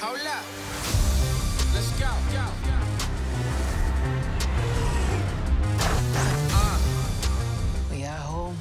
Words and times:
Hold 0.00 0.20
up. 0.20 0.44
Let's 1.74 1.90
go. 1.98 2.06
Uh. 6.52 6.78
We 7.90 8.04
are 8.04 8.10
home. 8.10 8.56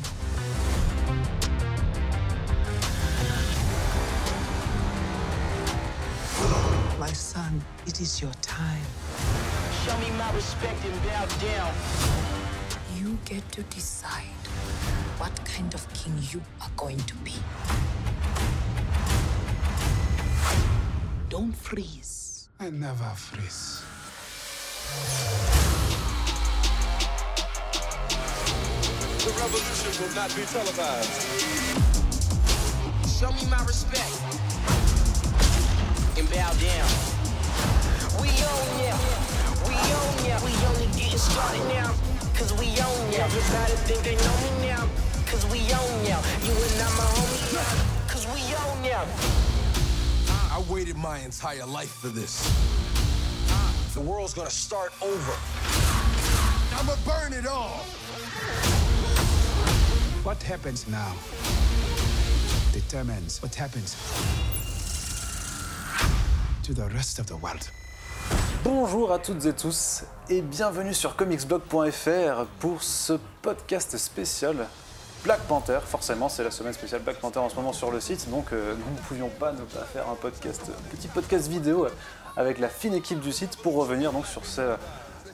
My 6.99 7.11
son, 7.13 7.61
it 7.85 8.01
is 8.01 8.19
your 8.19 8.33
time. 8.41 8.81
Show 9.85 9.95
me 9.99 10.09
my 10.17 10.33
respect 10.33 10.83
and 10.85 11.03
bow 11.03 11.25
down. 11.39 11.73
You 12.95 13.15
get 13.25 13.47
to 13.51 13.61
decide 13.63 14.23
what 15.19 15.33
kind 15.45 15.71
of 15.75 15.87
king 15.93 16.17
you 16.31 16.41
are 16.61 16.71
going 16.75 16.97
to 16.97 17.15
be. 17.17 17.33
Don't 21.37 21.53
freeze. 21.53 22.49
I 22.59 22.71
never 22.71 23.13
freeze. 23.13 23.83
The 29.21 29.29
revolution 29.37 29.91
will 30.01 30.15
not 30.15 30.33
be 30.33 30.41
televised. 30.49 31.13
Show 33.05 33.31
me 33.33 33.45
my 33.53 33.61
respect 33.69 34.17
and 36.17 36.25
bow 36.33 36.49
down. 36.57 36.89
We 38.17 38.33
own 38.33 38.69
ya. 38.81 38.97
We 39.69 39.77
own 39.77 40.17
ya. 40.25 40.41
We 40.41 40.53
only 40.65 40.89
getting 40.97 41.21
started 41.21 41.61
now. 41.69 41.93
Cause 42.33 42.51
we 42.57 42.65
own 42.81 43.13
ya. 43.13 43.29
Everybody 43.29 43.77
think 43.85 44.01
they 44.01 44.17
know 44.25 44.35
me 44.41 44.73
now. 44.73 44.89
Cause 45.29 45.45
we 45.53 45.59
own 45.69 46.01
ya. 46.01 46.17
You 46.41 46.57
and 46.57 46.81
I'm 46.81 46.97
a 46.97 47.05
homie 47.13 47.53
now. 47.53 48.09
Cause 48.09 48.25
we 48.33 48.41
own 48.57 48.83
ya. 48.83 49.46
Waited 50.69 50.97
my 50.97 51.19
entire 51.19 51.65
life 51.65 51.91
for 51.91 52.09
this. 52.09 52.43
The 53.93 54.01
world's 54.01 54.33
gonna 54.33 54.49
start 54.49 54.91
over. 55.01 55.33
I'ma 56.75 56.95
burn 57.05 57.31
it 57.31 57.47
all. 57.47 57.79
What 60.23 60.43
happens 60.43 60.85
now 60.87 61.13
determines 62.73 63.41
what 63.41 63.55
happens 63.55 63.95
to 66.63 66.73
the 66.73 66.89
rest 66.89 67.19
of 67.19 67.27
the 67.27 67.37
world. 67.37 67.69
Bonjour 68.65 69.13
à 69.13 69.19
toutes 69.19 69.45
et 69.45 69.53
tous 69.53 70.03
et 70.29 70.41
bienvenue 70.41 70.93
sur 70.93 71.15
comicsblog.fr 71.15 72.45
pour 72.59 72.83
ce 72.83 73.13
podcast 73.41 73.97
spécial 73.97 74.67
Black 75.27 75.41
Panther. 75.41 75.79
Forcément, 75.85 76.29
c'est 76.29 76.45
la 76.45 76.51
semaine 76.51 76.71
spéciale 76.71 77.01
Black 77.01 77.17
Panther 77.17 77.39
en 77.39 77.49
ce 77.49 77.55
moment 77.57 77.73
sur 77.73 77.91
le 77.91 77.99
site, 77.99 78.29
donc 78.29 78.53
euh, 78.53 78.75
nous 78.75 78.95
ne 78.95 78.97
pouvions 79.09 79.27
pas 79.27 79.51
ne 79.51 79.59
pas 79.59 79.83
faire 79.83 80.07
un 80.09 80.15
podcast, 80.15 80.71
petit 80.89 81.09
podcast 81.09 81.49
vidéo 81.49 81.85
avec 82.37 82.59
la 82.59 82.69
fine 82.69 82.93
équipe 82.93 83.19
du 83.19 83.33
site 83.33 83.57
pour 83.57 83.75
revenir 83.75 84.13
donc 84.13 84.25
sur 84.25 84.45
ce 84.45 84.77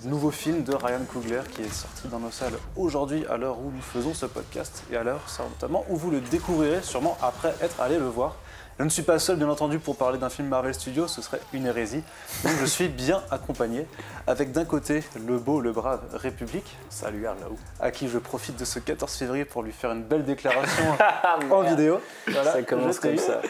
nouveau 0.04 0.32
film 0.32 0.64
de 0.64 0.74
Ryan 0.74 1.06
Coogler 1.08 1.42
qui 1.52 1.62
est 1.62 1.72
sorti 1.72 2.08
dans 2.08 2.18
nos 2.18 2.32
salles 2.32 2.58
aujourd'hui 2.76 3.24
à 3.30 3.38
l'heure 3.38 3.60
où 3.60 3.70
nous 3.70 3.84
faisons 3.84 4.16
ce 4.16 4.26
podcast 4.26 4.84
et 4.92 4.98
à 4.98 5.04
l'heure 5.04 5.30
certainement 5.30 5.86
où 5.88 5.96
vous 5.96 6.10
le 6.10 6.22
découvrirez 6.22 6.82
sûrement 6.82 7.16
après 7.22 7.54
être 7.62 7.80
allé 7.80 8.00
le 8.00 8.08
voir. 8.08 8.36
Je 8.80 8.84
ne 8.84 8.90
suis 8.90 9.04
pas 9.04 9.20
seul 9.20 9.38
bien 9.38 9.50
entendu 9.50 9.78
pour 9.78 9.96
parler 9.96 10.18
d'un 10.18 10.30
film 10.30 10.48
Marvel 10.48 10.74
Studios, 10.74 11.08
ce 11.08 11.22
serait 11.22 11.40
une 11.54 11.68
hérésie. 11.68 12.04
Donc 12.44 12.54
je 12.60 12.66
suis 12.66 12.88
bien 12.88 13.22
accompagné 13.30 13.86
avec 14.26 14.52
d'un 14.52 14.66
côté 14.66 15.04
le 15.28 15.38
beau, 15.38 15.62
le 15.62 15.72
brave 15.72 16.02
République, 16.14 16.76
salut 16.90 17.22
là-haut, 17.22 17.58
à 17.80 17.92
qui 17.92 18.08
je 18.10 18.18
profite 18.18 18.58
de 18.60 18.66
ce 18.66 18.80
14 18.80 19.14
février 19.16 19.46
pour 19.46 19.62
lui 19.62 19.72
faire 19.72 19.92
une 19.92 20.04
belle 20.04 20.26
déclaration 20.26 20.84
en 21.52 21.62
vidéo. 21.62 22.02
Voilà, 22.28 22.52
Ça 22.54 22.64
commence 22.64 23.00
comme 23.00 23.18
ça. 23.18 23.42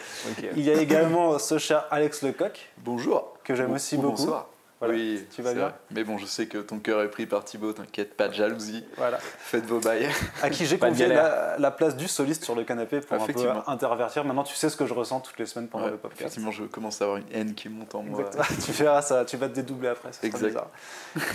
Il 0.56 0.62
y 0.62 0.70
a 0.70 0.74
également 0.74 1.38
ce 1.38 1.56
cher 1.58 1.86
Alex 1.90 2.22
Lecoq, 2.22 2.70
Bonjour. 2.78 3.32
que 3.44 3.54
j'aime 3.54 3.68
Bon- 3.68 3.74
aussi 3.76 3.96
ou 3.96 4.02
beaucoup. 4.02 4.16
Bonsoir. 4.16 4.46
Voilà. 4.86 4.94
Oui, 4.94 5.26
Tu 5.34 5.42
vas 5.42 5.52
bien 5.54 5.62
vrai. 5.64 5.74
Mais 5.90 6.04
bon, 6.04 6.18
je 6.18 6.26
sais 6.26 6.46
que 6.46 6.58
ton 6.58 6.78
cœur 6.78 7.02
est 7.02 7.10
pris 7.10 7.26
par 7.26 7.44
Thibaut, 7.44 7.72
t'inquiète, 7.72 8.16
pas 8.16 8.28
de 8.28 8.34
jalousie. 8.34 8.84
Voilà. 8.96 9.18
Faites 9.20 9.64
vos 9.66 9.80
bails. 9.80 10.08
À 10.42 10.50
qui 10.50 10.66
j'ai 10.66 10.78
confié 10.78 11.06
la, 11.06 11.56
la 11.58 11.70
place 11.70 11.96
du 11.96 12.08
soliste 12.08 12.44
sur 12.44 12.54
le 12.54 12.64
canapé 12.64 13.00
pour 13.00 13.20
un 13.22 13.26
peu 13.26 13.32
intervertir. 13.66 14.24
Maintenant, 14.24 14.44
tu 14.44 14.54
sais 14.54 14.68
ce 14.68 14.76
que 14.76 14.86
je 14.86 14.94
ressens 14.94 15.20
toutes 15.20 15.38
les 15.38 15.46
semaines 15.46 15.68
pendant 15.68 15.84
Ouais, 15.86 15.90
le 15.92 15.96
podcast. 15.96 16.20
effectivement, 16.22 16.50
je 16.50 16.64
commence 16.64 17.00
à 17.00 17.04
avoir 17.04 17.18
une 17.18 17.32
haine 17.32 17.54
qui 17.54 17.68
monte 17.68 17.94
en 17.94 18.02
moi. 18.02 18.20
Exactement. 18.20 18.58
tu 18.64 18.72
verras 18.72 19.02
ça, 19.02 19.24
tu 19.24 19.36
vas 19.36 19.48
te 19.48 19.54
dédoubler 19.54 19.88
après. 19.88 20.12
ça 20.12 20.20
Exact. 20.26 20.46
bizarre. 20.48 20.68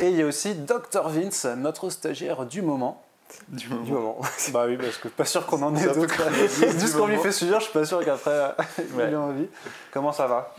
Et 0.01 0.09
il 0.09 0.15
y 0.15 0.21
a 0.21 0.25
aussi 0.25 0.55
Dr 0.55 1.07
Vince, 1.09 1.45
notre 1.57 1.89
stagiaire 1.89 2.45
du 2.45 2.61
moment. 2.61 3.03
Du 3.49 3.67
moment. 3.69 3.83
Du 3.83 3.91
moment. 3.91 4.21
bah 4.53 4.63
oui, 4.67 4.75
parce 4.77 4.97
que 4.97 5.07
pas 5.07 5.23
sûr 5.25 5.45
qu'on 5.45 5.61
en 5.61 5.75
ait 5.75 5.85
d'autres. 5.93 6.15
ce 6.15 6.97
qu'on 6.97 7.05
lui 7.05 7.17
fait 7.17 7.31
subir, 7.31 7.59
je 7.59 7.65
suis 7.65 7.73
pas 7.73 7.85
sûr 7.85 8.03
qu'après 8.03 8.55
il 8.79 8.95
Ouais. 8.95 9.11
ait 9.11 9.15
envie. 9.15 9.45
Comment 9.91 10.11
ça 10.11 10.25
va? 10.25 10.55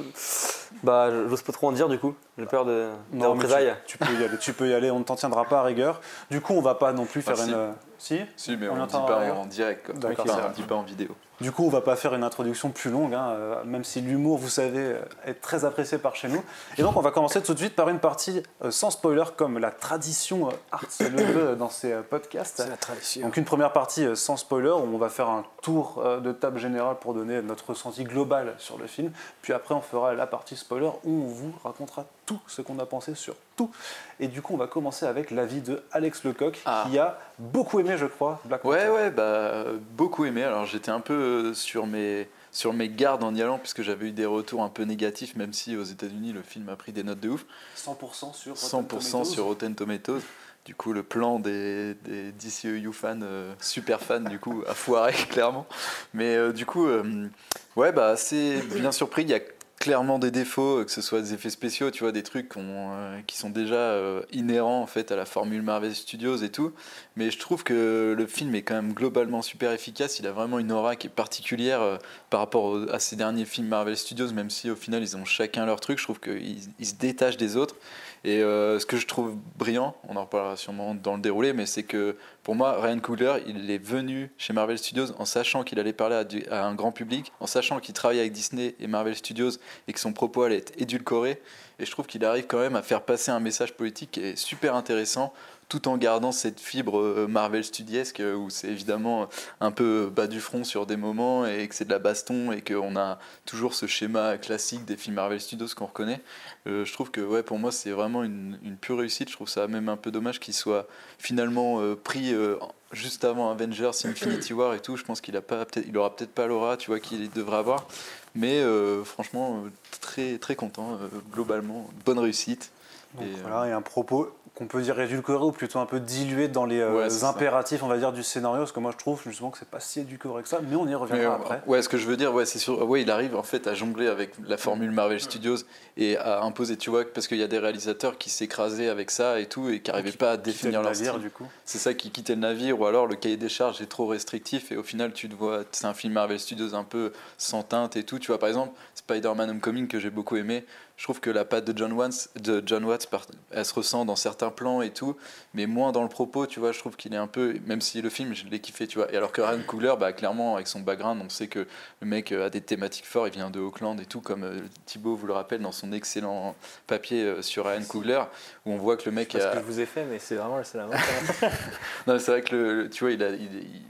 Bah, 0.84 1.10
j'ose 1.28 1.42
pas 1.42 1.52
trop 1.52 1.66
en 1.68 1.72
dire 1.72 1.88
du 1.88 1.98
coup. 1.98 2.14
J'ai 2.40 2.46
peur 2.46 2.64
de, 2.64 2.88
Non, 3.12 3.20
mais 3.20 3.26
représailles. 3.44 3.74
tu, 3.86 3.98
tu 3.98 4.04
peux 4.04 4.12
y 4.14 4.24
aller, 4.24 4.38
tu 4.38 4.52
peux 4.52 4.68
y 4.68 4.74
aller, 4.74 4.90
on 4.90 4.98
ne 4.98 5.04
t'en 5.04 5.14
tiendra 5.16 5.44
pas 5.44 5.60
à 5.60 5.62
rigueur. 5.62 6.00
Du 6.30 6.40
coup, 6.40 6.54
on 6.54 6.62
va 6.62 6.74
pas 6.74 6.92
non 6.92 7.04
plus 7.04 7.22
faire 7.22 7.36
Ah, 7.38 7.44
si. 7.44 7.50
une. 7.50 7.72
Si? 7.98 8.18
Si, 8.34 8.56
mais 8.56 8.66
On 8.68 8.76
ne 8.76 8.86
dit 8.86 8.92
pas 8.92 9.32
en 9.34 9.44
direct. 9.44 9.84
Quoi. 9.86 9.94
D'accord, 9.94 10.24
Enfin, 10.24 10.32
c'est 10.34 10.40
on 10.40 10.44
vrai. 10.46 10.54
dit 10.54 10.62
pas 10.62 10.74
en 10.74 10.82
vidéo. 10.82 11.08
Du 11.42 11.52
coup, 11.52 11.64
on 11.64 11.68
va 11.70 11.80
pas 11.82 11.96
faire 11.96 12.14
une 12.14 12.24
introduction 12.24 12.70
plus 12.70 12.90
longue, 12.90 13.14
hein, 13.14 13.28
euh, 13.30 13.64
même 13.64 13.84
si 13.84 14.00
l'humour, 14.02 14.36
vous 14.38 14.48
savez, 14.50 14.78
euh, 14.78 15.00
est 15.26 15.40
très 15.40 15.64
apprécié 15.66 15.96
par 15.98 16.14
chez 16.16 16.28
nous. 16.28 16.42
Et 16.78 16.82
donc, 16.82 16.96
on 16.96 17.00
va 17.00 17.10
commencer 17.10 17.42
tout 17.42 17.52
de 17.54 17.58
suite 17.58 17.74
par 17.74 17.88
une 17.90 17.98
partie 17.98 18.42
euh, 18.62 18.70
sans 18.70 18.90
spoiler, 18.90 19.24
comme 19.36 19.58
la 19.58 19.70
tradition 19.70 20.48
euh, 20.48 20.52
Art 20.72 20.84
le 21.00 21.22
veut 21.22 21.56
dans 21.56 21.68
ces 21.70 21.94
podcasts. 22.08 22.58
la 22.66 22.76
tradition. 22.76 23.22
Donc, 23.22 23.36
une 23.38 23.44
première 23.44 23.72
partie 23.72 24.06
sans 24.16 24.36
spoiler, 24.38 24.70
où 24.70 24.88
on 24.94 24.98
va 24.98 25.08
faire 25.10 25.28
un 25.28 25.44
tour 25.62 26.02
de 26.22 26.32
table 26.32 26.58
générale 26.58 26.96
pour 27.00 27.12
donner 27.14 27.40
notre 27.42 27.68
ressenti 27.70 28.04
global 28.04 28.54
sur 28.58 28.78
le 28.78 28.86
film. 28.86 29.10
Puis 29.42 29.52
après, 29.52 29.74
on 29.74 29.80
fera 29.82 30.14
la 30.14 30.26
partie 30.26 30.56
spoiler, 30.56 30.90
où 31.04 31.22
on 31.24 31.26
vous 31.28 31.52
racontera 31.64 32.04
tout 32.30 32.40
ce 32.46 32.62
qu'on 32.62 32.78
a 32.78 32.86
pensé 32.86 33.16
sur 33.16 33.34
tout. 33.56 33.72
Et 34.20 34.28
du 34.28 34.40
coup, 34.40 34.54
on 34.54 34.56
va 34.56 34.68
commencer 34.68 35.04
avec 35.04 35.32
l'avis 35.32 35.60
de 35.62 35.82
Alex 35.90 36.22
Lecoq, 36.22 36.60
Ah. 36.64 36.86
qui 36.88 36.96
a 36.96 37.18
beaucoup 37.40 37.80
aimé, 37.80 37.96
je 37.98 38.06
crois, 38.06 38.40
Black 38.44 38.64
Ouais, 38.64 38.76
Panther. 38.86 38.90
ouais, 38.90 39.10
bah, 39.10 39.22
euh, 39.22 39.78
beaucoup 39.96 40.24
aimé. 40.24 40.44
Alors 40.44 40.64
j'étais 40.64 40.92
un 40.92 41.00
peu 41.00 41.14
euh, 41.50 41.54
sur 41.54 41.88
mes, 41.88 42.28
sur 42.52 42.72
mes 42.72 42.88
gardes 42.88 43.24
en 43.24 43.34
y 43.34 43.42
allant, 43.42 43.58
puisque 43.58 43.82
j'avais 43.82 44.06
eu 44.06 44.12
des 44.12 44.26
retours 44.26 44.62
un 44.62 44.68
peu 44.68 44.84
négatifs, 44.84 45.34
même 45.34 45.52
si 45.52 45.76
aux 45.76 45.82
États-Unis 45.82 46.32
le 46.32 46.42
film 46.42 46.68
a 46.68 46.76
pris 46.76 46.92
des 46.92 47.02
notes 47.02 47.18
de 47.18 47.30
ouf. 47.30 47.44
100% 47.76 48.32
sur 48.32 48.54
Rotten 48.54 48.80
100% 48.80 48.86
Tomatoes. 48.86 49.24
sur 49.24 49.44
Rotten 49.46 49.74
Tomatoes. 49.74 50.22
Du 50.66 50.74
coup, 50.76 50.92
le 50.92 51.02
plan 51.02 51.40
des, 51.40 51.94
des 52.04 52.30
DCEU 52.32 52.92
fans, 52.92 53.18
euh, 53.22 53.52
super 53.60 54.00
fans, 54.00 54.20
du 54.20 54.38
coup, 54.38 54.62
a 54.68 54.74
foiré, 54.74 55.12
clairement. 55.30 55.66
Mais 56.14 56.36
euh, 56.36 56.52
du 56.52 56.64
coup, 56.64 56.86
euh, 56.86 57.28
ouais, 57.74 57.90
bah, 57.90 58.08
assez 58.10 58.60
bien 58.76 58.92
surpris. 58.92 59.22
Il 59.22 59.30
y 59.30 59.34
a 59.34 59.40
clairement 59.80 60.18
des 60.18 60.30
défauts, 60.30 60.84
que 60.84 60.90
ce 60.90 61.00
soit 61.00 61.22
des 61.22 61.32
effets 61.32 61.48
spéciaux, 61.48 61.90
tu 61.90 62.04
vois, 62.04 62.12
des 62.12 62.22
trucs 62.22 62.54
euh, 62.56 63.20
qui 63.26 63.38
sont 63.38 63.48
déjà 63.48 63.76
euh, 63.76 64.20
inhérents 64.30 64.82
en 64.82 64.86
fait 64.86 65.10
à 65.10 65.16
la 65.16 65.24
formule 65.24 65.62
Marvel 65.62 65.94
Studios 65.94 66.36
et 66.36 66.50
tout. 66.50 66.72
Mais 67.16 67.30
je 67.30 67.38
trouve 67.38 67.64
que 67.64 68.14
le 68.16 68.26
film 68.26 68.54
est 68.54 68.60
quand 68.60 68.74
même 68.74 68.92
globalement 68.92 69.40
super 69.40 69.72
efficace. 69.72 70.18
Il 70.18 70.26
a 70.26 70.32
vraiment 70.32 70.58
une 70.58 70.70
aura 70.70 70.96
qui 70.96 71.06
est 71.06 71.10
particulière 71.10 71.80
euh, 71.80 71.96
par 72.28 72.40
rapport 72.40 72.78
à 72.92 72.98
ces 72.98 73.16
derniers 73.16 73.46
films 73.46 73.68
Marvel 73.68 73.96
Studios, 73.96 74.30
même 74.32 74.50
si 74.50 74.70
au 74.70 74.76
final 74.76 75.02
ils 75.02 75.16
ont 75.16 75.24
chacun 75.24 75.64
leur 75.64 75.80
truc. 75.80 75.98
Je 75.98 76.04
trouve 76.04 76.20
qu'ils 76.20 76.58
ils 76.78 76.86
se 76.86 76.94
détachent 76.94 77.38
des 77.38 77.56
autres. 77.56 77.74
Et 78.22 78.42
euh, 78.42 78.78
ce 78.78 78.84
que 78.84 78.98
je 78.98 79.06
trouve 79.06 79.36
brillant, 79.56 79.96
on 80.06 80.16
en 80.16 80.22
reparlera 80.22 80.56
sûrement 80.56 80.94
dans 80.94 81.14
le 81.14 81.22
déroulé, 81.22 81.54
mais 81.54 81.64
c'est 81.64 81.82
que 81.82 82.16
pour 82.42 82.54
moi, 82.54 82.78
Ryan 82.80 82.98
Coogler, 83.00 83.36
il 83.46 83.70
est 83.70 83.82
venu 83.82 84.30
chez 84.36 84.52
Marvel 84.52 84.76
Studios 84.76 85.12
en 85.18 85.24
sachant 85.24 85.62
qu'il 85.62 85.80
allait 85.80 85.94
parler 85.94 86.16
à, 86.50 86.54
à 86.54 86.64
un 86.64 86.74
grand 86.74 86.92
public, 86.92 87.32
en 87.40 87.46
sachant 87.46 87.80
qu'il 87.80 87.94
travaillait 87.94 88.20
avec 88.20 88.32
Disney 88.32 88.74
et 88.78 88.86
Marvel 88.86 89.16
Studios 89.16 89.52
et 89.88 89.92
que 89.94 90.00
son 90.00 90.12
propos 90.12 90.42
allait 90.42 90.58
être 90.58 90.72
édulcoré. 90.78 91.40
Et 91.78 91.86
je 91.86 91.90
trouve 91.90 92.06
qu'il 92.06 92.24
arrive 92.26 92.46
quand 92.46 92.58
même 92.58 92.76
à 92.76 92.82
faire 92.82 93.02
passer 93.02 93.30
un 93.30 93.40
message 93.40 93.72
politique 93.72 94.10
qui 94.12 94.20
est 94.20 94.36
super 94.36 94.74
intéressant 94.74 95.32
tout 95.70 95.88
en 95.88 95.96
gardant 95.96 96.32
cette 96.32 96.60
fibre 96.60 97.00
euh, 97.00 97.26
Marvel 97.26 97.64
studiesque 97.64 98.20
euh, 98.20 98.34
où 98.34 98.50
c'est 98.50 98.68
évidemment 98.68 99.28
un 99.60 99.70
peu 99.70 100.12
bas 100.14 100.26
du 100.26 100.40
front 100.40 100.64
sur 100.64 100.84
des 100.84 100.98
moments 100.98 101.46
et 101.46 101.66
que 101.66 101.74
c'est 101.74 101.86
de 101.86 101.90
la 101.90 101.98
baston 101.98 102.52
et 102.52 102.60
qu'on 102.60 102.96
a 102.96 103.18
toujours 103.46 103.72
ce 103.72 103.86
schéma 103.86 104.36
classique 104.36 104.84
des 104.84 104.98
films 104.98 105.16
Marvel 105.16 105.40
Studios 105.40 105.68
qu'on 105.74 105.86
reconnaît. 105.86 106.20
Euh, 106.66 106.84
je 106.84 106.92
trouve 106.92 107.10
que 107.10 107.22
ouais, 107.22 107.42
pour 107.42 107.58
moi 107.58 107.72
c'est 107.72 107.92
vraiment 107.92 108.22
une, 108.22 108.58
une 108.62 108.76
pure 108.76 108.98
réussite. 108.98 109.30
Je 109.30 109.34
trouve 109.34 109.48
ça 109.48 109.66
même 109.66 109.88
un 109.88 109.96
peu 109.96 110.10
dommage 110.10 110.40
qu'il 110.40 110.54
soit 110.54 110.86
finalement 111.18 111.80
euh, 111.80 111.94
pris 111.94 112.34
euh, 112.34 112.56
juste 112.92 113.24
avant 113.24 113.50
Avengers, 113.50 113.92
Infinity 114.04 114.52
War 114.52 114.74
et 114.74 114.80
tout. 114.80 114.96
Je 114.96 115.04
pense 115.04 115.20
qu'il 115.20 115.36
a 115.36 115.40
pas, 115.40 115.64
peut-être, 115.64 115.86
il 115.88 115.96
aura 115.96 116.14
peut-être 116.14 116.34
pas 116.34 116.46
l'aura, 116.46 116.76
tu 116.76 116.90
vois, 116.90 117.00
qu'il 117.00 117.30
devrait 117.30 117.58
avoir. 117.58 117.86
Mais 118.34 118.58
euh, 118.60 119.04
franchement, 119.04 119.62
euh, 119.64 119.70
très 120.00 120.38
très 120.38 120.56
content 120.56 120.94
euh, 120.94 121.08
globalement, 121.32 121.88
bonne 122.04 122.18
réussite. 122.18 122.70
Donc 123.14 123.26
Et, 123.26 123.30
euh, 123.30 123.36
voilà, 123.42 123.68
et 123.68 123.72
un 123.72 123.82
propos 123.82 124.30
qu'on 124.60 124.66
peut 124.66 124.82
dire 124.82 125.00
édulcoré 125.00 125.42
ou 125.42 125.52
plutôt 125.52 125.78
un 125.78 125.86
peu 125.86 126.00
dilué 126.00 126.46
dans 126.46 126.66
les 126.66 126.80
euh, 126.80 126.92
Ouais, 126.92 127.08
c'est 127.08 127.20
ça. 127.20 127.30
impératifs, 127.30 127.82
on 127.82 127.88
va 127.88 127.96
dire, 127.96 128.12
du 128.12 128.22
scénario, 128.22 128.58
parce 128.58 128.72
que 128.72 128.80
moi 128.80 128.90
je 128.92 128.98
trouve 128.98 129.22
justement 129.24 129.50
que 129.50 129.56
c'est 129.56 129.66
pas 129.68 129.80
si 129.80 130.00
édulcoré 130.00 130.42
que 130.42 130.50
ça, 130.50 130.60
mais 130.62 130.76
on 130.76 130.86
y 130.86 130.94
reviendra 130.94 131.32
euh, 131.32 131.36
après. 131.36 131.62
ouais, 131.66 131.80
ce 131.80 131.88
que 131.88 131.96
je 131.96 132.06
veux 132.06 132.18
dire, 132.18 132.34
ouais, 132.34 132.44
c'est 132.44 132.58
sûr. 132.58 132.86
Ouais, 132.86 133.00
il 133.00 133.10
arrive 133.10 133.34
en 133.36 133.42
fait 133.42 133.66
à 133.66 133.72
jongler 133.72 134.06
avec 134.06 134.32
la 134.46 134.58
formule 134.58 134.90
Marvel 134.90 135.18
Studios 135.18 135.56
et 135.96 136.18
à 136.18 136.42
imposer, 136.42 136.76
tu 136.76 136.90
vois, 136.90 137.04
parce 137.10 137.26
qu'il 137.26 137.38
y 137.38 137.42
a 137.42 137.46
des 137.46 137.58
réalisateurs 137.58 138.18
qui 138.18 138.28
s'écrasaient 138.28 138.90
avec 138.90 139.10
ça 139.10 139.40
et 139.40 139.46
tout 139.46 139.70
et 139.70 139.80
qui 139.80 139.90
n'arrivaient 139.90 140.12
pas 140.12 140.32
à 140.32 140.36
définir 140.36 140.80
le 140.80 140.84
leur 140.84 140.92
navire, 140.92 141.12
style. 141.12 141.22
du 141.22 141.30
coup. 141.30 141.46
C'est 141.64 141.78
ça 141.78 141.94
qui 141.94 142.10
quittait 142.10 142.34
le 142.34 142.40
navire 142.40 142.78
ou 142.78 142.84
alors 142.84 143.06
le 143.06 143.14
cahier 143.14 143.38
des 143.38 143.48
charges 143.48 143.80
est 143.80 143.86
trop 143.86 144.06
restrictif 144.08 144.72
et 144.72 144.76
au 144.76 144.82
final 144.82 145.14
tu 145.14 145.30
te 145.30 145.34
vois, 145.34 145.62
c'est 145.72 145.86
un 145.86 145.94
film 145.94 146.12
Marvel 146.12 146.38
Studios 146.38 146.74
un 146.74 146.84
peu 146.84 147.12
sans 147.38 147.62
teinte 147.62 147.96
et 147.96 148.04
tout. 148.04 148.18
Tu 148.18 148.26
vois, 148.26 148.38
par 148.38 148.50
exemple, 148.50 148.72
Spider-Man 149.14 149.50
Homecoming 149.50 149.88
que 149.88 149.98
j'ai 149.98 150.10
beaucoup 150.10 150.36
aimé. 150.36 150.64
Je 150.96 151.04
trouve 151.04 151.20
que 151.20 151.30
la 151.30 151.44
patte 151.44 151.64
de 151.64 151.76
John 151.76 151.92
Watts, 151.92 152.28
de 152.38 152.62
John 152.64 152.84
Watts, 152.84 153.06
par- 153.06 153.26
elle 153.50 153.64
se 153.64 153.74
ressent 153.74 154.04
dans 154.04 154.16
certains 154.16 154.50
plans 154.50 154.82
et 154.82 154.90
tout, 154.90 155.16
mais 155.54 155.66
moins 155.66 155.92
dans 155.92 156.02
le 156.02 156.08
propos. 156.08 156.46
Tu 156.46 156.60
vois, 156.60 156.72
je 156.72 156.78
trouve 156.78 156.96
qu'il 156.96 157.12
est 157.14 157.18
un 157.18 157.26
peu, 157.26 157.56
même 157.66 157.80
si 157.80 158.02
le 158.02 158.10
film 158.10 158.34
je 158.34 158.46
l'ai 158.46 158.60
kiffé, 158.60 158.86
tu 158.86 158.98
vois. 158.98 159.12
Et 159.12 159.16
alors 159.16 159.32
que 159.32 159.40
Ryan 159.40 159.62
Coogler, 159.66 159.94
bah 159.98 160.12
clairement 160.12 160.54
avec 160.56 160.66
son 160.68 160.80
background, 160.80 161.20
on 161.24 161.28
sait 161.28 161.48
que 161.48 161.66
le 162.00 162.06
mec 162.06 162.30
euh, 162.32 162.46
a 162.46 162.50
des 162.50 162.60
thématiques 162.60 163.06
fortes. 163.06 163.28
Il 163.34 163.38
vient 163.38 163.50
de 163.50 163.60
Auckland 163.60 163.98
et 164.00 164.06
tout, 164.06 164.20
comme 164.20 164.44
euh, 164.44 164.60
Thibaut 164.86 165.16
vous 165.16 165.26
le 165.26 165.32
rappelle 165.32 165.62
dans 165.62 165.72
son 165.72 165.92
excellent 165.92 166.54
papier 166.86 167.24
euh, 167.24 167.42
sur 167.42 167.66
Ryan 167.66 167.82
Coogler, 167.88 168.22
où 168.66 168.72
on 168.72 168.76
voit 168.76 168.96
que 168.96 169.06
le 169.06 169.12
mec 169.12 169.32
Parce 169.32 169.44
a, 169.44 169.50
que 169.52 169.58
je 169.58 169.64
vous 169.64 169.80
ai 169.80 169.86
fait, 169.86 170.04
mais 170.04 170.18
c'est 170.18 170.36
vraiment 170.36 170.58
mais 170.58 170.64
c'est 172.18 172.30
vrai 172.30 172.42
que 172.42 172.54
le, 172.54 172.90
tu 172.90 173.04
vois, 173.04 173.12
il, 173.12 173.22
a, 173.22 173.30
il, 173.30 173.42
il- 173.42 173.82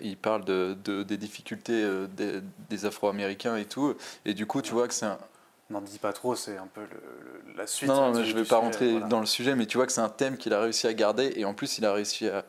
il 0.00 0.16
parle 0.16 0.44
de, 0.44 0.76
de- 0.84 1.02
des 1.02 1.16
difficultés 1.16 1.82
euh, 1.82 2.06
des, 2.08 2.40
des 2.68 2.84
Afro-Américains 2.86 3.56
et 3.56 3.64
tout. 3.64 3.94
Et 4.24 4.34
du 4.34 4.46
coup, 4.46 4.60
tu 4.62 4.72
vois 4.72 4.88
que 4.88 4.94
c'est 4.94 5.06
un. 5.06 5.18
N'en 5.70 5.80
dis 5.80 5.98
pas 5.98 6.12
trop, 6.12 6.34
c'est 6.34 6.58
un 6.58 6.66
peu 6.66 6.82
le- 6.82 7.50
le- 7.52 7.56
la 7.58 7.66
suite. 7.66 7.88
Non, 7.88 8.12
mais 8.12 8.24
je 8.24 8.32
du 8.32 8.34
vais 8.34 8.40
pas 8.40 8.56
sujet, 8.56 8.56
rentrer 8.56 8.90
voilà. 8.92 9.06
dans 9.06 9.20
le 9.20 9.26
sujet, 9.26 9.54
mais 9.54 9.66
tu 9.66 9.78
vois 9.78 9.86
que 9.86 9.92
c'est 9.92 10.00
un 10.02 10.08
thème 10.10 10.36
qu'il 10.36 10.52
a 10.52 10.60
réussi 10.60 10.86
à 10.86 10.92
garder. 10.92 11.32
Et 11.36 11.44
en 11.44 11.54
plus, 11.54 11.78
il 11.78 11.86
a 11.86 11.92
réussi 11.92 12.28
à, 12.28 12.44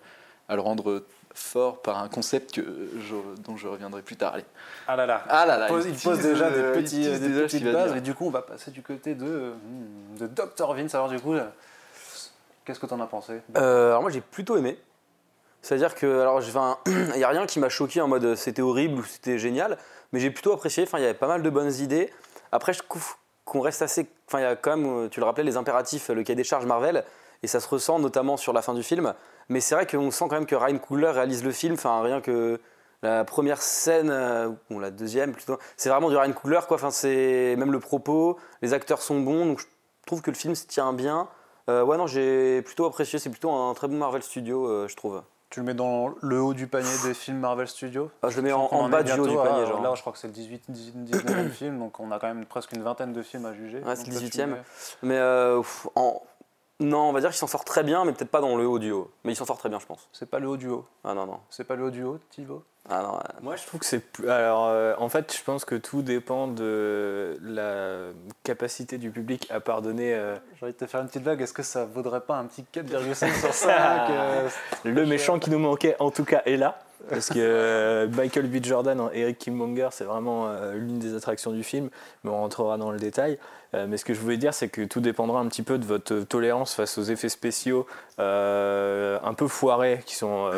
à 0.50 0.56
le 0.56 0.62
rendre 0.62 1.04
fort 1.36 1.82
par 1.82 1.98
un 2.00 2.10
concept 2.10 2.52
que 2.54 2.62
je- 2.62 3.42
dont 3.44 3.56
je 3.58 3.68
reviendrai 3.68 4.02
plus 4.02 4.18
tard. 4.18 4.34
Allez. 4.36 4.46
Ah 4.88 4.96
là 4.96 5.06
là. 5.06 5.24
Ah 5.30 5.46
là 5.46 5.58
là, 5.58 5.68
il 5.68 5.72
pose, 5.72 5.86
il 5.88 6.22
déjà 6.22 6.46
euh, 6.48 6.74
des, 6.74 6.80
il 6.80 6.84
petits, 6.84 7.00
des 7.04 7.20
déjà 7.20 7.42
petites 7.44 7.64
bases, 7.64 7.88
dire. 7.92 7.98
et 7.98 8.02
du 8.02 8.14
coup, 8.14 8.26
on 8.26 8.30
va 8.32 8.42
passer 8.42 8.70
du 8.72 8.82
côté 8.84 9.16
de, 9.16 9.26
euh, 9.26 9.54
hmm, 9.54 10.18
de 10.20 10.28
Dr. 10.28 10.74
Vince. 10.74 10.94
Alors, 10.94 11.10
du 11.10 11.20
coup, 11.20 11.34
euh, 11.34 11.46
qu'est-ce 12.66 12.80
que 12.80 12.86
t'en 12.86 13.00
as 13.00 13.08
pensé? 13.08 13.42
Euh, 13.58 13.90
alors 13.92 14.02
moi 14.02 14.12
j'ai 14.12 14.22
plutôt 14.22 14.58
aimé. 14.58 14.78
C'est-à-dire 15.64 15.96
que 15.96 16.20
alors 16.20 16.42
il 16.86 17.18
n'y 17.18 17.24
a 17.24 17.30
rien 17.30 17.48
qui 17.48 17.60
m'a 17.60 17.70
choqué 17.70 18.02
en 18.02 18.08
mode 18.08 18.26
euh, 18.26 18.36
c'était 18.36 18.62
horrible 18.62 19.00
ou 19.00 19.04
c'était 19.04 19.40
génial, 19.40 19.78
mais 20.12 20.20
j'ai 20.20 20.30
plutôt 20.30 20.52
apprécié. 20.52 20.84
Enfin 20.84 21.00
il 21.00 21.02
y 21.02 21.06
avait 21.06 21.14
pas 21.16 21.28
mal 21.28 21.42
de 21.42 21.50
bonnes 21.50 21.74
idées. 21.74 22.12
Après 22.52 22.74
je 22.74 22.80
trouve 22.84 23.16
qu'on 23.46 23.62
reste 23.62 23.82
assez. 23.82 24.06
Enfin 24.28 24.40
il 24.40 24.44
y 24.44 24.46
a 24.46 24.56
quand 24.58 24.76
même, 24.76 25.06
euh, 25.06 25.10
tu 25.10 25.22
le 25.22 25.26
rappelais, 25.26 25.46
les 25.46 25.56
impératifs, 25.56 26.10
le 26.10 26.22
cahier 26.24 26.36
des 26.36 26.44
charges 26.44 26.66
Marvel, 26.66 27.06
et 27.44 27.48
ça 27.48 27.62
se 27.62 27.68
ressent 27.70 27.98
notamment 27.98 28.36
sur 28.36 28.52
la 28.52 28.62
fin 28.62 28.74
du 28.74 28.84
film. 28.84 29.14
Mais 29.48 29.62
c'est 29.62 29.74
vrai 29.74 29.88
qu'on 29.88 30.12
sent 30.12 30.26
quand 30.30 30.36
même 30.36 30.46
que 30.46 30.56
Ryan 30.56 30.78
Coogler 30.78 31.12
réalise 31.12 31.46
le 31.46 31.52
film. 31.52 31.76
Enfin 31.76 32.02
rien 32.02 32.20
que 32.20 32.60
la 33.02 33.24
première 33.24 33.62
scène 33.62 34.10
euh, 34.12 34.50
ou 34.70 34.80
la 34.82 34.92
deuxième 34.92 35.32
plutôt, 35.32 35.58
c'est 35.78 35.90
vraiment 35.90 36.10
du 36.10 36.18
Ryan 36.18 36.34
Coogler 36.34 36.60
quoi. 36.68 36.76
Enfin 36.76 36.92
c'est 36.92 37.56
même 37.58 37.72
le 37.72 37.80
propos, 37.80 38.38
les 38.62 38.74
acteurs 38.74 39.02
sont 39.02 39.22
bons, 39.22 39.46
donc 39.46 39.60
je 39.60 39.66
trouve 40.06 40.22
que 40.22 40.32
le 40.32 40.38
film 40.38 40.56
se 40.56 40.68
tient 40.68 40.92
bien. 40.92 41.30
Euh, 41.70 41.84
ouais, 41.84 41.96
non, 41.96 42.08
j'ai 42.08 42.62
plutôt 42.64 42.86
apprécié. 42.86 43.20
C'est 43.20 43.30
plutôt 43.30 43.52
un 43.52 43.74
très 43.74 43.88
bon 43.88 43.98
Marvel 43.98 44.22
Studio, 44.22 44.90
je 44.90 44.96
trouve. 44.98 45.24
Tu 45.54 45.60
le 45.60 45.68
mets 45.68 45.76
dans 45.76 46.16
le 46.20 46.42
haut 46.42 46.56
du 46.56 46.66
panier 46.66 46.90
des 47.04 47.14
films 47.14 47.38
Marvel 47.38 47.68
Studios 47.68 48.10
Ah, 48.24 48.30
je 48.30 48.38
le 48.38 48.42
mets 48.42 48.52
en, 48.54 48.90
bas 48.90 49.04
du 49.04 49.12
haut 49.12 49.28
du 49.28 49.38
à- 49.38 49.44
panier, 49.44 49.68
genre. 49.68 49.84
Là, 49.84 49.94
je 49.94 50.02
crois 50.02 50.12
que 50.12 50.18
c'est 50.18 50.26
le 50.26 50.34
18, 50.34 50.64
19e 50.72 51.50
film, 51.52 51.78
donc 51.78 52.00
on 52.00 52.10
a 52.12 52.18
quand 52.18 52.26
même 52.26 52.44
presque 52.48 52.72
une 52.72 52.82
vingtaine 52.82 53.14
de 53.14 53.22
films 53.22 53.46
à 53.46 53.54
juger. 53.54 53.78
Ouais, 53.84 53.96
c'est 53.96 54.08
le 54.08 54.14
toi, 54.14 54.20
tu 54.20 54.26
18e. 54.40 54.46
mets- 54.48 54.62
Mais 55.04 55.18
euh, 55.20 55.62
en... 55.94 56.20
non, 56.80 57.02
on 57.02 57.12
va 57.14 57.20
dire 57.20 57.30
qu'il 57.30 57.38
s'en 57.38 57.46
sort 57.46 57.66
très 57.66 57.84
bien, 57.84 58.04
mais 58.04 58.14
peut-être 58.14 58.32
pas 58.32 58.42
dans 58.42 58.58
le 58.58 58.66
haut 58.68 58.80
du 58.80 58.90
haut. 58.92 59.12
Mais 59.26 59.34
il 59.34 59.36
s'en 59.36 59.46
sort 59.46 59.60
très 59.60 59.70
bien, 59.70 59.78
je 59.78 59.86
pense. 59.86 60.10
C'est 60.12 60.28
pas 60.28 60.40
le 60.40 60.48
haut 60.48 60.58
du 60.58 60.70
haut. 60.70 60.88
Ah 61.04 61.14
non, 61.14 61.28
non. 61.28 61.40
C'est 61.52 61.66
pas 61.66 61.76
le 61.76 61.84
haut 61.86 61.92
du 61.92 62.04
haut, 62.04 62.18
Thibaut? 62.32 62.64
Ah 62.90 63.02
non, 63.02 63.14
ouais. 63.14 63.42
Moi, 63.42 63.56
je 63.56 63.66
trouve 63.66 63.80
que 63.80 63.86
c'est 63.86 64.00
plus. 64.00 64.30
Alors, 64.30 64.68
euh, 64.68 64.94
en 64.98 65.08
fait, 65.08 65.34
je 65.38 65.42
pense 65.44 65.64
que 65.64 65.76
tout 65.76 66.02
dépend 66.02 66.48
de 66.48 67.38
la 67.42 68.12
capacité 68.44 68.98
du 68.98 69.10
public 69.10 69.48
à 69.50 69.62
pardonner 69.62 70.14
euh, 70.14 70.36
J'ai 70.58 70.66
envie 70.66 70.74
de 70.74 70.78
te 70.78 70.86
faire 70.86 71.00
une 71.00 71.08
petite 71.08 71.24
blague. 71.24 71.42
Est-ce 71.42 71.54
que 71.54 71.64
ça 71.64 71.86
vaudrait 71.86 72.22
pas 72.22 72.36
un 72.36 72.46
petit 72.46 72.66
4,5 72.74 73.40
sur 73.40 73.54
5 73.54 74.10
euh, 74.10 74.50
le 74.84 75.06
méchant 75.06 75.40
qui 75.40 75.50
nous 75.50 75.60
manquait, 75.60 75.96
en 76.00 76.12
tout 76.12 76.26
cas, 76.26 76.42
est 76.46 76.58
là. 76.58 76.80
Parce 77.10 77.30
que 77.30 77.36
euh, 77.38 78.08
Michael 78.08 78.48
B. 78.48 78.64
Jordan 78.64 79.00
en 79.02 79.12
Eric 79.12 79.38
Killmonger, 79.38 79.90
c'est 79.92 80.06
vraiment 80.06 80.48
euh, 80.48 80.74
l'une 80.74 81.00
des 81.00 81.16
attractions 81.16 81.52
du 81.52 81.64
film, 81.64 81.90
mais 82.24 82.32
on 82.32 82.38
rentrera 82.38 82.78
dans 82.78 82.92
le 82.92 83.00
détail. 83.00 83.38
Euh, 83.74 83.88
mais 83.90 83.98
ce 83.98 84.06
que 84.06 84.14
je 84.14 84.20
voulais 84.22 84.38
dire, 84.38 84.54
c'est 84.54 84.70
que 84.70 84.82
tout 84.84 85.02
dépendra 85.02 85.40
un 85.42 85.48
petit 85.48 85.64
peu 85.64 85.78
de 85.78 85.86
votre 85.86 86.22
tolérance 86.22 86.74
face 86.74 86.98
aux 86.98 87.04
effets 87.04 87.30
spéciaux 87.30 87.88
euh, 88.20 89.20
un 89.24 89.34
peu 89.34 89.48
foirés 89.48 90.02
qui 90.06 90.16
sont. 90.16 90.50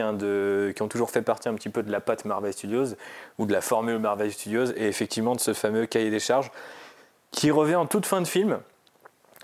Hein, 0.00 0.16
qui 0.72 0.82
ont 0.82 0.88
toujours 0.88 1.10
fait 1.10 1.22
partie 1.22 1.48
un 1.48 1.54
petit 1.54 1.68
peu 1.68 1.82
de 1.82 1.90
la 1.90 2.00
patte 2.00 2.24
Marvel 2.24 2.52
Studios 2.52 2.96
ou 3.38 3.46
de 3.46 3.52
la 3.52 3.60
formule 3.60 3.98
Marvel 3.98 4.32
Studios 4.32 4.66
et 4.76 4.86
effectivement 4.86 5.34
de 5.34 5.40
ce 5.40 5.52
fameux 5.52 5.86
cahier 5.86 6.10
des 6.10 6.20
charges 6.20 6.50
qui 7.30 7.50
revient 7.50 7.76
en 7.76 7.86
toute 7.86 8.06
fin 8.06 8.20
de 8.20 8.26
film. 8.26 8.58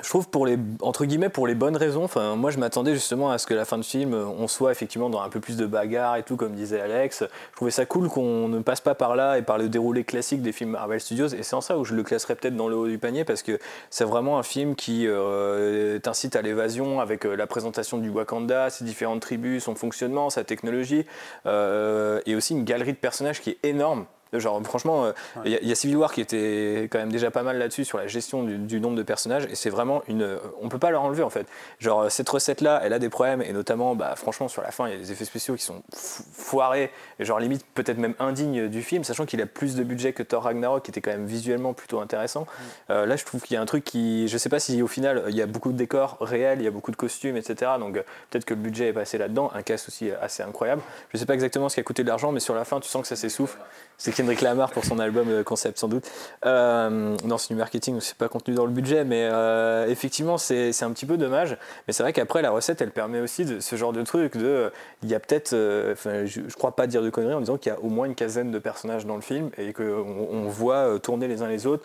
Je 0.01 0.09
trouve 0.09 0.29
pour 0.29 0.47
les 0.47 0.57
bonnes 0.57 1.77
raisons. 1.77 2.05
Enfin, 2.05 2.35
moi 2.37 2.51
je 2.51 2.59
m'attendais 2.59 2.95
justement 2.95 3.31
à 3.31 3.39
ce 3.39 3.47
que 3.47 3.55
la 3.55 3.65
fin 3.65 3.79
de 3.79 3.85
film 3.85 4.15
on 4.15 4.49
soit 4.49 4.73
effectivement 4.73 5.11
dans 5.11 5.21
un 5.21 5.29
peu 5.29 5.41
plus 5.41 5.57
de 5.57 5.67
bagarre 5.67 6.17
et 6.17 6.23
tout 6.23 6.37
comme 6.37 6.55
disait 6.55 6.81
Alex. 6.81 7.25
Je 7.51 7.57
trouvais 7.57 7.71
ça 7.71 7.85
cool 7.85 8.09
qu'on 8.09 8.49
ne 8.49 8.61
passe 8.61 8.81
pas 8.81 8.95
par 8.95 9.17
là 9.17 9.39
et 9.39 9.43
par 9.43 9.59
le 9.59 9.69
déroulé 9.69 10.05
classique 10.05 10.43
des 10.43 10.53
films 10.53 10.71
Marvel 10.71 11.01
Studios 11.01 11.29
et 11.29 11.43
c'est 11.43 11.55
en 11.55 11.61
ça 11.61 11.79
où 11.79 11.85
je 11.85 11.95
le 11.95 12.03
classerais 12.03 12.35
peut-être 12.37 12.57
dans 12.57 12.69
le 12.69 12.77
haut 12.77 12.89
du 12.89 12.99
panier 12.99 13.25
parce 13.25 13.43
que 13.43 13.59
c'est 13.91 14.05
vraiment 14.05 14.39
un 14.39 14.43
film 14.43 14.75
qui 14.75 15.07
euh, 15.07 15.99
t'incite 15.99 16.37
à 16.37 16.43
l'évasion 16.43 17.01
avec 17.01 17.27
euh, 17.27 17.37
la 17.37 17.47
présentation 17.47 17.99
du 17.99 18.09
Wakanda, 18.09 18.71
ses 18.71 18.85
différentes 18.85 19.21
tribus, 19.21 19.65
son 19.65 19.75
fonctionnement, 19.75 20.31
sa 20.31 20.45
technologie 20.45 21.05
euh, 21.47 22.21
et 22.27 22.35
aussi 22.35 22.55
une 22.55 22.65
galerie 22.65 22.93
de 22.93 22.99
personnages 22.99 23.41
qui 23.41 23.51
est 23.51 23.59
énorme. 23.65 24.07
Genre, 24.33 24.63
franchement, 24.65 25.05
euh, 25.05 25.13
il 25.45 25.53
y, 25.53 25.57
a- 25.57 25.61
il 25.61 25.69
y 25.69 25.73
a 25.73 25.75
Civil 25.75 25.97
War 25.97 26.13
qui 26.13 26.21
était 26.21 26.89
quand 26.91 26.99
même 26.99 27.13
déjà 27.13 27.31
pas 27.31 27.43
mal 27.43 27.59
là-dessus 27.59 27.85
sur 27.85 27.99
la 27.99 28.07
gestion 28.07 28.43
du, 28.45 28.57
du 28.59 28.81
nombre 28.81 28.97
de 28.97 29.03
personnages, 29.03 29.45
et 29.51 29.55
c'est 29.55 29.71
vraiment 29.71 30.03
une. 30.09 30.23
euh, 30.23 30.39
On 30.61 30.69
peut 30.69 30.79
pas 30.79 30.91
leur 30.91 31.03
enlever 31.03 31.23
en 31.23 31.31
fait. 31.31 31.47
Genre, 31.81 32.03
euh, 32.03 32.09
cette 32.09 32.29
recette-là, 32.29 32.81
elle 32.83 32.93
a 32.93 32.99
des 32.99 33.09
problèmes, 33.11 33.43
et 33.43 33.53
notamment, 33.53 33.95
bah, 33.95 34.15
franchement, 34.17 34.49
sur 34.49 34.63
la 34.63 34.71
fin, 34.71 34.89
il 34.89 34.93
y 34.93 34.97
a 34.97 34.99
des 34.99 35.13
effets 35.13 35.25
spéciaux 35.25 35.55
qui 35.57 35.63
sont 35.65 35.83
fo- 35.95 36.23
foirés, 36.33 36.91
et 37.19 37.25
genre 37.25 37.39
limite 37.41 37.65
peut-être 37.75 37.99
même 37.99 38.15
indignes 38.19 38.69
du 38.69 38.83
film, 38.83 39.05
sachant 39.05 39.27
qu'il 39.27 39.41
a 39.43 39.47
plus 39.47 39.75
de 39.77 39.83
budget 39.85 40.13
que 40.13 40.23
Thor 40.23 40.45
Ragnarok, 40.45 40.83
qui 40.85 40.91
était 40.91 41.01
quand 41.01 41.11
même 41.11 41.27
visuellement 41.27 41.73
plutôt 41.75 42.01
intéressant. 42.01 42.47
Euh, 42.91 43.07
là, 43.07 43.17
je 43.17 43.25
trouve 43.25 43.43
qu'il 43.43 43.55
y 43.55 43.59
a 43.59 43.61
un 43.61 43.67
truc 43.67 43.85
qui. 43.85 44.29
Je 44.29 44.39
sais 44.39 44.49
pas 44.49 44.61
si 44.61 44.81
au 44.83 44.87
final, 44.89 45.25
il 45.29 45.37
y 45.37 45.43
a 45.43 45.47
beaucoup 45.47 45.73
de 45.73 45.77
décors 45.77 46.17
réels, 46.21 46.61
il 46.61 46.65
y 46.65 46.69
a 46.69 46.71
beaucoup 46.71 46.91
de 46.91 46.97
costumes, 46.97 47.37
etc. 47.37 47.73
Donc 47.79 47.97
euh, 47.97 48.03
peut-être 48.31 48.45
que 48.45 48.55
le 48.55 48.61
budget 48.61 48.89
est 48.89 48.93
passé 48.93 49.19
là-dedans, 49.19 49.51
un 49.55 49.63
cast 49.63 49.89
aussi 49.89 50.11
assez 50.11 50.43
incroyable. 50.43 50.83
Je 51.13 51.19
sais 51.19 51.27
pas 51.27 51.35
exactement 51.35 51.69
ce 51.69 51.75
qui 51.75 51.81
a 51.81 51.85
coûté 51.85 52.03
de 52.03 52.09
l'argent, 52.09 52.33
mais 52.33 52.41
sur 52.41 52.55
la 52.55 52.65
fin, 52.65 52.81
tu 52.81 52.89
sens 52.89 53.03
que 53.03 53.09
ça 53.09 53.17
s'essouffle. 53.17 53.59
C'est 54.03 54.11
Kendrick 54.11 54.41
Lamar 54.41 54.73
pour 54.73 54.85
son 54.85 54.99
album 54.99 55.29
euh, 55.29 55.45
Concept 55.45 55.79
sans 55.79 55.87
doute. 55.87 56.11
Euh, 56.45 57.17
non, 57.25 57.39
c'est 57.39 57.55
du 57.55 57.55
marketing, 57.55 58.01
c'est 58.01 58.17
pas 58.17 58.27
contenu 58.27 58.53
dans 58.53 58.67
le 58.67 58.73
budget, 58.73 59.05
mais 59.05 59.29
euh, 59.31 59.87
effectivement, 59.87 60.39
c'est 60.39 60.83
un 60.83 60.91
petit 60.91 61.07
peu 61.07 61.17
dommage. 61.17 61.57
Mais 61.87 61.93
c'est 61.93 62.03
vrai 62.03 62.13
qu'après, 62.13 62.43
la 62.43 62.51
recette, 62.51 62.83
elle 62.83 62.91
permet 62.91 63.21
aussi 63.21 63.45
de 63.45 63.61
ce 63.61 63.77
genre 63.77 63.93
de 63.93 64.03
truc. 64.03 64.37
De, 64.37 64.73
il 65.05 65.09
y 65.09 65.15
a 65.15 65.21
peut-être, 65.21 65.55
enfin, 65.93 66.27
je, 66.27 66.41
je 66.49 66.55
crois 66.57 66.75
pas 66.75 66.89
dire 66.89 67.01
de 67.01 67.11
conneries 67.11 67.35
en 67.35 67.39
disant 67.39 67.59
qu'il 67.59 67.71
y 67.71 67.77
a 67.77 67.79
au 67.79 67.91
moins 67.91 68.07
une 68.07 68.17
quinzaine 68.17 68.51
de 68.51 68.59
personnages 68.59 69.07
dans 69.07 69.15
le 69.15 69.21
film 69.21 69.51
et 69.57 69.73
qu'on 69.73 69.85
on 69.85 70.49
voit 70.49 70.99
tourner 70.99 71.29
les 71.29 71.43
uns 71.43 71.49
les 71.49 71.69
autres. 71.69 71.85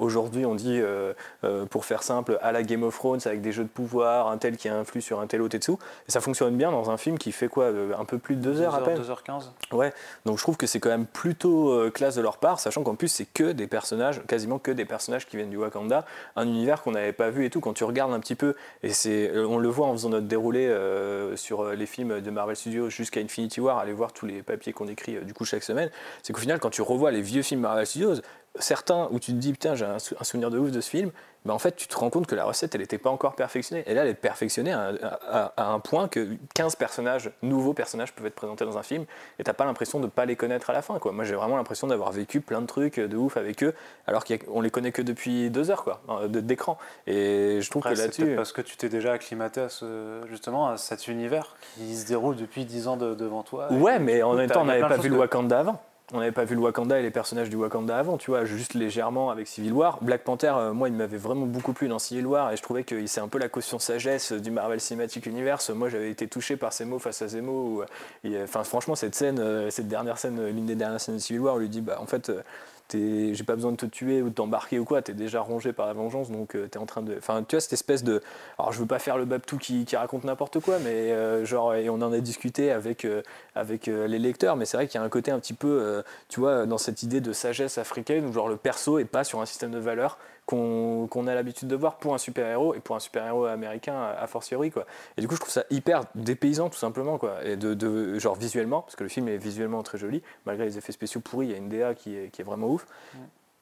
Aujourd'hui, 0.00 0.46
on 0.46 0.54
dit, 0.54 0.80
pour 1.68 1.84
faire 1.84 2.02
simple, 2.02 2.38
à 2.40 2.52
la 2.52 2.62
Game 2.62 2.84
of 2.84 2.96
Thrones 2.96 3.20
avec 3.26 3.42
des 3.42 3.52
jeux 3.52 3.64
de 3.64 3.68
pouvoir, 3.68 4.28
un 4.28 4.38
tel 4.38 4.56
qui 4.56 4.70
influe 4.70 5.02
sur 5.02 5.20
un 5.20 5.26
tel 5.26 5.42
autre 5.42 5.56
et 5.56 5.60
tout. 5.60 5.78
Et 6.08 6.10
ça 6.10 6.22
fonctionne 6.22 6.56
bien 6.56 6.70
dans 6.70 6.90
un 6.90 6.96
film 6.96 7.18
qui 7.18 7.32
fait 7.32 7.48
quoi, 7.48 7.66
un 7.66 8.04
peu 8.06 8.16
plus 8.16 8.36
de 8.36 8.40
deux 8.40 8.62
heures 8.62 8.74
à 8.74 8.82
peine. 8.82 8.98
2h15. 8.98 9.76
Ouais, 9.76 9.92
donc 10.24 10.38
je 10.38 10.42
trouve 10.42 10.56
que 10.56 10.66
c'est 10.66 10.80
quand 10.80 10.88
même 10.88 11.04
plutôt 11.18 11.72
euh, 11.72 11.90
classe 11.90 12.14
de 12.14 12.22
leur 12.22 12.36
part, 12.36 12.60
sachant 12.60 12.84
qu'en 12.84 12.94
plus 12.94 13.08
c'est 13.08 13.24
que 13.24 13.50
des 13.50 13.66
personnages, 13.66 14.22
quasiment 14.28 14.60
que 14.60 14.70
des 14.70 14.84
personnages 14.84 15.26
qui 15.26 15.36
viennent 15.36 15.50
du 15.50 15.56
Wakanda, 15.56 16.06
un 16.36 16.46
univers 16.46 16.80
qu'on 16.80 16.92
n'avait 16.92 17.12
pas 17.12 17.28
vu 17.28 17.44
et 17.44 17.50
tout. 17.50 17.58
Quand 17.58 17.72
tu 17.72 17.82
regardes 17.82 18.12
un 18.12 18.20
petit 18.20 18.36
peu, 18.36 18.54
et 18.84 18.90
c'est, 18.90 19.28
euh, 19.28 19.44
on 19.44 19.58
le 19.58 19.68
voit 19.68 19.88
en 19.88 19.92
faisant 19.94 20.10
notre 20.10 20.28
déroulé 20.28 20.68
euh, 20.68 21.34
sur 21.34 21.72
les 21.72 21.86
films 21.86 22.20
de 22.20 22.30
Marvel 22.30 22.54
Studios 22.54 22.88
jusqu'à 22.88 23.18
Infinity 23.18 23.60
War, 23.60 23.78
aller 23.78 23.92
voir 23.92 24.12
tous 24.12 24.26
les 24.26 24.44
papiers 24.44 24.72
qu'on 24.72 24.86
écrit 24.86 25.16
du 25.24 25.34
coup 25.34 25.44
chaque 25.44 25.64
semaine, 25.64 25.90
c'est 26.22 26.32
qu'au 26.32 26.40
final 26.40 26.60
quand 26.60 26.70
tu 26.70 26.82
revois 26.82 27.10
les 27.10 27.20
vieux 27.20 27.42
films 27.42 27.62
Marvel 27.62 27.84
Studios, 27.84 28.20
certains 28.58 29.08
où 29.10 29.18
tu 29.18 29.32
te 29.32 29.36
dis 29.36 29.52
putain 29.52 29.74
j'ai 29.74 29.84
un, 29.84 29.98
sou- 29.98 30.14
un 30.20 30.24
souvenir 30.24 30.50
de 30.50 30.58
ouf 30.58 30.70
de 30.70 30.80
ce 30.80 30.88
film, 30.90 31.10
ben 31.44 31.54
en 31.54 31.58
fait 31.58 31.76
tu 31.76 31.86
te 31.86 31.96
rends 31.96 32.10
compte 32.10 32.26
que 32.26 32.34
la 32.34 32.44
recette 32.44 32.74
elle 32.74 32.80
n'était 32.80 32.98
pas 32.98 33.10
encore 33.10 33.34
perfectionnée. 33.34 33.84
Et 33.86 33.94
là 33.94 34.02
elle 34.02 34.08
est 34.08 34.14
perfectionnée 34.14 34.72
à, 34.72 34.92
à- 35.30 35.52
à 35.56 35.66
un 35.72 35.78
point 35.80 36.08
que 36.08 36.28
15 36.54 36.76
personnages, 36.76 37.30
nouveaux 37.42 37.72
personnages 37.74 38.12
peuvent 38.12 38.26
être 38.26 38.34
présentés 38.34 38.64
dans 38.64 38.76
un 38.76 38.82
film 38.82 39.04
et 39.38 39.44
t'as 39.44 39.52
pas 39.52 39.64
l'impression 39.64 40.00
de 40.00 40.06
pas 40.08 40.24
les 40.26 40.36
connaître 40.36 40.70
à 40.70 40.72
la 40.72 40.82
fin. 40.82 40.98
Quoi. 40.98 41.12
Moi 41.12 41.24
j'ai 41.24 41.34
vraiment 41.34 41.56
l'impression 41.56 41.86
d'avoir 41.86 42.10
vécu 42.12 42.40
plein 42.40 42.60
de 42.60 42.66
trucs 42.66 42.98
de 43.00 43.16
ouf 43.16 43.36
avec 43.36 43.62
eux 43.62 43.74
alors 44.06 44.24
qu'on 44.24 44.60
les 44.60 44.70
connaît 44.70 44.92
que 44.92 45.02
depuis 45.02 45.50
deux 45.50 45.70
heures 45.70 45.84
quoi, 45.84 46.00
euh, 46.10 46.28
d'écran. 46.28 46.76
Et 47.06 47.60
je 47.62 47.70
trouve 47.70 47.82
Après, 47.86 47.94
que 47.94 48.00
là-dessus... 48.00 48.34
parce 48.36 48.52
que 48.52 48.60
tu 48.60 48.76
t'es 48.76 48.88
déjà 48.88 49.12
acclimaté 49.12 49.60
à 49.60 49.68
ce, 49.68 50.20
justement 50.28 50.68
à 50.68 50.76
cet 50.76 51.08
univers 51.08 51.56
qui 51.76 51.96
se 51.96 52.06
déroule 52.06 52.36
depuis 52.36 52.64
10 52.64 52.88
ans 52.88 52.96
de- 52.96 53.14
devant 53.14 53.42
toi. 53.42 53.72
Ouais 53.72 53.98
mais 53.98 54.22
en 54.22 54.34
même 54.34 54.50
temps 54.50 54.62
on 54.62 54.66
n'avait 54.66 54.80
pas 54.80 54.96
vu 54.96 55.08
le 55.08 55.16
Wakanda 55.16 55.60
avant. 55.60 55.80
On 56.12 56.20
n'avait 56.20 56.32
pas 56.32 56.44
vu 56.44 56.54
le 56.54 56.60
Wakanda 56.62 56.98
et 56.98 57.02
les 57.02 57.10
personnages 57.10 57.50
du 57.50 57.56
Wakanda 57.56 57.98
avant, 57.98 58.16
tu 58.16 58.30
vois, 58.30 58.44
juste 58.44 58.74
légèrement 58.74 59.30
avec 59.30 59.46
Civil 59.46 59.72
War. 59.72 59.98
Black 60.02 60.24
Panther, 60.24 60.52
euh, 60.56 60.72
moi, 60.72 60.88
il 60.88 60.94
m'avait 60.94 61.18
vraiment 61.18 61.44
beaucoup 61.46 61.72
plu 61.74 61.86
dans 61.88 61.98
Civil 61.98 62.26
War 62.26 62.50
et 62.52 62.56
je 62.56 62.62
trouvais 62.62 62.82
que 62.84 63.06
c'est 63.06 63.20
un 63.20 63.28
peu 63.28 63.38
la 63.38 63.48
caution 63.48 63.78
sagesse 63.78 64.32
du 64.32 64.50
Marvel 64.50 64.80
Cinematic 64.80 65.26
Universe. 65.26 65.68
Moi, 65.70 65.88
j'avais 65.90 66.10
été 66.10 66.26
touché 66.26 66.56
par 66.56 66.72
ces 66.72 66.84
mots 66.86 66.98
face 66.98 67.20
à 67.22 67.28
Zemo. 67.28 67.52
Où, 67.52 67.82
euh, 67.82 67.86
il- 68.24 68.40
Enfin, 68.42 68.64
franchement, 68.64 68.94
cette 68.94 69.14
scène, 69.14 69.38
euh, 69.38 69.68
cette 69.70 69.88
dernière 69.88 70.18
scène, 70.18 70.38
euh, 70.40 70.50
l'une 70.50 70.64
des 70.66 70.74
dernières 70.76 71.00
scènes 71.00 71.16
de 71.16 71.20
Civil 71.20 71.40
War, 71.40 71.54
on 71.56 71.58
lui 71.58 71.68
dit, 71.68 71.80
bah, 71.82 71.98
en 72.00 72.06
fait. 72.06 72.30
euh, 72.30 72.40
J'ai 72.92 73.44
pas 73.44 73.54
besoin 73.54 73.72
de 73.72 73.76
te 73.76 73.86
tuer 73.86 74.22
ou 74.22 74.30
de 74.30 74.34
t'embarquer 74.34 74.78
ou 74.78 74.84
quoi, 74.84 75.02
t'es 75.02 75.12
déjà 75.12 75.40
rongé 75.40 75.72
par 75.72 75.86
la 75.86 75.92
vengeance, 75.92 76.30
donc 76.30 76.54
euh, 76.54 76.68
t'es 76.68 76.78
en 76.78 76.86
train 76.86 77.02
de. 77.02 77.16
Enfin, 77.18 77.44
tu 77.46 77.54
vois, 77.56 77.60
cette 77.60 77.74
espèce 77.74 78.02
de. 78.02 78.22
Alors, 78.58 78.72
je 78.72 78.78
veux 78.78 78.86
pas 78.86 78.98
faire 78.98 79.18
le 79.18 79.24
Babtou 79.24 79.58
qui, 79.58 79.84
qui 79.84 79.96
raconte 79.96 80.24
n'importe 80.24 80.60
quoi, 80.60 80.78
mais 80.78 81.12
euh, 81.12 81.44
genre, 81.44 81.74
et 81.74 81.90
on 81.90 81.96
en 81.96 82.12
a 82.12 82.20
discuté 82.20 82.72
avec, 82.72 83.04
euh, 83.04 83.22
avec 83.54 83.86
les 83.86 84.18
lecteurs, 84.18 84.56
mais 84.56 84.64
c'est 84.64 84.76
vrai 84.76 84.86
qu'il 84.86 84.98
y 84.98 85.02
a 85.02 85.06
un 85.06 85.08
côté 85.08 85.30
un 85.30 85.38
petit 85.38 85.54
peu, 85.54 86.02
tu 86.28 86.40
vois, 86.40 86.66
dans 86.66 86.78
cette 86.78 87.02
idée 87.02 87.20
de 87.20 87.32
sagesse 87.32 87.78
africaine 87.78 88.26
où 88.26 88.32
genre 88.32 88.48
le 88.48 88.56
perso 88.56 88.98
est 88.98 89.04
pas 89.04 89.24
sur 89.24 89.40
un 89.40 89.46
système 89.46 89.70
de 89.70 89.78
valeurs 89.78 90.18
qu'on 90.48 91.26
a 91.26 91.34
l'habitude 91.34 91.68
de 91.68 91.76
voir 91.76 91.96
pour 91.98 92.14
un 92.14 92.18
super-héros 92.18 92.74
et 92.74 92.80
pour 92.80 92.96
un 92.96 93.00
super-héros 93.00 93.44
américain 93.44 94.00
a 94.18 94.26
fortiori 94.26 94.70
quoi. 94.70 94.86
Et 95.18 95.20
du 95.20 95.28
coup 95.28 95.34
je 95.34 95.40
trouve 95.40 95.52
ça 95.52 95.64
hyper 95.68 96.04
dépaysant 96.14 96.70
tout 96.70 96.78
simplement 96.78 97.18
quoi. 97.18 97.44
Et 97.44 97.56
de, 97.56 97.74
de- 97.74 98.18
genre 98.18 98.34
visuellement 98.34 98.80
parce 98.80 98.96
que 98.96 99.02
le 99.02 99.10
film 99.10 99.28
est 99.28 99.36
visuellement 99.36 99.82
très 99.82 99.98
joli 99.98 100.22
malgré 100.46 100.64
les 100.64 100.78
effets 100.78 100.92
spéciaux 100.92 101.20
pourris 101.20 101.48
il 101.48 101.50
y 101.52 101.54
a 101.54 101.58
une 101.58 101.68
DA 101.68 101.94
qui 101.94 102.16
est, 102.16 102.30
qui 102.30 102.40
est 102.40 102.44
vraiment 102.44 102.68
ouf. 102.68 102.86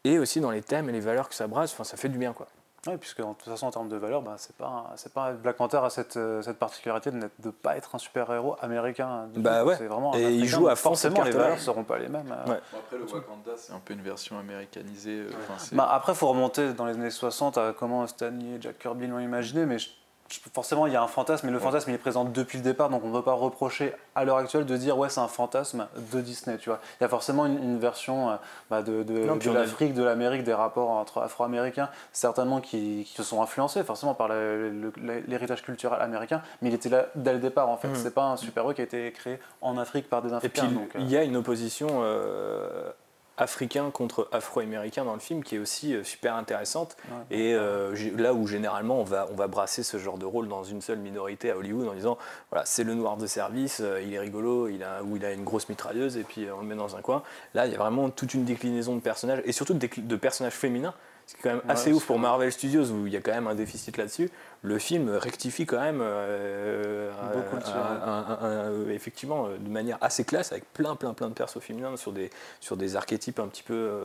Et 0.05 0.21
aussi 0.21 0.39
dans 0.41 0.53
les 0.53 0.63
thèmes 0.63 0.89
et 0.89 0.93
les 0.93 1.01
valeurs 1.01 1.29
que 1.29 1.35
ça 1.35 1.49
brasse, 1.49 1.73
enfin 1.73 1.83
ça 1.83 1.97
fait 1.97 2.09
du 2.09 2.19
bien 2.19 2.33
quoi. 2.33 2.47
Ouais, 2.87 2.97
puisque 2.99 3.19
de 3.19 3.25
toute 3.25 3.43
façon 3.43 3.67
en 3.67 3.71
termes 3.71 3.89
de 3.89 3.97
valeur, 3.97 4.23
bah, 4.23 4.35
c'est 4.37 4.55
pas, 4.57 4.67
un- 4.93 4.97
c'est 4.97 5.13
pas 5.13 5.33
Black 5.33 5.57
Panther 5.57 5.79
a 5.79 5.91
cette, 5.91 6.17
euh, 6.17 6.43
cette 6.43 6.59
particularité 6.59 7.11
de 7.11 7.17
ne 7.45 7.51
pas 7.51 7.77
être 7.77 7.95
un 7.95 7.99
super 7.99 8.33
héros 8.33 8.57
américain. 8.61 9.27
du 9.33 9.41
Bah 9.41 9.65
ouais. 9.65 9.77
C'est 9.77 9.87
vraiment 9.87 10.15
un 10.15 10.19
Et 10.19 10.31
il 10.35 10.47
joue 10.47 10.69
à 10.69 10.77
forcément 10.77 11.23
les 11.23 11.31
valeurs 11.33 11.59
seront 11.59 11.85
pas 11.85 11.99
les 11.99 12.09
mêmes. 12.09 12.31
euh. 12.33 12.51
Ouais. 12.51 12.61
Bon, 12.73 12.79
après, 12.79 12.97
le 12.99 13.05
Wakanda, 13.05 13.53
c'est 13.57 13.73
un 13.73 13.81
peu 13.85 13.95
une 13.95 14.03
version 14.03 14.39
américanisée. 14.39 15.21
euh, 15.21 15.31
Bah, 15.73 15.89
après, 15.93 16.13
il 16.13 16.17
faut 16.17 16.29
remonter 16.29 16.73
dans 16.73 16.85
les 16.87 16.95
années 16.95 17.11
60 17.11 17.59
à 17.59 17.73
comment 17.77 18.07
Stanley 18.07 18.57
et 18.57 18.61
Jack 18.63 18.79
Kirby 18.79 19.07
l'ont 19.07 19.19
imaginé, 19.19 19.67
mais 19.67 19.79
je- 19.79 19.91
forcément, 20.53 20.87
il 20.87 20.93
y 20.93 20.97
a 20.97 21.03
un 21.03 21.07
fantasme, 21.07 21.47
mais 21.47 21.53
le 21.53 21.59
fantasme, 21.59 21.91
il 21.91 21.95
est 21.95 21.99
présent 21.99 22.25
depuis 22.25 22.59
le 22.59 22.65
départ, 22.65 22.91
donc 22.91 23.03
on 23.05 23.09
ne 23.09 23.13
peut 23.13 23.23
pas 23.23 23.33
reprocher 23.33 23.93
à 24.15 24.25
l'heure 24.25 24.39
actuelle 24.39 24.67
de 24.67 24.77
dire, 24.77 24.97
ouais, 24.99 25.09
c'est 25.09 25.21
un 25.21 25.29
fantasme 25.29 25.87
de 26.13 26.21
Disney, 26.21 26.59
tu 26.59 26.69
vois. 26.69 26.81
Il 27.01 27.05
y 27.05 27.07
a 27.07 27.09
forcément 27.09 27.47
une, 27.47 27.63
une 27.63 27.79
version 27.79 28.31
euh, 28.31 28.37
bah, 28.71 28.83
de, 28.83 29.05
l'Afrique, 29.53 29.95
de 29.95 30.03
l'Amérique, 30.03 30.45
des 30.45 30.55
rapports 30.55 30.91
entre 30.91 31.21
afro-américains, 31.21 31.89
certainement 32.13 32.61
qui, 32.61 33.05
qui 33.07 33.15
se 33.15 33.23
sont 33.23 33.43
influencés 33.43 33.83
forcément 33.85 34.15
par 34.15 34.29
l'héritage 34.29 35.63
culturel 35.63 36.01
américain, 36.01 36.43
mais 36.63 36.71
il 36.71 36.75
était 36.75 36.89
là 36.89 37.07
dès 37.15 37.33
le 37.33 37.39
départ, 37.39 37.69
en 37.69 37.77
fait. 37.77 37.89
Mhm. 37.89 37.95
C'est 37.97 38.15
pas 38.15 38.25
un 38.25 38.37
super-héros 38.37 38.75
qui 38.75 38.81
a 38.81 38.85
été 38.85 39.13
créé 39.13 39.39
en 39.61 39.79
Afrique 39.79 40.09
par 40.09 40.23
des 40.23 40.29
Et 40.29 40.49
puis 40.49 40.61
Africains. 40.61 40.69
donc, 40.69 40.97
euh, 40.97 40.99
il 41.01 41.11
y 41.11 41.17
a 41.17 41.23
une 41.23 41.37
opposition 41.37 41.89
euh, 42.03 42.91
africain 43.37 43.91
contre 43.91 44.29
afro-américain 44.33 45.05
dans 45.05 45.15
le 45.15 45.21
film 45.21 45.45
qui 45.45 45.57
est 45.57 45.59
aussi 45.59 45.95
euh, 45.95 46.05
super 46.05 46.35
intéressante. 46.35 46.97
Ouais. 47.09 47.37
Et 47.39 47.55
euh, 47.55 47.95
là 48.17 48.35
où 48.35 48.47
généralement 48.47 49.01
on 49.01 49.05
va, 49.05 49.29
on 49.31 49.35
va 49.35 49.47
brasser 49.47 49.83
ce 49.83 49.99
genre 49.99 50.19
de 50.19 50.25
rôle 50.25 50.49
dans 50.49 50.65
une 50.65 50.81
seule 50.81 50.99
minorité 50.99 51.51
à 51.51 51.57
Hollywood 51.57 51.89
en 51.89 51.95
disant 51.95 52.19
voilà 52.51 52.65
c'est 52.65 52.85
le 52.85 52.95
noir 52.95 53.17
de 53.17 53.27
service, 53.27 53.81
euh, 53.83 54.01
il 54.03 54.15
est 54.15 54.19
rigolo, 54.19 54.69
il 54.69 54.83
a, 54.83 55.03
ou 55.03 55.17
il 55.17 55.25
a 55.25 55.33
une 55.33 55.45
grosse 55.45 55.69
mitrailleuse 55.69 56.17
et 56.17 56.23
puis 56.23 56.47
on 56.51 56.61
le 56.61 56.67
met 56.67 56.77
dans 56.77 56.97
un 56.97 57.03
coin. 57.03 57.23
Là 57.55 57.67
il 57.67 57.73
y 57.73 57.75
a 57.75 57.79
vraiment 57.79 58.11
toute 58.11 58.35
une 58.35 58.45
déclinaison 58.45 58.95
de 58.95 59.01
personnages 59.01 59.43
et 59.45 59.53
surtout 59.53 59.75
de, 59.75 59.89
de 59.97 60.17
personnages 60.17 60.55
féminins. 60.55 60.95
Ce 61.27 61.35
qui 61.35 61.41
est 61.41 61.43
quand 61.43 61.49
même 61.51 61.59
Ouais, 61.65 61.71
assez 61.73 61.93
ouf 61.93 62.03
c'est 62.03 62.07
pour. 62.07 62.19
Marvel 62.21 62.53
Studios 62.53 62.85
où 62.93 63.07
il 63.09 63.13
y 63.13 63.17
a 63.17 63.21
quand 63.21 63.33
même 63.33 63.49
un 63.49 63.55
déficit 63.57 63.97
là-dessus. 63.97 64.31
Le 64.63 64.79
film 64.79 65.11
rectifie 65.11 65.67
quand 65.67 65.81
même 65.81 66.01
euh, 66.01 67.11
tir, 67.65 67.77
un- 67.77 68.09
un- 68.09 68.39
un- 68.47 68.67
un- 68.87 68.91
effectivement 68.91 69.47
euh, 69.47 69.57
de 69.59 69.69
manière 69.69 69.99
assez 70.01 70.25
classe 70.25 70.53
avec 70.53 70.73
plein 70.73 70.95
plein 70.97 71.15
plein 71.15 71.29
de 71.29 71.35
persos 71.35 71.61
féminins 71.61 71.97
sur 71.97 72.13
des, 72.13 72.31
sur 72.61 72.77
des 72.77 72.97
archétypes 72.97 73.39
un 73.41 73.49
petit 73.49 73.63
peu 73.63 73.75
euh, 73.75 74.05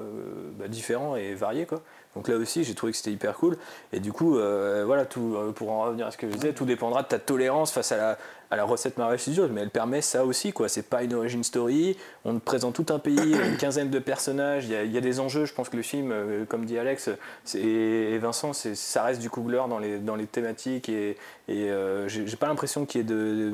bah, 0.60 0.68
différents 0.68 1.16
et 1.16 1.34
variés 1.36 1.66
quoi. 1.66 1.82
Donc 2.16 2.28
là 2.28 2.36
aussi 2.38 2.64
j'ai 2.64 2.76
trouvé 2.76 2.92
que 2.92 2.98
c'était 2.98 3.12
hyper 3.12 3.36
cool 3.36 3.56
et 3.94 4.00
du 4.00 4.12
coup 4.12 4.38
euh, 4.38 4.84
voilà 4.86 5.06
tout 5.06 5.36
euh, 5.36 5.52
pour 5.52 5.72
en 5.72 5.84
revenir 5.84 6.08
à 6.08 6.12
ce 6.12 6.18
que 6.18 6.28
je 6.28 6.34
disais 6.34 6.54
tout 6.54 6.66
dépendra 6.66 7.04
de 7.04 7.08
ta 7.08 7.20
tolérance 7.20 7.72
face 7.72 7.92
à 7.92 7.98
la, 7.98 8.18
à 8.52 8.58
la 8.58 8.64
recette 8.66 8.98
Marvel 8.98 9.18
Studios 9.18 9.48
mais 9.50 9.62
elle 9.62 9.70
permet 9.70 10.02
ça 10.02 10.26
aussi 10.26 10.52
quoi 10.54 10.68
c'est 10.70 10.84
pas 10.84 11.04
une 11.04 11.14
origin 11.14 11.44
story 11.44 11.98
on 12.26 12.36
te 12.36 12.44
présente 12.44 12.76
tout 12.76 12.86
un 12.94 13.00
pays 13.00 13.16
une 13.50 13.58
quinzaine 13.58 13.90
de 13.90 14.00
personnages 14.00 14.66
il 14.66 14.72
y, 14.72 14.76
a- 14.76 14.84
il 14.84 14.92
y 14.92 14.98
a 14.98 15.02
des 15.02 15.20
enjeux 15.20 15.46
je 15.46 15.54
pense 15.54 15.70
que 15.70 15.78
le 15.78 15.84
film 15.84 16.12
euh, 16.12 16.46
comme 16.46 16.66
dit 16.66 16.78
Alex 16.78 17.10
et 17.56 18.18
Vincent 18.18 18.52
ça 18.54 19.04
reste 19.04 19.22
du 19.22 19.30
Coogler 19.30 19.62
dans 19.70 19.80
les, 19.80 19.98
dans 20.00 20.16
les 20.16 20.26
thématiques 20.28 20.90
et, 20.90 21.18
et 21.48 21.70
euh, 21.72 22.08
j'ai 22.08 22.36
pas 22.36 22.48
l'impression 22.48 22.86
qu'il 22.86 23.02
y 23.02 23.04
ait 23.04 23.08
de, 23.08 23.16
de- 23.16 23.54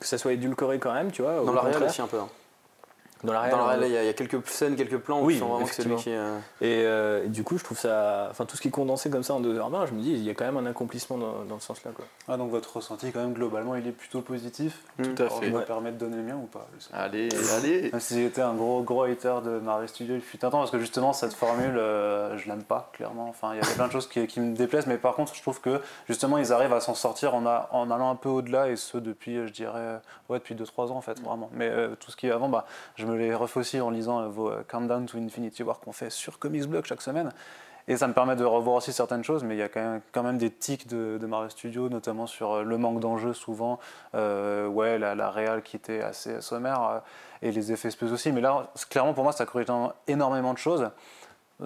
que 0.00 0.06
ça 0.06 0.18
soit 0.18 0.32
édulcoré 0.32 0.78
quand 0.78 0.92
même 0.94 1.10
tu 1.12 1.22
vois 1.22 1.42
au 1.42 1.44
Dans 1.44 1.52
la 1.52 1.60
réelle 1.60 1.74
contraire. 1.74 1.90
aussi 1.90 2.02
un 2.02 2.06
peu. 2.06 2.18
hein. 2.18 2.28
Dans 3.24 3.32
la 3.32 3.40
réelle, 3.40 3.54
réelle, 3.60 3.82
il 3.86 3.92
y, 3.92 3.96
a- 3.96 4.02
il 4.02 4.06
y 4.06 4.08
a 4.08 4.12
quelques 4.12 4.46
scènes, 4.48 4.76
quelques 4.76 4.98
plans 4.98 5.20
où 5.20 5.24
Oui, 5.26 5.34
tu 5.34 5.40
sens 5.40 5.50
vraiment 5.50 5.66
que 5.66 5.74
c'est 5.74 5.82
lui 5.84 5.96
qui. 5.96 6.10
effectivement. 6.10 6.20
euh, 6.20 6.38
Et, 6.60 6.84
euh, 6.86 7.24
et 7.24 7.28
du 7.28 7.42
coup, 7.44 7.58
je 7.58 7.64
trouve 7.64 7.78
ça. 7.78 8.28
Enfin, 8.30 8.44
tout 8.44 8.56
ce 8.56 8.62
qui 8.62 8.68
est 8.68 8.70
condensé 8.70 9.10
comme 9.10 9.22
ça 9.22 9.34
en 9.34 9.40
2h20, 9.40 9.86
je 9.86 9.92
me 9.94 10.00
dis, 10.00 10.10
il 10.12 10.22
y 10.22 10.30
a 10.30 10.34
quand 10.34 10.44
même 10.44 10.56
un 10.56 10.66
accomplissement 10.66 11.16
dans, 11.18 11.44
dans 11.48 11.58
ce 11.58 11.66
sens-là. 11.66 11.90
Quoi. 11.94 12.04
Ah, 12.28 12.36
donc 12.36 12.50
votre 12.50 12.76
ressenti, 12.76 13.10
quand 13.12 13.20
même, 13.20 13.32
globalement, 13.32 13.74
il 13.76 13.86
est 13.86 13.92
plutôt 13.92 14.20
positif? 14.20 14.80
Tout 15.02 15.14
à 15.18 15.22
Alors, 15.22 15.38
fait. 15.40 15.46
Je 15.46 15.50
me 15.50 15.58
Ouais. 15.58 15.64
permets 15.64 15.92
de 15.92 15.96
donner 15.98 16.16
le 16.16 16.22
mien 16.22 16.36
ou 16.36 16.46
pas? 16.46 16.66
Allez, 16.92 17.28
allez. 17.56 17.90
Même 17.90 18.00
si 18.00 18.20
j'étais 18.22 18.42
un 18.42 18.54
gros 18.54 18.82
gros 18.82 19.02
hater 19.04 19.34
de 19.44 19.58
Marvel 19.58 19.88
Studios, 19.88 20.14
il 20.16 20.20
fut 20.20 20.44
un 20.44 20.50
temps 20.50 20.58
parce 20.58 20.70
que 20.70 20.78
justement 20.78 21.12
cette 21.12 21.34
formule, 21.34 21.76
euh, 21.76 22.36
je 22.38 22.48
l'aime 22.48 22.62
pas 22.62 22.90
clairement. 22.92 23.28
Enfin, 23.28 23.52
il 23.54 23.56
y 23.56 23.60
a 23.60 23.74
plein 23.74 23.86
de 23.86 23.92
choses 23.92 24.08
qui, 24.08 24.26
qui 24.26 24.40
me 24.40 24.54
déplaisent, 24.54 24.86
mais 24.86 24.98
par 24.98 25.14
contre, 25.14 25.34
je 25.34 25.42
trouve 25.42 25.60
que 25.60 25.80
justement 26.08 26.38
ils 26.38 26.52
arrivent 26.52 26.72
à 26.72 26.80
s'en 26.80 26.94
sortir 26.94 27.34
en, 27.34 27.46
a- 27.46 27.68
en 27.72 27.90
allant 27.90 28.10
un 28.10 28.14
peu 28.16 28.28
au-delà 28.28 28.68
et 28.68 28.76
ce 28.76 28.98
depuis, 28.98 29.36
euh, 29.36 29.46
je 29.46 29.52
dirais, 29.52 29.72
euh, 29.80 29.98
ouais, 30.28 30.38
depuis 30.38 30.54
2-3 30.54 30.90
ans 30.92 30.96
en 30.96 31.00
fait, 31.00 31.20
vraiment. 31.20 31.50
Mais 31.52 31.68
euh, 31.68 31.94
tout 31.98 32.10
ce 32.10 32.16
qui 32.16 32.26
est 32.26 32.30
avant, 32.30 32.48
bah, 32.48 32.66
je 32.96 33.06
me 33.06 33.13
les 33.14 33.34
refais 33.34 33.60
aussi 33.60 33.80
en 33.80 33.90
lisant 33.90 34.20
euh, 34.20 34.28
vos 34.28 34.50
euh, 34.50 34.62
Countdown 34.66 35.06
to 35.06 35.18
Infinity 35.18 35.62
War 35.62 35.80
qu'on 35.80 35.92
fait 35.92 36.10
sur 36.10 36.38
Comics 36.38 36.66
Blog 36.66 36.84
chaque 36.84 37.02
semaine. 37.02 37.30
Et 37.86 37.98
ça 37.98 38.08
me 38.08 38.14
permet 38.14 38.34
de 38.34 38.44
revoir 38.44 38.76
aussi 38.76 38.94
certaines 38.94 39.24
choses, 39.24 39.44
mais 39.44 39.56
il 39.56 39.58
y 39.58 39.62
a 39.62 39.68
quand 39.68 40.22
même, 40.22 40.38
des 40.38 40.50
tics 40.50 40.86
de, 40.86 41.18
de 41.18 41.26
Marvel 41.26 41.50
Studios, 41.50 41.90
notamment 41.90 42.26
sur 42.26 42.52
euh, 42.52 42.62
le 42.62 42.78
manque 42.78 42.98
d'enjeux 42.98 43.34
souvent, 43.34 43.78
ouais, 44.14 44.98
la, 44.98 45.14
la 45.14 45.60
qui 45.60 45.76
était 45.76 46.00
assez 46.00 46.40
sommaire, 46.40 47.02
et 47.42 47.52
les 47.52 47.72
effets 47.72 47.90
spéciaux 47.90 48.14
aussi. 48.14 48.32
Mais 48.32 48.40
là, 48.40 48.72
clairement, 48.88 49.12
pour 49.12 49.24
moi, 49.24 49.32
ça 49.32 49.44
corrige 49.44 49.66
énormément 50.06 50.54
de 50.54 50.58
choses, 50.58 50.88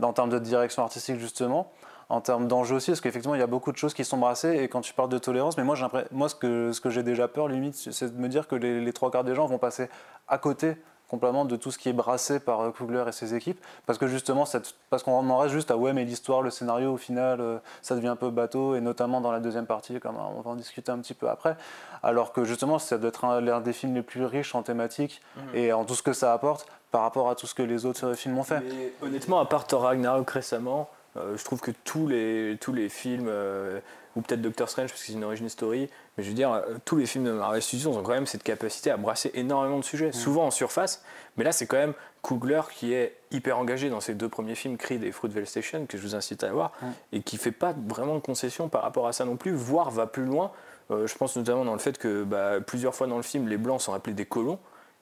en 0.03 0.13
termes 0.13 0.31
de 0.31 0.41
direction 0.41 0.83
artistique 0.83 1.21
justement, 1.21 1.71
en 2.09 2.21
termes 2.21 2.49
d'enjeux 2.49 2.77
aussi, 2.77 2.91
parce 2.91 3.01
qu'effectivement, 3.01 3.37
il 3.37 3.41
y 3.41 3.45
a 3.45 3.47
beaucoup 3.47 3.71
de 3.71 3.77
choses 3.77 3.95
qui 3.95 4.05
sont 4.05 4.17
brassées, 4.17 4.57
et 4.57 4.69
quand 4.69 4.81
tu 4.81 4.95
parles 4.95 5.11
de 5.11 5.19
tolérance, 5.19 5.57
mais 5.57 5.63
moi, 5.63 5.77
moi 6.11 6.29
ce 6.29 6.35
que, 6.35 6.91
j'ai 6.91 7.05
déjà 7.05 7.29
peur, 7.29 7.47
limite, 7.47 7.77
c'est 7.77 8.17
de 8.17 8.21
me 8.21 8.29
dire 8.29 8.49
que 8.49 8.57
les 8.57 8.93
trois 8.93 9.13
quarts 9.13 9.25
des 9.25 9.37
gens 9.37 9.47
vont 9.47 9.59
passer 9.59 9.89
à 10.27 10.39
côté 10.39 10.77
complètement 11.09 11.45
de 11.45 11.57
tout 11.57 11.71
ce 11.71 11.79
qui 11.79 11.89
est 11.89 11.93
brassé 11.95 12.39
par 12.39 12.61
euh, 12.61 12.71
Coogler 12.71 13.05
et 13.09 13.13
ses 13.13 13.35
équipes. 13.35 13.59
Parce 13.87 13.99
que 13.99 14.07
justement 14.07 14.45
cette, 14.45 14.75
parce 14.91 15.03
qu'on 15.03 15.29
en 15.31 15.39
reste 15.39 15.55
juste 15.55 15.71
à 15.71 15.77
ouais 15.77 15.93
mais 15.93 16.05
l'histoire 16.05 16.43
le 16.43 16.51
scénario 16.51 16.93
au 16.93 16.97
final 16.97 17.41
euh, 17.41 17.59
ça 17.83 17.95
devient 17.97 18.09
un 18.09 18.17
peu 18.17 18.31
bateau 18.31 18.75
et 18.75 18.81
notamment 18.81 19.21
dans 19.21 19.33
la 19.33 19.41
deuxième 19.41 19.67
partie 19.67 19.99
comme 20.01 20.17
on 20.17 20.41
va 20.43 20.51
en 20.51 20.55
discuter 20.55 20.93
un 20.93 20.99
petit 20.99 21.15
peu 21.15 21.29
après. 21.29 21.57
Alors 22.03 22.33
que 22.33 22.45
justement 22.45 22.79
ça 22.79 22.99
doit 22.99 23.09
être 23.09 23.25
un- 23.25 23.41
l'un 23.41 23.61
des 23.61 23.73
films 23.73 23.95
les 23.95 24.03
plus 24.03 24.25
riches 24.25 24.55
en 24.55 24.63
thématiques 24.63 25.21
et 25.55 25.73
en 25.73 25.85
tout 25.85 25.95
ce 25.95 26.03
que 26.03 26.13
ça 26.13 26.33
apporte 26.33 26.67
par 26.91 27.03
rapport 27.03 27.29
à 27.29 27.35
tout 27.35 27.47
ce 27.47 27.55
que 27.55 27.63
les 27.63 27.85
autres 27.87 28.07
euh, 28.07 28.15
films 28.15 28.39
ont 28.39 28.43
fait. 28.45 28.61
Mais 28.61 28.93
honnêtement, 29.07 29.41
à 29.41 29.45
part 29.45 29.67
Thor 29.67 29.83
Ragnarok 29.83 30.31
récemment, 30.31 30.89
euh, 31.17 31.37
je 31.37 31.45
trouve 31.45 31.61
que 31.61 31.71
tous 31.85 32.07
les, 32.07 32.57
tous 32.61 32.73
les 32.73 32.89
films, 32.89 33.27
euh, 33.29 33.81
ou 34.19 34.21
peut-être 34.21 34.43
Doctor 34.43 34.69
Strange 34.69 34.89
parce 34.89 35.01
que 35.01 35.07
c'est 35.07 35.13
une 35.13 35.23
origin 35.23 35.49
story, 35.49 35.89
mais 36.17 36.25
je 36.25 36.29
veux 36.29 36.35
dire, 36.35 36.53
euh, 36.53 36.75
tous 36.85 36.97
les 36.97 37.07
films 37.07 37.25
de 37.25 37.31
Marvel 37.31 37.63
Studios 37.63 37.97
ont 37.97 38.03
quand 38.03 38.13
même 38.13 38.27
cette 38.27 38.43
capacité 38.43 38.91
à 38.91 38.97
brasser 38.97 39.31
énormément 39.35 39.79
de 39.79 39.85
sujets, 39.85 40.11
souvent 40.11 40.47
en 40.47 40.51
surface, 40.51 41.05
mais 41.37 41.45
là 41.45 41.53
c'est 41.53 41.67
quand 41.67 41.77
même 41.77 41.95
Coogler 42.23 42.63
qui 42.75 42.95
est 42.95 43.17
hyper 43.31 43.61
engagé 43.61 43.91
dans 43.91 44.01
ses 44.01 44.15
deux 44.15 44.29
premiers 44.29 44.57
films, 44.57 44.77
Creed 44.77 45.05
et 45.05 45.13
Fruitvale 45.13 45.47
Station, 45.47 45.87
que 45.87 45.97
je 45.97 46.03
vous 46.03 46.17
incite 46.17 46.43
à 46.43 46.53
voir, 46.53 46.73
et 47.13 47.23
qui 47.23 47.37
fait 47.37 47.53
pas 47.53 47.73
vraiment 47.87 48.17
de 48.17 48.21
concession 48.21 48.69
par 48.69 48.83
rapport 48.83 49.07
à 49.07 49.13
ça 49.13 49.25
non 49.25 49.37
plus, 49.37 49.53
voire 49.53 49.93
va 49.93 50.09
plus 50.09 50.25
loin. 50.25 50.51
Euh, 50.91 51.07
je 51.07 51.15
pense 51.15 51.37
notamment 51.37 51.65
dans 51.65 51.75
le 51.75 51.79
fait 51.79 51.97
que 51.97 52.25
bah, 52.25 52.61
plusieurs 52.61 52.97
fois 52.97 53.07
dans 53.07 53.19
le 53.19 53.23
film, 53.23 53.47
les 53.47 53.57
blancs 53.57 53.81
sont 53.81 53.93
appelés 53.93 54.15
des 54.15 54.25
colons. 54.25 54.59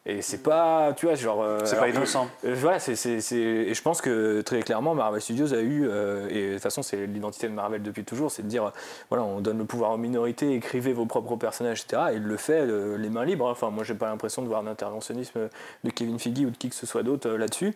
Et 0.08 0.22
c'est 0.22 0.38
pas, 0.42 0.92
tu 0.96 1.06
vois, 1.06 1.16
genre. 1.16 1.42
euh, 1.42 1.58
c'est 1.64 1.76
pas 1.76 1.90
que- 1.90 1.96
innocent 1.96 2.28
euh, 2.44 2.54
voilà, 2.56 2.78
c'est, 2.78 2.94
c'est- 2.94 3.20
c'est- 3.20 3.36
et 3.36 3.74
je 3.74 3.82
pense 3.82 4.00
que 4.00 4.40
très 4.42 4.62
clairement, 4.62 4.94
Marvel 4.94 5.20
Studios 5.20 5.52
a 5.52 5.58
eu, 5.58 5.88
euh, 5.88 6.28
et 6.30 6.48
de 6.50 6.52
toute 6.54 6.62
façon, 6.62 6.82
c'est 6.82 7.06
l'identité 7.06 7.48
de 7.48 7.52
Marvel 7.52 7.82
depuis 7.82 8.04
toujours, 8.04 8.30
c'est 8.30 8.42
de 8.42 8.48
dire, 8.48 8.70
voilà, 9.10 9.24
on 9.24 9.40
donne 9.40 9.58
le 9.58 9.64
pouvoir 9.64 9.90
aux 9.90 9.96
minorités, 9.96 10.54
écrivez 10.54 10.92
vos 10.92 11.06
propres 11.06 11.34
personnages, 11.34 11.82
etc. 11.82 12.02
Et 12.12 12.16
il 12.16 12.22
le 12.22 12.36
fait 12.36 12.60
euh, 12.60 12.96
les 12.96 13.10
mains 13.10 13.24
libres. 13.24 13.46
Enfin, 13.48 13.70
moi, 13.70 13.82
j'ai 13.82 13.94
pas 13.94 14.06
l'impression 14.06 14.42
de 14.42 14.46
voir 14.46 14.60
un 14.62 14.68
interventionnisme 14.68 15.48
de 15.82 15.90
Kevin 15.90 16.20
Feige 16.20 16.38
ou 16.46 16.50
de 16.50 16.56
qui 16.56 16.68
que 16.68 16.76
ce 16.76 16.86
soit 16.86 17.02
d'autre 17.02 17.28
euh, 17.28 17.36
là-dessus. 17.36 17.74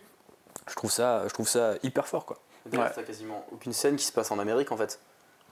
Je 0.69 0.75
trouve 0.75 0.91
ça, 0.91 1.23
je 1.27 1.33
trouve 1.33 1.49
ça 1.49 1.73
hyper 1.83 2.07
fort, 2.07 2.25
quoi. 2.25 2.37
D'ailleurs, 2.65 2.91
T'as 2.95 3.03
quasiment 3.03 3.45
aucune 3.51 3.73
scène 3.73 3.97
qui 3.97 4.05
se 4.05 4.11
passe 4.13 4.31
en 4.31 4.39
Amérique 4.39 4.71
en 4.71 4.77
fait. 4.77 4.99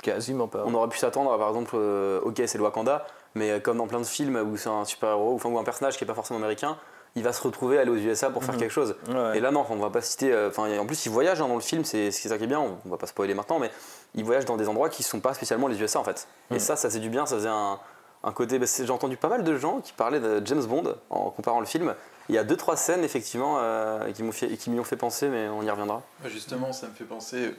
Quasiment 0.01 0.47
pas. 0.47 0.63
On 0.65 0.73
aurait 0.75 0.87
pu 0.87 0.97
s'attendre 0.97 1.33
à 1.33 1.37
par 1.37 1.49
exemple, 1.49 1.71
euh, 1.75 2.21
ok 2.23 2.41
c'est 2.45 2.57
le 2.57 2.63
Wakanda, 2.63 3.05
mais 3.35 3.51
euh, 3.51 3.59
comme 3.59 3.77
dans 3.77 3.87
plein 3.87 3.99
de 3.99 4.05
films 4.05 4.35
où 4.37 4.57
c'est 4.57 4.69
un 4.69 4.85
super-héros, 4.85 5.35
enfin, 5.35 5.49
ou 5.49 5.57
un 5.59 5.63
personnage 5.63 5.97
qui 5.97 6.03
est 6.03 6.07
pas 6.07 6.13
forcément 6.13 6.39
américain, 6.39 6.77
il 7.15 7.23
va 7.23 7.33
se 7.33 7.41
retrouver 7.41 7.79
aller 7.79 7.89
aux 7.89 7.95
USA 7.95 8.29
pour 8.29 8.43
faire 8.43 8.53
Mhm. 8.55 8.59
quelque 8.59 8.71
chose. 8.71 8.95
Ouais. 9.09 9.37
Et 9.37 9.39
là 9.39 9.49
non, 9.51 9.65
on 9.69 9.75
va 9.77 9.89
pas 9.89 10.01
citer, 10.01 10.31
euh, 10.31 10.49
enfin 10.49 10.77
en 10.77 10.85
plus 10.85 11.05
il 11.05 11.11
voyage 11.11 11.41
hein, 11.41 11.47
dans 11.47 11.55
le 11.55 11.59
film, 11.61 11.83
c'est 11.83 12.11
c'est 12.11 12.29
ça 12.29 12.37
qui 12.37 12.43
est 12.43 12.47
bien, 12.47 12.59
on, 12.59 12.89
va 12.89 12.97
pas 12.97 13.07
spoiler 13.07 13.33
maintenant, 13.33 13.57
mais 13.59 13.71
il 14.15 14.23
voyage 14.23 14.45
dans 14.45 14.57
des 14.57 14.67
endroits 14.69 14.89
qui 14.89 15.01
sont 15.03 15.19
pas 15.19 15.33
spécialement 15.33 15.67
les 15.67 15.79
USA 15.81 15.99
en 15.99 16.03
fait. 16.03 16.27
Et 16.51 16.55
Mhm. 16.55 16.59
ça, 16.59 16.75
ça 16.75 16.87
faisait 16.89 16.99
du 16.99 17.09
bien, 17.09 17.25
ça 17.25 17.35
faisait 17.35 17.49
un, 17.49 17.79
un 18.23 18.31
côté. 18.31 18.59
bah, 18.59 18.65
J'ai 18.77 18.89
entendu 18.91 19.17
pas 19.17 19.29
mal 19.29 19.43
de 19.43 19.57
gens 19.57 19.79
qui 19.81 19.93
parlaient 19.93 20.19
de 20.19 20.41
James 20.45 20.63
Bond 20.65 20.95
en 21.09 21.29
comparant 21.29 21.59
le 21.59 21.65
film. 21.65 21.93
Il 22.27 22.35
y 22.35 22.37
a 22.37 22.43
deux 22.43 22.57
trois 22.57 22.77
scènes 22.77 23.03
effectivement 23.03 23.57
euh, 23.59 24.11
qui 24.11 24.21
m'ont 24.21 24.31
fait- 24.31 24.67
m'y 24.67 24.79
ont 24.79 24.83
fait 24.83 24.95
penser, 24.97 25.29
mais 25.29 25.47
on 25.47 25.63
y 25.63 25.69
reviendra. 25.71 26.03
Ouais, 26.23 26.29
Justement, 26.29 26.71
ça 26.73 26.85
me 26.87 26.93
fait 26.93 27.03
penser 27.05 27.55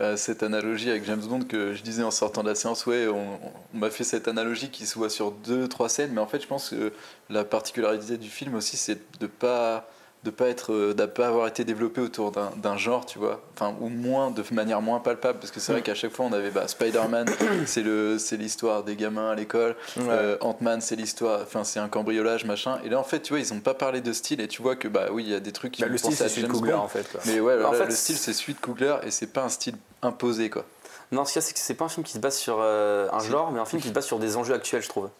à 0.00 0.16
cette 0.16 0.44
analogie 0.44 0.90
avec 0.90 1.04
James 1.04 1.22
Bond 1.22 1.40
que 1.40 1.74
je 1.74 1.82
disais 1.82 2.04
en 2.04 2.12
sortant 2.12 2.44
de 2.44 2.48
la 2.48 2.54
séance. 2.54 2.86
Ouais, 2.86 3.08
on, 3.08 3.40
on 3.74 3.78
m'a 3.78 3.90
fait 3.90 4.04
cette 4.04 4.28
analogie 4.28 4.70
qui 4.70 4.86
se 4.86 4.96
voit 4.96 5.10
sur 5.10 5.32
deux, 5.32 5.66
trois 5.66 5.88
scènes, 5.88 6.12
mais 6.12 6.20
en 6.20 6.28
fait, 6.28 6.40
je 6.40 6.46
pense 6.46 6.68
que 6.70 6.92
la 7.30 7.44
particularité 7.44 8.16
du 8.16 8.28
film 8.30 8.54
aussi, 8.54 8.76
c'est 8.76 9.00
de 9.18 9.26
pas 9.26 9.88
de 10.24 10.30
pas 10.30 10.48
être 10.48 10.72
euh, 10.72 10.94
de 10.94 11.04
pas 11.06 11.26
avoir 11.26 11.48
été 11.48 11.64
développé 11.64 12.00
autour 12.00 12.30
d'un 12.32 12.76
genre 12.76 13.04
tu 13.06 13.18
vois. 13.18 13.40
Enfin 13.56 13.74
ou 13.80 13.88
moins 13.88 14.30
de 14.30 14.42
manière 14.52 14.80
moins 14.80 15.00
palpable 15.00 15.38
parce 15.40 15.50
que 15.50 15.58
c'est 15.60 15.72
vrai 15.72 15.82
qu'à 15.82 15.94
chaque 15.94 16.12
fois 16.12 16.26
on 16.26 16.32
avait 16.32 16.50
bah, 16.50 16.68
Spider-Man 16.68 17.26
c'est 17.66 17.82
le 17.82 18.18
c'est 18.18 18.36
l'histoire 18.36 18.84
des 18.84 18.94
gamins 18.96 19.30
à 19.30 19.34
l'école. 19.34 19.74
Euh, 19.98 20.36
Ant-Man 20.40 20.80
c'est 20.80 20.94
l'histoire 20.96 21.40
enfin 21.42 21.64
c'est 21.64 21.80
un 21.80 21.88
cambriolage 21.88 22.44
machin. 22.44 22.78
Et 22.84 22.88
là 22.88 22.98
en 22.98 23.04
fait 23.04 23.20
tu 23.20 23.32
vois 23.32 23.40
ils 23.40 23.52
ont 23.52 23.60
pas 23.60 23.74
parlé 23.74 24.00
de 24.00 24.12
style 24.12 24.40
et 24.40 24.48
tu 24.48 24.62
vois 24.62 24.76
que 24.76 24.86
bah 24.88 25.06
oui 25.10 25.24
il 25.24 25.30
y 25.30 25.34
a 25.34 25.40
des 25.40 25.52
trucs 25.52 25.72
qui 25.72 25.82
Bah, 25.82 25.88
le 25.88 25.98
style, 25.98 26.14
c'est 26.14 26.28
celui 26.28 26.42
de 26.42 26.46
James 26.48 26.56
Coogler, 26.56 26.74
en 26.74 26.88
fait, 26.88 27.10
quoi. 27.10 27.20
mais 27.26 27.40
ouais 27.40 27.56
Bah, 27.58 27.68
en 27.68 27.72
là, 27.72 27.78
fait, 27.78 27.86
le 27.86 27.90
style 27.94 28.16
c'est 28.16 28.32
celui 28.32 28.54
de 28.54 28.60
Coogler 28.60 28.96
et 29.02 29.10
c'est 29.10 29.26
pas 29.32 29.42
un 29.42 29.48
style 29.48 29.74
imposé 30.02 30.50
quoi. 30.50 30.64
Non, 31.10 31.24
ce 31.26 31.32
qu'il 31.32 31.42
y 31.42 31.44
a, 31.44 31.46
c'est 31.46 31.52
que 31.52 31.58
c'est 31.58 31.74
pas 31.74 31.84
un 31.84 31.88
film 31.90 32.04
qui 32.06 32.12
se 32.14 32.18
base 32.18 32.36
sur 32.38 32.56
euh, 32.60 33.06
un 33.12 33.18
genre, 33.18 33.50
mais 33.52 33.60
un 33.60 33.66
film 33.66 33.82
qui 33.82 33.88
se 33.88 33.92
base 33.92 34.06
sur 34.06 34.18
des 34.18 34.38
enjeux 34.38 34.54
actuels, 34.54 34.80
je 34.82 34.88
trouve. 34.88 35.10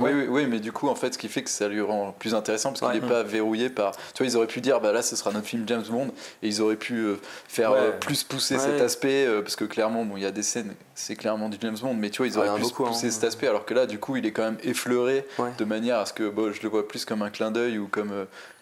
Oui, 0.00 0.10
oui, 0.14 0.26
oui, 0.28 0.46
mais 0.46 0.60
du 0.60 0.72
coup, 0.72 0.88
en 0.88 0.94
fait, 0.94 1.14
ce 1.14 1.18
qui 1.18 1.28
fait 1.28 1.42
que 1.42 1.50
ça 1.50 1.68
lui 1.68 1.80
rend 1.80 2.14
plus 2.18 2.34
intéressant 2.34 2.70
parce 2.70 2.80
qu'il 2.80 2.88
Ouais. 2.88 3.00
n'est 3.06 3.12
pas 3.12 3.22
verrouillé 3.22 3.70
par. 3.70 3.92
Tu 4.14 4.22
vois, 4.22 4.26
ils 4.26 4.36
auraient 4.36 4.46
pu 4.46 4.60
dire, 4.60 4.80
bah 4.80 4.92
là, 4.92 5.02
ce 5.02 5.16
sera 5.16 5.30
notre 5.32 5.46
film 5.46 5.64
James 5.66 5.84
Bond, 5.88 6.08
et 6.42 6.48
ils 6.48 6.60
auraient 6.62 6.76
pu 6.76 6.94
euh, 6.96 7.16
faire 7.48 7.72
Ouais. 7.72 7.78
euh, 7.80 7.90
plus 7.98 8.24
pousser 8.24 8.54
Ouais. 8.56 8.60
cet 8.60 8.80
aspect, 8.80 9.26
euh, 9.26 9.42
parce 9.42 9.56
que 9.56 9.64
clairement, 9.64 10.04
bon, 10.04 10.16
il 10.16 10.22
y 10.22 10.26
a 10.26 10.30
des 10.30 10.42
scènes, 10.42 10.74
c'est 10.94 11.16
clairement 11.16 11.48
du 11.48 11.58
James 11.60 11.76
Bond, 11.80 11.94
mais 11.94 12.10
tu 12.10 12.18
vois, 12.18 12.26
ils 12.26 12.38
auraient 12.38 12.54
pu 12.56 12.62
beaucoup, 12.62 12.84
pousser 12.84 13.08
hein. 13.08 13.10
cet 13.10 13.24
aspect, 13.24 13.46
alors 13.46 13.64
que 13.64 13.74
là, 13.74 13.86
du 13.86 13.98
coup, 13.98 14.16
il 14.16 14.26
est 14.26 14.32
quand 14.32 14.42
même 14.44 14.58
effleuré 14.62 15.26
de 15.58 15.64
manière 15.64 15.98
à 15.98 16.06
ce 16.06 16.12
que, 16.12 16.28
bon, 16.28 16.52
je 16.52 16.62
le 16.62 16.68
vois 16.68 16.86
plus 16.88 17.04
comme 17.04 17.22
un 17.22 17.30
clin 17.30 17.50
d'œil 17.50 17.78
ou 17.78 17.86
comme, 17.88 18.12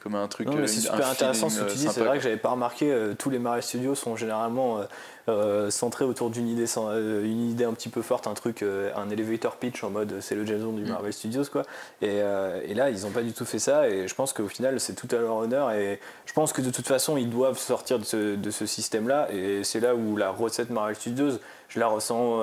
comme 0.02 0.14
un 0.14 0.28
truc. 0.28 0.46
Non, 0.48 0.56
mais 0.56 0.66
c'est 0.66 0.80
super 0.80 1.08
intéressant 1.08 1.48
ce 1.48 1.60
que 1.60 1.70
tu 1.70 1.76
dis. 1.78 1.88
C'est 1.90 2.00
vrai 2.02 2.18
que 2.18 2.22
j'avais 2.24 2.36
pas 2.36 2.50
remarqué. 2.50 2.90
euh, 2.92 3.14
tous 3.18 3.30
les 3.30 3.38
Marvel 3.38 3.62
Studios 3.62 3.94
sont 3.94 4.16
généralement 4.16 4.78
euh, 4.78 4.84
euh, 5.28 5.70
centrés 5.70 6.04
autour 6.04 6.30
d'une 6.30 6.48
idée, 6.48 6.66
sans- 6.66 6.88
euh, 6.90 7.22
une 7.24 7.50
idée 7.50 7.64
un 7.64 7.72
petit 7.74 7.88
peu 7.88 8.02
forte, 8.02 8.26
un 8.26 8.34
truc, 8.34 8.62
euh, 8.62 8.90
un 8.96 9.08
elevator 9.10 9.56
pitch 9.56 9.82
en 9.84 9.90
mode 9.90 10.16
c'est 10.20 10.34
le 10.34 10.44
James 10.46 10.60
Bond 10.60 10.72
du 10.72 10.82
Mm. 10.84 10.88
Marvel 10.88 11.12
Studios 11.12 11.44
quoi. 11.52 11.62
Et, 12.02 12.16
et 12.64 12.74
là, 12.74 12.90
ils 12.90 13.06
ont 13.06 13.10
pas 13.10 13.22
du 13.22 13.32
tout 13.32 13.44
fait 13.44 13.58
ça. 13.58 13.88
Et 13.88 14.08
je 14.08 14.14
pense 14.14 14.32
qu'au 14.32 14.48
final, 14.48 14.80
c'est 14.80 14.94
tout 14.94 15.08
à 15.14 15.18
leur 15.20 15.36
honneur. 15.36 15.70
Et 15.72 16.00
je 16.26 16.32
pense 16.32 16.52
que 16.52 16.62
de 16.62 16.70
toute 16.70 16.86
façon, 16.86 17.16
ils 17.16 17.28
doivent 17.30 17.58
sortir 17.58 17.98
de 17.98 18.04
ce, 18.04 18.36
de 18.36 18.50
ce 18.50 18.66
système-là. 18.66 19.28
Et 19.32 19.64
c'est 19.64 19.80
là 19.80 19.94
où 19.94 20.16
la 20.16 20.30
recette 20.30 20.70
Marvel 20.70 20.96
Studios, 20.96 21.38
je 21.68 21.78
la 21.80 21.86
ressens 21.88 22.40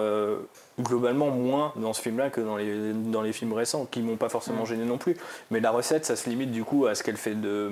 globalement 0.80 1.30
moins 1.30 1.72
dans 1.77 1.94
ce 1.94 2.01
film-là 2.01 2.30
que 2.30 2.42
dans 2.42 2.58
les, 2.58 2.94
dans 2.94 3.22
les 3.22 3.32
films 3.34 3.54
récents, 3.54 3.86
qui 3.89 4.01
m'ont 4.01 4.18
pas 4.18 4.30
forcément 4.30 4.63
Mm. 4.63 4.68
gêné 4.68 4.86
non 4.86 4.98
plus. 4.98 5.15
Mais 5.51 5.60
la 5.60 5.72
recette, 5.72 6.06
ça 6.06 6.15
se 6.15 6.30
limite 6.30 6.51
du 6.51 6.63
coup 6.63 6.86
à 6.86 6.96
ce 6.96 7.04
qu'elle 7.04 7.18
fait 7.18 7.36
de 7.36 7.72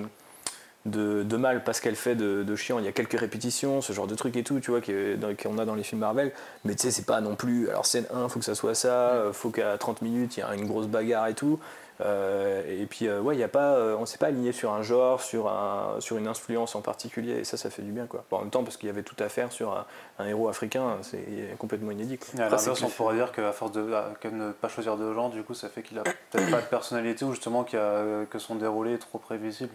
de, 0.85 1.23
de 1.23 1.37
mal 1.37 1.63
parce 1.63 1.79
qu'elle 1.79 1.95
fait 1.95 2.15
de, 2.15 2.43
de 2.43 2.55
chiant. 2.55 2.79
Il 2.79 2.85
y 2.85 2.87
a 2.87 2.91
quelques 2.91 3.19
répétitions, 3.19 3.81
ce 3.81 3.93
genre 3.93 4.07
de 4.07 4.15
trucs 4.15 4.35
et 4.35 4.43
tout, 4.43 4.59
tu 4.59 4.71
vois, 4.71 4.81
qu'on 4.81 5.57
a 5.57 5.65
dans 5.65 5.75
les 5.75 5.83
films 5.83 6.01
Marvel. 6.01 6.31
Mais 6.65 6.75
tu 6.75 6.81
sais, 6.83 6.91
c'est 6.91 7.05
pas 7.05 7.21
non 7.21 7.35
plus. 7.35 7.69
Alors, 7.69 7.85
scène 7.85 8.05
1, 8.13 8.27
faut 8.29 8.39
que 8.39 8.45
ça 8.45 8.55
soit 8.55 8.75
ça, 8.75 9.23
faut 9.31 9.49
qu'à 9.49 9.77
30 9.77 10.01
minutes, 10.01 10.37
il 10.37 10.41
y 10.41 10.43
a 10.43 10.53
une 10.55 10.67
grosse 10.67 10.87
bagarre 10.87 11.27
et 11.27 11.33
tout. 11.33 11.59
Euh, 12.01 12.63
et 12.67 12.85
puis, 12.87 13.07
euh, 13.07 13.21
ouais, 13.21 13.35
il 13.35 13.39
y 13.39 13.43
a 13.43 13.47
pas, 13.47 13.75
euh, 13.75 13.95
on 13.97 14.05
s'est 14.05 14.17
pas 14.17 14.25
aligné 14.25 14.51
sur 14.51 14.73
un 14.73 14.81
genre, 14.81 15.21
sur, 15.21 15.47
un, 15.47 15.95
sur 15.99 16.17
une 16.17 16.27
influence 16.27 16.75
en 16.75 16.81
particulier, 16.81 17.33
et 17.33 17.43
ça, 17.43 17.55
ça 17.55 17.69
fait 17.69 17.83
du 17.83 17.91
bien, 17.91 18.07
quoi. 18.07 18.25
Bon, 18.31 18.37
en 18.37 18.41
même 18.41 18.49
temps, 18.49 18.63
parce 18.63 18.77
qu'il 18.77 18.87
y 18.87 18.89
avait 18.89 19.03
tout 19.03 19.15
à 19.19 19.29
faire 19.29 19.51
sur 19.51 19.71
un, 19.71 19.85
un 20.17 20.25
héros 20.27 20.49
africain, 20.49 20.97
c'est 21.03 21.23
complètement 21.59 21.91
inédit, 21.91 22.17
quoi. 22.17 22.29
Après, 22.45 22.57
que 22.57 22.71
on 22.85 22.89
pourrait 22.97 23.15
dire 23.15 23.31
qu'à 23.31 23.51
force 23.51 23.71
de 23.73 23.93
à- 23.93 24.11
que 24.19 24.27
ne 24.27 24.51
pas 24.51 24.69
choisir 24.69 24.97
de 24.97 25.13
genre, 25.13 25.29
du 25.29 25.43
coup, 25.43 25.53
ça 25.53 25.69
fait 25.69 25.83
qu'il 25.83 25.97
a 25.99 26.03
peut-être 26.03 26.49
pas 26.51 26.61
de 26.61 26.65
personnalité 26.65 27.25
ou 27.25 27.31
justement 27.31 27.63
qu'il 27.63 27.77
y 27.77 27.81
a- 27.81 28.25
que 28.29 28.39
son 28.39 28.55
déroulé 28.55 28.93
est 28.93 28.97
trop 28.97 29.19
prévisible. 29.19 29.73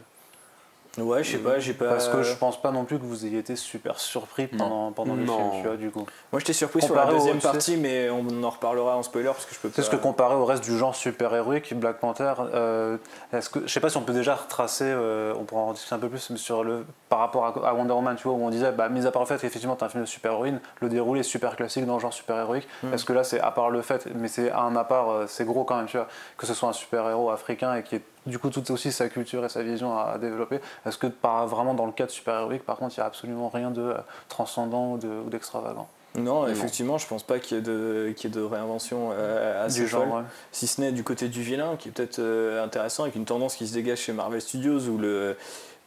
Ouais, 1.01 1.23
je 1.23 1.33
sais 1.33 1.39
pas, 1.39 1.59
j'ai 1.59 1.75
pas. 1.75 1.87
Parce 1.87 2.09
que 2.09 2.23
je 2.23 2.35
pense 2.35 2.61
pas 2.61 2.71
non 2.71 2.85
plus 2.85 2.99
que 2.99 3.05
vous 3.05 3.27
ayez 3.27 3.39
été 3.39 3.57
super 3.57 3.99
surpris 3.99 4.47
pendant, 4.47 4.93
pendant 4.93 5.15
le 5.15 5.25
film, 5.25 5.51
tu 5.61 5.67
vois, 5.67 5.77
du 5.77 5.91
coup. 5.91 6.07
Moi, 6.33 6.41
j'étais 6.41 6.53
surpris 6.53 6.83
sur 6.83 6.95
la 6.95 7.07
deuxième 7.07 7.39
partie, 7.39 7.77
mais 7.77 8.11
on 8.11 8.43
en 8.43 8.51
reparlera 8.51 8.97
en 8.97 9.03
spoiler 9.03 9.29
parce 9.29 9.47
que 9.47 9.55
je 9.55 9.61
peux 9.61 9.69
pas. 9.69 9.75
C'est 9.77 9.83
ce 9.83 9.91
que 9.91 9.97
comparé 9.97 10.35
au 10.35 10.45
reste 10.45 10.65
du 10.65 10.77
genre 10.77 10.95
super-héroïque, 10.95 11.75
Black 11.75 11.99
Panther, 12.01 12.35
euh, 12.55 12.97
est-ce 13.33 13.51
que, 13.51 13.61
je 13.61 13.73
sais 13.73 13.81
pas 13.81 13.91
si 13.91 13.97
on 13.97 14.03
peut 14.03 14.13
déjà 14.13 14.35
retracer, 14.35 14.85
euh, 14.87 15.35
on 15.39 15.45
pourra 15.45 15.63
en 15.63 15.73
discuter 15.73 15.95
un 15.95 15.99
peu 15.99 16.09
plus, 16.09 16.31
mais 16.31 16.37
sur 16.37 16.65
le, 16.65 16.85
par 17.09 17.21
rapport 17.21 17.45
à, 17.47 17.69
à 17.69 17.75
Wonder 17.75 17.93
Woman, 17.93 18.17
tu 18.17 18.25
vois, 18.25 18.33
où 18.37 18.43
on 18.43 18.51
disait, 18.51 18.73
bah, 18.73 18.89
mis 18.89 19.07
à 19.07 19.11
part 19.11 19.23
le 19.23 19.29
fait 19.29 19.39
qu'effectivement 19.41 19.77
t'as 19.77 19.87
un 19.87 19.89
film 19.89 20.03
de 20.03 20.09
super-héroïne, 20.09 20.61
le 20.81 20.89
déroulé 20.89 21.21
est 21.21 21.25
super 21.25 21.57
classique 21.57 21.87
dans 21.87 21.95
le 21.95 22.01
genre 22.01 22.13
super-héroïque, 22.13 22.69
est-ce 22.93 23.05
que 23.05 23.13
là 23.13 23.25
c'est 23.25 23.41
à 23.41 23.51
part 23.51 23.71
le 23.71 23.83
fait, 23.83 24.09
mais 24.15 24.29
c'est 24.29 24.51
un 24.51 24.75
à 24.77 24.85
part, 24.85 25.11
euh, 25.11 25.25
c'est 25.29 25.45
gros 25.45 25.65
quand 25.65 25.77
même, 25.77 25.87
tu 25.87 25.97
vois, 25.97 26.09
que 26.37 26.47
ce 26.47 26.55
soit 26.55 26.69
un 26.69 26.73
super-héros 26.73 27.31
africain 27.31 27.75
et 27.77 27.83
qui 27.83 27.97
est 27.97 28.03
du 28.29 28.39
coup 28.39 28.51
tout 28.51 28.71
aussi 28.71 28.93
sa 28.93 29.09
culture 29.09 29.45
et 29.45 29.49
sa 29.49 29.63
vision 29.63 29.97
à, 29.99 30.03
à 30.15 30.19
développer, 30.19 30.61
est-ce 30.87 30.99
que 30.99 31.07
par, 31.09 31.47
vraiment 31.49 31.75
dans 31.75 31.87
le 31.87 31.93
cadre 31.93 32.11
super-héroïque, 32.13 32.65
par 32.65 32.77
contre, 32.77 32.95
il 32.97 33.01
n'y 33.01 33.05
a 33.05 33.07
absolument 33.07 33.49
rien 33.49 33.71
de 33.71 33.83
euh, 33.83 33.95
transcendant 34.29 34.93
ou 34.93 34.99
de- 34.99 35.09
ou 35.27 35.31
d'extravagant? 35.31 35.89
Non, 36.15 36.49
effectivement, 36.49 36.99
je 36.99 37.07
pense 37.07 37.23
pas 37.23 37.39
qu'il 37.39 37.57
y 37.59 37.61
ait 37.61 37.63
de, 37.63 38.13
qu'il 38.17 38.31
y 38.31 38.33
ait 38.33 38.37
de 38.37 38.43
réinvention 38.43 39.11
euh, 39.13 39.65
assez 39.67 39.83
du 39.83 39.87
genre 39.89 40.05
folle. 40.05 40.13
ouais. 40.21 40.23
Si 40.53 40.67
ce 40.67 40.81
n'est 40.81 40.91
du 40.91 41.05
côté 41.05 41.29
du 41.29 41.43
vilain, 41.43 41.77
qui 41.79 41.91
est 41.91 41.93
peut-être 41.93 42.19
euh, 42.19 42.65
intéressant, 42.65 43.03
avec 43.05 43.15
une 43.15 43.27
tendance 43.27 43.55
qui 43.57 43.69
se 43.69 43.75
dégage 43.75 43.99
chez 43.99 44.13
Marvel 44.13 44.41
Studios, 44.41 44.89
où 44.89 44.99
le. 44.99 45.37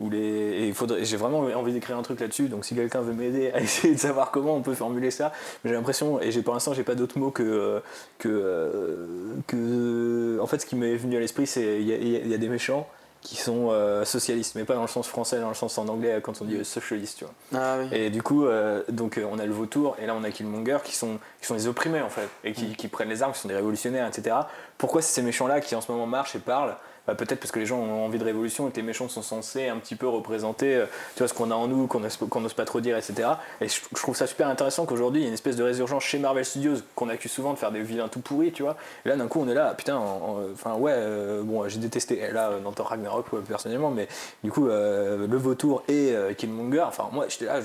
Où 0.01 0.09
les, 0.09 0.17
et 0.19 0.67
il 0.67 0.73
faudrait, 0.73 1.05
j'ai 1.05 1.15
vraiment 1.15 1.39
envie 1.55 1.73
d'écrire 1.73 1.97
un 1.97 2.01
truc 2.01 2.19
là-dessus, 2.19 2.47
donc 2.49 2.65
si 2.65 2.73
quelqu'un 2.75 3.01
veut 3.01 3.13
m'aider 3.13 3.51
à 3.51 3.59
essayer 3.61 3.93
de 3.93 3.99
savoir 3.99 4.31
comment 4.31 4.55
on 4.55 4.61
peut 4.61 4.73
formuler 4.73 5.11
ça, 5.11 5.31
mais 5.63 5.69
j'ai 5.69 5.75
l'impression, 5.75 6.19
et 6.19 6.31
j'ai 6.31 6.41
pour 6.41 6.53
l'instant 6.55 6.73
j'ai 6.73 6.83
pas 6.83 6.95
d'autres 6.95 7.19
mots 7.19 7.29
que, 7.29 7.43
euh, 7.43 7.79
que, 8.17 9.07
que. 9.47 10.39
En 10.41 10.47
fait, 10.47 10.59
ce 10.59 10.65
qui 10.65 10.75
m'est 10.75 10.95
venu 10.95 11.17
à 11.17 11.19
l'esprit, 11.19 11.47
c'est 11.47 11.79
il 11.81 11.87
y, 11.87 11.93
a- 11.93 11.97
il 11.97 12.27
y 12.27 12.33
a 12.33 12.37
des 12.37 12.49
méchants 12.49 12.87
qui 13.21 13.35
sont 13.35 13.67
euh, 13.69 14.03
socialistes, 14.03 14.55
mais 14.55 14.63
pas 14.63 14.73
dans 14.73 14.81
le 14.81 14.87
sens 14.87 15.07
français, 15.07 15.39
dans 15.39 15.49
le 15.49 15.53
sens 15.53 15.77
en 15.77 15.87
anglais 15.87 16.19
quand 16.23 16.41
on 16.41 16.45
dit 16.45 16.55
euh, 16.55 16.63
socialiste, 16.63 17.19
tu 17.19 17.25
vois. 17.25 17.33
Ah 17.53 17.75
oui. 17.79 17.87
Et 17.95 18.09
du 18.09 18.23
coup, 18.23 18.45
euh, 18.45 18.81
donc 18.89 19.19
on 19.31 19.37
a 19.37 19.45
le 19.45 19.51
vautour 19.53 19.95
et 20.01 20.07
là 20.07 20.15
on 20.19 20.23
a 20.23 20.31
Killmonger 20.31 20.79
qui 20.83 20.95
sont, 20.95 21.19
qui 21.39 21.45
sont 21.45 21.53
des 21.53 21.67
opprimés 21.67 22.01
en 22.01 22.09
fait 22.09 22.27
et 22.43 22.51
qui, 22.53 22.75
qui 22.75 22.87
prennent 22.87 23.09
les 23.09 23.21
armes, 23.21 23.33
qui 23.33 23.39
sont 23.39 23.47
des 23.47 23.55
révolutionnaires, 23.55 24.07
etc. 24.07 24.35
Pourquoi 24.79 25.03
c'est 25.03 25.13
ces 25.13 25.21
méchants-là 25.21 25.61
qui 25.61 25.75
en 25.75 25.81
ce 25.81 25.91
moment 25.91 26.07
marchent 26.07 26.35
et 26.35 26.39
parlent 26.39 26.75
Bah, 27.07 27.15
Peut-être 27.15 27.39
parce 27.39 27.51
que 27.51 27.59
les 27.59 27.65
gens 27.65 27.79
ont 27.79 28.05
envie 28.05 28.19
de 28.19 28.23
révolution 28.23 28.67
et 28.67 28.71
que 28.71 28.75
les 28.75 28.83
méchants 28.83 29.09
sont 29.09 29.21
censés 29.21 29.67
un 29.67 29.77
petit 29.77 29.95
peu 29.95 30.07
représenter 30.07 30.75
euh, 30.75 30.85
tu 31.15 31.19
vois, 31.19 31.27
ce 31.27 31.33
qu'on 31.33 31.49
a 31.49 31.55
en 31.55 31.67
nous, 31.67 31.87
qu'on 31.87 31.99
n'ose 32.41 32.53
pas 32.53 32.65
trop 32.65 32.79
dire, 32.79 32.97
etc. 32.97 33.29
Et 33.59 33.67
je, 33.67 33.79
trouve 33.95 34.15
ça 34.15 34.27
super 34.27 34.47
intéressant 34.47 34.85
qu'aujourd'hui 34.85 35.21
il 35.21 35.23
y 35.23 35.25
a 35.25 35.29
une 35.29 35.33
espèce 35.33 35.55
de 35.55 35.63
résurgence 35.63 36.03
chez 36.03 36.19
Marvel 36.19 36.45
Studios 36.45 36.75
qu'on 36.95 37.09
accuse 37.09 37.31
souvent 37.31 37.53
de 37.53 37.57
faire 37.57 37.71
des 37.71 37.81
vilains 37.81 38.07
tout 38.07 38.19
pourris, 38.19 38.51
tu 38.51 38.63
vois. 38.63 38.77
Et 39.05 39.09
là 39.09 39.15
d'un 39.15 39.27
coup 39.27 39.39
on 39.41 39.47
est 39.49 39.53
là, 39.53 39.73
putain, 39.75 39.97
en- 39.97 40.01
en- 40.01 40.39
enfin 40.53 40.75
ouais, 40.75 40.93
euh, 40.93 41.41
bon 41.43 41.67
j'ai 41.67 41.79
détesté 41.79 42.31
là 42.31 42.51
dans 42.63 42.71
Thor 42.71 42.87
Ragnarok 42.87 43.25
personnellement, 43.47 43.89
mais 43.89 44.07
du 44.43 44.51
coup 44.51 44.67
euh, 44.67 45.27
le 45.27 45.37
vautour 45.37 45.83
et 45.87 46.11
euh, 46.13 46.33
Killmonger, 46.33 46.81
enfin 46.87 47.09
moi 47.11 47.25
j'étais 47.29 47.45
là, 47.45 47.59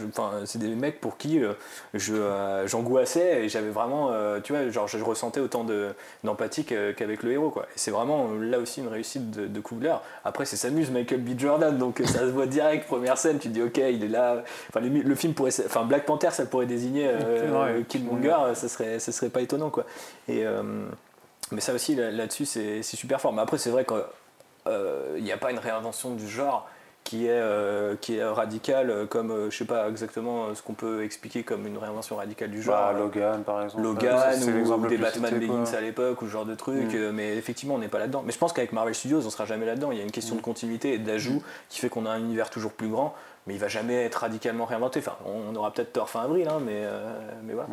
c'est 0.45 0.59
des 0.59 0.69
mecs 0.69 1.01
pour 1.01 1.17
qui 1.19 1.41
je 1.95 2.15
j'angoissais 2.67 3.45
et 3.45 3.49
j'avais 3.49 3.71
vraiment, 3.71 4.13
tu 4.43 4.53
vois, 4.53 4.69
genre 4.71 4.89
je, 4.89 4.99
ressentais 4.99 5.41
autant 5.41 5.65
de 5.65 5.89
d'empathie 6.25 6.65
qu'avec 6.65 7.23
le 7.23 7.33
héros 7.33 7.51
quoi. 7.51 7.65
Et 7.65 7.79
c'est 7.79 7.91
vraiment 7.91 8.31
là 8.41 8.59
aussi 8.59 8.81
une 8.81 8.89
réussite 8.89 9.26
de, 9.31 9.47
de 9.47 9.61
Coogler. 9.61 9.95
Après 10.25 10.45
c'est 10.45 10.57
s'amuse 10.57 10.91
Michael 10.91 11.21
B 11.21 11.39
Jordan, 11.39 11.77
donc 11.79 12.01
euh, 12.01 12.07
ça 12.07 12.21
se 12.21 12.25
voit 12.27 12.47
direct 12.47 12.87
première 12.89 13.19
scène, 13.19 13.39
tu 13.39 13.49
te 13.49 13.53
dis 13.55 13.63
ok 13.63 13.77
il 13.79 14.03
est 14.05 14.09
là. 14.09 14.43
Enfin 14.71 14.81
le, 14.81 14.89
le 14.89 15.15
film 15.15 15.35
pourrait, 15.35 15.51
enfin 15.65 15.85
Black 15.85 16.05
Panther 16.07 16.31
ça 16.33 16.47
pourrait 16.47 16.67
désigner 16.67 17.09
euh, 17.09 17.77
Ouais. 17.77 17.83
Killmonger, 17.85 18.37
euh, 18.41 18.55
ça 18.55 18.69
serait 18.69 18.99
ça 18.99 19.13
serait 19.13 19.31
pas 19.31 19.41
étonnant 19.43 19.71
quoi. 19.71 19.85
Et 20.29 20.45
euh, 20.47 20.63
mais 21.53 21.61
ça 21.61 21.73
aussi 21.75 21.95
là- 21.95 22.11
là-dessus 22.11 22.47
c'est 22.47 22.83
c'est 22.83 22.97
super 22.97 23.21
fort. 23.21 23.33
Mais 23.33 23.43
après 23.43 23.59
c'est 23.59 23.71
vrai 23.71 23.85
qu'il 23.85 25.23
n'y 25.23 25.33
a 25.33 25.37
pas 25.37 25.51
une 25.51 25.59
réinvention 25.59 26.15
du 26.15 26.29
genre 26.29 26.69
qui 27.07 27.27
est, 27.29 27.31
euh, 27.31 27.95
qui 28.01 28.17
est 28.17 28.25
radicale 28.25 28.91
euh, 28.91 29.07
comme 29.07 29.31
euh, 29.31 29.49
je 29.49 29.57
sais 29.57 29.65
pas 29.65 29.89
exactement 29.89 30.47
euh, 30.47 30.55
ce 30.57 30.63
qu'on 30.63 30.75
peut 30.75 31.05
expliquer 31.05 31.45
comme 31.45 31.65
une 31.65 31.79
réinvention 31.79 32.17
radicale 32.17 32.51
du 32.51 32.61
genre. 32.61 32.75
Bah, 32.75 32.99
Logan 32.99 33.45
par 33.45 33.63
exemple. 33.63 33.85
Logan 33.85 34.43
ou 34.43 34.87
des 34.89 34.99
Batman. 34.99 35.39
Begins 35.39 35.73
à 35.73 35.81
l'époque 35.81 36.21
ou 36.23 36.27
ce 36.27 36.33
genre 36.33 36.45
de 36.45 36.57
truc, 36.57 36.93
Mm. 36.95 37.11
mais 37.13 37.37
effectivement 37.37 37.77
on 37.77 37.79
n'est 37.79 37.87
pas 37.87 38.01
là-dedans. 38.01 38.23
Mais 38.27 38.33
je 38.33 38.39
pense 38.39 38.53
qu'avec 38.53 38.73
Marvel 38.73 38.93
Studios 38.95 39.25
on 39.25 39.31
sera 39.31 39.45
jamais 39.45 39.67
là-dedans. 39.67 39.93
Il 39.93 39.99
y 39.99 40.01
a 40.01 40.05
une 40.05 40.11
question 40.11 40.35
de 40.35 40.41
continuité 40.41 40.95
et 40.95 40.99
d'ajout 40.99 41.43
qui 41.69 41.79
fait 41.79 41.89
qu'on 41.89 42.07
a 42.07 42.11
un 42.11 42.19
univers 42.19 42.51
toujours 42.51 42.73
plus 42.73 42.89
grand, 42.89 43.15
mais 43.47 43.55
il 43.55 43.61
va 43.61 43.69
jamais 43.69 44.05
être 44.05 44.17
radicalement 44.17 44.65
réinventé. 44.65 44.99
Enfin, 44.99 45.17
on 45.25 45.55
aura 45.55 45.71
peut-être 45.73 45.93
tort 45.93 46.11
fin 46.11 46.23
avril, 46.25 46.49
hein, 46.49 46.59
mais, 46.61 46.83
mais 47.45 47.55
voilà. 47.55 47.69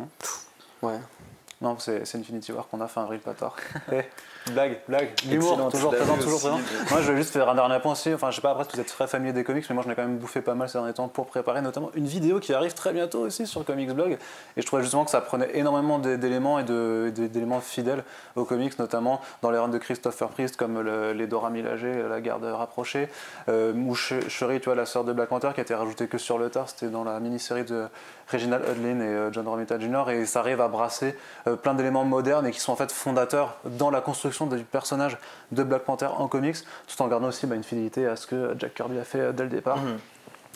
Ouais. 0.82 1.00
Non, 1.60 1.76
c'est 1.80 2.02
Infinity 2.14 2.52
War 2.52 2.68
qu'on 2.68 2.80
a 2.80 2.86
fait 2.86 3.00
un 3.00 3.06
real 3.06 3.18
pas 3.20 3.34
tard. 3.34 3.56
Blague, 4.52 4.78
blague, 4.86 5.08
l'humour, 5.30 5.70
toujours 5.70 5.90
présent, 5.94 6.16
toujours 6.16 6.38
présent. 6.38 6.60
Moi, 6.90 7.00
je 7.00 7.12
vais 7.12 7.16
juste 7.16 7.32
faire 7.32 7.48
un 7.48 7.54
dernier 7.54 7.78
point 7.80 7.92
aussi. 7.92 8.12
Enfin, 8.12 8.30
je 8.30 8.36
sais 8.36 8.42
pas, 8.42 8.50
après, 8.50 8.64
vous 8.72 8.78
êtes 8.78 8.86
très 8.88 9.06
familier 9.06 9.32
des 9.32 9.42
comics, 9.42 9.64
mais 9.70 9.74
moi, 9.74 9.82
j'en 9.86 9.90
ai 9.90 9.94
quand 9.94 10.02
même 10.02 10.18
bouffé 10.18 10.42
pas 10.42 10.54
mal 10.54 10.68
ces 10.68 10.76
derniers 10.76 10.92
temps 10.92 11.08
pour 11.08 11.24
préparer 11.26 11.62
notamment 11.62 11.90
une 11.94 12.04
vidéo 12.06 12.40
qui 12.40 12.52
arrive 12.52 12.74
très 12.74 12.92
bientôt 12.92 13.20
aussi 13.20 13.46
sur 13.46 13.64
Comics 13.64 13.90
Blog. 13.92 14.18
Et 14.56 14.60
je 14.60 14.66
trouvais 14.66 14.82
justement 14.82 15.06
que 15.06 15.10
ça 15.10 15.22
prenait 15.22 15.48
énormément 15.56 15.98
d'é- 15.98 16.18
d'éléments 16.18 16.58
et 16.58 16.64
d'éléments 16.64 17.60
fidèles 17.60 18.04
aux 18.36 18.44
comics, 18.44 18.78
notamment 18.78 19.20
dans 19.40 19.50
les 19.50 19.58
runs 19.58 19.68
de 19.68 19.78
Christopher 19.78 20.28
Priest, 20.28 20.56
comme 20.56 20.78
le- 20.82 21.12
les 21.14 21.26
Dora 21.26 21.48
Milaje, 21.48 21.84
la 21.86 22.20
garde 22.20 22.44
rapprochée, 22.44 23.08
euh, 23.48 23.72
ou 23.72 23.94
Sh- 23.94 24.28
Shuri, 24.28 24.60
tu 24.60 24.66
vois, 24.66 24.74
la 24.74 24.84
sœur 24.86 25.04
de 25.04 25.12
Black 25.14 25.30
Panther, 25.30 25.50
qui 25.54 25.60
a 25.60 25.62
été 25.62 25.74
rajoutée 25.74 26.06
que 26.06 26.18
sur 26.18 26.36
le 26.38 26.50
tard. 26.50 26.68
C'était 26.68 26.88
dans 26.88 27.04
la 27.04 27.18
mini-série 27.18 27.64
de 27.64 27.86
Reginald 28.30 28.64
Hudlin 28.68 29.00
et 29.00 29.08
euh, 29.08 29.32
John 29.32 29.46
Romita 29.48 29.78
Jr. 29.78 30.10
Et 30.10 30.26
ça 30.26 30.40
arrive 30.40 30.60
à 30.60 30.68
brasser 30.68 31.16
euh, 31.46 31.56
plein 31.56 31.74
d'éléments 31.74 32.04
modernes 32.04 32.46
et 32.46 32.50
qui 32.50 32.60
sont 32.60 32.72
en 32.72 32.76
fait 32.76 32.92
fondateurs 32.92 33.56
dans 33.64 33.90
la 33.90 34.00
construction 34.00 34.46
du 34.46 34.62
personnage 34.64 35.18
de 35.52 35.62
Black 35.62 35.82
Panther 35.82 36.08
en 36.16 36.28
comics, 36.28 36.56
tout 36.86 37.02
en 37.02 37.08
gardant 37.08 37.28
aussi 37.28 37.46
bah, 37.46 37.54
une 37.54 37.64
fidélité 37.64 38.06
à 38.06 38.16
ce 38.16 38.26
que 38.26 38.54
Jack 38.58 38.74
Kirby 38.74 38.98
a 38.98 39.04
fait 39.04 39.20
euh, 39.20 39.32
dès 39.32 39.44
le 39.44 39.50
départ. 39.50 39.78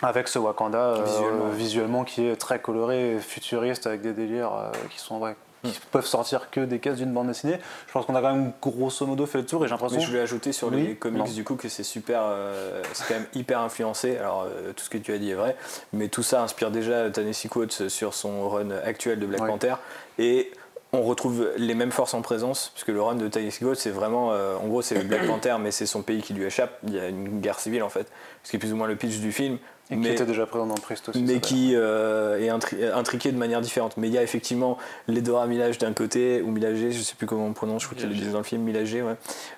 Avec 0.02 0.28
ce 0.28 0.38
Wakanda 0.38 0.78
euh, 0.78 1.50
Visuellement. 1.54 2.04
qui 2.04 2.24
est 2.24 2.36
très 2.36 2.60
coloré, 2.60 3.16
et 3.16 3.18
futuriste, 3.18 3.86
avec 3.86 4.00
des 4.00 4.12
délires 4.12 4.52
euh, 4.54 4.70
qui 4.90 5.00
sont 5.00 5.18
ouais, 5.18 5.34
qui 5.64 5.78
peuvent 5.90 6.06
sortir 6.06 6.50
que 6.50 6.60
des 6.60 6.78
cases 6.78 6.98
d'une 6.98 7.12
bande 7.12 7.28
dessinée. 7.28 7.58
Je 7.86 7.92
pense 7.92 8.06
qu'on 8.06 8.14
a 8.14 8.20
quand 8.20 8.32
même 8.32 8.52
grosso 8.62 9.04
modo 9.06 9.26
fait 9.26 9.38
le 9.38 9.46
tour 9.46 9.64
et 9.64 9.68
j'ai 9.68 9.72
l'impression. 9.72 10.00
je 10.00 10.06
voulais 10.06 10.20
ajouter 10.20 10.52
sur 10.52 10.68
Oui, 10.68 10.86
les 10.88 10.94
comics 10.96 11.18
non. 11.18 11.32
du 11.32 11.44
coup 11.44 11.56
que 11.56 11.68
c'est 11.68 11.82
super, 11.82 12.20
euh, 12.24 12.82
c'est 12.92 13.06
quand 13.08 13.14
même 13.14 13.26
hyper 13.34 13.60
influencé. 13.60 14.16
Alors 14.18 14.46
euh, 14.48 14.72
tout 14.72 14.84
ce 14.84 14.90
que 14.90 14.98
tu 14.98 15.12
as 15.12 15.18
dit 15.18 15.30
est 15.30 15.34
vrai, 15.34 15.56
mais 15.92 16.08
tout 16.08 16.22
ça 16.22 16.42
inspire 16.42 16.70
déjà 16.70 17.10
Tennessee 17.10 17.48
Coates 17.48 17.88
sur 17.88 18.14
son 18.14 18.48
run 18.48 18.70
actuel 18.84 19.18
de 19.18 19.26
Black 19.26 19.40
Ouais. 19.42 19.48
Panther 19.48 19.74
et 20.18 20.50
on 20.92 21.02
retrouve 21.02 21.50
les 21.58 21.74
mêmes 21.74 21.92
forces 21.92 22.14
en 22.14 22.22
présence 22.22 22.70
puisque 22.74 22.88
le 22.88 23.02
run 23.02 23.16
de 23.16 23.28
Tennessee 23.28 23.58
Coates 23.60 23.78
c'est 23.78 23.90
vraiment, 23.90 24.32
euh, 24.32 24.56
en 24.56 24.66
gros 24.68 24.80
c'est 24.80 24.98
Black 25.06 25.26
Panther 25.26 25.56
mais 25.60 25.70
c'est 25.70 25.84
son 25.86 26.02
pays 26.02 26.22
qui 26.22 26.32
lui 26.34 26.44
échappe. 26.44 26.78
Il 26.86 26.94
y 26.94 26.98
a 26.98 27.08
une 27.08 27.40
guerre 27.40 27.60
civile 27.60 27.82
en 27.82 27.88
fait, 27.90 28.06
ce 28.42 28.50
qui 28.50 28.56
est 28.56 28.58
plus 28.58 28.72
ou 28.72 28.76
moins 28.76 28.86
le 28.86 28.96
pitch 28.96 29.18
du 29.18 29.32
film. 29.32 29.58
Et 29.90 29.94
qui 29.94 30.00
mais- 30.00 30.12
était 30.12 30.26
déjà 30.26 30.44
présent 30.46 30.66
dans 30.66 30.74
Priest 30.74 31.08
aussi. 31.08 31.22
mais 31.22 31.40
qui 31.40 31.72
euh, 31.74 32.38
est 32.38 32.48
intri- 32.48 32.92
intriqué 32.92 33.32
de 33.32 33.38
manière 33.38 33.60
différente. 33.60 33.96
Mais 33.96 34.08
il 34.08 34.14
y 34.14 34.18
a 34.18 34.22
effectivement 34.22 34.76
les 35.06 35.22
Dora 35.22 35.46
Milaje 35.46 35.78
d'un 35.78 35.92
côté, 35.92 36.42
ou 36.42 36.50
Milagé, 36.50 36.92
je 36.92 37.00
sais 37.02 37.14
plus 37.16 37.26
comment 37.26 37.46
on 37.46 37.52
prononce, 37.54 37.82
je 37.82 37.88
crois 37.88 37.98
qu'ils 37.98 38.08
le 38.08 38.14
disent 38.14 38.32
dans 38.32 38.38
le 38.38 38.44
film, 38.44 38.62
Milagé, 38.62 39.02
ouais. 39.02 39.14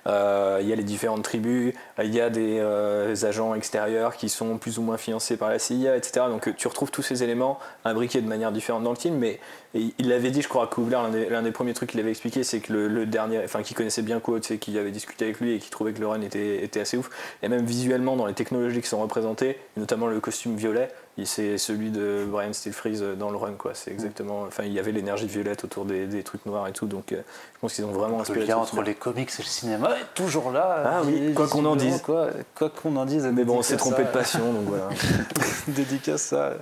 Euh, 0.07 0.59
il 0.61 0.67
y 0.67 0.73
a 0.73 0.75
les 0.75 0.83
différentes 0.83 1.23
tribus, 1.23 1.73
il 2.01 2.13
y 2.15 2.21
a 2.21 2.29
des 2.29 2.57
euh, 2.59 3.13
agents 3.23 3.55
extérieurs 3.55 4.15
qui 4.15 4.29
sont 4.29 4.57
plus 4.57 4.77
ou 4.77 4.81
moins 4.81 4.97
financés 4.97 5.37
par 5.37 5.49
la 5.49 5.59
CIA, 5.59 5.97
etc. 5.97 6.25
Donc 6.29 6.47
euh, 6.47 6.53
tu 6.57 6.67
retrouves 6.67 6.91
tous 6.91 7.01
ces 7.01 7.23
éléments 7.23 7.59
imbriqués 7.85 8.21
de 8.21 8.27
manière 8.27 8.51
différente 8.51 8.83
dans 8.83 8.91
le 8.91 8.95
film, 8.97 9.15
mais 9.17 9.39
il 9.73 10.09
l'avait 10.09 10.31
dit, 10.31 10.41
je 10.41 10.49
crois, 10.49 10.69
à 10.69 11.09
l'un 11.29 11.41
des, 11.41 11.51
premiers 11.51 11.73
trucs 11.73 11.91
qu'il 11.91 11.99
avait 11.99 12.09
expliqué, 12.09 12.43
c'est 12.43 12.59
que 12.59 12.73
le, 12.73 13.05
dernier, 13.05 13.39
enfin, 13.43 13.63
qui 13.63 13.73
connaissait 13.73 14.01
bien 14.01 14.19
Quote, 14.19 14.43
c'est 14.43 14.57
qu'il 14.57 14.77
avait 14.77 14.91
discuté 14.91 15.25
avec 15.25 15.39
lui 15.39 15.53
et 15.53 15.59
qui 15.59 15.69
trouvait 15.69 15.93
que 15.93 15.99
le 15.99 16.07
run 16.07 16.21
était, 16.21 16.69
assez 16.79 16.97
ouf. 16.97 17.09
Et 17.41 17.47
même 17.47 17.65
visuellement, 17.65 18.17
dans 18.17 18.25
les 18.25 18.33
technologies 18.33 18.81
qui 18.81 18.87
sont 18.87 19.01
représentées, 19.01 19.57
notamment 19.77 20.07
le 20.07 20.19
costume 20.19 20.55
violet, 20.55 20.89
c'est 21.25 21.57
celui 21.57 21.91
de 21.91 22.25
Brian 22.27 22.53
Steel 22.53 22.73
Freeze 22.73 23.03
dans 23.17 23.29
le 23.31 23.37
run, 23.37 23.53
quoi. 23.57 23.71
C'est 23.73 23.91
exactement, 23.91 24.43
enfin, 24.47 24.63
il 24.63 24.71
y 24.73 24.79
avait 24.79 24.91
l'énergie 24.91 25.27
violette 25.27 25.63
autour 25.63 25.85
des, 25.85 26.07
des 26.07 26.23
trucs 26.23 26.45
noirs 26.45 26.67
et 26.67 26.71
tout, 26.71 26.85
donc 26.87 27.11
euh, 27.11 27.17
je 27.55 27.59
pense 27.59 27.73
qu'ils 27.73 27.85
ont 27.85 27.91
vraiment 27.91 28.15
Le 28.15 28.21
inspiré. 28.21 28.45
lien 28.45 28.55
tout 28.55 28.59
entre 28.61 28.75
ça. 28.77 28.81
les 28.83 28.95
comics 28.95 29.29
et 29.29 29.41
le 29.41 29.47
cinéma 29.47 29.89
est 29.91 30.13
toujours 30.15 30.51
là. 30.51 30.83
Ah 30.85 31.01
oui, 31.05 31.33
quoi 31.33 31.47
qu'on 31.47 31.65
en 31.65 31.75
dise. 31.75 32.01
Quoi 32.01 32.27
quoi 32.55 32.69
qu'on 32.69 32.95
en 32.95 33.05
dise. 33.05 33.29
Mais 33.33 33.43
bon, 33.43 33.57
on 33.57 33.61
s'est 33.61 33.77
trompé 33.77 34.01
à- 34.03 34.05
de 34.05 34.11
passion, 34.11 34.53
donc 34.53 34.63
voilà. 34.65 34.87
Dédicace 35.67 36.21
ça 36.23 36.53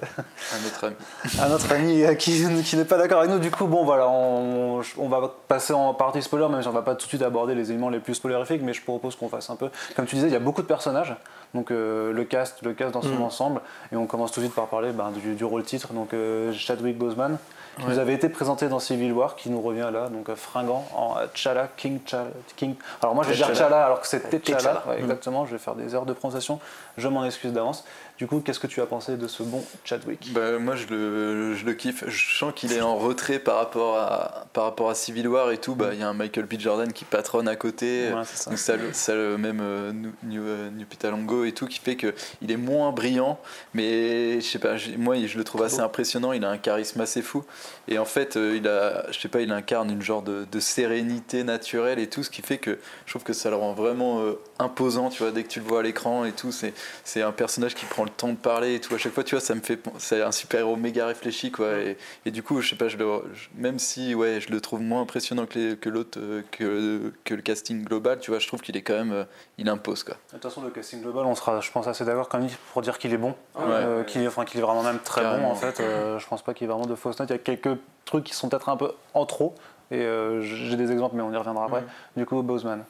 Un 0.54 0.68
autre 0.68 0.84
ami. 0.86 0.96
à 1.40 1.50
notre 1.50 1.72
ami 1.72 2.04
euh, 2.04 2.16
qui, 2.16 2.44
qui 2.64 2.76
n'est 2.76 2.86
pas 2.86 2.98
d'accord 2.98 3.20
avec 3.20 3.32
nous. 3.32 3.40
Du 3.40 3.52
coup, 3.52 3.66
bon, 3.68 3.86
voilà, 3.86 4.08
on, 4.10 4.82
on 4.98 5.08
va 5.10 5.34
passer 5.48 5.74
en 5.74 5.94
partie 5.94 6.22
spoiler, 6.22 6.48
même 6.50 6.62
si 6.62 6.68
on 6.68 6.72
va 6.72 6.82
pas 6.82 6.96
tout 6.96 7.06
de 7.06 7.10
suite 7.10 7.22
aborder 7.22 7.56
les 7.56 7.72
éléments 7.72 7.90
les 7.90 8.00
plus 8.00 8.16
spoilerifiques, 8.16 8.62
mais 8.64 8.74
je 8.74 8.82
propose 8.82 9.16
qu'on 9.16 9.30
fasse 9.30 9.50
un 9.50 9.56
peu. 9.56 9.70
Comme 9.96 10.06
tu 10.06 10.16
disais, 10.16 10.28
il 10.28 10.34
y 10.34 10.36
a 10.36 10.40
beaucoup 10.40 10.62
de 10.62 10.68
personnages, 10.68 11.16
donc 11.54 11.72
euh, 11.72 12.12
le 12.12 12.24
cast, 12.24 12.62
le 12.62 12.74
cast 12.74 12.94
dans 12.94 13.02
son 13.02 13.22
ensemble, 13.22 13.62
et 13.92 13.96
on 13.96 14.06
commence 14.06 14.32
tout 14.32 14.40
de 14.40 14.46
suite 14.46 14.56
par 14.56 14.68
parler 14.68 14.92
ben, 14.92 15.12
du, 15.12 15.36
du 15.36 15.44
rôle 15.46 15.64
titre, 15.64 15.94
donc 15.94 16.14
euh, 16.14 16.54
Chadwick 16.54 16.98
Boseman, 16.98 17.38
qui 17.80 17.86
nous 17.86 17.98
avait 17.98 18.14
été 18.14 18.28
présenté 18.28 18.68
dans 18.68 18.80
Civil 18.80 19.14
War, 19.14 19.36
qui 19.36 19.50
nous 19.50 19.62
revient 19.62 19.90
là, 19.92 20.10
donc 20.10 20.30
euh, 20.30 20.36
fringant 20.36 20.86
en 20.96 21.16
T'Challa, 21.34 21.70
King 21.78 22.00
T'Challa. 22.02 22.30
King. 22.56 22.76
Alors 23.02 23.16
moi 23.16 23.24
je 23.24 23.30
vais 23.30 23.36
dire 23.36 23.48
T'Challa. 23.48 23.68
T'Challa 23.68 23.86
alors 23.86 24.02
que 24.02 24.08
c'est 24.08 24.30
T'Challa, 24.30 24.58
T'Challa. 24.60 24.84
ouais, 24.88 25.00
exactement, 25.00 25.46
je 25.46 25.54
vais 25.54 25.60
faire 25.60 25.76
des 25.76 25.96
heures 25.96 26.06
de 26.06 26.14
prononciation, 26.14 26.60
je 26.98 27.08
m'en 27.08 27.24
excuse 27.26 27.54
d'avance. 27.54 27.86
Du 28.20 28.28
coup, 28.28 28.42
qu'est-ce 28.42 28.60
que 28.60 28.68
tu 28.68 28.82
as 28.82 28.86
pensé 28.86 29.16
de 29.16 29.28
ce 29.30 29.44
bon 29.44 29.64
Chadwick? 29.86 30.34
Bah, 30.34 30.60
moi 30.60 30.76
je 30.76 30.88
le, 30.88 31.54
je 31.56 31.66
le 31.66 31.74
kiffe. 31.74 32.04
Je 32.06 32.38
sens 32.38 32.52
qu'il 32.54 32.74
est 32.74 32.82
en 32.82 32.98
retrait 32.98 33.40
par 33.40 33.56
rapport 33.56 33.98
à, 33.98 34.46
par 34.52 34.66
rapport 34.66 34.90
à 34.90 34.94
Civil 34.96 35.26
War 35.30 35.52
et 35.52 35.58
tout. 35.58 35.74
Bah, 35.74 35.92
Il 35.94 36.02
y 36.02 36.04
a 36.04 36.10
un 36.10 36.14
Michael 36.14 36.44
B. 36.46 36.60
Jordan 36.60 36.92
qui 36.92 37.06
patronne 37.06 37.48
à 37.48 37.56
côté. 37.56 38.12
Ouais, 38.12 38.22
c'est 38.26 38.36
ça. 38.44 38.50
Donc 38.50 38.60
ça, 38.60 38.76
le- 38.76 38.92
ça 38.92 39.16
le 39.16 39.38
même 39.38 39.62
euh, 39.62 39.94
New, 39.94 40.12
New, 40.24 40.44
euh, 40.44 40.70
New 40.70 40.86
Pitalongo 40.86 41.46
et 41.46 41.54
tout 41.54 41.66
qui 41.66 41.80
fait 41.80 41.96
que 41.96 42.14
il 42.42 42.52
est 42.52 42.58
moins 42.58 42.92
brillant. 42.92 43.40
Mais 43.74 44.42
je 44.42 44.46
sais 44.46 44.60
pas, 44.60 44.76
moi 44.98 45.16
je 45.26 45.38
le 45.38 45.44
trouve 45.46 45.64
assez 45.64 45.80
impressionnant. 45.80 46.34
Il 46.34 46.44
a 46.44 46.50
un 46.50 46.58
charisme 46.58 47.00
assez 47.00 47.22
fou. 47.22 47.46
Et 47.88 47.98
en 48.00 48.06
fait, 48.06 48.36
euh, 48.36 48.58
il 48.58 48.68
a, 48.68 49.10
je 49.14 49.18
sais 49.18 49.30
pas, 49.30 49.40
il 49.40 49.52
incarne 49.54 49.90
une 49.92 50.02
genre 50.02 50.24
de, 50.24 50.46
de 50.52 50.60
sérénité 50.60 51.46
naturelle 51.46 52.00
et 52.00 52.08
tout, 52.10 52.24
ce 52.24 52.30
qui 52.30 52.42
fait 52.42 52.58
que 52.58 52.80
je 53.06 53.12
trouve 53.14 53.24
que 53.24 53.32
ça 53.32 53.50
le 53.50 53.56
rend 53.56 53.72
vraiment 53.72 54.22
imposant. 54.60 55.08
Tu 55.10 55.24
vois, 55.24 55.32
dès 55.32 55.44
que 55.44 55.48
tu 55.48 55.62
le 55.62 55.66
vois 55.66 55.80
à 55.80 55.84
l'écran 55.84 56.26
et 56.26 56.34
tout, 56.34 56.52
c'est 56.52 56.74
c'est 57.06 57.22
un 57.22 57.32
personnage 57.32 57.76
qui 57.76 57.86
prend 57.86 58.04
le 58.10 58.16
temps 58.16 58.28
de 58.30 58.36
parler 58.36 58.76
et 58.76 58.80
tout. 58.82 58.94
À 58.94 58.98
chaque 58.98 59.14
fois, 59.14 59.24
tu 59.24 59.36
vois, 59.36 59.42
ça 59.42 59.56
me 59.56 59.62
fait. 59.62 59.80
C'est 59.98 60.22
un 60.22 60.32
super 60.32 60.60
héros 60.60 60.76
méga 60.76 61.06
réfléchi, 61.08 61.52
quoi. 61.52 61.74
Et, 61.80 61.98
et 62.26 62.32
du 62.32 62.44
coup, 62.44 62.60
je 62.62 62.70
sais 62.70 62.76
pas, 62.76 62.88
je 62.90 62.98
le, 62.98 63.06
je- 63.34 63.48
même 63.56 63.80
si, 63.80 64.14
ouais, 64.16 64.40
je 64.42 64.52
le 64.52 64.60
trouve 64.62 64.82
moins 64.82 65.02
impressionnant 65.02 65.46
que, 65.46 65.58
les- 65.58 65.78
que 65.78 65.90
l'autre, 65.90 66.20
euh, 66.22 66.42
que, 66.52 67.14
que 67.24 67.34
le 67.34 67.42
casting 67.42 67.84
global, 67.86 68.20
tu 68.20 68.32
vois, 68.32 68.40
je 68.40 68.48
trouve 68.48 68.62
qu'il 68.62 68.76
est 68.76 68.82
quand 68.82 68.94
même. 68.96 69.14
euh, 69.14 69.24
il 69.58 69.70
impose, 69.70 70.04
quoi. 70.04 70.16
De 70.16 70.34
toute 70.34 70.44
façon, 70.44 70.62
le 70.62 70.70
casting 70.70 71.02
global, 71.02 71.26
on 71.26 71.36
sera, 71.36 71.60
je 71.62 71.72
pense, 71.72 71.88
assez 71.88 72.06
d'accord 72.06 72.30
quand 72.30 72.40
même 72.40 72.50
pour 72.74 72.82
dire 72.82 72.98
qu'il 72.98 73.14
est 73.14 73.18
bon, 73.18 73.36
euh, 73.60 74.04
qu'il 74.04 74.22
est, 74.22 74.28
enfin, 74.28 74.46
qu'il 74.46 74.60
est 74.60 74.64
vraiment 74.64 74.84
même 74.84 75.00
très 75.00 75.22
bon 75.24 75.46
en 75.46 75.56
fait. 75.56 75.80
Euh, 75.82 76.20
je 76.20 76.28
pense 76.28 76.42
pas 76.42 76.54
qu'il 76.54 76.66
y 76.68 76.70
ait 76.70 76.74
vraiment 76.74 76.86
de 76.88 76.96
fausses 76.96 77.20
notes. 77.20 77.30
Il 77.30 77.34
y 77.34 77.36
a 77.36 77.40
quelques 77.40 77.78
trucs 78.06 78.24
qui 78.24 78.34
sont 78.34 78.50
peut-être 78.50 78.70
un 78.70 78.78
peu 78.78 78.92
en 79.14 79.26
trop. 79.26 79.54
Et 79.92 80.02
euh, 80.02 80.42
j'ai 80.42 80.76
des 80.76 80.92
exemples, 80.92 81.16
mais 81.16 81.24
on 81.24 81.32
y 81.32 81.38
reviendra 81.38 81.66
après. 81.66 81.84
Du 82.16 82.26
coup, 82.26 82.44
Boseman. 82.44 82.84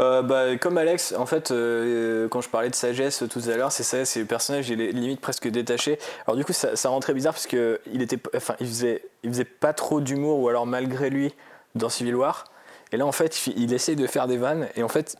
Euh, 0.00 0.22
bah, 0.22 0.56
comme 0.56 0.78
Alex, 0.78 1.14
en 1.16 1.26
fait, 1.26 1.50
euh, 1.50 2.28
quand 2.28 2.40
je 2.40 2.48
parlais 2.48 2.70
de 2.70 2.74
sagesse 2.74 3.22
tout 3.30 3.42
à 3.50 3.56
l'heure, 3.56 3.72
c'est 3.72 3.82
ça, 3.82 4.04
c'est 4.06 4.20
le 4.20 4.26
personnage, 4.26 4.70
il 4.70 4.80
est 4.80 4.92
limite 4.92 5.20
presque 5.20 5.48
détaché. 5.48 5.98
Alors 6.26 6.36
du 6.36 6.44
coup, 6.44 6.54
ça, 6.54 6.74
ça 6.74 6.88
rend 6.88 7.00
très 7.00 7.12
bizarre 7.12 7.34
parce 7.34 7.46
que 7.46 7.80
il 7.92 8.00
était, 8.00 8.18
enfin, 8.34 8.54
il 8.60 8.66
faisait, 8.68 9.02
il 9.22 9.30
faisait 9.30 9.44
pas 9.44 9.74
trop 9.74 10.00
d'humour 10.00 10.40
ou 10.40 10.48
alors 10.48 10.66
malgré 10.66 11.10
lui 11.10 11.34
dans 11.74 11.90
Civil 11.90 12.14
War. 12.14 12.44
Et 12.92 12.96
là, 12.96 13.04
en 13.04 13.12
fait, 13.12 13.46
il 13.48 13.72
essaye 13.74 13.96
de 13.96 14.06
faire 14.06 14.26
des 14.26 14.38
vannes 14.38 14.68
et 14.76 14.82
en 14.82 14.88
fait. 14.88 15.16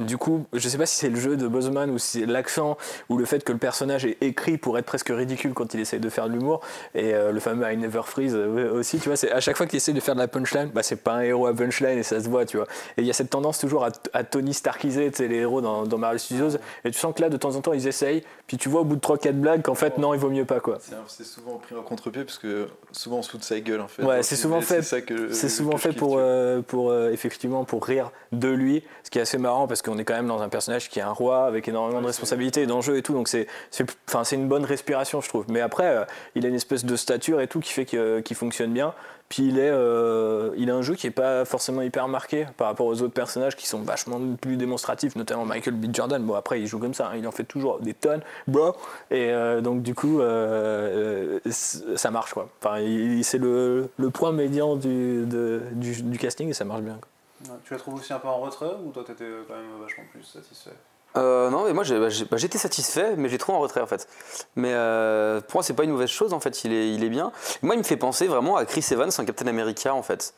Du 0.00 0.16
coup, 0.18 0.44
je 0.52 0.68
sais 0.68 0.78
pas 0.78 0.86
si 0.86 0.96
c'est 0.96 1.08
le 1.10 1.18
jeu 1.20 1.36
de 1.36 1.46
Boseman 1.46 1.90
ou 1.90 1.98
si 1.98 2.20
c'est 2.20 2.26
l'accent 2.26 2.76
ou 3.08 3.16
le 3.18 3.24
fait 3.24 3.44
que 3.44 3.52
le 3.52 3.58
personnage 3.58 4.04
est 4.06 4.16
écrit 4.22 4.58
pour 4.58 4.78
être 4.78 4.86
presque 4.86 5.08
ridicule 5.10 5.52
quand 5.54 5.74
il 5.74 5.80
essaye 5.80 6.00
de 6.00 6.08
faire 6.08 6.26
de 6.28 6.32
l'humour. 6.32 6.60
Et 6.94 7.14
euh, 7.14 7.32
le 7.32 7.40
fameux 7.40 7.70
I 7.70 7.76
never 7.76 8.02
freeze 8.04 8.34
euh, 8.34 8.72
aussi, 8.72 8.98
tu 8.98 9.08
vois, 9.08 9.16
c'est 9.16 9.30
à 9.30 9.40
chaque 9.40 9.56
fois 9.56 9.66
qu'il 9.66 9.76
essaie 9.76 9.92
de 9.92 10.00
faire 10.00 10.14
de 10.14 10.20
la 10.20 10.28
punchline, 10.28 10.70
bah 10.74 10.82
c'est 10.82 10.96
pas 10.96 11.12
un 11.14 11.20
héros 11.20 11.46
à 11.46 11.54
punchline 11.54 11.98
et 11.98 12.02
ça 12.02 12.20
se 12.20 12.28
voit, 12.28 12.44
tu 12.46 12.56
vois. 12.56 12.66
Et 12.96 13.02
il 13.02 13.06
y 13.06 13.10
a 13.10 13.12
cette 13.12 13.30
tendance 13.30 13.58
toujours 13.58 13.84
à, 13.84 13.90
à 14.12 14.24
Tony 14.24 14.54
Starkiser, 14.54 15.10
tu 15.10 15.18
sais, 15.18 15.28
les 15.28 15.36
héros 15.36 15.60
dans, 15.60 15.84
dans 15.84 15.98
Marvel 15.98 16.18
Studios. 16.18 16.50
Et 16.84 16.90
tu 16.90 16.98
sens 16.98 17.14
que 17.14 17.20
là, 17.20 17.28
de 17.28 17.36
temps 17.36 17.54
en 17.56 17.60
temps, 17.60 17.72
ils 17.72 17.86
essayent. 17.86 18.22
Puis 18.46 18.56
tu 18.56 18.68
vois 18.68 18.80
au 18.80 18.84
bout 18.84 18.96
de 18.96 19.00
3-4 19.00 19.32
blagues 19.32 19.62
qu'en 19.62 19.74
fait, 19.74 19.98
non, 19.98 20.12
il 20.14 20.20
vaut 20.20 20.30
mieux 20.30 20.44
pas, 20.44 20.60
quoi. 20.60 20.78
C'est 21.06 21.24
souvent 21.24 21.56
pris 21.58 21.74
en 21.76 21.82
contre-pied 21.82 22.24
parce 22.24 22.38
que 22.38 22.66
souvent 22.92 23.18
on 23.18 23.22
se 23.22 23.30
fout 23.30 23.40
de 23.40 23.44
sa 23.44 23.60
gueule, 23.60 23.80
en 23.80 23.88
fait. 23.88 24.02
Ouais, 24.02 24.22
c'est 24.22 24.36
souvent 24.36 24.60
fait- 24.60 25.02
que- 25.04 25.32
C'est 25.32 25.48
souvent 25.48 25.72
que 25.72 25.78
fait 25.80 25.92
pour, 25.92 26.16
euh, 26.18 26.60
pour 26.62 26.90
euh, 26.90 27.10
effectivement 27.10 27.64
pour 27.64 27.84
rire 27.84 28.10
de 28.32 28.48
lui, 28.48 28.82
ce 29.04 29.10
qui 29.10 29.18
est 29.18 29.22
assez 29.22 29.38
marrant 29.38 29.66
parce 29.66 29.82
qu'on 29.90 29.98
est 29.98 30.04
quand 30.04 30.14
même 30.14 30.26
dans 30.28 30.42
un 30.42 30.48
personnage 30.48 30.88
qui 30.88 30.98
est 30.98 31.02
un 31.02 31.12
roi 31.12 31.44
avec 31.46 31.66
énormément 31.68 32.00
de 32.00 32.06
responsabilités 32.06 32.62
et 32.62 32.66
d'enjeux 32.66 32.96
et 32.96 33.02
tout, 33.02 33.12
donc 33.14 33.28
c'est 33.28 33.46
c'est 33.70 33.84
enfin 34.08 34.24
c'est 34.24 34.36
une 34.36 34.48
bonne 34.48 34.64
respiration 34.64 35.20
je 35.20 35.28
trouve. 35.28 35.44
Mais 35.48 35.60
après 35.60 35.86
euh, 35.86 36.04
il 36.34 36.44
a 36.46 36.48
une 36.48 36.54
espèce 36.54 36.84
de 36.84 36.96
stature 36.96 37.40
et 37.40 37.48
tout 37.48 37.60
qui 37.60 37.72
fait 37.72 37.84
que- 37.86 38.20
qu'il 38.20 38.36
fonctionne 38.36 38.72
bien. 38.72 38.94
Puis 39.28 39.46
il 39.46 39.60
est 39.60 39.70
euh, 39.70 40.50
il 40.56 40.70
a 40.72 40.74
un 40.74 40.82
jeu 40.82 40.96
qui 40.96 41.06
est 41.06 41.12
pas 41.12 41.44
forcément 41.44 41.82
hyper 41.82 42.08
marqué 42.08 42.46
par 42.56 42.66
rapport 42.66 42.86
aux 42.86 43.00
autres 43.00 43.14
personnages 43.14 43.54
qui 43.54 43.68
sont 43.68 43.80
vachement 43.80 44.18
plus 44.40 44.56
démonstratifs, 44.56 45.14
notamment 45.14 45.44
Michael 45.44 45.74
B 45.74 45.94
Jordan. 45.94 46.20
Bon 46.20 46.34
après 46.34 46.60
il 46.60 46.66
joue 46.66 46.80
comme 46.80 46.94
ça, 46.94 47.06
hein, 47.12 47.16
il 47.16 47.28
en 47.28 47.30
fait 47.30 47.44
toujours 47.44 47.78
des 47.78 47.94
tonnes, 47.94 48.22
bro. 48.48 48.74
Et 49.12 49.30
euh, 49.30 49.60
donc 49.60 49.82
du 49.82 49.94
coup 49.94 50.20
euh, 50.20 51.38
euh, 51.46 51.50
ça 51.52 52.10
marche 52.10 52.32
quoi. 52.34 52.48
Enfin 52.60 52.78
c'est 53.22 53.38
le, 53.38 53.88
le 53.98 54.10
point 54.10 54.32
médian 54.32 54.74
du, 54.74 55.24
de- 55.26 55.62
du, 55.74 56.02
du 56.02 56.18
casting 56.18 56.48
et 56.48 56.52
ça 56.52 56.64
marche 56.64 56.82
bien. 56.82 56.94
quoi. 57.00 57.08
Ouais, 57.44 57.56
Tu 57.64 57.72
la 57.72 57.78
trouves 57.78 57.94
aussi 57.94 58.12
un 58.12 58.18
peu 58.18 58.28
en 58.28 58.38
retrait 58.40 58.74
ou 58.84 58.90
toi 58.90 59.02
t'étais 59.04 59.24
quand 59.48 59.54
même 59.54 59.80
vachement 59.80 60.04
plus 60.12 60.22
satisfait? 60.22 60.72
Euh, 61.16 61.50
non, 61.50 61.64
mais 61.64 61.72
moi 61.72 61.82
bah, 61.88 62.08
bah, 62.30 62.36
j'étais 62.36 62.58
satisfait, 62.58 63.16
mais 63.16 63.28
j'ai 63.28 63.38
trouvé 63.38 63.58
en 63.58 63.60
retrait 63.60 63.80
en 63.80 63.86
fait. 63.86 64.06
Mais 64.54 64.72
euh, 64.72 65.40
pour 65.40 65.56
moi, 65.56 65.62
c'est 65.64 65.74
pas 65.74 65.82
une 65.84 65.90
mauvaise 65.90 66.08
chose 66.10 66.32
en 66.32 66.38
fait, 66.40 66.62
il 66.64 66.72
est, 66.72 66.92
il 66.92 67.02
est 67.02 67.08
bien. 67.08 67.32
Moi, 67.62 67.74
il 67.74 67.78
me 67.78 67.82
fait 67.84 67.96
penser 67.96 68.26
vraiment 68.28 68.56
à 68.56 68.64
Chris 68.64 68.86
Evans, 68.92 69.10
un 69.18 69.24
Captain 69.24 69.46
America 69.48 69.92
en 69.94 70.02
fait. 70.02 70.34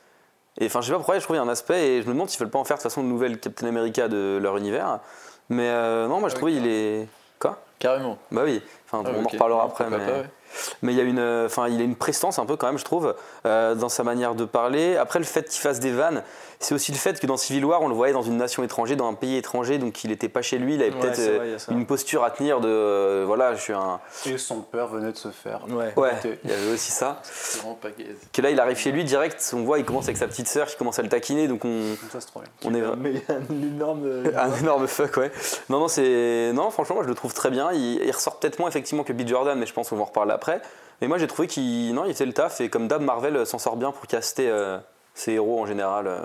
Et 0.59 0.67
enfin, 0.67 0.81
je 0.81 0.87
sais 0.87 0.93
pas 0.93 0.99
pourquoi, 0.99 1.19
je 1.19 1.25
trouve 1.25 1.37
qu'il 1.37 1.43
y 1.43 1.47
a 1.47 1.49
un 1.49 1.53
aspect, 1.53 1.89
et 1.89 2.03
je 2.03 2.07
me 2.07 2.13
demande 2.13 2.29
s'ils 2.31 2.39
veulent 2.41 2.51
pas 2.51 2.59
en 2.59 2.65
faire 2.65 2.77
de 2.77 2.83
toute 2.83 2.91
façon 2.91 3.03
une 3.03 3.09
nouvelle 3.09 3.39
Captain 3.39 3.67
America 3.67 4.09
de 4.09 4.39
leur 4.41 4.57
univers. 4.57 5.01
Mais 5.49 5.69
euh, 5.69 6.07
non, 6.09 6.21
moi 6.21 6.29
je 6.31 6.35
Ah 6.37 6.39
oui, 6.43 6.55
trouvais 6.55 6.55
il 6.55 6.67
est. 6.67 7.09
Quoi? 7.39 7.59
Carrément. 7.79 8.17
Bah 8.31 8.43
oui, 8.45 8.63
enfin, 8.87 9.03
Ah, 9.05 9.11
on 9.15 9.21
ok. 9.21 9.27
en 9.27 9.29
reparlera 9.31 9.65
après. 9.65 9.91
Mais... 9.91 9.99
pas, 9.99 10.05
ouais. 10.13 10.31
Mais 10.83 10.93
il 10.93 10.99
y 10.99 11.01
a 11.01 11.05
une, 11.05 11.19
euh, 11.19 11.47
enfin, 11.47 11.69
il 11.69 11.81
a 11.81 11.85
une 11.85 11.97
prestance 11.97 12.39
un 12.39 12.47
peu 12.47 12.57
quand 12.57 12.67
même, 12.67 12.79
je 12.79 12.85
trouve, 12.85 13.15
euh, 13.47 13.75
dans 13.75 13.89
sa 13.89 14.05
manière 14.05 14.35
de 14.35 14.45
parler. 14.45 14.97
Après, 14.97 15.19
le 15.19 15.25
fait 15.25 15.49
qu'il 15.49 15.61
fasse 15.61 15.81
des 15.81 15.93
vannes, 15.93 16.23
c'est 16.61 16.75
aussi 16.75 16.93
le 16.93 16.99
fait 16.99 17.19
que 17.19 17.27
dans 17.27 17.37
Civil 17.37 17.65
War, 17.65 17.83
on 17.83 17.89
le 17.89 17.95
voyait 17.95 18.13
dans 18.13 18.23
une 18.23 18.37
nation 18.37 18.63
étrangère, 18.63 18.97
dans 18.97 19.09
un 19.09 19.15
pays 19.15 19.37
étranger, 19.37 19.79
donc 19.79 20.05
il 20.05 20.11
n'était 20.11 20.29
pas 20.29 20.43
chez 20.43 20.59
lui. 20.59 20.75
Il 20.75 20.83
avait 20.83 20.93
Ouais, 20.93 21.01
peut-être 21.01 21.19
euh, 21.19 21.57
une 21.71 21.87
posture 21.87 22.23
à 22.23 22.31
tenir 22.31 22.61
de, 22.61 22.69
euh, 22.69 23.25
voilà, 23.27 23.55
je 23.55 23.61
suis 23.61 23.73
un. 23.73 23.99
Et 24.27 24.39
son 24.39 24.61
père 24.61 24.87
venait 24.87 25.11
de 25.11 25.17
se 25.17 25.29
faire. 25.29 25.63
Ouais. 25.69 25.93
Il 26.45 26.51
y 26.51 26.53
avait 26.53 26.73
aussi 26.73 26.93
ça. 26.93 27.21
C'est 27.25 27.59
vraiment 27.59 27.75
pas 27.75 27.89
gaze. 27.91 28.17
Que 28.33 28.43
là, 28.43 28.51
il 28.51 28.61
arrive 28.61 28.77
chez 28.77 28.93
lui 28.93 29.03
direct, 29.05 29.53
on 29.55 29.65
voit, 29.65 29.79
il 29.79 29.85
commence 29.85 30.05
avec 30.05 30.17
sa 30.17 30.29
petite 30.29 30.47
sœur 30.49 30.67
qui 30.69 30.77
commence 30.77 30.99
à 30.99 31.03
le 31.03 31.09
taquiner, 31.09 31.49
donc 31.49 31.65
on, 31.65 31.97
Ça, 32.13 32.21
c'est 32.21 32.27
trop 32.27 32.41
bien. 32.41 32.51
on 32.65 32.75
est. 32.75 32.97
Mais 32.97 33.11
il 33.11 33.17
y 33.17 33.33
a 33.33 33.35
un 33.35 33.63
énorme. 33.75 34.03
Un 34.37 34.55
énorme 34.61 34.87
fuck, 34.87 35.17
ouais. 35.17 35.31
Non, 35.69 35.81
non, 35.81 35.89
c'est. 35.89 36.53
Non, 36.55 36.71
franchement, 36.71 36.97
moi 36.97 37.05
je 37.05 37.09
le 37.09 37.15
trouve 37.15 37.33
très 37.35 37.51
bien. 37.51 37.71
Il, 37.73 38.03
il 38.05 38.11
ressort 38.11 38.39
peut-être 38.39 38.59
moins 38.59 38.69
effectivement 38.69 39.05
que 39.05 39.13
B. 39.13 39.27
Jordan, 39.27 39.59
mais 39.59 39.67
je 39.67 39.73
pense 39.73 39.89
qu'on 39.89 39.97
va 39.97 40.03
en 40.03 40.07
reparler 40.07 40.33
après. 40.33 40.42
Mais 41.01 41.09
moi 41.09 41.19
j'ai 41.19 41.27
trouvé 41.27 41.49
qu'il 41.49 41.95
non, 41.95 42.05
il 42.05 42.15
fait 42.15 42.27
le 42.27 42.33
taf 42.33 42.61
et 42.61 42.69
comme 42.69 42.89
d'hab, 42.89 43.03
Marvel 43.03 43.37
euh, 43.37 43.45
s'en 43.45 43.59
sort 43.59 43.77
bien 43.77 43.91
pour 43.93 44.07
caster 44.07 44.49
euh, 44.49 44.79
ses 45.15 45.33
héros 45.33 45.61
en 45.61 45.67
général 45.67 46.07
euh, 46.07 46.19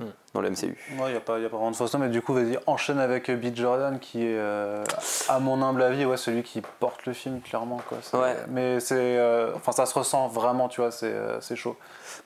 Hmm. 0.00 0.06
dans 0.32 0.40
le 0.40 0.50
MCU. 0.50 0.76
Il 0.90 0.96
n'y 0.96 1.14
a, 1.16 1.20
pas 1.20 1.38
y 1.38 1.44
a 1.44 1.48
pas 1.48 1.56
vraiment 1.56 1.70
de 1.70 1.76
note, 1.78 1.94
mais 2.00 2.08
du 2.08 2.20
coup, 2.20 2.34
vas-y, 2.34 2.58
enchaîne 2.66 2.98
avec 2.98 3.30
euh, 3.30 3.36
B. 3.36 3.54
Jordan, 3.54 4.00
qui 4.00 4.22
est, 4.26 4.36
euh, 4.36 4.82
à 5.28 5.38
mon 5.38 5.62
humble 5.62 5.82
avis, 5.82 6.04
ouais, 6.04 6.16
celui 6.16 6.42
qui 6.42 6.62
porte 6.80 7.06
le 7.06 7.12
film, 7.12 7.40
clairement. 7.40 7.80
Quoi. 7.88 7.98
C'est- 8.02 8.16
Ouais. 8.16 8.34
Mais 8.48 8.80
c'est. 8.80 8.96
euh, 8.98 9.52
Enfin, 9.54 9.70
ça 9.70 9.86
se 9.86 9.96
ressent 9.96 10.26
vraiment, 10.26 10.66
tu 10.68 10.80
vois, 10.80 10.90
c'est 10.90 11.12
euh, 11.12 11.40
c'est 11.40 11.54
chaud. 11.54 11.76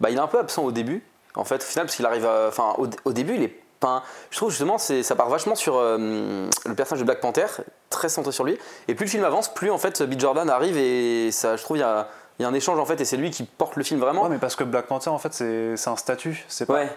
Bah, 0.01 0.09
il 0.09 0.17
est 0.17 0.21
un 0.21 0.29
peu 0.29 0.39
absent 0.39 0.63
au 0.65 0.73
début, 0.73 1.05
en 1.35 1.45
fait, 1.45 1.57
au 1.57 1.67
final, 1.67 1.85
parce 1.85 1.97
qu'il 1.97 2.07
arrive 2.07 2.25
à. 2.25 2.47
Enfin, 2.49 2.73
au, 2.79 2.87
au 3.05 3.13
début, 3.13 3.35
il 3.35 3.43
est. 3.43 3.61
Enfin, 3.81 4.03
je 4.31 4.37
trouve 4.37 4.51
justement, 4.51 4.77
c'est- 4.79 5.03
ça 5.05 5.15
part 5.15 5.29
vachement 5.29 5.55
sur 5.55 5.77
euh, 5.77 6.49
le 6.67 6.75
personnage 6.75 7.01
de 7.01 7.05
Black 7.07 7.21
Panther, 7.21 7.47
très 7.91 8.09
centré 8.09 8.33
sur 8.33 8.45
lui. 8.45 8.59
Et 8.89 8.95
plus 8.95 9.05
le 9.07 9.11
film 9.11 9.25
avance, 9.25 9.53
plus 9.53 9.71
en 9.71 9.79
fait, 9.79 10.03
B. 10.03 10.19
Jordan 10.19 10.51
arrive 10.51 10.77
et 10.77 11.31
ça, 11.31 11.57
je 11.57 11.63
trouve, 11.63 11.77
il 11.77 11.81
y 11.81 11.85
a, 11.85 12.09
il 12.39 12.43
y 12.43 12.45
a 12.45 12.49
un 12.49 12.55
échange 12.55 12.79
en 12.79 12.85
fait, 12.85 13.01
et 13.01 13.05
c'est 13.05 13.17
lui 13.17 13.31
qui 13.31 13.45
porte 13.45 13.77
le 13.77 13.85
film 13.85 14.01
vraiment. 14.01 14.23
Ouais, 14.25 14.29
mais 14.31 14.39
parce 14.39 14.57
que 14.57 14.65
Black 14.65 14.87
Panther, 14.87 15.11
en 15.11 15.19
fait, 15.19 15.33
c'est 15.33 15.77
c'est 15.77 15.91
un 15.91 15.97
statut. 15.97 16.45
C'est 16.49 16.67
pas 16.67 16.75
Ouais. 16.75 16.89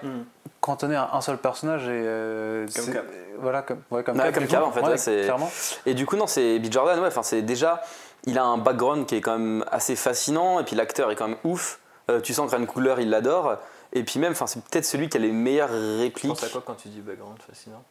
cantonné 0.60 0.96
à 0.96 1.10
un 1.14 1.22
seul 1.22 1.38
personnage 1.38 1.84
et. 1.84 1.90
euh, 1.92 2.66
Comme 2.76 2.86
c'est- 2.86 2.94
Cap. 2.94 3.06
Voilà, 3.40 3.62
comme, 3.62 3.78
ouais, 3.92 4.04
comme 4.04 4.18
Ouais, 4.20 4.32
Cap, 4.32 4.48
comme 4.48 4.64
en 4.64 4.72
fait, 4.72 4.82
ouais, 4.82 4.98
c'est- 4.98 5.22
Clairement. 5.24 5.52
Et 5.86 5.94
du 5.94 6.06
coup, 6.06 6.16
non, 6.16 6.28
c'est 6.28 6.60
B. 6.60 6.72
Jordan, 6.72 7.00
ouais, 7.00 7.08
enfin, 7.08 7.24
c'est 7.24 7.42
déjà, 7.44 7.82
il 8.26 8.38
a 8.40 8.44
un 8.44 8.58
background 8.58 9.06
qui 9.08 9.16
est 9.16 9.22
quand 9.22 9.38
même 9.38 9.66
assez 9.72 9.96
fascinant, 9.96 10.60
et 10.60 10.64
puis 10.64 10.76
l'acteur 10.76 11.10
est 11.12 11.16
quand 11.16 11.28
même 11.28 11.38
ouf. 11.44 11.80
Euh, 12.10 12.20
tu 12.22 12.34
sens 12.34 12.50
que 12.50 12.56
Ryan 12.56 12.66
Coogler, 12.66 12.96
il 13.00 13.10
l'adore. 13.12 13.58
Et 13.94 14.04
puis 14.04 14.20
même, 14.20 14.32
enfin, 14.32 14.48
c'est 14.48 14.64
peut-être 14.64 14.86
celui 14.86 15.10
qui 15.10 15.18
a 15.18 15.20
les 15.20 15.32
meilleures 15.32 15.70
Tu 15.70 15.98
répliques. 16.00 16.30
penses 16.32 16.44
à 16.44 16.50
quoi 16.50 16.64
quand 16.66 16.76
tu 16.76 16.88
dis 16.90 17.02
background 17.02 17.38
fascinant? 17.48 17.84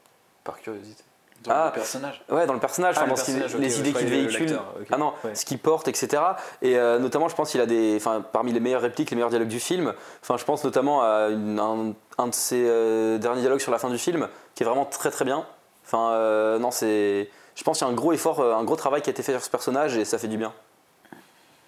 Par 0.44 0.58
curiosité. 0.60 1.04
Dans 1.44 1.52
Ah. 1.52 1.66
le 1.66 1.72
personnage. 1.72 2.22
Ouais, 2.30 2.46
dans 2.46 2.52
le 2.52 2.60
personnage, 2.60 2.94
Ah, 2.98 3.00
enfin, 3.00 3.06
le 3.06 3.10
dans 3.12 3.16
ce 3.16 3.24
qu'il- 3.24 3.38
personnage, 3.38 3.60
les 3.62 3.78
idées 3.80 3.92
qu'il 3.94 4.06
véhicule. 4.08 4.58
Ah 4.90 4.98
non, 4.98 5.14
Ouais. 5.24 5.34
ce 5.34 5.44
qu'il 5.46 5.58
porte, 5.58 5.88
etc. 5.88 6.22
Et 6.60 6.76
euh, 6.78 6.98
notamment, 6.98 7.28
je 7.28 7.34
pense 7.34 7.50
qu'il 7.50 7.60
a 7.62 7.66
des, 7.66 7.96
enfin, 7.96 8.20
parmi 8.20 8.52
les 8.52 8.60
meilleures 8.60 8.82
répliques, 8.82 9.10
les 9.10 9.14
meilleurs 9.16 9.30
dialogues 9.30 9.48
du 9.48 9.60
film. 9.60 9.94
Enfin, 10.22 10.36
je 10.36 10.44
pense 10.44 10.62
notamment 10.64 11.02
à 11.02 11.28
une- 11.30 11.58
un, 11.58 11.94
un 12.22 12.26
de 12.28 12.34
ses 12.34 12.62
euh, 12.66 13.16
derniers 13.18 13.40
dialogues 13.40 13.60
sur 13.60 13.72
la 13.72 13.78
fin 13.78 13.88
du 13.88 13.96
film, 13.98 14.28
qui 14.54 14.62
est 14.62 14.66
vraiment 14.66 14.84
très 14.84 15.10
très 15.10 15.24
bien. 15.24 15.46
Enfin, 15.86 16.10
euh, 16.12 16.58
non, 16.58 16.70
c'est, 16.70 17.30
je 17.54 17.62
pense 17.64 17.78
qu'il 17.78 17.86
y 17.86 17.90
a 17.90 17.92
un 17.92 17.96
gros 17.96 18.12
effort, 18.12 18.40
un 18.42 18.64
gros 18.64 18.76
travail 18.76 19.00
qui 19.00 19.08
a 19.08 19.12
été 19.12 19.22
fait 19.22 19.32
sur 19.32 19.42
ce 19.42 19.50
personnage 19.50 19.96
et 19.96 20.04
ça 20.04 20.18
fait 20.18 20.28
du 20.28 20.36
bien. 20.36 20.52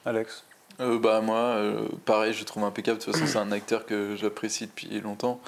Alex. 0.05 0.45
Euh, 0.81 0.99
bah 0.99 1.21
moi, 1.21 1.37
euh, 1.39 1.87
pareil, 2.05 2.33
je 2.33 2.45
trouve 2.45 2.65
impeccable. 2.65 2.99
De 2.99 3.05
toute 3.05 3.13
façon, 3.15 3.27
c'est 3.27 3.39
un 3.39 3.53
acteur 3.53 3.87
que 3.87 4.17
j'apprécie 4.17 4.67
depuis 4.67 5.01
longtemps. 5.01 5.41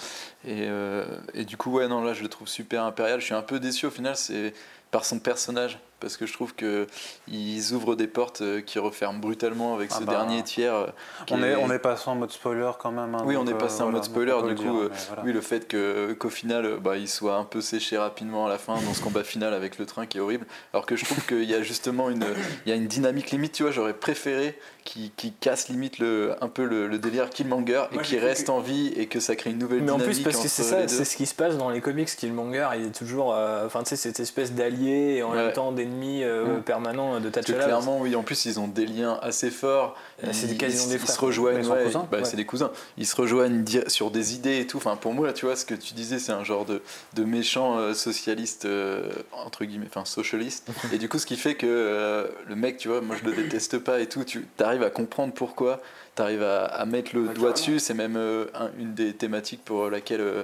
Et, 0.46 0.66
euh, 0.68 1.04
et 1.34 1.44
du 1.44 1.56
coup, 1.56 1.72
ouais, 1.72 1.88
non, 1.88 2.02
là, 2.04 2.12
je 2.14 2.22
le 2.22 2.28
trouve 2.28 2.48
super 2.48 2.84
impérial. 2.84 3.20
Je 3.20 3.24
suis 3.26 3.34
un 3.34 3.42
peu 3.42 3.58
déçu 3.58 3.86
au 3.86 3.90
final, 3.90 4.16
c'est 4.16 4.52
par 4.90 5.04
son 5.04 5.18
personnage. 5.18 5.78
Parce 6.00 6.18
que 6.18 6.26
je 6.26 6.34
trouve 6.34 6.54
que 6.54 6.86
ils 7.28 7.72
ouvrent 7.72 7.94
des 7.96 8.08
portes 8.08 8.42
qui 8.66 8.78
referment 8.78 9.20
brutalement 9.20 9.74
avec 9.74 9.88
Ah 9.90 10.00
ce 10.00 10.04
bah, 10.04 10.12
dernier 10.12 10.42
tiers. 10.42 10.92
On 11.30 11.42
est, 11.42 11.56
on 11.56 11.70
est 11.72 11.78
passé 11.78 12.10
en 12.10 12.14
mode 12.14 12.30
spoiler 12.30 12.70
quand 12.78 12.90
même. 12.90 13.14
hein, 13.14 13.22
Oui, 13.24 13.36
on 13.38 13.46
est 13.46 13.54
passé 13.54 13.76
en 13.80 13.84
voilà, 13.84 13.98
mode 13.98 14.04
spoiler, 14.04 14.36
du 14.48 14.54
coup, 14.54 14.62
dire, 14.64 14.72
mais 14.90 14.96
voilà. 15.06 15.22
oui, 15.24 15.32
le 15.32 15.40
fait 15.40 15.66
que, 15.66 16.12
qu'au 16.12 16.28
final, 16.28 16.76
bah, 16.78 16.98
il 16.98 17.08
soit 17.08 17.36
un 17.36 17.44
peu 17.44 17.62
séché 17.62 17.96
rapidement 17.96 18.44
à 18.44 18.50
la 18.50 18.58
fin 18.58 18.74
dans 18.82 18.92
ce 18.92 19.00
combat 19.00 19.24
final 19.24 19.54
avec 19.54 19.78
le 19.78 19.86
train 19.86 20.04
qui 20.04 20.18
est 20.18 20.20
horrible. 20.20 20.44
Alors 20.74 20.84
que 20.84 20.94
je 20.94 21.06
trouve 21.06 21.24
qu'il 21.24 21.44
y 21.44 21.54
a 21.54 21.62
justement 21.62 22.10
une, 22.10 22.26
il 22.66 22.68
y 22.68 22.72
a 22.72 22.76
une 22.76 22.88
dynamique 22.88 23.30
limite, 23.30 23.52
tu 23.52 23.62
vois, 23.62 23.72
j'aurais 23.72 23.94
préféré 23.94 24.58
qu'il 24.84 25.32
casse 25.40 25.68
limite 25.70 25.98
le, 25.98 26.34
un 26.42 26.48
peu 26.48 26.64
le, 26.64 26.86
le 26.88 26.98
délire 26.98 27.30
Killmonger 27.30 27.84
et 27.90 27.94
Moi, 27.94 28.02
cru 28.02 28.18
reste 28.18 28.46
que- 28.48 28.52
en 28.52 28.60
vie 28.60 28.92
et 28.96 29.06
que 29.06 29.18
ça 29.18 29.34
crée 29.34 29.50
une 29.50 29.58
nouvelle 29.58 29.80
Mais 29.82 29.90
en 29.90 29.96
dynamique. 29.96 30.16
plus, 30.16 30.24
parce 30.24 30.36
que 30.42 30.48
c'est 30.48 30.62
ça, 30.62 30.86
c'est 30.88 31.04
ce 31.06 31.16
qui 31.16 31.24
se 31.24 31.34
passe 31.34 31.56
dans 31.56 31.70
les 31.70 31.80
comics, 31.80 32.08
Killmonger, 32.14 32.68
il 32.76 32.86
est 32.86 32.90
toujours. 32.96 33.34
euh, 33.34 33.64
Enfin, 33.66 33.82
tu 33.82 33.88
sais, 33.90 33.96
cette 33.96 34.20
espèce 34.20 34.52
d'allié 34.52 35.16
et 35.16 35.22
en 35.22 35.30
Ouais. 35.30 35.36
même 35.36 35.52
temps 35.54 35.72
d'ennemi 35.72 36.22
euh, 36.22 36.58
Mm. 36.58 36.62
permanent 36.62 37.18
de 37.18 37.30
Parce 37.30 37.46
que 37.46 37.52
T'Challa. 37.52 37.64
clairement, 37.64 37.98
oui, 37.98 38.14
en 38.14 38.22
plus, 38.22 38.44
ils 38.44 38.60
ont 38.60 38.68
des 38.68 38.84
liens 38.86 39.18
assez 39.22 39.50
forts. 39.50 39.96
Euh, 40.22 40.28
c'est 40.32 40.46
Ils- 40.48 40.58
quasiment 40.58 40.84
ils- 40.84 40.88
des 40.90 40.94
Ils 40.94 40.98
frères. 41.00 41.14
se 41.14 41.20
rejoignent, 41.20 41.64
ils 41.64 41.70
ouais, 41.70 41.84
cousins, 41.84 42.06
bah, 42.10 42.18
ouais. 42.18 42.24
c'est 42.24 42.36
des 42.36 42.44
cousins. 42.44 42.70
Ils 42.98 43.06
se 43.06 43.16
rejoignent 43.16 43.64
sur 43.88 44.10
des 44.10 44.34
idées 44.34 44.58
et 44.60 44.66
tout. 44.66 44.76
Enfin, 44.76 44.96
pour 44.96 45.14
moi, 45.14 45.32
tu 45.32 45.46
vois, 45.46 45.56
ce 45.56 45.64
que 45.64 45.74
tu 45.74 45.94
disais, 45.94 46.18
c'est 46.18 46.32
un 46.32 46.44
genre 46.44 46.66
de, 46.66 46.82
de 47.14 47.24
méchant 47.24 47.78
euh, 47.78 47.94
socialiste, 47.94 48.66
euh, 48.66 49.08
entre 49.32 49.64
guillemets, 49.64 49.86
enfin, 49.88 50.04
socialiste. 50.04 50.68
et 50.92 50.98
du 50.98 51.08
coup, 51.08 51.18
ce 51.18 51.26
qui 51.26 51.36
fait 51.36 51.54
que 51.54 51.66
euh, 51.66 52.26
le 52.48 52.54
mec, 52.54 52.76
tu 52.76 52.88
vois, 52.88 53.00
moi, 53.00 53.16
je 53.18 53.28
le 53.28 53.34
déteste 53.34 53.78
pas 53.78 54.00
et 54.00 54.06
tout. 54.08 54.24
Tu 54.24 54.44
arrives 54.60 54.73
à 54.82 54.90
comprendre 54.90 55.32
pourquoi, 55.32 55.80
tu 56.16 56.22
arrives 56.22 56.42
à, 56.42 56.64
à 56.64 56.84
mettre 56.86 57.14
le 57.14 57.28
doigt 57.28 57.52
dessus. 57.52 57.78
C'est 57.78 57.94
même 57.94 58.16
euh, 58.16 58.46
un- 58.54 58.70
une 58.78 58.94
des 58.94 59.12
thématiques 59.14 59.64
pour 59.64 59.90
laquelle. 59.90 60.20
euh, 60.20 60.42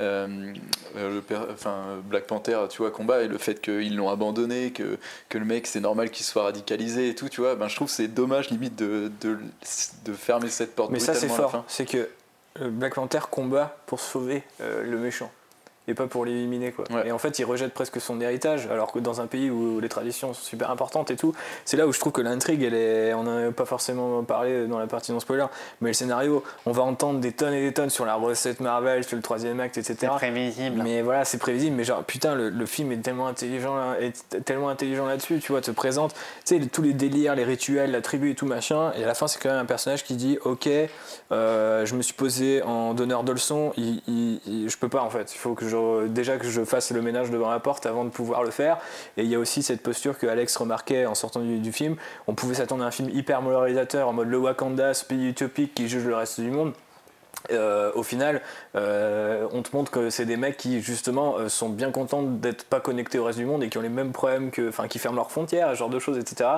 euh, 0.00 0.52
le 0.94 1.20
per- 1.20 1.40
enfin, 1.52 1.96
Black 2.04 2.24
Panther, 2.24 2.58
tu 2.70 2.78
vois, 2.78 2.90
combat 2.92 3.22
et 3.22 3.26
le 3.28 3.36
fait 3.38 3.60
qu'ils 3.60 3.96
l'ont 3.96 4.10
abandonné, 4.10 4.70
que, 4.70 4.96
que 5.28 5.38
le 5.38 5.44
mec, 5.44 5.66
c'est 5.66 5.80
normal 5.80 6.10
qu'il 6.10 6.24
soit 6.24 6.44
radicalisé 6.44 7.08
et 7.08 7.14
tout, 7.16 7.28
tu 7.28 7.40
vois, 7.40 7.56
ben, 7.56 7.66
je 7.66 7.74
trouve 7.74 7.88
c'est 7.88 8.06
dommage 8.06 8.50
limite 8.50 8.76
de, 8.76 9.10
de, 9.20 9.38
de 10.04 10.12
fermer 10.12 10.50
cette 10.50 10.76
porte. 10.76 10.90
Mais 10.92 11.00
ça, 11.00 11.14
c'est 11.14 11.26
fort. 11.28 11.64
C'est 11.66 11.86
que 11.86 12.08
Black 12.60 12.94
Panther 12.94 13.20
combat 13.30 13.76
pour 13.86 13.98
sauver 13.98 14.44
euh, 14.60 14.84
le 14.84 14.98
méchant 14.98 15.32
et 15.88 15.94
pas 15.94 16.06
pour 16.06 16.24
l'éliminer 16.24 16.70
quoi. 16.70 16.84
Ouais. 16.90 17.08
Et 17.08 17.12
en 17.12 17.18
fait, 17.18 17.38
il 17.40 17.44
rejette 17.44 17.74
presque 17.74 18.00
son 18.00 18.20
héritage, 18.20 18.68
alors 18.70 18.92
que 18.92 19.00
dans 19.00 19.20
un 19.20 19.26
pays 19.26 19.50
où 19.50 19.80
les 19.80 19.88
traditions 19.88 20.34
sont 20.34 20.42
super 20.44 20.70
importantes 20.70 21.10
et 21.10 21.16
tout, 21.16 21.34
c'est 21.64 21.76
là 21.76 21.86
où 21.86 21.92
je 21.92 21.98
trouve 21.98 22.12
que 22.12 22.20
l'intrigue, 22.20 22.62
elle 22.62 22.74
est, 22.74 23.14
on 23.14 23.24
n'en 23.24 23.48
a 23.48 23.50
pas 23.52 23.64
forcément 23.64 24.22
parlé 24.22 24.66
dans 24.66 24.78
la 24.78 24.86
partie 24.86 25.10
non 25.12 25.18
spoiler, 25.20 25.46
mais 25.80 25.88
le 25.90 25.94
scénario, 25.94 26.44
on 26.66 26.72
va 26.72 26.82
entendre 26.82 27.18
des 27.20 27.32
tonnes 27.32 27.54
et 27.54 27.62
des 27.62 27.72
tonnes 27.72 27.90
sur 27.90 28.04
la 28.04 28.14
recette 28.14 28.60
Marvel, 28.60 29.02
sur 29.04 29.16
le 29.16 29.22
troisième 29.22 29.58
acte, 29.60 29.78
etc. 29.78 30.12
prévisible. 30.16 30.82
Mais 30.84 31.02
voilà, 31.02 31.24
c'est 31.24 31.38
prévisible. 31.38 31.74
Mais 31.76 31.84
genre, 31.84 32.04
putain, 32.04 32.34
le, 32.34 32.50
le 32.50 32.66
film 32.66 32.92
est 32.92 32.98
tellement 32.98 33.26
intelligent, 33.26 33.76
là- 33.76 33.96
est 34.00 34.44
tellement 34.44 34.68
intelligent 34.68 35.06
là-dessus. 35.06 35.38
Tu 35.40 35.52
vois, 35.52 35.60
te 35.60 35.70
présente, 35.70 36.14
tu 36.44 36.58
sais, 36.60 36.66
tous 36.66 36.82
les 36.82 36.92
délires, 36.92 37.34
les 37.34 37.44
rituels, 37.44 37.90
la 37.90 38.00
tribu 38.02 38.30
et 38.30 38.34
tout 38.34 38.46
machin. 38.46 38.92
Et 38.98 39.04
à 39.04 39.06
la 39.06 39.14
fin, 39.14 39.26
c'est 39.26 39.40
quand 39.40 39.48
même 39.48 39.58
un 39.58 39.64
personnage 39.64 40.04
qui 40.04 40.14
dit, 40.16 40.38
ok, 40.44 40.68
euh, 41.32 41.86
je 41.86 41.94
me 41.94 42.02
suis 42.02 42.14
posé 42.14 42.62
en 42.62 42.94
donneur 42.94 43.24
de 43.24 43.32
leçons. 43.32 43.72
Il, 43.76 44.02
il- 44.06 44.40
il- 44.46 44.68
je 44.68 44.76
peux 44.76 44.88
pas 44.88 45.02
en 45.02 45.10
fait. 45.10 45.32
Il 45.34 45.38
faut 45.38 45.54
que 45.54 45.68
je 45.68 45.76
déjà 46.08 46.36
que 46.36 46.46
je 46.46 46.64
fasse 46.64 46.90
le 46.90 47.02
ménage 47.02 47.30
devant 47.30 47.50
la 47.50 47.60
porte 47.60 47.86
avant 47.86 48.04
de 48.04 48.10
pouvoir 48.10 48.42
le 48.44 48.50
faire. 48.50 48.78
Et 49.16 49.22
il 49.22 49.28
y 49.28 49.34
a 49.34 49.38
aussi 49.38 49.62
cette 49.62 49.82
posture 49.82 50.18
que 50.18 50.26
Alex 50.26 50.56
remarquait 50.56 51.06
en 51.06 51.14
sortant 51.14 51.40
du, 51.40 51.58
du 51.58 51.72
film. 51.72 51.96
On 52.26 52.34
pouvait 52.34 52.54
s'attendre 52.54 52.84
à 52.84 52.86
un 52.86 52.90
film 52.90 53.08
hyper 53.10 53.42
moralisateur 53.42 54.08
en 54.08 54.12
mode 54.12 54.28
le 54.28 54.38
Wakanda, 54.38 54.94
ce 54.94 55.04
pays 55.04 55.28
utopique 55.28 55.74
qui 55.74 55.88
juge 55.88 56.06
le 56.06 56.14
reste 56.14 56.40
du 56.40 56.50
monde. 56.50 56.72
Euh, 57.50 57.92
au 57.94 58.02
final, 58.02 58.42
euh, 58.78 59.46
on 59.52 59.62
te 59.62 59.74
montre 59.74 59.90
que 59.90 60.10
c'est 60.10 60.24
des 60.24 60.36
mecs 60.36 60.56
qui 60.56 60.80
justement 60.80 61.36
euh, 61.36 61.48
sont 61.48 61.68
bien 61.68 61.90
contents 61.90 62.22
d'être 62.22 62.64
pas 62.64 62.80
connectés 62.80 63.18
au 63.18 63.24
reste 63.24 63.38
du 63.38 63.44
monde 63.44 63.62
et 63.64 63.68
qui 63.68 63.78
ont 63.78 63.82
les 63.82 63.88
mêmes 63.88 64.12
problèmes 64.12 64.50
que, 64.50 64.68
enfin, 64.68 64.86
qui 64.88 64.98
ferment 64.98 65.16
leurs 65.16 65.30
frontières, 65.30 65.70
ce 65.70 65.74
genre 65.74 65.90
de 65.90 65.98
choses, 65.98 66.18
etc. 66.18 66.48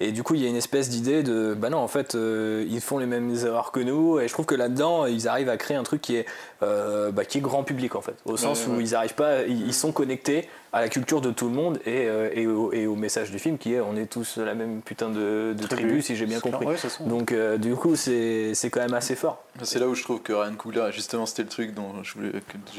Et 0.00 0.12
du 0.12 0.22
coup, 0.22 0.34
il 0.34 0.42
y 0.42 0.46
a 0.46 0.48
une 0.48 0.56
espèce 0.56 0.88
d'idée 0.88 1.22
de, 1.22 1.54
bah 1.54 1.68
non, 1.68 1.78
en 1.78 1.88
fait, 1.88 2.14
euh, 2.14 2.64
ils 2.68 2.80
font 2.80 2.98
les 2.98 3.06
mêmes 3.06 3.34
erreurs 3.44 3.72
que 3.72 3.80
nous. 3.80 4.18
Et 4.20 4.28
je 4.28 4.32
trouve 4.32 4.46
que 4.46 4.54
là-dedans, 4.54 5.06
ils 5.06 5.28
arrivent 5.28 5.50
à 5.50 5.56
créer 5.56 5.76
un 5.76 5.82
truc 5.82 6.00
qui 6.00 6.16
est, 6.16 6.26
euh, 6.62 7.10
bah, 7.10 7.24
qui 7.24 7.38
est 7.38 7.42
grand 7.42 7.62
public 7.62 7.94
en 7.94 8.00
fait, 8.00 8.14
au 8.24 8.36
sens 8.36 8.66
où 8.66 8.80
ils 8.80 8.94
arrivent 8.94 9.14
pas, 9.14 9.42
ils, 9.42 9.66
ils 9.66 9.74
sont 9.74 9.92
connectés 9.92 10.48
à 10.72 10.80
la 10.80 10.88
culture 10.88 11.20
de 11.20 11.30
tout 11.30 11.46
le 11.46 11.54
monde 11.54 11.78
et, 11.86 12.06
et, 12.34 12.46
au, 12.46 12.70
et 12.72 12.86
au 12.86 12.96
message 12.96 13.30
du 13.30 13.38
film 13.38 13.56
qui 13.56 13.72
est, 13.74 13.80
on 13.80 13.96
est 13.96 14.06
tous 14.06 14.36
la 14.36 14.54
même 14.54 14.82
putain 14.82 15.08
de, 15.08 15.54
de 15.56 15.66
tribu, 15.66 16.02
si 16.02 16.16
j'ai 16.16 16.26
bien 16.26 16.40
compris. 16.40 16.66
Donc, 17.00 17.34
du 17.58 17.74
coup, 17.74 17.96
c'est 17.96 18.54
c'est 18.54 18.68
quand 18.68 18.80
même 18.80 18.94
assez 18.94 19.14
fort. 19.14 19.42
C'est 19.62 19.78
là 19.78 19.88
où 19.88 19.94
je 19.94 20.02
trouve 20.02 20.20
que 20.20 20.32
Ryan 20.32 20.54
Coogler, 20.54 20.88
justement, 20.92 21.24
c'était 21.24 21.44
le 21.44 21.48
truc 21.48 21.65
dont 21.72 22.02
je 22.02 22.14
voulais, 22.14 22.32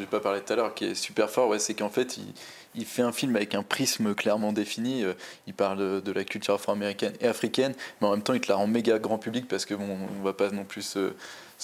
pas 0.10 0.20
parlé 0.20 0.42
tout 0.42 0.54
à 0.54 0.56
l'heure, 0.56 0.74
qui 0.74 0.86
est 0.86 0.96
super 0.96 1.30
fort, 1.30 1.54
c'est 1.60 1.74
qu'en 1.74 1.90
fait, 1.90 2.18
il, 2.76 2.86
fait 2.86 3.02
un 3.02 3.12
film 3.12 3.36
avec 3.36 3.56
un 3.56 3.64
prisme 3.64 4.14
clairement 4.14 4.54
défini. 4.54 5.04
euh, 5.04 5.14
Il 5.48 5.54
parle 5.54 6.02
de, 6.02 6.12
la 6.12 6.24
culture 6.24 6.54
afro-américaine 6.54 7.14
et 7.22 7.28
africaine, 7.28 7.74
mais 8.02 8.08
en 8.08 8.12
même 8.12 8.22
temps, 8.22 8.34
il 8.34 8.42
te 8.42 8.50
la 8.50 8.56
rend 8.56 8.68
méga 8.68 9.00
grand 9.00 9.18
public 9.18 9.48
parce 9.48 9.66
que 9.66 9.74
bon, 9.74 9.98
on 10.20 10.24
va 10.24 10.34
pas 10.34 10.50
non 10.52 10.64
plus. 10.64 10.98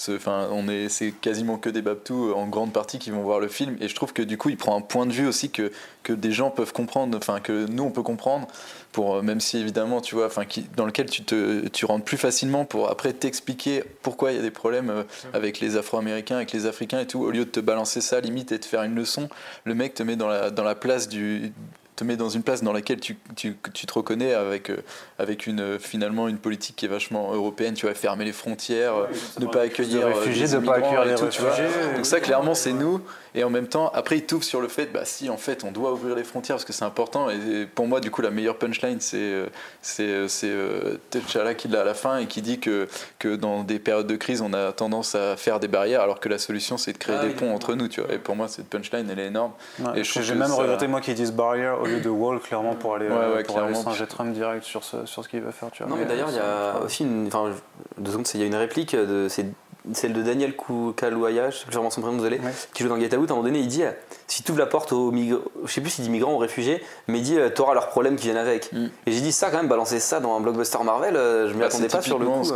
Enfin, 0.08 0.48
on 0.50 0.66
est, 0.68 0.88
c'est 0.88 1.12
quasiment 1.12 1.56
que 1.56 1.70
des 1.70 1.80
babtous 1.80 2.30
euh, 2.30 2.34
en 2.34 2.48
grande 2.48 2.72
partie 2.72 2.98
qui 2.98 3.10
vont 3.10 3.22
voir 3.22 3.38
le 3.38 3.46
film, 3.46 3.76
et 3.80 3.88
je 3.88 3.94
trouve 3.94 4.12
que 4.12 4.22
du 4.22 4.36
coup, 4.36 4.48
il 4.48 4.56
prend 4.56 4.76
un 4.76 4.80
point 4.80 5.06
de 5.06 5.12
vue 5.12 5.26
aussi 5.26 5.50
que 5.50 5.70
que 6.02 6.12
des 6.12 6.32
gens 6.32 6.50
peuvent 6.50 6.72
comprendre, 6.72 7.16
enfin 7.16 7.40
que 7.40 7.66
nous 7.66 7.84
on 7.84 7.90
peut 7.90 8.02
comprendre, 8.02 8.48
pour 8.92 9.16
euh, 9.16 9.22
même 9.22 9.40
si 9.40 9.56
évidemment, 9.56 10.00
tu 10.00 10.16
vois, 10.16 10.26
enfin, 10.26 10.44
qui, 10.44 10.66
dans 10.76 10.84
lequel 10.84 11.08
tu 11.08 11.24
te, 11.24 11.68
tu 11.68 11.84
rentres 11.86 12.04
plus 12.04 12.16
facilement 12.16 12.64
pour 12.64 12.90
après 12.90 13.12
t'expliquer 13.12 13.84
pourquoi 14.02 14.32
il 14.32 14.36
y 14.36 14.38
a 14.38 14.42
des 14.42 14.50
problèmes 14.50 14.90
euh, 14.90 15.04
avec 15.32 15.60
les 15.60 15.76
Afro-Américains, 15.76 16.36
avec 16.36 16.52
les 16.52 16.66
Africains 16.66 17.00
et 17.00 17.06
tout, 17.06 17.20
au 17.20 17.30
lieu 17.30 17.44
de 17.44 17.50
te 17.50 17.60
balancer 17.60 18.00
ça 18.00 18.20
limite 18.20 18.52
et 18.52 18.58
de 18.58 18.64
faire 18.64 18.82
une 18.82 18.96
leçon, 18.96 19.28
le 19.64 19.74
mec 19.74 19.94
te 19.94 20.02
met 20.02 20.16
dans 20.16 20.28
la, 20.28 20.50
dans 20.50 20.64
la 20.64 20.74
place 20.74 21.08
du 21.08 21.52
te 21.96 22.04
met 22.04 22.16
dans 22.16 22.28
une 22.28 22.42
place 22.42 22.62
dans 22.62 22.72
laquelle 22.72 23.00
tu, 23.00 23.16
tu, 23.36 23.56
tu 23.72 23.86
te 23.86 23.92
reconnais 23.92 24.34
avec, 24.34 24.70
euh, 24.70 24.78
avec 25.18 25.46
une, 25.46 25.78
finalement 25.78 26.28
une 26.28 26.38
politique 26.38 26.76
qui 26.76 26.86
est 26.86 26.88
vachement 26.88 27.32
européenne, 27.32 27.74
tu 27.74 27.86
vois, 27.86 27.94
fermer 27.94 28.24
les 28.24 28.32
frontières, 28.32 28.94
ne 29.40 29.46
pas 29.46 29.62
accueillir 29.62 30.06
euh, 30.06 30.12
réfugiés, 30.12 30.46
des 30.46 30.54
de 30.54 30.58
pas 30.58 30.76
accueillir 30.76 31.04
les 31.04 31.14
tout, 31.14 31.24
réfugiés. 31.24 31.68
Donc 31.94 32.06
ça, 32.06 32.20
clairement, 32.20 32.54
c'est 32.54 32.72
nous. 32.72 33.00
Et 33.36 33.42
en 33.42 33.50
même 33.50 33.66
temps, 33.66 33.90
après, 33.94 34.18
il 34.18 34.26
t'ouvre 34.26 34.44
sur 34.44 34.60
le 34.60 34.68
fait, 34.68 34.86
bah 34.86 35.04
si, 35.04 35.28
en 35.28 35.36
fait, 35.36 35.64
on 35.64 35.72
doit 35.72 35.92
ouvrir 35.92 36.14
les 36.14 36.22
frontières 36.24 36.54
parce 36.56 36.64
que 36.64 36.72
c'est 36.72 36.84
important. 36.84 37.28
Et 37.30 37.66
pour 37.66 37.86
moi, 37.88 38.00
du 38.00 38.10
coup, 38.10 38.22
la 38.22 38.30
meilleure 38.30 38.56
punchline, 38.58 39.00
c'est 39.00 39.16
euh, 39.18 39.46
c'est 39.82 40.04
euh, 40.08 40.28
c'est, 40.28 40.48
euh, 40.50 40.98
T'Challa 41.10 41.54
qui 41.54 41.66
l'a 41.68 41.80
à 41.80 41.84
la 41.84 41.94
fin 41.94 42.18
et 42.18 42.26
qui 42.26 42.42
dit 42.42 42.60
que, 42.60 42.86
que 43.18 43.34
dans 43.34 43.64
des 43.64 43.78
périodes 43.80 44.06
de 44.06 44.16
crise, 44.16 44.40
on 44.40 44.52
a 44.52 44.70
tendance 44.72 45.14
à 45.16 45.36
faire 45.36 45.58
des 45.58 45.66
barrières 45.68 46.00
alors 46.00 46.20
que 46.20 46.28
la 46.28 46.38
solution, 46.38 46.78
c'est 46.78 46.92
de 46.92 46.98
créer 46.98 47.16
Ah 47.20 47.24
des 47.24 47.30
ponts 47.30 47.52
entre 47.54 47.74
nous, 47.74 47.88
tu 47.88 48.00
vois. 48.00 48.12
Et 48.12 48.18
pour 48.18 48.36
moi, 48.36 48.46
cette 48.48 48.68
punchline, 48.68 49.08
elle 49.10 49.18
est 49.18 49.26
énorme. 49.26 49.52
Ouais, 49.80 50.00
Et 50.00 50.04
J'ai 50.04 50.34
même 50.34 50.48
ça- 50.48 50.54
regretté 50.54 50.86
moi 50.86 51.00
qu'ils 51.00 51.14
disent 51.14 51.32
barrière 51.32 51.80
au 51.80 51.86
lieu 51.86 52.00
de 52.00 52.08
wall 52.08 52.38
clairement 52.40 52.74
pour 52.76 52.94
aller, 52.94 53.08
Ouais, 53.08 53.12
euh, 53.14 53.34
ouais, 53.36 53.42
pour 53.42 53.58
aller 53.58 53.72
clairement. 53.72 53.90
singer 53.92 54.06
Trump 54.06 54.32
direct 54.32 54.62
sur 54.64 54.84
ce, 54.84 55.06
sur 55.06 55.24
ce 55.24 55.28
qu'il 55.28 55.40
va 55.40 55.50
faire. 55.50 55.70
Tu 55.72 55.82
vois. 55.82 55.90
Non, 55.90 55.96
mais 55.98 56.04
d'ailleurs, 56.06 56.28
il 56.30 56.36
y 56.36 56.38
a 56.38 56.80
aussi 56.84 57.02
une. 57.02 57.26
Enfin, 57.26 57.50
deux 57.98 58.10
secondes, 58.12 58.28
il 58.34 58.40
y 58.40 58.44
a 58.44 58.46
une 58.46 58.54
réplique, 58.54 58.94
de, 58.94 59.26
c'est 59.28 59.46
celle 59.92 60.12
de 60.14 60.22
Daniel 60.22 60.54
Kaluuya, 60.96 61.50
je 61.50 61.58
sais 61.58 61.64
plus 61.66 61.74
vraiment 61.74 61.90
son 61.90 62.00
prénom, 62.00 62.16
désolé, 62.16 62.38
Ouais. 62.38 62.52
qui 62.72 62.82
joue 62.82 62.88
dans 62.88 62.98
Get 62.98 63.14
Out. 63.16 63.28
À 63.30 63.32
un 63.32 63.36
moment 63.36 63.42
donné, 63.48 63.58
il 63.60 63.68
dit 63.68 63.82
euh, 63.82 63.90
si 64.26 64.42
tu 64.42 64.50
ouvres 64.50 64.60
la 64.60 64.66
porte 64.66 64.92
aux 64.92 65.10
migrants, 65.10 65.42
je 65.64 65.72
sais 65.72 65.80
plus 65.80 65.90
s'il 65.90 66.04
dit 66.04 66.10
migrants 66.10 66.32
ou 66.34 66.38
réfugiés, 66.38 66.82
mais 67.08 67.18
il 67.18 67.22
dit 67.22 67.38
euh, 67.38 67.50
t'auras 67.50 67.74
leurs 67.74 67.88
problèmes 67.88 68.16
qui 68.16 68.24
viennent 68.24 68.36
avec. 68.38 68.72
Mm. 68.72 68.86
Et 69.06 69.12
j'ai 69.12 69.20
dit 69.20 69.32
ça 69.32 69.50
quand 69.50 69.58
même, 69.58 69.68
balancer 69.68 70.00
ça 70.00 70.20
dans 70.20 70.36
un 70.36 70.40
blockbuster 70.40 70.78
Marvel, 70.84 71.16
euh, 71.16 71.48
je 71.48 71.52
m'y 71.54 71.60
Bah, 71.60 71.66
attendais 71.66 71.88
c'est 71.88 71.96
pas 71.96 72.02
sur 72.02 72.18
le 72.18 72.24
typiquement 72.26 72.42
coup. 72.42 72.48
ce 72.48 72.52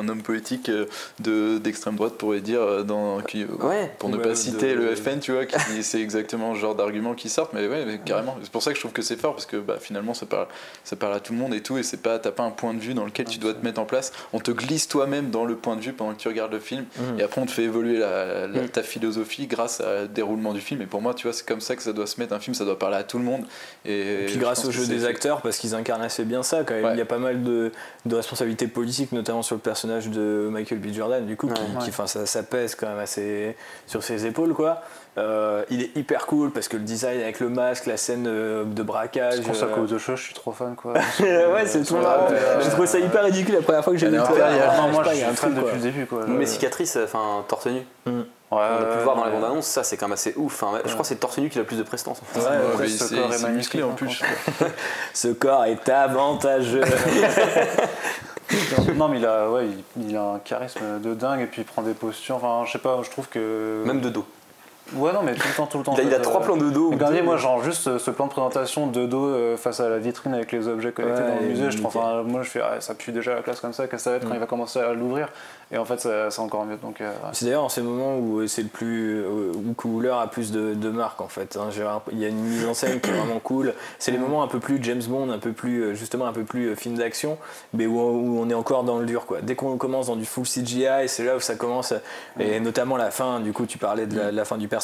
qu'un 0.00 0.08
homme 0.08 0.22
politique 0.22 0.70
de 1.20 1.58
d'extrême 1.58 1.96
droite 1.96 2.14
pourrait 2.14 2.40
dire 2.40 2.84
dans 2.84 3.20
qui, 3.20 3.44
Ouais. 3.44 3.92
pour 3.98 4.08
ne 4.08 4.16
Ouais, 4.16 4.22
pas 4.22 4.28
de- 4.30 4.34
citer 4.34 4.74
le 4.74 4.94
FN 4.96 5.18
tu 5.20 5.32
vois 5.32 5.44
qui 5.46 5.82
c'est 5.82 6.00
exactement 6.00 6.52
le 6.54 6.58
genre 6.58 6.74
d'argument 6.74 7.14
qui 7.14 7.28
sortent 7.28 7.52
mais 7.52 7.66
ouais 7.68 7.84
mais 7.84 7.98
carrément 7.98 8.36
c'est 8.42 8.50
pour 8.50 8.62
ça 8.62 8.70
que 8.70 8.76
je 8.76 8.80
trouve 8.80 8.92
que 8.92 9.02
c'est 9.02 9.16
fort 9.20 9.32
parce 9.34 9.46
que 9.46 9.56
bah, 9.56 9.76
finalement 9.80 10.14
ça 10.14 10.26
parle 10.26 10.46
ça 10.84 10.96
parle 10.96 11.14
à 11.14 11.20
tout 11.20 11.32
le 11.32 11.38
monde 11.38 11.54
et 11.54 11.60
tout 11.60 11.76
et 11.78 11.82
c'est 11.82 12.02
pas 12.02 12.18
t'as 12.18 12.30
pas 12.30 12.42
un 12.42 12.50
point 12.50 12.74
de 12.74 12.80
vue 12.80 12.94
dans 12.94 13.04
lequel 13.04 13.26
tu 13.26 13.38
dois 13.38 13.52
te 13.54 13.64
mettre 13.64 13.80
en 13.80 13.84
place 13.84 14.12
on 14.32 14.38
te 14.40 14.50
glisse 14.50 14.88
toi-même 14.88 15.30
dans 15.30 15.44
le 15.44 15.54
point 15.56 15.76
de 15.76 15.80
vue 15.82 15.92
pendant 15.92 16.12
que 16.14 16.18
tu 16.20 16.28
regardes 16.28 16.52
le 16.52 16.60
film 16.62 16.86
Mhm. 16.98 17.20
et 17.20 17.22
après 17.22 17.40
on 17.40 17.46
te 17.46 17.50
fait 17.50 17.64
évoluer 17.64 17.98
la, 17.98 18.46
la- 18.46 18.62
Mhm. 18.62 18.68
ta 18.68 18.82
philosophie 18.82 19.46
grâce 19.46 19.80
au 19.80 20.06
déroulement 20.06 20.52
du 20.54 20.60
film 20.60 20.80
et 20.82 20.86
pour 20.86 21.02
moi 21.02 21.12
tu 21.14 21.26
vois 21.26 21.32
c'est 21.34 21.46
comme 21.46 21.60
ça 21.60 21.76
que 21.76 21.82
ça 21.82 21.92
doit 21.92 22.06
se 22.06 22.18
mettre 22.20 22.32
un 22.32 22.38
film 22.40 22.54
ça 22.54 22.64
doit 22.64 22.78
parler 22.78 22.96
à 22.96 23.02
tout 23.04 23.18
le 23.18 23.24
monde 23.24 23.44
et, 23.84 24.22
Et 24.22 24.26
puis 24.26 24.36
grâce 24.38 24.64
au 24.64 24.70
jeu 24.70 24.86
des 24.86 25.04
acteurs, 25.04 25.42
parce 25.42 25.58
qu'ils 25.58 25.74
incarnent 25.74 26.02
assez 26.02 26.24
bien 26.24 26.42
ça 26.42 26.62
quand 26.64 26.74
même. 26.74 26.84
Ouais. 26.84 26.92
Il 26.94 26.98
y 26.98 27.02
a 27.02 27.04
pas 27.06 27.18
mal 27.18 27.42
de, 27.42 27.72
de 28.06 28.14
responsabilités 28.16 28.66
politiques, 28.68 29.12
notamment 29.12 29.42
sur 29.42 29.56
le 29.56 29.60
personnage 29.60 30.08
de 30.08 30.48
Michael 30.50 30.78
B. 30.78 30.92
Jordan, 30.92 31.26
du 31.26 31.36
coup, 31.36 31.48
qui, 31.48 31.60
Ouais. 31.60 31.84
qui- 31.84 31.92
ça, 31.92 32.26
ça 32.26 32.42
pèse 32.42 32.74
quand 32.76 32.88
même 32.88 32.98
assez 32.98 33.56
sur 33.86 34.02
ses 34.02 34.24
épaules, 34.26 34.54
quoi. 34.54 34.82
Euh, 35.18 35.62
il 35.68 35.82
est 35.82 35.94
hyper 35.94 36.24
cool 36.24 36.52
parce 36.52 36.68
que 36.68 36.78
le 36.78 36.84
design 36.84 37.20
avec 37.20 37.38
le 37.38 37.50
masque, 37.50 37.84
la 37.84 37.98
scène 37.98 38.24
euh, 38.26 38.64
de 38.64 38.82
braquage. 38.82 39.36
Je 39.36 39.42
pense 39.42 39.62
à 39.62 39.66
euh, 39.66 39.74
cause 39.74 39.90
de 39.90 39.98
choses, 39.98 40.18
je 40.18 40.24
suis 40.24 40.34
trop 40.34 40.52
fan 40.52 40.74
quoi. 40.74 40.94
ouais, 41.20 41.66
c'est 41.66 41.82
tout 41.84 41.96
marrant. 41.96 42.28
J'ai 42.62 42.70
trouvé 42.70 42.86
ça 42.86 42.98
hyper 42.98 43.22
ridicule 43.24 43.56
la 43.56 43.62
première 43.62 43.84
fois 43.84 43.92
que 43.92 43.98
j'ai 43.98 44.08
vu 44.08 44.16
le 44.16 44.22
trailer. 44.22 44.88
moi 44.90 45.04
je 45.04 45.10
il 45.10 45.18
y 45.18 45.22
a 45.22 45.24
suis 45.24 45.24
un 45.24 45.34
fan 45.34 45.34
truc, 45.34 45.54
depuis 45.54 45.64
quoi. 45.64 45.72
le 45.74 45.80
début 45.80 46.06
quoi. 46.06 46.26
Mes 46.26 46.46
cicatrices, 46.46 46.96
enfin, 46.96 47.44
torse 47.46 47.66
nu. 47.66 47.82
Ouais, 48.06 48.12
On 48.50 48.56
a 48.56 48.78
pu 48.78 48.84
ouais, 48.84 48.96
le 48.96 49.02
voir 49.02 49.16
dans 49.16 49.24
la 49.24 49.30
ouais. 49.30 49.36
bande-annonce, 49.36 49.66
ça 49.66 49.84
c'est 49.84 49.98
quand 49.98 50.06
même 50.06 50.14
assez 50.14 50.32
ouf. 50.36 50.64
Je 50.84 50.90
crois 50.90 51.02
que 51.02 51.06
c'est 51.06 51.14
le 51.14 51.20
torse 51.20 51.36
nu 51.38 51.50
qui 51.50 51.58
a 51.58 51.60
le 51.60 51.66
plus 51.66 51.78
de 51.78 51.82
prestance. 51.82 52.20
en 52.22 52.24
fait. 52.24 52.40
Ouais, 52.40 52.88
ce 52.88 53.04
c'est 53.04 53.16
corps 53.16 53.32
est 53.32 53.38
c'est 53.38 53.48
musclé 53.50 53.82
en 53.82 53.90
hein, 53.90 53.94
plus 53.94 54.06
franchement. 54.06 54.66
Ce 55.12 55.28
corps 55.28 55.64
est 55.66 55.88
avantageux. 55.90 56.84
non 58.96 59.08
mais 59.08 59.18
il 59.18 59.26
a, 59.26 59.50
ouais, 59.50 59.66
il, 59.96 60.08
il 60.08 60.16
a 60.16 60.22
un 60.22 60.38
charisme 60.38 61.00
de 61.02 61.14
dingue 61.14 61.40
et 61.40 61.46
puis 61.46 61.62
il 61.62 61.64
prend 61.66 61.82
des 61.82 61.92
postures. 61.92 62.36
Enfin, 62.36 62.64
je 62.66 62.72
sais 62.72 62.78
pas, 62.78 63.00
je 63.02 63.10
trouve 63.10 63.28
que. 63.28 63.82
Même 63.84 64.00
de 64.00 64.08
dos. 64.08 64.26
Ouais, 64.96 65.12
non, 65.12 65.22
mais 65.22 65.34
tout 65.34 65.46
le 65.48 65.54
temps, 65.54 65.66
tout 65.66 65.78
le 65.78 65.84
temps. 65.84 65.94
Il 65.98 66.12
a, 66.12 66.16
il 66.16 66.22
trois 66.22 66.40
euh, 66.40 66.44
plans 66.44 66.56
de 66.56 66.70
dos. 66.70 66.94
Deux. 66.94 67.22
moi, 67.22 67.36
genre 67.36 67.62
juste 67.62 67.86
euh, 67.88 67.98
ce 67.98 68.10
plan 68.10 68.26
de 68.26 68.30
présentation 68.30 68.86
de 68.86 69.06
dos 69.06 69.26
euh, 69.26 69.56
face 69.56 69.80
à 69.80 69.88
la 69.88 69.98
vitrine 69.98 70.34
avec 70.34 70.52
les 70.52 70.68
objets 70.68 70.92
connectés 70.92 71.22
dans 71.22 71.40
le 71.40 71.46
musée, 71.48 71.70
je 71.70 71.78
trouve, 71.78 71.96
enfin, 71.96 72.22
moi 72.22 72.42
je 72.42 72.50
fais, 72.50 72.60
ah, 72.60 72.80
ça 72.80 72.94
pue 72.94 73.12
déjà 73.12 73.34
la 73.34 73.42
classe 73.42 73.60
comme 73.60 73.72
ça, 73.72 73.84
qu'est-ce 73.84 73.96
que 73.96 74.02
ça 74.02 74.10
va 74.10 74.16
être 74.16 74.26
quand 74.28 74.34
il 74.34 74.40
va 74.40 74.46
commencer 74.46 74.80
à 74.80 74.92
l'ouvrir 74.92 75.28
Et 75.70 75.78
en 75.78 75.84
fait, 75.84 76.00
c'est 76.00 76.40
encore 76.40 76.64
mieux. 76.66 76.76
Donc, 76.76 77.00
euh. 77.00 77.10
C'est 77.32 77.44
d'ailleurs 77.46 77.64
en 77.64 77.68
ces 77.68 77.82
moments 77.82 78.18
où 78.18 78.46
c'est 78.46 78.62
le 78.62 78.68
plus 78.68 79.20
euh, 79.22 79.52
où 79.54 79.72
Cooler 79.74 80.10
a 80.10 80.26
plus 80.26 80.52
de, 80.52 80.74
de 80.74 80.88
marque 80.90 81.20
en 81.20 81.28
fait. 81.28 81.56
hein. 81.56 81.70
Il 82.12 82.18
y 82.18 82.24
a 82.24 82.28
une 82.28 82.36
mise 82.42 82.66
en 82.66 82.74
scène 82.74 83.00
qui 83.00 83.10
est 83.10 83.14
vraiment 83.14 83.40
cool. 83.40 83.72
C'est 83.98 84.10
les 84.10 84.18
moments 84.18 84.42
un 84.42 84.48
peu 84.48 84.58
plus 84.58 84.78
James 84.82 85.02
Bond, 85.08 85.30
un 85.30 85.38
peu 85.38 85.52
plus 85.52 85.82
euh, 85.82 85.94
justement 85.94 86.26
un 86.26 86.32
peu 86.32 86.42
plus 86.42 86.66
euh, 86.68 86.74
film 86.76 86.96
d'action, 86.96 87.38
mais 87.72 87.86
où, 87.86 87.98
où 87.98 88.38
on 88.40 88.50
est 88.50 88.54
encore 88.54 88.84
dans 88.84 88.98
le 88.98 89.06
dur 89.06 89.26
quoi. 89.26 89.40
Dès 89.42 89.54
qu'on 89.54 89.76
commence 89.78 90.08
dans 90.08 90.16
du 90.16 90.24
full 90.26 90.44
CGI, 90.44 91.08
c'est 91.08 91.24
là 91.24 91.36
où 91.36 91.40
ça 91.40 91.54
commence 91.54 91.94
et 92.38 92.60
notamment 92.60 92.96
la 92.96 93.10
fin. 93.10 93.40
Du 93.40 93.52
coup, 93.52 93.66
tu 93.66 93.78
parlais 93.78 94.06
de 94.06 94.18
la, 94.18 94.32
la 94.32 94.44
fin 94.44 94.58
du 94.58 94.68
personnage. 94.68 94.81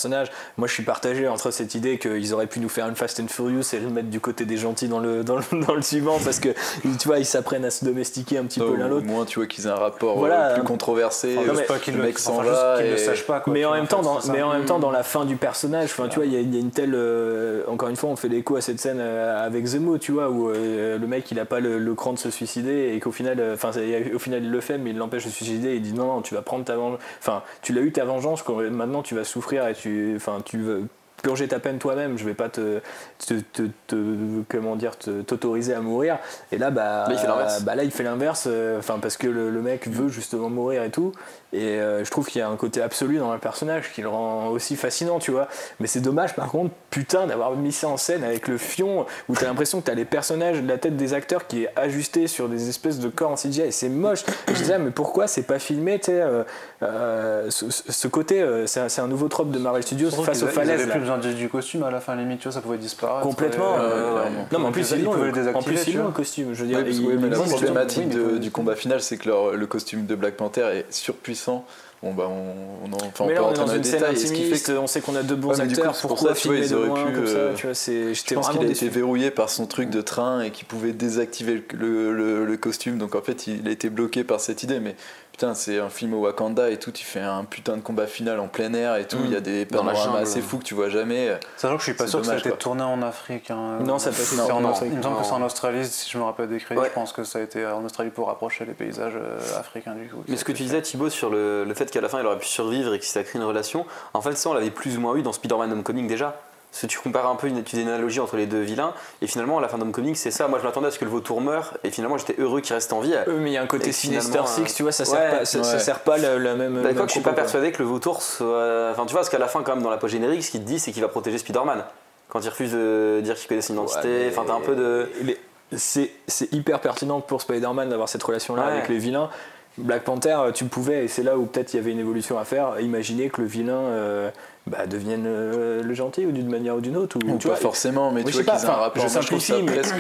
Moi, 0.57 0.69
je 0.69 0.73
suis 0.73 0.83
partagé 0.83 1.27
entre 1.29 1.51
cette 1.51 1.75
idée 1.75 1.99
qu'ils 1.99 2.35
auraient 2.35 2.47
pu 2.47 2.61
nous 2.61 2.69
faire 2.69 2.89
une 2.89 2.95
Fast 2.97 3.21
and 3.21 3.29
Furious 3.29 3.63
et 3.75 3.81
le 3.81 3.89
mettre 3.91 4.09
du 4.09 4.21
côté 4.21 4.45
des 4.45 4.57
gentils 4.57 4.89
dans 4.89 5.01
le 5.01 5.25
dans 5.25 5.37
le, 5.37 5.43
dans 5.67 5.75
le 5.75 5.83
suivant 5.83 6.19
parce 6.25 6.41
que 6.41 6.51
tu 6.99 7.07
vois 7.09 7.19
ils 7.19 7.25
s'apprennent 7.25 7.65
à 7.65 7.71
se 7.71 7.85
domestiquer 7.85 8.39
un 8.39 8.45
petit 8.45 8.61
peu 8.61 8.77
l'un 8.77 8.87
au 8.87 8.89
l'autre. 8.91 9.07
moins 9.07 9.25
tu 9.25 9.39
vois 9.39 9.47
qu'ils 9.47 9.67
aient 9.67 9.71
un 9.71 9.75
rapport 9.75 10.17
euh, 10.17 10.19
Voilà. 10.21 10.55
plus 10.55 10.63
controversé 10.63 11.37
Enfin, 11.39 11.47
non, 11.47 11.55
mais- 11.59 11.65
pas 11.65 11.79
qu'il 11.79 11.97
le 11.97 12.03
mec 12.03 12.19
s'en 12.19 12.41
va 12.43 12.83
et- 12.85 12.97
sache 12.97 13.25
pas. 13.27 13.41
Quoi, 13.41 13.53
mais 13.53 13.65
en 13.65 13.73
même 13.73 13.87
temps, 13.87 14.03
dans, 14.03 14.19
mais 14.33 14.43
en 14.43 14.53
même 14.53 14.65
temps, 14.65 14.79
dans 14.79 14.91
la 14.91 15.03
fin 15.03 15.25
du 15.25 15.37
personnage, 15.37 15.91
enfin, 15.91 16.09
tu 16.09 16.17
vois, 16.17 16.27
il 16.27 16.33
y, 16.33 16.37
a- 16.37 16.41
il 16.41 16.53
y 16.55 16.57
a 16.57 16.61
une 16.61 16.71
telle, 16.71 16.95
euh, 16.95 17.63
encore 17.69 17.89
une 17.89 17.97
fois, 17.97 18.11
on 18.11 18.17
fait 18.17 18.29
l'écho 18.29 18.57
à 18.57 18.61
cette 18.61 18.81
scène 18.81 18.99
euh, 19.01 19.45
avec 19.45 19.65
Zemo, 19.67 19.99
tu 19.99 20.13
vois, 20.13 20.31
où 20.31 20.51
euh, 20.51 20.99
le 20.99 21.07
mec 21.07 21.31
il 21.31 21.39
a 21.41 21.45
pas 21.45 21.61
le, 21.61 21.79
le 21.79 21.95
cran 21.95 22.13
de 22.13 22.19
se 22.19 22.31
suicider 22.31 22.93
et 22.95 23.01
qu'au 23.01 23.13
final, 23.13 23.39
euh, 23.41 23.55
enfin, 23.55 23.71
au 24.15 24.19
final 24.19 24.43
il 24.45 24.51
le 24.51 24.61
fait, 24.61 24.79
mais 24.79 24.91
il 24.91 24.97
l'empêche 24.99 25.25
de 25.25 25.31
se 25.31 25.35
suicider. 25.37 25.75
Il 25.77 25.83
dit 25.83 25.93
non, 25.93 26.07
non, 26.07 26.23
tu 26.23 26.35
vas 26.35 26.43
prendre 26.43 26.65
ta 26.65 26.77
vengeance. 26.77 27.01
Enfin, 27.21 27.43
tu 27.63 27.73
l'as 27.73 27.81
eu 27.83 27.93
ta 27.93 28.05
vengeance, 28.05 28.43
quand- 28.43 28.57
maintenant 28.71 29.03
tu 29.03 29.15
vas 29.15 29.25
souffrir 29.25 29.67
et 29.69 29.75
tu, 29.75 29.88
enfin, 30.17 30.41
tu 30.45 30.59
veux 30.59 30.89
purger 31.23 31.49
ta 31.49 31.59
peine 31.59 31.79
toi-même. 31.79 32.19
Je 32.19 32.25
vais 32.25 32.35
pas 32.35 32.49
te, 32.49 32.81
te, 33.27 33.35
te- 33.53 33.63
te- 33.87 34.43
comment 34.49 34.77
dire, 34.77 34.97
te- 34.97 35.23
t'autoriser 35.23 35.75
à 35.75 35.81
mourir. 35.81 36.19
Et 36.53 36.59
là, 36.59 36.71
bah, 36.71 37.05
Là, 37.09 37.13
il 37.15 37.19
fait 37.19 37.27
l'inverse. 37.27 37.63
bah 37.63 37.75
là, 37.75 37.85
il 37.85 37.91
fait 37.91 38.03
l'inverse, 38.05 38.45
euh, 38.47 38.79
enfin, 38.79 38.99
parce 39.01 39.17
que 39.17 39.27
le, 39.27 39.51
le 39.51 39.61
mec 39.63 39.89
veut 39.89 40.09
justement 40.09 40.51
mourir 40.51 40.83
et 40.83 40.91
tout. 40.91 41.13
Et 41.53 41.81
euh, 41.81 42.05
je 42.05 42.11
trouve 42.11 42.27
qu'il 42.27 42.41
y 42.41 42.43
a 42.43 42.49
un 42.49 42.57
côté 42.57 42.83
absolu 42.83 43.17
dans 43.19 43.33
le 43.33 43.39
personnage 43.39 43.91
qui 43.93 44.03
le 44.03 44.09
rend 44.09 44.49
aussi 44.49 44.77
fascinant, 44.77 45.19
tu 45.19 45.31
vois. 45.31 45.49
Mais 45.81 45.87
c'est 45.87 46.01
dommage, 46.01 46.35
par 46.35 46.49
contre, 46.49 46.75
putain, 46.91 47.27
d'avoir 47.27 47.53
mis 47.57 47.73
ça 47.73 47.89
en 47.89 47.97
scène 47.97 48.23
avec 48.23 48.49
le 48.49 48.59
fion, 48.59 49.07
où 49.31 49.35
t'as 49.35 49.47
l'impression 49.47 49.81
que 49.81 49.87
t'as 49.87 49.95
les 49.95 50.05
personnages, 50.05 50.63
la 50.63 50.77
tête 50.77 50.97
des 50.97 51.15
acteurs 51.15 51.47
qui 51.47 51.65
est 51.65 51.71
ajustée 51.77 52.27
sur 52.27 52.49
des 52.51 52.69
espèces 52.69 52.99
de 52.99 53.09
corps 53.09 53.31
en 53.31 53.37
CGI, 53.37 53.63
et 53.63 53.71
c'est 53.71 53.89
moche. 53.89 54.25
Je 54.49 54.53
disais, 54.53 54.75
ah, 54.75 54.79
mais 54.79 54.91
pourquoi 54.91 55.27
c'est 55.27 55.43
pas 55.43 55.59
filmé, 55.59 55.99
tu 55.99 56.07
sais, 56.07 56.21
euh, 56.21 56.43
euh, 56.83 57.47
ce, 57.51 57.67
ce 57.71 58.09
côté, 58.09 58.41
euh, 58.43 58.67
c'est 58.67 58.81
un, 58.81 58.89
c'est 58.89 59.01
un 59.01 59.09
nouveau 59.09 59.29
trope 59.29 59.51
de 59.51 59.59
Marvel 59.59 59.83
Studios 59.83 60.11
face 60.11 60.43
aux 60.43 60.47
falaises. 60.53 60.87
Besoin 61.17 61.33
du, 61.33 61.49
costume 61.49 61.83
à 61.83 61.91
la 61.91 62.01
fin, 62.01 62.15
limite, 62.17 62.39
tu 62.41 62.45
vois, 62.45 62.53
ça 62.53 62.61
pouvait 62.61 62.79
disparaître. 62.79 63.27
Complètement. 63.27 63.77
Euh, 63.79 63.81
euh, 64.19 64.25
non, 64.53 64.59
mais 64.61 64.67
en 64.67 64.73
plus, 64.73 64.91
Ils 64.97 65.05
l'ont, 65.05 65.13
le- 65.15 66.13
costume. 66.13 66.49
Je 66.53 66.63
veux 66.63 66.69
dire, 66.69 66.79
Oui, 66.79 66.85
parce 66.85 66.97
ils- 66.97 67.07
oui, 67.07 67.17
mais 67.21 67.29
la 67.29 67.39
problématique 67.39 68.09
de- 68.11 68.39
du 68.39 68.51
combat 68.51 68.77
final, 68.77 69.01
c'est 69.01 69.17
que 69.17 69.29
leur- 69.29 69.53
le 69.53 69.67
costume 69.67 70.07
de 70.07 70.15
Black 70.15 70.35
Panther 70.37 70.67
est 70.75 70.93
surpuissant. 70.93 71.65
Bon, 72.01 72.13
bah, 72.15 72.29
on, 72.29 72.87
on 72.89 72.93
en 72.93 72.97
enfin, 73.09 73.25
on 73.25 73.27
mais 73.27 73.35
peut 73.35 73.41
là, 73.41 73.43
on 73.43 73.47
est 73.47 73.59
rentrer 73.59 73.65
dans 73.67 73.75
une 73.75 73.83
scène 73.83 73.99
qui 74.15 74.21
fait 74.21 74.27
intimiste, 74.29 74.67
que 74.69 74.73
on 74.79 74.87
sait 74.87 75.01
qu'on 75.01 75.17
a 75.17 75.25
deux 75.25 75.35
bons 75.35 75.49
Ouais, 75.49 75.57
coup, 75.57 75.63
acteurs, 75.63 75.99
pour 75.99 76.11
pourquoi 76.11 76.33
ça, 76.37 76.41
tu 76.41 76.47
vois, 76.47 76.57
filmer 76.59 76.67
ils 76.69 76.71
de 76.71 76.77
auraient 76.77 76.87
loin 76.87 77.05
pu, 77.07 77.13
comme 77.13 77.27
ça 77.27 77.33
euh, 77.33 77.55
tu 77.57 77.67
vois, 77.67 77.75
c'est- 77.75 78.15
Je 78.15 78.35
pense 78.35 78.51
qu'il 78.51 78.61
a 78.61 78.65
été 78.71 78.89
verrouillé 78.89 79.33
par 79.33 79.51
son 79.51 79.67
truc 79.67 79.91
de 79.91 80.01
train 80.01 80.43
et 80.43 80.51
qu'il 80.53 80.67
pouvait 80.67 80.93
désactiver 80.93 81.65
le 81.73 82.57
costume. 82.57 82.99
Donc 82.99 83.17
en 83.17 83.21
fait, 83.21 83.49
il 83.49 83.67
a 83.67 83.73
été 83.73 83.91
bloqué 83.91 84.23
par 84.23 84.39
cette 84.41 84.63
idée. 84.63 84.79
Mais 84.79 84.95
putain, 85.39 85.55
c'est 85.55 85.79
un 85.79 85.89
film 85.89 86.15
au 86.15 86.23
Wakanda 86.23 86.69
et 86.69 86.79
tout. 86.79 86.91
Tu 86.91 87.05
fais 87.05 87.21
un 87.21 87.45
putain 87.45 87.77
de 87.77 87.81
combat 87.81 88.09
final 88.09 88.41
en 88.41 88.49
plein 88.49 88.75
air 88.75 88.97
et 88.97 89.07
tout. 89.07 89.19
Mm. 89.19 89.25
Il 89.27 89.31
y 89.33 89.37
a 89.37 89.41
des 89.41 89.65
Dans 89.67 89.85
la 89.85 89.93
panoramas 89.93 90.19
assez 90.19 90.43
fous 90.43 90.59
que 90.59 90.65
tu 90.65 90.75
vois 90.75 90.89
jamais. 90.89 91.39
Sachant 91.57 91.75
que 91.77 91.81
je 91.81 91.85
suis 91.85 91.95
pas 91.95 92.09
sûr 92.09 92.21
que 92.21 92.27
ça 92.27 92.33
a 92.33 92.39
été 92.39 92.51
tourné 92.53 92.83
en 92.83 93.01
Afrique. 93.03 93.51
hein. 93.53 93.79
Non, 93.85 94.01
ça 94.01 94.09
a 94.11 94.13
pas 94.13 94.19
été 94.19 94.27
C'est 94.27 94.37
tourné 94.37 94.53
en 94.53 94.65
en 94.65 94.71
Afrique. 94.73 94.89
Il 94.93 94.99
me 94.99 95.03
semble 95.03 95.19
que 95.19 95.25
c'est 95.25 95.33
en. 95.33 95.43
Australie, 95.43 95.87
si 95.87 96.11
je 96.11 96.19
me 96.19 96.25
rappelle 96.25 96.49
des 96.49 96.59
crédits. 96.59 96.81
Ouais. 96.81 96.89
Je 96.89 96.93
pense 96.93 97.13
que 97.13 97.23
ça 97.23 97.39
a 97.39 97.43
été 97.43 97.65
en 97.65 97.85
Australie 97.85 98.11
pour 98.11 98.27
rapprocher 98.27 98.65
les 98.65 98.75
paysages 98.75 99.15
euh, 99.17 99.39
africains 99.59 99.95
du 99.95 100.09
coup. 100.09 100.25
Mais 100.27 100.37
ce 100.37 100.45
que 100.45 100.51
tu 100.53 100.65
disais 100.65 100.83
Thibaut 100.83 101.09
sur 101.09 101.31
le, 101.31 101.65
le 101.65 101.75
fait 101.75 101.89
qu'à 101.91 102.01
la 102.01 102.09
fin 102.09 102.19
il 102.21 102.27
aurait 102.27 102.39
pu 102.39 102.47
survivre 102.49 102.93
et 102.95 102.99
qu'il 102.99 103.09
s'est 103.09 103.23
créé 103.23 103.41
une 103.41 103.47
relation, 103.47 103.87
en 104.13 104.21
fait 104.21 104.37
ça 104.37 104.51
on 104.51 104.55
l'avait 104.55 104.71
plus 104.71 104.97
ou 104.99 105.01
moins 105.01 105.15
eu 105.15 105.23
dans 105.23 105.33
Spider-Man 105.33 105.73
Homecoming 105.73 106.09
déjà. 106.09 106.41
Si 106.71 106.87
tu 106.87 106.99
compares 106.99 107.27
un 107.29 107.35
peu 107.35 107.47
une, 107.49 107.63
tu 107.65 107.77
fais 107.77 107.83
une 107.83 107.89
analogie 107.89 108.21
entre 108.21 108.37
les 108.37 108.47
deux 108.47 108.61
vilains, 108.61 108.93
et 109.23 109.27
finalement 109.27 109.59
à 109.59 109.61
la 109.63 109.69
fin 109.69 109.79
d'Homecoming 109.79 110.15
c'est 110.15 110.31
ça, 110.31 110.49
moi 110.49 110.59
je 110.61 110.65
m'attendais 110.65 110.89
à 110.89 110.91
ce 110.91 110.99
que 110.99 111.05
le 111.05 111.11
vautour 111.11 111.41
meure, 111.41 111.75
et 111.83 111.91
finalement 111.91 112.19
j'étais 112.19 112.37
heureux 112.39 112.61
qu'il 112.61 112.75
reste 112.75 112.93
en 112.93 113.01
vie. 113.01 113.15
Euh, 113.15 113.39
mais 113.41 113.51
il 113.51 113.55
y 113.55 113.57
a 113.57 113.63
un 113.63 113.67
côté 113.67 113.91
Sinister 113.91 114.29
finalement, 114.31 114.47
Six, 114.47 114.61
euh, 114.63 114.77
tu 114.77 114.83
vois, 114.83 114.93
ça 114.93 115.05
sert 115.05 115.19
ouais, 115.19 115.39
pas, 115.39 115.45
ça, 115.45 115.79
sert 115.79 116.01
pas 116.01 116.19
la, 116.19 116.39
la 116.39 116.55
même. 116.55 116.75
D'accord, 116.83 116.99
même 116.99 117.07
je 117.09 117.13
suis 117.13 117.21
pas 117.21 117.31
quoi. 117.31 117.37
persuadé 117.43 117.73
que 117.73 117.79
le 117.83 117.89
vautour 117.89 118.23
soit. 118.23 118.91
Enfin, 118.93 119.07
tu 119.07 119.13
vois, 119.13 119.21
parce 119.21 119.31
qu'à 119.31 119.39
la 119.39 119.49
fin, 119.49 119.63
quand 119.63 119.75
même, 119.75 119.83
dans 119.83 119.91
la 119.91 119.97
post 119.97 120.13
générique, 120.13 120.45
ce 120.45 120.51
qu'il 120.51 120.61
te 120.63 120.67
dit, 120.67 120.79
c'est 120.79 120.93
qu'il 120.93 121.03
va 121.03 121.09
protéger 121.09 121.39
Spider-Man. 121.39 121.85
Quand 122.29 122.41
il 122.45 122.49
refuse 122.51 122.73
de 122.73 123.21
dire 123.25 123.35
qu'il 123.37 123.49
connaît 123.49 123.63
son 123.63 123.73
identité, 123.73 124.07
Ouais, 124.09 124.25
mais 124.27 124.29
enfin, 124.31 124.45
t'as 124.47 124.55
un 124.55 124.61
peu 124.61 124.77
de. 124.77 125.09
les- 125.23 125.39
C'est 125.75 126.11
c'est 126.27 126.53
hyper 126.53 126.81
pertinent 126.81 127.21
pour 127.21 127.41
Spider-Man 127.41 127.89
d'avoir 127.89 128.09
cette 128.09 128.23
relation-là 128.23 128.67
Ouais. 128.67 128.73
avec 128.73 128.89
les 128.89 128.99
vilains. 128.99 129.31
Black 129.79 130.03
Panther, 130.05 130.37
tu 130.55 130.65
pouvais, 130.65 131.05
et 131.05 131.09
c'est 131.09 131.23
là 131.23 131.37
où 131.39 131.47
peut-être 131.47 131.73
il 131.73 131.77
y 131.77 131.79
avait 131.81 131.93
une 131.93 132.01
évolution 132.01 132.37
à 132.39 132.45
faire, 132.45 132.81
imaginer 132.81 133.29
que 133.31 133.41
le 133.41 133.47
vilain 133.47 133.75
euh, 133.75 134.31
bah, 134.69 134.87
devienne 134.87 135.25
euh, 135.27 135.83
le 135.83 135.95
gentil 135.95 136.27
ou 136.27 136.33
d'une 136.33 136.49
manière 136.49 136.77
ou 136.77 136.81
d'une 136.81 136.97
autre. 136.97 137.19
Ou, 137.25 137.31
Ou 137.33 137.39
tu 137.39 137.49
pas 137.49 137.55
vois, 137.55 137.57
forcément, 137.63 138.11
mais 138.13 138.23
oui, 138.25 138.33
tu 138.33 138.43
vois 138.43 138.55
qu'ils 138.57 138.65
aient 138.65 138.71
un 138.71 138.75
rapport. 138.75 139.09
je 139.09 139.21
je 139.21 139.27
trouve 139.27 139.41
ça 139.41 139.57
mais- 139.63 139.73
presque 139.73 139.95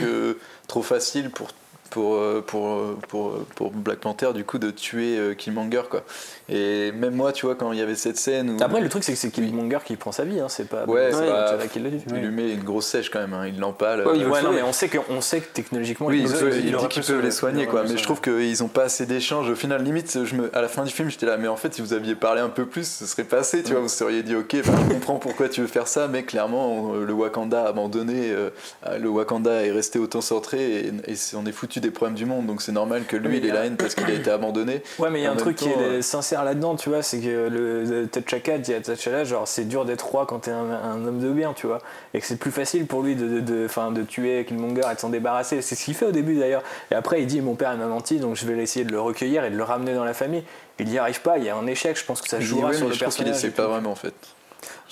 trop 0.66 0.82
facile 0.82 1.30
pour 1.30 1.48
pour, 1.90 2.14
euh, 2.14 2.44
pour, 2.46 2.68
euh, 2.68 2.98
pour, 3.08 3.28
euh, 3.28 3.46
pour 3.54 3.70
Black 3.70 3.98
Panther 3.98 4.30
du 4.34 4.44
coup 4.44 4.58
de 4.58 4.70
tuer 4.70 5.34
Killmonger 5.36 5.82
quoi. 5.90 6.02
Et 6.48 6.92
même 6.92 7.14
moi 7.14 7.32
tu 7.32 7.46
vois 7.46 7.54
quand 7.54 7.72
il 7.72 7.78
y 7.78 7.82
avait 7.82 7.94
cette 7.94 8.16
scène 8.16 8.50
où 8.50 8.62
Après, 8.62 8.80
le 8.80 8.88
truc, 8.88 9.04
c'est 9.04 9.12
que 9.12 9.18
c'est 9.18 9.30
Killmonger 9.30 9.78
qui 9.84 9.96
prend 9.96 10.12
sa 10.12 10.24
vie, 10.24 10.40
hein, 10.40 10.48
c'est 10.48 10.68
pas. 10.68 10.84
Ouais, 10.86 11.10
c'est 11.12 11.26
pas- 11.26 11.48
T'Challa 11.48 11.66
qui 11.68 11.78
le 11.78 11.90
tue. 11.90 12.04
il 12.10 12.16
lui 12.16 12.30
met 12.30 12.52
une 12.52 12.62
grosse 12.62 12.86
sèche 12.86 13.10
quand 13.10 13.20
même, 13.20 13.34
hein, 13.34 13.46
il 13.46 13.58
l'empale. 13.58 14.06
Ouais, 14.06 14.16
il 14.16 14.24
euh, 14.24 14.42
non, 14.42 14.52
mais 14.52 14.62
on 14.62 14.72
sait 14.72 14.88
que, 14.88 14.98
on 15.10 15.20
sait 15.20 15.40
que 15.40 15.52
technologiquement, 15.52 16.06
Oui, 16.06 16.24
il 16.24 16.30
il 16.30 16.68
il 16.68 16.74
aurait 16.74 16.88
dit 16.88 16.94
qu'ils 16.94 17.04
peuvent 17.04 17.22
les 17.22 17.30
soigner, 17.30 17.62
Il 17.62 17.68
quoi. 17.68 17.84
Mais 17.88 17.96
je 17.96 18.02
trouve 18.02 18.20
qu'ils 18.20 18.60
n'ont 18.60 18.68
pas 18.68 18.84
assez 18.84 19.06
d'échanges. 19.06 19.50
Au 19.50 19.54
final, 19.54 19.82
limite, 19.82 20.24
je 20.24 20.34
me, 20.34 20.56
à 20.56 20.62
la 20.62 20.68
fin 20.68 20.84
du 20.84 20.92
film, 20.92 21.10
j'étais 21.10 21.26
là, 21.26 21.36
mais 21.36 21.48
en 21.48 21.56
fait, 21.56 21.74
si 21.74 21.82
vous 21.82 21.92
aviez 21.92 22.14
parlé 22.14 22.40
un 22.40 22.48
peu 22.48 22.66
plus, 22.66 22.88
ce 22.88 23.06
serait 23.06 23.24
passé, 23.24 23.62
tu 23.62 23.72
vois. 23.72 23.80
Vous 23.80 23.88
seriez 23.88 24.22
dit, 24.22 24.34
ok, 24.34 24.56
bah, 24.64 24.72
je 24.88 24.92
comprends 24.94 25.16
pourquoi 25.16 25.48
tu 25.48 25.60
veux 25.60 25.66
faire 25.66 25.88
ça, 25.88 26.08
mais 26.08 26.22
clairement, 26.22 26.94
le 26.94 27.12
Wakanda 27.12 27.64
a 27.64 27.68
abandonné, 27.68 28.30
euh, 28.30 28.50
le 28.98 29.08
Wakanda 29.08 29.64
est 29.64 29.72
resté 29.72 29.98
autant 29.98 30.20
centré 30.20 30.86
et, 30.86 30.92
on 31.34 31.46
est 31.46 31.52
foutu 31.52 31.77
des 31.80 31.90
problèmes 31.90 32.16
du 32.16 32.26
monde. 32.26 32.46
Donc 32.46 32.62
c'est 32.62 32.72
normal 32.72 33.04
que 33.06 33.16
lui, 33.16 33.38
il 33.38 33.46
ait 33.46 33.52
la 33.52 33.64
haine 33.66 33.76
parce 33.76 33.94
qu'il 33.94 34.04
a 34.06 34.12
été 34.12 34.30
abandonné. 34.30 34.82
Ouais, 34.98 35.10
mais 35.10 35.20
il 35.20 35.22
y 35.22 35.26
a 35.26 35.32
un 35.32 35.36
truc 35.36 35.56
qui 35.56 35.68
est 35.68 35.76
euh, 35.76 36.02
sincère 36.02 36.44
là-dedans, 36.44 36.74
tu 36.74 36.88
vois, 36.88 37.02
c'est 37.02 37.20
que 37.20 37.48
le, 37.48 38.06
T'Chaka 38.08 38.58
dit 38.58 38.74
à 38.74 38.80
T'Challa, 38.80 39.24
genre, 39.24 39.46
c'est 39.46 39.64
dur 39.66 39.84
d'être 39.84 40.02
roi 40.06 40.26
quand 40.26 40.40
t'es 40.40 40.50
un, 40.50 40.70
un 40.70 41.06
homme 41.06 41.20
de 41.20 41.30
bien, 41.30 41.52
tu 41.54 41.66
vois, 41.66 41.78
et 42.14 42.20
que 42.20 42.26
c'est 42.26 42.38
plus 42.38 42.50
facile 42.50 42.86
pour 42.86 43.02
lui 43.02 43.14
de, 43.14 43.28
de, 43.28 43.40
de, 43.40 43.94
de 43.94 44.02
tuer 44.02 44.44
Killmonger 44.44 44.82
et 44.90 44.94
de 44.94 45.00
s'en 45.00 45.10
débarrasser. 45.10 45.62
C'est 45.62 45.74
ce 45.74 45.84
qu'il 45.84 45.94
fait 45.94 46.06
au 46.06 46.10
début 46.12 46.36
d'ailleurs. 46.36 46.62
Et 46.90 46.94
après, 46.94 47.20
il 47.22 47.26
dit, 47.26 47.40
mon 47.40 47.54
père 47.54 47.72
il 47.74 47.78
m'a 47.78 47.86
menti, 47.86 48.18
donc 48.18 48.36
je 48.36 48.46
vais 48.46 48.60
essayer 48.62 48.84
de 48.84 48.92
le 48.92 49.00
recueillir 49.00 49.44
et 49.44 49.50
de 49.50 49.56
le 49.56 49.62
ramener 49.62 49.94
dans 49.94 50.04
la 50.04 50.14
famille. 50.14 50.42
Il 50.80 50.86
n'y 50.88 50.98
arrive 50.98 51.20
pas, 51.22 51.38
il 51.38 51.44
y 51.44 51.48
a 51.48 51.56
un 51.56 51.66
échec, 51.66 51.98
je 51.98 52.04
pense 52.04 52.22
que 52.22 52.28
ça 52.28 52.40
jouera 52.40 52.70
ouais, 52.70 52.76
sur 52.76 52.88
le 52.88 52.94
je 52.94 53.04
pense 53.04 53.16
qu'il 53.16 53.24
personnage. 53.24 53.44
essaie 53.50 53.54
pas 53.54 53.66
vraiment 53.66 53.90
en 53.90 53.96
fait. 53.96 54.14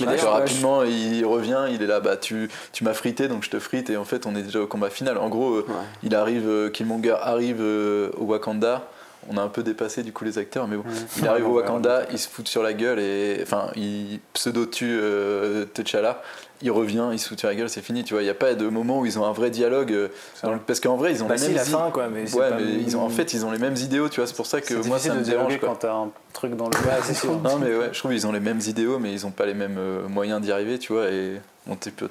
Mais 0.01 0.07
d'ailleurs, 0.07 0.33
rapidement, 0.33 0.83
il 0.85 1.25
revient, 1.25 1.67
il 1.71 1.83
est 1.83 1.87
là, 1.87 2.01
bah 2.01 2.17
tu, 2.17 2.49
tu 2.73 2.85
m'as 2.85 2.93
frité 2.95 3.29
donc 3.29 3.43
je 3.45 3.51
te 3.51 3.59
frite 3.59 3.89
et 3.91 3.97
en 3.97 4.05
fait 4.05 4.27
on 4.27 4.35
est 4.37 4.43
déjà 4.43 4.61
au 4.61 4.67
combat 4.67 4.91
final. 4.91 5.17
En 5.19 5.29
gros, 5.29 5.55
euh, 5.55 5.65
Ouais. 5.69 5.75
il 6.03 6.15
arrive, 6.15 6.49
euh, 6.49 6.69
Killmonger 6.71 7.17
arrive 7.23 7.59
euh, 7.61 8.11
au 8.19 8.25
Wakanda. 8.25 8.89
On 9.29 9.37
a 9.39 9.43
un 9.43 9.49
peu 9.49 9.65
dépassé 9.65 10.05
du 10.05 10.13
coup 10.13 10.25
les 10.25 10.39
acteurs, 10.39 10.69
mais 10.69 10.77
bon, 10.77 10.85
il 11.19 11.27
arrive 11.27 11.49
au 11.49 11.55
Wakanda, 11.55 12.03
il 12.13 12.19
se 12.19 12.29
fout 12.29 12.47
sur 12.47 12.63
la 12.63 12.73
gueule 12.75 13.01
et 13.01 13.41
enfin 13.43 13.71
il 13.75 14.21
pseudo 14.35 14.67
tue 14.67 14.97
euh, 15.01 15.65
T'Challa. 15.75 16.23
Il 16.63 16.71
revient, 16.71 17.09
il 17.13 17.19
se 17.19 17.29
fout 17.29 17.39
sur 17.39 17.49
la 17.49 17.55
gueule, 17.55 17.69
c'est 17.69 17.83
fini. 17.83 18.03
Tu 18.03 18.15
vois, 18.15 18.23
il 18.23 18.25
n'y 18.25 18.31
a 18.31 18.35
pas 18.35 18.55
de 18.55 18.67
moment 18.69 19.01
où 19.01 19.07
ils 19.07 19.19
ont 19.19 19.27
un 19.27 19.33
vrai 19.33 19.51
dialogue. 19.51 19.93
euh, 19.93 20.09
dans 20.43 20.53
le- 20.53 20.59
parce 20.59 20.81
qu'en 20.81 20.97
vrai, 20.97 21.13
ils 21.13 21.23
ont 21.23 21.27
Bah 21.27 21.35
les 21.35 21.41
si, 21.41 21.47
mêmes 21.49 21.57
la 21.57 21.65
fin, 21.65 21.91
quoi, 21.93 22.09
mais 22.09 22.27
c'est 22.27 22.37
Ouais, 22.39 22.49
pas- 22.49 22.57
mais 22.57 22.65
ils 22.81 22.97
ont, 22.97 23.03
en 23.03 23.09
fait, 23.11 23.35
ils 23.35 23.45
ont 23.45 23.51
les 23.51 23.59
mêmes 23.59 23.77
idéaux. 23.77 24.09
Tu 24.09 24.21
vois, 24.21 24.27
c'est 24.27 24.37
pour 24.37 24.47
ça 24.47 24.61
que 24.61 24.75
moi 24.87 24.99
ça 24.99 25.15
me 25.15 25.23
dérange. 25.23 25.59
quand 25.61 25.75
t'as 25.77 25.93
un 25.95 26.11
truc 26.33 26.57
dans 26.57 26.67
le. 26.69 26.73
c'est 27.03 27.15
sûr. 27.15 27.39
Non 27.41 27.59
mais 27.59 27.75
ouais, 27.77 27.91
je 27.93 27.99
trouve 27.99 28.11
qu'ils 28.13 28.27
ont 28.27 28.33
les 28.33 28.41
mêmes 28.41 28.61
idéaux 28.67 28.99
mais 28.99 29.13
ils 29.13 29.27
ont 29.27 29.31
pas 29.31 29.45
les 29.47 29.55
mêmes 29.55 29.77
euh, 29.79 30.09
moyens 30.09 30.41
d'y 30.41 30.51
arriver, 30.53 30.79
tu 30.79 30.93
vois, 30.93 31.09
et 31.11 31.41
on 31.69 31.77
t'est 31.77 31.91
peut 31.91 32.09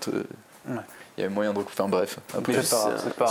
Ouais. 0.67 0.75
Il 1.17 1.23
y 1.23 1.27
a 1.27 1.29
moyen 1.29 1.53
de 1.53 1.59
enfin 1.59 1.87
bref. 1.87 2.19
Après, 2.37 2.61
C'est 2.61 2.75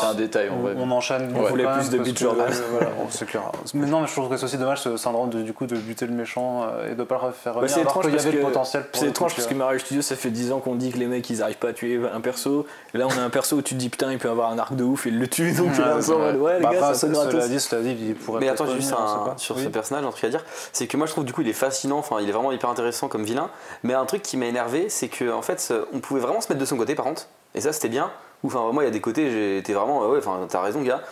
un 0.06 0.14
détail 0.14 0.48
en 0.48 0.54
On, 0.54 0.62
vrai. 0.62 0.74
on 0.78 0.90
enchaîne. 0.90 1.30
On 1.36 1.42
voulait 1.42 1.66
plus 1.70 1.90
de 1.90 1.98
Beat 1.98 2.18
Jordan. 2.18 2.46
euh, 2.50 2.62
voilà, 2.70 2.90
c'est 3.10 3.26
clair. 3.26 3.42
Mais 3.74 3.86
non, 3.86 4.00
mais 4.00 4.06
je 4.06 4.12
trouve 4.12 4.30
que 4.30 4.38
c'est 4.38 4.44
aussi 4.44 4.56
dommage 4.56 4.80
ce 4.80 4.96
syndrome 4.96 5.28
de, 5.28 5.42
du 5.42 5.52
coup 5.52 5.66
de 5.66 5.76
buter 5.76 6.06
le 6.06 6.14
méchant 6.14 6.62
euh, 6.64 6.92
et 6.92 6.94
de 6.94 7.02
pas 7.04 7.20
le 7.26 7.32
faire 7.32 7.52
Bah, 7.52 7.60
revenir. 7.60 7.74
c'est 7.74 7.80
alors 7.82 8.00
qu'il 8.00 8.08
y 8.08 8.12
parce 8.14 8.24
avait 8.26 8.36
le 8.38 8.42
potentiel 8.42 8.84
pour 8.84 9.00
C'est 9.02 9.08
étrange 9.08 9.34
parce 9.34 9.46
que 9.46 9.52
vois. 9.54 9.64
Marvel 9.64 9.80
Studios, 9.80 10.00
ça 10.00 10.16
fait 10.16 10.30
10 10.30 10.52
ans 10.52 10.60
qu'on 10.60 10.76
dit 10.76 10.92
que 10.92 10.98
les 10.98 11.06
mecs 11.06 11.28
ils 11.28 11.42
arrivent 11.42 11.58
pas 11.58 11.68
à 11.68 11.72
tuer 11.74 12.00
un 12.10 12.20
perso. 12.22 12.64
Là, 12.94 13.06
on 13.06 13.18
a 13.18 13.22
un 13.22 13.28
perso 13.28 13.56
où 13.56 13.60
tu 13.62 13.74
te 13.74 13.78
dis 13.78 13.90
putain, 13.90 14.10
il 14.12 14.18
peut 14.18 14.30
avoir 14.30 14.50
un 14.50 14.58
arc 14.58 14.74
de 14.74 14.82
ouf 14.84 15.04
et 15.06 15.10
il 15.10 15.18
le 15.18 15.28
tue. 15.28 15.52
Donc 15.52 15.72
Ouais, 15.76 16.56
les 16.58 16.62
Bah, 16.64 16.70
gars, 16.72 16.94
ça 16.94 17.06
gratos. 17.08 17.48
dit, 17.50 17.60
cela 17.60 17.82
dit, 17.82 17.96
il 18.00 18.14
pourrait 18.14 18.40
Mais 18.40 18.48
attends, 18.48 18.66
juste 18.66 18.92
un- 18.94 19.34
sur 19.36 19.58
ce 19.58 19.68
personnage, 19.68 20.04
un 20.06 20.10
truc 20.10 20.24
à 20.24 20.28
dire. 20.30 20.44
C'est 20.72 20.86
que 20.86 20.96
moi 20.96 21.06
je 21.06 21.12
trouve 21.12 21.24
du 21.24 21.34
coup 21.34 21.42
il 21.42 21.48
est 21.48 21.52
fascinant, 21.52 21.98
enfin 21.98 22.16
il 22.22 22.28
est 22.30 22.32
vraiment 22.32 22.50
hyper 22.52 22.70
intéressant 22.70 23.08
comme 23.08 23.24
vilain. 23.24 23.50
Mais 23.82 23.92
un 23.92 24.06
truc 24.06 24.22
qui 24.22 24.38
m'a 24.38 24.46
énervé, 24.46 24.88
c'est 24.88 25.08
que 25.08 25.30
en 25.30 25.42
fait 25.42 25.74
on 25.92 25.98
pouvait 26.00 26.20
vraiment 26.20 26.40
se 26.40 26.48
mettre 26.48 26.60
de 26.60 26.64
son 26.66 26.78
côté 26.78 26.94
par 26.94 27.04
contre. 27.04 27.26
Et 27.54 27.60
ça 27.60 27.72
c'était 27.72 27.88
bien. 27.88 28.10
Enfin 28.44 28.70
moi 28.72 28.82
il 28.82 28.86
y 28.86 28.88
a 28.88 28.92
des 28.92 29.00
côtés 29.00 29.58
été 29.58 29.72
vraiment 29.72 30.06
ouais 30.08 30.18
enfin 30.18 30.46
t'as 30.48 30.60
raison 30.60 30.82
gars. 30.82 31.02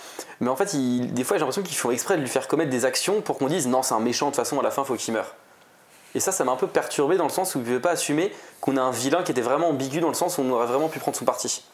Mais 0.40 0.49
en 0.49 0.57
fait 0.57 0.74
des 0.74 1.24
fois 1.24 1.36
j'ai 1.36 1.40
l'impression 1.40 1.62
qu'ils 1.62 1.76
font 1.76 1.90
exprès 1.90 2.16
de 2.16 2.22
lui 2.22 2.28
faire 2.28 2.49
commettre 2.49 2.70
des 2.70 2.84
actions 2.84 3.20
pour 3.20 3.38
qu'on 3.38 3.47
dise 3.47 3.66
non 3.68 3.82
c'est 3.82 3.95
un 3.95 4.01
méchant 4.01 4.26
de 4.26 4.30
toute 4.32 4.36
façon 4.36 4.59
à 4.61 4.62
la 4.62 4.70
fin 4.70 4.84
faut 4.84 4.97
qu'il 4.97 5.14
meure. 5.14 5.34
Et 6.14 6.20
ça 6.20 6.32
ça 6.32 6.45
m'a 6.45 6.53
un 6.53 6.57
peu 6.57 6.66
perturbé 6.66 7.16
dans 7.16 7.24
le 7.24 7.30
sens 7.30 7.55
où 7.55 7.59
il 7.59 7.62
ne 7.62 7.66
pouvait 7.66 7.80
pas 7.80 7.93
assumer 7.93 8.32
qu'on 8.61 8.76
a 8.76 8.82
un 8.82 8.90
vilain 8.90 9.22
qui 9.22 9.32
était 9.32 9.40
vraiment 9.40 9.68
ambigu 9.68 10.01
dans 10.01 10.09
le 10.09 10.14
sens 10.14 10.36
où 10.38 10.43
on 10.43 10.51
aurait 10.51 10.66
vraiment 10.66 10.88
pu 10.88 10.99
prendre 10.99 11.16
son 11.16 11.24
parti. 11.24 11.64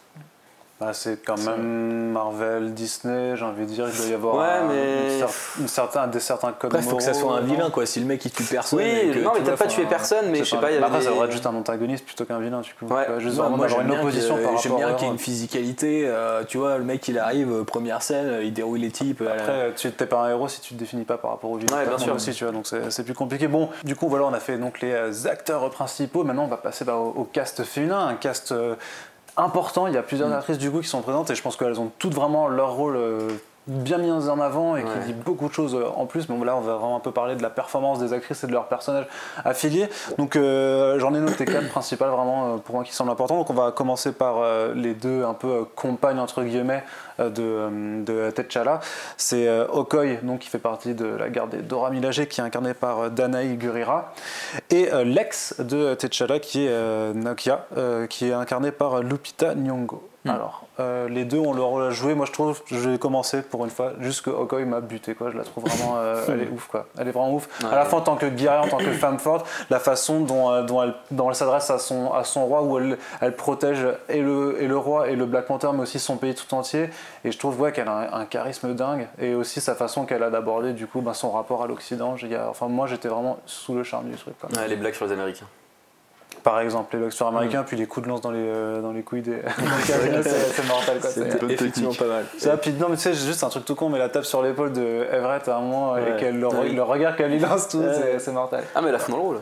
Bah, 0.81 0.93
c'est 0.93 1.19
quand 1.25 1.37
même 1.45 2.13
Marvel, 2.13 2.73
Disney, 2.73 3.35
j'ai 3.37 3.45
envie 3.45 3.63
de 3.67 3.71
dire, 3.71 3.87
il 3.93 3.97
doit 3.99 4.07
y 4.07 4.15
avoir 4.15 4.37
Ouais, 4.37 4.45
un- 4.65 4.69
mais- 4.69 5.19
une 5.19 5.25
cer- 5.25 5.61
une 5.61 5.67
certain- 5.69 6.07
des 6.07 6.21
certains 6.21 6.53
codes 6.53 6.73
Après, 6.73 6.87
faut 6.87 6.97
que 6.99 7.03
ça 7.03 7.11
moraux, 7.15 7.21
soit 7.31 7.37
un 7.39 7.41
vilain 7.41 7.71
quoi. 7.71 7.85
Si 7.85 7.99
le 7.99 8.07
mec 8.07 8.25
il 8.25 8.31
tue 8.31 8.45
personne. 8.45 8.79
Oui, 8.79 8.85
et 8.85 9.11
que, 9.11 9.19
non 9.19 9.33
tu 9.35 9.41
mais 9.41 9.47
t'as 9.47 9.57
pas 9.57 9.67
tué 9.67 9.87
personne 9.87 10.27
mais 10.31 10.39
je 10.39 10.45
sais 10.45 10.57
pas 10.59 10.71
il 10.71 10.75
y 10.75 10.77
avait 10.77 10.87
Après, 10.87 11.01
ça 11.03 11.11
devrait 11.11 11.27
être 11.27 11.33
juste 11.33 11.47
un 11.47 11.55
antagoniste 11.57 12.05
plutôt 12.07 12.25
qu'un 12.27 12.39
vilain, 12.39 12.61
du 12.61 12.73
coup. 12.75 12.87
Ouais. 12.95 13.05
Tu 13.07 13.11
vois, 13.11 13.19
juste 13.19 13.39
moi 13.39 13.67
j'aime 13.67 13.81
une 13.81 13.87
bien 13.89 13.99
opposition 13.99 14.35
par 14.37 14.57
j'aime 14.59 14.73
rapport 14.73 14.77
bien 14.79 14.89
à 14.89 14.93
qu'il 14.93 15.07
y 15.07 15.11
ait 15.11 15.13
une 15.15 15.19
physicalité. 15.19 16.03
euh, 16.07 16.45
tu 16.47 16.59
vois, 16.59 16.79
le 16.79 16.85
mec 16.85 17.09
il 17.09 17.19
arrive, 17.19 17.53
euh, 17.53 17.65
première 17.65 18.01
scène, 18.03 18.27
euh, 18.29 18.45
il 18.45 18.53
déroule 18.53 18.79
les 18.79 18.93
types. 18.93 19.23
Après, 19.23 19.73
tu 19.77 19.89
n'es 19.89 20.07
pas 20.07 20.21
un 20.21 20.31
héros 20.31 20.47
si 20.47 20.61
tu 20.61 20.75
te 20.75 20.79
définis 20.79 21.05
pas 21.05 21.19
par 21.19 21.33
rapport 21.33 21.51
au 21.51 21.57
vilain. 21.57 21.77
Ouais, 21.77 21.87
bien 21.87 21.99
sûr. 21.99 22.15
aussi, 22.15 22.31
tu 22.33 22.45
vois, 22.45 22.53
donc 22.53 22.67
c'est 22.89 23.03
plus 23.03 23.15
compliqué. 23.15 23.49
Bon, 23.49 23.69
du 23.83 23.97
coup, 23.97 24.09
voilà, 24.09 24.27
on 24.27 24.33
a 24.33 24.39
fait 24.41 24.57
donc 24.59 24.81
les 24.81 25.27
acteurs 25.27 25.69
principaux. 25.71 26.23
Maintenant, 26.23 26.45
on 26.45 26.49
va 26.49 26.57
passer 26.57 26.85
bah, 26.85 26.95
au, 26.95 27.25
cast 27.25 27.65
féminin, 27.65 28.07
un 28.07 28.15
cast 28.15 28.55
important. 29.39 29.87
Il 29.87 29.95
y 29.95 29.97
a 29.97 30.03
plusieurs 30.03 30.33
actrices 30.33 30.59
du 30.59 30.71
coup 30.71 30.81
qui 30.81 30.89
sont 30.89 31.01
présentes 31.01 31.31
et 31.31 31.35
je 31.35 31.43
pense 31.43 31.57
qu'elles 31.57 31.81
ont 31.81 31.91
toutes 31.99 32.15
vraiment 32.15 32.49
leur 32.49 32.73
rôle. 32.73 32.99
Bien 33.69 33.99
mis 33.99 34.11
en 34.11 34.41
avant 34.41 34.77
et 34.77 34.83
Ouais. 34.83 34.89
qui 35.07 35.13
dit 35.13 35.13
beaucoup 35.13 35.49
de 35.49 35.53
choses 35.53 35.75
euh, 35.75 35.85
en 35.97 36.07
plus. 36.07 36.29
Mais 36.29 36.37
bon, 36.37 36.45
là, 36.45 36.57
on 36.57 36.61
va 36.61 36.75
vraiment 36.75 36.97
un 36.97 37.01
peu 37.01 37.13
parler 37.13 37.37
de 37.37 37.43
la 37.43 37.51
performance 37.51 37.99
des 37.99 38.13
actrices 38.13 38.43
et 38.43 38.47
de 38.47 38.53
leurs 38.53 38.67
personnages 38.67 39.07
affiliés. 39.45 39.89
Donc, 40.17 40.35
euh, 40.37 40.99
j'en 40.99 41.15
ai 41.15 41.21
noté 41.21 41.45
quatre 41.45 41.69
principales 41.69 42.09
vraiment 42.11 42.55
euh, 42.55 42.57
pour 42.57 42.75
moi 42.77 42.85
qui 42.85 42.93
semblent 42.95 43.11
importants. 43.11 43.37
Donc, 43.37 43.51
on 43.51 43.55
va 43.55 43.71
commencer 43.71 44.13
par 44.13 44.39
euh, 44.39 44.73
les 44.75 44.95
deux 44.95 45.25
un 45.25 45.35
peu 45.35 45.49
euh, 45.49 45.63
compagnes 45.77 46.19
entre 46.19 46.43
guillemets 46.43 46.83
de, 47.19 48.03
de 48.05 48.31
T'Challa. 48.31 48.79
C'est 49.17 49.49
Okoye, 49.73 50.19
donc 50.23 50.39
qui 50.39 50.49
fait 50.49 50.59
partie 50.59 50.95
de 50.95 51.05
la 51.07 51.29
garde 51.29 51.51
des 51.51 51.59
Dora 51.59 51.91
Milaje, 51.91 52.27
qui 52.27 52.41
est 52.41 52.45
incarnée 52.45 52.75
par 52.75 53.11
Danae 53.11 53.57
Gurira, 53.57 54.13
et 54.71 54.89
l'ex 55.05 55.59
de 55.59 55.95
T'Challa, 55.95 56.39
qui 56.39 56.67
est 56.67 57.13
Nakia, 57.15 57.67
qui 58.09 58.29
est 58.29 58.33
incarnée 58.33 58.71
par 58.71 59.03
Lupita 59.03 59.57
Nyong'o. 59.57 60.01
Alors, 60.31 60.65
euh, 60.81 61.09
les 61.09 61.25
deux 61.25 61.39
ont 61.39 61.53
leur 61.55 61.67
rôle 61.67 61.85
à 61.85 61.91
jouer. 61.91 62.15
Moi, 62.15 62.27
je 62.27 62.33
trouve, 62.33 62.61
je 62.67 62.77
vais 62.89 62.99
commencer 62.99 63.43
pour 63.43 63.65
une 63.65 63.71
fois, 63.71 63.93
juste 64.01 64.23
que 64.23 64.31
Okoye 64.31 64.65
m'a 64.65 64.81
buté, 64.81 65.15
quoi. 65.15 65.31
Je 65.31 65.37
la 65.37 65.45
trouve 65.45 65.65
vraiment, 65.65 65.95
euh, 65.97 66.25
elle 66.29 66.43
est 66.43 66.49
ouf, 66.49 66.69
quoi. 66.69 66.87
Elle 66.99 67.09
est 67.09 67.13
vraiment 67.13 67.35
ouf. 67.35 67.49
à 67.65 67.75
la 67.75 67.85
fois 67.85 67.99
en 68.01 68.03
tant 68.03 68.17
que 68.17 68.27
guerrière, 68.27 68.63
en 68.63 68.69
tant 68.69 68.79
que 68.79 68.93
femme 68.93 69.19
forte, 69.19 69.47
la 69.71 69.79
façon 69.81 70.21
dont, 70.21 70.51
euh, 70.51 70.63
dont 70.63 70.83
elle, 70.83 70.95
dont 71.11 71.29
elle 71.29 71.35
s'adresse 71.35 71.71
à 71.71 71.79
son, 71.79 72.13
à 72.13 72.25
son 72.25 72.47
roi, 72.47 72.63
où 72.63 72.79
elle, 72.79 72.99
elle 73.21 73.35
protège 73.37 73.87
et 74.09 74.21
le, 74.23 74.57
et 74.63 74.67
le 74.69 74.77
roi 74.77 75.09
et 75.09 75.17
le 75.17 75.27
Black 75.27 75.47
Panther, 75.47 75.69
mais 75.75 75.83
aussi 75.83 75.99
son 75.99 76.17
pays 76.17 76.35
tout 76.35 76.53
entier. 76.55 76.91
Et 77.25 77.33
je 77.33 77.39
trouve 77.39 77.61
ouais, 77.61 77.73
qu'elle 77.73 77.89
a 77.89 78.13
un, 78.15 78.21
un 78.21 78.25
charisme 78.25 78.75
dingue. 78.75 79.09
Et 79.21 79.35
aussi 79.35 79.61
sa 79.61 79.75
façon 79.75 80.05
qu'elle 80.05 80.23
a 80.23 80.31
d'aborder, 80.31 80.73
du 80.73 80.87
coup, 80.87 81.01
ben, 81.01 81.15
son 81.15 81.31
rapport 81.31 81.63
à 81.63 81.67
l'Occident. 81.67 82.15
A- 82.15 82.49
Enfin, 82.49 82.69
moi, 82.69 82.87
j'étais 82.87 83.09
vraiment 83.09 83.39
sous 83.47 83.75
le 83.75 83.83
charme 83.85 84.09
du 84.11 84.17
truc, 84.17 84.35
quoi. 84.39 84.49
Ouais, 84.57 84.69
les 84.69 84.77
blagues 84.77 84.95
sur 84.95 85.07
les 85.07 85.13
Américains. 85.13 85.47
Par 86.49 86.61
exemple, 86.61 86.97
les 86.97 87.03
boxeurs 87.03 87.29
américains, 87.29 87.63
puis 87.63 87.77
les 87.77 87.85
coups 87.87 88.05
de 88.07 88.11
lance 88.11 88.23
dans 88.23 88.31
les, 88.31 88.39
euh, 88.41 88.81
dans 88.81 88.93
les 88.93 89.03
couilles 89.03 89.21
des. 89.21 89.37
c'est 89.85 90.23
c'est 90.23 90.67
mortel, 90.67 90.99
quoi. 90.99 91.11
C'est- 91.11 91.43
Effectivement 91.51 91.93
pas 91.93 92.07
mal. 92.07 92.25
ça, 92.39 92.57
puis 92.57 92.73
non, 92.73 92.87
mais 92.89 92.97
tu 92.97 93.03
sais, 93.03 93.13
juste 93.13 93.45
un 93.45 93.51
truc 93.51 93.67
tout 93.67 93.75
con, 93.75 93.91
mais 93.91 93.99
la 93.99 94.09
tape 94.09 94.25
sur 94.25 94.41
l'épaule 94.43 94.73
de 94.73 95.07
Everett 95.13 95.47
à 95.49 95.57
un 95.57 95.61
moment, 95.61 95.93
Ouais. 95.93 96.13
et 96.17 96.19
qu'elle, 96.19 96.41
le, 96.41 96.49
le 96.75 96.83
regard 96.83 97.17
qu'elle 97.17 97.33
lui 97.33 97.39
lance, 97.39 97.69
tout, 97.69 97.79
Ouais. 97.81 98.17
c'est- 98.19 98.33
mortel. 98.33 98.65
Ah 98.75 98.81
mais 98.81 98.93
la 98.93 98.99
fond 98.99 99.13
dans 99.13 99.19
le 99.19 99.25
rôle. 99.25 99.41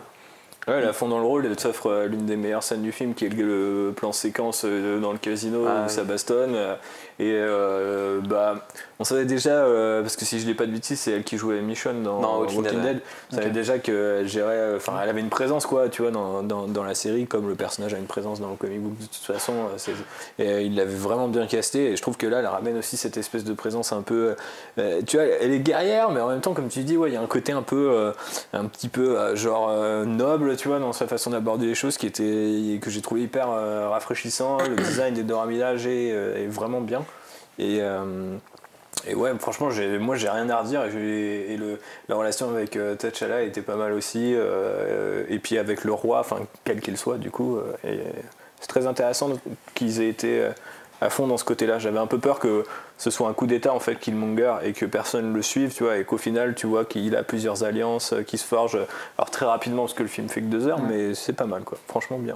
Ouais, 0.66 0.80
la 0.80 0.92
fond 0.92 1.07
dans 1.07 1.18
le 1.20 1.24
rôle, 1.24 1.46
elle 1.46 1.54
t'offre 1.54 1.88
euh, 1.90 2.07
l'une 2.09 2.26
des 2.26 2.34
meilleures 2.34 2.64
scènes 2.64 2.82
du 2.82 2.90
film, 2.90 3.14
qui 3.14 3.26
est 3.26 3.28
le, 3.28 3.92
plan 3.94 4.11
séquence 4.11 4.64
euh, 4.64 4.98
dans 4.98 5.12
le 5.12 5.18
casino 5.18 5.64
Ah, 5.68 5.82
où 5.82 5.84
oui. 5.84 5.90
ça 5.90 6.02
bastonne. 6.02 6.57
euh, 6.57 6.74
Et 7.20 7.30
euh, 7.32 8.18
bah, 8.24 8.57
on 8.99 9.05
savait 9.05 9.24
déjà, 9.26 9.51
euh, 9.51 10.01
parce 10.03 10.16
que 10.16 10.24
si 10.24 10.40
je 10.40 10.47
l'ai 10.47 10.55
pas 10.55 10.66
de 10.66 10.72
bêtises, 10.72 11.01
c'est 11.01 11.12
elle 11.12 11.24
qui 11.24 11.36
jouait 11.36 11.61
Michonne 11.61 12.03
dans 12.03 12.20
Dans 12.20 12.38
Walking, 12.40 12.62
Walking 12.62 12.82
Dead. 12.82 13.01
On 13.30 13.36
savait 13.36 13.51
déjà 13.51 13.78
qu'elle 13.78 14.26
gérait, 14.26 14.55
euh, 14.57 14.76
enfin, 14.76 14.94
elle 15.03 15.09
avait 15.09 15.20
une 15.20 15.28
présence, 15.28 15.66
quoi, 15.66 15.88
tu 15.88 16.03
vois, 16.03 16.11
dans, 16.11 16.42
dans, 16.42 16.66
dans 16.66 16.82
la 16.82 16.94
série, 16.94 17.26
comme 17.26 17.49
le 17.49 17.55
personnage 17.55 17.92
a 17.92 17.99
une 17.99 18.07
présence 18.07 18.40
dans 18.40 18.49
le 18.51 18.57
comic 18.57 18.80
book 18.80 18.97
de 18.99 19.05
toute 19.05 19.16
façon. 19.16 19.53
euh, 19.53 19.92
Et 20.38 20.64
il 20.64 20.76
l'avait 20.76 20.94
vraiment 20.94 21.28
bien 21.28 21.47
casté, 21.47 21.90
et 21.92 21.97
je 21.97 22.03
trouve 22.03 22.16
que 22.16 22.26
là, 22.26 22.38
elle 22.38 22.47
ramène 22.47 22.78
aussi 22.78 22.97
cette 22.97 23.16
espèce 23.16 23.44
de 23.44 23.53
présence 23.53 23.92
un 23.92 24.03
peu. 24.03 24.34
euh, 24.78 25.03
tu 25.07 25.16
vois, 25.18 25.26
elle 25.26 25.53
est 25.53 25.61
guerrière, 25.61 26.11
mais 26.11 26.20
en 26.20 26.28
même 26.28 26.40
temps, 26.40 26.55
comme 26.55 26.68
tu 26.68 26.80
dis, 26.80 26.97
ouais, 26.97 27.11
il 27.11 27.14
y 27.14 27.16
a 27.18 27.20
un 27.20 27.26
côté 27.26 27.53
un 27.53 27.62
peu, 27.62 27.90
euh, 27.92 28.12
un 28.53 28.64
petit 28.64 28.88
peu, 28.88 29.34
genre 29.36 29.70
noble, 30.07 30.57
tu 30.57 30.68
vois, 30.68 30.78
dans 30.78 30.92
sa 30.92 31.07
façon 31.07 31.30
d'aborder 31.30 31.66
les 31.66 31.74
choses, 31.74 31.99
qui 31.99 32.07
était 32.07 32.78
que 32.80 32.90
j'ai 32.90 33.03
trouvé 33.03 33.22
hyper 33.22 33.49
rafraîchissant. 33.49 34.59
Le 34.59 34.76
design 34.76 35.14
des 35.14 35.22
Dora 35.22 35.47
Milaje 35.47 35.86
est, 35.86 36.09
est 36.09 36.47
vraiment 36.47 36.80
bien. 36.80 37.05
Et, 37.59 37.80
et 39.07 39.14
ouais, 39.14 39.32
franchement, 39.38 39.70
j'ai- 39.70 39.99
moi 39.99 40.16
j'ai 40.16 40.28
rien 40.28 40.49
à 40.51 40.61
redire. 40.61 40.84
Et, 40.84 40.90
j'ai- 40.90 41.53
et 41.53 41.57
le, 41.57 41.78
la 42.09 42.14
relation 42.16 42.49
avec 42.51 42.76
euh, 42.76 42.94
T'Challa 42.97 43.42
était 43.42 43.62
pas 43.62 43.76
mal 43.76 43.92
aussi. 43.92 44.32
euh, 44.34 45.24
et 45.28 45.38
puis 45.38 45.59
avec 45.59 45.84
le 45.84 45.92
roi, 45.92 46.20
enfin, 46.20 46.40
quel 46.64 46.80
qu'il 46.80 46.97
soit, 46.97 47.18
du 47.18 47.30
coup. 47.30 47.57
euh, 47.57 47.72
et 47.84 48.01
c'est 48.61 48.68
très 48.68 48.86
intéressant 48.86 49.30
qu'ils 49.74 50.01
aient 50.01 50.09
été 50.09 50.40
euh, 50.40 50.51
à 51.01 51.11
fond 51.11 51.26
dans 51.26 51.36
ce 51.36 51.44
côté-là. 51.44 51.78
J'avais 51.78 51.99
un 51.99 52.07
peu 52.07 52.18
peur 52.18 52.38
que 52.38 52.64
ce 52.99 53.11
soit 53.11 53.28
un 53.28 53.34
coup 53.34 53.47
d'état 53.47 53.72
en 53.74 53.80
fait, 53.80 53.97
Killmonger, 53.97 54.55
et 54.64 54.72
que 54.72 54.86
personne 54.86 55.34
le 55.34 55.42
suive, 55.42 55.74
tu 55.74 55.84
vois, 55.84 55.99
et 55.99 56.05
qu'au 56.05 56.16
final, 56.18 56.55
tu 56.55 56.66
vois 56.66 56.84
qu'il 56.86 57.14
a 57.14 57.22
plusieurs 57.22 57.64
alliances 57.64 58.14
qui 58.26 58.38
se 58.38 58.44
forgent. 58.47 58.78
Alors 59.18 59.30
très 59.30 59.44
rapidement, 59.47 59.82
parce 59.82 59.94
que 59.94 60.03
le 60.03 60.09
film 60.09 60.28
fait 60.30 60.40
que 60.40 60.47
deux 60.47 60.66
heures, 60.68 60.80
mais 60.80 61.14
c'est 61.14 61.34
pas 61.34 61.44
mal, 61.47 61.62
quoi. 61.64 61.76
Franchement 61.86 62.18
bien. 62.18 62.34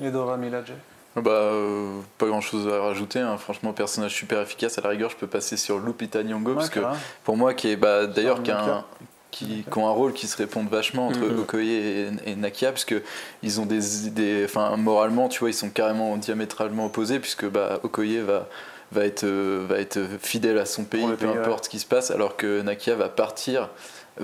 Et 0.00 0.10
Dora 0.10 0.36
Milaje? 0.36 0.74
Bah, 1.16 1.30
euh, 1.30 1.98
pas 2.18 2.26
grand 2.26 2.40
chose 2.40 2.66
à 2.72 2.80
rajouter. 2.80 3.20
hein. 3.20 3.36
Franchement, 3.38 3.72
personnage 3.72 4.12
super 4.14 4.40
efficace. 4.40 4.78
À 4.78 4.80
la 4.82 4.88
rigueur, 4.88 5.10
je 5.10 5.16
peux 5.16 5.26
passer 5.28 5.56
sur 5.56 5.78
Lupita 5.78 6.22
Nyong'o 6.22 6.54
parce 6.54 6.70
que 6.70 6.80
pour 7.22 7.36
moi, 7.36 7.54
qui 7.54 7.68
est 7.68 7.76
bah, 7.76 8.06
d'ailleurs 8.06 8.42
qui, 8.42 8.50
a 8.50 8.56
Nakia. 8.56 8.72
un- 8.74 8.84
qui, 9.30 9.64
qui 9.70 9.78
ont 9.78 9.86
un 9.88 9.92
rôle 9.92 10.12
qui 10.12 10.26
se 10.26 10.36
répondent 10.36 10.68
vachement 10.68 11.08
entre 11.08 11.20
Mhm. 11.20 11.40
Okoye 11.40 11.70
et, 11.72 12.08
et 12.26 12.36
Nakia 12.36 12.70
parce 12.72 12.84
que 12.84 13.02
ils 13.42 13.60
ont 13.60 13.66
des 13.66 14.06
idées. 14.06 14.42
Enfin, 14.44 14.76
moralement, 14.76 15.28
tu 15.28 15.40
vois, 15.40 15.50
ils 15.50 15.54
sont 15.54 15.70
carrément 15.70 16.16
diamétralement 16.16 16.86
opposés 16.86 17.18
puisque 17.20 17.46
bah, 17.46 17.80
Okoye 17.82 18.18
va 18.20 18.46
va 18.92 19.04
être, 19.06 19.24
euh, 19.24 19.64
va 19.68 19.78
être 19.78 19.98
fidèle 20.20 20.56
à 20.58 20.66
son 20.66 20.84
pays, 20.84 21.02
peu 21.16 21.26
importe 21.40 21.64
ce 21.64 21.68
qui 21.70 21.80
se 21.80 21.86
passe, 21.86 22.12
alors 22.12 22.36
que 22.36 22.60
Nakia 22.62 22.94
va 22.94 23.08
partir 23.08 23.70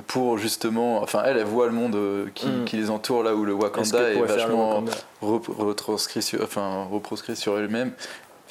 pour 0.07 0.39
justement, 0.39 1.03
enfin 1.03 1.23
elle, 1.25 1.37
elle 1.37 1.45
voit 1.45 1.67
le 1.67 1.73
monde 1.73 1.97
euh, 1.97 2.27
qui, 2.35 2.47
Mhm. 2.47 2.65
qui 2.65 2.77
les 2.77 2.91
entoure 2.91 3.23
là 3.25 3.35
où 3.35 3.45
le 3.45 3.53
Wakanda 3.55 4.11
est, 4.13 4.21
vachement 4.23 4.69
Wakanda? 4.71 4.93
rep- 5.23 5.49
retranscrit 5.59 6.23
sur, 6.23 6.43
enfin, 6.43 6.87
reproscrit 6.91 7.35
sur 7.37 7.59
elle-même 7.59 7.93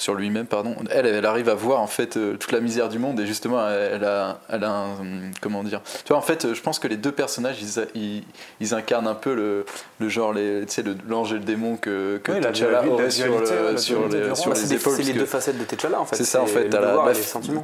sur 0.00 0.14
lui-même 0.14 0.46
pardon. 0.46 0.74
Elle 0.90 1.06
elle 1.06 1.26
arrive 1.26 1.48
à 1.48 1.54
voir 1.54 1.80
en 1.80 1.86
fait 1.86 2.16
euh, 2.16 2.36
toute 2.36 2.52
la 2.52 2.60
misère 2.60 2.88
du 2.88 2.98
monde 2.98 3.20
et 3.20 3.26
justement 3.26 3.60
elle, 3.68 4.04
a 4.04 4.40
elle 4.48 4.64
a 4.64 4.70
un, 4.70 4.96
comment 5.40 5.62
dire. 5.62 5.82
Tu 6.04 6.08
vois 6.08 6.16
en 6.16 6.22
fait 6.22 6.44
euh, 6.46 6.54
je 6.54 6.62
pense 6.62 6.78
que 6.78 6.88
les 6.88 6.96
deux 6.96 7.12
personnages 7.12 7.58
ils, 7.62 7.86
ils, 7.94 8.22
ils 8.60 8.74
incarnent 8.74 9.06
un 9.06 9.14
peu 9.14 9.34
le, 9.34 9.64
le 9.98 10.08
genre 10.08 10.32
les 10.32 10.64
tu 10.66 10.72
sais 10.72 10.82
le- 10.82 10.96
l'ange 11.08 11.32
et 11.32 11.36
le 11.36 11.40
démon 11.40 11.76
que, 11.76 12.18
que 12.24 12.32
Oui, 12.32 12.40
la 12.40 12.50
T'Challa 12.50 12.84
aurait 12.86 13.04
la 13.04 13.10
sur, 13.10 13.38
le- 13.40 13.76
sur 13.76 14.08
les, 14.08 14.34
sur 14.34 14.50
les 14.50 14.56
C'est 14.56 14.74
épaules 14.74 14.96
les 14.98 15.12
deux 15.12 15.26
facettes 15.26 15.58
de 15.58 15.64
T'Challa 15.64 16.00
en 16.00 16.06
fait. 16.06 16.16
c'est 16.16 16.24
ça 16.24 16.40
en 16.42 16.46
fait, 16.46 16.68
la- 16.72 17.02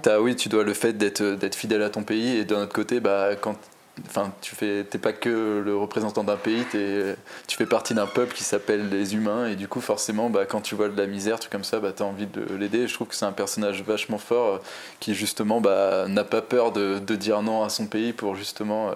t'as- 0.03 0.21
oui, 0.21 0.37
tu 0.37 0.49
dois 0.49 0.63
le 0.63 0.75
fait 0.75 0.93
d'être 0.93 1.23
d'être 1.23 1.55
fidèle 1.55 1.83
à 1.83 1.91
ton 1.91 2.03
pays 2.03 2.37
et 2.37 2.45
d'un 2.45 2.63
autre 2.63 2.73
côté, 2.75 3.01
bah, 3.01 3.31
quand 3.41 3.57
enfin, 4.07 4.33
tu 4.43 4.55
fais, 4.55 4.85
t'es 4.85 4.99
pas 4.99 5.13
que 5.13 5.63
le 5.65 5.77
représentant 5.77 6.25
d'un 6.25 6.37
pays, 6.37 6.65
t'es- 6.71 7.17
tu 7.47 7.57
fais 7.57 7.67
partie 7.67 7.95
d'un 7.95 8.07
peuple 8.07 8.35
qui 8.35 8.45
s'appelle 8.45 8.89
les 8.91 9.15
humains 9.15 9.47
et 9.47 9.57
du 9.57 9.69
coup 9.69 9.81
forcément, 9.81 10.29
bah, 10.31 10.45
quand 10.47 10.61
tu 10.61 10.75
vois 10.75 10.89
de 10.89 10.97
la 10.97 11.07
misère, 11.07 11.39
truc 11.41 11.53
comme 11.53 11.65
ça, 11.65 11.81
bah, 11.81 11.93
t'as 11.95 12.05
envie 12.05 12.27
de 12.27 12.55
l'aider. 12.55 12.87
Je 12.89 12.95
trouve 12.95 13.09
que 13.09 13.15
c'est 13.15 13.25
un 13.25 13.33
personnage 13.33 13.83
vachement 13.83 14.19
fort 14.19 14.55
euh, 14.55 14.59
qui 15.01 15.15
justement 15.15 15.61
bah, 15.61 16.07
n'a 16.09 16.25
pas 16.25 16.43
peur 16.43 16.73
de, 16.73 16.99
dire 17.17 17.43
non 17.43 17.65
à 17.65 17.69
son 17.71 17.87
pays 17.87 18.13
pour 18.13 18.35
justement 18.37 18.91
euh, 18.91 18.95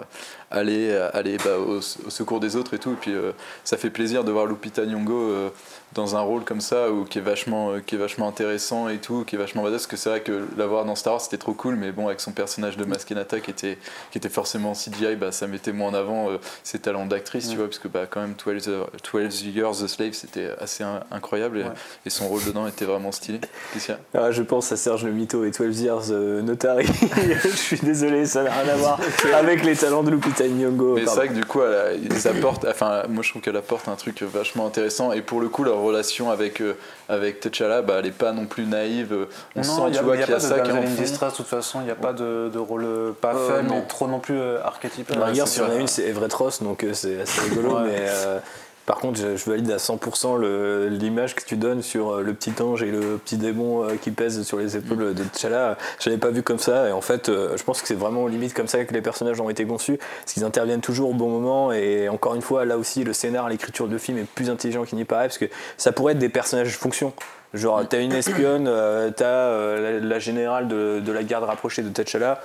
aller, 0.51 0.91
aller 1.13 1.37
bah, 1.37 1.57
au, 1.57 1.81
secours 1.81 2.39
des 2.39 2.55
autres 2.55 2.73
et 2.73 2.79
tout. 2.79 2.91
Et 2.91 2.97
puis 2.99 3.13
euh, 3.13 3.31
ça 3.63 3.77
fait 3.77 3.89
plaisir 3.89 4.23
de 4.23 4.31
voir 4.31 4.45
Lupita 4.45 4.85
Nyong'o 4.85 5.13
euh, 5.13 5.49
dans 5.93 6.15
un 6.15 6.21
rôle 6.21 6.43
comme 6.43 6.61
ça 6.61 6.89
ou 6.91 7.03
qui 7.05 7.17
est 7.17 7.21
vachement 7.21 7.71
euh, 7.71 7.79
qui 7.85 7.95
est 7.95 7.97
vachement 7.97 8.27
intéressant 8.27 8.87
et 8.89 8.97
tout 8.97 9.23
qui 9.25 9.35
est 9.35 9.39
vachement 9.39 9.61
badass 9.63 9.81
parce 9.81 9.87
que 9.87 9.97
c'est 9.97 10.09
vrai 10.09 10.21
que 10.21 10.47
la 10.57 10.65
voir 10.65 10.85
dans 10.85 10.95
Star 10.95 11.13
Wars 11.13 11.21
c'était 11.21 11.37
trop 11.37 11.53
cool 11.53 11.75
mais 11.75 11.91
bon 11.91 12.07
avec 12.07 12.21
son 12.21 12.31
personnage 12.31 12.77
de 12.77 12.85
Maskenata 12.85 13.39
qui 13.41 13.51
était 13.51 13.77
qui 14.11 14.17
était 14.17 14.29
forcément 14.29 14.73
CGI 14.73 15.15
bah 15.17 15.31
ça 15.31 15.47
mettait 15.47 15.73
moins 15.73 15.89
en 15.89 15.93
avant 15.93 16.29
euh, 16.29 16.37
ses 16.63 16.79
talents 16.79 17.05
d'actrice 17.05 17.49
tu 17.49 17.57
vois 17.57 17.65
parce 17.65 17.79
que 17.79 17.87
bah 17.89 18.05
quand 18.09 18.21
même 18.21 18.35
12, 18.43 18.65
euh, 18.69 18.83
12 19.11 19.41
Years 19.47 19.83
a 19.83 19.87
Slave 19.87 20.13
c'était 20.13 20.49
assez 20.59 20.83
in- 20.83 21.01
incroyable 21.11 21.57
et, 21.59 21.63
Ouais. 21.63 21.69
et 22.05 22.09
son 22.09 22.27
rôle 22.27 22.43
dedans 22.45 22.67
était 22.67 22.85
vraiment 22.85 23.11
stylé 23.11 23.39
y 23.75 23.91
a? 23.91 23.99
Ah, 24.13 24.31
je 24.31 24.43
pense 24.43 24.71
à 24.71 24.77
Serge 24.77 25.03
Le 25.05 25.11
Mito 25.11 25.43
et 25.45 25.51
12 25.51 25.81
Years 25.81 26.03
euh, 26.11 26.41
Notary. 26.41 26.85
je 27.43 27.47
suis 27.49 27.77
désolé, 27.79 28.25
ça 28.25 28.43
n'a 28.43 28.51
rien 28.51 28.73
à 28.73 28.75
voir 28.77 28.99
avec 29.33 29.63
les 29.63 29.75
talents 29.75 30.03
de 30.03 30.11
Lupita 30.11 30.47
Nyong'o. 30.47 30.95
Mais 30.95 31.05
c'est 31.05 31.15
vrai 31.15 31.27
que 31.27 31.33
du 31.33 31.45
coup, 31.45 31.61
elle 31.61 31.73
a- 31.73 31.93
ils 31.93 32.27
apportent, 32.27 32.65
enfin, 32.65 33.03
moi 33.09 33.23
je 33.23 33.29
trouve 33.29 33.41
qu'elle 33.41 33.55
apporte 33.57 33.87
un 33.87 33.95
truc 33.95 34.21
vachement 34.21 34.65
intéressant. 34.67 35.11
Et 35.11 35.21
pour 35.21 35.39
le 35.41 35.49
coup, 35.49 35.63
leur 35.63 35.80
relation 35.81 36.31
avec, 36.31 36.61
euh, 36.61 36.75
avec 37.09 37.39
T'Challa, 37.39 37.81
bah, 37.81 37.95
elle 37.99 38.05
est 38.07 38.11
pas 38.11 38.31
non 38.31 38.45
plus 38.45 38.65
naïve. 38.65 39.13
On 39.55 39.59
Non, 39.61 39.63
sent, 39.63 39.97
tu 39.97 40.03
vois, 40.03 40.15
il 40.15 40.19
y 40.19 40.23
a 40.23 40.25
qu'il 40.25 40.33
y 40.33 40.35
a 40.35 40.37
pas 40.37 40.43
de 40.43 40.47
ça 40.47 40.59
qui 40.59 40.69
est 40.69 40.73
en 40.73 40.81
fond. 40.83 41.25
de 41.29 41.35
toute 41.35 41.45
façon, 41.47 41.79
il 41.81 41.85
n'y 41.85 41.91
a 41.91 41.95
pas 41.95 42.13
de, 42.13 42.49
de 42.53 42.59
rôle 42.59 42.85
euh, 42.85 43.11
pas 43.11 43.33
Euh, 43.35 43.55
faible, 43.57 43.67
non. 43.69 43.75
mais 43.75 43.87
trop 43.87 44.07
non 44.07 44.19
plus 44.19 44.39
euh, 44.39 44.63
archétypal. 44.63 45.19
La 45.19 45.25
rigueur, 45.25 45.47
c'est 45.47 45.55
si 45.55 45.61
on 45.61 45.71
a 45.71 45.75
une, 45.75 45.87
c'est 45.87 46.03
Everett 46.03 46.33
Ross, 46.33 46.61
donc 46.63 46.83
euh, 46.83 46.93
c'est 46.93 47.21
assez 47.21 47.41
rigolo. 47.49 47.75
Ouais. 47.75 47.81
Mais 47.87 48.05
euh, 48.07 48.39
par 48.85 48.97
contre, 48.97 49.19
je, 49.19 49.49
valide 49.49 49.69
à 49.71 49.77
100% 49.77 50.37
le- 50.37 50.87
l'image 50.89 51.35
que 51.35 51.43
tu 51.43 51.55
donnes 51.55 51.81
sur 51.81 52.11
euh, 52.15 52.21
le 52.21 52.33
petit 52.33 52.53
ange 52.61 52.83
et 52.83 52.91
le 52.91 53.17
petit 53.17 53.37
démon 53.37 53.83
euh, 53.83 53.95
qui 54.01 54.11
pèse 54.11 54.43
sur 54.43 54.57
les 54.57 54.75
épaules 54.77 55.13
de 55.13 55.23
T'Challa. 55.23 55.77
Je 55.99 56.09
l'avais 56.09 56.19
pas 56.19 56.29
vu 56.29 56.43
comme 56.43 56.59
ça. 56.59 56.89
Et 56.89 56.91
en 56.91 57.01
fait, 57.01 57.29
euh, 57.29 57.55
je 57.57 57.63
pense 57.63 57.81
que 57.81 57.87
c'est 57.87 57.95
vraiment 57.95 58.27
limite 58.27 58.53
comme 58.53 58.67
ça 58.67 58.83
que 58.83 58.93
les 58.93 59.01
personnages 59.01 59.39
ont 59.39 59.49
été 59.49 59.65
conçus. 59.65 59.97
Parce 59.97 60.33
qu'ils 60.33 60.43
interviennent 60.43 60.81
toujours 60.81 61.11
au 61.11 61.13
bon 61.13 61.29
moment. 61.29 61.71
Et 61.71 62.09
encore 62.09 62.35
une 62.35 62.41
fois, 62.41 62.65
là 62.65 62.77
aussi, 62.77 63.03
le 63.03 63.13
scénar, 63.13 63.49
l'écriture 63.49 63.87
de 63.87 63.97
film 63.97 64.17
est 64.17 64.23
plus 64.27 64.49
intelligent 64.49 64.83
qu'il 64.83 64.97
n'y 64.97 65.05
paraît. 65.05 65.27
Parce 65.27 65.37
que 65.37 65.45
ça 65.77 65.91
pourrait 65.91 66.13
être 66.13 66.19
des 66.19 66.29
personnages 66.29 66.75
fonction. 66.77 67.13
Genre, 67.53 67.87
t'as 67.87 67.99
une 68.01 68.13
espionne, 68.13 68.65
t'as 69.15 69.75
la, 69.79 69.99
la 69.99 70.19
générale 70.19 70.67
de, 70.67 70.99
de 70.99 71.11
la 71.11 71.23
garde 71.23 71.43
rapprochée 71.43 71.81
de 71.81 71.89
T'Challa 71.89 72.41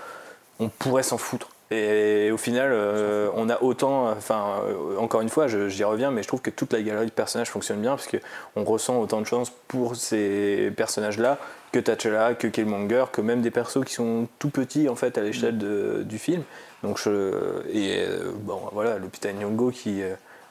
on 0.59 0.68
pourrait 0.68 1.03
s'en 1.03 1.18
foutre. 1.18 1.49
Et 1.73 2.31
au 2.31 2.37
final, 2.37 2.71
euh, 2.73 3.29
on 3.35 3.51
a 3.51 3.61
autant, 3.61 4.11
enfin, 4.11 4.61
euh, 4.69 4.99
encore 4.99 5.21
une 5.21 5.29
fois, 5.29 5.49
j'y 5.49 5.83
reviens, 5.83 6.12
mais 6.12 6.23
je 6.23 6.29
trouve 6.29 6.41
que 6.41 6.51
toute 6.51 6.73
la 6.73 6.81
galerie 6.81 7.07
de 7.07 7.11
personnages 7.11 7.51
fonctionne 7.51 7.81
bien 7.81 7.97
parce 7.97 8.07
qu'on 8.09 8.62
ressent 8.62 9.01
autant 9.01 9.21
de 9.21 9.27
chance 9.27 9.51
pour 9.67 9.97
ces 9.97 10.73
personnages-là 10.77 11.39
que 11.73 11.81
T'Challa, 11.81 12.35
que 12.35 12.47
Killmonger, 12.47 13.07
que 13.12 13.21
même 13.21 13.43
des 13.43 13.51
persos 13.51 13.85
qui 13.85 13.95
sont 13.95 14.29
tout 14.39 14.51
petits 14.51 14.89
en 14.89 14.95
fait 14.95 15.19
à 15.19 15.23
l'échelle 15.23 15.59
du 15.59 16.19
film. 16.19 16.43
Donc 16.85 16.99
je, 16.99 17.64
et 17.73 18.05
euh, 18.07 18.31
bon, 18.43 18.61
voilà, 18.73 18.99
l'hôpital 18.99 19.35
Nyong'o 19.35 19.73
qui 19.73 20.03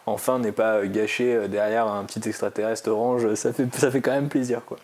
enfin 0.06 0.40
n'est 0.40 0.52
pas 0.52 0.86
gâché 0.86 1.48
derrière 1.48 1.88
un 1.88 2.04
petit 2.04 2.28
extraterrestre 2.28 2.90
orange, 2.90 3.34
ça 3.36 3.54
fait, 3.54 3.74
ça 3.74 3.90
fait 3.90 4.02
quand 4.02 4.12
même 4.12 4.28
plaisir 4.28 4.62
quoi. 4.66 4.78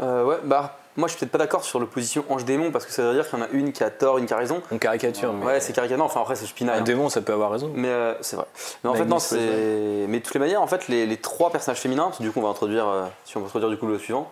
Ouais, 0.00 0.38
bah, 0.42 0.79
moi 0.96 1.08
je 1.08 1.12
suis 1.12 1.20
peut-être 1.20 1.32
pas 1.32 1.38
d'accord 1.38 1.64
sur 1.64 1.78
l'opposition 1.80 2.24
ange-démon 2.28 2.70
parce 2.72 2.84
que 2.86 2.92
ça 2.92 3.02
veut 3.02 3.14
dire 3.14 3.28
qu'il 3.28 3.38
y 3.38 3.42
en 3.42 3.44
a 3.44 3.48
une 3.52 3.72
qui 3.72 3.82
a 3.84 3.90
tort, 3.90 4.18
une 4.18 4.26
qui 4.26 4.34
a 4.34 4.36
raison. 4.36 4.60
On 4.70 4.78
caricature, 4.78 5.32
mais 5.32 5.46
Ouais, 5.46 5.60
c'est 5.60 5.72
caricature. 5.72 6.04
Enfin, 6.04 6.20
après, 6.20 6.36
c'est 6.36 6.46
je 6.46 6.54
pinaille, 6.54 6.78
un 6.78 6.80
hein. 6.80 6.84
démon 6.84 7.08
ça 7.08 7.20
peut 7.20 7.32
avoir 7.32 7.50
raison. 7.50 7.70
Mais 7.74 7.88
euh, 7.88 8.14
c'est 8.20 8.36
vrai. 8.36 8.46
Mais 8.82 8.90
en 8.90 8.94
fait, 8.94 9.00
Maggie 9.00 9.10
non, 9.10 9.18
c'est. 9.18 10.06
Mais 10.08 10.18
de 10.18 10.24
toutes 10.24 10.34
les 10.34 10.40
manières, 10.40 10.62
en 10.62 10.66
fait, 10.66 10.88
les, 10.88 11.06
les 11.06 11.16
trois 11.16 11.50
personnages 11.50 11.80
féminins, 11.80 12.04
parce 12.04 12.18
que 12.18 12.22
du 12.22 12.30
coup, 12.30 12.40
on 12.40 12.42
va 12.44 12.48
introduire. 12.48 12.86
euh, 12.88 13.06
si 13.24 13.36
on 13.36 13.40
peut 13.40 13.46
introduire 13.46 13.70
du 13.70 13.76
coup 13.78 13.86
le 13.86 13.98
suivant. 13.98 14.30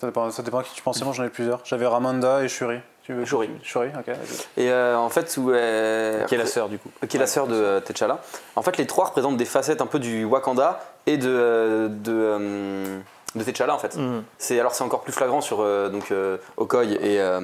Ça 0.00 0.06
dépend, 0.08 0.30
ça 0.32 0.42
dépend 0.42 0.58
à 0.58 0.62
qui 0.64 0.74
tu 0.74 0.82
pensais, 0.82 1.04
moi 1.04 1.12
j'en 1.12 1.22
ai 1.24 1.28
plusieurs. 1.28 1.60
J'avais 1.64 1.86
Ramanda 1.86 2.42
et 2.42 2.48
Shuri. 2.48 2.78
Tu 3.04 3.12
veux 3.14 3.24
Shuri. 3.24 3.48
Shuri, 3.64 3.88
ok. 3.98 4.14
Et 4.56 4.70
euh, 4.70 4.96
en 4.96 5.08
fait, 5.08 5.36
où. 5.36 5.48
Qui 5.48 6.34
est 6.34 6.38
la 6.38 6.46
sœur 6.46 6.68
du 6.68 6.78
coup. 6.78 6.88
qui 7.08 7.16
est 7.16 7.20
la 7.20 7.26
sœur 7.26 7.46
de 7.48 7.54
euh, 7.54 7.80
T'Challa. 7.80 8.18
En 8.56 8.62
fait, 8.62 8.76
les 8.78 8.86
trois 8.86 9.06
représentent 9.06 9.36
des 9.36 9.44
facettes 9.44 9.80
un 9.80 9.86
peu 9.86 9.98
du 9.98 10.24
Wakanda 10.24 10.80
et 11.06 11.16
de, 11.16 11.28
euh, 11.28 11.88
de, 11.88 12.12
euh, 12.12 12.98
de 13.34 13.44
T'Challa 13.44 13.74
en 13.74 13.78
fait. 13.78 13.96
Mhm. 13.96 14.22
C'est 14.38 14.58
alors 14.60 14.74
c'est 14.74 14.84
encore 14.84 15.02
plus 15.02 15.12
flagrant 15.12 15.40
sur 15.40 15.60
euh, 15.60 15.88
donc 15.88 16.10
euh, 16.10 16.36
Okoye 16.56 16.94
et 16.94 17.20
euh, 17.20 17.40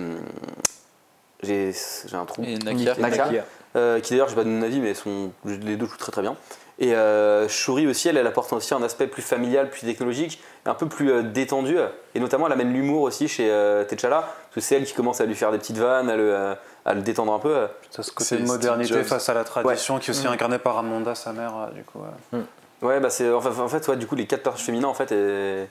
j'ai 1.42 1.72
j'ai 2.06 2.16
un 2.16 2.24
trou. 2.24 2.42
Et 2.44 2.58
Nakia. 2.58 2.94
Nakia. 2.96 3.24
Nakia. 3.26 3.44
Euh, 3.76 4.00
qui 4.00 4.12
d'ailleurs, 4.12 4.28
j'ai 4.28 4.34
pas 4.34 4.44
donné 4.44 4.56
mon 4.56 4.64
avis, 4.64 4.80
mais 4.80 4.94
sont, 4.94 5.30
les 5.44 5.76
deux 5.76 5.86
jouent 5.86 5.98
très 5.98 6.10
très 6.10 6.22
bien. 6.22 6.36
Et 6.78 6.94
euh, 6.94 7.48
Shuri 7.48 7.86
aussi, 7.86 8.08
elle, 8.08 8.16
elle 8.16 8.26
apporte 8.26 8.52
aussi 8.52 8.72
un 8.72 8.82
aspect 8.82 9.06
plus 9.08 9.20
familial, 9.20 9.68
plus 9.68 9.82
technologique, 9.82 10.40
et 10.64 10.68
un 10.68 10.74
peu 10.74 10.86
plus 10.88 11.10
euh, 11.12 11.22
détendu. 11.22 11.76
Et 12.14 12.20
notamment, 12.20 12.46
elle 12.46 12.52
amène 12.54 12.72
l'humour 12.72 13.02
aussi 13.02 13.28
chez 13.28 13.50
euh, 13.50 13.84
T'Challa, 13.84 14.20
parce 14.20 14.54
que 14.54 14.60
c'est 14.60 14.76
elle 14.76 14.84
qui 14.84 14.94
commence 14.94 15.20
à 15.20 15.26
lui 15.26 15.34
faire 15.34 15.52
des 15.52 15.58
petites 15.58 15.76
vannes, 15.76 16.08
à 16.08 16.16
le, 16.16 16.54
à 16.86 16.94
le 16.94 17.02
détendre 17.02 17.32
un 17.34 17.38
peu. 17.38 17.66
Ce 17.90 18.02
C'est 18.02 18.14
côté 18.14 18.36
de 18.36 18.40
Steve 18.40 18.48
modernité 18.48 19.04
face 19.04 19.28
à 19.28 19.34
la 19.34 19.44
tradition 19.44 19.98
qui 19.98 20.10
est 20.10 20.14
aussi 20.14 20.26
incarné 20.26 20.58
par 20.58 20.76
Ramonda, 20.76 21.14
sa 21.14 21.32
mère, 21.32 21.70
du 21.74 21.82
coup. 21.82 21.98
ouais. 22.32 22.40
Ouais, 22.82 23.00
bah 23.00 23.10
c'est 23.10 23.30
enfin, 23.32 23.50
en 23.62 23.68
fait, 23.68 23.86
ouais, 23.88 23.96
du 23.96 24.06
coup, 24.06 24.14
les 24.14 24.26
quatre 24.26 24.42
personnages 24.42 24.64
féminins, 24.66 24.88
en 24.88 24.94
fait, 24.94 25.10
et- 25.12 25.68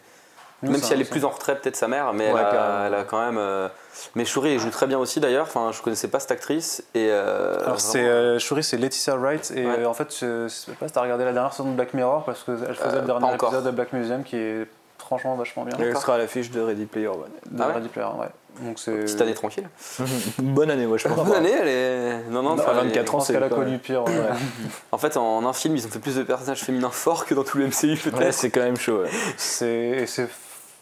Nous, 0.63 0.71
même 0.71 0.81
ça- 0.81 0.87
si 0.87 0.93
elle 0.93 1.01
est 1.01 1.03
ça- 1.05 1.11
plus 1.11 1.23
en 1.23 1.29
retrait, 1.29 1.55
peut-être 1.55 1.75
sa 1.75 1.87
mère, 1.87 2.11
mais 2.13 2.31
Ouais, 2.33 2.39
elle, 2.39 2.45
a, 2.47 2.51
carrément. 2.51 2.85
elle 2.87 2.93
a 2.95 3.03
quand 3.03 3.19
même. 3.23 3.37
euh, 3.37 3.67
Mais 4.15 4.25
Shuri, 4.25 4.53
elle 4.53 4.59
joue 4.59 4.71
très 4.71 4.87
bien 4.87 4.97
aussi 4.97 5.19
d'ailleurs. 5.19 5.45
Enfin, 5.45 5.71
je 5.71 5.81
connaissais 5.83 6.07
pas 6.07 6.19
cette 6.19 6.31
actrice 6.31 6.83
et. 6.95 7.09
euh, 7.11 7.59
Alors 7.63 7.79
c'est 7.79 8.03
euh, 8.05 8.39
Shuri, 8.39 8.63
c'est 8.63 8.77
Laetitia 8.77 9.15
Wright 9.17 9.51
et 9.55 9.65
Ouais. 9.67 9.79
euh, 9.79 9.85
en 9.85 9.93
fait 9.93 10.15
je 10.19 10.47
sais 10.47 10.71
pas 10.73 10.87
si 10.87 10.93
t'as 10.93 11.01
regardé 11.01 11.25
la 11.25 11.33
dernière 11.33 11.53
saison 11.53 11.69
de 11.71 11.75
Black 11.75 11.93
Mirror 11.93 12.23
parce 12.25 12.43
qu'elle 12.43 12.57
faisait 12.57 12.97
Euh, 12.97 13.01
le 13.01 13.07
dernier 13.07 13.33
épisode 13.35 13.63
de 13.65 13.71
Black 13.71 13.93
Museum 13.93 14.23
qui 14.23 14.35
est 14.35 14.67
franchement 14.97 15.35
vachement 15.35 15.63
bien. 15.63 15.77
Elle 15.79 15.95
sera 15.97 16.15
à 16.15 16.17
l'affiche 16.17 16.49
de 16.51 16.59
Ready 16.61 16.85
Player 16.85 17.07
One. 17.07 17.29
De 17.51 17.61
Ah 17.63 17.67
ouais 17.67 17.73
Ready 17.75 17.87
Player, 17.89 18.07
ouais. 18.19 18.27
Donc 18.61 18.79
c'est 18.79 18.91
Petite 18.91 19.21
année 19.21 19.33
tranquille. 19.33 19.67
Une 20.39 20.53
bonne 20.53 20.69
année, 20.71 20.85
moi 20.87 20.97
je 20.97 21.07
pense. 21.07 21.15
Bonne 21.17 21.33
année, 21.33 21.51
elle 21.61 21.67
est. 21.67 22.29
Non, 22.31 22.41
non, 22.41 22.55
Non, 22.55 22.61
enfin, 22.63 22.71
à 22.71 22.81
elle 22.81 22.87
est- 22.87 22.89
24 22.89 23.11
Je 23.11 23.15
ans, 23.15 23.19
c'est 23.19 23.33
qu'elle 23.33 23.43
a 23.43 23.49
pas- 23.49 23.55
connu 23.55 23.77
pire. 23.77 24.03
ouais. 24.05 24.11
En 24.91 24.97
fait, 24.97 25.17
en 25.17 25.45
un 25.45 25.53
film, 25.53 25.75
ils 25.75 25.85
ont 25.85 25.89
fait 25.89 25.99
plus 25.99 26.15
de 26.15 26.23
personnages 26.23 26.61
féminins 26.63 26.89
forts 26.89 27.25
que 27.25 27.33
dans 27.33 27.43
tout 27.43 27.57
le 27.57 27.65
MCU, 27.67 27.97
peut-être. 27.97 28.17
Ouais, 28.19 28.31
c'est 28.31 28.49
quand 28.49 28.61
même 28.61 28.77
chaud. 28.77 29.01
ouais. 29.01 29.09
c'est 29.37 29.67
et 29.67 30.05
c'est 30.07 30.27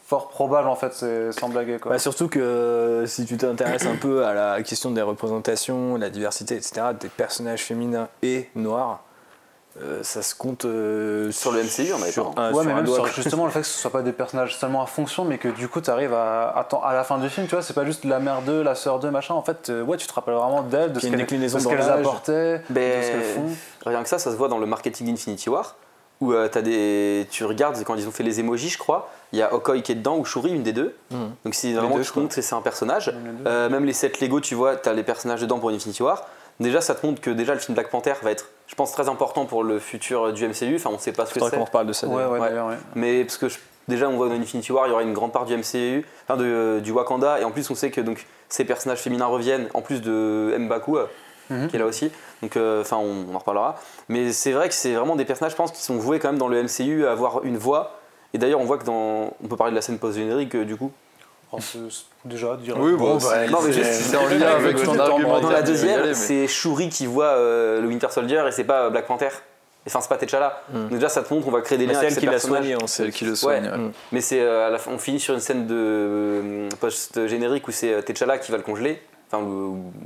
fort 0.07 0.29
probable 0.29 0.67
en 0.67 0.75
fait, 0.75 0.93
c'est 0.93 1.31
sans 1.31 1.49
blaguer 1.49 1.79
quoi. 1.79 1.91
Bah, 1.93 1.97
surtout 1.99 2.27
que 2.27 2.37
euh, 2.39 3.05
si 3.07 3.25
tu 3.25 3.37
t'intéresses 3.37 3.87
un 3.87 3.95
peu 3.95 4.23
à 4.23 4.33
la 4.35 4.61
question 4.61 4.91
des 4.91 5.01
représentations, 5.01 5.95
la 5.97 6.11
diversité, 6.11 6.55
etc., 6.55 6.87
des 6.99 7.07
personnages 7.09 7.63
féminins 7.63 8.07
et 8.21 8.49
noirs, 8.55 9.03
euh, 9.81 9.99
ça 10.03 10.21
se 10.21 10.33
compte 10.35 10.63
euh, 10.65 11.31
Sur 11.31 11.51
le 11.51 11.61
MCU, 11.63 11.91
on 11.93 12.01
avait 12.01 12.11
sur 12.11 12.31
pas. 12.33 12.41
un, 12.43 12.47
ouais, 12.53 12.53
sur 12.53 12.63
mais 12.65 12.71
un 12.71 12.75
même 12.75 12.87
sur 12.87 13.05
justement 13.07 13.45
le 13.45 13.51
fait 13.51 13.59
que 13.61 13.65
ce 13.67 13.77
soit 13.77 13.91
pas 13.91 14.01
des 14.03 14.13
personnages 14.13 14.55
seulement 14.57 14.81
à 14.81 14.85
fonction, 14.85 15.25
mais 15.25 15.37
que 15.37 15.49
du 15.49 15.67
coup 15.67 15.81
tu 15.81 15.89
arrives 15.89 16.13
à, 16.13 16.47
à, 16.47 16.67
à 16.83 16.93
la 16.93 17.03
fin 17.03 17.17
du 17.17 17.29
film, 17.29 17.47
tu 17.47 17.55
vois, 17.55 17.61
c'est 17.61 17.73
pas 17.73 17.85
juste 17.85 18.05
la 18.05 18.19
mère 18.19 18.41
d'eux, 18.41 18.63
la 18.63 18.75
sœur 18.75 18.99
d'eux, 18.99 19.11
machin. 19.11 19.33
En 19.33 19.41
fait, 19.41 19.69
euh, 19.69 19.83
ouais, 19.83 19.97
tu 19.97 20.07
te 20.07 20.13
rappelles 20.13 20.35
vraiment 20.35 20.61
d'elles, 20.63 20.93
de 20.93 20.99
ce 20.99 21.07
qu'elles 21.07 21.17
déclinaison 21.17 21.57
de 21.57 21.63
ce 21.63 21.67
dans 21.67 21.71
qu'elles 21.75 21.79
l'âge. 21.87 21.99
apportaient, 21.99 22.59
de 22.69 22.75
ce 22.75 23.11
qu'elles 23.11 23.23
font. 23.35 23.49
Rien 23.85 24.01
que 24.03 24.09
ça, 24.09 24.17
ça 24.17 24.31
se 24.31 24.37
voit 24.37 24.47
dans 24.47 24.59
le 24.59 24.65
marketing 24.65 25.07
d'Infinity 25.07 25.49
War, 25.49 25.75
où 26.21 26.31
euh, 26.31 26.47
t'as 26.47 26.61
des, 26.61 27.27
tu 27.29 27.43
regardes 27.43 27.83
quand 27.83 27.95
ils 27.95 28.07
ont 28.07 28.11
fait 28.11 28.23
les 28.23 28.39
emojis, 28.39 28.69
je 28.69 28.77
crois, 28.77 29.09
il 29.33 29.39
y 29.39 29.41
a 29.41 29.53
Okoye 29.53 29.81
qui 29.83 29.91
est 29.91 29.95
dedans 29.95 30.15
ou 30.17 30.23
Shuri, 30.23 30.51
une 30.51 30.63
des 30.63 30.71
deux. 30.71 30.95
Mhm. 31.11 31.31
Donc 31.43 31.53
c'est 31.53 31.73
vraiment 31.73 31.97
deux, 31.97 32.03
tu 32.03 32.17
montres 32.17 32.33
que 32.33 32.41
c'est 32.41 32.55
un 32.55 32.61
personnage. 32.61 33.09
Même 33.09 33.25
les 33.25 33.43
deux. 33.43 33.49
Euh, 33.49 33.69
même 33.69 33.83
les 33.83 33.91
sets 33.91 34.13
Lego, 34.21 34.39
tu 34.39 34.55
vois, 34.55 34.77
t'as 34.77 34.93
les 34.93 35.03
personnages 35.03 35.41
dedans 35.41 35.59
pour 35.59 35.69
Infinity 35.71 36.01
War. 36.01 36.23
Déjà, 36.61 36.79
ça 36.79 36.95
te 36.95 37.05
montre 37.05 37.19
que 37.19 37.29
déjà 37.29 37.53
le 37.53 37.59
film 37.59 37.75
Black 37.75 37.89
Panther 37.89 38.13
va 38.23 38.31
être, 38.31 38.45
je 38.67 38.75
pense, 38.75 38.91
très 38.91 39.07
important 39.09 39.45
pour 39.45 39.63
le 39.63 39.79
futur 39.79 40.33
du 40.33 40.47
MCU. 40.47 40.75
Enfin, 40.75 40.89
on 40.93 40.97
sait 40.97 41.11
pas 41.11 41.25
ce 41.25 41.33
que 41.33 41.39
c'est. 41.39 41.55
qu'on 41.57 41.65
reparle 41.65 41.87
de 41.87 41.93
ça. 41.93 42.07
Ouais, 42.07 42.15
d'ailleurs. 42.15 42.31
ouais, 42.31 42.39
Ouais. 42.39 42.49
d'ailleurs, 42.49 42.67
ouais. 42.67 42.77
Mais 42.95 43.23
parce 43.23 43.37
que 43.37 43.47
je- 43.49 43.59
déjà 43.87 44.09
on 44.09 44.17
voit 44.17 44.27
dans 44.29 44.35
Infinity 44.35 44.71
War, 44.71 44.87
il 44.87 44.89
y 44.89 44.93
aura 44.93 45.03
une 45.03 45.13
grande 45.13 45.31
part 45.31 45.45
du 45.45 45.53
MCU, 45.53 46.05
enfin 46.27 46.37
de- 46.37 46.79
du 46.83 46.91
Wakanda, 46.91 47.39
et 47.39 47.43
en 47.43 47.51
plus 47.51 47.69
on 47.69 47.75
sait 47.75 47.91
que 47.91 48.01
donc 48.01 48.25
ces 48.49 48.65
personnages 48.65 48.99
féminins 48.99 49.25
reviennent, 49.27 49.67
en 49.73 49.81
plus 49.81 50.01
de 50.01 50.55
Mbaku, 50.57 50.97
euh, 50.97 51.05
Mhm. 51.51 51.67
qui 51.67 51.75
est 51.75 51.79
là 51.79 51.85
aussi. 51.85 52.11
Donc, 52.41 52.57
euh, 52.57 52.81
enfin, 52.81 52.97
on, 52.97 53.27
on 53.31 53.35
en 53.35 53.39
reparlera. 53.39 53.75
Mais 54.09 54.31
c'est 54.31 54.51
vrai 54.51 54.67
que 54.67 54.73
c'est 54.73 54.93
vraiment 54.93 55.15
des 55.15 55.25
personnages, 55.25 55.51
je 55.51 55.57
pense, 55.57 55.71
qui 55.71 55.81
sont 55.81 55.95
voués 55.97 56.17
quand 56.19 56.29
même 56.29 56.39
dans 56.39 56.47
le 56.47 56.57
MCU 56.63 57.05
à 57.05 57.11
avoir 57.11 57.43
une 57.43 57.57
voix. 57.57 57.99
Et 58.33 58.37
d'ailleurs, 58.39 58.59
on 58.59 58.65
voit 58.65 58.77
que 58.79 58.83
dans, 58.83 59.31
on 59.43 59.47
peut 59.47 59.55
parler 59.55 59.71
de 59.71 59.75
la 59.75 59.81
scène 59.83 59.97
post-générique, 59.99 60.55
euh, 60.55 60.65
du 60.65 60.75
coup. 60.75 60.91
Déjà 62.25 62.55
dire. 62.57 62.75
Oui, 62.79 62.93
bon, 62.93 63.17
non, 63.51 63.59
mais 63.65 63.71
c'est- 63.83 64.15
en 64.17 64.25
lien 64.27 64.47
avec 64.55 64.81
ton 64.83 64.95
Dans 64.95 65.49
la 65.49 65.61
deuxième, 65.61 66.13
c'est 66.13 66.47
Shuri 66.47 66.89
qui 66.89 67.05
voit 67.05 67.25
euh, 67.25 67.81
le 67.81 67.87
Winter 67.87 68.07
Soldier 68.09 68.43
et 68.47 68.51
c'est 68.51 68.63
pas 68.63 68.89
Black 68.89 69.05
Panther. 69.07 69.29
Enfin, 69.87 70.01
c'est 70.01 70.09
pas 70.09 70.17
T'Challa. 70.17 70.63
Donc 70.73 70.89
déjà, 70.89 71.09
ça 71.09 71.21
te 71.21 71.31
montre, 71.31 71.47
on 71.47 71.51
va 71.51 71.61
créer 71.61 71.77
des 71.77 71.85
Mais 71.85 71.93
liens 71.93 71.99
C'est 71.99 72.05
avec 72.07 72.19
qui 72.19 72.25
l'a 72.25 72.39
soigné, 72.39 72.75
on 72.75 72.87
C'est 72.87 72.87
sait. 72.87 73.03
elle 73.03 73.11
qui 73.11 73.23
le 73.25 73.35
soigne. 73.35 73.65
Ouais. 73.65 73.71
ouais. 73.71 73.91
Mais 74.11 74.21
c'est 74.21 74.41
euh, 74.41 74.67
à 74.67 74.71
la 74.71 74.79
fin- 74.79 74.89
on 74.91 74.97
finit 74.97 75.19
sur 75.19 75.35
une 75.35 75.39
scène 75.39 75.67
de 75.67 75.75
euh, 75.77 76.69
post-générique 76.81 77.67
où 77.67 77.71
c'est 77.71 77.93
euh, 77.93 78.01
T'Challa 78.01 78.39
qui 78.39 78.51
va 78.51 78.57
le 78.57 78.63
congeler. 78.63 78.99
Enfin, 79.31 79.43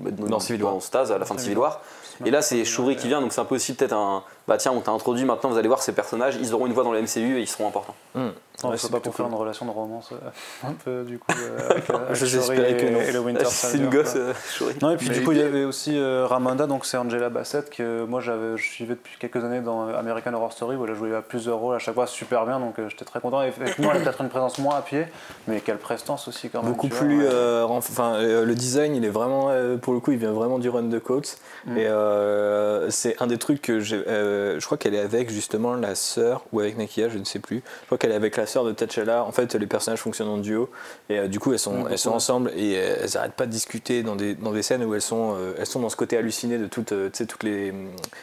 le- 0.03 0.11
Dans 0.27 0.39
Civil 0.41 0.63
War. 0.63 0.73
dans 0.73 0.79
Stase, 0.81 1.11
à 1.13 1.17
la 1.17 1.25
fin 1.25 1.35
de 1.35 1.39
Civil 1.39 1.57
War. 1.57 1.79
Et 2.25 2.31
là, 2.31 2.41
c'est 2.41 2.65
Shuri 2.65 2.97
qui 2.97 3.07
vient, 3.07 3.21
donc 3.21 3.31
c'est 3.31 3.39
un 3.39 3.45
peu 3.45 3.55
aussi 3.55 3.73
peut-être 3.73 3.93
un. 3.93 4.23
Bah 4.49 4.57
tiens, 4.57 4.73
on 4.75 4.81
t'a 4.81 4.91
introduit, 4.91 5.25
maintenant 5.25 5.49
vous 5.49 5.57
allez 5.57 5.67
voir 5.67 5.81
ces 5.81 5.93
personnages, 5.93 6.37
ils 6.41 6.53
auront 6.53 6.65
une 6.65 6.73
voix 6.73 6.83
dans 6.83 6.91
le 6.91 7.01
MCU 7.01 7.37
et 7.37 7.41
ils 7.41 7.47
seront 7.47 7.67
importants. 7.67 7.95
Non, 8.15 8.31
Ouais, 8.61 8.75
c'est 8.75 8.87
c'est 8.87 8.91
pas 8.91 8.99
pour 8.99 9.15
faire 9.15 9.25
cool. 9.27 9.33
une 9.35 9.39
relation 9.39 9.65
de 9.65 9.71
romance 9.71 10.09
euh, 10.11 10.17
un 10.67 10.73
peu 10.73 11.03
du 11.03 11.17
coup 11.17 11.31
euh, 11.31 11.69
avec, 11.69 11.89
euh, 11.89 12.13
Je 12.13 12.25
et, 12.25 12.75
que 12.75 12.89
non. 12.91 12.99
et 12.99 13.11
le 13.13 13.19
Winter 13.19 13.45
C'est 13.47 13.77
une 13.77 13.89
gosse, 13.89 14.15
euh. 14.17 14.33
Non 14.81 14.91
et 14.91 14.97
puis 14.97 15.07
Mais 15.07 15.15
du 15.15 15.23
coup 15.23 15.31
il 15.31 15.37
y 15.37 15.41
avait 15.41 15.63
aussi 15.63 15.97
euh, 15.97 16.27
Ramonda 16.27 16.67
donc 16.67 16.85
c'est 16.85 16.97
Angela 16.97 17.29
Bassett 17.29 17.69
que 17.69 18.03
moi 18.03 18.19
j'avais 18.19 18.57
je 18.57 18.63
suivais 18.63 18.95
depuis 18.95 19.15
quelques 19.17 19.45
années 19.45 19.61
dans 19.61 19.87
American 19.87 20.33
Horror 20.33 20.51
Story 20.51 20.75
où 20.75 20.83
elle 20.83 20.91
a 20.91 20.93
joué 20.93 21.15
à 21.15 21.21
plusieurs 21.21 21.57
rôles 21.57 21.75
à 21.75 21.79
chaque 21.79 21.93
fois 21.95 22.05
super 22.05 22.45
bien 22.45 22.59
donc 22.59 22.79
euh, 22.79 22.89
j'étais 22.89 23.05
très 23.05 23.21
content 23.21 23.43
et 23.43 23.47
effectivement 23.47 23.91
elle 23.93 24.01
a 24.01 24.03
peut-être 24.03 24.19
une 24.19 24.29
présence 24.29 24.57
moins 24.57 24.75
appuyée 24.75 25.05
mais 25.47 25.61
quelle 25.61 25.77
prestance 25.77 26.27
aussi 26.27 26.49
quand 26.49 26.61
même 26.61 26.71
Beaucoup 26.73 26.89
vois, 26.89 26.97
plus. 26.99 27.21
ouais. 27.21 27.63
Enfin, 27.89 28.15
euh, 28.15 28.45
le 28.45 28.55
design, 28.55 28.95
il 28.95 29.05
est 29.05 29.09
vraiment. 29.09 29.49
euh, 29.49 29.77
pour 29.77 29.93
le 29.93 29.99
coup, 29.99 30.11
il 30.11 30.17
vient 30.17 30.31
vraiment 30.31 30.59
du 30.59 30.69
run 30.69 30.83
de 30.83 30.99
Coates. 30.99 31.37
Mm. 31.65 31.77
Et 31.77 31.87
euh, 31.87 32.89
c'est 32.89 33.21
un 33.21 33.27
des 33.27 33.37
trucs 33.37 33.61
que 33.61 33.79
j'ai. 33.79 34.03
Euh, 34.39 34.59
je 34.59 34.65
crois 34.65 34.77
qu'elle 34.77 34.95
est 34.95 34.99
avec 34.99 35.29
justement 35.29 35.73
la 35.75 35.95
sœur 35.95 36.43
ou 36.51 36.59
avec 36.59 36.77
Nakia, 36.77 37.09
je 37.09 37.17
ne 37.17 37.23
sais 37.23 37.39
plus. 37.39 37.57
Je 37.81 37.85
crois 37.85 37.97
qu'elle 37.97 38.11
est 38.11 38.15
avec 38.15 38.37
la 38.37 38.45
sœur 38.45 38.63
de 38.63 38.71
T'Challa. 38.71 39.23
En 39.23 39.31
fait, 39.31 39.55
les 39.55 39.67
personnages 39.67 39.99
fonctionnent 39.99 40.29
en 40.29 40.37
duo. 40.37 40.69
Et 41.09 41.19
euh, 41.19 41.27
du 41.27 41.39
coup, 41.39 41.53
elles 41.53 41.59
sont, 41.59 41.87
elles 41.87 41.97
sont 41.97 42.11
ensemble 42.11 42.51
et 42.55 42.77
euh, 42.77 42.95
elles 43.03 43.09
n'arrêtent 43.13 43.33
pas 43.33 43.45
de 43.45 43.51
discuter 43.51 44.03
dans 44.03 44.15
des, 44.15 44.35
dans 44.35 44.51
des 44.51 44.63
scènes 44.63 44.83
où 44.83 44.95
elles 44.95 45.01
sont, 45.01 45.35
euh, 45.35 45.53
elles 45.57 45.65
sont 45.65 45.79
dans 45.79 45.89
ce 45.89 45.95
côté 45.95 46.17
halluciné 46.17 46.57
de 46.57 46.67
toutes, 46.67 46.93
toutes, 47.11 47.43
les, 47.43 47.73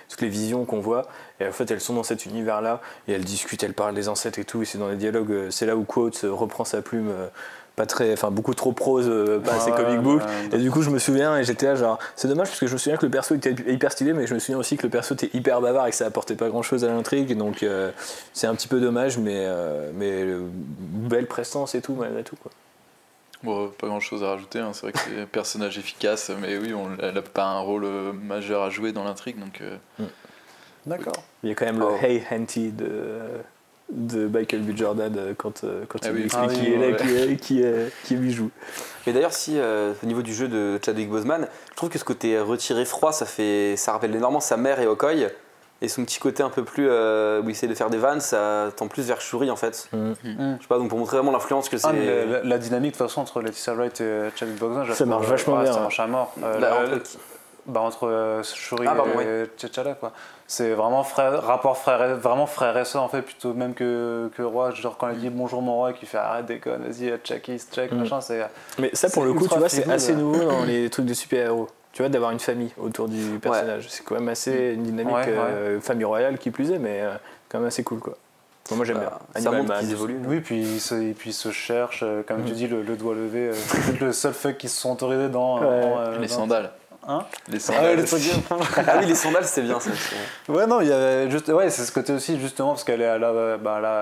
toutes 0.09 0.21
les 0.21 0.29
visions 0.29 0.65
qu'on 0.65 0.81
voit. 0.81 1.07
Et 1.41 1.47
en 1.47 1.53
fait, 1.53 1.71
elles 1.71 1.81
sont 1.81 1.95
dans 1.95 2.03
cet 2.03 2.27
univers-là 2.27 2.81
et 3.09 3.13
elles 3.13 3.25
discutent, 3.25 3.63
elles 3.63 3.75
parlent 3.75 3.95
des 3.95 4.09
ancêtres 4.09 4.39
et 4.39 4.45
tout. 4.45 4.63
Et 4.63 4.65
c'est 4.65 4.79
dans 4.79 4.89
les 4.89 4.97
dialogues, 4.97 5.51
c'est 5.51 5.67
là 5.67 5.77
où 5.77 5.85
Quotes 5.85 6.25
euh, 6.25 6.33
reprend 6.33 6.65
sa 6.65 6.83
plume, 6.83 7.13
pas 7.77 7.85
très, 7.87 8.13
enfin 8.15 8.31
beaucoup 8.31 8.55
trop 8.55 8.73
prose, 8.73 9.07
euh, 9.07 9.39
pas 9.39 9.55
assez 9.57 9.71
ouais, 9.71 9.77
comic 9.77 10.01
book. 10.01 10.23
ouais, 10.23 10.57
Et 10.57 10.59
du 10.63 10.71
coup, 10.71 10.81
je 10.81 10.89
me 10.89 10.99
souviens 10.99 11.37
et 11.39 11.45
j'étais 11.45 11.67
là, 11.67 11.75
genre, 11.75 11.99
c'est 12.17 12.27
dommage 12.27 12.49
parce 12.49 12.59
que 12.59 12.67
je 12.67 12.73
me 12.73 12.79
souviens 12.79 12.97
que 12.97 13.05
le 13.05 13.11
perso 13.11 13.35
était 13.35 13.55
hyper 13.69 13.93
stylé, 13.93 14.15
mais 14.15 14.27
je 14.27 14.33
me 14.35 14.39
souviens 14.39 14.59
aussi 14.59 14.79
que 14.79 14.85
le 14.85 14.89
perso 14.89 15.13
était 15.15 15.31
hyper 15.35 15.61
bavard 15.61 15.87
et 15.87 15.91
que 15.91 15.97
ça 15.97 16.07
apportait 16.07 16.37
pas 16.37 16.49
grand 16.49 16.63
chose 16.63 16.85
à 16.85 16.89
l'intrigue. 16.89 17.37
Donc, 17.37 17.63
euh, 17.63 17.93
c'est 18.33 18.47
un 18.47 18.55
petit 18.55 18.67
peu 18.69 18.81
dommage, 18.81 19.19
mais, 19.19 19.45
euh, 19.45 19.91
mais 19.95 20.11
euh, 20.11 20.41
belle 20.49 21.27
prestance 21.27 21.75
et 21.75 21.83
tout, 21.83 21.93
malgré 21.95 22.23
tout. 22.25 22.37
Quoi. 22.37 22.51
Bon, 23.43 23.69
pas 23.69 23.87
grand 23.89 24.01
chose 24.01 24.25
à 24.25 24.29
rajouter, 24.29 24.59
hein. 24.59 24.71
c'est 24.73 24.81
vrai 24.81 24.93
que 24.93 24.99
c'est 24.99 25.21
un 25.21 25.27
personnage 25.27 25.77
efficace, 25.77 26.31
mais 26.41 26.57
oui, 26.57 26.73
on, 26.73 26.89
elle 26.99 27.15
n'a 27.15 27.21
pas 27.23 27.45
un 27.45 27.61
rôle 27.61 27.87
majeur 28.15 28.63
à 28.63 28.71
jouer 28.71 28.93
dans 28.93 29.05
l'intrigue, 29.05 29.39
donc 29.39 29.61
euh, 29.61 29.77
d'accord 30.87 31.23
Il 31.43 31.51
y 31.51 31.53
a 31.53 31.55
quand 31.55 31.67
même 31.67 31.83
Oh. 31.83 31.91
le 31.91 32.05
Hey 32.05 32.23
Henty 32.33 32.73
de, 32.73 33.19
de 33.91 34.27
Michael 34.27 34.63
B. 34.63 34.77
Jordan 34.77 35.15
euh, 35.17 35.35
quand, 35.37 35.63
euh, 35.65 35.85
quand 35.89 35.99
Ah 36.03 36.09
il 36.09 36.15
oui. 36.17 36.23
explique 36.25 36.51
Ah 36.51 36.53
oui, 36.53 36.59
qui 36.61 36.73
est 36.73 36.77
là, 36.79 36.87
ouais. 36.89 36.97
qui, 36.97 37.15
est, 37.17 37.37
qui, 37.37 37.63
est, 37.63 37.93
qui 38.05 38.15
lui 38.17 38.33
joue. 38.33 38.51
Mais 39.07 39.13
d'ailleurs, 39.13 39.33
si 39.33 39.59
euh, 39.59 39.93
au 40.03 40.07
niveau 40.07 40.23
du 40.23 40.35
jeu 40.35 40.49
de 40.49 40.79
Chadwick 40.85 41.09
Boseman, 41.09 41.47
je 41.71 41.77
trouve 41.77 41.89
que 41.91 41.99
ce 41.99 42.05
côté 42.05 42.39
retiré 42.41 42.85
froid, 42.85 43.13
ça 43.13 43.27
fait, 43.27 43.75
ça 43.77 43.93
rappelle 43.93 44.15
énormément 44.15 44.41
sa 44.41 44.57
mère 44.57 44.81
et 44.81 44.87
Okoye. 44.87 45.29
Et 45.83 45.89
son 45.89 46.05
petit 46.07 46.19
côté 46.19 46.43
un 46.43 46.49
peu 46.49 46.65
plus 46.65 46.89
euh, 46.89 47.43
où 47.43 47.49
il 47.49 47.51
essaie 47.51 47.67
de 47.67 47.75
faire 47.75 47.91
des 47.91 47.99
vannes, 47.99 48.21
ça 48.21 48.73
tend 48.77 48.89
plus 48.89 49.07
vers 49.07 49.21
Shuri 49.21 49.51
en 49.51 49.57
fait. 49.57 49.89
Mm. 49.93 50.13
Je 50.25 50.63
sais 50.63 50.69
pas, 50.69 50.79
donc 50.79 50.89
pour 50.89 50.99
montrer 50.99 51.19
vraiment 51.19 51.33
l'influence 51.33 51.69
que 51.69 51.77
c'est. 51.77 51.87
Ah, 51.87 51.93
la, 51.93 52.43
la 52.43 52.59
dynamique 52.59 52.93
de 52.95 52.97
toute 52.99 53.07
façon 53.07 53.21
entre 53.21 53.43
Laetitia 53.43 53.75
Wright 53.75 54.01
et 54.01 54.31
Chadwick 54.37 54.59
Boseman, 54.59 54.87
Ça 54.95 55.05
marche 55.05 55.27
vachement 55.27 55.57
ouais, 55.59 55.65
bien, 55.65 55.73
Ça 55.75 55.79
hein. 55.79 55.83
marche 55.83 56.01
à 56.01 56.07
mort. 56.07 56.33
Euh, 56.43 56.59
Bah, 56.59 56.73
entre 56.83 57.03
bah, 57.67 57.81
entre 57.81 58.09
euh, 58.09 58.43
Shuri 58.43 58.87
Ah, 58.89 58.95
pardon, 58.95 59.21
et 59.21 59.45
T'Challa 59.59 59.93
quoi. 59.95 60.13
C'est 60.49 60.71
vraiment 60.75 61.03
frère, 61.03 61.43
rapport 61.43 61.77
frère, 61.77 62.03
et- 62.11 62.15
vraiment 62.15 62.47
frère 62.47 62.77
et 62.79 62.85
sœur 62.85 63.03
en 63.03 63.09
fait 63.09 63.23
plutôt 63.23 63.53
même 63.53 63.75
que, 63.75 64.31
que 64.37 64.43
roi. 64.43 64.71
Genre 64.71 64.97
quand 64.97 65.09
il 65.11 65.19
dit 65.19 65.29
bonjour 65.31 65.61
mon 65.61 65.75
roi 65.75 65.91
et 65.91 65.95
qu'il 65.95 66.07
fait 66.07 66.19
arrête 66.19 66.47
déconne, 66.47 66.85
vas-y 66.87 67.13
check 67.25 67.49
is 67.49 67.63
check 67.73 67.91
Mm. 67.91 67.97
machin, 67.99 68.21
c'est 68.21 68.47
Mais 68.79 68.91
ça, 68.93 69.11
pour 69.11 69.25
le 69.25 69.33
coup, 69.33 69.49
tu 69.49 69.59
vois, 69.59 69.69
c'est 69.69 69.91
assez 69.91 70.15
nouveau 70.15 70.45
dans 70.45 70.65
les 70.67 70.89
trucs 70.91 71.07
de 71.07 71.15
super-héros. 71.15 71.69
Tu 71.93 72.03
vois, 72.03 72.11
d'avoir 72.11 72.31
une 72.31 72.39
famille 72.41 72.73
autour 72.79 73.09
du 73.09 73.39
personnage. 73.41 73.87
C'est 73.89 74.05
quand 74.05 74.15
même 74.17 74.29
assez 74.29 74.75
une 74.75 74.83
dynamique 74.83 75.15
Ouais, 75.17 75.25
ouais. 75.29 75.33
euh, 75.39 75.81
famille 75.81 76.05
royale 76.05 76.37
qui 76.39 76.51
plus 76.51 76.71
est, 76.71 76.79
mais 76.79 77.01
euh, 77.01 77.13
quand 77.49 77.59
même 77.59 77.69
assez 77.69 77.83
cool, 77.83 78.01
quoi. 78.01 78.17
Moi, 78.73 78.85
j'aime 78.85 78.99
bien. 78.99 79.07
Bah, 79.09 79.19
ça 79.33 79.39
Animal 79.39 79.57
montre 79.59 79.69
Man, 79.71 79.81
qu'ils 79.81 79.93
évoluent. 79.93 80.21
Oui, 80.27 80.41
puis 80.41 80.61
ils 80.61 80.81
se, 80.81 80.95
et 80.97 81.13
puis 81.15 81.31
ils 81.31 81.33
se 81.33 81.51
cherchent, 81.53 82.03
euh, 82.03 82.23
comme 82.27 82.45
tu 82.45 82.53
dis, 82.53 82.67
le, 82.67 82.83
le 82.83 82.97
doigt 82.97 83.15
levé. 83.15 83.49
euh, 83.49 83.53
c'est 83.55 83.81
peut-être 83.87 84.01
le 84.01 84.13
seul 84.13 84.33
fuck 84.35 84.57
qui 84.59 84.69
se 84.69 84.79
sont 84.81 84.93
autorisés 84.93 85.29
dans. 85.29 85.61
Euh, 85.63 86.19
les 86.19 86.27
dans- 86.27 86.35
sandales. 86.35 86.71
Hein 87.09 87.25
Les 87.49 87.57
Ah 87.57 87.61
sandales. 87.61 87.85
ouais, 87.85 87.97
les 87.97 88.05
trucs. 88.05 88.23
ah 88.51 88.97
oui, 89.01 89.07
les 89.07 89.15
sandales, 89.15 89.45
c'est 89.45 89.63
bien 89.63 89.79
ça. 89.79 89.91
c'est- 89.95 90.53
Ouais, 90.53 90.67
non, 90.67 90.81
il 90.81 90.89
y 90.89 90.93
avait 90.93 91.31
juste, 91.31 91.49
ouais, 91.49 91.71
c'est 91.71 91.83
ce 91.85 91.93
côté 91.93 92.13
aussi, 92.13 92.39
justement, 92.41 92.71
parce 92.71 92.83
qu'elle 92.85 93.01
est 93.01 93.07
à 93.07 93.19
la- 93.19 93.57
bah, 93.59 93.77
à 93.77 93.81
la- 93.81 94.01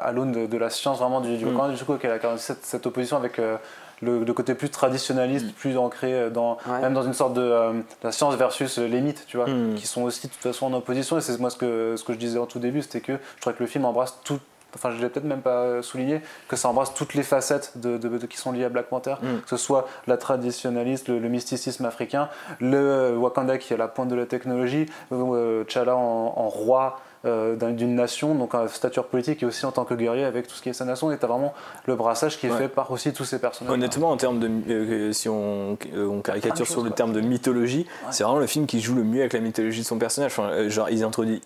à 0.00 0.12
l'aune 0.12 0.32
de, 0.32 0.46
de 0.46 0.58
la 0.58 0.68
science, 0.70 0.98
vraiment, 0.98 1.20
du, 1.20 1.36
du 1.36 1.44
Mm. 1.46 1.74
Du 1.74 1.84
coup, 1.84 1.94
qu'elle 1.96 2.10
a 2.10 2.18
quand 2.18 2.30
même 2.30 2.38
cette, 2.38 2.64
cette 2.64 2.86
opposition 2.86 3.16
avec 3.16 3.38
euh, 3.38 3.56
le, 4.02 4.24
le 4.24 4.32
côté 4.32 4.54
plus 4.54 4.68
traditionnaliste, 4.70 5.54
plus 5.54 5.78
ancré 5.78 6.28
dans, 6.30 6.58
Ouais. 6.68 6.80
même 6.80 6.92
dans 6.94 7.04
une 7.04 7.14
sorte 7.14 7.34
de 7.34 7.40
euh, 7.40 7.72
la 8.02 8.10
science 8.10 8.34
versus 8.34 8.78
les 8.78 9.00
mythes, 9.00 9.24
tu 9.28 9.36
vois, 9.36 9.46
Mm. 9.46 9.74
qui 9.76 9.86
sont 9.86 10.02
aussi 10.02 10.26
de 10.26 10.32
toute 10.32 10.42
façon 10.42 10.66
en 10.66 10.72
opposition. 10.74 11.16
Et 11.16 11.20
c'est 11.20 11.38
moi 11.38 11.50
ce 11.50 11.56
que, 11.56 11.94
ce 11.96 12.02
que 12.04 12.12
je 12.12 12.18
disais 12.18 12.38
en 12.38 12.46
tout 12.46 12.58
début, 12.58 12.82
c'était 12.82 13.00
que 13.00 13.12
je 13.36 13.40
crois 13.40 13.52
que 13.52 13.62
le 13.62 13.68
film 13.68 13.84
embrasse 13.84 14.18
tout. 14.24 14.40
Enfin, 14.76 14.90
je 14.90 15.00
l'ai 15.00 15.08
peut-être 15.08 15.24
même 15.24 15.42
pas 15.42 15.82
souligné, 15.82 16.20
que 16.48 16.56
ça 16.56 16.68
embrasse 16.68 16.94
toutes 16.94 17.14
les 17.14 17.22
facettes 17.22 17.72
de, 17.76 17.96
de- 17.98 18.18
de- 18.18 18.26
qui 18.26 18.36
sont 18.36 18.52
liées 18.52 18.64
à 18.64 18.68
Black 18.68 18.86
Panther, 18.86 19.14
Mm. 19.22 19.40
que 19.42 19.48
ce 19.50 19.56
soit 19.56 19.86
la 20.06 20.16
traditionnaliste, 20.16 21.08
le, 21.08 21.18
le 21.18 21.28
mysticisme 21.28 21.84
africain, 21.84 22.28
le 22.60 22.76
euh, 22.76 23.16
Wakanda 23.16 23.58
qui 23.58 23.72
est 23.72 23.76
à 23.76 23.78
la 23.78 23.88
pointe 23.88 24.08
de 24.08 24.14
la 24.14 24.26
technologie, 24.26 24.86
euh, 25.12 25.64
T'Challa 25.64 25.96
en, 25.96 26.00
en 26.36 26.48
roi 26.48 26.98
euh, 27.26 27.56
d'un- 27.56 27.70
d'une 27.72 27.94
nation, 27.94 28.34
donc 28.34 28.54
en 28.54 28.68
stature 28.68 29.06
politique 29.06 29.42
et 29.42 29.46
aussi 29.46 29.64
en 29.66 29.72
tant 29.72 29.84
que 29.84 29.94
guerrier 29.94 30.24
avec 30.24 30.46
tout 30.46 30.54
ce 30.54 30.62
qui 30.62 30.68
est 30.68 30.72
sa 30.74 30.84
nation. 30.84 31.10
Et 31.12 31.18
tu 31.18 31.24
as 31.24 31.28
vraiment 31.28 31.54
le 31.86 31.96
brassage 31.96 32.38
qui 32.38 32.46
est 32.46 32.50
Ouais. 32.50 32.58
fait 32.58 32.68
par 32.68 32.90
aussi 32.90 33.12
tous 33.12 33.24
ces 33.24 33.38
personnages. 33.38 33.72
Honnêtement, 33.72 34.10
en 34.10 34.16
termes 34.16 34.38
de, 34.40 34.50
euh, 34.70 35.12
si 35.12 35.28
on, 35.28 35.78
euh, 35.94 36.06
on 36.06 36.20
Plein 36.20 36.22
caricature 36.22 36.66
de 36.66 36.70
sur 36.70 36.82
le 36.82 36.90
quoi. 36.90 36.96
terme 36.96 37.12
de 37.12 37.20
mythologie, 37.20 37.86
c'est 38.10 38.24
vraiment 38.24 38.38
le 38.40 38.46
film 38.46 38.66
qui 38.66 38.80
joue 38.80 38.94
le 38.94 39.04
mieux 39.04 39.20
avec 39.20 39.32
la 39.32 39.40
mythologie 39.40 39.80
de 39.80 39.86
son 39.86 39.98
personnage. 39.98 40.32
Enfin, 40.32 40.50
euh, 40.50 40.68
genre, 40.68 40.90
ils 40.90 41.02
introduisent 41.04 41.40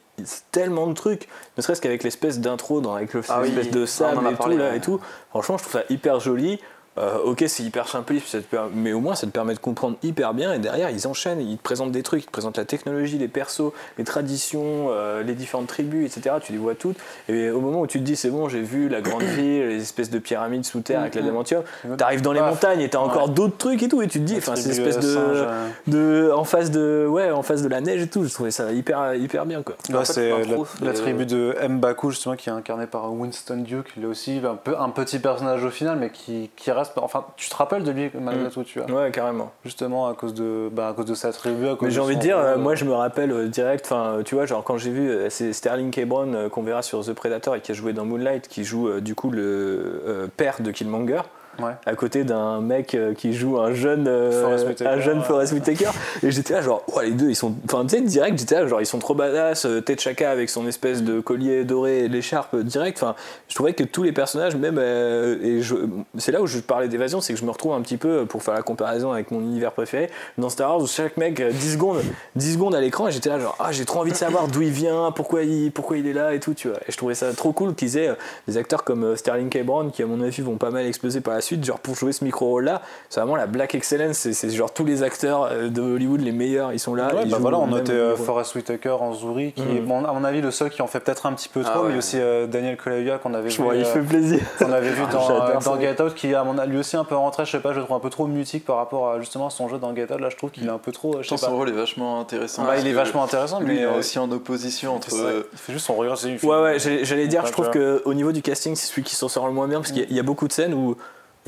tellement 0.51 0.87
de 0.89 0.95
trucs, 0.95 1.29
ne 1.57 1.63
serait-ce 1.63 1.81
qu'avec 1.81 2.03
l'espèce 2.03 2.41
d'intro, 2.41 2.83
avec 2.95 3.15
le- 3.15 3.23
Ah 3.29 3.39
oui, 3.43 3.51
l'espèce 3.51 3.71
de 3.71 3.81
on 3.81 3.83
en 3.83 3.87
sable 3.87 4.27
a 4.27 4.31
et 4.31 4.35
parlé, 4.35 4.57
tout 4.57 4.63
là 4.63 4.71
ouais. 4.71 4.77
et 4.77 4.81
tout. 4.81 5.01
Franchement, 5.31 5.59
je 5.59 5.63
trouve 5.63 5.81
ça 5.81 5.87
hyper 5.91 6.19
joli. 6.21 6.59
Euh, 6.99 7.19
ok, 7.25 7.45
c'est 7.47 7.63
hyper 7.63 7.89
simpliste, 7.89 8.37
mais 8.75 8.93
au 8.93 9.01
moins 9.01 9.15
ça 9.15 9.27
te 9.27 9.33
permet 9.33 9.55
de 9.55 9.59
comprendre 9.59 9.97
hyper 10.03 10.35
bien. 10.35 10.53
Et 10.53 10.59
derrière, 10.59 10.91
ils 10.91 11.07
enchaînent, 11.07 11.41
ils 11.41 11.57
te 11.57 11.63
présentent 11.63 11.93
des 11.93 12.03
trucs, 12.03 12.23
ils 12.23 12.27
te 12.27 12.33
présentent 12.33 12.59
la 12.59 12.65
technologie, 12.65 13.19
les 13.19 13.29
persos, 13.29 13.73
les 13.99 14.05
traditions, 14.05 14.89
euh, 14.91 15.23
les 15.23 15.35
différentes 15.35 15.69
tribus, 15.69 16.07
etc. 16.07 16.37
Tu 16.43 16.53
les 16.53 16.59
vois 16.59 16.75
toutes. 16.75 16.97
Et 17.29 17.51
au 17.51 17.61
moment 17.61 17.81
où 17.81 17.87
tu 17.87 17.99
te 17.99 18.05
dis, 18.05 18.17
c'est 18.17 18.31
bon, 18.31 18.49
j'ai 18.49 18.63
vu 18.63 18.89
la 18.89 19.01
grande 19.01 19.23
ville, 19.23 19.69
les 19.69 19.83
espèces 19.83 20.11
de 20.11 20.19
pyramides 20.19 20.65
sous 20.65 20.81
terre 20.81 21.01
avec 21.01 21.15
l'adamantium, 21.15 21.63
t'arrives 21.97 22.23
dans 22.23 22.33
les 22.33 22.41
montagnes 22.41 22.81
et 22.81 22.89
t'as 22.89 22.99
encore 22.99 23.29
ouais. 23.29 23.35
d'autres 23.35 23.57
trucs 23.57 23.83
et 23.83 23.89
tout. 23.89 24.03
Et 24.03 24.09
tu 24.09 24.19
te 24.19 24.25
dis, 24.25 24.37
enfin, 24.37 24.57
c'est 24.57 24.71
Tribu, 24.71 24.89
espèce 24.89 25.05
de, 25.05 25.15
singe, 25.15 25.37
euh, 25.37 25.69
de, 25.87 26.33
en 26.33 26.45
face 26.45 26.71
de, 26.71 27.07
ouais, 27.09 27.31
en 27.31 27.43
face 27.43 27.63
de 27.63 27.69
la 27.69 27.81
neige 27.81 28.03
et 28.03 28.09
tout. 28.09 28.25
Je 28.25 28.33
trouvais 28.33 28.51
ça 28.51 28.73
hyper, 28.73 29.15
hyper 29.15 29.47
bien 29.47 29.63
quoi. 29.63 29.77
En 29.93 30.05
fait, 30.05 30.13
c'est 30.13 30.31
la, 30.31 30.57
la 30.83 30.93
tribu 30.93 31.27
de 31.27 31.55
M'Baku 31.69 32.11
justement 32.11 32.37
qui 32.37 32.49
est 32.49 32.53
incarnée 32.53 32.87
par 32.87 33.13
Winston 33.13 33.59
Duke. 33.59 33.93
Il 33.97 34.05
est 34.05 34.07
aussi 34.07 34.41
un, 34.45 34.57
peu, 34.57 34.77
un 34.79 34.91
petit 34.91 35.19
personnage 35.19 35.65
au 35.65 35.71
final, 35.71 35.99
mais 35.99 36.11
qui, 36.11 36.51
qui 36.57 36.71
reste. 36.71 36.88
Enfin, 36.97 37.25
tu 37.37 37.49
te 37.49 37.55
rappelles 37.57 37.83
de 37.85 37.91
lui 37.91 38.11
malgré 38.15 38.47
Mm. 38.47 38.51
tout, 38.51 38.65
tu 38.65 38.81
vois. 38.81 38.91
Ouais, 39.05 39.11
carrément. 39.11 39.51
Justement 39.65 40.09
à 40.09 40.15
cause 40.15 40.35
de, 40.35 40.69
bah, 40.73 40.89
à 40.89 40.93
cause 40.93 41.07
de 41.07 41.15
sa 41.15 41.33
tribu. 41.33 41.67
à 41.69 41.77
cause 41.77 41.83
Mais 41.89 41.91
j'ai 41.91 42.01
envie 42.01 42.17
de 42.17 42.21
dire, 42.21 42.39
euh, 42.39 42.57
moi 42.57 42.75
je 42.75 42.85
me 42.85 42.93
rappelle 42.93 43.31
euh, 43.33 43.49
direct, 43.49 43.85
enfin 43.91 44.19
tu 44.25 44.35
vois, 44.35 44.47
genre 44.47 44.63
quand 44.65 44.79
j'ai 44.79 44.91
vu, 44.91 45.09
euh, 45.11 45.31
c'est 45.31 45.53
Sterling 45.53 45.91
K. 45.91 46.05
Brown 46.07 46.35
euh, 46.35 46.49
qu'on 46.49 46.63
verra 46.63 46.83
sur 46.83 47.05
The 47.05 47.13
Predator 47.13 47.57
et 47.57 47.61
qui 47.61 47.73
a 47.73 47.75
joué 47.75 47.93
dans 47.93 48.05
Moonlight, 48.05 48.49
qui 48.49 48.65
joue 48.65 49.01
du 49.01 49.15
coup 49.15 49.31
le 49.31 50.29
père 50.37 50.57
de 50.61 50.71
Killmonger. 50.71 51.23
Ouais. 51.61 51.73
à 51.87 51.95
côté 51.95 52.25
d'un 52.25 52.61
mec 52.61 52.95
euh, 52.95 53.15
qui 53.15 53.33
joue 53.33 53.59
un 53.59 53.73
jeune, 53.75 54.07
euh, 54.09 54.57
un 54.87 55.01
jeune 55.01 55.19
ouais. 55.19 55.25
Forest 55.25 55.53
Whitaker. 55.55 55.91
Et 56.23 56.31
j'étais 56.31 56.55
là, 56.55 56.63
genre, 56.63 56.83
oh, 56.95 57.01
les 57.01 57.11
deux, 57.11 57.31
ils 57.31 57.35
sont. 57.37 57.55
Enfin, 57.65 57.85
tu 57.85 57.97
sais, 57.97 58.01
direct, 58.01 58.39
j'étais 58.39 58.55
là, 58.55 58.67
genre, 58.67 58.81
ils 58.81 58.87
sont 58.87 58.99
trop 58.99 59.15
badass. 59.15 59.65
euh, 59.65 59.81
T'Chaka 59.81 60.31
avec 60.31 60.51
son 60.51 60.67
espèce 60.69 61.03
de 61.03 61.21
collier 61.21 61.65
doré 61.65 62.05
et 62.05 62.09
l'écharpe 62.09 62.55
euh, 62.55 62.63
direct. 62.63 62.99
Enfin, 63.03 63.15
je 63.49 63.55
trouvais 63.55 63.73
que 63.73 63.83
tous 63.85 64.03
les 64.03 64.13
personnages, 64.13 64.55
même. 64.57 64.79
euh, 64.79 65.37
et 65.43 65.63
je- 65.63 65.75
c'est 66.17 66.31
là 66.33 66.41
où 66.43 66.47
je 66.47 66.59
parlais 66.61 66.89
d'évasion, 66.89 67.21
c'est 67.21 67.33
que 67.35 67.39
je 67.41 67.45
me 67.45 67.51
retrouve 67.51 67.73
un 67.73 67.81
petit 67.81 67.97
peu, 67.97 68.25
pour 68.27 68.43
faire 68.43 68.55
la 68.55 68.63
comparaison 68.63 69.13
avec 69.13 69.31
mon 69.31 69.41
univers 69.41 69.73
préféré, 69.73 70.11
dans 70.37 70.49
Star 70.51 70.71
Wars 70.71 70.81
où 70.83 70.87
chaque 70.87 71.17
mec, 71.17 71.41
euh, 71.41 71.51
10 71.51 71.73
secondes, 71.73 72.03
10 72.37 72.55
secondes 72.55 72.75
à 72.75 72.81
l'écran, 72.81 73.09
et 73.09 73.13
j'étais 73.13 73.31
là, 73.31 73.39
genre, 73.41 73.57
ah, 73.59 73.73
j'ai 73.73 73.85
trop 73.85 74.01
envie 74.01 74.13
de 74.13 74.17
savoir 74.17 74.47
d'où 74.49 74.63
il 74.63 74.71
vient, 74.71 75.11
pourquoi 75.11 75.43
il, 75.43 75.73
pourquoi 75.73 75.97
il 75.99 76.07
est 76.07 76.13
là 76.13 76.35
et 76.35 76.41
tout, 76.41 76.55
tu 76.55 76.69
vois. 76.69 76.77
Et 76.87 76.93
je 76.93 76.97
trouvais 76.97 77.15
ça 77.15 77.33
trop 77.33 77.53
cool 77.53 77.75
qu'ils 77.75 77.97
aient 77.99 78.11
des 78.47 78.57
acteurs 78.57 78.85
comme 78.85 79.17
Sterling 79.17 79.49
K. 79.51 79.65
Brown, 79.65 79.91
qui 79.91 80.03
à 80.03 80.07
mon 80.07 80.21
avis 80.21 80.41
vont 80.43 80.57
pas 80.57 80.71
mal 80.71 80.87
exploser 80.87 81.21
par 81.21 81.35
la 81.35 81.41
suite, 81.41 81.48
genre 81.63 81.79
pour 81.81 81.95
jouer 81.95 82.13
ce 82.13 82.25
micro-rôle-là, 82.25 82.83
c'est 83.09 83.21
vraiment 83.21 83.37
la 83.37 83.47
Black 83.47 83.75
Excellence, 83.75 84.17
c'est- 84.19 84.33
c'est 84.33 84.51
genre 84.51 84.73
tous 84.73 84.85
les 84.85 85.03
acteurs 85.03 85.45
euh, 85.51 85.69
de 85.69 85.81
Hollywood, 85.81 86.21
les 86.21 86.33
meilleurs, 86.33 86.73
ils 86.73 86.79
sont 86.79 86.95
là. 86.95 87.15
Ouais, 87.15 87.23
ils 87.25 87.31
bah 87.31 87.39
voilà, 87.41 87.59
on 87.59 87.67
notait 87.67 87.93
euh. 87.93 88.17
Forrest 88.17 88.55
Whitaker 88.55 88.97
en 89.01 89.13
Zuri, 89.15 89.53
qui 89.53 89.63
est, 89.63 89.81
Mhm. 89.81 89.87
bon, 89.87 90.05
à 90.05 90.13
mon 90.13 90.25
avis, 90.25 90.41
le 90.41 90.51
seul 90.51 90.71
qui 90.71 90.83
en 90.83 90.87
fait 90.87 91.01
peut-être 91.01 91.27
un 91.27 91.33
petit 91.33 91.49
peu 91.49 91.63
Ah 91.65 91.71
trop, 91.71 91.85
ouais. 91.85 91.93
mais 91.93 91.99
aussi 91.99 92.19
euh, 92.21 92.47
Daniel 92.47 92.77
Kaluuya 92.77 93.19
qu'on 93.19 93.35
avait 93.35 93.49
vu. 93.49 93.63
Ouais, 93.63 93.79
il 93.79 93.83
euh, 93.83 93.85
fait 93.85 94.01
plaisir. 94.01 94.41
qu'on 94.59 94.73
avait 94.73 94.91
vu 94.91 95.03
dans, 95.13 95.31
euh, 95.31 95.61
ça. 95.61 95.71
dans 95.71 95.81
Get 95.81 96.01
Out, 96.03 96.15
qui 96.15 96.35
à 96.35 96.45
mon 96.45 96.59
avis 96.59 96.71
lui 96.73 96.79
aussi 96.79 96.97
un 96.97 97.05
peu 97.05 97.15
rentré, 97.17 97.45
je 97.47 97.51
sais 97.53 97.61
pas, 97.61 97.73
je 97.73 97.79
le 97.79 97.85
trouve 97.85 97.97
un 97.97 98.01
peu 98.01 98.11
trop 98.11 98.27
mutique 98.27 98.65
par 98.65 98.77
rapport 98.77 99.11
à 99.11 99.19
justement 99.21 99.51
son 99.51 99.69
jeu 99.69 99.79
dans 99.79 99.95
Get 99.95 100.13
Out. 100.13 100.21
Là, 100.21 100.29
je 100.31 100.37
trouve 100.37 100.51
qu'il 100.51 100.67
est 100.67 100.71
un 100.71 100.79
peu 100.79 100.93
trop, 100.93 101.23
je 101.23 101.29
sais 101.29 101.37
son 101.37 101.57
rôle 101.57 101.69
est 101.69 101.73
vachement 101.73 102.21
intéressant. 102.21 102.65
Bah, 102.65 102.77
il 102.79 102.87
est 102.87 102.93
vachement 102.93 103.25
intéressant, 103.25 103.61
Lui, 103.61 103.75
il 103.75 103.77
mais 103.77 103.83
est 103.83 103.87
euh, 103.87 103.99
aussi 103.99 104.19
en 104.19 104.31
opposition 104.31 104.93
il 104.93 104.97
entre. 104.97 105.09
il 105.53 105.59
fait 105.59 105.73
juste 105.73 105.87
son 105.87 105.95
regard. 105.95 106.17
il 106.25 106.39
Ouais, 106.47 106.61
ouais, 106.63 106.79
j'allais 106.79 107.27
dire, 107.29 107.47
je 107.47 107.53
trouve 107.53 107.71
vois. 107.73 107.99
qu'au 108.05 108.15
niveau 108.15 108.33
du 108.33 108.43
casting, 108.43 108.75
c'est 108.75 108.87
celui 108.87 109.03
qui 109.03 109.15
s'en 109.15 109.29
sort 109.29 109.47
le 109.47 109.53
moins 109.53 109.69
bien, 109.69 109.81
parce 109.81 109.93
qu'il 109.93 110.07
il 110.09 110.17
y, 110.17 110.21
a 110.21 110.23
beaucoup 110.23 110.47
de 110.49 110.53
scènes 110.53 110.75
où. 110.75 110.97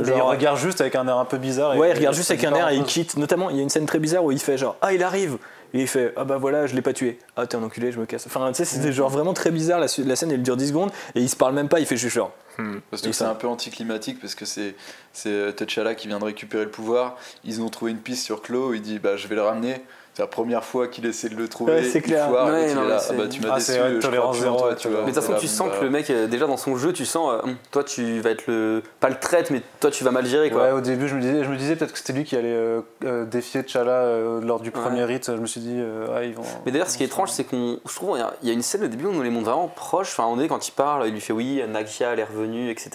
Il 0.00 0.06
genre- 0.06 0.28
regarde 0.30 0.58
juste 0.58 0.80
avec 0.80 0.94
un 0.96 1.06
air 1.08 1.16
un 1.16 1.24
peu 1.24 1.38
bizarre. 1.38 1.74
et- 1.74 1.78
Ouais, 1.78 1.90
il 1.90 1.96
regarde 1.96 2.14
juste 2.14 2.30
avec 2.30 2.44
un 2.44 2.54
air 2.54 2.68
et 2.70 2.76
il 2.76 2.84
quitte. 2.84 3.16
Notamment, 3.16 3.50
il 3.50 3.56
y 3.56 3.60
a 3.60 3.62
une 3.62 3.68
scène 3.70 3.86
très 3.86 3.98
bizarre 3.98 4.24
où 4.24 4.32
il 4.32 4.38
fait 4.38 4.58
genre 4.58 4.76
Ah, 4.82 4.92
il 4.92 5.02
arrive 5.02 5.38
Et 5.72 5.82
il 5.82 5.86
fait 5.86 6.12
Ah 6.16 6.24
bah 6.24 6.36
voilà, 6.36 6.66
je 6.66 6.74
l'ai 6.74 6.82
pas 6.82 6.92
tué. 6.92 7.18
Ah, 7.36 7.46
t'es 7.46 7.56
un 7.56 7.62
enculé, 7.62 7.92
je 7.92 8.00
me 8.00 8.04
casse. 8.06 8.26
Enfin, 8.26 8.48
tu 8.48 8.54
sais, 8.54 8.64
c'était 8.64 8.90
genre 8.92 9.08
vraiment 9.08 9.32
très 9.34 9.52
bizarre. 9.52 9.78
La, 9.78 9.86
scène, 9.86 10.32
elle 10.32 10.42
dure 10.42 10.56
10 10.56 10.68
secondes 10.68 10.90
et 11.14 11.20
il 11.20 11.28
se 11.30 11.36
parle 11.36 11.54
même 11.54 11.68
pas, 11.68 11.78
il 11.78 11.86
fait 11.86 11.96
juste 11.96 12.16
genre. 12.16 12.32
Hmm. 12.58 12.78
Parce 12.90 13.02
que 13.02 13.12
c'est 13.12 13.22
un 13.24 13.34
peu 13.36 13.46
anticlimatique 13.46 14.20
parce 14.20 14.34
que 14.34 14.44
c'est 14.44 14.74
c'est 15.12 15.28
euh, 15.30 15.52
T'Challa 15.52 15.94
qui 15.94 16.08
vient 16.08 16.18
de 16.18 16.24
récupérer 16.24 16.64
le 16.64 16.70
pouvoir. 16.70 17.16
Ils 17.44 17.62
ont 17.62 17.68
trouvé 17.68 17.92
une 17.92 17.98
piste 17.98 18.24
sur 18.24 18.42
Claw. 18.42 18.74
Il 18.74 18.82
dit 18.82 18.98
bah 18.98 19.16
je 19.16 19.28
vais 19.28 19.36
le 19.36 19.42
ramener. 19.42 19.80
C'est 20.20 20.24
la 20.24 20.28
première 20.28 20.64
fois 20.64 20.86
qu'il 20.86 21.06
essaie 21.06 21.30
de 21.30 21.34
le 21.34 21.48
trouver. 21.48 21.72
Ouais, 21.72 21.82
c'est 21.82 22.00
il 22.00 22.02
clair. 22.02 22.28
foire, 22.28 22.48
Ouais, 22.48 22.68
il 22.68 22.74
non, 22.76 22.84
est 22.84 22.88
là, 22.88 22.98
c'est- 22.98 23.14
Ah 23.14 23.22
bah 23.22 23.26
tu 23.26 23.40
m'as 23.40 23.48
Ah, 23.52 23.54
déçu. 23.54 23.72
c'est 23.72 23.78
vrai, 23.78 23.88
je 23.88 23.96
crois 23.96 24.10
tolérance 24.10 24.36
zéro, 24.38 24.58
toi, 24.58 24.74
tu 24.74 24.88
ouais, 24.88 24.92
vois. 24.92 25.02
Mais 25.06 25.12
de 25.12 25.14
toute 25.16 25.24
façon, 25.24 25.40
tu 25.40 25.48
sens 25.48 25.70
que 25.78 25.82
le 25.82 25.88
mec, 25.88 26.10
euh, 26.10 26.26
déjà 26.26 26.46
dans 26.46 26.58
son 26.58 26.76
jeu, 26.76 26.92
tu 26.92 27.06
sens, 27.06 27.32
euh, 27.42 27.50
toi 27.70 27.84
tu 27.84 28.20
vas 28.20 28.28
être 28.30 28.46
le. 28.46 28.82
Pas 29.00 29.08
le 29.08 29.18
traite, 29.18 29.50
mais 29.50 29.62
toi 29.80 29.90
tu 29.90 30.04
vas 30.04 30.10
mal 30.10 30.26
gérer 30.26 30.50
quoi. 30.50 30.62
Ouais, 30.64 30.70
au 30.72 30.82
début, 30.82 31.08
je 31.08 31.14
me 31.14 31.22
disais, 31.22 31.42
je 31.42 31.48
me 31.48 31.56
disais 31.56 31.74
peut-être 31.74 31.92
que 31.92 31.98
c'était 31.98 32.12
lui 32.12 32.24
qui 32.24 32.36
allait 32.36 32.52
euh, 32.52 32.82
euh, 33.06 33.24
défier 33.24 33.62
T'Challa 33.64 33.92
euh, 33.92 34.42
lors 34.42 34.60
du 34.60 34.70
premier 34.70 35.10
hit. 35.10 35.24
Je 35.34 35.40
me 35.40 35.46
suis 35.46 35.62
dit, 35.62 35.76
euh, 35.78 36.06
ah, 36.14 36.22
ils 36.22 36.34
vont. 36.34 36.42
Mais 36.66 36.72
d'ailleurs, 36.72 36.90
ce 36.90 36.98
qui 36.98 37.02
est 37.02 37.06
étrange, 37.06 37.30
c'est 37.30 37.44
qu'on. 37.44 37.78
Je 37.88 37.94
trouve, 37.94 38.18
il 38.18 38.20
y 38.20 38.22
a- 38.22 38.34
il 38.42 38.48
y 38.48 38.50
a 38.50 38.54
une 38.54 38.60
scène 38.62 38.84
au 38.84 38.88
début 38.88 39.06
où 39.06 39.08
on 39.08 39.12
nous 39.14 39.22
les 39.22 39.30
montre 39.30 39.46
vraiment 39.46 39.68
proches. 39.68 40.10
Enfin, 40.10 40.26
on 40.30 40.38
est 40.38 40.48
quand 40.48 40.68
il 40.68 40.72
parle, 40.72 41.06
il 41.06 41.14
lui 41.14 41.20
fait 41.22 41.32
oui, 41.32 41.62
Nakia, 41.66 42.12
elle 42.12 42.20
est 42.20 42.24
revenue, 42.24 42.68
etc. 42.68 42.90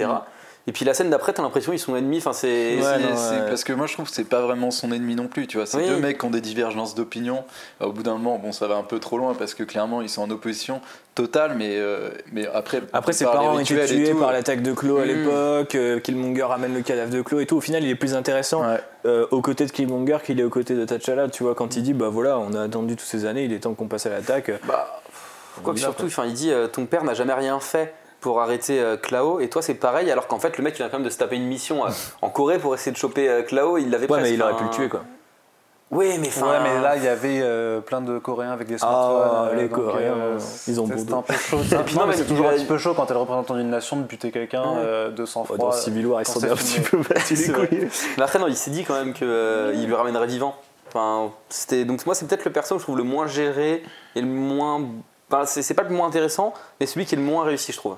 Et 0.67 0.71
puis 0.71 0.83
la 0.83 0.95
scène 0.95 1.11
d'après, 1.11 1.31
t'as 1.31 1.43
l'impression 1.43 1.71
qu'ils 1.71 1.79
sont 1.79 1.95
ennemis. 1.95 2.17
Enfin, 2.17 2.33
c'est. 2.33 2.77
Ouais, 2.77 2.81
ouais. 2.83 3.47
parce 3.47 3.63
que 3.63 3.71
moi 3.71 3.85
je 3.85 3.93
trouve 3.93 4.09
que 4.09 4.15
c'est 4.15 4.23
pas 4.27 4.41
vraiment 4.41 4.71
son 4.71 4.91
ennemi 4.91 5.13
non 5.15 5.27
plus, 5.27 5.45
tu 5.45 5.57
vois. 5.57 5.67
C'est 5.67 5.77
Oui. 5.77 5.87
deux 5.87 5.97
mecs 5.97 6.17
qui 6.17 6.25
ont 6.25 6.31
des 6.31 6.41
divergences 6.41 6.95
d'opinion. 6.95 7.43
Au 7.81 7.91
bout 7.91 8.01
d'un 8.01 8.13
moment, 8.13 8.39
bon, 8.39 8.51
ça 8.51 8.67
va 8.67 8.75
un 8.75 8.81
peu 8.83 8.97
trop 8.99 9.19
loin 9.19 9.35
parce 9.35 9.53
que 9.53 9.61
clairement 9.63 10.01
ils 10.01 10.09
sont 10.09 10.23
en 10.23 10.29
opposition 10.31 10.81
totale, 11.13 11.53
mais, 11.55 11.75
euh, 11.77 12.09
mais 12.33 12.47
après. 12.51 12.81
Après, 12.93 13.13
ses 13.13 13.25
parents 13.25 13.55
ont 13.55 13.59
été 13.59 13.85
tués 13.85 14.13
par 14.15 14.31
l'attaque 14.31 14.63
de 14.63 14.73
Claw 14.73 14.97
à 14.97 15.05
Mm. 15.05 15.07
l'époque. 15.07 15.75
euh, 15.75 15.99
Killmonger 15.99 16.43
ramène 16.43 16.73
le 16.73 16.81
cadavre 16.81 17.11
de 17.11 17.21
Claw 17.21 17.39
et 17.41 17.45
tout. 17.45 17.57
Au 17.57 17.61
final, 17.61 17.83
il 17.83 17.89
est 17.91 17.95
plus 17.95 18.15
intéressant 18.15 18.61
Ouais. 18.67 18.79
euh, 19.05 19.27
aux 19.29 19.41
côtés 19.41 19.67
de 19.67 19.71
Killmonger 19.71 20.17
qu'il 20.25 20.39
est 20.39 20.43
aux 20.43 20.49
côtés 20.49 20.73
de 20.73 20.83
T'Challa. 20.83 21.27
Tu 21.29 21.43
vois, 21.43 21.53
quand 21.53 21.75
il 21.77 21.83
dit 21.83 21.93
Bah 21.93 22.09
voilà, 22.09 22.39
on 22.39 22.53
a 22.55 22.63
attendu 22.63 22.95
toutes 22.95 23.07
ces 23.07 23.25
années, 23.25 23.43
il 23.45 23.53
est 23.53 23.59
temps 23.59 23.75
qu'on 23.75 23.87
passe 23.87 24.07
à 24.07 24.09
l'attaque. 24.09 24.51
Bah, 24.67 24.99
quoi 25.63 25.73
que 25.75 25.79
surtout, 25.79 26.05
enfin, 26.07 26.25
il 26.25 26.33
dit 26.33 26.51
euh, 26.51 26.67
ton 26.67 26.85
père 26.87 27.03
n'a 27.03 27.13
jamais 27.13 27.33
rien 27.33 27.59
fait 27.59 27.93
pour 28.25 28.41
arrêter 28.41 28.79
euh, 28.79 28.97
Clao, 28.97 29.39
et 29.39 29.49
toi 29.49 29.61
c'est 29.61 29.75
pareil, 29.75 30.09
alors 30.09 30.25
qu'en 30.25 30.39
fait 30.39 30.57
le 30.57 30.63
mec 30.63 30.73
il 30.73 30.77
vient 30.77 30.89
quand 30.89 30.97
même 30.97 31.05
de 31.05 31.11
se 31.11 31.17
taper 31.19 31.35
une 31.35 31.45
mission 31.45 31.85
euh, 31.85 31.89
en 32.23 32.29
Corée 32.29 32.57
pour 32.57 32.73
essayer 32.73 32.91
de 32.91 32.97
choper 32.97 33.29
euh, 33.29 33.43
Clao, 33.43 33.77
il 33.77 33.91
l'avait 33.91 34.11
Ouais, 34.11 34.19
mais 34.21 34.33
il 34.33 34.41
aurait 34.41 34.55
pu 34.55 34.63
le 34.63 34.69
tuer 34.71 34.89
quoi. 34.89 35.03
Oui, 35.91 36.17
mais 36.19 36.29
enfin. 36.29 36.47
Ouais, 36.49 36.57
mais 36.63 36.81
là, 36.81 36.95
il 36.97 37.03
y 37.03 37.07
avait 37.07 37.41
euh, 37.43 37.79
plein 37.79 38.01
de 38.01 38.17
Coréens 38.17 38.51
avec 38.51 38.67
des 38.67 38.73
Ah, 38.75 38.77
smartphones. 38.79 39.47
euh, 39.49 39.55
les 39.61 39.69
donc, 39.69 39.85
Coréens, 39.85 40.13
euh, 40.15 40.39
ils 40.67 40.81
ont 40.81 40.87
c'était- 40.87 40.95
bon 40.95 40.97
C'était 40.97 41.11
dos. 41.11 41.17
un 41.17 41.21
peu 41.21 41.33
chaud. 41.35 41.57
ça. 41.69 41.77
puis 41.83 41.93
Non, 41.95 42.01
non, 42.01 42.07
mais 42.07 42.13
mais 42.13 42.17
c'est 42.17 42.25
toujours 42.27 42.47
un 42.47 42.49
a- 42.49 42.53
petit 42.55 42.65
peu 42.65 42.77
chaud 42.79 42.93
quand 42.95 43.05
t'es 43.05 43.13
le 43.13 43.19
représentant 43.19 43.53
d'une 43.53 43.69
nation 43.69 43.97
de 43.97 44.01
buter 44.01 44.31
quelqu'un 44.31 44.63
Ouais. 44.63 44.77
euh, 44.83 45.11
de 45.11 45.25
sang-froid. 45.27 45.57
Ouais, 45.57 45.63
dans 45.63 45.71
Civil 45.71 46.07
War, 46.07 46.21
ils 46.21 46.25
quand 46.25 46.33
sont 46.33 46.39
c'est 46.39 46.49
un 46.49 46.55
petit 46.55 46.81
filmé. 46.81 46.87
peu 46.89 47.13
battus 47.13 47.39
les 47.47 47.53
vrai. 47.53 47.67
couilles. 47.67 47.87
Mais 48.17 48.23
après, 48.23 48.39
non, 48.39 48.47
il 48.47 48.55
s'est 48.55 48.71
dit 48.71 48.83
quand 48.83 48.95
même 48.95 49.13
qu'il 49.13 49.27
lui 49.85 49.93
ramènerait 49.93 50.25
vivant. 50.25 50.55
Enfin, 50.87 51.31
c'était... 51.49 51.85
Donc, 51.85 52.03
moi, 52.07 52.15
c'est 52.15 52.25
peut-être 52.27 52.45
le 52.45 52.51
perso 52.51 52.75
que 52.75 52.79
je 52.79 52.85
trouve 52.85 52.97
le 52.97 53.03
moins 53.03 53.27
géré 53.27 53.83
et 54.15 54.21
le 54.21 54.27
moins. 54.27 54.81
Enfin, 55.31 55.45
c'est, 55.45 55.73
pas 55.73 55.81
le 55.83 55.89
moins 55.89 56.07
intéressant, 56.07 56.53
mais 56.79 56.85
celui 56.85 57.05
qui 57.05 57.15
est 57.15 57.17
le 57.17 57.23
moins 57.23 57.43
réussi, 57.43 57.71
je 57.71 57.77
trouve. 57.77 57.97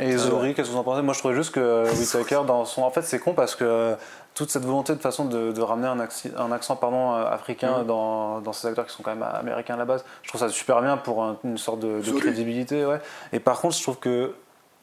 Et 0.00 0.16
Zori, 0.16 0.54
qu'est-ce 0.54 0.68
que 0.68 0.72
vous 0.74 0.78
en 0.78 0.84
pensez? 0.84 1.02
Moi, 1.02 1.14
je 1.14 1.18
trouvais 1.18 1.34
juste 1.34 1.52
que 1.52 1.60
euh, 1.60 1.90
Whittaker, 1.92 2.42
dans 2.46 2.64
son. 2.64 2.82
En 2.82 2.90
fait, 2.90 3.02
c'est 3.02 3.18
con 3.18 3.32
parce 3.34 3.54
que 3.54 3.64
euh, 3.64 3.94
toute 4.34 4.50
cette 4.50 4.64
volonté 4.64 4.94
de 4.94 5.00
façon 5.00 5.24
de, 5.24 5.52
de 5.52 5.60
ramener 5.60 5.86
un, 5.88 6.00
accent, 6.00 6.28
un 6.38 6.50
accent 6.52 6.76
pardon, 6.76 7.14
euh, 7.14 7.24
africain 7.26 7.82
Mm. 7.82 7.86
dans, 7.86 8.40
dans 8.40 8.52
ces 8.52 8.66
acteurs 8.68 8.86
qui 8.86 8.92
sont 8.92 9.02
quand 9.02 9.14
même 9.14 9.22
américains 9.24 9.74
à 9.74 9.76
la 9.76 9.84
base, 9.84 10.04
je 10.22 10.28
trouve 10.28 10.40
ça 10.40 10.48
super 10.48 10.82
bien 10.82 10.96
pour 10.96 11.22
un- 11.22 11.36
une 11.44 11.58
sorte 11.58 11.80
de, 11.80 12.00
de 12.00 12.12
crédibilité. 12.18 12.84
Ouais. 12.84 13.00
Et 13.32 13.40
par 13.40 13.60
contre, 13.60 13.76
je 13.76 13.82
trouve 13.82 13.98
que 13.98 14.34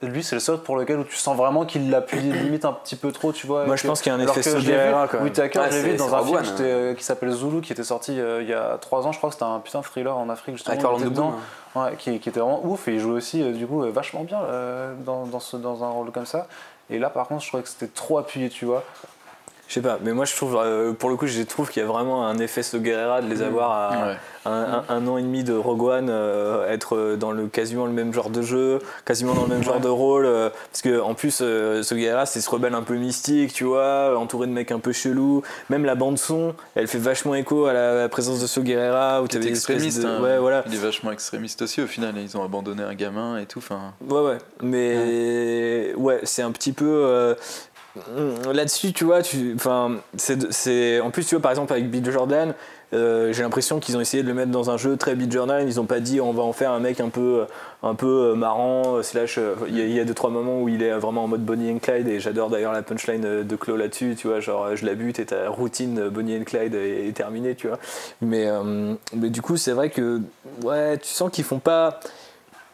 lui, 0.01 0.23
c'est 0.23 0.35
le 0.35 0.39
seul 0.41 0.57
pour 0.57 0.77
lequel 0.77 0.99
où 0.99 1.03
tu 1.03 1.15
sens 1.15 1.35
vraiment 1.37 1.65
qu'il 1.65 1.89
l'appuie 1.89 2.19
limite 2.21 2.65
un 2.65 2.73
petit 2.73 2.95
peu 2.95 3.11
trop, 3.11 3.31
tu 3.31 3.47
vois. 3.47 3.65
Moi, 3.65 3.75
je 3.75 3.83
que- 3.83 3.87
pense 3.87 4.01
qu'il 4.01 4.11
y 4.11 4.15
a 4.15 4.17
un 4.17 4.21
effet 4.21 4.41
quand 4.41 4.61
même. 4.63 5.23
Whittaker, 5.23 5.59
Ouais, 5.59 5.65
je 5.71 5.75
l'ai 5.77 5.91
vu 5.91 5.95
dans 5.97 6.13
un 6.15 6.23
film 6.23 6.37
One, 6.37 6.43
qui, 6.43 6.51
était, 6.51 6.95
qui 6.97 7.03
s'appelle 7.03 7.31
Zulu, 7.31 7.61
qui 7.61 7.71
était 7.73 7.83
sorti 7.83 8.19
euh, 8.19 8.41
il 8.41 8.49
y 8.49 8.53
a 8.53 8.77
3 8.79 9.05
ans, 9.07 9.11
je 9.11 9.17
crois 9.17 9.29
que 9.29 9.35
c'était 9.35 9.45
un 9.45 9.59
putain 9.59 9.79
de 9.79 9.85
thriller 9.85 10.17
en 10.17 10.29
Afrique, 10.29 10.55
justement. 10.55 10.71
Avec 10.73 10.81
il 10.81 10.85
Orlando 10.85 11.05
était 11.05 11.15
dedans. 11.15 11.33
Ouais, 11.75 11.95
qui, 11.97 12.19
qui 12.19 12.27
était 12.29 12.39
vraiment 12.41 12.65
ouf 12.65 12.87
et 12.89 12.93
il 12.95 12.99
jouait 12.99 13.13
aussi 13.13 13.41
euh, 13.41 13.53
du 13.53 13.65
coup 13.65 13.81
euh, 13.83 13.91
vachement 13.91 14.23
bien 14.25 14.41
euh, 14.41 14.93
dans, 15.05 15.25
dans, 15.25 15.39
ce, 15.39 15.55
dans 15.55 15.83
un 15.85 15.89
rôle 15.89 16.11
comme 16.11 16.25
ça. 16.25 16.47
Et 16.89 16.99
là 16.99 17.09
par 17.09 17.27
contre 17.29 17.43
je 17.43 17.47
trouvais 17.47 17.63
que 17.63 17.69
c'était 17.69 17.87
trop 17.87 18.17
appuyé 18.17 18.49
tu 18.49 18.65
vois. 18.65 18.83
Je 19.71 19.75
sais 19.75 19.81
pas, 19.81 19.99
mais 20.03 20.11
moi 20.11 20.25
je 20.25 20.35
trouve, 20.35 20.57
euh, 20.61 20.91
pour 20.91 21.09
le 21.09 21.15
coup, 21.15 21.27
je 21.27 21.41
trouve 21.43 21.69
qu'il 21.69 21.81
y 21.81 21.85
a 21.85 21.87
vraiment 21.87 22.27
un 22.27 22.37
effet 22.39 22.61
Guerrera 22.75 23.21
de 23.21 23.29
les 23.29 23.41
avoir 23.41 23.71
à 23.71 23.89
Ouais. 24.09 24.15
un, 24.45 24.51
un- 24.51 24.83
un 24.89 25.07
an 25.07 25.17
et 25.17 25.21
demi 25.21 25.45
de 25.45 25.53
Rogue 25.53 25.83
One, 25.83 26.09
euh, 26.09 26.69
être 26.69 27.15
dans 27.15 27.31
le 27.31 27.47
quasiment 27.47 27.85
le 27.85 27.93
même 27.93 28.13
genre 28.13 28.29
de 28.29 28.41
jeu, 28.41 28.79
quasiment 29.05 29.33
dans 29.33 29.43
le 29.43 29.47
même 29.47 29.63
genre 29.63 29.79
de 29.79 29.87
rôle. 29.87 30.25
euh, 30.25 30.49
parce 30.71 30.81
que 30.81 30.99
en 30.99 31.13
plus, 31.13 31.41
Guerrera 31.41 32.25
c'est 32.25 32.41
ce 32.41 32.49
rebelle 32.49 32.75
un 32.75 32.81
peu 32.81 32.95
mystique, 32.95 33.53
tu 33.53 33.63
vois, 33.63 34.17
entouré 34.19 34.45
de 34.47 34.51
mecs 34.51 34.73
un 34.73 34.79
peu 34.79 34.91
chelous. 34.91 35.41
Même 35.69 35.85
la 35.85 35.95
bande 35.95 36.17
son, 36.19 36.53
elle 36.75 36.89
fait 36.89 36.97
vachement 36.97 37.33
écho 37.35 37.65
à 37.67 37.71
la, 37.71 37.91
à 37.91 37.95
la 37.95 38.09
présence 38.09 38.41
de 38.41 38.47
ce 38.47 38.59
Guerrera 38.59 39.21
où 39.21 39.29
tu 39.29 39.37
extrémiste. 39.47 40.01
de- 40.01 40.05
hein. 40.07 40.21
Ouais, 40.21 40.37
voilà. 40.37 40.65
Il 40.67 40.73
est 40.75 40.79
vachement 40.79 41.13
extrémiste 41.13 41.61
aussi 41.61 41.81
au 41.81 41.87
final. 41.87 42.13
Ils 42.17 42.35
ont 42.35 42.43
abandonné 42.43 42.83
un 42.83 42.93
gamin 42.93 43.37
et 43.37 43.45
tout. 43.45 43.59
Enfin, 43.59 43.93
Ouais, 44.05 44.19
ouais. 44.19 44.37
Mais 44.61 45.93
ouais, 45.95 46.19
c'est 46.23 46.41
un 46.41 46.51
petit 46.51 46.73
peu. 46.73 47.35
Euh, 48.09 48.53
Là-dessus, 48.53 48.93
tu 48.93 49.03
vois, 49.03 49.21
tu, 49.21 49.55
c'est, 50.17 50.99
en 51.01 51.11
plus, 51.11 51.25
tu 51.25 51.35
vois, 51.35 51.41
par 51.41 51.51
exemple, 51.51 51.73
avec 51.73 51.89
Bill 51.89 52.09
Jordan, 52.09 52.53
euh, 52.93 53.31
j'ai 53.31 53.43
l'impression 53.43 53.79
qu'ils 53.79 53.95
ont 53.95 54.01
essayé 54.01 54.21
de 54.21 54.27
le 54.27 54.33
mettre 54.33 54.51
dans 54.51 54.69
un 54.69 54.75
jeu 54.77 54.97
très 54.97 55.15
Bill 55.15 55.31
Jordan. 55.31 55.65
Ils 55.67 55.77
n'ont 55.77 55.85
pas 55.85 56.01
dit 56.01 56.19
on 56.19 56.33
va 56.33 56.43
en 56.43 56.51
faire 56.51 56.71
un 56.71 56.79
mec 56.79 56.99
un 56.99 57.07
peu, 57.07 57.45
un 57.83 57.95
peu 57.95 58.31
euh, 58.31 58.35
marrant. 58.35 58.97
euh, 58.97 59.01
Slash, 59.01 59.37
euh, 59.37 59.55
il 59.69 59.77
y, 59.77 59.99
a- 59.99 60.03
deux 60.03 60.13
trois 60.13 60.29
moments 60.29 60.61
où 60.61 60.67
il 60.67 60.83
est 60.83 60.91
vraiment 60.97 61.23
en 61.23 61.27
mode 61.27 61.45
Bonnie 61.45 61.71
and 61.71 61.79
Clyde 61.79 62.07
et 62.09 62.19
j'adore 62.19 62.49
d'ailleurs 62.49 62.73
la 62.73 62.81
punchline 62.81 63.23
euh, 63.23 63.43
de 63.43 63.55
Claw 63.55 63.77
là-dessus. 63.77 64.15
Tu 64.17 64.27
vois, 64.27 64.41
genre 64.41 64.75
je 64.75 64.85
la 64.85 64.95
bute 64.95 65.19
et 65.19 65.25
ta 65.25 65.49
routine 65.49 65.99
euh, 65.99 66.09
Bonnie 66.09 66.37
and 66.37 66.43
Clyde 66.43 66.75
est, 66.75 67.15
terminée. 67.15 67.55
Tu 67.55 67.67
vois. 67.69 67.79
Mais, 68.21 68.47
euh, 68.47 68.93
mais 69.15 69.29
du 69.29 69.41
coup, 69.41 69.55
c'est 69.55 69.71
vrai 69.71 69.89
que 69.89 70.19
ouais, 70.63 70.97
tu 70.97 71.07
sens 71.07 71.31
qu'ils 71.31 71.45
font 71.45 71.59
pas. 71.59 72.01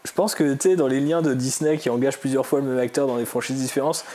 Je 0.03 0.13
pense 0.13 0.35
que 0.35 0.53
tu 0.53 0.69
sais, 0.69 0.75
dans 0.77 0.87
les 0.87 1.01
liens 1.01 1.21
de 1.21 1.33
Disney 1.33 1.77
qui 1.77 1.89
engagent 1.89 2.17
plusieurs 2.17 2.45
fois 2.45 2.59
le 2.61 2.65
même 2.65 2.79
acteur 2.79 3.07
dans 3.07 3.17
des 3.17 3.25
franchises 3.25 3.61
différentes, 3.61 4.05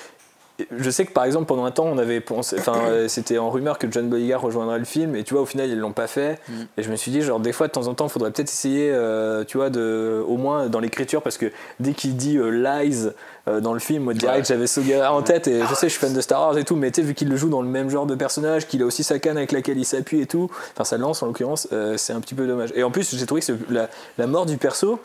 je 0.77 0.91
sais 0.91 1.05
que 1.05 1.13
par 1.13 1.25
exemple 1.25 1.47
pendant 1.47 1.65
un 1.65 1.71
temps 1.71 1.85
on 1.87 1.99
avait 1.99 2.21
pensé, 2.21 2.57
enfin 2.59 2.75
euh, 2.87 3.09
c'était 3.09 3.39
en 3.39 3.51
rumeur 3.51 3.79
que 3.79 3.87
John 3.91 4.09
Boyega 4.09 4.39
rejoindrait 4.39 4.79
le 4.79 4.85
film 4.85 5.17
et 5.17 5.25
tu 5.25 5.35
vois 5.35 5.43
au 5.43 5.47
final 5.47 5.69
ils 5.71 5.79
l'ont 5.79 5.93
pas 5.93 6.07
fait. 6.07 6.39
Et 6.77 6.83
je 6.83 6.91
me 6.91 6.97
suis 6.97 7.11
dit 7.11 7.23
genre 7.23 7.41
des 7.41 7.53
fois 7.53 7.67
de 7.69 7.73
temps 7.73 7.87
en 7.89 7.95
temps 7.95 8.07
il 8.07 8.11
faudrait 8.11 8.31
peut-être 8.31 8.49
essayer 8.51 8.91
euh, 8.93 9.45
tu 9.45 9.57
vois 9.57 9.71
de 9.71 10.23
au 10.27 10.37
moins 10.37 10.67
dans 10.69 10.81
l'écriture 10.81 11.23
parce 11.23 11.39
que 11.39 11.47
dès 11.81 11.93
qu'il 11.93 12.17
dit 12.17 12.37
euh, 12.39 12.49
lies 12.51 13.09
euh, 13.49 13.61
dans 13.61 13.73
le 13.75 13.81
film 13.81 14.05
moi 14.05 14.15
direct 14.15 14.47
j'avais 14.47 14.67
Sogera 14.67 15.13
en 15.13 15.23
tête 15.23 15.49
et 15.49 15.61
je 15.69 15.75
sais 15.75 15.89
je 15.89 15.93
suis 15.93 16.01
fan 16.01 16.13
de 16.13 16.21
Star 16.21 16.41
Wars 16.41 16.59
et 16.59 16.65
tout 16.65 16.77
mais 16.77 16.91
tu 16.91 17.01
sais 17.01 17.07
vu 17.07 17.15
qu'il 17.15 17.29
le 17.29 17.37
joue 17.37 17.49
dans 17.49 17.63
le 17.63 17.69
même 17.69 17.91
genre 17.91 18.07
de 18.07 18.15
personnage 18.15 18.67
qu'il 18.69 18.83
a 18.83 18.87
aussi 18.87 19.03
sa 19.05 19.19
canne 19.19 19.37
avec 19.37 19.53
laquelle 19.53 19.79
il 19.79 19.85
s'appuie 19.85 20.21
et 20.21 20.27
tout 20.27 20.51
enfin 20.75 20.85
sa 20.85 20.97
lance 20.99 21.23
en 21.23 21.27
l'occurrence 21.27 21.69
c'est 21.97 22.13
un 22.13 22.21
petit 22.21 22.35
peu 22.35 22.47
dommage. 22.47 22.71
Et 22.75 22.83
en 22.83 22.91
plus 22.91 23.17
j'ai 23.17 23.27
trouvé 23.27 23.41
que 23.41 23.47
ce- 23.47 23.53
la, 23.73 23.89
la 24.19 24.27
mort 24.27 24.47
du 24.47 24.57
perso 24.59 24.99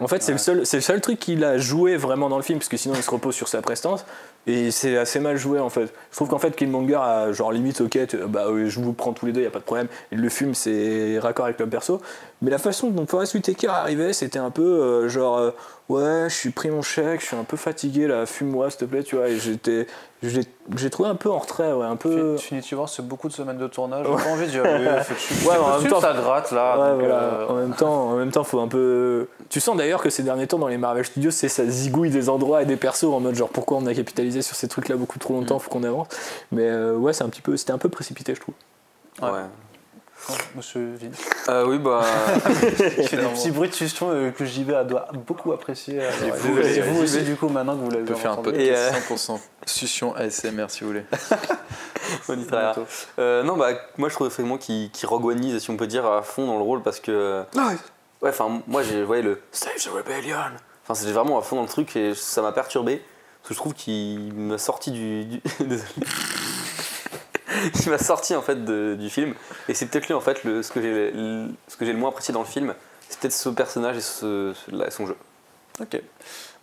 en 0.00 0.08
fait, 0.08 0.22
c'est 0.22 0.32
le 0.32 0.38
seul, 0.38 0.64
c'est 0.64 0.78
le 0.78 0.82
seul 0.82 1.00
truc 1.00 1.18
qu'il 1.18 1.44
a 1.44 1.58
joué 1.58 1.96
vraiment 1.96 2.28
dans 2.30 2.38
le 2.38 2.42
film, 2.42 2.58
parce 2.58 2.68
que 2.68 2.76
sinon 2.78 2.94
il 2.96 3.02
se 3.02 3.10
repose 3.10 3.34
sur 3.34 3.48
sa 3.48 3.60
prestance. 3.60 4.04
Et 4.48 4.70
c'est 4.70 4.96
assez 4.96 5.18
mal 5.18 5.36
joué 5.36 5.58
en 5.58 5.68
fait. 5.70 5.92
Je 6.10 6.16
trouve 6.16 6.28
qu'en 6.28 6.38
fait 6.38 6.54
Killmonger 6.54 6.94
a 6.94 7.32
genre 7.32 7.50
limite 7.52 7.80
ok, 7.80 8.06
tu- 8.06 8.16
bah 8.28 8.46
oui, 8.50 8.70
je 8.70 8.78
vous 8.80 8.92
prends 8.92 9.12
tous 9.12 9.26
les 9.26 9.32
deux, 9.32 9.42
y 9.42 9.46
a 9.46 9.50
pas 9.50 9.58
de 9.58 9.64
problème. 9.64 9.88
Il 10.12 10.20
le 10.20 10.28
fume, 10.28 10.54
c'est 10.54 11.18
raccord 11.18 11.46
avec 11.46 11.58
le 11.58 11.66
perso. 11.66 12.00
Mais 12.42 12.50
la 12.50 12.58
façon 12.58 12.90
dont 12.90 13.06
Forest 13.06 13.34
Whitaker 13.34 13.66
arrivait, 13.68 14.12
c'était 14.12 14.38
un 14.38 14.50
peu 14.50 14.62
euh, 14.62 15.08
genre 15.08 15.38
euh, 15.38 15.50
ouais, 15.88 16.24
je 16.28 16.34
suis 16.34 16.50
pris 16.50 16.70
mon 16.70 16.82
chèque, 16.82 17.20
je 17.20 17.26
suis 17.26 17.36
un 17.36 17.44
peu 17.44 17.56
fatigué 17.56 18.06
là, 18.06 18.26
fume-moi 18.26 18.70
s'il 18.70 18.80
te 18.80 18.84
plaît, 18.86 19.02
tu 19.02 19.16
vois. 19.16 19.28
Et 19.28 19.38
j'étais, 19.38 19.86
j'ai 20.22 20.42
j'ai 20.76 20.90
trouvé 20.90 21.08
un 21.08 21.14
peu 21.14 21.30
en 21.30 21.38
retrait, 21.38 21.72
ouais, 21.72 21.86
un 21.86 21.96
peu. 21.96 22.32
Définitivement, 22.36 22.86
c'est 22.86 23.06
beaucoup 23.06 23.28
de 23.28 23.32
semaines 23.32 23.58
de 23.58 23.66
tournage. 23.68 24.06
J'ai 24.06 24.24
pas 24.24 24.30
envie 24.30 24.46
de 24.46 24.50
dire. 24.50 24.62
Ouais, 24.64 25.56
en 25.56 25.78
même 25.80 25.88
temps- 25.90 26.00
ça 26.00 26.12
gratte 26.12 26.50
là. 26.52 26.78
Ouais, 26.78 26.90
donc, 26.90 26.98
voilà. 27.00 27.14
euh, 27.22 27.46
En 27.48 27.54
même 27.54 27.74
temps, 27.74 28.10
en 28.10 28.16
même 28.16 28.30
temps, 28.32 28.44
faut 28.44 28.60
un 28.60 28.68
peu. 28.68 29.28
Tu 29.50 29.60
sens 29.60 29.76
d'ailleurs 29.76 30.02
que 30.02 30.10
ces 30.10 30.22
derniers 30.22 30.46
temps 30.46 30.58
dans 30.58 30.68
les 30.68 30.78
Marvel 30.78 31.04
Studios, 31.04 31.30
c'est 31.30 31.48
ça 31.48 31.64
zigouille 31.66 32.10
des 32.10 32.28
endroits 32.28 32.62
et 32.62 32.66
des 32.66 32.76
persos 32.76 33.04
en 33.04 33.20
mode 33.20 33.34
genre 33.34 33.48
pourquoi 33.50 33.78
on 33.78 33.86
a 33.86 33.94
capitalisé 33.94 34.42
sur 34.42 34.56
ces 34.56 34.68
trucs-là 34.68 34.96
beaucoup 34.96 35.18
trop 35.18 35.34
longtemps, 35.34 35.58
faut 35.58 35.70
qu'on 35.70 35.84
avance. 35.84 36.08
Mais 36.52 36.68
euh, 36.68 36.96
ouais, 36.96 37.12
c'est 37.12 37.22
un 37.24 37.28
petit 37.28 37.42
peu, 37.42 37.56
c'était 37.56 37.72
un 37.72 37.78
peu 37.78 37.88
précipité, 37.88 38.34
je 38.34 38.40
trouve. 38.40 38.54
Ouais. 39.22 39.30
Ouais. 39.30 39.44
Monsieur 40.54 40.94
Vin. 41.00 41.08
Euh, 41.48 41.66
oui, 41.66 41.78
bah. 41.78 42.02
Il 42.98 43.08
fait 43.08 43.16
des 43.16 43.22
petits 43.28 43.50
bruits 43.50 43.68
de 43.68 43.74
suspicion 43.74 44.10
euh, 44.10 44.30
que 44.30 44.44
JB 44.44 44.72
doit 44.86 45.08
beaucoup 45.26 45.52
apprécier. 45.52 45.98
euh, 46.00 46.10
Et 46.26 46.30
vous, 46.30 46.58
Et 46.58 46.80
vous 46.80 47.02
aussi, 47.02 47.22
du 47.22 47.36
coup, 47.36 47.48
maintenant 47.48 47.74
que 47.76 47.84
vous 47.84 47.90
l'avez 47.90 48.02
On 48.02 48.06
peut 48.06 48.14
faire 48.14 48.30
un 48.32 48.34
entendu. 48.34 48.50
podcast 48.52 48.94
Et, 49.10 49.14
euh, 49.14 49.16
100% 49.16 49.40
succion 49.66 50.14
ASMR 50.14 50.66
si 50.68 50.80
vous 50.82 50.88
voulez. 50.88 51.04
on 52.28 52.38
y 52.38 52.44
travaillera. 52.46 52.74
Euh, 53.18 53.42
non, 53.42 53.56
bah, 53.56 53.70
moi 53.98 54.08
je 54.08 54.14
trouve 54.14 54.28
vraiment 54.28 54.58
qu'il 54.58 54.90
Rogue 55.04 55.24
One-ise, 55.26 55.58
si 55.62 55.70
on 55.70 55.76
peut 55.76 55.86
dire, 55.86 56.06
à 56.06 56.22
fond 56.22 56.46
dans 56.46 56.56
le 56.56 56.62
rôle 56.62 56.82
parce 56.82 57.00
que. 57.00 57.42
Ouais, 58.22 58.30
enfin, 58.30 58.62
moi 58.66 58.82
j'ai 58.82 59.02
voyé 59.04 59.22
le 59.22 59.40
Save 59.52 59.74
the 59.76 59.88
Rebellion. 59.94 60.36
Enfin, 60.84 60.94
c'était 60.94 61.12
vraiment 61.12 61.38
à 61.38 61.42
fond 61.42 61.56
dans 61.56 61.62
le 61.62 61.68
truc 61.68 61.94
et 61.96 62.14
ça 62.14 62.42
m'a 62.42 62.52
perturbé. 62.52 63.02
Parce 63.42 63.48
que 63.48 63.54
je 63.54 63.58
trouve 63.58 63.74
qu'il 63.74 64.32
m'a 64.34 64.58
sorti 64.58 64.90
du. 64.90 65.24
du- 65.24 65.40
Désolé. 65.60 65.84
Il 67.84 67.90
m'a 67.90 67.98
sorti 67.98 68.34
en 68.34 68.42
fait 68.42 68.64
de- 68.64 68.96
du 68.98 69.08
film. 69.10 69.34
Et 69.68 69.74
c'est 69.74 69.86
peut-être 69.86 70.06
lui 70.08 70.14
en 70.14 70.20
fait 70.20 70.42
le, 70.44 70.62
ce 70.62 70.72
que 70.72 70.80
j'ai 70.82 71.10
le, 71.12 71.46
ce 71.68 71.76
que 71.76 71.84
j'ai 71.84 71.92
le 71.92 71.98
moins 71.98 72.10
apprécié 72.10 72.32
dans 72.34 72.40
le 72.40 72.46
film. 72.46 72.74
C'est 73.08 73.20
peut-être 73.20 73.32
ce 73.34 73.48
personnage 73.50 73.96
et 73.96 74.00
ce, 74.00 74.52
ce- 74.54 74.74
là, 74.74 74.90
son 74.90 75.06
jeu. 75.06 75.16
Ok. 75.80 76.00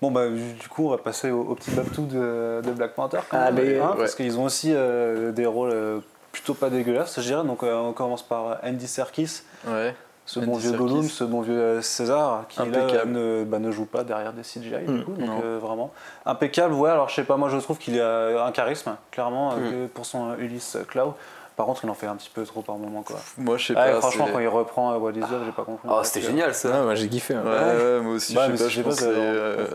Bon, 0.02 0.12
bah, 0.12 0.28
du 0.28 0.68
coup, 0.70 0.88
on 0.88 0.90
va 0.90 0.98
passer 0.98 1.32
au, 1.32 1.42
au 1.42 1.56
petit 1.56 1.72
Babtou 1.72 2.06
de, 2.08 2.62
de 2.66 2.72
Black 2.72 2.94
Panther. 2.96 3.20
quand 3.30 3.38
même, 3.38 3.58
Allez. 3.58 3.80
hein, 3.80 3.92
Ouais. 3.92 3.98
Parce 4.00 4.16
qu'ils 4.16 4.38
ont 4.38 4.44
aussi 4.46 4.72
euh, 4.74 5.32
des 5.32 5.46
rôles 5.46 5.72
euh, 5.72 6.00
plutôt 6.34 6.54
pas 6.56 6.70
dégueulasses, 6.70 7.16
je 7.22 7.28
dirais. 7.28 7.46
Donc, 7.46 7.64
euh, 7.64 7.74
on 7.76 7.94
commence 7.94 8.24
par 8.28 8.58
Andy 8.64 8.88
Serkis, 8.88 9.44
Ouais. 9.66 9.96
Ce 10.26 10.40
bon 10.40 10.56
vieux. 10.58 10.72
Gollum, 10.72 11.04
ce 11.04 11.24
bon 11.24 11.42
vieux 11.42 11.54
euh, 11.60 11.82
César, 11.82 12.46
qui 12.48 12.60
là, 12.70 13.06
ne, 13.06 13.44
bah, 13.44 13.60
ne 13.60 13.72
joue 13.72 13.86
pas 13.86 14.04
derrière 14.04 14.32
des 14.34 14.42
CGI, 14.44 14.86
du 14.88 14.92
Mm, 14.92 15.04
coup. 15.04 15.12
Donc, 15.14 15.44
euh, 15.44 15.60
vraiment 15.62 15.92
impeccable. 16.26 16.74
Ouais, 16.74 16.90
alors 16.90 17.10
je 17.10 17.16
sais 17.16 17.24
pas, 17.26 17.36
moi 17.38 17.50
je 17.50 17.58
trouve 17.58 17.78
qu'il 17.78 18.00
a 18.00 18.46
un 18.46 18.52
charisme, 18.52 18.96
clairement, 19.12 19.52
euh, 19.54 19.56
Mm. 19.58 19.72
que 19.72 19.88
pour 19.88 20.06
son 20.06 20.32
euh, 20.32 20.36
Ulysse 20.40 20.78
Cloud. 20.88 21.14
Par 21.56 21.68
contre, 21.68 21.84
il 21.84 21.90
en 21.92 21.94
fait 21.94 22.08
un 22.08 22.16
petit 22.16 22.32
peu 22.34 22.44
trop 22.46 22.62
par 22.64 22.78
moment, 22.78 23.04
quoi. 23.04 23.18
Moi 23.38 23.58
je 23.58 23.68
sais 23.68 23.74
Ah, 23.78 23.92
pas. 23.92 24.00
franchement, 24.00 24.28
quand 24.34 24.40
il 24.40 24.48
reprend 24.48 24.94
euh, 24.94 24.98
What 24.98 25.12
Is 25.12 25.20
Love, 25.20 25.44
j'ai 25.46 25.52
pas 25.52 25.64
compris. 25.64 25.88
Oh, 25.92 26.00
c'était 26.04 26.26
génial 26.26 26.56
ça. 26.56 26.82
moi 26.82 26.96
j'ai 26.96 27.08
kiffé. 27.08 27.36
hein. 27.36 27.44
Ouais, 27.46 27.52
ouais, 27.84 28.00
moi 28.02 28.14
aussi, 28.16 28.34
je 28.34 28.40
sais 28.56 28.82
pas, 28.82 28.90
je 28.90 29.04
pas, 29.04 29.04
euh. 29.06 29.68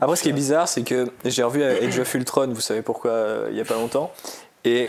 Après, 0.00 0.14
ce 0.14 0.22
qui 0.22 0.28
est 0.28 0.32
bizarre, 0.32 0.68
c'est 0.68 0.82
que 0.84 1.06
j'ai 1.24 1.42
revu 1.42 1.64
Age 1.64 1.98
of 1.98 2.14
Ultron, 2.14 2.46
vous 2.52 2.60
savez 2.60 2.82
pourquoi, 2.82 3.10
euh, 3.10 3.48
il 3.50 3.56
y 3.56 3.60
a 3.60 3.64
pas 3.64 3.74
longtemps. 3.74 4.12
Et, 4.64 4.88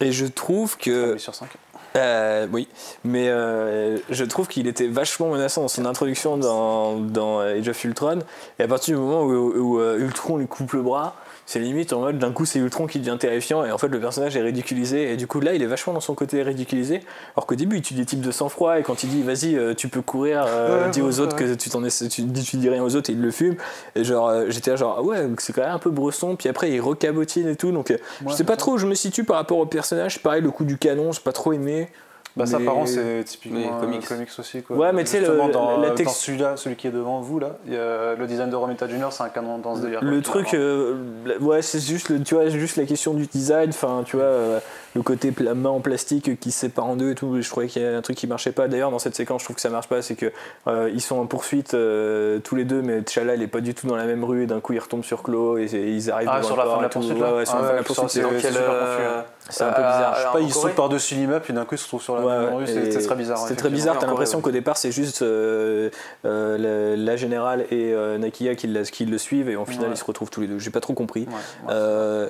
et 0.00 0.12
je 0.12 0.26
trouve 0.26 0.76
que. 0.76 1.18
Sur 1.18 1.34
5. 1.34 1.48
Euh, 1.96 2.46
oui, 2.50 2.68
mais 3.04 3.28
euh, 3.28 3.98
je 4.08 4.24
trouve 4.24 4.48
qu'il 4.48 4.66
était 4.66 4.86
vachement 4.86 5.28
menaçant 5.28 5.62
dans 5.62 5.68
son 5.68 5.84
introduction 5.84 6.38
dans, 6.38 6.98
dans 6.98 7.40
Age 7.40 7.68
of 7.68 7.84
Ultron. 7.84 8.20
Et 8.58 8.62
à 8.62 8.68
partir 8.68 8.96
du 8.96 9.02
moment 9.02 9.22
où, 9.22 9.32
où, 9.32 9.78
euh, 9.78 9.98
Ultron 9.98 10.38
lui 10.38 10.46
coupe 10.46 10.72
le 10.72 10.82
bras, 10.82 11.16
c'est 11.46 11.58
limite 11.58 11.92
en 11.92 12.00
mode 12.00 12.18
d'un 12.18 12.32
coup 12.32 12.44
c'est 12.44 12.58
Ultron 12.58 12.86
qui 12.86 12.98
devient 12.98 13.16
terrifiant 13.18 13.64
et 13.64 13.72
en 13.72 13.78
fait 13.78 13.88
le 13.88 14.00
personnage 14.00 14.36
est 14.36 14.42
ridiculisé. 14.42 15.12
Et 15.12 15.16
du 15.16 15.26
coup 15.26 15.40
là 15.40 15.54
il 15.54 15.62
est 15.62 15.66
vachement 15.66 15.92
dans 15.92 16.00
son 16.00 16.14
côté 16.14 16.42
ridiculisé. 16.42 17.00
Alors 17.36 17.46
qu'au 17.46 17.54
début 17.54 17.76
il 17.76 17.82
tue 17.82 17.94
des 17.94 18.04
types 18.04 18.20
de 18.20 18.30
sang-froid 18.30 18.78
et 18.78 18.82
quand 18.82 19.02
il 19.02 19.10
dit 19.10 19.22
vas-y 19.22 19.56
euh, 19.56 19.74
tu 19.74 19.88
peux 19.88 20.02
courir, 20.02 20.44
euh, 20.46 20.84
Ouais, 20.84 20.90
dis 20.90 21.02
aux 21.02 21.10
ouais, 21.10 21.20
autres 21.20 21.36
que 21.36 21.54
tu 21.54 21.70
t'en 21.70 21.84
es, 21.84 21.90
tu, 21.90 22.22
dis, 22.22 22.42
tu 22.44 22.56
dis 22.56 22.68
rien 22.68 22.82
aux 22.82 22.96
autres 22.96 23.10
et 23.10 23.12
il 23.12 23.20
le 23.20 23.30
fume. 23.30 23.56
Et 23.96 24.04
genre 24.04 24.28
euh, 24.28 24.46
j'étais 24.48 24.70
là 24.70 24.76
genre 24.76 24.96
ah 24.98 25.02
ouais 25.02 25.28
c'est 25.38 25.52
quand 25.52 25.62
même 25.62 25.72
un 25.72 25.78
peu 25.78 25.90
bresson. 25.90 26.36
Puis 26.36 26.48
après 26.48 26.70
il 26.70 26.80
recabotine 26.80 27.48
et 27.48 27.56
tout. 27.56 27.72
Donc 27.72 27.92
je 28.26 28.32
sais 28.32 28.44
pas 28.44 28.56
trop 28.56 28.72
où 28.72 28.78
je 28.78 28.86
me 28.86 28.94
situe 28.94 29.24
par 29.24 29.36
rapport 29.36 29.58
au 29.58 29.66
personnage. 29.66 30.20
Pareil 30.20 30.42
le 30.42 30.50
coup 30.50 30.64
du 30.64 30.78
canon 30.78 31.12
j'ai 31.12 31.20
pas 31.20 31.32
trop 31.32 31.52
aimé. 31.52 31.88
Bah, 32.34 32.46
ça, 32.46 32.58
par 32.60 32.74
contre, 32.74 32.88
c'est 32.88 33.24
typiquement 33.24 33.78
comics. 33.80 34.06
comics 34.06 34.28
aussi. 34.38 34.62
Quoi. 34.62 34.76
Ouais, 34.76 34.92
mais 34.92 35.04
tu 35.04 35.10
sais, 35.10 35.20
le- 35.20 35.26
dans, 35.52 35.78
la 35.78 35.88
dans 35.90 35.94
texte- 35.94 36.16
celui-là, 36.16 36.56
celui 36.56 36.76
qui 36.76 36.86
est 36.86 36.90
devant 36.90 37.20
vous, 37.20 37.38
là, 37.38 37.56
y 37.66 37.76
a 37.76 38.14
le 38.14 38.26
design 38.26 38.48
de 38.48 38.56
Romita 38.56 38.88
Junior, 38.88 39.12
c'est 39.12 39.22
un 39.22 39.28
canon 39.28 39.58
dans 39.58 39.76
ce 39.76 39.82
délire. 39.82 40.02
Le 40.02 40.22
truc, 40.22 40.54
euh, 40.54 40.94
ouais, 41.40 41.60
c'est 41.60 41.80
juste, 41.80 42.08
le, 42.08 42.22
tu 42.22 42.34
vois, 42.34 42.48
juste 42.48 42.76
la 42.76 42.84
question 42.86 43.12
du 43.12 43.26
design, 43.26 43.68
enfin, 43.68 44.02
tu 44.06 44.16
vois, 44.16 44.24
euh, 44.24 44.60
le 44.94 45.02
côté 45.02 45.32
main 45.54 45.70
en 45.70 45.80
plastique 45.80 46.38
qui 46.38 46.50
se 46.50 46.60
sépare 46.60 46.86
en 46.86 46.96
deux 46.96 47.10
et 47.12 47.14
tout. 47.14 47.40
Je 47.40 47.48
trouvais 47.48 47.66
qu'il 47.66 47.82
y 47.82 47.84
a 47.86 47.96
un 47.96 48.02
truc 48.02 48.16
qui 48.16 48.26
marchait 48.26 48.52
pas. 48.52 48.68
D'ailleurs, 48.68 48.90
dans 48.90 48.98
cette 48.98 49.14
séquence, 49.14 49.40
je 49.40 49.46
trouve 49.46 49.56
que 49.56 49.62
ça 49.62 49.70
marche 49.70 49.88
pas, 49.88 50.02
c'est 50.02 50.14
que 50.14 50.32
euh, 50.66 50.90
ils 50.92 51.00
sont 51.00 51.16
en 51.16 51.26
poursuite 51.26 51.74
euh, 51.74 52.38
tous 52.40 52.54
les 52.56 52.64
deux, 52.64 52.82
mais 52.82 53.02
T'Challa, 53.02 53.34
il 53.34 53.42
est 53.42 53.46
pas 53.46 53.60
du 53.60 53.74
tout 53.74 53.86
dans 53.86 53.96
la 53.96 54.04
même 54.04 54.24
rue 54.24 54.42
et 54.42 54.46
d'un 54.46 54.60
coup, 54.60 54.72
il 54.74 54.78
retombe 54.78 55.04
sur 55.04 55.22
Chloe 55.22 55.58
et, 55.60 55.64
et 55.74 55.90
ils 55.90 56.10
arrivent 56.10 56.28
Ah, 56.30 56.42
sur 56.42 56.56
la 56.56 56.64
fin 56.64 56.76
de 56.76 56.82
la 56.82 56.86
et 56.86 56.90
poursuite, 56.90 57.18
là 57.18 57.34
ouais, 57.34 57.46
sur 57.46 57.54
Ah 57.54 57.58
la 57.58 57.62
fin 57.62 57.68
de 57.68 57.72
ouais, 57.72 57.76
la 57.78 57.82
poursuite, 57.84 58.08
c'est 58.10 58.22
c'est- 58.22 58.48
super 58.48 58.70
euh, 58.70 59.20
hein. 59.20 59.24
c'est 59.48 59.64
un 59.64 59.72
peu 59.72 59.82
bizarre. 59.82 60.14
Je 60.14 60.20
sais 60.20 60.26
pas, 60.26 60.32
en 60.34 60.38
il 60.38 60.52
saute 60.52 60.62
Corée 60.62 60.74
par-dessus 60.74 61.14
l'immeuble, 61.14 61.42
puis 61.44 61.54
d'un 61.54 61.64
coup, 61.64 61.74
il 61.74 61.78
se 61.78 61.88
trouve 61.88 62.02
sur 62.02 62.16
la 62.16 62.26
Ouais, 62.26 62.38
même 62.46 62.54
rue, 62.54 62.64
et 62.64 62.66
c'était 62.66 63.02
très 63.02 63.16
bizarre. 63.16 63.38
C'était 63.38 63.56
très 63.56 63.70
bizarre, 63.70 63.98
t'as 63.98 64.06
En 64.06 64.10
l'impression 64.10 64.40
qu'au 64.40 64.50
départ 64.50 64.76
c'est 64.76 64.92
juste 64.92 65.22
euh, 65.22 65.90
euh, 66.24 66.96
la, 66.96 67.16
générale 67.16 67.66
et 67.70 67.94
Nakia 68.18 68.54
qui, 68.54 68.66
le 68.66 69.18
suivent 69.18 69.48
et 69.48 69.56
au 69.56 69.64
final 69.64 69.88
ils 69.90 69.96
se 69.96 70.04
retrouvent 70.04 70.30
tous 70.30 70.40
les 70.40 70.46
deux. 70.46 70.58
J'ai 70.58 70.70
pas 70.70 70.80
trop 70.80 70.94
compris. 70.94 71.26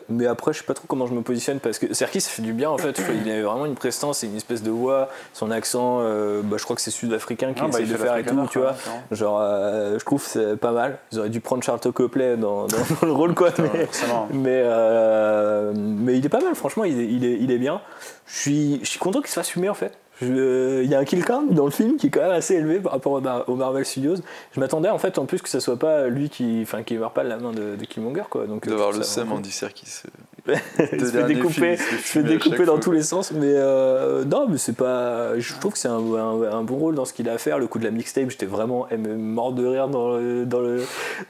Mais 0.09 0.27
après, 0.27 0.53
je 0.53 0.59
sais 0.59 0.65
pas 0.65 0.75
trop 0.75 0.85
comment 0.87 1.07
je 1.07 1.15
me 1.15 1.23
positionne 1.23 1.59
parce 1.61 1.79
que 1.79 1.93
Serkis 1.93 2.21
fait 2.21 2.43
du 2.43 2.52
bien 2.53 2.71
en 2.71 2.79
fait. 2.79 3.01
Il 3.25 3.31
a 3.31 3.43
vraiment 3.43 3.67
une 3.67 3.75
prestance 3.75 4.23
et 4.25 4.27
une 4.27 4.37
espèce 4.37 4.63
de 4.63 4.71
voix. 4.71 5.09
Son 5.33 5.51
accent, 5.51 5.99
euh, 6.01 6.43
bah, 6.43 6.57
je 6.59 6.65
crois 6.65 6.77
que 6.77 6.83
c'est 6.83 6.91
sud-africain 6.91 7.53
qui 7.53 7.61
Ah, 7.63 7.69
bah, 7.69 7.81
essaie 7.81 7.93
de 7.93 7.97
faire 7.97 8.17
et 8.17 8.25
tout, 8.25 8.47
tu 8.51 8.59
vois. 8.59 8.73
clairement. 8.75 9.03
Genre, 9.11 9.39
euh, 9.41 9.99
je 9.99 10.05
trouve 10.05 10.23
que 10.23 10.29
c'est 10.29 10.57
pas 10.57 10.73
mal. 10.73 10.99
Ils 11.13 11.19
auraient 11.19 11.29
dû 11.29 11.41
prendre 11.41 11.63
Charlton 11.63 11.93
Copley 11.93 12.37
dans, 12.37 12.67
dans, 12.67 12.77
dans 13.01 13.07
le 13.07 13.13
rôle, 13.13 13.35
quoi. 13.35 13.51
Mais, 13.59 13.89
mais, 14.33 14.63
euh, 14.65 15.73
mais 15.77 16.17
il 16.19 16.25
est 16.27 16.29
pas 16.29 16.41
mal, 16.41 16.55
franchement, 16.55 16.85
il 16.85 17.01
est, 17.01 17.07
il 17.07 17.25
est, 17.25 17.39
il 17.41 17.51
est 17.51 17.59
bien. 17.59 17.81
Je 18.27 18.39
suis, 18.39 18.81
je 18.83 18.89
suis 18.89 18.99
content 18.99 19.21
qu'il 19.21 19.29
se 19.29 19.35
fasse 19.35 19.49
fumer 19.51 19.69
en 19.69 19.75
fait. 19.75 19.93
Il 20.21 20.85
y 20.85 20.95
a 20.95 21.01
un 21.01 21.05
kill 21.05 21.25
count 21.25 21.47
dans 21.51 21.65
le 21.65 21.73
film 21.73 21.97
qui 21.97 22.07
est 22.07 22.11
quand 22.11 22.21
même 22.21 22.31
assez 22.31 22.55
élevé 22.55 22.79
par 22.79 22.93
rapport 22.93 23.13
au, 23.13 23.21
Mar- 23.21 23.49
au 23.49 23.57
Marvel 23.57 23.85
Studios. 23.85 24.17
Je 24.53 24.61
m'attendais 24.61 24.89
en 24.89 24.99
fait 24.99 25.19
en 25.19 25.27
plus 25.27 25.43
que 25.43 25.49
ça 25.49 25.59
soit 25.59 25.77
pas 25.79 26.07
lui 26.07 26.29
qui, 26.31 26.61
enfin, 26.63 26.85
qui 26.85 26.97
meurt 26.97 27.13
pas 27.13 27.25
de 27.25 27.29
la 27.29 27.39
main 27.39 27.51
de, 27.51 27.75
de 27.75 27.85
Killmonger 27.85 28.23
quoi. 28.31 28.47
Donc 28.47 28.69
de 28.69 28.73
voir 28.75 28.93
le 28.93 29.03
Sam 29.03 29.33
Andy 29.33 29.51
Serkis. 29.51 30.03
fait 30.93 31.13
derniers 31.13 31.35
découper, 31.35 31.77
fumer 31.77 32.25
à 32.25 32.29
découper 32.29 32.65
dans 32.65 32.73
fois, 32.75 32.81
tous 32.83 32.91
les 32.93 33.03
sens, 33.03 33.31
mais 33.33 33.53
euh, 33.55 34.25
non, 34.25 34.47
mais 34.49 34.59
c'est 34.59 34.75
pas. 34.75 35.39
Je 35.39 35.55
trouve 35.61 35.73
que 35.75 35.79
c'est 35.79 35.89
un, 35.89 35.99
un- 35.99 36.43
un 36.53 36.63
bon 36.65 36.77
rôle 36.77 36.95
dans 36.97 37.05
ce 37.05 37.13
qu'il 37.13 37.29
a 37.29 37.35
à 37.35 37.39
faire. 37.39 37.59
Le 37.59 37.67
coup 37.69 37.79
de 37.79 37.85
la 37.85 37.91
mixtape, 37.91 38.29
j'étais 38.31 38.47
vraiment 38.47 38.89
mort 39.17 39.53
de 39.53 39.65
rire 39.65 39.89
dans 39.89 40.17
le 40.17 40.45
dans 40.45 40.61
le 40.61 40.83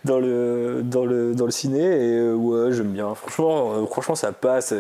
dans 0.04 0.18
le 0.18 0.82
dans 0.82 1.04
le, 1.04 1.34
dans 1.34 1.44
le 1.44 1.50
ciné 1.50 1.80
et 1.82 2.18
euh, 2.18 2.34
ouais, 2.34 2.72
j'aime 2.72 2.92
bien. 2.92 3.14
Franchement, 3.14 3.72
euh, 3.74 3.86
franchement, 3.86 4.14
ça 4.14 4.32
passe. 4.32 4.72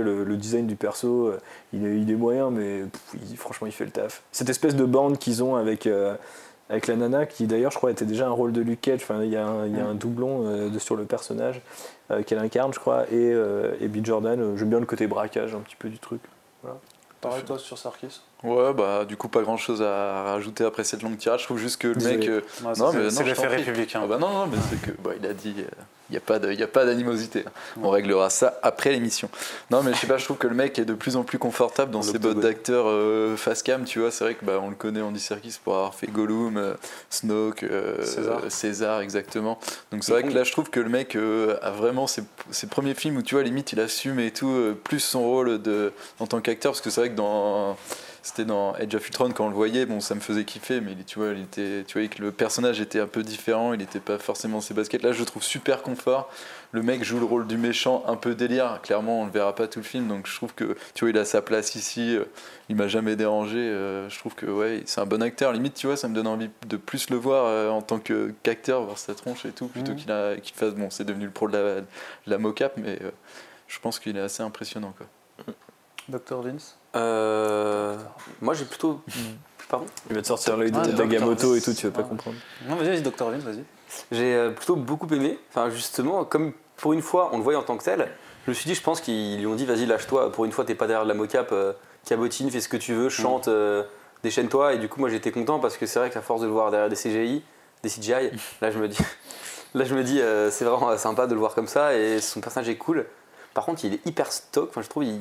le, 0.00 0.24
le 0.24 0.36
design 0.36 0.66
du 0.66 0.74
perso, 0.74 1.32
il 1.72 1.86
est, 1.86 2.00
il 2.00 2.10
est 2.10 2.16
moyen, 2.16 2.50
mais 2.50 2.80
pff, 2.82 3.20
il- 3.30 3.36
franchement, 3.36 3.66
il 3.68 3.72
fait 3.72 3.84
le 3.84 3.90
taf. 3.92 4.22
Cette 4.32 4.48
espèce 4.50 4.74
de 4.74 4.84
bande 4.84 5.18
qu'ils 5.18 5.42
ont 5.44 5.54
avec. 5.56 5.86
euh, 5.86 6.14
avec 6.70 6.86
la 6.86 6.96
nana 6.96 7.24
qui 7.24 7.46
d'ailleurs 7.46 7.70
je 7.70 7.78
crois 7.78 7.90
était 7.90 8.04
déjà 8.04 8.26
un 8.26 8.30
rôle 8.30 8.52
de 8.52 8.60
Luke 8.60 8.82
Cage, 8.82 9.00
enfin, 9.02 9.22
il 9.22 9.30
y 9.30 9.36
a 9.36 9.46
un, 9.46 9.64
il 9.66 9.74
y 9.74 9.80
a 9.80 9.86
un 9.86 9.94
doublon 9.94 10.42
euh, 10.44 10.68
de, 10.68 10.78
sur 10.78 10.96
le 10.96 11.04
personnage 11.04 11.62
qu'elle 12.26 12.38
incarne 12.38 12.72
je 12.72 12.78
crois, 12.78 13.04
et, 13.04 13.32
euh, 13.32 13.74
et 13.80 13.88
B. 13.88 14.04
Jordan, 14.04 14.40
euh, 14.40 14.56
j'aime 14.56 14.70
bien 14.70 14.80
le 14.80 14.86
côté 14.86 15.06
braquage 15.06 15.54
un 15.54 15.60
petit 15.60 15.76
peu 15.76 15.88
du 15.88 15.98
truc. 15.98 16.20
Pareil, 17.20 17.42
toi, 17.44 17.58
sur 17.58 17.76
Sarkis 17.78 18.20
Ouais, 18.44 18.72
bah 18.72 19.04
du 19.04 19.16
coup, 19.16 19.26
pas 19.28 19.42
grand 19.42 19.56
chose 19.56 19.82
à 19.82 20.22
rajouter 20.22 20.64
après 20.64 20.84
cette 20.84 21.02
longue 21.02 21.16
tirade. 21.16 21.40
Je 21.40 21.44
trouve 21.44 21.58
juste 21.58 21.80
que 21.80 21.88
le 21.88 21.94
Désolé. 21.94 22.16
mec. 22.18 22.28
euh, 22.28 22.40
Ouais, 22.62 22.72
non, 22.78 22.92
c'est- 22.92 22.98
mais 22.98 23.10
c'est 23.10 23.24
l'effet 23.24 23.46
républicain. 23.48 24.00
Ah 24.04 24.06
bah 24.06 24.18
non, 24.18 24.28
non, 24.30 24.46
mais 24.46 24.56
c'est 24.70 24.80
que 24.80 24.92
bah, 25.02 25.10
il 25.18 25.26
a 25.26 25.32
dit, 25.34 25.56
il 26.10 26.12
n'y 26.12 26.62
a 26.62 26.66
pas 26.66 26.84
d'animosité. 26.84 27.44
On 27.82 27.90
réglera 27.90 28.30
ça 28.30 28.58
après 28.62 28.90
l'émission. 28.90 29.28
Non, 29.70 29.82
mais 29.82 29.92
je 29.92 29.98
sais 29.98 30.06
pas, 30.06 30.16
je 30.16 30.24
trouve 30.24 30.38
que 30.38 30.46
le 30.46 30.54
mec 30.54 30.78
est 30.78 30.84
de 30.84 30.94
plus 30.94 31.16
en 31.16 31.24
plus 31.24 31.38
confortable 31.38 31.90
dans 31.90 32.02
ses 32.02 32.18
bottes 32.18 32.40
d'acteur 32.40 32.86
euh, 32.88 33.36
face 33.36 33.62
cam. 33.62 33.84
Tu 33.84 34.00
vois, 34.00 34.10
c'est 34.10 34.24
vrai 34.24 34.34
que 34.34 34.44
bah, 34.44 34.58
on 34.62 34.70
le 34.70 34.74
connaît 34.74 35.02
Andy 35.02 35.20
Serkis 35.20 35.58
pour 35.62 35.74
avoir 35.74 35.94
fait 35.94 36.06
Gollum, 36.06 36.56
euh, 36.56 36.74
Snoke, 37.10 37.62
euh, 37.62 38.04
César. 38.04 38.40
César, 38.48 39.00
exactement. 39.02 39.58
Donc 39.92 40.04
c'est 40.04 40.12
vrai 40.12 40.22
que 40.22 40.32
là, 40.32 40.44
je 40.44 40.52
trouve 40.52 40.70
que 40.70 40.80
le 40.80 40.88
mec 40.88 41.16
a 41.16 41.70
vraiment 41.70 42.06
ses, 42.06 42.22
ses 42.50 42.66
premiers 42.66 42.94
films 42.94 43.18
où 43.18 43.22
tu 43.22 43.34
vois 43.34 43.44
limite 43.44 43.72
il 43.72 43.80
assume 43.80 44.18
et 44.18 44.30
tout 44.30 44.74
plus 44.84 45.00
son 45.00 45.22
rôle 45.22 45.60
de 45.60 45.92
en 46.20 46.26
tant 46.26 46.40
qu'acteur 46.40 46.72
parce 46.72 46.80
que 46.80 46.90
c'est 46.90 47.00
vrai 47.00 47.10
que 47.10 47.16
dans 47.16 47.76
c'était 48.28 48.44
dans 48.44 48.76
Edge 48.76 48.94
of 48.94 49.06
Ultron 49.06 49.30
quand 49.32 49.46
on 49.46 49.48
le 49.48 49.54
voyait 49.54 49.86
bon 49.86 50.00
ça 50.00 50.14
me 50.14 50.20
faisait 50.20 50.44
kiffer 50.44 50.80
mais 50.80 50.94
tu 51.06 51.18
vois 51.18 51.28
il 51.32 51.42
était 51.42 51.84
tu 51.86 51.94
voyais 51.94 52.08
que 52.08 52.20
le 52.22 52.30
personnage 52.30 52.80
était 52.80 53.00
un 53.00 53.06
peu 53.06 53.22
différent 53.22 53.72
il 53.72 53.78
n'était 53.78 54.00
pas 54.00 54.18
forcément 54.18 54.60
ses 54.60 54.74
baskets 54.74 55.02
là 55.02 55.12
je 55.12 55.20
le 55.20 55.24
trouve 55.24 55.42
super 55.42 55.82
confort. 55.82 56.30
Le 56.72 56.82
mec 56.82 57.02
joue 57.02 57.18
le 57.18 57.24
rôle 57.24 57.46
du 57.46 57.56
méchant 57.56 58.04
un 58.06 58.16
peu 58.16 58.34
délire. 58.34 58.80
Clairement 58.82 59.22
on 59.22 59.24
le 59.24 59.30
verra 59.32 59.54
pas 59.54 59.66
tout 59.68 59.78
le 59.78 59.84
film 59.84 60.06
donc 60.06 60.26
je 60.26 60.36
trouve 60.36 60.52
que 60.54 60.76
tu 60.94 61.04
vois 61.04 61.10
il 61.10 61.16
a 61.18 61.24
sa 61.24 61.40
place 61.40 61.74
ici 61.74 62.14
euh, 62.16 62.24
il 62.68 62.76
m'a 62.76 62.88
jamais 62.88 63.16
dérangé 63.16 63.56
euh, 63.58 64.08
je 64.10 64.18
trouve 64.18 64.34
que 64.34 64.44
ouais 64.46 64.82
c'est 64.84 65.00
un 65.00 65.06
bon 65.06 65.22
acteur. 65.22 65.52
Limite 65.52 65.74
tu 65.74 65.86
vois 65.86 65.96
ça 65.96 66.08
me 66.08 66.14
donne 66.14 66.26
envie 66.26 66.50
de 66.66 66.76
plus 66.76 67.08
le 67.08 67.16
voir 67.16 67.46
euh, 67.46 67.70
en 67.70 67.80
tant 67.80 67.98
que 67.98 68.34
qu'acteur 68.42 68.82
voir 68.82 68.98
sa 68.98 69.14
tronche 69.14 69.46
et 69.46 69.50
tout 69.52 69.68
plutôt 69.68 69.92
Mhm. 69.92 69.96
qu'il 69.98 70.12
a 70.12 70.36
qu'il 70.36 70.54
fasse 70.54 70.74
bon 70.74 70.90
c'est 70.90 71.04
devenu 71.04 71.24
le 71.24 71.30
pro 71.30 71.48
de 71.48 71.56
la, 71.56 71.80
de 71.80 71.86
la 72.26 72.36
mocap 72.38 72.74
mais 72.76 72.98
je 73.66 73.78
pense 73.80 73.98
qu'il 73.98 74.16
est 74.18 74.20
assez 74.20 74.42
impressionnant 74.42 74.92
quoi 74.96 75.06
Dr. 76.08 76.42
Vince 76.42 76.76
Euh, 76.96 77.96
moi 78.40 78.54
j'ai 78.54 78.64
plutôt 78.64 79.02
Pardon 79.68 79.86
Il 80.08 80.16
va 80.16 80.22
te 80.22 80.26
sortir 80.26 80.56
l'œil 80.56 80.70
de 80.70 80.92
d'Agamotto 80.92 81.54
et 81.54 81.60
tout, 81.60 81.74
tu 81.74 81.86
vas 81.86 81.92
pas 81.92 82.02
comprendre. 82.02 82.36
Non, 82.66 82.76
vas-y, 82.76 82.88
vas-y, 82.88 83.02
Dr. 83.02 83.30
Vince, 83.30 83.42
vas-y. 83.42 83.64
J'ai 84.10 84.34
euh, 84.34 84.50
plutôt 84.50 84.76
beaucoup 84.76 85.06
aimé. 85.12 85.38
Enfin, 85.50 85.68
justement, 85.68 86.24
comme 86.24 86.52
pour 86.76 86.94
une 86.94 87.02
fois, 87.02 87.30
on 87.32 87.36
le 87.36 87.42
voyait 87.42 87.58
en 87.58 87.62
tant 87.62 87.76
que 87.76 87.84
tel, 87.84 88.08
je 88.46 88.50
me 88.50 88.54
suis 88.54 88.66
dit, 88.66 88.74
je 88.74 88.80
pense 88.80 89.02
qu'ils 89.02 89.38
lui 89.38 89.46
ont 89.46 89.54
dit, 89.54 89.66
vas-y, 89.66 89.84
lâche-toi. 89.84 90.32
Pour 90.32 90.46
une 90.46 90.52
fois, 90.52 90.64
t'es 90.64 90.74
pas 90.74 90.86
derrière 90.86 91.04
la 91.04 91.12
mocap, 91.12 91.52
euh, 91.52 91.74
cabotine, 92.06 92.50
fais 92.50 92.62
ce 92.62 92.68
que 92.70 92.78
tu 92.78 92.94
veux, 92.94 93.10
chante, 93.10 93.48
euh, 93.48 93.82
déchaîne-toi. 94.22 94.72
Et 94.72 94.78
du 94.78 94.88
coup, 94.88 95.00
moi, 95.00 95.10
j'étais 95.10 95.32
content 95.32 95.58
parce 95.58 95.76
que 95.76 95.84
c'est 95.84 95.98
vrai 95.98 96.08
qu'à 96.08 96.22
force 96.22 96.40
de 96.40 96.46
le 96.46 96.52
voir 96.52 96.70
derrière 96.70 96.88
des 96.88 96.96
CGI, 96.96 97.42
des 97.82 97.90
CGI, 97.90 98.30
là, 98.62 98.70
je 98.70 98.78
me 98.78 98.88
dis, 98.88 98.96
là, 99.74 99.84
je 99.84 99.94
me 99.94 100.02
dis, 100.02 100.20
euh, 100.22 100.50
c'est 100.50 100.64
vraiment 100.64 100.96
sympa 100.96 101.26
de 101.26 101.34
le 101.34 101.40
voir 101.40 101.54
comme 101.54 101.66
ça 101.66 101.94
et 101.94 102.22
son 102.22 102.40
personnage 102.40 102.70
est 102.70 102.76
cool. 102.76 103.04
Par 103.52 103.66
contre, 103.66 103.84
il 103.84 103.94
est 103.94 104.06
hyper 104.06 104.32
stock. 104.32 104.70
Enfin, 104.70 104.80
je 104.80 104.88
trouve, 104.88 105.04
il, 105.04 105.20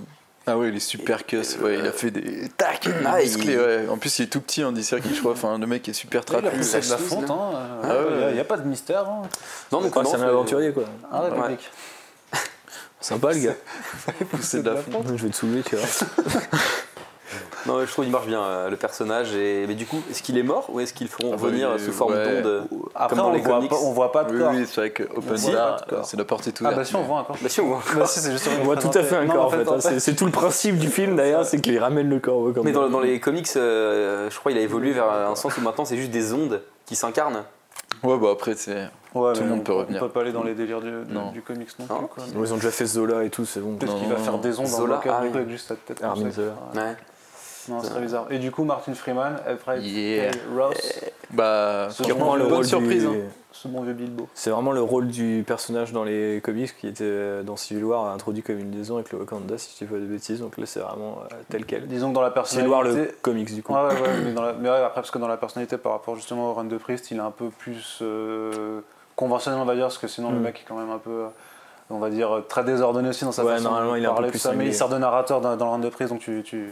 Ah 0.49 0.57
ouais, 0.57 0.69
il 0.69 0.75
est 0.77 0.79
super 0.79 1.25
cuss. 1.25 1.57
Ouais, 1.61 1.77
il 1.77 1.85
a 1.85 1.91
fait 1.91 2.09
des 2.09 2.47
tac, 2.55 2.87
Ah, 3.05 3.21
il- 3.21 3.57
ouais. 3.59 3.85
En 3.89 3.97
plus, 3.97 4.17
il 4.19 4.23
est 4.23 4.27
tout 4.27 4.39
petit, 4.39 4.63
on 4.63 4.71
dit 4.71 4.83
circuit, 4.83 5.13
je 5.13 5.19
crois. 5.19 5.33
Enfin, 5.33 5.57
le 5.59 5.67
mec 5.67 5.87
est 5.89 5.93
super 5.93 6.23
Il 6.29 6.35
a 6.35 6.39
trapu. 6.41 6.55
pris 6.55 6.63
ça 6.63 6.79
de 6.79 6.89
la 6.89 6.97
fonte, 6.97 7.29
hein. 7.29 7.51
Ah 7.83 7.87
Il 8.09 8.23
ouais. 8.27 8.33
n'y 8.33 8.39
a, 8.39 8.45
pas 8.45 8.55
de 8.57 8.65
mystère. 8.67 9.07
Hein. 9.09 9.23
non, 9.73 9.81
non, 9.81 9.91
c'est 10.05 10.15
un 10.15 10.21
aventurier 10.21 10.71
quoi. 10.71 10.85
Arrête, 11.11 11.33
Ouais. 11.33 11.49
mec. 11.49 11.69
Sympa 12.99 13.31
le 13.33 13.39
gars. 13.39 13.55
C'est 14.41 14.63
de 14.63 14.69
la 14.71 14.77
fonte. 14.77 15.05
Je 15.15 15.23
vais 15.23 15.29
te 15.29 15.35
soulever, 15.35 15.61
tu 15.63 15.75
vois. 15.75 15.85
Non, 17.65 17.83
je 17.85 17.91
trouve 17.91 18.05
qu'il 18.05 18.11
marche 18.11 18.27
bien 18.27 18.41
euh, 18.41 18.69
le 18.69 18.75
personnage. 18.77 19.33
Et... 19.35 19.65
Mais 19.67 19.75
du 19.75 19.85
coup, 19.85 20.01
est-ce 20.09 20.21
qu'il 20.21 20.37
est 20.37 20.43
mort 20.43 20.65
ou 20.69 20.79
est-ce 20.79 20.93
qu'ils 20.93 21.07
le 21.07 21.11
feront 21.11 21.31
Ah 21.33 21.35
bah, 21.37 21.43
revenir 21.43 21.79
sous 21.79 21.91
forme 21.91 22.13
ouais. 22.13 22.41
d'onde 22.41 22.67
Après, 22.95 23.09
comme 23.15 23.25
dans 23.25 23.29
on 23.31 23.33
les 23.33 23.41
voit, 23.41 23.55
comics 23.55 23.69
pas, 23.69 23.75
on 23.83 23.91
voit 23.91 24.11
pas 24.11 24.23
de 24.23 24.33
Oui, 24.33 24.39
corps. 24.39 24.51
oui, 24.53 24.65
c'est 24.67 24.75
vrai 24.81 24.89
que 24.91 25.03
Open 25.03 25.37
Si. 25.37 25.51
Bar, 25.51 25.77
D'accord. 25.79 26.05
c'est 26.05 26.17
la 26.17 26.23
porte 26.25 26.47
est 26.47 26.61
Ah 26.63 26.71
bah 26.71 26.85
si, 26.85 26.95
on 26.95 27.01
voit 27.03 27.19
un 27.19 27.23
corps. 27.23 27.37
Bah 27.41 27.49
si, 27.49 27.59
on 27.61 27.67
voit. 27.67 27.81
Bah 27.97 28.05
si, 28.05 28.19
c'est 28.19 28.31
juste 28.31 28.49
On 28.61 28.63
voit 28.63 28.77
tout 28.77 28.91
à 28.93 29.03
fait 29.03 29.15
un 29.15 29.25
Non, 29.25 29.33
corps 29.33 29.45
en 29.45 29.49
fait. 29.49 29.67
en 29.67 29.73
hein. 29.75 29.79
C'est- 29.79 29.99
C'est 29.99 30.15
tout 30.15 30.25
le 30.25 30.31
principe 30.31 30.77
du 30.77 30.87
film 30.89 31.15
d'ailleurs, 31.15 31.45
c'est 31.45 31.59
qu'il 31.59 31.77
ramène 31.79 32.09
le 32.09 32.19
corps. 32.19 32.53
Comme 32.53 32.63
Mais 32.65 32.71
dans, 32.71 32.89
dans 32.89 32.99
les 33.01 33.19
comics, 33.19 33.47
euh, 33.55 34.29
je 34.29 34.39
crois 34.39 34.51
qu'il 34.51 34.59
a 34.61 34.63
évolué 34.63 34.91
vers 34.91 35.09
un 35.11 35.35
sens 35.35 35.57
où 35.57 35.61
maintenant 35.61 35.85
c'est 35.85 35.97
juste 35.97 36.11
des 36.11 36.33
ondes 36.33 36.61
qui 36.85 36.95
s'incarnent. 36.95 37.43
Ouais, 38.03 38.17
bah 38.17 38.29
après, 38.31 38.53
c'est. 38.55 38.87
Ouais, 39.15 39.33
Tout 39.33 39.41
le 39.41 39.47
monde 39.49 39.59
on- 39.61 39.63
peut 39.63 39.73
revenir. 39.73 40.03
On 40.03 40.05
peut 40.05 40.11
pas 40.11 40.21
aller 40.21 40.31
dans 40.31 40.43
les 40.43 40.53
délires 40.53 40.81
du, 40.81 40.91
du- 40.91 41.13
Non. 41.13 41.31
du 41.31 41.41
comics 41.41 41.69
non, 41.79 41.85
Non. 41.89 41.97
plus. 42.07 42.07
Quoi. 42.07 42.23
Ils 42.45 42.53
ont 42.53 42.57
déjà 42.57 42.69
fait 42.69 42.85
Zola 42.85 43.23
et 43.23 43.29
tout, 43.29 43.45
c'est 43.45 43.59
bon. 43.61 43.75
Peut-être 43.75 43.97
qu'il 43.97 44.07
va 44.09 44.17
faire 44.17 44.37
des 44.37 44.59
ondes 44.59 44.65
dans 44.65 44.71
Zola, 44.77 45.01
le 45.03 45.11
ah 45.11 45.17
avec 45.17 45.49
juste 45.49 45.69
sa 45.69 45.75
tête. 45.75 46.03
Armin. 46.03 46.29
Zola. 46.29 46.51
Ouais. 46.75 46.95
Non, 47.69 47.79
c'est 47.81 47.89
très 47.89 48.01
bizarre. 48.01 48.27
Et 48.29 48.39
du 48.39 48.51
coup, 48.51 48.63
Martin 48.63 48.93
Freeman, 48.93 49.37
Everett 49.47 49.83
Yeah. 49.83 50.31
K. 50.31 50.37
Ross, 50.57 50.99
Bah, 51.31 51.87
Ce 51.89 51.97
Qui 52.03 52.09
Franchement, 52.09 52.25
reprend 52.25 52.35
le 52.37 52.43
bonne 52.45 52.53
rôle 52.53 52.65
surprise. 52.65 53.01
du- 53.03 53.07
hein. 53.09 53.21
ce 53.51 53.67
bon 53.67 53.81
vieux 53.81 53.93
Bilbo. 53.93 54.27
C'est 54.33 54.49
vraiment 54.51 54.71
le 54.71 54.81
rôle 54.81 55.07
du 55.07 55.43
personnage 55.45 55.91
dans 55.91 56.03
les 56.03 56.39
comics 56.43 56.73
qui 56.79 56.87
était 56.87 57.03
euh, 57.03 57.43
dans 57.43 57.55
Civil 57.57 57.83
War 57.85 58.05
introduit 58.13 58.43
comme 58.43 58.59
une 58.59 58.71
liaison 58.71 58.95
avec 58.95 59.11
le 59.11 59.17
Wakanda 59.19 59.57
si 59.57 59.73
je 59.79 59.83
dis 59.85 59.91
pas 59.91 59.97
de 59.99 60.05
bêtises. 60.05 60.39
Donc 60.39 60.57
là 60.57 60.65
c'est 60.67 60.79
vraiment 60.79 61.19
euh, 61.23 61.35
tel 61.49 61.65
quel. 61.65 61.87
Disons 61.87 62.09
que 62.09 62.15
dans 62.15 62.21
la 62.21 62.31
Civil 62.45 62.67
War 62.67 62.83
personnalité. 62.83 63.11
le 63.13 63.17
comics 63.21 63.53
du 63.53 63.63
coup. 63.63 63.73
Ouais, 63.73 63.79
ouais, 63.81 63.87
ouais, 63.93 64.07
mais, 64.25 64.33
dans 64.33 64.43
la- 64.43 64.53
mais 64.53 64.69
ouais, 64.69 64.75
après, 64.77 64.95
parce 65.01 65.11
que 65.11 65.17
dans 65.17 65.27
la 65.27 65.37
personnalité 65.37 65.77
par 65.77 65.91
rapport 65.93 66.15
justement 66.15 66.51
au 66.51 66.53
Run 66.53 66.65
de 66.65 66.77
Priest, 66.77 67.09
il 67.11 67.17
est 67.17 67.19
un 67.19 67.31
peu 67.31 67.49
plus 67.49 67.99
euh, 68.03 68.79
conventionnel, 69.15 69.59
on 69.59 69.65
va 69.65 69.73
dire, 69.73 69.85
parce 69.85 69.97
que 69.97 70.07
sinon 70.07 70.31
le 70.31 70.37
Mm. 70.37 70.41
mec 70.43 70.59
est 70.61 70.65
quand 70.69 70.77
même 70.77 70.91
un 70.91 70.99
peu, 70.99 71.09
euh, 71.09 71.27
on 71.89 71.99
va 71.99 72.09
dire, 72.09 72.43
très 72.49 72.63
désordonné 72.63 73.09
aussi 73.09 73.23
dans 73.25 73.31
sa 73.31 73.45
Ouais, 73.45 73.53
façon 73.53 73.65
normalement, 73.65 73.93
de 73.93 73.99
il 73.99 74.03
parler, 74.05 74.29
plus 74.29 74.39
tout 74.39 74.43
ça, 74.43 74.53
mais 74.53 74.65
il 74.65 74.73
sert 74.73 74.89
de 74.89 74.97
narrateur 74.97 75.39
dans, 75.41 75.55
dans 75.55 75.65
le 75.65 75.71
Run 75.71 75.79
de 75.79 75.89
Priest, 75.89 76.11
donc 76.11 76.19
tu, 76.19 76.41
tu- 76.43 76.69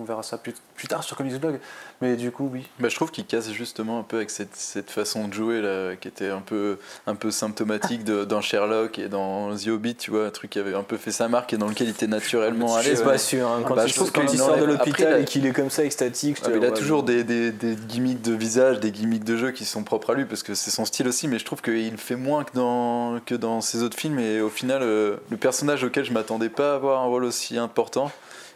on 0.00 0.04
verra 0.04 0.22
ça 0.22 0.38
plus, 0.38 0.54
plus 0.74 0.88
tard 0.88 1.04
sur 1.04 1.16
Comics 1.16 1.40
Blog. 1.40 1.60
Mais 2.02 2.16
du 2.16 2.30
coup, 2.30 2.50
oui. 2.52 2.66
Bah, 2.80 2.88
je 2.88 2.96
trouve 2.96 3.10
qu'il 3.10 3.24
casse 3.26 3.50
justement 3.52 3.98
un 4.00 4.02
peu 4.02 4.16
avec 4.16 4.30
cette, 4.30 4.54
cette 4.56 4.90
façon 4.90 5.28
de 5.28 5.32
jouer 5.34 5.60
là, 5.62 5.94
qui 5.96 6.08
était 6.08 6.28
un 6.30 6.40
peu, 6.40 6.78
un 7.06 7.14
peu 7.14 7.30
symptomatique 7.30 8.04
de- 8.04 8.24
dans 8.24 8.40
Sherlock 8.40 8.98
et 8.98 9.08
dans 9.08 9.54
The 9.56 9.68
Hobbit, 9.68 9.94
tu 9.94 10.10
vois, 10.10 10.26
un 10.26 10.30
truc 10.30 10.50
qui 10.50 10.58
avait 10.58 10.74
un 10.74 10.82
peu 10.82 10.96
fait 10.96 11.12
sa 11.12 11.28
marque 11.28 11.52
et 11.52 11.56
dans 11.56 11.68
lequel 11.68 11.86
il 11.86 11.90
était 11.90 12.06
naturellement 12.06 12.74
à 12.76 12.82
Je 12.82 12.88
l'aise. 12.88 12.96
suis 12.98 13.06
pas 13.06 13.18
sûr. 13.18 13.46
hein. 13.48 13.62
Quand 13.66 13.74
Bah, 13.74 13.84
il, 13.86 13.90
je 13.90 13.94
trouve 13.94 14.10
de 14.12 14.64
l'hôpital 14.64 15.20
et 15.20 15.24
qu'il 15.24 15.46
est 15.46 15.52
comme 15.52 15.70
ça 15.70 15.84
extatique, 15.84 16.38
Ah, 16.44 16.48
il 16.50 16.56
a 16.56 16.68
ouais, 16.68 16.72
toujours 16.74 17.02
des, 17.02 17.24
des, 17.24 17.52
des 17.52 17.76
gimmicks 17.76 18.22
de 18.22 18.32
visage, 18.32 18.80
des 18.80 18.90
gimmicks 18.90 19.24
de 19.24 19.36
jeu 19.36 19.50
qui 19.52 19.64
sont 19.64 19.84
propres 19.84 20.10
à 20.10 20.14
lui 20.14 20.24
parce 20.24 20.42
que 20.42 20.54
c'est 20.54 20.70
son 20.70 20.84
style 20.84 21.06
aussi, 21.08 21.28
mais 21.28 21.38
je 21.38 21.44
trouve 21.44 21.62
qu'il 21.62 21.96
fait 21.98 22.16
moins 22.16 22.44
que 22.44 22.52
dans, 22.54 23.20
que 23.24 23.34
dans 23.34 23.60
ses 23.60 23.82
autres 23.82 23.96
films 23.96 24.18
et 24.18 24.40
au 24.40 24.50
final, 24.56 24.82
euh, 24.82 25.16
le 25.30 25.36
personnage 25.36 25.84
auquel 25.84 26.04
je 26.04 26.12
m'attendais 26.12 26.48
pas 26.48 26.72
à 26.72 26.74
avoir 26.76 27.02
un 27.02 27.06
rôle 27.06 27.24
aussi 27.24 27.58
important. 27.58 28.10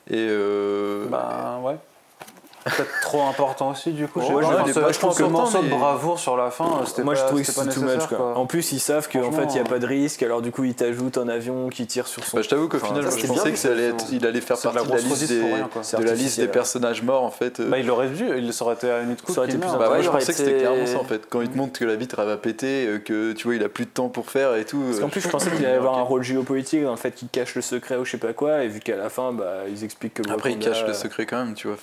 Et 0.09 0.27
euh, 0.29 1.07
Bah 1.09 1.61
ouais. 1.63 1.77
Peut-être 2.65 3.01
trop 3.03 3.23
important 3.27 3.71
aussi, 3.71 3.93
du 3.93 4.07
coup. 4.07 4.21
Ouais, 4.21 4.27
je 4.43 4.99
trop 4.99 5.11
que 5.13 5.23
le 5.23 5.29
morceau 5.29 5.63
de 5.63 5.69
bravoure 5.69 6.19
sur 6.19 6.37
la 6.37 6.51
fin, 6.51 6.65
euh, 6.67 6.85
c'était 6.87 7.03
Moi 7.03 7.15
pas, 7.15 7.21
je 7.21 7.27
trouvais 7.27 7.43
que 7.43 7.51
c'était 7.53 7.71
too 7.71 7.81
nécessaire. 7.81 7.97
much 8.01 8.07
quoi. 8.09 8.17
quoi. 8.19 8.37
En 8.37 8.47
plus 8.47 8.73
ils 8.73 8.81
savent 8.81 9.09
qu'en 9.09 9.33
fait 9.33 9.45
il 9.51 9.55
n'y 9.55 9.61
a 9.61 9.65
pas 9.65 9.79
de 9.79 9.87
risque, 9.87 10.23
alors 10.23 10.43
du 10.43 10.51
coup 10.53 10.65
ils 10.65 10.75
t'ajoutent 10.75 11.19
un 11.19 11.29
avion 11.29 11.69
qui 11.71 11.87
tire 11.87 12.07
sur 12.07 12.23
son. 12.25 12.37
bah, 12.37 12.43
je 12.43 12.49
t'avoue 12.49 12.69
qu'au 12.69 12.79
final, 12.79 13.03
je 13.03 13.07
pensais 13.09 13.29
bien 13.29 13.51
que 13.51 13.57
ça 13.57 13.69
allait 13.71 13.89
être- 13.89 13.99
justement. 14.01 14.19
il 14.21 14.27
allait 14.27 14.41
faire 14.41 14.59
partie 14.61 14.87
de 14.87 14.93
la 14.93 15.01
liste 15.01 15.29
des, 15.29 15.41
rien, 15.43 15.69
de 15.99 16.05
la 16.05 16.15
liste 16.15 16.41
des 16.41 16.49
personnages 16.49 17.03
morts 17.03 17.23
en 17.25 17.31
fait. 17.31 17.61
Bah, 17.63 17.79
il 17.79 17.87
l'aurait 17.87 18.09
vu, 18.09 18.27
il 18.39 18.53
aurait 18.61 18.75
été 18.75 18.91
à 18.91 19.01
limite 19.01 19.23
cool. 19.23 19.35
Ça 19.35 19.41
aurait 19.41 19.51
été 19.51 19.59
qu'il 19.59 19.67
plus. 19.67 19.79
Bah 19.79 19.91
Ouais, 19.91 20.03
je 20.03 20.09
aurait 20.09 20.19
pensais 20.19 20.33
que 20.33 20.39
c'était 20.39 20.59
clairement 20.59 20.87
ça 20.87 20.99
en 20.99 21.05
fait. 21.05 21.23
Quand 21.29 21.41
il 21.41 21.49
te 21.49 21.57
montre 21.57 21.79
que 21.79 21.85
la 21.85 21.97
vitre 21.97 22.17
elle 22.19 22.27
va 22.27 22.37
péter, 22.37 22.87
euh, 22.87 22.99
que 22.99 23.33
tu 23.33 23.45
vois 23.47 23.57
il 23.57 23.65
a 23.65 23.69
plus 23.69 23.85
de 23.87 23.91
temps 23.91 24.09
pour 24.09 24.31
faire 24.31 24.55
et 24.57 24.65
tout. 24.65 24.81
Parce 24.87 24.99
euh, 24.99 25.01
qu'en 25.01 25.09
plus 25.09 25.21
je 25.23 25.29
pensais 25.29 25.51
qu'il 25.51 25.65
allait 25.65 25.77
avoir 25.77 25.99
un 25.99 26.03
rôle 26.03 26.23
géopolitique 26.23 26.83
dans 26.85 26.91
le 26.91 26.97
fait 26.97 27.13
qu'il 27.13 27.29
cache 27.29 27.55
le 27.55 27.63
secret 27.63 27.97
ou 27.97 28.05
je 28.05 28.11
sais 28.13 28.19
pas 28.19 28.33
quoi, 28.33 28.63
et 28.65 28.69
vu 28.69 28.81
qu'à 28.81 28.97
la 28.97 29.09
fin 29.09 29.33
bah, 29.33 29.63
ils 29.69 29.83
expliquent 29.85 30.15
que 30.15 30.31
Après 30.31 30.53
il 30.53 30.59
cache 30.59 30.85
le 30.87 30.93
secret 30.95 31.25
quand 31.27 31.39
même, 31.45 31.55
tu 31.55 31.67
vois. 31.69 31.77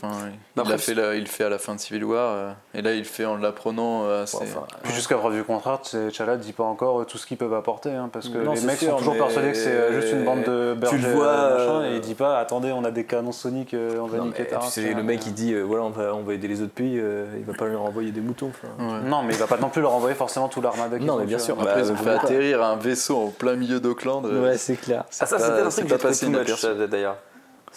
Il, 0.67 0.69
Bah, 0.69 0.75
après, 0.75 1.27
fait 1.27 1.41
il 1.41 1.43
à 1.45 1.49
la 1.49 1.57
fin 1.57 1.75
de 1.75 1.79
Civil 1.79 2.03
War 2.03 2.31
euh, 2.35 2.51
et 2.73 2.81
là 2.81 2.93
il 2.93 2.99
le 2.99 3.03
fait 3.03 3.25
en 3.25 3.37
l'apprenant. 3.37 4.03
euh, 4.05 4.23
assez- 4.23 4.37
enfin, 4.41 4.65
Puis 4.83 4.93
jusqu'à 4.93 5.15
preuve 5.17 5.33
du 5.35 5.43
contraire, 5.43 5.79
T'Challa 5.81 6.37
dit 6.37 6.53
pas 6.53 6.63
encore 6.63 7.01
euh, 7.01 7.05
tout 7.05 7.17
ce 7.17 7.25
qu'ils 7.25 7.37
peuvent 7.37 7.53
apporter, 7.53 7.91
hein, 7.91 8.09
parce 8.11 8.29
que 8.29 8.37
Non, 8.37 8.53
les 8.53 8.61
mecs 8.61 8.77
sûr, 8.79 8.91
sont 8.91 8.97
toujours 8.97 9.13
mais- 9.13 9.19
persuadés 9.19 9.51
que 9.51 9.57
c'est 9.57 9.69
euh, 9.71 10.01
juste 10.01 10.13
une 10.13 10.23
bande 10.25 10.43
de 10.43 10.73
bergers, 10.75 10.97
le 10.97 11.13
vois, 11.13 11.27
euh, 11.27 11.57
machin, 11.57 11.81
euh, 11.85 11.91
et 11.91 11.95
il 11.95 12.01
dit 12.01 12.15
pas 12.15 12.39
attendez, 12.39 12.71
on 12.71 12.83
a 12.83 12.91
des 12.91 13.05
canons 13.05 13.31
soniques, 13.31 13.73
euh, 13.73 13.99
on 13.99 14.07
va 14.07 14.17
non, 14.17 14.25
niquer 14.25 14.43
mais 14.43 14.45
ta 14.49 14.55
tu 14.57 14.61
race, 14.63 14.77
hein. 14.77 14.93
le 14.95 15.03
mec 15.03 15.25
il 15.25 15.33
dit 15.33 15.53
euh, 15.53 15.61
voilà 15.63 15.83
on 15.83 15.89
va, 15.89 16.13
on 16.15 16.23
va 16.23 16.33
aider 16.33 16.47
les 16.47 16.61
autres 16.61 16.73
pays, 16.73 16.99
euh, 16.99 17.25
il 17.37 17.45
va 17.45 17.53
pas 17.53 17.65
leur 17.65 17.81
envoyer 17.83 18.11
des 18.11 18.21
moutons. 18.21 18.51
Ouais. 18.79 18.85
Non, 19.05 19.23
mais 19.23 19.33
il 19.33 19.39
va 19.39 19.47
pas 19.47 19.57
non 19.57 19.69
plus 19.69 19.81
leur 19.81 19.93
envoyer 19.93 20.15
forcément 20.15 20.47
tout 20.47 20.61
l'armada. 20.61 20.97
Non, 20.99 21.17
mais 21.17 21.25
bien 21.25 21.37
tu 21.37 21.43
sûr. 21.45 21.55
vois. 21.55 21.63
Après 21.69 21.81
Bah, 21.81 21.87
ils 21.87 21.91
ont 21.91 21.95
fait 21.95 22.09
atterrir 22.09 22.63
un 22.63 22.75
vaisseau 22.75 23.17
en 23.17 23.27
plein 23.29 23.55
milieu 23.55 23.79
d'Auckland. 23.79 24.25
Ouais 24.25 24.57
c'est 24.57 24.75
clair. 24.75 25.03
Ah, 25.07 25.25
ça, 25.25 25.25
c'était 25.25 25.43
un 25.61 25.69
truc 25.69 25.87
que 25.87 26.45
j'ai 26.45 26.55
trouvé 26.55 26.87
d'ailleurs. 26.87 27.17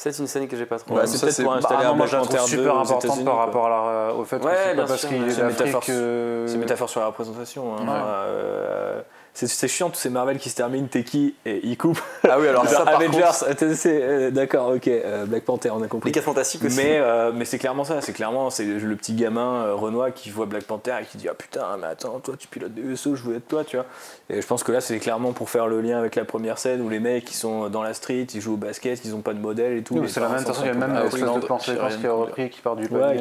C'est 0.03 0.19
une 0.19 0.27
scène 0.27 0.49
que 0.49 0.57
j'ai 0.57 0.65
pas 0.65 0.79
trop. 0.79 0.95
Ouais, 0.95 1.07
c'est 1.07 1.21
peut-être 1.21 1.43
pour 1.43 1.53
Bah, 1.53 1.59
installer 1.59 1.85
non, 1.85 1.91
un 1.91 1.95
moi 1.95 2.07
Black 2.07 2.09
je 2.09 2.17
la 2.17 2.23
trouve 2.23 2.37
Panther 2.37 2.51
2 2.53 2.57
super 2.63 2.79
importante 2.79 3.25
par 3.25 3.35
quoi. 3.35 3.45
rapport 3.45 3.67
à 3.67 3.69
la- 4.09 4.15
au 4.15 4.25
fait 4.25 4.39
que 4.41 4.45
Ouais, 4.47 4.53
c'est 4.71 4.77
pas 4.77 4.87
parce 4.87 5.05
qu'il 5.05 5.23
est 5.27 5.31
C'est 5.31 5.41
d'Afrique 5.43 5.59
métaphore- 5.61 5.85
que. 5.85 6.45
C'est 6.49 6.55
une 6.55 6.61
métaphore 6.61 6.89
sur 6.89 7.01
la 7.01 7.07
représentation. 7.09 7.75
hein. 7.77 7.83
Ouais. 7.83 7.89
Euh, 7.93 9.01
c'est 9.33 9.47
c'est 9.47 9.69
chiant 9.69 9.91
tous 9.91 9.99
ces 10.01 10.11
Marvel 10.11 10.39
qui 10.39 10.51
se 10.51 10.57
terminent, 10.57 10.87
t'es 10.91 11.05
qui 11.05 11.35
Et 11.47 11.61
ils 11.65 11.77
coupent. 11.79 12.01
Ah 12.29 12.39
oui 12.41 12.49
alors 12.49 12.67
ça 12.69 12.85
par 12.85 12.97
Avengers, 12.97 13.21
contre, 13.23 13.63
euh, 13.65 13.75
c'est- 13.75 14.31
d'accord, 14.33 14.69
ok, 14.75 14.89
euh, 14.89 15.25
Black 15.27 15.45
Panther, 15.45 15.71
on 15.71 15.83
a 15.83 15.87
compris. 15.87 16.09
Les 16.11 16.13
4 16.13 16.25
fantastiques 16.25 16.65
aussi. 16.65 16.77
Mais, 16.77 16.99
euh, 16.99 17.31
mais 17.35 17.45
c'est 17.45 17.59
clairement 17.59 17.85
ça, 17.85 18.01
c'est 18.01 18.13
clairement 18.13 18.51
c'est 18.51 18.65
le 18.65 18.97
petit 18.97 19.15
gamin 19.15 19.65
euh, 19.65 19.75
Renoir 19.75 20.13
qui 20.13 20.31
voit 20.31 20.47
Black 20.47 20.65
Panther 20.65 20.95
et 21.01 21.05
qui 21.05 21.17
dit 21.17 21.29
Ah 21.29 21.35
putain, 21.35 21.77
mais 21.81 21.87
attends, 21.87 22.19
toi 22.21 22.35
tu 22.39 22.49
pilotes 22.49 22.75
des 22.75 22.83
vaisseaux, 22.83 23.15
je 23.15 23.23
veux 23.23 23.37
être 23.37 23.49
toi, 23.49 23.65
tu 23.65 23.77
vois. 23.77 23.87
Et 24.29 24.41
je 24.43 24.47
pense 24.47 24.63
que 24.63 24.73
là 24.73 24.81
c'est 24.81 24.99
clairement 24.99 25.33
pour 25.33 25.49
faire 25.49 25.67
le 25.69 25.81
lien 25.81 25.99
avec 25.99 26.17
la 26.17 26.25
première 26.25 26.59
scène 26.59 26.81
où 26.83 26.89
les 26.89 27.01
mecs 27.01 27.25
qui 27.25 27.35
sont 27.35 27.69
dans 27.71 27.83
la 27.83 27.95
street, 27.95 28.27
ils 28.35 28.41
jouent 28.41 28.55
au 28.55 28.59
basket, 28.59 29.01
ils 29.05 29.15
ont 29.15 29.23
pas 29.23 29.33
de 29.35 29.41
modèle 29.41 29.77
et 29.79 29.83
tout. 29.83 29.95
Oui, 29.97 30.09
c'est 30.09 30.21
la 30.21 30.29
même 30.29 30.41
façon, 30.45 30.63
il 30.65 30.67
y 30.67 30.71
a 30.71 30.75
même 30.75 30.97
espèce 31.07 31.21
de 31.21 31.39
plan 31.41 31.59
séquence 31.59 31.97
qui 31.97 32.07
est 32.07 32.09
repris, 32.09 32.51
qui 32.51 32.61
part 32.61 32.77
du 32.77 32.87
Ouais, 32.89 33.17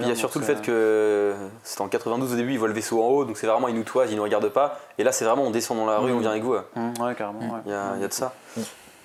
Il 0.00 0.08
y 0.08 0.10
a 0.12 0.14
surtout 0.14 0.38
le 0.38 0.44
c'est- 0.44 0.54
fait 0.56 0.62
que 0.62 1.32
c'était 1.62 1.80
en 1.82 1.88
92 1.88 2.32
au 2.32 2.36
début, 2.36 2.52
ils 2.52 2.58
voient 2.58 2.68
le 2.68 2.74
vaisseau 2.74 3.02
en 3.02 3.08
haut, 3.08 3.24
donc 3.24 3.36
c'est 3.38 3.46
vraiment 3.46 3.68
ils 3.68 3.74
nous 3.74 3.82
toisent, 3.82 4.10
ils 4.10 4.16
nous 4.16 4.22
regardent 4.22 4.48
pas. 4.50 4.78
Et 4.98 5.04
là, 5.04 5.12
c'est 5.12 5.24
vraiment 5.24 5.44
descend 5.54 5.78
dans 5.78 5.86
la 5.86 5.98
rue, 5.98 6.12
on 6.12 6.18
vient 6.18 6.30
avec 6.30 6.42
vous. 6.42 6.54
Hum, 6.76 6.92
Ouais, 7.00 7.14
carrément. 7.14 7.40
ouais. 7.40 7.60
Il 7.66 7.72
y 7.72 7.74
a, 7.74 7.92
il 7.96 8.02
y 8.02 8.04
a 8.04 8.08
de 8.08 8.12
ça. 8.12 8.34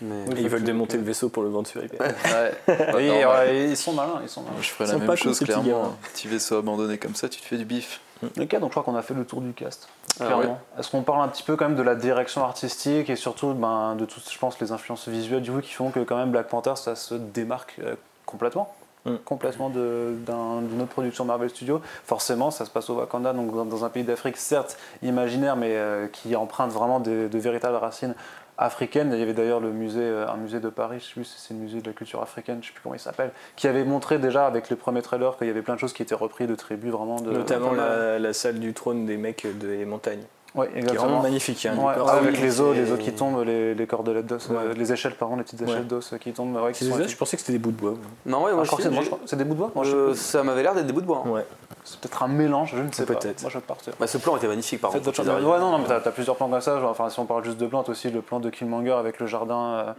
Mais 0.01 0.23
ils 0.37 0.47
veulent 0.47 0.63
démonter 0.63 0.95
le 0.97 1.03
vaisseau 1.03 1.27
pour 1.29 1.43
le 1.43 1.49
vendre 1.49 1.67
sur 1.67 1.83
eBay. 1.83 1.97
Ouais, 2.93 3.69
ils 3.69 3.77
sont 3.77 3.93
malins, 3.93 4.19
ils 4.23 4.29
sont 4.29 4.41
malins. 4.41 4.55
Je 4.61 4.69
ferais 4.69 4.87
la 4.89 4.97
même 4.97 5.07
pas 5.07 5.15
chose 5.15 5.39
clairement. 5.39 5.85
Un 5.85 6.07
petit 6.13 6.27
vaisseau 6.27 6.57
abandonné 6.57 6.97
comme 6.97 7.15
ça, 7.15 7.27
tu 7.29 7.39
te 7.41 7.45
fais 7.45 7.57
du 7.57 7.65
bif. 7.65 7.99
Ok, 8.23 8.51
donc 8.59 8.63
je 8.65 8.69
crois 8.69 8.83
qu'on 8.83 8.95
a 8.95 9.01
fait 9.01 9.13
le 9.13 9.25
tour 9.25 9.41
du 9.41 9.53
cast. 9.53 9.87
Ah, 10.19 10.25
clairement. 10.25 10.59
Est-ce 10.77 10.89
qu'on 10.89 11.03
parle 11.03 11.21
un 11.21 11.27
petit 11.29 11.43
peu 11.43 11.55
quand 11.55 11.65
même 11.67 11.77
de 11.77 11.83
la 11.83 11.95
direction 11.95 12.43
artistique 12.43 13.09
et 13.09 13.15
surtout 13.15 13.53
ben, 13.53 13.95
de 13.95 14.05
toutes, 14.05 14.29
je 14.31 14.37
pense, 14.37 14.59
les 14.59 14.71
influences 14.71 15.07
visuelles 15.07 15.41
du 15.41 15.51
coup 15.51 15.61
qui 15.61 15.73
font 15.73 15.89
que 15.91 15.99
quand 16.01 16.17
même 16.17 16.31
Black 16.31 16.47
Panther 16.47 16.73
ça 16.75 16.95
se 16.95 17.15
démarque 17.15 17.75
euh, 17.83 17.95
complètement? 18.25 18.73
Mm. 19.09 19.17
complètement 19.25 19.69
d'une 19.69 20.81
autre 20.81 20.89
production 20.91 21.25
Marvel 21.25 21.49
Studios. 21.49 21.81
Forcément, 22.05 22.51
ça 22.51 22.65
se 22.65 22.71
passe 22.71 22.89
au 22.89 22.95
Wakanda, 22.95 23.33
donc 23.33 23.53
dans, 23.53 23.65
dans 23.65 23.85
un 23.85 23.89
pays 23.89 24.03
d'Afrique 24.03 24.37
certes 24.37 24.77
imaginaire, 25.03 25.55
mais 25.55 25.71
euh, 25.75 26.07
qui 26.07 26.35
emprunte 26.35 26.71
vraiment 26.71 26.99
des- 26.99 27.29
de 27.29 27.39
véritables 27.39 27.75
racines 27.77 28.15
africaines. 28.57 29.11
Il 29.13 29.19
y 29.19 29.23
avait 29.23 29.33
d'ailleurs 29.33 29.61
le 29.61 29.71
musée, 29.71 30.01
euh, 30.03 30.27
un 30.27 30.35
musée 30.35 30.59
de 30.59 30.67
Paris, 30.69 30.97
je 30.99 31.05
sais 31.05 31.13
plus 31.13 31.23
si 31.23 31.39
c'est 31.39 31.53
le 31.53 31.61
musée 31.61 31.81
de 31.81 31.87
la 31.87 31.93
culture 31.93 32.21
africaine, 32.21 32.59
je 32.61 32.67
sais 32.67 32.73
plus 32.73 32.81
comment 32.83 32.95
il 32.95 32.99
s'appelle, 32.99 33.31
qui 33.55 33.67
avait 33.67 33.85
montré 33.85 34.19
déjà 34.19 34.45
avec 34.45 34.69
le 34.69 34.75
premier 34.75 35.01
trailer 35.01 35.37
qu'il 35.37 35.47
y 35.47 35.49
avait 35.49 35.61
plein 35.61 35.75
de 35.75 35.79
choses 35.79 35.93
qui 35.93 36.01
étaient 36.01 36.15
reprises 36.15 36.47
de 36.47 36.55
tribus 36.55 36.91
vraiment 36.91 37.21
de 37.21 37.31
Notamment 37.31 37.71
la 37.71 38.33
salle 38.33 38.59
du 38.59 38.73
trône 38.73 39.05
des 39.05 39.15
mecs 39.17 39.47
des 39.59 39.85
montagnes. 39.85 40.23
Qui 40.53 40.61
est 40.61 40.77
exactement. 40.77 41.03
vraiment 41.05 41.21
magnifique. 41.21 41.65
hein, 41.65 41.75
Ouais, 41.77 41.93
avec 42.09 42.35
oui, 42.35 42.41
les 42.41 42.59
os, 42.61 42.75
les 42.75 42.91
os 42.91 42.99
qui 42.99 43.11
tombent, 43.13 43.43
les, 43.45 43.75
les 43.75 43.87
cordelettes 43.87 44.25
d'os, 44.25 44.49
euh, 44.49 44.69
Ouais. 44.69 44.73
les 44.75 44.91
échelles, 44.93 45.13
pardon, 45.15 45.35
les 45.35 45.43
petites 45.43 45.61
échelles 45.61 45.77
Ouais. 45.79 45.83
d'os 45.83 46.13
qui 46.19 46.31
tombent. 46.33 46.55
Ouais, 46.55 46.71
qui 46.71 46.85
sont 46.85 46.97
des 46.97 47.07
je 47.07 47.15
pensais 47.15 47.37
que 47.37 47.41
c'était 47.41 47.53
des 47.53 47.59
bouts 47.59 47.71
de 47.71 47.77
bois. 47.77 47.93
non, 48.25 48.43
ouais, 48.43 48.49
Ah, 48.51 48.55
moi 48.55 48.63
je 48.63 48.67
crois 48.69 48.77
que 48.77 48.83
aussi, 48.83 48.83
c'est- 48.83 48.89
moi, 48.89 48.99
j'ai- 48.99 49.05
je 49.05 49.09
crois- 49.09 49.19
c'est 49.25 49.35
des 49.35 49.43
bouts 49.43 49.53
de 49.53 49.59
bois 49.59 49.71
moi, 49.75 49.83
je 49.85 49.95
Euh, 49.95 50.13
ça 50.15 50.41
m'avait 50.43 50.63
l'air 50.63 50.73
d'être 50.73 50.87
des 50.87 50.93
bouts 50.93 51.01
de 51.01 51.05
bois. 51.05 51.23
hein. 51.25 51.43
C'est 51.91 51.99
peut-être 51.99 52.23
un 52.23 52.27
mélange, 52.27 52.73
je 52.75 52.81
ne 52.83 52.91
sais 52.91 53.05
pas. 53.05 53.15
Peut-être. 53.15 53.41
Moi, 53.41 53.51
je 53.53 53.59
partais. 53.59 53.91
Bah, 53.99 54.07
ce 54.07 54.17
plan 54.17 54.37
était 54.37 54.47
magnifique 54.47 54.79
par 54.81 54.91
contre. 54.91 55.19
Ouais, 55.19 55.59
non, 55.59 55.71
non, 55.71 55.77
mais 55.79 55.87
t'as, 55.87 55.99
t'as 55.99 56.11
plusieurs 56.11 56.35
plans 56.35 56.49
comme 56.49 56.61
ça. 56.61 56.79
genre, 56.79 56.91
enfin, 56.91 57.09
si 57.09 57.19
on 57.19 57.25
parle 57.25 57.43
juste 57.43 57.57
de 57.57 57.67
plantes 57.67 57.89
aussi, 57.89 58.09
le 58.09 58.21
plan 58.21 58.39
de 58.39 58.49
Killmonger 58.49 58.91
avec 58.93 59.19
le 59.19 59.27
jardin 59.27 59.95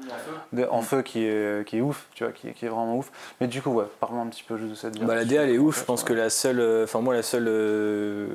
euh, 0.56 0.66
en 0.70 0.82
feu 0.82 1.02
qui 1.02 1.24
est, 1.24 1.66
qui 1.66 1.78
est 1.78 1.80
ouf, 1.80 2.06
tu 2.14 2.24
vois, 2.24 2.32
qui, 2.32 2.48
est- 2.48 2.52
qui 2.52 2.66
est 2.66 2.68
vraiment 2.68 2.96
ouf. 2.96 3.10
Mais 3.40 3.46
du 3.46 3.60
coup, 3.62 3.70
ouais, 3.70 3.84
parlons 4.00 4.22
un 4.22 4.26
petit 4.26 4.42
peu 4.42 4.56
juste 4.56 4.70
de 4.70 4.74
cette 4.74 4.98
Bah, 5.04 5.14
la 5.14 5.24
DA 5.24 5.42
elle 5.42 5.50
est 5.50 5.58
ouf, 5.58 5.78
je 5.80 5.84
pense 5.84 6.04
que 6.04 6.12
la 6.12 6.30
seule, 6.30 6.60
euh, 6.60 6.84
enfin 6.84 7.00
moi 7.00 7.14
la 7.14 7.22
seule, 7.22 7.46
euh, 7.48 8.28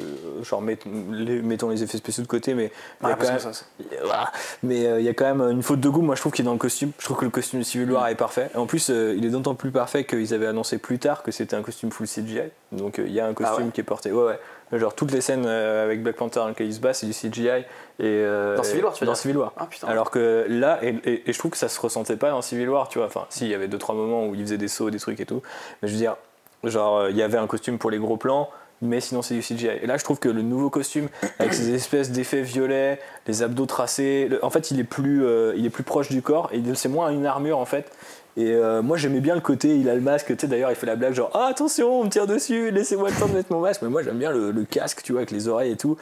genre 0.43 0.61
met- 0.61 0.77
les- 1.11 1.41
mettons 1.41 1.69
les 1.69 1.83
effets 1.83 1.97
spéciaux 1.97 2.23
de 2.23 2.27
côté, 2.27 2.53
mais 2.53 2.71
il 3.01 3.03
y 3.03 3.05
a 3.05 3.09
Ouais, 3.09 3.13
quand 3.13 3.17
parce 3.17 3.29
même- 3.29 3.37
que 3.37 3.43
ça, 3.43 3.53
c'est- 3.53 3.99
voilà. 4.03 4.31
mais 4.63 4.85
euh, 4.85 4.99
il 4.99 5.05
y 5.05 5.09
a 5.09 5.13
quand 5.13 5.25
même 5.25 5.41
une 5.51 5.63
faute 5.63 5.79
de 5.79 5.89
goût, 5.89 6.01
moi 6.01 6.15
je 6.15 6.21
trouve 6.21 6.31
qu'il 6.33 6.43
est 6.43 6.47
dans 6.47 6.53
le 6.53 6.57
costume, 6.59 6.91
je 6.99 7.05
trouve 7.05 7.17
que 7.17 7.25
le 7.25 7.31
costume 7.31 7.59
de 7.59 7.63
Civil 7.65 7.91
War 7.91 8.07
est 8.07 8.15
parfait, 8.15 8.49
et 8.53 8.57
en 8.57 8.65
plus 8.65 8.89
euh, 8.89 9.13
il 9.17 9.25
est 9.25 9.29
d'autant 9.29 9.55
plus 9.55 9.71
parfait 9.71 10.03
qu'ils 10.05 10.33
avaient 10.33 10.47
annoncé 10.47 10.77
plus 10.77 10.99
tard 10.99 11.23
que 11.23 11.31
c'était 11.31 11.55
un 11.55 11.61
costume 11.61 11.91
full 11.91 12.07
CGI, 12.07 12.41
donc 12.71 12.99
euh, 12.99 13.05
il 13.07 13.13
y 13.13 13.19
a 13.19 13.25
un 13.25 13.33
costume 13.33 13.44
ouais. 13.57 13.63
qui 13.73 13.81
est 13.81 13.83
porté, 13.83 14.11
ouais 14.11 14.39
ouais, 14.71 14.79
genre 14.79 14.93
toutes 14.95 15.11
les 15.11 15.21
scènes 15.21 15.45
euh, 15.45 15.83
avec 15.85 16.01
Black 16.03 16.15
Panther 16.15 16.39
dans 16.39 16.47
lesquelles 16.49 16.67
il 16.67 16.73
se 16.73 16.79
bat 16.79 16.93
c'est 16.93 17.05
du 17.05 17.13
CGI, 17.13 17.47
et 17.47 17.63
euh, 18.01 18.55
Dans 18.57 18.63
Civil 18.63 18.83
War, 18.83 18.93
tu 18.93 19.01
veux 19.01 19.05
dans 19.05 19.13
dire 19.13 19.21
Civil 19.21 19.37
War. 19.37 19.53
Ah 19.57 19.67
putain. 19.69 19.87
Alors 19.87 20.09
que 20.11 20.45
là, 20.49 20.79
et, 20.81 20.95
et- 21.05 21.29
et 21.29 21.33
je 21.33 21.39
trouve 21.39 21.51
que 21.51 21.57
ça 21.57 21.69
se 21.69 21.79
ressentait 21.79 22.17
pas 22.17 22.29
dans 22.31 22.41
Civil 22.41 22.69
War, 22.69 22.87
tu 22.89 22.97
vois. 22.97 23.07
Enfin, 23.07 23.25
si, 23.29 23.45
il 23.45 23.51
y 23.51 23.53
avait 23.53 23.67
deux 23.67 23.77
trois 23.77 23.95
moments 23.95 24.27
où 24.27 24.35
il 24.35 24.41
faisait 24.41 24.57
des 24.57 24.67
sauts, 24.67 24.89
des 24.89 24.99
trucs 24.99 25.19
et 25.19 25.25
tout. 25.25 25.41
Mais 25.81 25.87
je 25.87 25.93
veux 25.93 25.99
dire, 25.99 26.15
genre, 26.63 26.97
euh, 26.97 27.09
il 27.11 27.15
y 27.17 27.21
avait 27.21 27.37
un 27.37 27.47
costume 27.47 27.77
pour 27.77 27.91
les 27.91 27.97
gros 27.99 28.17
plans, 28.17 28.49
mais 28.81 28.99
sinon 28.99 29.21
c'est 29.21 29.35
du 29.35 29.41
CGI. 29.41 29.67
Et 29.81 29.87
là, 29.87 29.97
je 29.97 30.03
trouve 30.03 30.19
que 30.19 30.27
le 30.29 30.41
nouveau 30.41 30.69
costume, 30.69 31.07
avec 31.39 31.53
ces 31.53 31.73
espèces 31.73 32.11
d'effets 32.11 32.41
violets, 32.41 32.99
les 33.27 33.43
abdos 33.43 33.65
tracés, 33.67 34.27
le- 34.29 34.43
en 34.43 34.49
fait, 34.49 34.71
il 34.71 34.79
est 34.79 34.83
plus, 34.83 35.23
euh, 35.25 35.53
il 35.55 35.65
est 35.65 35.69
plus 35.69 35.83
proche 35.83 36.09
du 36.09 36.21
corps. 36.21 36.49
Et 36.51 36.61
c'est 36.73 36.89
moins 36.89 37.09
une 37.11 37.25
armure 37.25 37.59
en 37.59 37.65
fait. 37.65 37.89
Et 38.37 38.51
euh, 38.51 38.81
moi 38.81 38.97
j'aimais 38.97 39.21
bien 39.21 39.35
le 39.35 39.41
côté, 39.41 39.77
il 39.77 39.87
a 39.89 39.95
le 39.95 40.01
masque, 40.01 40.27
tu 40.27 40.35
sais 40.37 40.47
d'ailleurs 40.47 40.69
il 40.69 40.75
fait 40.75 40.85
la 40.85 40.97
blague 40.97 41.13
genre 41.13 41.31
ah 41.33 41.47
attention 41.49 42.01
on 42.01 42.03
me 42.03 42.09
tire 42.09 42.27
dessus, 42.27 42.69
laissez-moi 42.69 43.09
le 43.09 43.15
temps 43.15 43.27
de 43.27 43.33
mettre 43.33 43.51
mon 43.53 43.61
masque, 43.61 43.81
mais 43.81 43.87
moi 43.87 44.03
j'aime 44.03 44.17
bien 44.17 44.31
le, 44.31 44.51
le 44.51 44.63
casque 44.65 45.01
tu 45.03 45.13
vois 45.13 45.21
avec 45.21 45.31
les 45.31 45.47
oreilles 45.47 45.71
et 45.71 45.77
tout, 45.77 45.97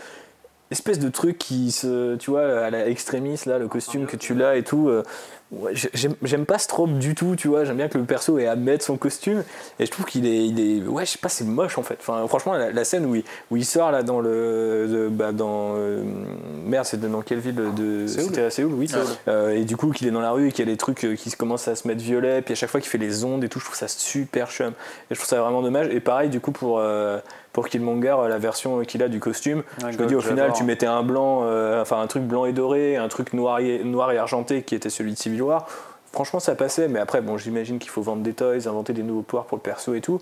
espèce 0.74 1.00
de 1.00 1.08
truc 1.10 1.38
qui 1.38 1.72
se, 1.72 2.16
tu 2.18 2.30
vois, 2.32 2.66
à 2.66 2.70
la 2.70 2.88
extremis 2.90 3.40
là, 3.46 3.58
le 3.58 3.68
costume 3.70 4.06
que 4.06 4.18
tu 4.18 4.36
l'as 4.36 4.58
et 4.58 4.64
tout. 4.64 4.90
euh, 4.90 5.04
ouais, 5.52 5.72
j'aime 5.94 6.16
j'aime 6.24 6.46
pas 6.46 6.58
ce 6.58 6.68
trope 6.68 6.98
du 7.00 7.16
tout, 7.16 7.36
tu 7.38 7.48
vois. 7.48 7.64
J'aime 7.64 7.78
bien 7.78 7.88
que 7.88 7.98
le 7.98 8.04
perso 8.04 8.38
ait 8.40 8.48
à 8.48 8.56
mettre 8.56 8.84
son 8.84 8.98
costume 8.98 9.44
et 9.80 9.86
je 9.86 9.92
trouve 9.92 10.06
qu'il 10.06 10.26
est, 10.26 10.46
il 10.46 10.60
est, 10.60 10.82
ouais, 10.88 11.06
je 11.06 11.12
sais 11.12 11.18
pas, 11.18 11.30
c'est 11.30 11.46
moche 11.46 11.78
en 11.78 11.84
fait. 11.84 11.98
Enfin, 12.02 12.28
franchement, 12.28 12.54
la, 12.54 12.72
la 12.72 12.84
scène 12.84 13.06
où 13.06 13.16
il, 13.16 13.24
où 13.52 13.58
il 13.58 13.66
sort 13.66 13.92
là 13.92 14.04
dans 14.04 14.20
le, 14.20 14.88
de- 14.90 15.10
bah, 15.10 15.32
dans, 15.32 15.76
euh, 15.78 16.04
merde, 16.66 16.86
c'est 16.86 17.00
dans 17.00 17.22
quelle 17.22 17.40
ville 17.40 17.56
de, 17.56 18.08
Séoul. 18.08 18.26
c'était 18.30 18.42
à 18.44 18.50
Séoul, 18.50 18.74
oui. 18.74 18.90
Euh, 19.28 19.56
et 19.56 19.64
du 19.64 19.78
coup, 19.78 19.92
qu'il 19.92 20.08
est 20.08 20.12
dans 20.12 20.22
la 20.22 20.32
rue 20.32 20.48
et 20.50 20.52
qu'il 20.52 20.66
y 20.66 20.70
a 20.70 20.72
des 20.72 20.78
trucs 20.78 21.04
euh, 21.06 21.16
qui 21.16 21.30
se 21.30 21.38
commencent 21.38 21.68
à 21.68 21.76
se 21.76 21.88
mettre 21.88 22.02
violet, 22.02 22.42
puis 22.42 22.54
à 22.54 22.56
chaque 22.56 22.70
fois 22.70 22.80
qu'il 22.82 22.90
fait 22.90 22.98
les 22.98 23.24
ondes 23.24 23.44
et 23.44 23.50
tout, 23.50 23.60
je 23.60 23.66
trouve 23.66 23.78
ça 23.78 23.88
super 23.88 24.50
chum. 24.50 24.70
Et 24.70 24.74
je 25.12 25.16
trouve 25.16 25.28
ça 25.30 25.40
vraiment 25.42 25.62
dommage. 25.62 25.88
Et 25.92 26.00
pareil, 26.00 26.30
du 26.30 26.40
coup, 26.40 26.52
pour 26.52 26.82
pour 27.54 27.70
Killmonger, 27.70 28.16
la 28.28 28.40
version 28.40 28.82
qu'il 28.82 29.04
a 29.04 29.08
du 29.08 29.20
costume, 29.20 29.64
Ouais, 29.84 29.94
je 29.94 29.98
me 30.00 30.08
dis 30.08 30.16
au 30.16 30.22
final, 30.22 30.52
tu 30.54 30.64
mettais 30.64 30.88
un 30.88 31.04
blanc, 31.04 31.44
euh, 31.44 31.82
enfin 31.82 32.02
un 32.02 32.08
truc 32.08 32.24
blanc 32.24 32.46
et 32.46 32.52
doré, 32.52 32.98
un 32.98 33.08
truc 33.08 33.32
noir 33.32 33.60
et, 33.60 33.84
noir 33.84 34.12
et 34.12 34.18
argenté 34.18 34.64
qui 34.64 34.74
était 34.76 34.90
celui 34.90 35.14
de 35.14 35.18
Civil 35.18 35.44
War. 35.44 35.68
Franchement, 36.12 36.40
ça 36.40 36.56
passait, 36.56 36.88
mais 36.88 37.00
après, 37.00 37.22
bon, 37.22 37.38
j'imagine 37.38 37.80
qu'il 37.80 37.90
faut 37.90 38.02
vendre 38.02 38.24
des 38.24 38.34
toys, 38.34 38.68
inventer 38.68 38.94
des 38.94 39.04
nouveaux 39.04 39.22
pouvoirs 39.22 39.46
pour 39.46 39.58
le 39.58 39.62
perso 39.62 39.94
et 39.94 40.02
tout. 40.02 40.20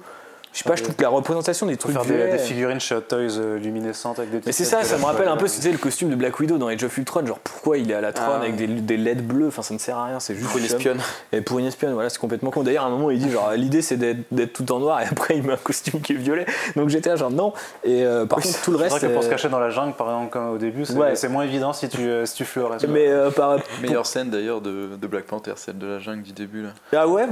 Je 0.54 0.58
sais 0.60 0.64
pas, 0.68 0.76
je 0.76 0.84
trouve 0.84 0.95
que 0.95 1.02
la 1.02 1.08
représentation 1.10 1.66
des 1.66 1.78
trucs 1.78 1.93
faire 1.93 2.04
des, 2.04 2.32
des 2.32 2.38
figurines 2.38 2.80
chez 2.82 2.93
Hot 2.95 3.02
Toys 3.02 3.38
euh, 3.38 3.58
luminescentes 3.58 4.20
avec 4.20 4.32
des 4.32 4.36
mais 4.38 4.41
petites 4.41 4.66
c'est 4.66 4.76
têtes 4.76 4.84
ça, 4.86 4.95
ça 4.95 4.97
me 4.97 5.06
rappelle 5.06 5.30
un 5.30 5.38
peu, 5.38 5.47
c'était 5.47 5.72
le 5.72 5.78
costume 5.78 6.10
de 6.10 6.16
Black 6.16 6.38
Widow 6.39 6.58
dans 6.58 6.68
Age 6.68 6.84
of 6.84 6.97
Ultron, 6.97 7.26
genre 7.26 7.39
pourquoi 7.39 7.78
il 7.78 7.89
est 7.89 7.93
à 7.93 8.02
la 8.02 8.12
trône 8.12 8.28
Ah, 8.34 8.41
avec 8.41 8.58
des, 8.58 8.68
des 8.68 8.97
LED 8.97 9.26
bleus, 9.26 9.47
enfin 9.47 9.62
ça 9.62 9.74
ne 9.74 9.80
sert 9.80 9.97
à 9.97 10.06
rien, 10.08 10.20
c'est 10.20 10.36
juste 10.36 10.49
Pour 10.49 10.58
une 10.60 10.66
espionne. 10.66 10.99
Et 11.32 11.39
pour 11.39 11.60
une 11.60 11.68
espionne, 11.68 11.93
voilà, 11.93 12.10
c'est 12.10 12.20
complètement 12.20 12.52
con. 12.52 12.64
D'ailleurs, 12.64 12.84
à 12.84 12.88
un 12.88 12.89
moment, 12.89 13.12
il 13.12 13.20
dit 13.20 13.32
genre 13.32 13.52
l'idée 13.56 13.82
c'est 13.82 13.95
d'être 13.95 14.20
d'être 14.32 14.52
tout 14.52 14.70
en 14.74 14.80
noir 14.80 14.99
et 15.02 15.06
après 15.06 15.38
il 15.38 15.43
met 15.43 15.54
un 15.54 15.58
costume 15.58 16.02
qui 16.02 16.14
est 16.14 16.18
violet. 16.18 16.45
Donc 16.76 16.89
j'étais 16.89 17.10
là 17.10 17.16
genre 17.16 17.32
non. 17.32 17.54
Et 17.86 18.04
euh, 18.06 18.26
par 18.26 18.39
contre, 18.39 18.62
tout 18.62 18.72
le 18.72 18.78
C'est 18.78 18.84
reste. 18.84 18.97
vrai 18.97 19.08
que 19.08 19.14
pour 19.14 19.24
se 19.24 19.28
euh, 19.28 19.32
cacher 19.32 19.47
dans 19.47 19.60
la 19.60 19.70
jungle, 19.70 19.93
par 19.95 20.08
exemple, 20.08 20.32
comme 20.32 20.49
au 20.49 20.58
début, 20.58 20.84
c'est 20.84 20.95
Ouais. 20.95 21.16
c'est 21.16 21.30
moins 21.30 21.43
évident 21.43 21.72
si 21.72 21.88
tu, 21.88 22.10
si 22.26 22.34
tu 22.36 22.43
fluoresces. 22.43 22.84
Mais 22.89 23.08
euh, 23.08 23.32
par. 23.32 23.58
Meilleure 23.82 24.06
scène 24.06 24.30
d'ailleurs 24.30 24.60
de, 24.60 24.89
de 25.02 25.08
Black 25.08 25.24
Panther, 25.26 25.54
celle 25.56 25.78
de 25.78 25.88
la 25.88 25.99
jungle 25.99 26.24
du 26.24 26.34
début 26.34 26.64
là. 26.64 26.70
Ah 26.91 27.08
ouais, 27.08 27.26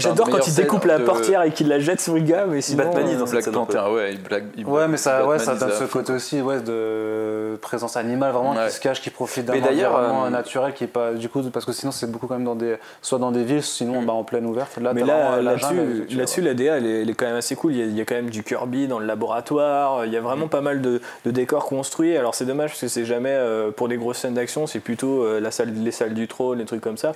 j'adore 0.00 0.28
quand 0.30 0.46
il 0.46 0.54
découpe 0.54 0.84
la 0.84 0.98
de- 0.98 1.04
portière 1.04 1.42
et 1.42 1.50
qu'il 1.50 1.68
la 1.68 1.78
jette 1.78 2.00
sur 2.00 2.14
le 2.14 2.20
gars, 2.20 2.46
mais 2.48 2.60
sinon. 2.60 2.84
Batmanise 2.84 3.16
euh, 3.16 3.18
dans 3.20 3.26
cette 3.26 3.44
Black. 3.44 3.54
Panther, 3.54 3.82
ouais, 3.92 4.12
il 4.14 4.22
Black, 4.22 4.44
il 4.56 4.64
Ouais, 4.66 4.88
mais 4.88 4.96
ça, 4.96 5.26
ouais, 5.26 5.38
ça 5.38 5.54
donne 5.54 5.70
ce 5.78 5.84
côté 5.84 6.12
aussi 6.12 6.40
ouais, 6.40 6.60
de 6.60 7.56
présence 7.60 7.96
animale 7.96 8.32
vraiment 8.32 8.52
Ouais. 8.52 8.66
qui 8.68 8.74
se 8.74 8.80
cache, 8.80 9.00
qui 9.00 9.10
profite 9.10 9.44
d'un 9.46 9.54
environnement 9.62 10.26
euh, 10.26 10.30
naturel 10.30 10.72
qui 10.74 10.84
est 10.84 10.88
pas 10.88 11.12
du 11.12 11.28
coup 11.28 11.42
parce 11.52 11.64
que 11.64 11.72
sinon 11.72 11.92
c'est 11.92 12.10
beaucoup 12.10 12.26
quand 12.26 12.34
même 12.34 12.44
dans 12.44 12.54
des 12.54 12.76
soit 13.02 13.18
dans 13.18 13.30
des 13.32 13.44
villes, 13.44 13.62
sinon 13.62 14.02
bah, 14.02 14.12
en 14.12 14.24
pleine 14.24 14.46
ouverte. 14.46 14.76
Là, 14.78 14.92
Mais 14.94 15.02
là, 15.04 15.36
la 15.36 15.56
là-dessus, 15.56 16.40
vois. 16.40 16.48
la 16.48 16.54
DA, 16.54 16.76
elle 16.76 16.86
est, 16.86 17.02
elle 17.02 17.10
est 17.10 17.14
quand 17.14 17.26
même 17.26 17.36
assez 17.36 17.56
cool. 17.56 17.72
Il 17.72 17.78
y, 17.78 17.82
a, 17.82 17.84
il 17.86 17.96
y 17.96 18.00
a 18.00 18.04
quand 18.04 18.14
même 18.14 18.30
du 18.30 18.42
Kirby 18.42 18.86
dans 18.88 18.98
le 18.98 19.06
laboratoire. 19.06 20.04
Il 20.06 20.12
y 20.12 20.16
a 20.16 20.20
Mm. 20.20 20.24
vraiment 20.24 20.48
pas 20.48 20.60
mal 20.60 20.80
de, 20.80 21.00
de 21.24 21.30
décors 21.30 21.66
construits. 21.66 22.16
Alors 22.16 22.34
c'est 22.34 22.44
dommage 22.46 22.70
parce 22.70 22.80
que 22.80 22.88
c'est 22.88 23.04
jamais 23.04 23.30
euh, 23.32 23.70
pour 23.70 23.88
des 23.88 23.96
grosses 23.96 24.18
scènes 24.18 24.34
d'action. 24.34 24.66
C'est 24.66 24.80
plutôt 24.80 25.22
euh, 25.22 25.40
la 25.40 25.50
salle, 25.50 25.72
les 25.72 25.90
salles 25.90 26.14
du 26.14 26.26
trône, 26.28 26.58
les 26.58 26.64
trucs 26.64 26.80
comme 26.80 26.96
ça. 26.96 27.12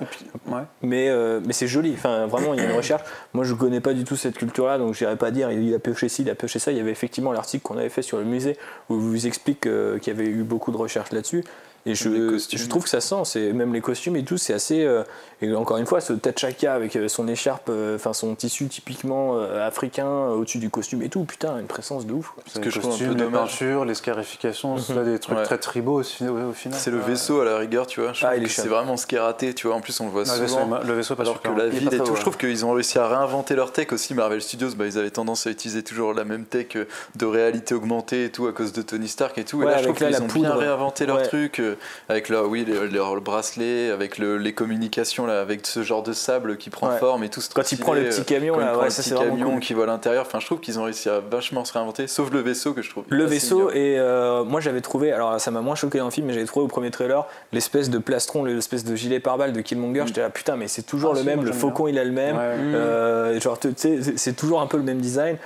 ouais. 0.47 0.61
Mais, 0.81 1.09
euh, 1.09 1.39
mais 1.45 1.53
c'est 1.53 1.67
joli. 1.67 1.93
Enfin, 1.97 2.27
vraiment, 2.27 2.53
il 2.53 2.61
y 2.61 2.65
a 2.65 2.69
une 2.71 2.77
recherche. 2.77 3.03
Moi, 3.33 3.45
je 3.45 3.53
connais 3.53 3.81
pas 3.81 3.93
du 3.93 4.03
tout 4.03 4.15
cette 4.15 4.37
culture-là, 4.37 4.77
donc 4.77 4.93
j'irai 4.93 5.15
pas 5.15 5.31
dire 5.31 5.51
il 5.51 5.73
a 5.73 5.79
pioché 5.79 6.09
ci, 6.09 6.23
il 6.23 6.29
a 6.29 6.35
pioché 6.35 6.59
ça. 6.59 6.71
Il 6.71 6.77
y 6.77 6.81
avait 6.81 6.91
effectivement 6.91 7.31
l'article 7.31 7.63
qu'on 7.63 7.77
avait 7.77 7.89
fait 7.89 8.01
sur 8.01 8.17
le 8.17 8.23
musée 8.23 8.57
où 8.89 8.95
il 8.95 9.01
vous 9.01 9.27
explique 9.27 9.67
euh, 9.67 9.99
qu'il 9.99 10.13
y 10.13 10.15
avait 10.15 10.29
eu 10.29 10.43
beaucoup 10.43 10.71
de 10.71 10.77
recherches 10.77 11.11
là-dessus. 11.11 11.43
Et 11.87 11.95
je, 11.95 12.29
costumes. 12.29 12.59
je 12.59 12.67
trouve 12.69 12.83
que 12.83 12.89
ça 12.89 13.01
sent, 13.01 13.15
c'est 13.25 13.53
même 13.53 13.73
les 13.73 13.81
costumes 13.81 14.15
et 14.15 14.23
tout, 14.23 14.37
c'est 14.37 14.53
assez. 14.53 14.83
euh, 14.83 15.03
et 15.41 15.51
encore 15.55 15.77
une 15.77 15.87
fois, 15.87 15.99
ce 15.99 16.13
T'Chaka 16.13 16.75
avec 16.75 16.95
euh, 16.95 17.07
son 17.07 17.27
écharpe, 17.27 17.69
euh, 17.69 17.95
enfin 17.95 18.13
son 18.13 18.35
tissu 18.35 18.67
typiquement 18.67 19.37
euh, 19.37 19.65
africain 19.67 20.27
au-dessus 20.27 20.59
du 20.59 20.69
costume 20.69 21.01
et 21.01 21.09
tout, 21.09 21.23
putain, 21.23 21.57
une 21.57 21.65
présence 21.65 22.05
de 22.05 22.13
ouf. 22.13 22.33
C'est 22.45 22.59
que 22.59 22.65
les 22.65 22.71
je 22.71 22.79
trouve 22.79 22.93
un 22.93 22.97
peu 22.99 23.05
costumes, 23.05 23.23
les 23.25 23.31
peintures, 23.31 23.85
les 23.85 23.95
scarifications, 23.95 24.77
c'est 24.77 24.93
là 24.93 25.03
des 25.03 25.17
trucs 25.17 25.37
Ouais. 25.39 25.43
très 25.43 25.57
tribaux 25.57 26.01
au, 26.01 26.03
fi- 26.03 26.27
au 26.27 26.51
final. 26.53 26.77
C'est 26.79 26.91
le 26.91 26.99
vaisseau 26.99 27.41
à 27.41 27.45
la 27.45 27.57
rigueur, 27.57 27.87
tu 27.87 28.01
vois. 28.01 28.13
Je 28.13 28.25
Ah, 28.27 28.33
c'est 28.47 28.67
vraiment 28.67 28.95
ce 28.97 29.07
qui 29.07 29.15
est 29.15 29.19
raté, 29.19 29.55
tu 29.55 29.65
vois. 29.65 29.75
En 29.75 29.81
plus, 29.81 29.99
on 30.01 30.05
le 30.05 30.11
voit 30.11 30.23
le 30.23 30.29
vaisseau, 30.29 30.47
souvent. 30.59 30.79
le 30.85 30.93
vaisseau 30.93 31.15
est 31.15 31.17
pas 31.17 31.23
Alors 31.23 31.41
que 31.41 31.49
la 31.49 31.67
ville 31.67 31.91
et 31.91 31.97
tout, 31.97 32.15
je 32.15 32.21
trouve 32.21 32.37
qu'ils 32.37 32.63
ont 32.63 32.73
réussi 32.73 32.99
à 32.99 33.07
réinventer 33.07 33.55
leur 33.55 33.71
tech 33.71 33.91
aussi. 33.91 34.13
Marvel 34.13 34.43
Studios, 34.43 34.75
bah, 34.75 34.85
ils 34.85 34.99
avaient 34.99 35.09
tendance 35.09 35.47
à 35.47 35.49
utiliser 35.49 35.81
toujours 35.81 36.13
la 36.13 36.25
même 36.25 36.45
tech 36.45 36.77
de 37.15 37.25
réalité 37.25 37.73
augmentée 37.73 38.25
et 38.25 38.29
tout 38.29 38.45
à 38.45 38.51
cause 38.53 38.71
de 38.73 38.83
Tony 38.83 39.07
Stark 39.07 39.35
et 39.39 39.45
tout. 39.45 39.57
Ouais, 39.57 39.65
et 39.65 39.69
là, 39.69 39.77
je 39.79 39.83
trouve 39.85 39.95
qu'ils 39.97 40.21
ont 40.21 40.27
bien 40.27 40.53
réinventé 40.53 41.07
leur 41.07 41.23
truc 41.23 41.59
euh, 41.71 41.75
avec 42.09 42.29
leur, 42.29 42.47
oui, 42.47 42.65
leur 42.91 43.19
bracelet, 43.21 43.89
avec 43.91 44.17
le- 44.17 44.37
les 44.37 44.53
communications 44.53 45.25
là, 45.25 45.41
avec 45.41 45.65
ce 45.67 45.83
genre 45.83 46.03
de 46.03 46.13
sable 46.13 46.57
qui 46.57 46.69
prend 46.69 46.89
Ouais. 46.89 46.97
forme 46.97 47.23
et 47.23 47.29
tout. 47.29 47.41
trop 47.41 47.61
Quand 47.61 47.71
il 47.71 47.77
prend 47.77 47.93
le 47.93 48.01
euh, 48.01 48.09
petit 48.09 48.23
camion, 48.25 48.53
quand 48.55 48.59
il 48.61 48.65
là, 48.65 48.71
prend 48.71 48.79
ouais, 48.81 48.85
le 48.85 48.91
ça 48.91 49.01
petit 49.01 49.09
c'est 49.09 49.15
vraiment 49.15 49.31
camion 49.35 49.51
cool. 49.51 49.59
qui 49.59 49.73
va 49.73 49.83
à 49.83 49.85
l'intérieur. 49.87 50.25
Enfin, 50.25 50.39
je 50.39 50.45
trouve 50.45 50.59
qu'ils 50.59 50.79
ont 50.79 50.83
réussi 50.83 51.09
à 51.09 51.19
vachement 51.19 51.63
se 51.65 51.73
réinventer, 51.73 52.07
sauf 52.07 52.31
le 52.31 52.39
vaisseau 52.41 52.73
que 52.73 52.81
je 52.81 52.89
trouve. 52.89 53.03
Le 53.09 53.25
vaisseau 53.25 53.69
et 53.71 53.97
euh, 53.99 54.43
moi 54.43 54.59
j'avais 54.61 54.81
trouvé, 54.81 55.11
alors 55.11 55.39
ça 55.39 55.51
m'a 55.51 55.61
moins 55.61 55.75
choqué 55.75 55.97
dans 55.99 56.05
le 56.05 56.11
film, 56.11 56.27
mais 56.27 56.33
j'avais 56.33 56.45
trouvé 56.45 56.65
au 56.65 56.69
premier 56.69 56.91
trailer 56.91 57.25
l'espèce 57.53 57.89
de 57.89 57.97
plastron, 57.97 58.43
l'espèce 58.43 58.83
de 58.83 58.95
gilet 58.95 59.19
pare-balles 59.19 59.53
de 59.53 59.61
Killmonger. 59.61 60.03
J'étais 60.07 60.21
là 60.21 60.29
putain, 60.29 60.55
mais 60.55 60.67
c'est 60.67 60.83
toujours 60.83 61.13
Ah, 61.15 61.19
le 61.19 61.23
même, 61.23 61.43
le 61.43 61.51
faucon 61.51 61.87
il 61.87 61.97
a 61.97 62.03
le 62.03 62.11
même, 62.11 62.35
Ouais. 62.35 62.41
Euh, 62.75 63.39
genre 63.39 63.59
tu 63.59 63.69
sais, 63.75 63.99
c'est 64.15 64.33
toujours 64.35 64.61
un 64.61 64.67
peu 64.67 64.77
le 64.77 64.83
même 64.83 64.99
design. 64.99 65.37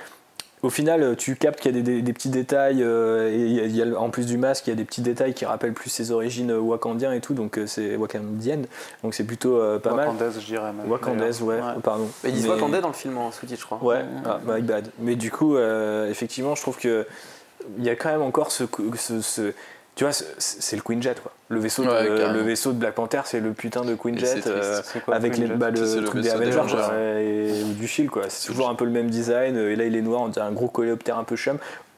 Au 0.66 0.72
final, 0.72 1.16
tu 1.16 1.36
captes 1.36 1.60
qu'il 1.60 1.76
y 1.76 1.80
a 1.80 1.82
des, 1.82 1.84
des- 1.98 2.02
des 2.02 2.12
petits 2.14 2.30
détails, 2.30 2.82
euh, 2.82 3.30
et 3.32 3.36
il 3.38 3.52
y 3.54 3.60
a- 3.60 3.66
il 3.66 3.76
y 3.76 3.84
a, 3.84 4.00
en 4.00 4.10
plus 4.10 4.26
du 4.26 4.38
masque, 4.38 4.66
il 4.66 4.72
y 4.72 4.74
a 4.74 4.76
des 4.76 4.84
petits 4.84 5.02
détails 5.02 5.36
qui 5.36 5.46
rappellent 5.46 5.74
plus 5.74 5.92
ses 5.92 6.10
origines 6.12 6.50
euh, 6.50 6.60
wakandiennes 6.60 7.14
et 7.14 7.22
tout, 7.22 7.36
donc 7.36 7.60
euh, 7.60 7.68
c'est 7.68 7.96
wakandienne, 7.96 8.66
donc 9.04 9.14
c'est 9.14 9.26
plutôt 9.26 9.58
euh, 9.58 9.78
pas 9.78 9.92
mal. 9.94 10.08
Wakandaise, 10.08 10.40
je 10.42 10.46
dirais 10.48 10.74
même. 10.74 10.90
Wakandaise, 10.90 11.42
ouais, 11.44 11.60
pardon. 11.84 12.08
Mais 12.24 12.32
ils 12.32 12.36
disent 12.38 12.46
Mais- 12.48 12.54
Wakanda 12.54 12.82
dans 12.82 12.88
le 12.88 12.94
film 12.96 13.16
en 13.20 13.32
sous-titre, 13.32 13.62
je 13.62 13.66
crois. 13.68 13.78
Ouais, 13.84 14.04
ah, 14.26 14.40
my 14.48 14.62
bad. 14.64 14.90
Mais 15.00 15.16
du 15.16 15.30
coup, 15.30 15.56
euh, 15.56 16.10
effectivement, 16.10 16.56
je 16.56 16.62
trouve 16.64 16.78
que 16.80 17.06
il 17.78 17.84
y 17.84 17.90
a 17.92 17.96
quand 17.96 18.10
même 18.10 18.22
encore 18.24 18.52
ce, 18.52 18.64
ce, 18.98 19.22
ce- 19.22 19.54
tu 19.96 20.04
vois, 20.04 20.14
ce- 20.14 20.24
c'est 20.38 20.76
le 20.76 20.82
Queen 20.82 21.02
Jet 21.02 21.22
quoi. 21.22 21.32
Le 21.48 21.60
vaisseau, 21.60 21.84
de, 21.84 21.88
Ouais, 21.90 22.34
le 22.34 22.42
vaisseau 22.42 22.72
de 22.74 22.78
Black 22.78 22.96
Panther, 22.96 23.22
c'est 23.26 23.40
le 23.40 23.52
putain 23.54 23.82
de 23.86 23.94
Queen 23.96 24.16
Et 24.16 24.20
Jet 24.20 24.48
euh, 24.48 24.82
quoi, 25.06 25.16
avec 25.16 25.34
Queen 25.34 25.44
les 25.44 25.50
Jet 25.50 25.56
bah, 25.58 25.70
le 25.70 25.80
le 26.02 26.04
truc 26.06 26.22
des 26.22 26.30
Avengers 26.32 26.62
et- 27.22 27.64
ou 27.64 27.74
du 27.74 27.88
Shield 27.88 28.10
quoi. 28.10 28.24
C'est 28.30 28.48
toujours 28.48 28.70
un 28.70 28.76
peu 28.76 28.86
le 28.86 28.92
même 28.92 29.10
design. 29.10 29.56
euh, 29.58 29.72
Et 29.72 29.76
là, 29.76 29.86
il 29.86 29.96
est 29.96 30.02
noir, 30.02 30.22
on 30.22 30.28
dirait 30.28 30.46
un 30.46 30.52
gros 30.52 30.68
coléoptère 30.68 31.18
un 31.18 31.24
peu 31.24 31.36
chum. 31.36 31.58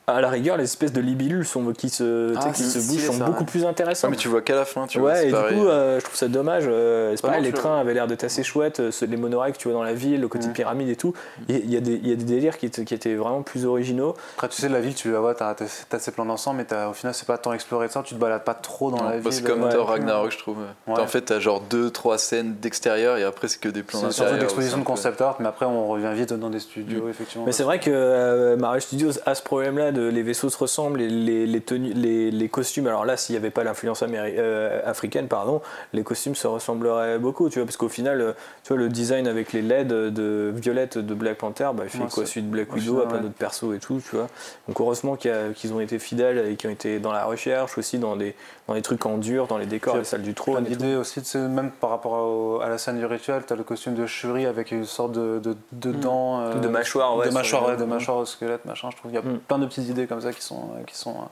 À 0.10 0.22
la 0.22 0.30
rigueur, 0.30 0.56
les 0.56 0.64
espèces 0.64 0.94
de 0.94 1.02
libellules 1.02 1.46
sont, 1.46 1.74
qui 1.74 1.90
se, 1.90 2.34
Ah, 2.38 2.52
qui 2.52 2.64
se 2.64 2.80
bougent 2.88 3.06
sont 3.08 3.12
ça, 3.12 3.26
beaucoup 3.26 3.40
ouais. 3.42 3.46
plus 3.46 3.64
Ouais, 3.64 3.68
intéressantes. 3.68 4.10
mais 4.10 4.16
tu 4.16 4.30
vois 4.30 4.42
qu'à 4.42 4.56
la 4.56 4.64
fin, 4.64 4.88
tu 4.88 5.00
vois. 5.00 5.12
Ouais, 5.12 5.24
et 5.28 5.32
du 5.34 5.34
coup, 5.34 5.68
euh, 5.68 6.00
je 6.00 6.04
trouve 6.06 6.16
ça 6.16 6.30
dommage. 6.30 6.64
euh, 6.70 7.12
c'est 7.18 7.22
pareil, 7.22 7.44
les 7.44 7.52
trains 7.52 7.78
avaient 7.78 7.94
l'air 7.94 8.08
d'être 8.08 8.24
assez 8.24 8.42
chouettes, 8.42 8.80
euh, 8.80 8.92
les 9.02 9.18
monorails 9.18 9.52
que 9.52 9.58
tu 9.58 9.68
vois 9.68 9.74
dans 9.78 9.84
la 9.84 9.94
ville, 9.94 10.22
le 10.22 10.30
côté 10.30 10.48
Mm. 10.48 10.54
pyramide 10.54 10.88
et 10.88 10.96
tout. 10.96 11.14
Il 11.50 11.58
y, 11.58 11.74
y 11.74 11.76
a 11.76 11.82
des- 11.82 11.96
il 12.02 12.08
y 12.08 12.14
a 12.14 12.16
des 12.16 12.24
délires 12.24 12.58
qui, 12.58 12.68
étaient- 12.68 12.86
qui 12.86 12.94
étaient 12.94 13.16
vraiment 13.16 13.42
plus 13.42 13.66
originaux. 13.66 14.16
Après, 14.38 14.48
tu 14.48 14.62
sais, 14.62 14.70
la 14.70 14.80
ville, 14.80 14.96
tu 14.96 15.12
la 15.12 15.20
vois, 15.20 15.36
t'as 15.36 15.54
as, 15.92 16.00
ces 16.00 16.12
plans 16.12 16.24
d'ensemble, 16.26 16.60
mais 16.60 16.64
t'as- 16.66 16.88
au 16.88 16.94
final, 16.94 17.14
c'est 17.14 17.28
pas 17.28 17.38
tant 17.38 17.52
exploré 17.52 17.88
de 17.88 17.92
ça, 17.92 18.02
tu 18.02 18.16
te 18.16 18.20
balades 18.20 18.46
pas 18.46 18.54
trop 18.54 18.90
dans 18.92 19.04
Non, 19.04 19.10
la 19.10 19.18
ville. 19.18 19.34
c'est 19.34 19.44
comme 19.44 19.64
ouais. 19.64 19.70
Thor 19.74 19.90
Ragnarok, 19.90 20.32
je 20.32 20.38
trouve. 20.38 20.56
Ouais. 20.88 21.00
En 21.02 21.08
fait, 21.08 21.20
t'as 21.24 21.42
genre 21.42 21.60
2-3 21.70 22.18
scènes 22.18 22.56
d'extérieur 22.62 23.18
et 23.18 23.26
après, 23.26 23.50
c'est 23.50 23.60
que 23.60 23.68
des 23.68 23.84
plans 23.84 24.00
C'est 24.00 24.06
surtout 24.12 24.20
d'intérieur. 24.22 24.40
d'exposition 24.40 24.78
de 24.78 24.84
concept 24.86 25.20
art, 25.20 25.36
mais 25.42 25.48
après, 25.50 25.66
on 25.66 25.86
revient 25.90 26.12
vite 26.14 26.32
dans 26.32 26.50
des 26.50 26.60
studios, 26.60 27.10
effectivement. 27.10 27.46
Mais 27.46 27.52
c'est 27.52 27.64
vrai 27.64 27.82
que 27.82 27.92
euh, 27.94 28.56
Marvel 28.56 28.80
Studios 28.82 29.12
a 29.26 29.36
ce 29.36 29.42
problème-là 29.42 29.92
de 29.98 30.08
les 30.08 30.24
vaisseaux 30.24 30.50
se 30.50 30.58
ressemblent, 30.58 31.00
les, 31.00 31.10
les, 31.10 31.46
les 31.48 31.62
tenues, 31.62 31.94
les, 31.94 32.32
les 32.32 32.50
costumes. 32.50 32.88
Alors 32.88 33.06
là, 33.06 33.18
s'il 33.18 33.34
n'y 33.34 33.38
avait 33.38 33.50
pas 33.50 33.64
l'influence 33.64 34.04
euh, 34.08 34.82
africaine, 34.86 35.28
pardon, 35.28 35.62
les 35.94 36.04
costumes 36.04 36.36
se 36.36 36.48
ressembleraient 36.48 37.20
beaucoup, 37.20 37.50
tu 37.50 37.60
vois, 37.60 37.66
parce 37.66 37.78
qu'au 37.78 37.90
final, 37.90 38.22
euh, 38.22 38.34
tu 38.64 38.70
vois, 38.74 38.78
le 38.78 38.90
design 38.90 39.28
avec 39.28 39.54
les 39.54 39.62
LED 39.62 39.88
de 39.88 40.52
Violette 40.56 40.98
de 40.98 41.14
Black 41.14 41.38
Panther, 41.38 41.70
bah, 41.74 41.84
il 41.86 41.90
fait 41.90 41.98
Ouais, 41.98 42.10
quoi 42.14 42.26
celui 42.26 42.44
de 42.44 42.52
Black 42.52 42.72
Widow, 42.74 43.00
à 43.00 43.08
plein 43.08 43.18
ouais. 43.18 43.24
d'autres 43.24 43.34
persos 43.34 43.76
et 43.76 43.80
tout, 43.80 44.02
tu 44.08 44.16
vois. 44.16 44.28
Donc 44.68 44.80
heureusement 44.80 45.16
qu'ils 45.18 45.74
ont 45.74 45.80
été 45.80 46.00
fidèles 46.00 46.48
et 46.50 46.56
qu'ils 46.56 46.70
ont 46.70 46.74
été 46.74 47.00
dans 47.00 47.12
la 47.12 47.26
recherche 47.26 47.78
aussi, 47.78 47.98
dans 47.98 48.16
des, 48.16 48.36
dans 48.68 48.74
des 48.74 48.82
trucs 48.82 49.06
en 49.06 49.18
dur, 49.18 49.48
dans 49.48 49.58
les 49.58 49.66
décors, 49.66 49.96
les 49.98 50.04
salles 50.04 50.22
du 50.24 50.34
trône. 50.34 50.64
d'idées 50.66 50.96
aussi, 50.96 51.22
même 51.38 51.72
par 51.72 51.90
rapport 51.90 52.12
au- 52.14 52.60
à 52.62 52.68
la 52.68 52.78
scène 52.78 52.98
du 52.98 53.06
rituel, 53.06 53.44
tu 53.48 53.54
as 53.54 53.56
le 53.56 53.64
costume 53.64 53.96
de 53.96 54.06
Shuri 54.06 54.46
avec 54.46 54.72
une 54.72 54.84
sorte 54.86 55.14
de, 55.14 55.40
de, 55.40 55.56
de 55.72 55.92
dents. 55.94 56.42
euh, 56.42 56.56
Mm. 56.56 56.62
De 56.62 56.68
mâchoire, 56.68 57.16
ouais, 57.16 57.28
De 57.30 57.34
mâchoire, 57.34 57.64
les 57.64 57.70
ouais, 57.72 57.76
de 57.78 57.82
dents. 57.82 57.88
mâchoire 57.88 58.18
au 58.18 58.26
squelette, 58.26 58.66
machin. 58.66 58.90
Je 58.92 58.98
trouve 58.98 59.12
qu'il 59.12 59.20
y 59.20 59.24
a 59.24 59.26
Mm. 59.28 59.38
plein 59.40 59.60
de 59.60 59.66
petites 59.68 59.88
idées 59.88 60.06
comme 60.06 60.20
ça 60.22 60.34
qui 60.34 60.42
sont. 60.42 60.72
euh, 60.78 60.84
Qui 60.86 60.98
sont 60.98 61.12
euh, 61.12 61.24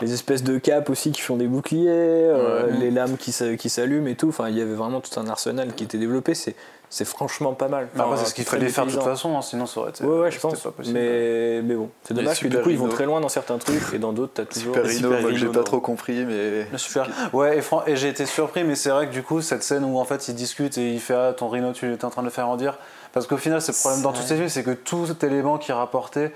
les 0.00 0.12
espèces 0.12 0.42
de 0.42 0.58
capes 0.58 0.90
aussi 0.90 1.10
qui 1.12 1.22
font 1.22 1.36
des 1.36 1.46
boucliers, 1.46 1.88
euh, 1.88 2.66
Ouais. 2.66 2.72
les 2.78 2.90
lames 2.90 3.16
qui 3.16 3.32
s'a- 3.32 3.56
qui 3.56 3.68
s'allument 3.70 4.08
et 4.08 4.14
tout. 4.14 4.28
Enfin, 4.28 4.48
il 4.48 4.58
y 4.58 4.60
avait 4.60 4.74
vraiment 4.74 5.00
tout 5.00 5.18
un 5.18 5.26
arsenal 5.28 5.72
qui 5.74 5.84
était 5.84 5.98
développé. 5.98 6.34
C'est 6.88 7.04
franchement 7.04 7.52
pas 7.52 7.66
mal. 7.66 7.88
Après, 7.96 8.06
Enfin, 8.06 8.16
c'est 8.22 8.30
ce 8.30 8.34
qu'il 8.34 8.44
fallait 8.44 8.68
faire 8.68 8.86
de 8.86 8.92
toute 8.92 9.02
façon, 9.02 9.36
hein, 9.36 9.42
sinon 9.42 9.66
ça 9.66 9.80
aurait 9.80 9.90
été. 9.90 10.04
Ouais, 10.04 10.20
ouais, 10.20 10.30
je 10.30 10.38
pense. 10.38 10.60
pas 10.60 10.70
possible. 10.70 10.96
Mais, 10.96 11.60
mais 11.62 11.74
bon, 11.74 11.90
c'est 12.04 12.14
dommage 12.14 12.38
que 12.40 12.46
du 12.46 12.58
coup 12.60 12.70
ils 12.70 12.78
vont 12.78 12.88
très 12.88 13.06
loin 13.06 13.20
dans 13.20 13.28
certains 13.28 13.58
trucs 13.58 13.92
et 13.92 13.98
dans 13.98 14.12
d'autres 14.12 14.34
t'as 14.34 14.44
toujours. 14.44 14.72
Super 14.74 14.82
des 14.84 14.88
Rhino, 14.90 15.08
Super 15.08 15.22
moi 15.22 15.30
que 15.32 15.36
j'ai 15.36 15.46
pas 15.48 15.64
trop 15.64 15.80
compris, 15.80 16.24
mais. 16.24 16.64
Le 16.70 16.78
super. 16.78 17.08
Ouais, 17.32 17.58
et, 17.58 17.60
fran- 17.60 17.82
et 17.88 17.96
j'ai 17.96 18.08
été 18.08 18.24
surpris, 18.24 18.62
mais 18.62 18.76
c'est 18.76 18.90
vrai 18.90 19.08
que 19.08 19.12
du 19.12 19.22
coup, 19.24 19.40
cette 19.40 19.64
scène 19.64 19.84
où 19.84 19.98
en 19.98 20.04
fait 20.04 20.28
ils 20.28 20.34
discutent 20.36 20.78
et 20.78 20.92
il 20.92 21.00
fait 21.00 21.14
Ah, 21.14 21.32
ton 21.36 21.48
rhino, 21.48 21.72
tu 21.72 21.92
es 21.92 22.04
en 22.04 22.10
train 22.10 22.22
de 22.22 22.26
le 22.26 22.32
faire 22.32 22.48
en 22.48 22.56
dire. 22.56 22.78
Parce 23.12 23.26
qu'au 23.26 23.36
final, 23.38 23.60
c'est 23.62 23.72
le 23.72 23.78
problème 23.78 24.02
dans 24.02 24.12
tous 24.12 24.22
ces 24.22 24.36
films, 24.36 24.48
c'est 24.48 24.62
que 24.62 24.70
tout 24.72 25.06
élément 25.22 25.56
qui 25.58 25.70
est 25.72 25.74
rapporté 25.74 26.30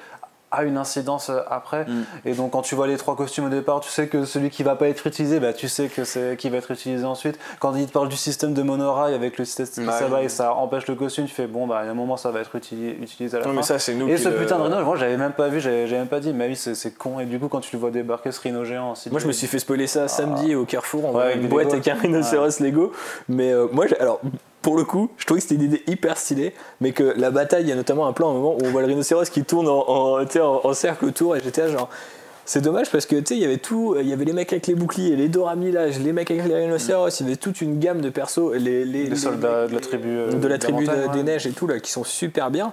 a 0.51 0.65
une 0.65 0.77
incidence 0.77 1.31
euh, 1.31 1.41
après. 1.49 1.85
Mm. 1.85 2.05
Et 2.25 2.33
donc, 2.35 2.51
quand 2.53 2.63
tu 2.63 2.75
vois 2.75 2.87
les 2.87 2.97
trois 2.97 3.17
costumes 3.17 3.47
au 3.47 3.49
départ, 3.49 3.81
tu 3.81 3.91
sais 3.91 4.09
que 4.09 4.25
celui 4.25 4.51
qui 4.51 4.63
va 4.63 4.75
pas 4.77 4.89
être 4.89 5.07
utilisé, 5.07 5.41
bah, 5.41 5.53
tu 5.53 5.69
sais 5.69 5.89
que 5.89 6.05
c'est 6.05 6.37
qui 6.39 6.49
va 6.51 6.59
être 6.59 6.71
utilisé 6.71 7.05
ensuite. 7.05 7.39
Quand 7.61 7.75
il 7.77 7.87
te 7.87 7.93
parle 7.93 8.09
du 8.09 8.17
système 8.17 8.55
de 8.55 8.63
monorail 8.63 9.15
avec 9.15 9.39
le 9.39 9.45
système 9.45 9.87
Ouais. 9.89 9.93
ça 9.93 10.07
va 10.07 10.23
et 10.23 10.29
ça 10.29 10.55
empêche 10.55 10.87
le 10.87 10.95
costume, 10.95 11.27
tu 11.27 11.35
fais 11.35 11.47
bon, 11.47 11.67
bah, 11.67 11.79
à 11.79 11.83
un 11.83 11.95
moment, 11.95 12.17
ça 12.17 12.31
va 12.31 12.41
être 12.41 12.57
utili- 12.57 13.01
utilisé 13.03 13.37
à 13.37 13.41
la 13.41 13.47
Non, 13.47 13.53
fin. 13.53 13.57
mais 13.59 13.63
ça 13.63 13.79
c'est 13.79 13.95
nous. 13.95 14.09
Et 14.09 14.17
ce 14.17 14.29
le- 14.29 14.37
putain 14.37 14.59
de 14.59 14.63
rhino, 14.65 14.85
moi 14.85 14.97
j'avais 14.97 15.17
même 15.17 15.33
pas 15.33 15.49
vu, 15.49 15.61
j'avais 15.61 15.87
même 15.91 16.07
pas 16.09 16.21
dit, 16.21 16.33
mais 16.33 16.49
oui, 16.49 16.57
c'est 16.57 16.97
con. 16.99 17.21
Et 17.21 17.27
du 17.27 17.39
coup, 17.39 17.49
quand 17.49 17.61
tu 17.61 17.75
le 17.77 17.81
vois 17.81 17.91
débarquer, 17.91 18.33
ce 18.33 18.41
rhino 18.41 18.65
géant, 18.65 18.93
aussi, 18.93 19.11
Moi 19.11 19.21
je 19.21 19.27
me 19.27 19.33
suis 19.33 19.47
fait 19.47 19.59
spoiler 19.59 19.87
ça 19.87 20.09
samedi 20.09 20.55
au 20.55 20.65
Carrefour 20.65 21.07
en 21.07 21.13
Ouais, 21.15 21.25
avec 21.25 21.37
une 21.37 21.49
boîte 21.49 21.73
avec 21.73 21.87
un 21.89 21.95
rhinocéros 21.95 22.61
Lego. 22.61 22.93
Mais 23.29 23.53
euh, 23.53 23.67
moi, 23.73 23.87
j'ai- 23.87 23.99
alors 23.99 24.21
pour 24.63 24.77
le 24.77 24.85
coup, 24.85 25.11
je 25.17 25.25
trouvais 25.25 25.41
que 25.41 25.47
c'était 25.47 25.55
une 25.63 25.63
idée 25.73 25.83
hyper 25.87 26.19
stylée, 26.19 26.55
mais 26.81 26.93
que 26.93 27.15
la 27.17 27.31
bataille, 27.31 27.63
il 27.65 27.69
y 27.69 27.73
a 27.73 27.77
notamment 27.77 28.07
un 28.07 28.13
plan 28.13 28.29
à 28.29 28.31
un 28.33 28.35
moment 28.35 28.55
où 28.55 28.59
on 28.65 28.71
voit 28.71 28.83
le 28.83 28.89
rhinocéros 28.89 29.31
qui 29.31 29.43
tourne 29.45 29.69
en, 29.69 30.19
en, 30.21 30.75
cercle 30.75 31.05
autour 31.07 31.37
et 31.37 31.41
j'étais 31.43 31.71
genre. 31.71 31.89
C'est 32.47 32.61
dommage 32.61 32.91
parce 32.91 33.07
que 33.07 33.15
tu 33.17 33.27
sais, 33.27 33.37
il 33.37 33.41
y 33.41 33.45
avait 33.45 33.59
tout, 33.59 33.95
il 34.01 34.09
y 34.09 34.13
avait 34.13 34.25
les 34.25 34.33
mecs 34.33 34.53
avec 34.53 34.67
les 34.67 34.75
boucliers, 34.75 35.15
les 35.15 35.29
Dora 35.29 35.55
Milaje, 35.55 36.01
les 36.01 36.13
mecs 36.13 36.31
avec 36.33 36.47
les 36.47 36.57
rhinocéros, 36.57 37.21
il 37.21 37.23
y 37.23 37.27
avait 37.29 37.37
toute 37.37 37.61
une 37.61 37.79
gamme 37.79 38.01
de 38.01 38.11
persos, 38.11 38.53
les, 38.55 38.85
les, 38.85 38.85
Les 38.85 39.11
les- 39.11 39.17
soldats 39.17 39.69
de 39.69 39.75
la 39.75 39.81
tribu, 39.81 40.09
euh, 40.09 40.33
de 40.33 40.49
la 40.49 40.59
tribu 40.59 40.83
de 40.85 40.91
la 40.91 40.97
de- 40.97 41.01
montagne, 41.03 41.17
des 41.17 41.23
neiges 41.23 41.47
et 41.47 41.53
tout 41.53 41.67
là, 41.69 41.79
qui 41.79 41.93
sont 41.93 42.03
super 42.03 42.51
bien. 42.51 42.73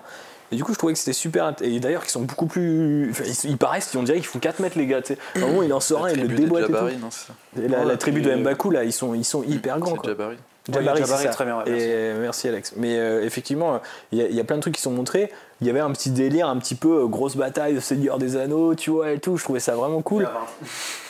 Et 0.52 0.56
du 0.56 0.64
coup, 0.64 0.72
je 0.74 0.78
trouvais 0.78 0.94
que 0.94 1.00
c'était 1.00 1.14
super. 1.14 1.54
Et 1.62 1.80
d'ailleurs, 1.80 2.06
qui 2.06 2.12
sont 2.12 2.22
beaucoup 2.22 2.46
plus. 2.46 3.10
enfin, 3.12 3.26
ils, 3.26 3.50
ils 3.52 3.58
paraissent, 3.58 3.94
on 3.96 4.04
dirait 4.04 4.18
qu'ils 4.18 4.28
font 4.28 4.40
4 4.40 4.60
mètres, 4.62 4.78
les 4.78 4.88
gars. 4.88 5.02
tu 5.02 5.14
sais. 5.14 5.20
À 5.36 5.44
un 5.44 5.48
moment, 5.48 5.62
il 5.64 5.74
en 5.74 5.82
sort 5.82 6.06
un, 6.06 6.12
il 6.12 6.22
le 6.22 6.28
déboîte 6.30 6.70
et 6.70 6.74
tout. 6.74 7.70
Non, 7.70 7.86
la, 7.86 7.98
tribu 7.98 8.22
de 8.22 8.34
Mbaku, 8.34 8.72
là, 8.72 8.84
ils 8.86 8.94
sont, 8.94 9.14
ils 9.14 9.26
sont 9.26 9.44
hyper 9.44 9.80
grands. 9.80 9.92
C'est 9.92 9.98
quoi. 9.98 10.10
Jabari. 10.12 10.38
Jabari, 10.74 11.00
Jabari, 11.00 11.22
c'est 11.22 11.28
ça. 11.28 11.34
très 11.34 11.46
bien, 11.46 11.58
ouais, 11.60 11.72
Et 11.72 12.14
merci. 12.20 12.48
Alex. 12.48 12.74
Mais 12.76 12.98
euh, 12.98 13.24
effectivement, 13.24 13.80
il 14.12 14.20
y, 14.20 14.22
a- 14.22 14.28
il 14.28 14.36
y 14.36 14.40
a 14.40 14.44
plein 14.44 14.58
de 14.58 14.62
trucs 14.62 14.76
qui 14.76 14.82
sont 14.82 14.92
montrés. 14.92 15.32
Il 15.62 15.68
y 15.68 15.70
avait 15.70 15.80
un 15.80 15.92
petit 15.92 16.10
délire, 16.12 16.48
un 16.50 16.58
petit 16.58 16.76
peu 16.76 17.04
euh, 17.04 17.08
grosse 17.08 17.36
bataille 17.38 17.74
de 17.74 17.80
Seigneur 17.80 18.18
des 18.18 18.36
Anneaux, 18.38 18.76
tu 18.76 18.90
vois, 18.92 19.12
et 19.12 19.20
tout. 19.20 19.38
Je 19.38 19.44
trouvais 19.44 19.60
ça 19.60 19.76
vraiment 19.76 20.02
cool. 20.02 20.28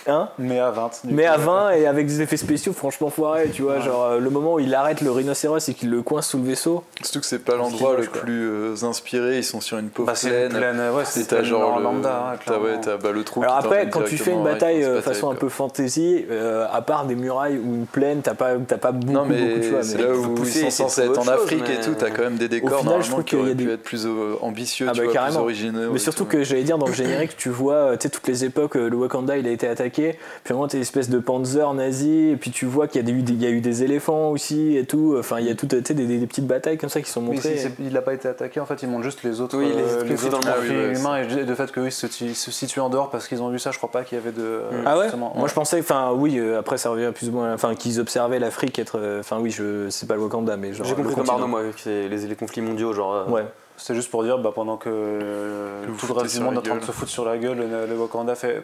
Hein 0.07 0.29
Mais 0.39 0.59
à 0.59 0.71
20. 0.71 1.01
du 1.05 1.13
mais 1.13 1.23
coup, 1.25 1.29
à 1.29 1.37
ouais. 1.37 1.43
20 1.43 1.69
et 1.71 1.85
avec 1.87 2.07
des 2.07 2.21
effets 2.21 2.37
spéciaux 2.37 2.71
franchement 2.73 3.09
foirés, 3.09 3.49
tu 3.53 3.61
vois, 3.63 3.79
genre 3.81 4.05
euh, 4.05 4.19
le 4.19 4.29
moment 4.29 4.53
où 4.55 4.59
il 4.59 4.73
arrête 4.73 5.01
le 5.01 5.11
rhinocéros 5.11 5.67
et 5.67 5.73
qu'il 5.73 5.89
le 5.89 6.01
coince 6.01 6.29
sous 6.29 6.37
le 6.37 6.45
vaisseau. 6.45 6.83
Surtout 7.01 7.19
que 7.19 7.25
c'est 7.25 7.39
pas 7.39 7.55
l'endroit 7.55 7.95
le 7.97 8.05
quoi. 8.07 8.21
plus 8.21 8.49
euh, 8.49 8.75
inspiré, 8.83 9.37
ils 9.39 9.43
sont 9.43 9.59
sur 9.61 9.77
une 9.77 9.89
pauvre 9.89 10.07
Bah, 10.07 10.15
c'est 10.15 10.29
plaine. 10.29 10.51
une 10.51 10.57
plaine, 10.57 10.81
ouais, 10.95 11.03
c'est 11.05 11.25
t'as 11.27 11.43
genre 11.43 11.77
le... 11.77 11.83
lambda, 11.83 12.31
hein, 12.33 12.39
t'as, 12.45 12.57
ouais, 12.57 12.79
t'as 12.81 12.97
bah, 12.97 13.11
le 13.11 13.23
trou 13.23 13.41
Alors 13.43 13.55
après, 13.57 13.89
quand 13.89 14.03
tu 14.03 14.17
fais 14.17 14.31
une 14.31 14.43
bataille 14.43 14.83
euh, 14.83 15.01
façon 15.01 15.29
un 15.29 15.35
peu 15.35 15.49
fantasy, 15.49 16.25
euh, 16.31 16.65
à 16.71 16.81
part 16.81 17.05
des 17.05 17.15
murailles 17.15 17.57
ou 17.57 17.75
une 17.75 17.85
plaine, 17.85 18.21
t'as 18.23 18.33
pas, 18.33 18.51
t'as 18.65 18.77
pas 18.77 18.91
beaucoup, 18.93 19.11
Non 19.13 19.25
mais 19.25 19.41
beaucoup 19.41 19.57
de 19.59 19.63
choix. 19.69 19.83
c'est 19.83 19.97
mais- 19.97 20.03
là 20.03 20.11
où 20.15 20.35
ils 20.37 20.45
sont 20.45 20.45
c'est 20.45 20.69
censés 20.69 21.01
être 21.01 21.19
en 21.19 21.27
Afrique 21.27 21.69
et 21.69 21.81
tout, 21.83 21.95
t'as 21.97 22.11
quand 22.11 22.23
même 22.23 22.37
des 22.37 22.47
décors 22.47 22.79
final, 22.79 23.01
je 23.03 23.09
normalement 23.09 23.09
trouve 23.11 23.23
qui 23.23 23.29
qu'il 23.31 23.37
y 23.39 23.41
a 23.41 23.43
auraient 23.45 23.55
des- 23.55 23.65
pu 23.65 23.71
être 23.71 23.83
plus 23.83 24.07
ambitieux, 24.41 24.87
Ah 24.89 24.93
bah, 24.93 25.01
plus 25.03 25.11
carrément. 25.11 25.41
originaux. 25.41 25.91
Mais 25.91 25.99
surtout 25.99 26.23
tout. 26.23 26.29
que 26.29 26.43
j'allais 26.43 26.63
dire 26.63 26.77
dans 26.77 26.87
le 26.87 26.93
générique, 26.93 27.35
tu 27.35 27.49
vois, 27.49 27.97
tu 27.97 28.03
sais, 28.03 28.09
toutes 28.09 28.27
les 28.27 28.45
époques, 28.45 28.75
le 28.75 28.95
Wakanda 28.95 29.37
il 29.37 29.47
a 29.47 29.51
été 29.51 29.67
attaqué, 29.67 29.96
puis 30.01 30.53
vraiment 30.53 30.67
une 30.67 30.79
espèce 30.81 31.09
de 31.09 31.19
panzer 31.19 31.73
nazi, 31.73 32.29
et 32.29 32.35
puis 32.37 32.51
tu 32.51 32.65
vois 32.65 32.87
qu'il 32.87 33.01
y, 33.01 33.03
a 33.03 33.11
des- 33.11 33.31
il 33.33 33.41
y 33.41 33.45
a 33.45 33.49
eu 33.49 33.61
des 33.61 33.83
éléphants 33.83 34.29
aussi 34.31 34.77
et 34.77 34.85
tout, 34.85 35.15
enfin 35.19 35.39
il 35.39 35.45
y 35.47 35.49
a 35.49 35.55
tout, 35.55 35.67
tu 35.67 35.81
sais, 35.85 35.93
des, 35.93 36.05
des- 36.05 36.17
des 36.19 36.27
petites 36.27 36.47
batailles 36.47 36.77
comme 36.77 36.89
ça 36.89 37.01
qui 37.01 37.09
sont 37.09 37.21
Oui, 37.21 37.35
montrées. 37.35 37.57
il 37.79 37.93
n'a 37.93 38.01
pas 38.01 38.13
été 38.13 38.27
attaqué, 38.27 38.59
en 38.59 38.65
fait, 38.65 38.81
ils 38.83 38.89
montrent 38.89 39.03
juste 39.03 39.23
les 39.23 39.41
autres, 39.41 39.57
Oui, 39.57 39.65
les 39.75 39.81
euh, 39.81 40.13
autres 40.27 40.29
dans 40.29 40.37
le. 40.39 40.43
Ah 40.47 40.55
oui, 40.61 40.69
ouais, 40.69 40.99
humains 40.99 41.17
et 41.17 41.43
le 41.45 41.55
fait 41.55 41.71
qu'eux 41.71 41.85
ils 41.87 41.91
se, 41.91 42.07
ils 42.23 42.35
se 42.35 42.51
situent 42.51 42.79
en 42.79 42.89
dehors 42.89 43.09
parce 43.09 43.27
qu'ils 43.27 43.41
ont 43.41 43.49
vu 43.49 43.59
ça, 43.59 43.71
je 43.71 43.77
crois 43.77 43.91
pas 43.91 44.03
qu'il 44.03 44.17
y 44.17 44.21
avait 44.21 44.31
de. 44.31 44.41
euh, 44.41 44.83
Ah 44.85 44.97
ouais 44.97 45.03
justement, 45.05 45.33
Moi 45.35 45.47
je 45.47 45.53
pensais, 45.53 45.79
enfin 45.79 46.11
oui, 46.15 46.37
euh, 46.39 46.59
après 46.59 46.77
ça 46.77 46.89
revient 46.89 47.11
plus 47.13 47.29
ou 47.29 47.33
moins, 47.33 47.53
enfin 47.53 47.75
qu'ils 47.75 47.99
observaient 47.99 48.39
l'Afrique 48.39 48.77
être, 48.79 48.97
euh, 48.99 49.19
enfin 49.21 49.37
oui, 49.41 49.51
je 49.51 49.89
c'est 49.89 50.07
pas 50.07 50.15
le 50.15 50.21
Wakanda, 50.21 50.57
mais 50.57 50.73
genre. 50.73 50.85
J'ai 50.87 50.95
compris 50.95 51.15
comme. 51.15 51.29
Arnaud, 51.29 51.47
moi, 51.47 51.61
que 51.63 51.79
c'est 51.79 52.07
les, 52.07 52.17
les 52.27 52.35
conflits 52.35 52.61
mondiaux, 52.61 52.93
genre. 52.93 53.13
euh, 53.13 53.31
Ouais. 53.31 53.45
C'était 53.79 53.93
juste 53.93 54.09
pour 54.09 54.23
dire, 54.23 54.39
bah, 54.39 54.51
pendant 54.55 54.75
que 54.75 54.89
euh, 54.89 55.85
Que 55.85 55.91
tout 55.99 56.07
le 56.07 56.13
reste 56.19 56.35
du 56.35 56.41
monde 56.41 56.55
est 56.55 56.57
en 56.57 56.61
train 56.61 56.75
de 56.77 56.83
se 56.83 56.91
foutre 56.91 57.11
sur 57.11 57.23
la 57.25 57.37
gueule, 57.37 57.57
le, 57.59 57.85
le 57.85 57.95
Wakanda 57.95 58.33
fait. 58.33 58.63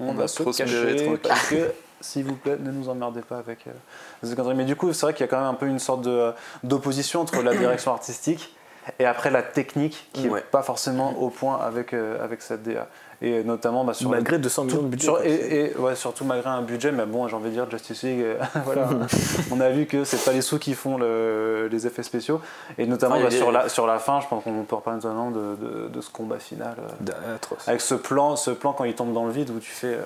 On 0.00 0.08
On 0.08 0.12
va 0.14 0.22
va 0.22 0.28
se 0.28 0.42
cacher 0.42 1.18
parce 1.22 1.48
que, 1.48 1.72
s'il 2.00 2.24
vous 2.24 2.34
plaît, 2.36 2.56
ne 2.58 2.70
nous 2.72 2.88
emmerdez 2.88 3.20
pas 3.20 3.36
avec 3.38 3.66
euh. 3.66 4.52
Mais 4.54 4.64
du 4.64 4.74
coup, 4.74 4.92
c'est 4.92 5.06
vrai 5.06 5.12
qu'il 5.14 5.20
y 5.20 5.28
a 5.28 5.30
quand 5.30 5.38
même 5.38 5.46
un 5.48 5.54
peu 5.54 5.66
une 5.66 5.78
sorte 5.78 6.00
de- 6.02 6.32
d'opposition 6.64 7.20
entre 7.20 7.42
la 7.42 7.54
direction 7.54 7.92
artistique 7.92 8.54
et 8.98 9.04
après 9.04 9.30
la 9.30 9.42
technique 9.42 10.08
qui 10.14 10.28
Ouais. 10.28 10.40
n'est 10.40 10.46
pas 10.46 10.62
forcément 10.62 11.18
au 11.20 11.28
point 11.28 11.58
avec, 11.60 11.92
euh, 11.92 12.24
avec 12.24 12.40
cette 12.42 12.62
DA. 12.62 12.88
Et 13.22 13.44
notamment 13.44 13.84
bah, 13.84 13.92
sur 13.92 14.08
Malgré 14.08 14.38
200 14.38 14.64
millions 14.64 14.82
de 14.82 14.88
budget. 14.88 15.04
sur- 15.04 15.20
et, 15.22 15.72
et- 15.72 15.76
ouais, 15.76 15.94
surtout 15.94 16.24
malgré 16.24 16.48
un 16.48 16.62
budget, 16.62 16.90
mais 16.90 17.04
bon, 17.04 17.28
j'ai 17.28 17.36
envie 17.36 17.50
de 17.50 17.54
dire 17.54 17.70
Justice 17.70 18.02
League, 18.02 18.22
euh, 18.22 18.38
voilà, 18.64 18.88
on 19.50 19.60
a 19.60 19.68
vu 19.68 19.84
que 19.84 20.04
c'est 20.04 20.24
pas 20.24 20.32
les 20.32 20.40
sous 20.40 20.58
qui 20.58 20.72
font 20.72 20.96
le- 20.96 21.68
les 21.70 21.86
effets 21.86 22.02
spéciaux, 22.02 22.40
et 22.78 22.86
notamment 22.86 23.16
Enfin, 23.16 23.24
y 23.24 23.30
bah, 23.30 23.30
sur, 23.36 23.52
la, 23.52 23.68
sur 23.68 23.86
la 23.86 23.98
fin, 23.98 24.20
je 24.22 24.26
pense 24.28 24.42
qu'on 24.42 24.62
peut 24.64 24.76
reparler 24.76 25.00
notamment 25.02 25.30
de, 25.30 25.54
de, 25.56 25.88
de 25.88 26.00
ce 26.00 26.08
combat 26.08 26.38
final, 26.38 26.76
euh, 26.78 27.36
avec 27.66 27.82
ce 27.82 27.94
plan, 27.94 28.36
ce 28.36 28.52
plan 28.52 28.72
quand 28.72 28.84
il 28.84 28.94
tombe 28.94 29.12
dans 29.12 29.26
le 29.26 29.32
vide 29.32 29.50
où 29.50 29.58
tu 29.58 29.70
fais, 29.70 29.88
euh, 29.88 30.00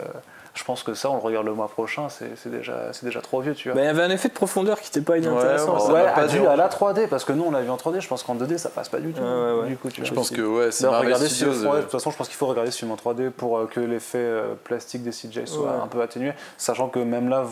je 0.54 0.62
pense 0.64 0.82
que 0.84 0.94
ça, 0.94 1.10
on 1.10 1.14
le 1.14 1.20
regarde 1.20 1.46
le 1.46 1.52
mois 1.54 1.68
prochain, 1.68 2.08
c'est 2.08 2.48
déjà, 2.48 2.92
c'est 2.92 3.04
déjà 3.04 3.20
trop 3.20 3.40
vieux, 3.40 3.54
tu 3.54 3.68
vois. 3.68 3.74
Bah, 3.76 3.82
il 3.82 3.86
y 3.86 3.88
avait 3.88 4.02
un 4.02 4.10
effet 4.10 4.28
de 4.28 4.34
profondeur 4.34 4.80
qui 4.80 4.88
était 4.88 5.00
pas 5.00 5.18
inintéressant. 5.18 5.76
ouais, 5.88 5.92
ouais, 5.94 6.12
pas 6.14 6.26
dû 6.28 6.46
à 6.46 6.54
la 6.56 6.68
3D, 6.68 7.08
parce 7.08 7.24
que 7.24 7.32
nous 7.32 7.44
on 7.44 7.50
l'a 7.50 7.60
vu 7.62 7.70
en 7.70 7.76
3D, 7.76 8.00
je 8.00 8.06
pense 8.08 8.22
qu'en 8.22 8.36
2D 8.36 8.56
ça 8.58 8.68
passe 8.68 8.88
pas 8.88 8.98
du 9.00 9.12
tout. 9.12 9.20
Ouais, 9.20 9.26
ouais, 9.26 9.60
ouais. 9.62 9.68
Du 9.68 9.76
coup, 9.76 9.88
tu 9.90 10.02
Je 10.04 10.08
vois. 10.10 10.16
pense 10.16 10.30
que 10.30 10.40
ouais, 10.42 10.70
c'est 10.70 10.86
ouais, 10.86 10.94
euh, 10.94 11.76
de 11.76 11.82
toute 11.82 11.90
façon, 11.90 12.10
je 12.10 12.16
pense 12.16 12.28
qu'il 12.28 12.36
faut 12.36 12.46
regarder 12.46 12.70
ce 12.70 12.78
film 12.78 12.92
en 12.92 12.96
3D 12.96 13.30
pour 13.30 13.58
euh, 13.58 13.66
que 13.66 13.80
l'effet 13.80 14.18
euh, 14.18 14.54
plastique 14.62 15.02
des 15.02 15.10
CGI 15.10 15.46
soit 15.46 15.64
Ouais. 15.64 15.82
un 15.82 15.86
peu 15.88 16.00
atténué, 16.02 16.32
sachant 16.56 16.88
que 16.88 16.98
même 17.00 17.28
là, 17.28 17.44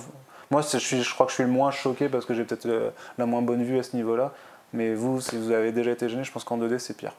moi, 0.51 0.61
je, 0.63 0.77
suis, 0.79 1.03
je 1.03 1.15
crois 1.15 1.27
que 1.27 1.31
je 1.33 1.37
suis 1.37 1.45
le 1.45 1.51
moins 1.51 1.71
choqué 1.71 2.09
parce 2.09 2.25
que 2.27 2.35
j'ai 2.35 2.45
peut-être 2.45 2.67
euh, 2.67 2.91
la 3.19 3.27
moins 3.27 3.43
bonne 3.43 3.63
vue 3.65 3.79
à 3.79 3.83
ce 3.83 3.97
niveau-là. 3.97 4.33
Mais 4.75 4.95
vous, 4.95 5.21
si 5.21 5.37
vous 5.37 5.51
avez 5.51 5.73
déjà 5.73 5.91
été 5.91 6.09
gêné, 6.09 6.25
je 6.25 6.33
pense 6.33 6.45
qu'en 6.45 6.57
2D 6.59 6.79
c'est 6.79 6.97
pire. 6.97 7.13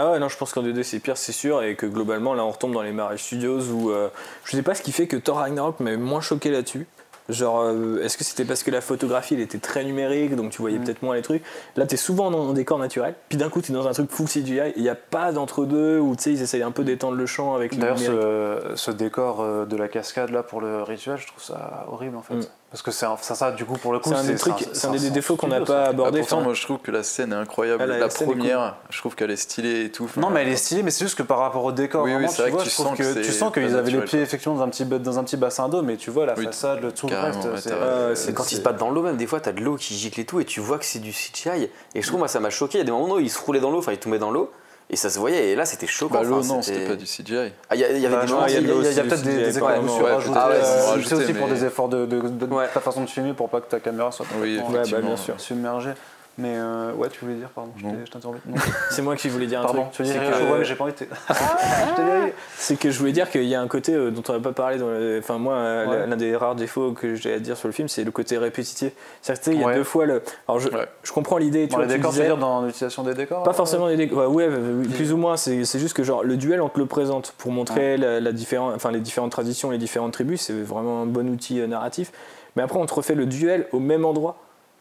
Ah 0.00 0.12
ouais, 0.12 0.20
non, 0.20 0.28
je 0.28 0.36
pense 0.36 0.52
qu'en 0.52 0.62
2D 0.62 0.84
c'est 0.84 1.00
pire, 1.00 1.16
c'est 1.16 1.32
sûr, 1.32 1.60
et 1.64 1.74
que 1.74 1.84
globalement 1.84 2.32
là 2.32 2.44
on 2.44 2.50
retombe 2.52 2.72
dans 2.72 2.82
les 2.82 2.92
Marvel 2.92 3.18
Studios 3.18 3.62
où 3.72 3.90
euh, 3.90 4.08
je 4.44 4.52
sais 4.56 4.62
pas 4.62 4.76
ce 4.76 4.82
qui 4.82 4.92
fait 4.92 5.08
que 5.08 5.16
Thor 5.16 5.38
Ragnarok 5.38 5.80
m'avait 5.80 5.96
moins 5.96 6.20
choqué 6.20 6.50
là-dessus. 6.52 6.86
Genre, 7.28 7.60
euh, 7.62 8.00
est-ce 8.02 8.16
que 8.16 8.22
c'était 8.24 8.44
parce 8.44 8.62
que 8.62 8.70
la 8.70 8.80
photographie 8.80 9.34
elle 9.34 9.40
était 9.40 9.58
très 9.58 9.84
numérique, 9.84 10.36
donc 10.36 10.50
tu 10.52 10.62
voyais 10.62 10.78
Mm. 10.78 10.84
peut-être 10.84 11.02
moins 11.02 11.16
les 11.16 11.22
trucs? 11.22 11.42
Là 11.76 11.84
t'es 11.84 11.96
souvent 11.96 12.30
dans 12.30 12.48
un 12.48 12.52
décor 12.52 12.78
naturel, 12.78 13.14
puis 13.28 13.36
d'un 13.36 13.50
coup 13.50 13.60
t'es 13.60 13.72
dans 13.72 13.88
un 13.88 13.92
truc 13.92 14.08
full 14.12 14.28
CGI, 14.28 14.72
il 14.76 14.82
n'y 14.82 14.88
a 14.88 14.94
pas 14.94 15.32
d'entre-deux 15.32 15.98
où 15.98 16.14
tu 16.14 16.22
sais 16.22 16.32
ils 16.32 16.42
essayent 16.42 16.62
un 16.62 16.70
peu 16.70 16.84
d'étendre 16.84 17.16
le 17.16 17.26
champ 17.26 17.56
avec 17.56 17.74
le 17.74 17.80
D'ailleurs, 17.80 18.76
ce 18.76 18.90
décor 18.92 19.40
euh, 19.40 19.66
de 19.66 19.76
la 19.76 19.88
cascade 19.88 20.30
là 20.30 20.44
pour 20.44 20.60
le 20.60 20.84
rituel, 20.84 21.16
je 21.18 21.26
trouve 21.26 21.42
ça 21.42 21.86
horrible 21.90 22.16
en 22.16 22.22
fait. 22.22 22.34
Mm. 22.34 22.46
Parce 22.70 22.82
que 22.82 22.90
c'est 22.90 23.06
ça, 23.22 23.34
ça, 23.34 23.50
du 23.52 23.64
coup, 23.64 23.78
pour 23.78 23.94
le 23.94 23.98
coup, 23.98 24.10
C'est 24.10 24.16
un 24.16 24.24
des 24.24 24.34
trucs, 24.34 24.68
c'est 24.74 24.86
un 24.88 24.90
des 24.92 25.08
défauts 25.08 25.36
qu'on 25.36 25.46
n'a 25.48 25.60
pas 25.60 25.66
ça. 25.66 25.84
ah, 25.86 25.88
abordé. 25.88 26.18
pourtant, 26.18 26.36
enfin, 26.36 26.44
moi 26.44 26.52
je 26.52 26.62
trouve 26.62 26.76
que 26.78 26.90
la 26.90 27.02
scène 27.02 27.32
est 27.32 27.36
incroyable. 27.36 27.82
Ah, 27.82 27.86
la- 27.86 28.08
première, 28.08 28.76
je 28.90 28.98
trouve 28.98 29.14
qu'elle 29.14 29.30
est 29.30 29.36
stylée 29.36 29.86
et 29.86 29.90
tout. 29.90 30.04
Enfin, 30.04 30.20
Non, 30.20 30.28
mais 30.28 30.42
elle 30.42 30.48
est 30.48 30.56
stylée, 30.56 30.82
mais 30.82 30.90
c'est 30.90 31.06
juste 31.06 31.16
que 31.16 31.22
par 31.22 31.38
rapport 31.38 31.64
au 31.64 31.72
décor, 31.72 32.06
tu 32.06 32.68
sens 32.68 32.98
que 32.98 33.02
que, 33.14 33.24
tu 33.24 33.32
sens 33.32 33.52
qu'ils 33.54 33.74
avaient 33.74 33.90
les 33.90 34.02
pieds 34.02 34.20
effectivement 34.20 34.54
dans 34.56 34.62
un 34.64 34.68
petit, 34.68 34.84
dans 34.84 35.18
un 35.18 35.24
petit 35.24 35.38
bassin 35.38 35.70
d'eau, 35.70 35.80
mais 35.80 35.96
tu 35.96 36.10
vois 36.10 36.26
la 36.26 36.34
Oui, 36.36 36.44
façade, 36.44 36.82
le 36.82 36.92
tout 36.92 37.08
le 37.08 37.16
reste. 37.18 37.68
euh, 37.68 38.14
c'est- 38.14 38.34
Quand 38.34 38.52
ils 38.52 38.56
se 38.56 38.60
battent 38.60 38.76
dans 38.78 38.90
l'eau, 38.90 39.00
même 39.02 39.16
des 39.16 39.26
fois, 39.26 39.40
t'as 39.40 39.52
de 39.52 39.60
l'eau 39.62 39.76
qui 39.76 39.94
gicle 39.94 40.20
et 40.20 40.26
tout, 40.26 40.38
et 40.40 40.44
tu 40.44 40.60
vois 40.60 40.78
que 40.78 40.84
c'est 40.84 40.98
du 40.98 41.12
CGI. 41.12 41.70
Et 41.94 42.02
je 42.02 42.06
trouve, 42.06 42.18
moi, 42.18 42.28
ça 42.28 42.38
m'a 42.38 42.50
choqué. 42.50 42.76
Il 42.76 42.80
y 42.80 42.82
a 42.82 42.84
des 42.84 42.92
moments 42.92 43.14
où 43.14 43.18
ils 43.20 43.30
se 43.30 43.38
roulaient 43.40 43.60
dans 43.60 43.70
l'eau, 43.70 43.78
enfin, 43.78 43.92
ils 43.92 43.98
tombaient 43.98 44.18
dans 44.18 44.30
l'eau, 44.30 44.50
et 44.90 44.96
ça 44.96 45.10
se 45.10 45.18
voyait. 45.18 45.50
Et 45.50 45.54
là, 45.54 45.64
c'était 45.66 45.86
choquant. 45.86 46.14
Bah, 46.14 46.22
l'eau, 46.22 46.38
enfin, 46.38 46.54
non, 46.54 46.62
c'était 46.62 46.86
pas 46.86 46.96
du 46.96 47.04
CGI. 47.04 47.52
Ah, 47.68 47.74
il 47.76 47.80
y, 47.80 47.84
a- 47.84 47.92
y 47.92 48.06
avait 48.06 48.16
Bah, 48.16 48.24
des 48.24 48.32
y 48.32 48.56
a- 48.56 48.60
il 48.60 48.66
y 48.66 48.70
a, 48.70 48.72
a 48.72 48.76
aussi, 48.76 49.00
peut-être 49.02 49.22
des, 49.22 49.36
des 49.44 49.58
économies 49.58 49.76
vraiment- 49.80 49.94
sur 49.96 50.04
ouais, 50.04 50.12
rajouter, 50.14 50.38
peut-être, 50.38 50.48
ouais, 50.48 50.54
euh, 50.56 51.02
c'est 51.06 51.14
aussi 51.14 51.32
pour 51.34 51.46
mais- 51.48 51.54
des 51.54 51.64
efforts 51.64 51.88
de, 51.88 52.06
de- 52.06 52.20
de 52.28 52.46
Ouais. 52.46 52.68
ta 52.72 52.80
façon 52.80 53.02
de 53.02 53.08
filmer 53.10 53.32
pour 53.34 53.48
pas 53.48 53.60
que 53.60 53.68
ta 53.70 53.80
caméra 53.80 54.10
soit 54.12 54.26
Oui, 54.40 54.58
bah, 54.72 54.82
bien 55.00 55.16
sûr. 55.16 55.34
submergée. 55.38 55.92
Mais 56.40 56.54
euh, 56.56 56.92
ouais, 56.92 57.08
tu 57.08 57.18
voulais 57.24 57.34
dire, 57.36 57.48
pardon, 57.48 57.72
je 57.76 57.84
Non. 57.84 57.90
t'ai- 57.94 58.06
je 58.06 58.10
t'interromps. 58.12 58.38
C'est 58.92 59.02
moi 59.02 59.16
qui 59.16 59.28
voulais 59.28 59.46
dire 59.48 59.58
un 59.58 59.64
Pardon, 59.64 59.82
truc. 59.82 59.92
tu 59.92 60.02
dire 60.04 60.14
que- 60.14 60.20
quelque 60.20 60.38
chose 60.38 60.50
Ouais, 60.52 60.58
mais 60.60 60.64
j'ai 60.64 60.74
pas 60.76 60.84
envie 60.84 60.92
de. 60.92 60.98
Je 61.28 61.96
t'ai 61.96 62.26
dit. 62.26 62.32
C'est 62.56 62.78
que 62.78 62.90
je 62.92 62.98
voulais 63.00 63.10
dire 63.10 63.28
qu'il 63.28 63.42
y 63.42 63.56
a 63.56 63.60
un 63.60 63.66
côté 63.66 63.92
euh, 63.92 64.12
dont 64.12 64.22
on 64.28 64.32
n'a 64.34 64.38
pas 64.38 64.52
parlé. 64.52 64.78
Dans 64.78 64.88
le- 64.88 65.18
Enfin, 65.18 65.36
moi, 65.38 65.54
euh, 65.54 65.86
Ouais. 65.88 66.06
l'un 66.06 66.16
des 66.16 66.36
rares 66.36 66.54
défauts 66.54 66.92
que 66.92 67.16
j'ai 67.16 67.34
à 67.34 67.38
dire 67.40 67.56
sur 67.56 67.66
le 67.66 67.72
film, 67.72 67.88
c'est 67.88 68.04
le 68.04 68.12
côté 68.12 68.38
répétitif. 68.38 68.92
C'est-à-dire 69.20 69.52
il 69.52 69.60
y 69.60 69.64
a 69.64 69.66
Ouais. 69.66 69.74
deux 69.74 69.82
fois 69.84 70.06
le. 70.06 70.22
Alors, 70.46 70.60
je, 70.60 70.68
Ouais. 70.68 70.86
je 71.02 71.10
comprends 71.12 71.38
l'idée. 71.38 71.66
Vois, 71.66 71.82
les 71.82 71.88
décors, 71.96 72.10
tu 72.12 72.18
disais- 72.18 72.22
veux 72.22 72.28
dire 72.28 72.38
dans 72.38 72.62
l'utilisation 72.62 73.02
des 73.02 73.14
décors 73.14 73.42
Pas 73.42 73.50
euh, 73.50 73.54
forcément 73.54 73.88
des 73.88 73.96
décors. 73.96 74.32
Ouais, 74.32 74.48
plus 74.94 75.12
ou 75.12 75.16
moins. 75.16 75.36
C'est 75.36 75.64
juste 75.78 75.94
que 75.96 76.04
genre 76.04 76.22
le 76.22 76.36
duel, 76.36 76.60
on 76.62 76.68
te 76.68 76.78
le 76.78 76.86
présente 76.86 77.34
pour 77.36 77.50
montrer 77.50 77.96
la, 77.96 78.20
la 78.20 78.30
différen- 78.32 78.72
enfin, 78.74 78.92
les 78.92 79.00
différentes 79.00 79.32
traditions, 79.32 79.70
les 79.72 79.78
différentes 79.78 80.12
tribus. 80.12 80.42
C'est 80.42 80.52
vraiment 80.62 81.02
un 81.02 81.06
bon 81.06 81.28
outil 81.28 81.60
euh, 81.60 81.66
narratif. 81.66 82.12
Mais 82.54 82.62
après, 82.62 82.78
on 82.78 82.86
te 82.86 82.94
refait 82.94 83.16
le 83.16 83.26
duel 83.26 83.66
au 83.72 83.80
même 83.80 84.04
endroit. 84.04 84.36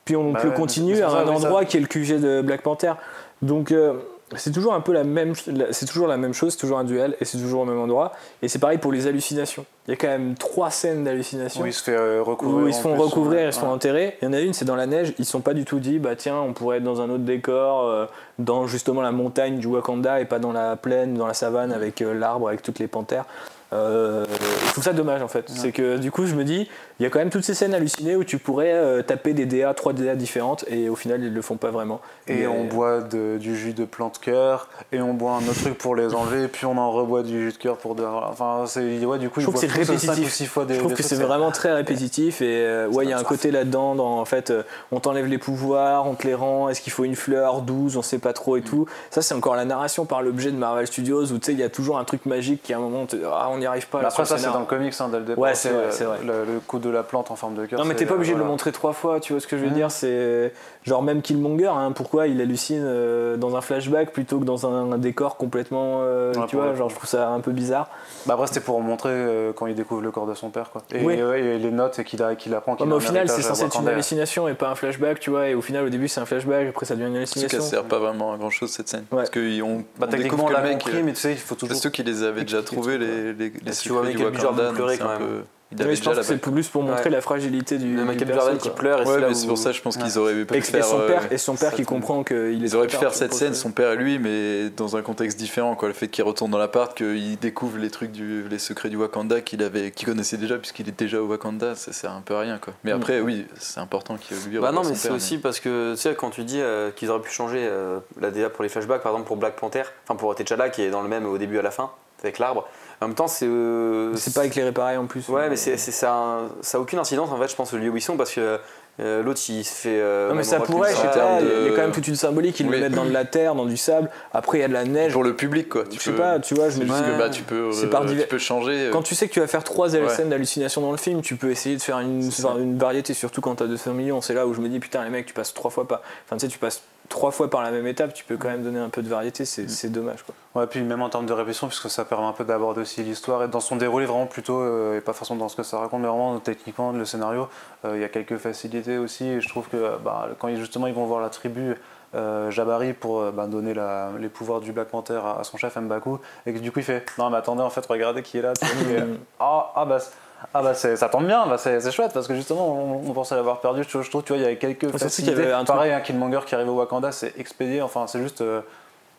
Puis 0.08 0.16
on 0.16 0.32
Bah 0.32 0.40
te 0.40 0.46
le 0.46 0.52
ouais, 0.52 0.56
continue 0.58 0.96
c'est 0.96 1.02
à 1.04 1.10
un 1.10 1.28
endroit 1.28 1.60
ça. 1.60 1.66
qui 1.66 1.76
est 1.78 1.82
le 1.82 1.88
QG 1.88 2.20
de 2.22 2.42
Black 2.42 2.62
Panther. 2.62 2.94
Donc 3.42 3.72
euh, 3.74 3.94
c'est 4.38 4.52
toujours 4.54 4.74
un 4.74 4.80
peu 4.82 4.94
la 4.94 5.04
même, 5.04 5.34
la- 5.48 5.72
c'est 5.74 5.86
toujours 5.86 6.08
la 6.08 6.16
même 6.18 6.34
chose, 6.34 6.54
c'est 6.54 6.60
toujours 6.60 6.78
un 6.80 6.84
duel 6.86 7.16
et 7.22 7.26
c'est 7.26 7.38
toujours 7.38 7.62
au 7.62 7.66
même 7.66 7.78
endroit. 7.80 8.14
Et 8.42 8.48
c'est 8.48 8.58
pareil 8.60 8.78
pour 8.78 8.92
les 8.94 9.06
hallucinations. 9.06 9.66
Il 9.88 9.92
y 9.92 9.94
a 9.94 9.98
quand 9.98 10.08
même 10.08 10.36
trois 10.36 10.70
scènes 10.70 11.04
d'hallucinations 11.04 11.62
Où 11.62 11.66
il 11.66 11.74
se 11.74 11.84
fait 11.84 11.96
euh, 11.96 12.22
recouvrir. 12.24 12.64
où 12.64 12.68
ils 12.70 12.74
se 12.74 12.80
font 12.82 12.94
plus, 12.94 13.02
recouvrir, 13.04 13.48
ils 13.48 13.54
se 13.54 13.60
font 13.60 13.68
Ouais. 13.68 13.74
enterrer. 13.74 14.18
Il 14.22 14.26
y 14.26 14.28
en 14.30 14.34
a 14.34 14.40
une, 14.40 14.54
c'est 14.54 14.66
dans 14.66 14.76
la 14.78 14.86
neige. 14.86 15.14
Ils 15.20 15.26
sont 15.26 15.42
pas 15.42 15.54
du 15.54 15.66
tout 15.66 15.80
dit, 15.80 16.00
bah 16.00 16.16
tiens, 16.16 16.38
on 16.40 16.54
pourrait 16.54 16.78
être 16.78 16.84
dans 16.84 17.02
un 17.02 17.10
autre 17.10 17.24
décor, 17.26 17.84
euh, 17.86 18.06
dans 18.40 18.66
justement 18.66 19.02
la 19.02 19.12
montagne 19.12 19.60
du 19.60 19.68
Wakanda 19.68 20.20
et 20.22 20.26
pas 20.26 20.40
dans 20.40 20.52
la 20.54 20.76
plaine, 20.78 21.14
dans 21.16 21.28
la 21.28 21.34
savane 21.34 21.72
avec 21.74 22.02
euh, 22.02 22.14
l'arbre, 22.14 22.48
avec 22.48 22.62
toutes 22.62 22.80
les 22.80 22.88
panthères. 22.88 23.26
Euh, 23.74 24.26
je 24.66 24.72
trouve 24.72 24.84
ça 24.84 24.94
dommage 24.94 25.22
en 25.22 25.28
fait. 25.28 25.50
C'est 25.50 25.72
que 25.72 25.98
du 25.98 26.10
coup, 26.12 26.26
je 26.26 26.36
me 26.36 26.44
dis, 26.44 26.70
il 27.00 27.04
y 27.04 27.06
a 27.06 27.10
quand 27.10 27.20
même 27.20 27.30
toutes 27.30 27.44
ces 27.44 27.54
scènes 27.54 27.74
hallucinées 27.74 28.16
où 28.16 28.24
tu 28.24 28.38
pourrais 28.38 28.72
euh, 28.74 29.02
taper 29.02 29.34
des 29.34 29.46
DA, 29.46 29.74
trois 29.74 29.92
DA 29.94 30.16
différentes 30.16 30.64
et 30.70 30.88
au 30.90 30.96
final, 30.96 31.22
ils 31.24 31.34
le 31.34 31.42
font 31.42 31.58
pas 31.58 31.70
vraiment. 31.72 32.00
Et 32.28 32.34
Mais- 32.36 32.48
on 32.48 32.64
boit 32.66 33.02
de- 33.02 33.38
du 33.38 33.58
jus 33.58 33.74
de 33.74 33.86
plante 33.86 34.20
cœur, 34.20 34.70
et 34.92 35.02
on 35.02 35.14
boit 35.14 35.32
un 35.34 35.48
autre 35.50 35.60
truc 35.62 35.78
pour 35.78 35.96
les 35.96 36.14
enlever, 36.16 36.48
puis 36.48 36.66
on 36.66 36.78
en 36.78 36.92
reboit 36.92 37.24
du 37.24 37.46
jus 37.46 37.52
de 37.54 37.58
cœur 37.58 37.78
pour 37.78 37.96
de. 37.96 38.04
Enfin, 38.04 38.64
c'est. 38.68 39.06
Ouais, 39.06 39.18
du 39.20 39.30
coup, 39.30 39.40
Je 39.42 39.46
trouve 39.46 39.56
que 39.56 39.62
c'est 39.62 39.68
répétitif. 39.68 40.32
Six 40.34 40.46
fois 40.46 40.66
des, 40.66 40.76
Je 40.76 40.80
trouve 40.80 40.92
des 40.94 40.98
que 40.98 41.04
c'est 41.04 41.16
vraiment 41.16 41.52
très 41.52 41.74
répétitif 41.74 42.42
et 42.42 42.46
euh, 42.66 42.88
ouais, 42.88 43.06
il 43.06 43.10
y 43.10 43.14
a 43.14 43.20
un 43.20 43.24
côté 43.24 43.52
là-dedans. 43.52 43.96
Dans, 43.96 44.20
en 44.20 44.26
fait, 44.26 44.50
euh, 44.50 44.64
on 44.92 45.00
t'enlève 45.00 45.26
les 45.28 45.38
pouvoirs, 45.38 46.08
on 46.08 46.16
te 46.16 46.26
les 46.26 46.34
rend. 46.34 46.70
Est-ce 46.70 46.82
qu'il 46.82 46.94
faut 46.94 47.04
une 47.04 47.16
fleur, 47.16 47.62
12, 47.62 47.98
on 47.98 48.02
sait 48.02 48.20
pas 48.20 48.34
trop 48.34 48.56
et 48.58 48.62
tout. 48.62 48.86
Ça, 49.10 49.22
c'est 49.22 49.34
encore 49.36 49.56
la 49.56 49.66
narration 49.66 50.06
par 50.06 50.22
l'objet 50.22 50.52
de 50.52 50.58
Marvel 50.58 50.88
Studios 50.88 51.32
où 51.32 51.38
tu 51.38 51.46
sais, 51.46 51.54
il 51.54 51.60
y 51.60 51.64
a 51.64 51.70
toujours 51.70 51.98
un 52.00 52.04
truc 52.06 52.26
magique 52.26 52.62
qui 52.64 52.74
à 52.74 52.78
un 52.78 52.82
moment, 52.82 53.06
te- 53.06 53.18
ah, 53.26 53.48
on 53.52 53.57
n'y 53.60 53.66
arrive 53.66 53.88
pas. 53.88 54.02
Là, 54.02 54.08
après, 54.10 54.26
ça, 54.26 54.38
c'est 54.38 54.48
dans 54.48 54.60
le 54.60 54.66
comics, 54.66 54.94
hein, 55.00 55.10
dès 55.12 55.20
le 55.20 55.26
départ. 55.26 55.44
Ouais, 55.44 55.56
c'est 55.56 55.70
vrai, 55.70 55.90
vrai. 56.06 56.18
Le, 56.26 56.54
le 56.54 56.60
coup 56.60 56.80
de 56.80 56.90
la 56.90 57.04
plante 57.04 57.32
en 57.32 57.36
forme 57.36 57.56
de 57.56 57.66
cœur. 57.66 57.80
Non 57.80 57.86
mais 57.86 57.96
t'es 57.96 58.06
pas 58.06 58.16
obligé 58.16 58.34
de 58.34 58.40
le 58.40 58.44
montrer 58.46 58.72
trois 58.72 58.94
fois, 58.94 59.20
tu 59.20 59.34
vois 59.34 59.40
ce 59.40 59.48
que 59.48 59.58
je 59.58 59.64
veux 59.64 59.70
Mhm. 59.70 59.76
dire 59.76 59.92
C'est 59.92 60.54
genre 60.86 61.04
même 61.04 61.22
Killmonger, 61.22 61.68
hein, 61.68 61.92
pourquoi 61.94 62.28
il 62.28 62.40
hallucine 62.42 62.84
euh, 62.86 63.36
dans 63.38 63.56
un 63.56 63.62
flashback 63.62 64.12
plutôt 64.12 64.40
que 64.40 64.46
dans 64.46 64.66
un, 64.66 64.92
un 64.94 64.98
décor 64.98 65.38
complètement, 65.38 66.00
euh, 66.02 66.34
Ouais, 66.34 66.46
tu 66.48 66.56
vois, 66.56 66.74
genre 66.76 66.90
je 66.90 66.96
trouve 66.96 67.10
ça 67.10 67.30
un 67.30 67.40
peu 67.40 67.52
bizarre. 67.52 67.90
Bah 68.26 68.34
après, 68.36 68.48
c'était 68.48 68.60
pour 68.60 68.80
montrer 68.82 69.10
euh, 69.12 69.52
quand 69.54 69.68
il 69.68 69.76
découvre 69.76 70.02
le 70.02 70.12
corps 70.12 70.28
de 70.28 70.34
son 70.34 70.50
père, 70.50 70.70
quoi. 70.72 70.84
Et, 70.94 71.04
Oui. 71.04 71.22
ouais, 71.22 71.42
et 71.42 71.58
les 71.58 71.72
notes 71.72 72.04
qu'il 72.04 72.22
a- 72.24 72.36
qu'il 72.36 72.54
apprend 72.54 72.74
Ouais, 72.74 72.78
qu'il 72.78 72.88
mais 72.88 72.96
au 72.96 73.00
final 73.00 73.28
c'est 73.30 73.42
censé 73.42 73.66
être 73.66 73.80
une 73.82 73.88
hallucination 73.88 74.48
et 74.48 74.54
pas 74.54 74.70
un 74.70 74.76
flashback, 74.76 75.20
tu 75.20 75.30
vois, 75.30 75.48
et 75.50 75.56
au 75.56 75.62
final 75.62 75.86
au 75.86 75.90
début 75.90 76.08
c'est 76.08 76.20
un 76.22 76.26
flashback, 76.26 76.70
après 76.70 76.86
ça 76.86 76.96
devient 76.96 77.08
une 77.08 77.14
Parce 77.18 77.32
hallucination. 77.38 77.58
qu'elle 77.60 77.68
sert 77.68 77.84
pas 77.84 78.00
vraiment 78.00 78.34
à 78.34 78.38
grand 78.38 78.50
chose 78.50 78.70
cette 78.72 78.88
scène. 78.90 79.06
Ouais. 79.12 79.18
Parce 79.18 79.30
qu'on 79.30 79.40
on 79.62 79.84
Bah, 80.00 80.08
techniquement, 80.10 80.46
découvre 80.46 80.46
on 80.46 80.64
le 80.64 80.70
mec. 80.70 80.86
mais 81.04 81.14
tu 81.14 81.20
sais, 81.20 81.32
il 81.34 81.38
faut 81.38 81.56
C'est 81.56 81.60
toujours. 81.68 81.78
ceux 81.78 81.90
qui 81.90 82.04
les 82.04 82.24
avaient 82.24 82.42
déjà 82.44 82.62
trouvés, 82.62 82.98
les, 82.98 83.34
les, 83.56 83.72
les 83.72 83.72
tu 83.76 83.90
vois 83.90 84.04
Michael 84.04 84.32
B. 84.32 84.40
Jordan 84.40 84.74
pleurer 84.74 84.98
quand 84.98 85.10
même. 85.10 85.18
peu- 85.20 85.44
Il 85.78 85.86
Oui, 85.86 85.98
je 85.98 86.02
pense 86.02 86.16
que 86.16 86.24
c'est 86.24 86.38
plus 86.38 86.70
pour 86.70 86.82
montrer 86.82 87.04
Ouais. 87.06 87.10
la 87.10 87.20
fragilité 87.20 87.78
du, 87.78 87.98
Le 87.98 88.06
Michael 88.06 88.34
Jordan 88.34 88.58
qui 88.58 88.70
pleure 88.70 89.02
et 89.02 89.06
Ouais, 89.06 89.18
mais 89.20 89.26
où- 89.26 89.34
c'est 89.34 89.48
pour 89.48 89.58
ça 89.58 89.74
je 89.74 89.82
pense 89.82 89.98
qu'ils 89.98 90.18
auraient 90.18 90.46
pu 90.46 90.56
Et, 90.56 90.62
faire. 90.62 90.86
son 90.86 91.02
euh, 91.02 91.08
père, 91.08 91.30
et 91.30 91.38
son 91.38 91.56
père 91.58 91.74
qui 91.74 91.84
comprend 91.84 92.24
qu'il 92.24 92.38
est 92.38 92.54
Ils 92.54 92.74
auraient 92.78 92.88
pu 92.88 92.96
faire 92.96 93.14
cette 93.14 93.34
scène, 93.34 93.54
son 93.54 93.72
père 93.72 93.92
et 93.92 93.98
lui, 93.98 94.18
mais 94.18 94.70
dans 94.70 94.96
un 94.96 95.02
contexte 95.02 95.38
différent. 95.38 95.76
Quoi. 95.76 95.90
Le 95.90 95.94
fait 95.94 96.08
qu'il 96.08 96.24
retourne 96.24 96.52
dans 96.52 96.58
l'appart, 96.58 96.96
qu'il 96.98 97.38
découvre 97.38 97.80
les 97.80 97.90
trucs, 97.90 98.14
du, 98.14 98.48
les 98.48 98.60
secrets 98.60 98.88
du 98.88 98.96
Wakanda 98.96 99.42
qu'il 99.42 99.62
avait, 99.62 99.92
qu'il 99.92 100.08
connaissait 100.08 100.38
déjà 100.38 100.58
puisqu'il 100.58 100.88
est 100.88 100.98
déjà 100.98 101.22
au 101.22 101.26
Wakanda, 101.28 101.76
ça 101.76 101.92
sert 101.92 102.12
un 102.14 102.22
peu 102.22 102.36
à 102.36 102.40
rien. 102.40 102.60
Quoi. 102.60 102.74
Mais 102.86 102.94
Mm. 102.94 102.96
après, 102.96 103.20
oui, 103.20 103.46
c'est 103.60 103.82
important 103.82 104.16
qu'il 104.16 104.38
lui 104.50 104.60
Bah 104.60 104.72
non, 104.72 104.84
mais 104.86 104.96
c'est 104.96 105.10
aussi 105.10 105.38
parce 105.38 105.60
que, 105.60 105.96
tu 105.96 105.98
sais, 106.00 106.16
quand 106.16 106.30
tu 106.30 106.46
dis 106.46 106.62
euh, 106.62 106.92
qu'ils 106.92 107.10
auraient 107.10 107.20
pu 107.22 107.32
changer 107.32 107.60
euh, 107.70 108.00
la 108.22 108.32
DA 108.32 108.50
pour 108.50 108.64
les 108.64 108.70
flashbacks, 108.70 109.02
par 109.04 109.12
exemple 109.12 109.28
pour 109.28 109.36
Black 109.36 109.58
Panther, 109.58 109.84
enfin 110.06 110.16
pour 110.16 110.34
T'Challa 110.34 110.70
qui 110.70 110.82
est 110.82 110.92
dans 110.92 111.02
le 111.02 111.10
même 111.10 111.26
au 111.26 111.38
début 111.38 111.60
à 111.60 111.62
la 111.62 111.72
fin, 111.72 111.92
avec 112.24 112.40
l'arbre, 112.40 112.66
en 113.02 113.08
même 113.08 113.16
temps, 113.16 113.28
c'est. 113.28 113.46
euh, 113.48 114.16
C'est 114.16 114.34
pas 114.34 114.46
éclairé 114.46 114.72
pareil 114.72 114.98
en 114.98 115.06
plus. 115.06 115.28
Ouais, 115.30 115.50
mais 115.50 115.56
c'est, 115.56 115.78
c'est- 115.78 115.92
ça, 115.92 116.12
a, 116.14 116.40
ça 116.62 116.78
a 116.78 116.82
aucune 116.82 117.00
incidence 117.00 117.30
en 117.32 117.38
fait, 117.38 117.48
je 117.48 117.56
pense, 117.56 117.74
lieu 117.74 117.90
où 117.90 117.98
ils 117.98 118.02
sont 118.02 118.18
parce 118.18 118.34
que 118.34 118.60
euh, 119.00 119.22
l'autre 119.22 119.40
il 119.50 119.64
se 119.64 119.72
fait. 119.76 120.00
euh, 120.02 120.30
Non 120.30 120.36
mais 120.36 120.42
ça 120.44 120.60
pourrait, 120.60 120.90
sais 120.90 120.96
seule. 120.96 121.06
pas, 121.10 121.14
termes 121.14 121.38
il 121.42 121.46
y 121.48 121.68
a 121.68 121.70
de- 121.70 121.76
quand 121.76 121.82
même 121.84 121.92
toute 121.92 122.08
une 122.08 122.16
symbolique, 122.16 122.60
ils 122.60 122.66
Oui. 122.68 122.74
le 122.76 122.82
mettent 122.82 122.94
dans 122.94 123.06
de 123.06 123.12
la 123.12 123.26
terre, 123.26 123.54
dans 123.54 123.68
du 123.68 123.78
sable, 123.78 124.10
après 124.34 124.58
il 124.58 124.62
y 124.62 124.64
a 124.64 124.68
de 124.68 124.74
la 124.74 124.86
neige, 124.86 125.14
Pour 125.14 125.24
le 125.24 125.36
public, 125.36 125.70
quoi. 125.70 125.84
Tu 125.84 126.00
je 126.00 126.04
sais 126.06 126.12
peux- 126.12 126.18
pas, 126.18 126.40
tu 126.40 126.56
vois, 126.56 126.70
je 126.72 126.80
me 126.80 126.86
dis, 126.86 126.90
que 126.90 127.18
bah, 127.20 127.30
tu, 127.30 127.44
peux, 127.44 127.72
C'est 127.72 127.86
euh, 127.86 127.90
par 127.90 128.02
tu 128.08 128.16
peux 128.28 128.40
changer. 128.40 128.88
euh, 128.88 128.92
quand 128.92 129.04
tu 129.04 129.14
sais 129.14 129.28
que 129.28 129.34
tu 129.34 129.40
vas 129.40 129.46
faire 129.46 129.64
trois 129.64 129.94
Ouais. 130.08 130.16
scènes 130.16 130.30
d'hallucination 130.30 130.82
dans 130.82 130.90
le 130.92 130.98
film, 130.98 131.22
tu 131.22 131.36
peux 131.36 131.52
essayer 131.52 131.76
de 131.76 131.82
faire 131.84 132.00
une, 132.00 132.24
ça. 132.32 132.56
une 132.58 132.80
variété, 132.80 133.14
surtout 133.14 133.40
quand 133.42 133.54
t'as 133.54 133.68
200 133.68 133.94
millions, 133.94 134.22
c'est 134.22 134.34
là 134.34 134.48
où 134.48 134.56
je 134.56 134.62
me 134.62 134.68
dis, 134.70 134.80
putain 134.80 135.04
les 135.04 135.12
mecs, 135.12 135.28
tu 135.28 135.34
passes 135.36 135.54
trois 135.54 135.70
fois 135.70 135.88
pas, 135.88 136.02
enfin 136.26 136.38
tu 136.38 136.48
sais, 136.48 136.52
tu 136.52 136.58
passes 136.58 136.82
trois 137.10 137.32
fois 137.32 137.50
par 137.50 137.62
la 137.62 137.72
même 137.72 137.88
étape, 137.88 138.14
tu 138.14 138.24
peux 138.24 138.38
quand 138.38 138.50
même 138.50 138.64
donner 138.64 138.80
un 138.80 138.90
peu 138.90 139.02
de 139.02 139.10
variété, 139.10 139.46
c'est, 139.46 139.64
Mm. 139.64 139.70
c'est 139.70 139.90
dommage 139.90 140.24
quoi. 140.24 140.36
Ouais, 140.56 140.68
puis 140.68 140.82
même 140.82 141.02
en 141.02 141.10
termes 141.10 141.26
de 141.26 141.34
répétition, 141.34 141.68
puisque 141.68 141.90
ça 141.90 142.04
permet 142.06 142.26
un 142.26 142.32
peu 142.34 142.44
d'aborder 142.44 142.82
aussi 142.82 143.04
l'histoire 143.04 143.44
et 143.44 143.48
dans 143.48 143.60
son 143.60 143.76
déroulé 143.76 144.06
vraiment 144.06 144.26
plutôt, 144.26 144.60
euh, 144.60 144.98
et 144.98 145.02
pas 145.02 145.14
forcément 145.14 145.40
dans 145.40 145.50
ce 145.50 145.56
que 145.56 145.64
ça 145.64 145.78
raconte, 145.80 146.02
mais 146.02 146.08
vraiment 146.08 146.40
techniquement 146.40 146.92
le 146.92 147.06
scénario, 147.06 147.48
euh, 147.86 147.92
il 147.96 148.02
y 148.02 148.04
a 148.04 148.10
quelques 148.10 148.38
facilités 148.38 148.98
aussi. 148.98 149.26
Et 149.26 149.42
je 149.42 149.48
trouve 149.50 149.68
que 149.70 149.98
bah, 150.04 150.30
quand 150.40 150.54
justement 150.56 150.88
ils 150.88 150.94
vont 150.94 151.06
voir 151.06 151.22
la 151.22 151.30
tribu 151.30 151.76
euh, 152.16 152.50
Jabari 152.52 152.94
pour 152.94 153.32
bah, 153.34 153.48
donner 153.48 153.74
la- 153.74 154.10
les 154.20 154.30
pouvoirs 154.30 154.62
du 154.62 154.72
Black 154.72 154.88
Panther 154.88 155.20
à, 155.24 155.40
à 155.42 155.44
son 155.44 155.58
chef 155.58 155.76
M'Baku, 155.76 156.20
et 156.46 156.54
que 156.54 156.60
du 156.60 156.72
coup 156.72 156.80
il 156.80 156.86
fait 156.86 157.06
Non, 157.18 157.30
mais 157.30 157.38
attendez, 157.38 157.62
en 157.62 157.70
fait, 157.70 157.86
regardez 157.86 158.24
qui 158.24 158.38
est 158.38 158.42
là. 158.42 158.54
ah, 159.40 159.72
ah 159.76 159.86
bah. 159.86 160.00
C'est- 160.42 160.48
Ah 160.54 160.62
bah 160.62 160.74
c'est- 160.74 160.96
ça 160.96 161.10
tombe 161.10 161.26
bien, 161.26 161.46
bah 161.48 161.58
c'est 161.58 161.80
c'est 161.82 161.92
chouette 161.92 162.12
parce 162.14 162.28
que 162.28 162.36
justement 162.36 162.74
on, 162.74 163.10
on 163.10 163.14
pensait 163.14 163.36
l'avoir 163.36 163.60
perdu. 163.60 163.84
Je, 163.88 164.02
je 164.02 164.10
trouve 164.10 164.24
tu 164.24 164.34
vois 164.34 164.42
il 164.42 164.44
y 164.44 164.48
a 164.48 164.56
quelques 164.56 164.84
y 164.84 164.98
facilités. 165.00 165.34
avait 165.34 165.52
un 165.52 165.66
Pareil, 165.66 165.92
un 165.94 166.02
Killmonger 166.02 166.42
qui 166.46 166.56
arrive 166.56 166.70
au 166.70 166.76
Wakanda, 166.76 167.12
c'est 167.12 167.34
expédié. 167.40 167.82
Enfin 167.82 168.08
c'est 168.08 168.22
juste 168.22 168.42
euh, 168.42 168.62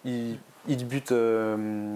il, 0.04 0.38
il 0.68 0.86
bute 0.86 1.12
euh, 1.12 1.94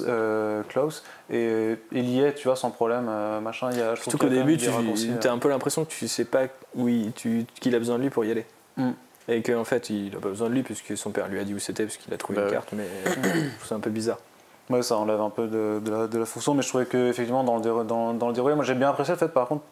euh, 0.00 0.62
Klaus 0.68 1.02
et 1.30 1.76
il 1.92 2.08
y 2.08 2.22
est, 2.22 2.34
tu 2.34 2.48
vois, 2.48 2.56
sans 2.56 2.70
problème, 2.70 3.06
euh, 3.08 3.40
machin. 3.40 3.68
Il 3.72 3.78
y 3.78 3.82
a, 3.82 3.94
je 3.94 4.02
Surtout 4.02 4.18
qu'au 4.18 4.28
début, 4.28 4.56
tu 4.56 4.68
as 4.68 5.32
un 5.32 5.38
peu 5.38 5.48
l'impression 5.48 5.84
que 5.84 5.90
tu 5.90 6.08
sais 6.08 6.24
pas 6.24 6.42
où 6.74 6.88
il- 6.88 7.12
tu- 7.12 7.46
qu'il 7.60 7.74
a 7.74 7.78
besoin 7.78 7.98
de 7.98 8.02
lui 8.04 8.10
pour 8.10 8.24
y 8.24 8.30
aller. 8.30 8.46
Mm. 8.76 8.90
Et 9.28 9.42
qu'en 9.42 9.64
fait, 9.64 9.90
il 9.90 10.14
a 10.16 10.18
pas 10.18 10.28
besoin 10.30 10.48
de 10.48 10.54
lui 10.54 10.62
puisque 10.62 10.96
son 10.96 11.10
père 11.10 11.28
lui 11.28 11.38
a 11.38 11.44
dit 11.44 11.54
où 11.54 11.58
c'était, 11.58 11.84
parce 11.84 11.96
qu'il 11.98 12.12
a 12.12 12.16
trouvé 12.16 12.38
Bah 12.40 12.46
une 12.46 12.52
carte, 12.52 12.72
mais 12.72 12.86
ça 13.64 13.74
un 13.74 13.80
peu 13.80 13.90
bizarre. 13.90 14.18
Ouais, 14.70 14.82
ça 14.82 14.96
enlève 14.96 15.20
un 15.20 15.30
peu 15.30 15.46
de, 15.48 15.80
de 15.84 15.90
la, 15.90 16.06
de 16.06 16.18
la 16.18 16.24
fonction, 16.24 16.54
mais 16.54 16.62
je 16.62 16.68
trouvais 16.68 16.86
que 16.86 17.08
effectivement 17.08 17.44
dans 17.44 17.56
le, 17.58 17.84
dans, 17.84 18.14
dans 18.14 18.28
le 18.28 18.32
déroulé, 18.32 18.54
moi 18.54 18.64
j'ai 18.64 18.74
bien 18.74 18.88
apprécié 18.88 19.12
le 19.14 19.18
fait 19.18 19.28
par 19.28 19.48
contre 19.48 19.62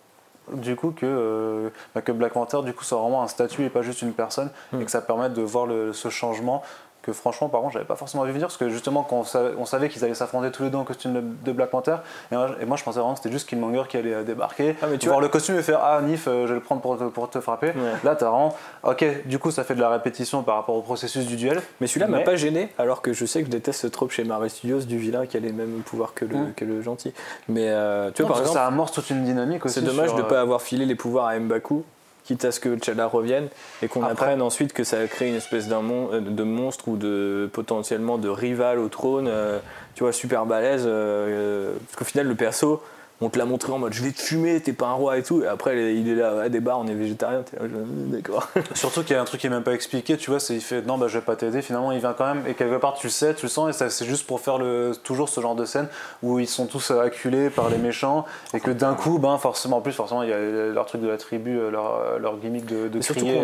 du 0.52 0.76
coup 0.76 0.90
que, 0.92 1.04
euh, 1.06 1.68
bah, 1.94 2.00
que 2.00 2.10
Black 2.10 2.32
Panther 2.32 2.62
du 2.64 2.72
coup 2.72 2.82
soit 2.82 2.98
vraiment 2.98 3.22
un 3.22 3.28
statut 3.28 3.64
et 3.64 3.68
pas 3.70 3.82
juste 3.82 4.02
une 4.02 4.12
personne 4.12 4.50
Mm. 4.72 4.80
et 4.80 4.84
que 4.86 4.90
ça 4.90 5.00
permette 5.02 5.34
de 5.34 5.42
voir 5.42 5.66
le- 5.66 5.92
ce 5.92 6.08
changement 6.08 6.62
que 7.08 7.12
franchement 7.14 7.48
par 7.48 7.60
contre 7.60 7.72
j'avais 7.72 7.84
pas 7.84 7.96
forcément 7.96 8.24
vu 8.24 8.32
venir 8.32 8.46
parce 8.48 8.56
que 8.58 8.68
justement 8.68 9.02
quand 9.02 9.24
on 9.58 9.64
savait, 9.64 9.88
qu'ils 9.88 10.04
allaient 10.04 10.14
s'affronter 10.14 10.50
tous 10.50 10.62
les 10.64 10.70
deux 10.70 10.76
en 10.78 10.84
costume 10.84 11.14
de, 11.14 11.22
de 11.44 11.52
Black 11.52 11.70
Panther 11.70 11.96
et 12.30 12.34
moi, 12.36 12.48
et 12.60 12.64
moi, 12.66 12.76
je 12.76 12.84
pensais 12.84 12.98
vraiment 12.98 13.14
que 13.14 13.20
c'était 13.20 13.32
juste 13.32 13.48
Killmonger 13.48 13.84
qui 13.88 13.96
allait 13.96 14.14
euh, 14.14 14.22
débarquer 14.24 14.76
Ah, 14.82 14.86
mais 14.90 14.98
tu 14.98 15.06
voir 15.06 15.18
vois- 15.18 15.26
le 15.26 15.30
costume 15.30 15.56
et 15.58 15.62
faire 15.62 15.80
ah 15.82 16.00
Nif 16.02 16.26
euh, 16.28 16.42
je 16.46 16.48
vais 16.48 16.58
le 16.58 16.60
prendre 16.60 16.80
pour 16.80 16.98
te, 16.98 17.04
pour 17.04 17.30
te 17.30 17.40
frapper 17.40 17.68
Ouais. 17.68 17.74
là 18.04 18.14
t'as 18.16 18.28
vraiment 18.28 18.54
ok 18.84 19.26
du 19.26 19.38
coup 19.38 19.50
ça 19.50 19.64
fait 19.64 19.74
de 19.74 19.80
la 19.80 19.88
répétition 19.88 20.42
par 20.42 20.56
rapport 20.56 20.74
au 20.76 20.82
processus 20.82 21.26
du 21.26 21.36
duel 21.36 21.60
Mais 21.80 21.86
celui-là 21.86 22.06
m'a 22.08 22.20
pas 22.20 22.36
gêné, 22.36 22.68
alors 22.78 23.02
que 23.02 23.12
je 23.12 23.24
sais 23.24 23.40
que 23.40 23.46
je 23.46 23.50
déteste 23.50 23.80
ce 23.80 23.86
trope 23.86 24.10
chez 24.10 24.24
Marvel 24.24 24.50
Studios 24.50 24.80
du 24.80 24.98
vilain 24.98 25.26
qui 25.26 25.36
a 25.36 25.40
les 25.40 25.52
mêmes 25.52 25.82
pouvoirs 25.84 26.14
que 26.14 26.24
le, 26.24 26.36
Mm. 26.36 26.52
que 26.54 26.64
le 26.64 26.82
gentil. 26.82 27.12
Mais 27.48 27.68
euh, 27.68 28.10
tu 28.12 28.22
vois, 28.22 28.28
Non, 28.28 28.34
par 28.34 28.36
parce 28.36 28.40
que 28.40 28.42
exemple, 28.42 28.58
ça 28.58 28.66
amorce 28.66 28.92
toute 28.92 29.10
une 29.10 29.24
dynamique 29.24 29.64
aussi 29.64 29.74
c'est 29.76 29.80
dommage 29.86 30.08
sur, 30.08 30.16
de 30.18 30.22
ne 30.22 30.28
pas 30.28 30.40
avoir 30.40 30.60
filé 30.62 30.84
les 30.86 30.94
pouvoirs 30.94 31.26
à 31.26 31.38
M'Baku, 31.38 31.84
quitte 32.28 32.44
à 32.44 32.52
ce 32.52 32.60
que 32.60 32.74
T'Challa 32.76 33.06
revienne 33.06 33.48
et 33.82 33.88
qu'on 33.88 34.02
Après- 34.02 34.12
apprenne 34.12 34.42
ensuite 34.42 34.74
que 34.74 34.84
ça 34.84 35.00
a 35.00 35.06
créé 35.06 35.28
une 35.30 35.34
espèce 35.34 35.66
d'un 35.66 35.80
mon- 35.80 36.12
euh, 36.12 36.20
de 36.20 36.42
monstre 36.42 36.86
ou 36.88 36.96
de 36.98 37.48
potentiellement 37.54 38.18
de 38.18 38.28
rival 38.28 38.78
au 38.78 38.88
trône, 38.88 39.26
euh, 39.28 39.58
tu 39.94 40.02
vois, 40.04 40.12
super 40.12 40.44
balèze. 40.44 40.84
euh, 40.86 41.72
parce 41.86 41.96
qu'au 41.96 42.04
final, 42.04 42.26
le 42.26 42.34
perso, 42.34 42.82
on 43.20 43.28
te 43.30 43.38
l'a 43.38 43.44
montré 43.44 43.72
en 43.72 43.78
mode 43.78 43.92
je 43.92 44.02
vais 44.04 44.12
te 44.12 44.20
fumer, 44.20 44.60
t'es 44.60 44.72
pas 44.72 44.86
un 44.86 44.92
roi 44.92 45.18
et 45.18 45.22
tout, 45.22 45.42
et 45.42 45.46
après 45.48 45.94
il 45.94 46.08
est 46.08 46.14
là, 46.14 46.36
ouais, 46.36 46.50
des 46.50 46.60
bars, 46.60 46.78
on 46.78 46.86
est 46.86 46.94
végétarien, 46.94 47.42
t'es 47.42 47.56
là, 47.56 47.64
je- 47.68 48.12
d'accord. 48.16 48.48
Surtout 48.74 49.02
qu'il 49.02 49.12
y 49.14 49.18
a 49.18 49.20
un 49.22 49.24
truc 49.24 49.40
qui 49.40 49.46
est 49.46 49.50
même 49.50 49.62
pas 49.64 49.72
expliqué, 49.74 50.16
tu 50.16 50.30
vois, 50.30 50.38
c'est 50.40 50.54
il 50.54 50.60
fait 50.60 50.82
non 50.82 50.98
bah 50.98 51.08
je 51.08 51.18
vais 51.18 51.24
pas 51.24 51.34
t'aider, 51.36 51.62
finalement 51.62 51.92
il 51.92 51.98
vient 51.98 52.14
quand 52.16 52.26
même 52.34 52.44
et 52.46 52.54
quelque 52.54 52.76
part 52.80 52.94
tu 52.94 53.06
le 53.08 53.10
sais, 53.10 53.34
tu 53.34 53.46
le 53.46 53.48
sens 53.50 53.80
et 53.82 53.88
c'est 53.90 54.04
juste 54.06 54.26
pour 54.26 54.40
faire 54.40 54.58
le 54.58 54.92
toujours 55.02 55.28
ce 55.28 55.40
genre 55.40 55.54
de 55.56 55.64
scène 55.64 55.88
où 56.22 56.38
ils 56.38 56.46
sont 56.48 56.66
tous 56.66 56.90
euh, 56.90 57.00
acculés 57.00 57.50
par 57.50 57.68
les 57.70 57.78
méchants 57.78 58.24
et 58.54 58.60
que 58.60 58.70
d'un 58.70 58.94
coup 58.94 59.18
ben 59.18 59.36
forcément 59.38 59.78
en 59.78 59.80
plus 59.80 59.92
forcément 59.92 60.22
il 60.22 60.28
y 60.30 60.32
a 60.32 60.38
leur 60.38 60.86
truc 60.86 61.00
de 61.00 61.08
la 61.08 61.16
tribu, 61.16 61.58
euh, 61.58 61.70
leur, 61.70 61.94
euh, 61.96 62.18
leur 62.18 62.38
gimmick 62.38 62.66
de, 62.66 62.88
de 62.88 62.98
crier. 63.20 63.40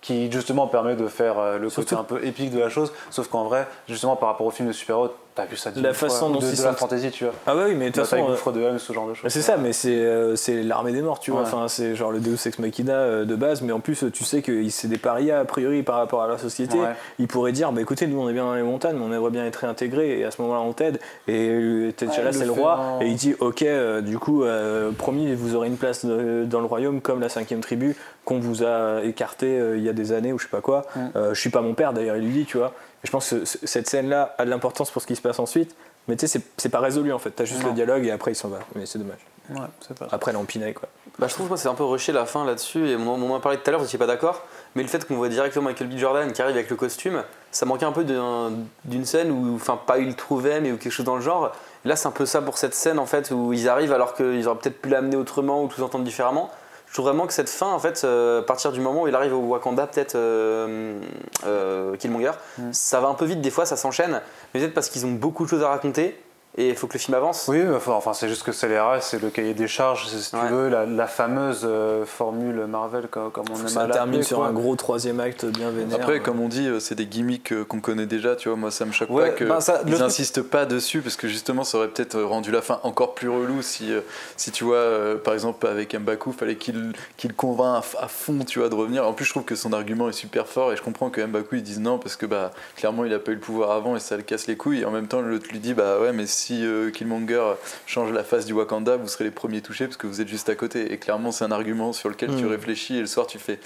Qui 0.00 0.30
justement 0.30 0.66
permet 0.66 0.94
de 0.96 1.06
faire 1.08 1.38
euh, 1.38 1.58
le 1.58 1.68
côté 1.70 1.94
un 1.96 2.04
peu 2.04 2.24
épique 2.24 2.50
de 2.52 2.58
la 2.60 2.68
chose. 2.68 2.92
Sauf 3.10 3.28
qu'en 3.28 3.44
vrai, 3.44 3.66
justement 3.88 4.16
par 4.16 4.28
rapport 4.30 4.46
au 4.46 4.50
film 4.50 4.68
de 4.68 4.72
super-héros, 4.72 5.08
t'as 5.34 5.44
vu 5.46 5.56
ça 5.56 5.70
La 5.74 5.76
mille 5.82 5.92
fois, 5.94 6.08
façon 6.08 6.30
dont 6.30 6.38
de, 6.38 6.46
ils 6.46 6.56
de 6.58 6.62
la 6.62 6.72
fantasy, 6.72 7.10
tu 7.10 7.24
vois. 7.24 7.34
Ah 7.46 7.54
bah 7.54 7.64
oui, 7.66 7.74
mais 7.74 7.86
de 7.86 7.90
toute 7.94 8.04
Bataille 8.04 8.20
façon. 8.22 8.50
euh, 8.50 8.52
de 8.52 8.60
Helm, 8.62 8.78
ce 8.78 8.92
genre 8.92 9.08
de 9.08 9.14
choses. 9.14 9.30
C'est 9.30 9.42
ça, 9.42 9.56
mais 9.58 9.72
c'est 9.72 9.90
euh, 9.94 10.34
c'est 10.36 10.62
l'armée 10.62 10.92
des 10.92 11.02
morts, 11.02 11.18
tu 11.20 11.30
vois. 11.30 11.40
Ouais. 11.42 11.46
Enfin, 11.46 11.68
c'est 11.68 11.94
genre 11.94 12.10
le 12.12 12.20
Deus 12.20 12.38
Ex 12.46 12.58
Machina 12.58 12.94
euh, 12.94 13.24
de 13.24 13.34
base, 13.34 13.60
mais 13.62 13.72
en 13.72 13.80
plus, 13.80 14.04
tu 14.12 14.24
sais 14.24 14.40
que 14.42 14.66
c'est 14.70 14.88
des 14.88 14.96
parias 14.96 15.40
a 15.40 15.44
priori 15.44 15.82
par 15.82 15.96
rapport 15.96 16.22
à 16.22 16.28
la 16.28 16.38
société. 16.38 16.78
Ouais. 16.78 16.94
Ils 17.18 17.26
pourraient 17.28 17.52
dire, 17.52 17.70
bah 17.72 17.80
écoutez, 17.82 18.06
nous 18.06 18.18
on 18.20 18.28
est 18.28 18.32
bien 18.32 18.44
dans 18.44 18.54
les 18.54 18.62
montagnes, 18.62 18.96
mais 18.96 19.04
on 19.04 19.12
aimerait 19.12 19.30
bien 19.30 19.44
être 19.44 19.56
réintégrés, 19.56 20.20
et 20.20 20.24
à 20.24 20.30
ce 20.30 20.40
moment-là 20.40 20.60
on 20.60 20.72
t'aide. 20.72 21.00
Et 21.28 21.48
euh, 21.50 21.92
T'Challa 21.92 22.32
c'est 22.32 22.44
le 22.46 22.52
roi, 22.52 22.78
en- 22.78 23.00
et 23.02 23.06
il 23.08 23.16
dit, 23.16 23.34
ok, 23.40 23.62
euh, 23.62 24.00
du 24.00 24.18
coup, 24.18 24.44
euh, 24.44 24.90
promis, 24.92 25.34
vous 25.34 25.54
aurez 25.54 25.66
une 25.68 25.76
place 25.76 26.04
de- 26.06 26.44
dans 26.46 26.60
le 26.60 26.66
royaume 26.66 27.00
comme 27.02 27.20
la 27.20 27.28
cinquième 27.28 27.60
tribu 27.60 27.94
qu'on 28.26 28.38
vous 28.40 28.62
a 28.62 29.02
écarté 29.04 29.58
euh, 29.58 29.78
il 29.78 29.82
y 29.84 29.88
a 29.88 29.94
des 29.94 30.12
années 30.12 30.32
ou 30.34 30.38
je 30.38 30.44
sais 30.44 30.50
pas 30.50 30.60
quoi. 30.60 30.82
Mm. 30.94 31.00
Euh, 31.16 31.32
je 31.34 31.40
suis 31.40 31.48
pas 31.50 31.62
mon 31.62 31.72
père 31.72 31.94
d'ailleurs, 31.94 32.16
il 32.16 32.24
lui 32.24 32.32
dit, 32.32 32.44
tu 32.44 32.58
vois. 32.58 32.72
Et 33.02 33.06
je 33.06 33.10
pense 33.10 33.30
que 33.30 33.44
ce- 33.46 33.58
cette 33.64 33.88
scène-là 33.88 34.34
a 34.36 34.44
de 34.44 34.50
l'importance 34.50 34.90
pour 34.90 35.00
ce 35.00 35.06
qui 35.06 35.16
se 35.16 35.22
passe 35.22 35.38
ensuite. 35.38 35.74
Mais 36.08 36.14
tu 36.16 36.28
sais, 36.28 36.40
c'est- 36.56 36.68
pas 36.68 36.78
résolu 36.80 37.12
en 37.12 37.18
fait. 37.18 37.30
T'as 37.30 37.44
juste 37.46 37.62
Non. 37.62 37.68
le 37.68 37.74
dialogue 37.74 38.04
et 38.06 38.10
après 38.12 38.30
il 38.32 38.34
s'en 38.36 38.48
va. 38.48 38.58
Mais 38.76 38.84
c'est 38.86 38.98
dommage. 38.98 39.18
Ouais, 39.50 39.66
c'est 39.80 39.96
pas. 39.98 40.06
Après 40.12 40.32
l'empinaille 40.32 40.74
quoi. 40.74 40.88
Bah, 41.18 41.26
je 41.28 41.34
trouve 41.34 41.48
que 41.48 41.56
c'est 41.56 41.68
un 41.68 41.74
peu 41.74 41.84
rushé 41.84 42.12
la 42.12 42.26
fin 42.26 42.44
là-dessus, 42.44 42.88
et 42.90 42.96
on 42.96 43.08
on 43.08 43.30
en 43.30 43.36
a 43.36 43.40
parlé 43.40 43.58
tout 43.58 43.64
à 43.66 43.70
l'heure, 43.70 43.80
vous 43.80 43.86
n'étiez 43.86 43.98
pas 43.98 44.06
d'accord, 44.06 44.42
mais 44.74 44.82
le 44.82 44.88
fait 44.88 45.04
qu'on 45.06 45.16
voit 45.16 45.28
directement 45.28 45.64
Michael 45.70 45.88
B. 45.88 45.96
Jordan 45.96 46.30
qui 46.32 46.42
arrive 46.42 46.56
avec 46.56 46.68
le 46.68 46.76
costume, 46.76 47.22
ça 47.52 47.64
manquait 47.64 47.86
un 47.86 47.92
peu 47.92 48.04
d'un- 48.04 48.52
d'une 48.84 49.04
scène 49.04 49.30
où, 49.30 49.54
enfin, 49.54 49.78
pas 49.86 49.98
il 49.98 50.08
le 50.08 50.14
trouvait, 50.14 50.60
mais 50.60 50.72
ou 50.72 50.76
quelque 50.76 50.92
chose 50.92 51.06
dans 51.06 51.16
le 51.16 51.22
genre. 51.22 51.52
Et 51.84 51.88
là, 51.88 51.96
c'est 51.96 52.06
un 52.08 52.12
peu 52.12 52.26
ça 52.26 52.42
pour 52.42 52.58
cette 52.58 52.74
scène 52.74 52.98
en 52.98 53.06
fait, 53.06 53.30
où 53.30 53.52
ils 53.52 53.68
arrivent 53.68 53.92
alors 53.92 54.14
qu'ils 54.14 54.46
auraient 54.48 54.58
peut-être 54.58 54.80
pu 54.82 54.88
l'amener 54.90 55.16
autrement 55.16 55.62
ou 55.62 55.68
tout 55.68 55.80
entendre 55.82 56.04
différemment. 56.04 56.50
Je 56.96 57.02
trouve 57.02 57.12
vraiment 57.12 57.26
que 57.26 57.34
cette 57.34 57.50
fin, 57.50 57.70
en 57.74 57.78
fait, 57.78 58.04
euh, 58.04 58.40
à 58.40 58.42
partir 58.42 58.72
du 58.72 58.80
moment 58.80 59.02
où 59.02 59.06
il 59.06 59.14
arrive 59.14 59.34
au 59.34 59.40
Wakanda, 59.40 59.86
peut-être 59.86 60.14
euh, 60.14 60.98
euh, 61.44 61.94
Killmonger, 61.96 62.30
ça 62.72 63.00
va 63.00 63.08
un 63.08 63.12
peu 63.12 63.26
vite, 63.26 63.42
des 63.42 63.50
fois 63.50 63.66
ça 63.66 63.76
s'enchaîne, 63.76 64.22
mais 64.54 64.60
peut-être 64.60 64.72
parce 64.72 64.88
qu'ils 64.88 65.04
ont 65.04 65.10
beaucoup 65.10 65.44
de 65.44 65.50
choses 65.50 65.62
à 65.62 65.68
raconter 65.68 66.18
et 66.58 66.68
il 66.70 66.74
faut 66.76 66.86
que 66.86 66.94
le 66.94 66.98
film 66.98 67.14
avance. 67.14 67.46
Oui, 67.48 67.62
enfin, 67.88 68.12
c'est 68.12 68.28
juste 68.28 68.42
que 68.42 68.52
c'est 68.52 68.68
les 68.68 68.78
RS, 68.78 69.00
c'est 69.02 69.20
le 69.22 69.30
cahier 69.30 69.54
des 69.54 69.68
charges, 69.68 70.06
c'est, 70.08 70.18
si 70.18 70.30
tu 70.30 70.36
Ouais. 70.36 70.48
veux, 70.48 70.68
la, 70.68 70.86
la 70.86 71.06
fameuse 71.06 71.62
euh, 71.64 72.04
formule 72.06 72.66
Marvel, 72.66 73.08
comme, 73.08 73.30
comme 73.30 73.44
on 73.52 73.56
aime 73.58 73.64
à 73.66 73.68
Ça 73.68 73.86
termine 73.86 74.22
sur 74.22 74.38
quoi. 74.38 74.46
un 74.48 74.52
gros 74.52 74.74
troisième 74.76 75.20
acte 75.20 75.44
bien 75.46 75.70
vénère. 75.70 75.96
Après, 75.96 76.20
comme 76.20 76.40
on 76.40 76.48
dit, 76.48 76.66
euh, 76.66 76.80
c'est 76.80 76.94
des 76.94 77.06
gimmicks 77.06 77.52
euh, 77.52 77.64
qu'on 77.64 77.80
connaît 77.80 78.06
déjà, 78.06 78.36
tu 78.36 78.48
vois. 78.48 78.56
Moi, 78.56 78.70
ça 78.70 78.84
me 78.84 78.92
choque 78.92 79.10
Ouais, 79.10 79.30
pas 79.30 79.36
qu'ils 79.36 79.46
bah, 79.48 79.58
truc- 79.60 79.98
n'insistent 79.98 80.42
pas 80.42 80.64
dessus 80.66 81.00
parce 81.00 81.16
que 81.16 81.28
justement, 81.28 81.64
ça 81.64 81.78
aurait 81.78 81.88
peut-être 81.88 82.20
rendu 82.20 82.50
la 82.50 82.62
fin 82.62 82.80
encore 82.84 83.14
plus 83.14 83.28
relou 83.28 83.60
si, 83.62 83.92
euh, 83.92 84.00
si 84.36 84.50
tu 84.50 84.64
vois, 84.64 84.76
euh, 84.76 85.16
par 85.16 85.34
exemple, 85.34 85.66
avec 85.66 85.94
Mbaku, 85.98 86.32
fallait 86.32 86.56
qu'il 86.56 86.92
qu'il 87.16 87.34
convainc 87.34 87.84
à, 87.98 88.04
à 88.04 88.08
fond, 88.08 88.38
tu 88.46 88.60
vois, 88.60 88.68
de 88.68 88.74
revenir. 88.74 89.06
En 89.06 89.12
plus, 89.12 89.24
je 89.26 89.30
trouve 89.30 89.44
que 89.44 89.56
son 89.56 89.72
argument 89.72 90.08
est 90.08 90.12
super 90.12 90.46
fort 90.46 90.72
et 90.72 90.76
je 90.76 90.82
comprends 90.82 91.10
que 91.10 91.20
Mbaku 91.24 91.56
il 91.56 91.62
dise 91.62 91.80
non 91.80 91.98
parce 91.98 92.16
que 92.16 92.24
bah 92.26 92.50
clairement, 92.76 93.04
il 93.04 93.12
a 93.12 93.18
pas 93.18 93.32
eu 93.32 93.34
le 93.34 93.40
pouvoir 93.40 93.72
avant 93.72 93.96
et 93.96 94.00
ça 94.00 94.16
le 94.16 94.22
casse 94.22 94.46
les 94.46 94.56
couilles. 94.56 94.80
Et 94.80 94.84
en 94.84 94.90
même 94.90 95.06
temps, 95.08 95.20
l'autre 95.20 95.46
lui 95.50 95.58
dit 95.58 95.74
bah 95.74 95.98
ouais, 96.00 96.12
mais 96.12 96.26
si 96.26 96.45
euh, 96.64 96.90
Killmonger 96.90 97.54
change 97.86 98.12
la 98.12 98.24
face 98.24 98.46
du 98.46 98.52
Wakanda, 98.52 98.96
vous 98.96 99.08
serez 99.08 99.24
les 99.24 99.30
premiers 99.30 99.60
touchés 99.60 99.84
parce 99.86 99.96
que 99.96 100.06
vous 100.06 100.20
êtes 100.20 100.28
juste 100.28 100.48
à 100.48 100.54
côté. 100.54 100.92
Et 100.92 100.98
clairement, 100.98 101.32
c'est 101.32 101.44
un 101.44 101.52
argument 101.52 101.92
sur 101.92 102.08
lequel 102.08 102.34
tu 102.36 102.44
Mm. 102.44 102.48
réfléchis 102.48 102.96
et 102.96 103.00
le 103.00 103.06
soir, 103.06 103.26
tu 103.26 103.38
fais. 103.38 103.58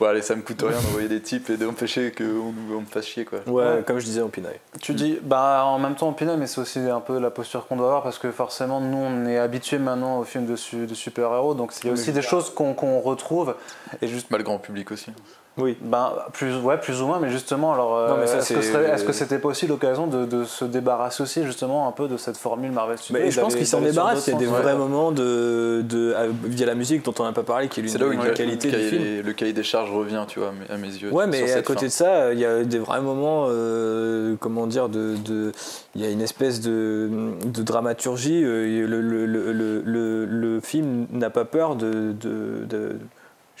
Bon, 0.00 0.06
allez, 0.06 0.22
ça 0.22 0.34
me 0.34 0.42
coûte 0.42 0.60
rien 0.62 0.72
d'envoyer 0.76 1.06
des 1.08 1.20
types 1.20 1.48
et 1.50 1.56
d'empêcher 1.56 2.10
qu'on 2.10 2.24
nous- 2.24 2.76
on 2.76 2.80
me 2.80 2.84
fasse 2.86 3.06
chier, 3.06 3.24
quoi. 3.24 3.38
Ouais, 3.46 3.64
Ouais. 3.76 3.82
comme 3.86 4.00
je 4.00 4.04
disais, 4.04 4.22
empinaille. 4.22 4.58
Tu 4.82 4.92
dis, 4.92 5.18
bah 5.22 5.62
en 5.66 5.78
même 5.78 5.94
temps, 5.94 6.12
Pinot, 6.12 6.36
mais 6.36 6.48
c'est 6.48 6.60
aussi 6.60 6.80
un 6.80 6.98
peu 6.98 7.20
la 7.20 7.30
posture 7.30 7.68
qu'on 7.68 7.76
doit 7.76 7.86
avoir 7.86 8.02
parce 8.02 8.18
que 8.18 8.32
forcément, 8.32 8.80
nous, 8.80 8.98
on 8.98 9.24
est 9.26 9.38
habitués 9.38 9.78
maintenant 9.78 10.18
aux 10.18 10.24
films 10.24 10.46
de, 10.46 10.56
su- 10.56 10.86
de 10.88 10.94
super-héros, 10.94 11.54
donc 11.54 11.72
il 11.82 11.86
y 11.86 11.90
a 11.90 11.92
aussi 11.92 12.10
des 12.12 12.22
choses 12.22 12.50
qu'on 12.52 12.74
qu'on 12.74 12.98
retrouve. 13.00 13.54
Et 14.02 14.08
juste, 14.08 14.26
Bah, 14.30 14.38
le 14.38 14.42
grand 14.44 14.58
public 14.58 14.90
aussi. 14.90 15.12
Oui. 15.56 15.76
ben, 15.80 16.12
plus, 16.32 16.56
ouais, 16.56 16.76
plus 16.78 17.00
ou 17.00 17.06
moins, 17.06 17.20
mais 17.20 17.30
justement, 17.30 17.72
alors, 17.74 17.96
euh, 17.96 18.08
Non, 18.08 18.16
mais 18.18 18.26
ça, 18.26 18.38
est-ce 18.38 19.04
que 19.04 19.12
c'était 19.12 19.38
pas 19.38 19.48
aussi 19.48 19.68
l'occasion 19.68 20.08
de, 20.08 20.24
de 20.24 20.42
se 20.44 20.64
débarrasser 20.64 21.22
aussi 21.22 21.44
justement 21.44 21.86
un 21.86 21.92
peu 21.92 22.08
de 22.08 22.16
cette 22.16 22.36
formule 22.36 22.72
Marvel 22.72 22.98
Studios 22.98 23.22
Mais 23.22 23.30
je 23.30 23.40
pense 23.40 23.54
qu'ils 23.54 23.66
s'en 23.66 23.80
débarrassent. 23.80 24.26
Il 24.26 24.32
y 24.32 24.36
a 24.36 24.38
des 24.40 24.46
vrais 24.46 24.64
ouais. 24.64 24.74
moments 24.74 25.12
de, 25.12 25.82
de, 25.88 26.12
à- 26.14 26.26
via 26.44 26.66
la 26.66 26.74
musique 26.74 27.04
dont 27.04 27.14
on 27.20 27.22
n'a 27.24 27.32
pas 27.32 27.44
parlé, 27.44 27.68
qui 27.68 27.78
est 27.78 27.82
l'une 27.84 27.92
C'est 27.92 27.98
là 27.98 28.06
où 28.06 28.10
des 28.10 28.32
qualités 28.32 28.68
le, 28.68 28.72
du 28.72 28.78
cahier, 28.78 28.88
film. 28.90 29.02
des- 29.02 29.22
le 29.22 29.32
cahier 29.32 29.52
des 29.52 29.62
charges 29.62 29.92
revient, 29.92 30.24
tu 30.26 30.40
vois, 30.40 30.52
à 30.68 30.76
mes 30.76 30.88
yeux. 30.88 31.12
Ouais, 31.12 31.28
mais 31.28 31.52
à 31.52 31.62
côté 31.62 31.80
fin. 31.80 31.86
de 31.86 31.90
ça, 31.92 32.32
il 32.32 32.40
y 32.40 32.44
a 32.44 32.64
des 32.64 32.78
vrais 32.80 33.00
moments, 33.00 33.46
euh, 33.48 34.34
comment 34.40 34.66
dire, 34.66 34.88
de, 34.88 35.14
de- 35.24 35.52
il 35.94 36.02
y 36.02 36.04
a 36.04 36.10
une 36.10 36.20
espèce 36.22 36.60
de, 36.62 37.08
de 37.44 37.62
dramaturgie. 37.62 38.42
euh, 38.44 38.86
le, 38.88 39.00
le, 39.00 39.24
le, 39.26 39.52
le, 39.52 39.82
le- 39.84 40.24
le 40.24 40.60
film 40.60 41.06
n'a 41.12 41.30
pas 41.30 41.44
peur 41.44 41.76
de. 41.76 42.12
de, 42.20 42.64
de- 42.68 42.96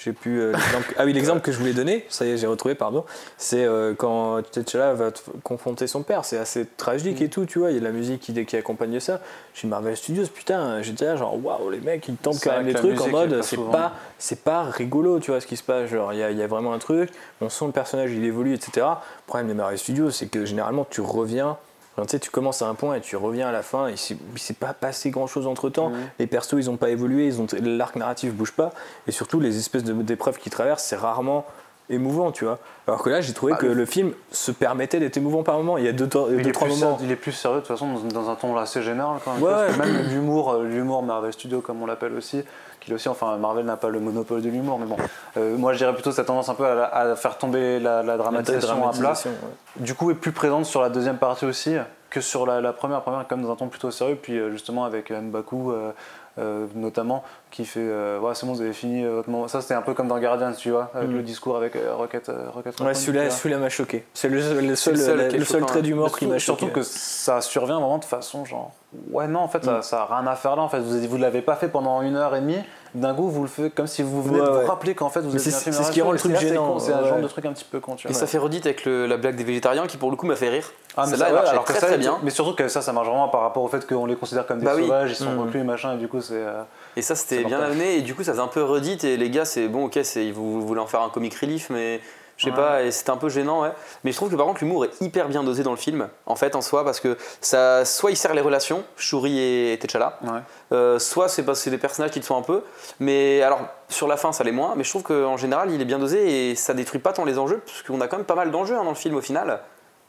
j'ai 0.04 0.12
plus 0.12 0.40
euh, 0.40 0.52
Ah 0.98 1.04
oui, 1.06 1.14
l'exemple 1.14 1.40
que 1.40 1.50
je 1.50 1.58
voulais 1.58 1.72
donner, 1.72 2.04
ça 2.10 2.26
y 2.26 2.30
est, 2.30 2.36
j'ai 2.36 2.46
retrouvé, 2.46 2.74
pardon. 2.74 3.06
C'est 3.38 3.64
euh, 3.64 3.94
quand 3.94 4.42
T'Challa 4.42 4.92
va 4.92 5.10
confronter 5.42 5.86
son 5.86 6.02
père. 6.02 6.26
C'est 6.26 6.36
assez 6.36 6.66
tragique 6.76 7.22
et 7.22 7.30
tout, 7.30 7.46
tu 7.46 7.58
vois. 7.58 7.70
Il 7.70 7.74
y 7.74 7.76
a 7.78 7.80
de 7.80 7.84
la 7.84 7.90
musique 7.90 8.20
qui, 8.20 8.44
qui 8.44 8.56
accompagne 8.56 9.00
ça. 9.00 9.20
Chez 9.54 9.66
Marvel 9.66 9.96
Studios, 9.96 10.26
putain, 10.26 10.82
j'étais 10.82 11.06
là, 11.06 11.16
genre, 11.16 11.42
waouh, 11.42 11.70
les 11.70 11.80
mecs, 11.80 12.06
ils 12.06 12.16
tentent 12.16 12.40
quand 12.42 12.52
même 12.52 12.66
des 12.66 12.74
trucs 12.74 13.00
en 13.00 13.08
mode, 13.08 13.42
c'est 13.42 13.56
pas 13.56 13.94
c'est 14.18 14.42
pas 14.42 14.64
rigolo, 14.64 15.20
tu 15.20 15.30
vois, 15.30 15.40
ce 15.40 15.46
qui 15.46 15.56
se 15.56 15.62
passe. 15.62 15.88
Genre, 15.88 16.12
il 16.12 16.18
y 16.18 16.22
a, 16.22 16.30
il 16.30 16.36
y 16.36 16.42
a 16.42 16.46
vraiment 16.46 16.74
un 16.74 16.78
truc, 16.78 17.10
on 17.40 17.48
sent 17.48 17.66
le 17.66 17.72
personnage, 17.72 18.12
il 18.12 18.24
évolue, 18.24 18.52
etc. 18.52 18.86
Le 18.86 19.26
problème 19.26 19.48
des 19.48 19.54
Marvel 19.54 19.78
Studios, 19.78 20.10
c'est 20.10 20.26
que 20.26 20.44
généralement, 20.44 20.86
tu 20.88 21.00
reviens. 21.00 21.56
Enfin, 21.96 22.06
tu 22.06 22.10
sais, 22.10 22.18
tu 22.18 22.30
commences 22.30 22.60
à 22.62 22.66
un 22.68 22.74
point 22.74 22.94
et 22.96 23.00
tu 23.00 23.16
reviens 23.16 23.48
à 23.48 23.52
la 23.52 23.62
fin, 23.62 23.88
et 23.88 23.92
il 23.94 24.38
s'est 24.38 24.54
pas 24.54 24.74
passé 24.74 25.10
grand 25.10 25.26
chose 25.26 25.46
entre 25.46 25.70
temps. 25.70 25.92
Les 26.18 26.26
persos, 26.26 26.54
ils 26.58 26.68
ont 26.70 26.76
pas 26.76 26.90
évolué, 26.90 27.26
ils 27.26 27.40
ont 27.40 27.46
l'arc 27.62 27.96
narratif 27.96 28.32
bouge 28.34 28.52
pas, 28.52 28.72
et 29.06 29.12
surtout, 29.12 29.40
les 29.40 29.58
espèces 29.58 29.84
de- 29.84 29.92
d'épreuves 29.94 30.38
qu'ils 30.38 30.52
traversent, 30.52 30.84
c'est 30.84 30.96
rarement 30.96 31.44
émouvant, 31.90 32.32
tu 32.32 32.44
vois. 32.44 32.58
Alors 32.86 33.02
que 33.02 33.10
là, 33.10 33.20
j'ai 33.20 33.32
trouvé 33.32 33.52
Bah, 33.52 33.58
que 33.58 33.66
le- 33.66 33.84
film 33.86 34.12
se 34.30 34.50
permettait 34.52 34.98
d'être 35.00 35.16
émouvant 35.16 35.42
par 35.42 35.56
moment. 35.58 35.76
Il 35.78 35.84
y 35.84 35.88
a 35.88 35.92
deux, 35.92 36.06
deux, 36.06 36.38
Il 36.38 36.52
trois 36.52 36.68
moments. 36.68 36.98
il 37.02 37.10
est 37.10 37.16
plus 37.16 37.32
sérieux 37.32 37.56
de 37.56 37.60
toute 37.60 37.68
façon 37.68 37.88
dans, 37.92 38.22
dans 38.22 38.30
un 38.30 38.34
ton 38.34 38.56
assez 38.56 38.82
général 38.82 39.18
quand 39.24 39.34
même. 39.34 39.42
Ouais, 39.42 39.50
Parce 39.50 39.76
que 39.76 39.80
ouais. 39.80 39.86
Même 39.86 40.08
l'humour, 40.10 40.52
euh, 40.52 40.64
l'humour 40.64 41.02
Marvel 41.02 41.32
Studios 41.32 41.60
comme 41.60 41.82
on 41.82 41.86
l'appelle 41.86 42.14
aussi, 42.14 42.42
qu'il 42.80 42.94
aussi, 42.94 43.08
enfin 43.08 43.36
Marvel 43.36 43.64
n'a 43.66 43.76
pas 43.76 43.88
le 43.90 44.00
monopole 44.00 44.40
de 44.42 44.48
l'humour, 44.48 44.78
mais 44.78 44.86
bon, 44.86 44.96
Euh, 45.36 45.56
moi 45.56 45.72
je 45.72 45.78
dirais 45.78 45.92
plutôt 45.94 46.12
cette 46.12 46.26
tendance 46.26 46.48
un 46.48 46.54
peu 46.54 46.66
à, 46.66 47.16
faire 47.16 47.36
tomber 47.38 47.78
la, 47.80 48.02
la 48.02 48.16
dramatisation 48.16 48.88
à 48.88 48.92
plat. 48.92 49.12
Ouais. 49.26 49.30
Du 49.76 49.94
coup 49.94 50.10
est 50.10 50.14
plus 50.14 50.32
présente 50.32 50.64
sur 50.66 50.80
la 50.82 50.88
deuxième 50.88 51.16
partie 51.18 51.44
aussi 51.44 51.76
que 52.10 52.20
sur 52.20 52.46
la, 52.46 52.60
la 52.60 52.72
première, 52.72 53.02
première 53.02 53.26
comme 53.26 53.42
dans 53.42 53.50
un 53.52 53.56
ton 53.56 53.66
plutôt 53.68 53.90
sérieux, 53.90 54.16
puis 54.20 54.38
euh, 54.38 54.50
justement 54.52 54.84
avec 54.84 55.10
Mbaku 55.10 55.72
euh, 55.72 55.90
euh, 56.38 56.66
notamment 56.74 57.22
qui 57.50 57.64
fait 57.64 57.80
euh, 57.80 58.18
ouais 58.18 58.34
c'est 58.34 58.44
bon 58.46 58.52
vous 58.54 58.60
avez 58.60 58.72
fini 58.72 59.04
euh, 59.04 59.14
votre 59.14 59.30
moment. 59.30 59.46
ça 59.48 59.60
c'était 59.60 59.74
un 59.74 59.82
peu 59.82 59.94
comme 59.94 60.08
dans 60.08 60.18
Guardians 60.18 60.52
tu 60.56 60.70
vois 60.70 60.90
avec 60.94 61.08
Mm. 61.10 61.12
le 61.12 61.22
discours 61.22 61.56
avec 61.56 61.74
Rocket 61.96 62.30
Rocket 62.52 62.80
Ouais, 62.80 62.94
celui-là, 62.94 63.58
m'a 63.58 63.68
choqué. 63.68 64.04
C'est 64.14 64.28
le, 64.28 64.60
le 64.60 64.74
seul, 64.76 64.94
le 64.94 65.00
seul 65.00 65.16
la- 65.18 65.24
qui 65.28 65.36
est 65.36 65.38
le 65.38 65.44
seul 65.44 65.60
choquant, 65.60 65.66
trait 65.66 65.78
hein. 65.78 65.82
d'humour 65.82 66.18
qui 66.18 66.26
m'a 66.26 66.38
choqué. 66.38 66.58
surtout 66.60 66.68
que 66.68 66.82
ça 66.82 67.40
survient 67.40 67.78
vraiment 67.78 67.98
de 67.98 68.04
façon 68.04 68.44
genre 68.44 68.72
ouais 69.10 69.28
non 69.28 69.40
en 69.40 69.48
fait 69.48 69.58
Mm. 69.58 69.64
ça, 69.64 69.82
ça 69.82 70.02
a 70.02 70.18
rien 70.20 70.26
à 70.26 70.34
faire 70.36 70.56
là 70.56 70.62
en 70.62 70.68
fait 70.68 70.80
vous 70.80 71.00
vous 71.08 71.16
l'avez 71.16 71.42
pas 71.42 71.56
fait 71.56 71.68
pendant 71.68 72.02
une 72.02 72.16
heure 72.16 72.34
et 72.34 72.40
demie 72.40 72.58
d'un 72.94 73.12
coup 73.14 73.28
vous 73.28 73.42
le 73.42 73.48
faites 73.48 73.74
comme 73.74 73.86
si 73.86 74.02
vous 74.02 74.22
venez 74.22 74.40
Ouais, 74.40 74.46
de 74.46 74.50
ouais. 74.52 74.60
vous 74.62 74.66
rappeler 74.68 74.94
qu'en 74.94 75.08
fait 75.10 75.20
vous 75.20 75.30
Mais 75.30 75.34
êtes 75.36 75.40
c'est- 75.42 75.50
bien 75.50 75.58
film 75.58 75.72
c'est 75.74 75.82
ce 75.82 75.90
qui 75.90 75.98
Marvel 75.98 76.04
rend 76.06 76.12
le 76.12 76.18
truc 76.18 76.32
Et 76.32 76.36
c'est 76.36 76.48
gênant, 76.48 76.72
con, 76.74 76.78
c'est 76.78 76.92
un 76.92 77.02
ouais. 77.02 77.08
genre 77.08 77.18
de 77.20 77.26
truc 77.28 77.44
un 77.46 77.52
petit 77.52 77.64
peu 77.64 77.80
con 77.80 77.96
tu 77.96 78.08
Et 78.08 78.12
ça 78.12 78.26
fait 78.26 78.38
redite 78.38 78.66
avec 78.66 78.84
le- 78.84 79.06
la 79.06 79.16
blague 79.16 79.34
des 79.36 79.44
végétariens 79.44 79.86
qui 79.86 79.96
pour 79.96 80.10
le 80.10 80.16
coup 80.16 80.26
m'a 80.26 80.36
fait 80.36 80.48
rire. 80.48 80.70
Ah, 80.96 81.02
mais 81.04 81.10
Celle-là, 81.10 81.26
ça, 81.26 81.30
elle 81.42 81.48
alors 81.48 81.64
que 81.64 81.72
très 81.72 81.80
ça, 81.80 81.86
très 81.88 81.98
bien. 81.98 82.18
mais 82.22 82.30
surtout 82.30 82.54
que 82.54 82.68
ça 82.68 82.80
ça 82.82 82.92
marche 82.92 83.08
vraiment 83.08 83.28
par 83.28 83.40
rapport 83.40 83.62
au 83.64 83.68
fait 83.68 83.84
qu'on 83.86 84.06
les 84.06 84.14
considère 84.14 84.46
comme 84.46 84.60
des 84.60 84.64
Bah 84.64 84.72
oui. 84.76 84.82
sauvages 84.82 85.10
ils 85.10 85.16
sont 85.16 85.32
Mm. 85.32 85.38
reclus 85.40 85.64
machin 85.64 85.94
et 85.94 85.96
du 85.98 86.06
coup 86.08 86.20
c'est 86.20 86.34
euh, 86.36 86.62
Et 86.96 87.02
ça, 87.02 87.16
C'est 87.16 87.36
c'était 87.38 87.44
bien 87.44 87.60
amené. 87.60 87.96
Et 87.96 88.02
du 88.02 88.14
coup, 88.14 88.22
ça 88.22 88.30
faisait 88.30 88.42
un 88.42 88.46
peu 88.46 88.62
redite. 88.62 89.02
Et 89.02 89.16
les 89.16 89.28
gars, 89.28 89.44
c'est 89.44 89.66
bon, 89.66 89.86
ok, 89.86 89.98
vous 90.32 90.64
voulez 90.64 90.80
en 90.80 90.86
faire 90.86 91.02
un 91.02 91.08
comic 91.08 91.34
relief, 91.34 91.68
mais 91.70 92.00
je 92.36 92.44
sais 92.44 92.50
Ouais. 92.50 92.56
pas. 92.56 92.82
Et 92.82 92.90
c'était 92.90 93.10
un 93.10 93.16
peu 93.16 93.28
gênant, 93.28 93.62
ouais. 93.62 93.72
Mais 94.04 94.12
je 94.12 94.16
trouve 94.16 94.30
que 94.30 94.36
par 94.36 94.46
contre, 94.46 94.60
l'humour 94.62 94.84
est 94.84 95.00
hyper 95.00 95.28
bien 95.28 95.42
dosé 95.44 95.62
dans 95.62 95.70
le 95.70 95.76
film, 95.76 96.08
en 96.26 96.36
fait, 96.36 96.56
en 96.56 96.60
soi, 96.62 96.84
parce 96.84 97.00
que 97.00 97.16
ça, 97.40 97.84
soit 97.84 98.10
il 98.10 98.16
sert 98.16 98.34
les 98.34 98.40
relations, 98.40 98.84
Shuri 98.96 99.38
et 99.72 99.78
T'Challa, 99.78 100.18
ouais. 100.22 100.30
euh, 100.72 100.98
soit 100.98 101.28
c'est 101.28 101.42
parce 101.44 101.58
que 101.58 101.64
c'est 101.64 101.70
des 101.70 101.78
personnages 101.78 102.10
qui 102.10 102.20
te 102.20 102.26
sont 102.26 102.36
un 102.36 102.42
peu. 102.42 102.62
Mais 103.00 103.42
alors, 103.42 103.60
sur 103.88 104.08
la 104.08 104.16
fin, 104.16 104.32
ça 104.32 104.44
l'est 104.44 104.52
moins. 104.52 104.74
Mais 104.76 104.84
je 104.84 104.90
trouve 104.90 105.02
qu'en 105.02 105.36
général, 105.36 105.70
il 105.70 105.80
est 105.80 105.84
bien 105.86 105.98
dosé 105.98 106.50
et 106.50 106.54
ça 106.54 106.74
détruit 106.74 107.00
pas 107.00 107.12
tant 107.12 107.24
les 107.24 107.38
enjeux, 107.38 107.62
parce 107.64 107.82
qu'on 107.82 108.00
a 108.00 108.08
quand 108.08 108.16
même 108.16 108.26
pas 108.26 108.34
mal 108.34 108.50
d'enjeux 108.50 108.76
hein, 108.76 108.84
dans 108.84 108.90
le 108.90 108.96
film 108.96 109.14
au 109.16 109.20
final. 109.20 109.60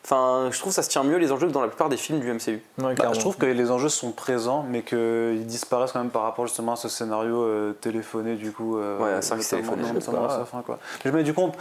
Enfin, 0.05 0.49
je 0.51 0.59
trouve 0.59 0.69
que 0.71 0.75
ça 0.75 0.83
se 0.83 0.89
tient 0.89 1.03
mieux 1.03 1.17
les 1.17 1.31
enjeux 1.31 1.47
que 1.47 1.51
dans 1.51 1.61
la 1.61 1.67
plupart 1.67 1.89
des 1.89 1.97
films 1.97 2.19
du 2.19 2.31
MCU. 2.31 2.61
Ouais, 2.77 2.93
Bah, 2.93 3.09
je 3.11 3.19
trouve 3.19 3.37
que 3.37 3.47
les 3.47 3.71
enjeux 3.71 3.89
sont 3.89 4.11
présents, 4.11 4.63
mais 4.69 4.83
qu'ils 4.83 5.47
disparaissent 5.47 5.93
quand 5.93 5.99
même 5.99 6.11
par 6.11 6.21
rapport 6.21 6.45
justement 6.45 6.73
à 6.73 6.75
ce 6.75 6.87
scénario 6.89 7.41
euh, 7.41 7.73
téléphoné 7.81 8.35
du 8.35 8.51
coup. 8.51 8.77
euh, 8.77 8.99
Ouais, 8.99 9.21
c'est 9.23 9.35
téléphoné, 9.39 9.81
je 9.95 9.99
sa 9.99 10.45
fin, 10.45 10.61
quoi. 10.61 10.77
Mais 11.03 11.11
je 11.11 11.17
me 11.17 11.23
du 11.23 11.33
compte 11.33 11.55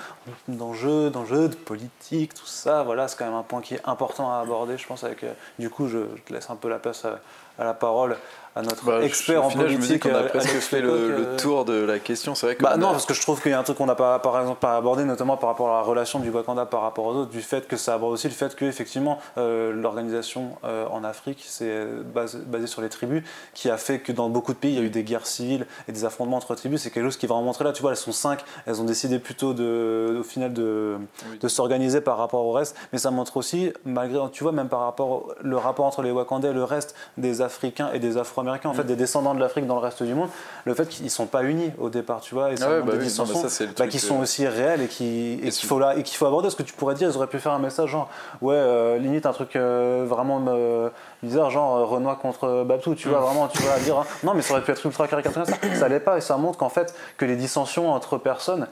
d'enjeux, 0.47 1.09
d'enjeux, 1.09 1.49
de 1.49 1.55
politique, 1.55 2.35
tout 2.35 2.45
ça. 2.47 2.83
Voilà, 2.83 3.09
c'est 3.09 3.17
quand 3.19 3.25
même 3.25 3.35
un 3.35 3.43
point 3.43 3.63
qui 3.63 3.75
est 3.75 3.81
important 3.87 4.31
à 4.31 4.41
aborder, 4.41 4.77
je 4.77 4.87
pense. 4.87 5.05
Avec, 5.05 5.25
euh, 5.25 5.33
du 5.59 5.71
coup, 5.71 5.89
je, 5.89 5.99
je 6.15 6.21
te 6.23 6.33
laisse 6.35 6.51
un 6.51 6.57
peu 6.57 6.69
la 6.69 6.79
place 6.79 7.07
à, 7.07 7.21
à 7.59 7.65
la 7.65 7.73
parole 7.73 8.17
à 8.57 8.63
notre 8.63 8.85
Bah, 8.85 9.03
expert 9.03 9.45
en 9.45 9.51
final, 9.51 9.69
je 9.69 9.73
me 9.77 9.81
dis 9.81 9.87
politique. 9.89 10.03
qu'on 10.05 10.17
a 10.17 10.23
euh, 10.23 10.29
presque 10.29 10.49
fait 10.61 10.81
le, 10.81 10.91
euh, 10.91 11.37
tour 11.37 11.65
de 11.65 11.73
la 11.75 11.99
question. 11.99 12.35
C'est 12.35 12.47
vrai 12.47 12.55
que 12.57 12.63
Bah 12.63 12.73
on 12.77 12.79
non, 12.79 12.89
a- 12.89 12.93
parce 12.93 13.07
que 13.07 13.15
je 13.15 13.21
trouve 13.21 13.41
qu'il 13.43 13.51
y 13.51 13.55
a 13.55 13.59
un 13.59 13.63
truc 13.65 13.79
qu'on 13.79 13.87
n'a 13.87 13.95
pas, 13.97 14.19
par 14.21 14.39
exemple, 14.41 14.61
pas 14.61 14.77
abordé, 14.77 15.05
notamment 15.05 15.37
par 15.37 15.49
rapport 15.51 15.71
à 15.71 15.79
la 15.79 15.83
relation 15.83 16.21
du 16.21 16.31
Wakanda 16.31 16.65
par 16.67 16.83
rapport 16.83 17.07
aux 17.07 17.15
autres, 17.15 17.31
du 17.31 17.43
fait 17.43 17.67
que 17.67 17.77
ça 17.77 17.95
aborde 17.95 18.13
aussi 18.13 18.29
le 18.29 18.35
fait 18.35 18.55
que 18.55 18.65
effectivement 18.65 19.19
euh, 19.39 19.73
l'organisation 19.73 20.51
euh, 20.65 20.87
en 20.91 21.03
Afrique 21.05 21.45
c'est 21.47 21.85
basé, 22.15 22.39
basé 22.47 22.67
sur 22.67 22.81
les 22.83 22.89
tribus, 22.89 23.23
qui 23.55 23.71
a 23.71 23.77
fait 23.77 23.99
que 23.99 24.13
dans 24.13 24.29
beaucoup 24.29 24.53
de 24.53 24.59
pays 24.59 24.73
il 24.75 24.79
y 24.79 24.83
a 24.83 24.85
eu 24.85 24.91
des 24.91 25.03
guerres 25.05 25.27
civiles 25.27 25.67
et 25.89 25.93
des 25.93 26.05
affrontements 26.05 26.37
entre 26.37 26.55
tribus. 26.55 26.83
C'est 26.83 26.91
quelque 26.91 27.05
chose 27.05 27.17
qui 27.17 27.27
vraiment 27.27 27.43
montré 27.43 27.65
là. 27.65 27.73
Tu 27.73 27.83
vois, 27.83 27.91
elles 27.91 27.97
sont 27.97 28.13
cinq, 28.13 28.45
elles 28.67 28.81
ont 28.81 28.85
décidé 28.85 29.19
plutôt 29.19 29.53
de, 29.55 30.17
au 30.21 30.23
final 30.23 30.53
de, 30.53 30.97
de 31.41 31.49
s'organiser 31.49 32.01
par 32.01 32.19
rapport 32.19 32.45
au 32.45 32.53
reste, 32.53 32.77
mais 32.93 32.99
ça 32.99 33.11
montre 33.11 33.37
aussi, 33.37 33.73
malgré, 33.85 34.19
tu 34.31 34.43
vois, 34.45 34.53
même 34.53 34.69
par 34.69 34.81
rapport 34.81 35.11
au 35.11 35.33
le 35.43 35.57
rapport 35.57 35.85
entre 35.87 36.03
les 36.03 36.11
Wakandais 36.11 36.51
et 36.51 36.53
le 36.53 36.65
reste 36.65 36.95
des 37.19 37.41
Africains 37.43 37.91
et 37.93 37.99
des 37.99 38.17
Afro-Américains, 38.45 38.69
en 38.69 38.75
fait, 38.75 38.85
des 38.85 38.97
descendants 38.97 39.35
de 39.35 39.41
l'Afrique 39.41 39.67
dans 39.67 39.75
le 39.77 39.81
reste 39.81 40.03
du 40.03 40.15
monde, 40.15 40.29
le 40.65 40.75
fait 40.75 40.87
qu'ils 40.89 41.11
sont 41.11 41.27
pas 41.27 41.43
unis 41.43 41.73
au 41.79 41.89
départ, 41.91 42.21
tu 42.21 42.35
vois, 42.35 42.53
et 42.53 42.57
ça 42.57 42.67
Ah 42.69 42.73
ouais, 42.75 42.83
bah 42.83 42.93
des 42.93 42.99
oui, 42.99 43.05
dissensions, 43.05 43.49
ça, 43.49 43.65
bah, 43.79 43.87
qui 43.89 43.97
euh, 43.97 44.01
sont 44.01 44.21
aussi 44.21 44.47
réels 44.47 44.83
et 44.83 44.87
qui 44.89 45.35
et 45.35 45.39
qu'il 45.41 45.53
c'est- 45.53 45.67
faut 45.67 45.79
là 45.79 45.97
et 45.97 46.03
qu'il 46.03 46.17
faut 46.17 46.27
aborder. 46.27 46.51
Ce 46.51 46.57
que 46.57 46.63
tu 46.63 46.73
pourrais 46.75 46.95
dire, 46.95 47.09
ils 47.11 47.17
auraient 47.17 47.27
pu 47.27 47.39
faire 47.39 47.53
un 47.53 47.59
message 47.59 47.91
genre, 47.91 48.09
ouais, 48.43 48.55
euh, 48.57 48.99
limite 48.99 49.27
un 49.27 49.33
truc 49.33 49.57
euh, 49.57 50.05
vraiment 50.09 50.43
euh, 50.49 50.89
bizarre, 51.23 51.51
genre 51.51 51.89
Renoir 51.89 52.19
contre 52.19 52.65
Babtou, 52.65 52.95
tu 52.95 53.09
vois, 53.09 53.21
Mm. 53.21 53.25
vraiment, 53.25 53.49
tu 53.49 53.63
vois, 53.63 53.79
dire, 53.79 53.99
hein. 53.99 54.05
non, 54.23 54.35
mais 54.35 54.43
ça 54.43 54.53
aurait 54.55 54.63
pu 54.63 54.71
être 54.73 54.85
ultra 54.85 55.09
caricatural, 55.09 55.47
ça, 55.47 55.57
ça 55.75 55.89
l'est 55.89 56.01
pas, 56.01 56.19
et 56.19 56.21
ça 56.21 56.37
montre 56.37 56.59
qu'en 56.59 56.69
fait, 56.69 56.95
que 57.17 57.25
les 57.25 57.37
dissensions 57.37 57.93
entre 57.93 58.19
personnes, 58.19 58.67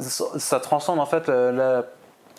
ça, 0.00 0.24
ça 0.38 0.60
transcende 0.60 0.98
en 0.98 1.06
fait 1.06 1.28
la, 1.28 1.52
la- 1.52 1.84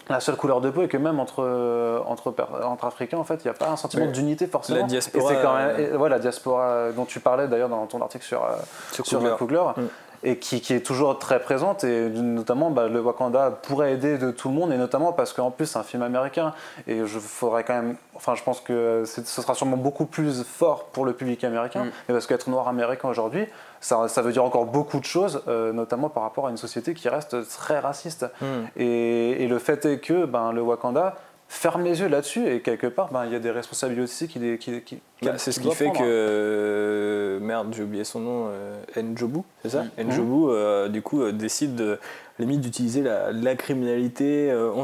la 0.10 0.19
seule 0.19 0.36
couleur 0.36 0.61
de 0.61 0.69
peau 0.69 0.84
et 0.84 0.88
que 0.88 0.98
même 0.98 1.19
entre, 1.19 1.44
euh, 1.44 1.99
entre, 2.06 2.32
per- 2.32 2.44
entre 2.64 2.86
Africains, 2.86 3.18
en 3.18 3.23
fait, 3.23 3.36
il 3.44 3.48
n'y 3.48 3.52
a 3.52 3.53
pas 3.53 3.69
un 3.69 3.76
sentiment 3.76 4.06
d'unité 4.06 4.45
forcément. 4.48 4.80
La 4.82 4.86
diaspora, 4.86 5.32
Et 5.32 5.36
c'est 5.36 5.41
quand 5.41 5.56
même, 5.56 5.69
euh, 5.80 5.94
et, 5.94 5.98
ouais, 5.98 6.10
la 6.10 6.19
diaspora 6.19 6.91
dont 6.95 7.06
tu 7.06 7.19
parlais 7.19 7.48
d'ailleurs 7.48 7.69
dans 7.69 7.86
ton 7.88 8.02
article 8.02 8.23
sur, 8.23 8.44
euh, 8.44 8.49
Sur 8.91 9.06
sur 9.06 9.19
Kugler. 9.19 9.36
Kugler, 9.38 9.64
Mm. 9.77 9.82
Et 10.23 10.37
qui, 10.37 10.61
qui 10.61 10.73
est 10.73 10.79
toujours 10.85 11.17
très 11.19 11.39
présente 11.39 11.83
et 11.83 12.09
notamment 12.09 12.69
bah, 12.71 12.87
le 12.87 12.99
Wakanda 13.01 13.51
pourrait 13.51 13.93
aider 13.93 14.17
de 14.17 14.31
tout 14.31 14.49
le 14.49 14.55
monde 14.55 14.71
et 14.73 14.77
notamment 14.77 15.13
parce 15.13 15.33
qu'en 15.33 15.51
plus 15.51 15.65
c'est 15.65 15.79
un 15.79 15.83
film 15.83 16.03
américain 16.03 16.53
et 16.87 17.05
je 17.05 17.19
faudrait 17.19 17.63
quand 17.63 17.73
même 17.75 17.95
enfin 18.15 18.35
je 18.35 18.43
pense 18.43 18.59
que 18.61 19.03
ce 19.05 19.21
sera 19.23 19.53
sûrement 19.55 19.77
beaucoup 19.77 20.05
plus 20.05 20.43
fort 20.43 20.85
pour 20.85 21.05
le 21.05 21.13
public 21.13 21.43
américain 21.43 21.83
Mm. 21.85 21.91
mais 22.07 22.13
parce 22.13 22.27
qu'être 22.27 22.49
noir 22.49 22.67
américain 22.67 23.09
aujourd'hui 23.09 23.45
ça, 23.81 24.07
ça 24.07 24.21
veut 24.21 24.31
dire 24.31 24.43
encore 24.43 24.65
beaucoup 24.65 24.99
de 24.99 25.05
choses 25.05 25.41
euh, 25.47 25.71
notamment 25.73 26.09
par 26.09 26.23
rapport 26.23 26.47
à 26.47 26.49
une 26.49 26.57
société 26.57 26.93
qui 26.93 27.09
reste 27.09 27.47
très 27.49 27.79
raciste 27.79 28.25
Hmm. 28.41 28.65
et, 28.77 29.43
et 29.43 29.47
le 29.47 29.59
fait 29.59 29.85
est 29.85 29.99
que 29.99 30.25
ben, 30.25 30.51
le 30.51 30.61
Wakanda 30.61 31.15
ferme 31.47 31.83
les 31.83 31.99
yeux 32.01 32.07
là-dessus 32.07 32.47
et 32.47 32.61
quelque 32.61 32.87
part 32.87 33.09
ben, 33.11 33.25
il 33.25 33.31
y 33.31 33.35
a 33.35 33.39
des 33.39 33.51
responsabilités 33.51 34.03
aussi 34.03 34.27
qui, 34.27 34.57
qui, 34.57 34.81
qui- 34.81 35.01
Bah, 35.21 35.33
c'est 35.37 35.51
ce 35.51 35.59
qui 35.59 35.71
fait 35.71 35.85
prendre. 35.85 35.99
que. 35.99 36.03
euh, 36.05 37.39
merde, 37.39 37.73
j'ai 37.75 37.83
oublié 37.83 38.03
son 38.03 38.19
nom. 38.19 38.47
euh, 38.49 38.75
Njobu, 39.01 39.39
c'est 39.63 39.69
ça? 39.69 39.83
Mm. 39.97 40.09
Njobu, 40.11 40.49
euh, 40.51 40.87
du 40.89 41.01
coup, 41.01 41.21
euh, 41.21 41.31
décide 41.31 41.75
de, 41.75 41.97
limite 42.37 42.59
d'utiliser 42.61 43.01
la, 43.01 43.31
la 43.31 43.55
criminalité. 43.55 44.51
euh, 44.51 44.71
on 44.75 44.83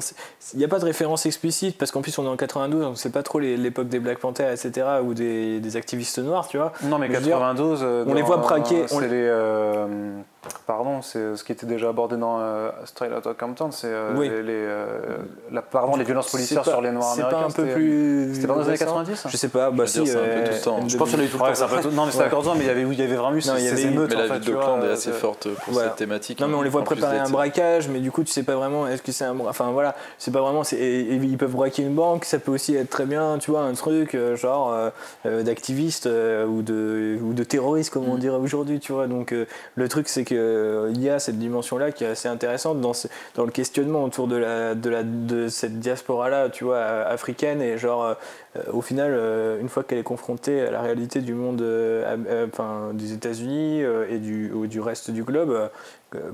Il 0.53 0.59
n'y 0.59 0.65
a 0.65 0.67
pas 0.69 0.79
de 0.79 0.85
référence 0.85 1.25
explicite 1.25 1.77
parce 1.77 1.91
qu'en 1.91 2.01
plus, 2.01 2.17
on 2.17 2.25
est 2.25 2.29
en 2.29 2.37
92, 2.37 2.85
on 2.85 2.89
ne 2.91 2.95
sait 2.95 3.09
pas 3.09 3.23
trop 3.23 3.39
l'époque 3.39 3.89
des 3.89 3.99
Black 3.99 4.19
Panthers, 4.19 4.51
etc., 4.51 4.87
ou 5.03 5.13
des, 5.13 5.59
des 5.59 5.75
activistes 5.77 6.19
noirs, 6.19 6.47
tu 6.47 6.57
vois? 6.57 6.71
Non, 6.83 6.97
mais 6.97 7.07
Je 7.07 7.13
veux 7.13 7.19
dire, 7.21 7.33
92, 7.37 7.79
euh, 7.83 8.05
on 8.07 8.13
les 8.13 8.21
voit 8.21 8.37
braquer, 8.37 8.83
on 8.91 8.99
C'est 8.99 9.01
les- 9.01 9.07
les. 9.09 9.27
euh, 9.27 9.85
pardon, 10.65 11.01
c'est 11.01 11.35
ce 11.35 11.43
qui 11.43 11.51
était 11.51 11.65
déjà 11.67 11.89
abordé 11.89 12.15
dans 12.17 12.39
euh, 12.39 12.69
Straight 12.85 13.11
Outta 13.15 13.33
Compton, 13.33 13.69
c'est 13.71 13.87
euh, 13.87 14.13
Oui. 14.17 14.29
les, 14.29 14.41
les, 14.43 14.53
euh, 14.55 15.17
la, 15.51 15.61
pardon, 15.61 15.95
les 15.97 16.03
violences 16.05 16.27
C'est 16.29 16.37
policières 16.37 16.63
pas- 16.63 16.71
sur 16.71 16.81
les 16.81 16.91
Noirs 16.91 17.13
C'est 17.15 17.21
américains. 17.21 17.41
pas 17.41 17.45
un 17.47 17.51
peu 17.51 17.61
c'était- 17.63 17.73
plus. 17.73 18.31
C'était 18.33 18.47
pas 18.47 18.53
dans 18.53 18.59
les 18.61 18.65
années 18.67 18.71
récent 18.77 18.85
90 18.85 19.25
Je 19.29 19.37
sais 19.37 19.49
pas, 19.49 19.69
bah 19.71 19.85
si. 19.87 19.99
Veux 20.22 20.43
dire, 20.43 20.53
c'est 20.53 20.69
un 20.69 20.73
peu 20.73 20.77
tout 20.77 20.77
le 20.77 20.77
temps. 20.77 20.77
NWA. 20.80 20.88
Je 20.89 20.98
pense 20.98 21.10
qu'il 21.10 21.18
y 21.18 21.22
en 21.22 21.23
a 21.23 21.27
eu 21.27 21.30
tout 21.30 21.38
le 21.38 21.43
temps. 21.43 21.53
c'est 21.56 21.81
tout- 21.81 21.91
Non, 21.95 22.06
mais 22.06 22.11
14 22.11 22.48
ans, 22.48 22.53
mais 22.56 22.64
il 22.64 22.68
y 22.68 22.69
avait, 22.69 22.81
il 22.81 22.93
y 22.99 23.02
avait 23.03 23.15
vraiment 23.15 23.35
eu 23.35 23.41
ces 23.41 23.85
émeutes. 23.85 24.10
Mais 24.15 24.27
la 24.27 24.38
ville 24.38 24.52
vois, 24.53 24.61
d'Oakland 24.61 24.84
est 24.84 24.88
euh, 24.88 24.93
assez 24.93 25.11
forte 25.11 25.48
pour 25.65 25.73
cette 25.76 25.95
thématique. 25.95 26.39
Non 26.39 26.48
mais 26.48 26.56
on 26.56 26.61
les 26.61 26.69
voit 26.69 26.84
préparer 26.84 27.18
un 27.19 27.30
braquage, 27.30 27.88
mais 27.89 27.99
du 27.99 28.11
coup 28.11 28.23
tu 28.23 28.31
sais 28.31 28.43
pas 28.43 28.56
vraiment 28.56 28.88
est-ce 28.88 29.02
que 29.02 29.11
c'est 29.11 29.26
un 29.26 29.38
enfin 29.41 29.72
voilà 29.72 29.95
c'est 30.18 30.31
pas 30.31 30.41
vraiment 30.41 30.64
c'est 30.64 30.77
ils 30.80 31.38
peuvent 31.38 31.52
braquer 31.52 31.84
une 31.84 31.95
banque, 31.95 32.26
ça 32.26 32.39
peut 32.39 32.52
aussi 32.52 32.76
être 32.76 32.89
très 32.89 33.06
bien 33.06 33.38
tu 33.39 33.52
vois 33.52 33.61
un 33.61 33.73
truc 33.73 34.15
euh, 34.15 34.35
genre 34.35 34.73
euh, 35.26 35.43
d'activiste 35.43 36.06
euh, 36.07 36.45
ou 36.45 36.61
de 36.61 37.18
ou 37.22 37.34
de 37.34 37.43
terroriste 37.43 37.91
comme 37.91 38.07
on 38.10 38.15
Mm. 38.15 38.19
dirait 38.19 38.38
aujourd'hui 38.38 38.80
tu 38.80 38.91
vois 38.91 39.07
donc 39.07 39.34
le 39.76 39.89
truc 39.89 40.07
c'est 40.10 40.23
que 40.23 40.35
euh, 40.35 40.91
il 40.93 41.02
y 41.02 41.10
a 41.10 41.19
cette 41.19 41.39
dimension 41.39 41.77
là 41.77 41.91
qui 41.91 42.03
est 42.03 42.07
assez 42.07 42.27
intéressante 42.27 42.81
dans 42.81 42.93
ce- 42.93 43.07
dans 43.35 43.45
le 43.45 43.52
questionnement 43.52 44.03
autour 44.03 44.27
de 44.27 44.35
la 44.35 44.76
de 44.76 44.89
la 44.89 45.03
de 45.03 45.48
cette 45.48 45.80
diaspora 45.80 46.30
là 46.30 46.49
tu 46.49 46.64
vois 46.64 46.80
africaine 46.80 47.61
et 47.61 47.77
genre 47.77 48.03
euh, 48.03 48.14
au 48.73 48.81
final, 48.81 49.11
euh, 49.14 49.61
une 49.61 49.69
fois 49.69 49.84
qu'elle 49.84 49.98
est 49.99 50.03
confrontée 50.11 50.59
à 50.59 50.71
la 50.71 50.81
réalité 50.81 51.21
du 51.21 51.33
monde, 51.33 51.61
euh, 51.61 52.17
euh, 52.27 52.47
enfin, 52.51 52.91
des 52.93 53.13
États-Unis 53.13 53.81
euh, 53.81 54.09
et 54.09 54.19
du, 54.19 54.51
du 54.67 54.81
reste 54.81 55.09
du 55.09 55.23
globe, 55.23 55.69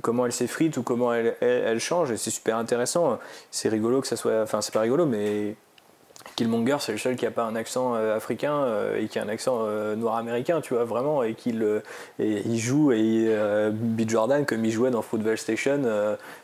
comment 0.02 0.26
elle 0.26 0.32
s'effrite 0.32 0.78
ou 0.78 0.84
comment 0.84 1.14
elle, 1.14 1.36
elle, 1.42 1.64
elle 1.66 1.80
change, 1.80 2.12
et 2.12 2.18
c'est 2.18 2.32
super 2.32 2.58
intéressant. 2.58 3.20
C'est 3.52 3.70
rigolo 3.70 4.02
que 4.02 4.08
ça 4.08 4.16
soit, 4.16 4.42
enfin, 4.42 4.62
c'est 4.62 4.74
pas 4.74 4.82
rigolo, 4.82 5.06
mais 5.06 5.56
Killmonger, 6.38 6.78
c'est 6.80 6.92
le 6.92 7.00
seul 7.00 7.16
qui 7.16 7.26
a 7.26 7.32
pas 7.32 7.46
un 7.46 7.56
accent 7.56 7.96
euh, 7.96 8.16
africain 8.16 8.54
euh, 8.54 9.02
et 9.02 9.08
qui 9.08 9.18
a 9.18 9.24
un 9.24 9.28
accent 9.28 9.58
euh, 9.64 9.96
noir-américain, 9.96 10.62
tu 10.62 10.76
vois, 10.76 10.86
vraiment, 10.86 11.24
et 11.24 11.34
qu'il 11.34 11.82
il 12.20 12.60
joue, 12.60 12.92
et 12.92 13.36
B. 13.72 14.08
Jordan, 14.08 14.46
comme 14.46 14.64
il 14.64 14.72
jouait 14.72 14.92
dans 14.92 15.02
Football 15.02 15.38
Station, 15.38 15.82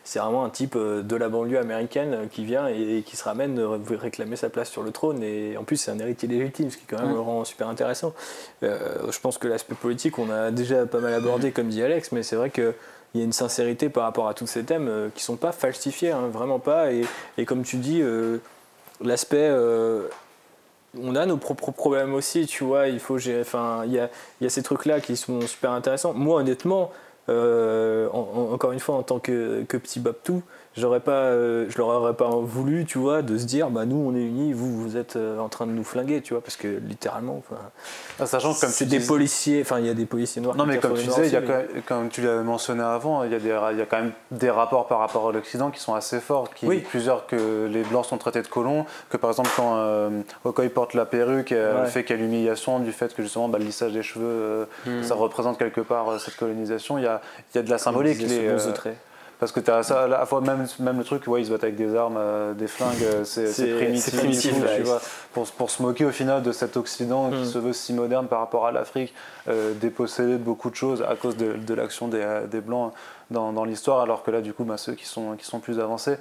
c'est 0.04 0.20
vraiment 0.20 0.44
un 0.44 0.50
type 0.50 0.76
de 0.76 1.16
la 1.16 1.30
banlieue 1.30 1.60
américaine 1.60 2.28
qui 2.32 2.44
vient 2.44 2.68
et, 2.68 2.98
et 2.98 3.02
qui 3.04 3.16
se 3.16 3.24
ramène 3.24 3.60
réclamer 3.92 4.36
sa 4.36 4.50
place 4.50 4.70
sur 4.70 4.82
le 4.82 4.92
trône, 4.92 5.22
et 5.22 5.56
en 5.58 5.64
plus, 5.64 5.78
c'est 5.78 5.92
un 5.92 6.00
héritier 6.00 6.28
légitime, 6.28 6.72
ce 6.72 6.78
qui 6.78 6.86
quand 6.86 7.00
même 7.00 7.14
le 7.14 7.20
rend 7.20 7.46
super 7.46 7.68
intéressant. 7.68 8.14
Je 8.62 9.20
pense 9.22 9.38
que 9.38 9.48
l'aspect 9.48 9.76
politique, 9.76 10.18
on 10.18 10.30
a 10.32 10.50
déjà 10.50 10.88
pas 10.88 11.00
mal 11.00 11.14
abordé, 11.14 11.52
comme 11.52 11.68
dit 11.68 11.84
Alex, 11.84 12.12
mais 12.12 12.24
c'est 12.24 12.36
vrai 12.36 12.50
que 12.50 12.74
il 13.14 13.20
y 13.20 13.22
a 13.22 13.26
une 13.26 13.34
sincérité 13.34 13.90
par 13.90 14.04
rapport 14.04 14.28
à 14.28 14.34
tous 14.34 14.48
ces 14.48 14.64
thèmes 14.64 14.88
euh, 14.88 15.10
qui 15.14 15.24
sont 15.24 15.36
pas 15.36 15.52
falsifiés, 15.52 16.12
hein, 16.12 16.30
vraiment 16.32 16.60
pas. 16.60 16.92
Et, 16.92 17.06
et 17.38 17.46
comme 17.46 17.64
tu 17.64 17.78
dis, 17.78 18.02
euh, 18.02 18.40
l'aspect. 19.04 19.48
euh, 19.50 20.08
on 21.02 21.16
a 21.16 21.26
nos 21.26 21.38
propres 21.38 21.72
problèmes 21.72 22.14
aussi, 22.14 22.46
tu 22.46 22.64
vois. 22.64 22.88
Il 22.88 23.00
faut 23.00 23.18
gérer. 23.18 23.42
Enfin, 23.42 23.82
il 23.86 23.94
y 23.94 24.00
a, 24.00 24.10
y 24.42 24.46
a 24.46 24.50
ces 24.50 24.62
trucs-là 24.64 25.00
qui 25.02 25.18
sont 25.18 25.42
super 25.42 25.72
intéressants. 25.72 26.14
Moi, 26.14 26.40
honnêtement, 26.40 26.92
euh, 27.30 28.08
en- 28.14 28.28
en- 28.36 28.54
encore 28.54 28.72
une 28.74 28.80
fois, 28.80 28.96
en 28.96 29.04
tant 29.04 29.20
que, 29.20 29.64
que 29.68 29.78
petit 29.78 30.00
Babtou, 30.00 30.44
j'aurais 30.78 31.00
pas, 31.00 31.12
euh, 31.12 31.66
je 31.70 31.78
leur 31.78 31.88
aurais 31.88 32.14
pas 32.14 32.30
voulu, 32.30 32.86
tu 32.86 32.98
vois, 32.98 33.22
de 33.22 33.38
se 33.38 33.46
dire, 33.46 33.70
bah 33.70 33.86
nous, 33.86 33.96
on 33.98 34.16
est 34.16 34.24
unis, 34.24 34.54
vous, 34.54 34.76
vous 34.82 34.98
êtes 34.98 35.16
euh, 35.16 35.38
en 35.40 35.50
train 35.50 35.66
de 35.68 35.72
nous 35.72 35.84
flinguer, 35.84 36.22
tu 36.22 36.34
vois, 36.34 36.42
parce 36.42 36.56
que 36.56 36.68
littéralement, 36.68 37.38
enfin, 37.38 37.62
Ah, 38.20 38.26
Sachant 38.26 38.54
que 38.54 38.60
comme 38.62 38.70
c'est 38.70 38.86
des 38.86 39.00
dis- 39.00 39.08
policiers. 39.08 39.62
Enfin, 39.62 39.80
il 39.80 39.86
y 39.86 39.90
a 39.90 39.94
des 39.94 40.06
policiers 40.06 40.42
noirs. 40.42 40.56
Non, 40.56 40.66
mais 40.66 40.78
comme 40.80 40.94
tu 40.94 41.06
disais, 41.08 41.28
il 41.28 41.34
y 41.34 41.36
a 41.36 41.42
Noirs 41.42 41.62
quand 41.68 41.74
même- 41.74 41.82
comme 41.84 42.10
tu 42.10 42.22
l'as 42.22 42.42
mentionné 42.42 42.84
avant, 42.84 43.24
il 43.24 43.32
y, 43.32 43.36
a 43.36 43.40
des, 43.40 43.50
il 43.74 43.78
y 43.78 43.82
a 43.82 43.86
quand 43.86 43.98
même 43.98 44.12
des 44.32 44.50
rapports 44.50 44.88
par 44.88 45.00
rapport 45.00 45.30
à 45.30 45.32
l'Occident 45.32 45.72
qui 45.72 45.80
sont 45.80 45.94
assez 45.96 46.20
forts. 46.20 46.54
Qui, 46.54 46.68
Oui. 46.68 46.80
Plusieurs 46.90 47.26
que 47.28 47.68
les 47.72 47.84
Blancs 47.84 48.06
sont 48.06 48.18
traités 48.18 48.42
de 48.42 48.48
colons, 48.48 48.86
que 49.10 49.18
par 49.18 49.30
exemple 49.30 49.50
quand 49.56 49.76
euh, 49.78 50.10
Okoye 50.44 50.70
porte 50.70 50.94
la 50.94 51.06
perruque, 51.06 51.52
euh, 51.52 51.76
Ouais. 51.76 51.82
le 51.82 51.88
fait 51.88 52.04
qu'il 52.04 52.16
y 52.16 52.20
a 52.20 52.22
l'humiliation 52.22 52.80
du 52.80 52.92
fait 52.92 53.14
que 53.16 53.24
justement 53.24 53.48
bah, 53.48 53.58
le 53.60 53.66
lissage 53.66 53.94
des 53.94 54.04
cheveux, 54.04 54.68
Hmm. 54.86 55.02
ça 55.04 55.16
représente 55.16 55.58
quelque 55.58 55.82
part 55.82 56.20
cette 56.20 56.36
colonisation. 56.36 56.98
Il 56.98 57.04
y 57.04 57.08
a, 57.08 57.22
il 57.54 57.58
y 57.58 57.60
a 57.60 57.64
de 57.64 57.70
la 57.70 57.78
symbolique. 57.78 58.20
Les, 58.20 58.50
parce 59.44 59.52
que 59.52 59.60
tu 59.60 59.72
as 59.72 59.84
ça, 59.84 60.04
à 60.04 60.08
la 60.08 60.26
fois 60.26 60.40
même, 60.40 60.66
même 60.80 61.00
le 61.00 61.04
truc, 61.04 61.28
ouais, 61.28 61.42
ils 61.42 61.48
se 61.48 61.52
battent 61.52 61.66
avec 61.66 61.76
des 61.76 61.98
armes, 61.98 62.16
euh, 62.18 62.54
des 62.54 62.68
flingues, 62.68 63.04
euh, 63.04 63.26
c'est 63.26 63.76
primitif, 63.76 64.54
tu 64.78 64.84
vois, 64.84 65.02
pour, 65.34 65.46
pour 65.52 65.70
se 65.70 65.82
moquer 65.82 66.06
au 66.06 66.12
final 66.12 66.42
de 66.42 66.54
cet 66.54 66.78
Occident 66.78 67.30
qui 67.30 67.42
Mm. 67.42 67.46
se 67.46 67.58
veut 67.58 67.74
si 67.74 67.92
moderne 67.92 68.28
par 68.28 68.40
rapport 68.40 68.66
à 68.68 68.72
l'Afrique, 68.72 69.14
euh, 69.50 69.74
dépossédé 69.74 70.32
de 70.32 70.38
beaucoup 70.38 70.70
de 70.70 70.76
choses 70.76 71.02
à 71.02 71.16
cause 71.18 71.36
de, 71.36 71.58
de 71.58 71.74
l'action 71.74 72.08
des, 72.08 72.26
des 72.50 72.62
Blancs 72.62 72.94
dans, 73.32 73.52
dans 73.52 73.66
l'histoire, 73.66 74.00
alors 74.00 74.24
que 74.24 74.32
là, 74.32 74.40
du 74.40 74.54
coup, 74.54 74.64
bah, 74.64 74.78
ceux 74.78 74.94
qui 74.94 75.06
sont, 75.06 75.36
qui 75.36 75.46
sont 75.46 75.60
plus 75.60 75.78
avancés. 75.82 76.16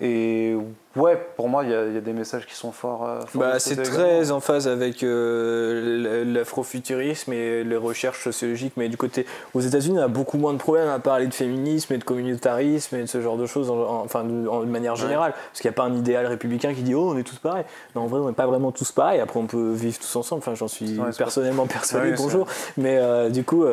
Et 0.00 0.54
ouais, 0.96 1.16
pour 1.36 1.48
moi, 1.48 1.64
il 1.64 1.70
y, 1.70 1.74
a- 1.74 1.86
il 1.86 1.94
y 1.94 1.96
a 1.96 2.00
des 2.00 2.12
messages 2.12 2.46
qui 2.46 2.54
sont 2.54 2.72
forts. 2.72 3.06
euh, 3.08 3.20
forts 3.26 3.40
Bah, 3.40 3.58
ce 3.58 3.70
c'est 3.70 3.82
très 3.82 4.16
également. 4.18 4.36
en 4.36 4.40
phase 4.40 4.66
avec 4.68 5.02
euh, 5.02 6.24
l'afrofuturisme 6.24 7.32
et 7.32 7.64
les 7.64 7.76
recherches 7.76 8.24
sociologiques, 8.24 8.72
mais 8.76 8.88
du 8.88 8.96
côté 8.96 9.26
aux 9.54 9.60
États-Unis, 9.60 9.98
on 9.98 10.02
a 10.02 10.08
beaucoup 10.08 10.38
moins 10.38 10.52
de 10.52 10.58
problèmes 10.58 10.88
à 10.88 10.98
parler 10.98 11.26
de 11.26 11.34
féminisme 11.34 11.92
et 11.94 11.98
de 11.98 12.04
communautarisme 12.04 12.96
et 12.96 13.02
de 13.02 13.06
ce 13.06 13.20
genre 13.20 13.36
de 13.36 13.46
choses, 13.46 13.70
en, 13.70 13.76
en- 13.78 14.04
enfin 14.04 14.24
de, 14.24 14.48
en- 14.48 14.60
de 14.60 14.66
manière 14.66 14.96
générale, 14.96 15.32
parce 15.32 15.60
qu'il 15.60 15.68
n'y 15.68 15.74
a 15.74 15.76
pas 15.76 15.84
un 15.84 15.94
idéal 15.94 16.26
républicain 16.26 16.74
qui 16.74 16.82
dit 16.82 16.94
oh 16.94 17.10
on 17.14 17.18
est 17.18 17.22
tous 17.24 17.36
pareils. 17.38 17.64
Non, 17.94 18.02
en 18.02 18.06
vrai, 18.06 18.20
on 18.20 18.26
n'est 18.28 18.32
pas 18.34 18.46
vraiment 18.46 18.72
tous 18.72 18.92
pareils. 18.92 19.20
Après, 19.20 19.38
on 19.38 19.46
peut 19.46 19.72
vivre 19.72 19.98
tous 19.98 20.16
ensemble. 20.16 20.40
Enfin, 20.40 20.54
j'en 20.54 20.68
suis 20.68 20.98
Ouais, 20.98 21.10
personnellement 21.16 21.66
persuadé. 21.68 22.10
Ouais, 22.10 22.16
bonjour. 22.16 22.46
Mais 22.76 22.98
euh, 22.98 23.28
du 23.30 23.44
coup, 23.44 23.64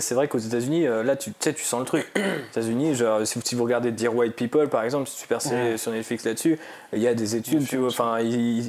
c'est 0.00 0.14
vrai 0.14 0.28
qu'aux 0.28 0.38
États-Unis, 0.38 0.86
là, 1.04 1.16
tu 1.16 1.32
sais, 1.38 1.52
tu 1.52 1.64
sens 1.64 1.80
le 1.80 1.86
truc. 1.86 2.06
Aux 2.16 2.50
États-Unis, 2.58 2.94
genre, 2.94 3.20
si, 3.24 3.54
vous 3.54 3.64
regardez 3.64 3.90
Dear 3.92 4.14
White 4.14 4.34
People, 4.36 4.68
par 4.68 4.82
exemple, 4.84 5.08
c'est 5.08 5.20
super 5.20 5.40
série 5.42 5.78
sur 5.78 5.92
Netflix 5.92 6.24
là-dessus, 6.24 6.58
il 6.92 7.00
y 7.00 7.08
a 7.08 7.14
des 7.14 7.36
études, 7.36 7.66
tu 7.66 7.76
vois, 7.78 7.88
enfin, 7.88 8.18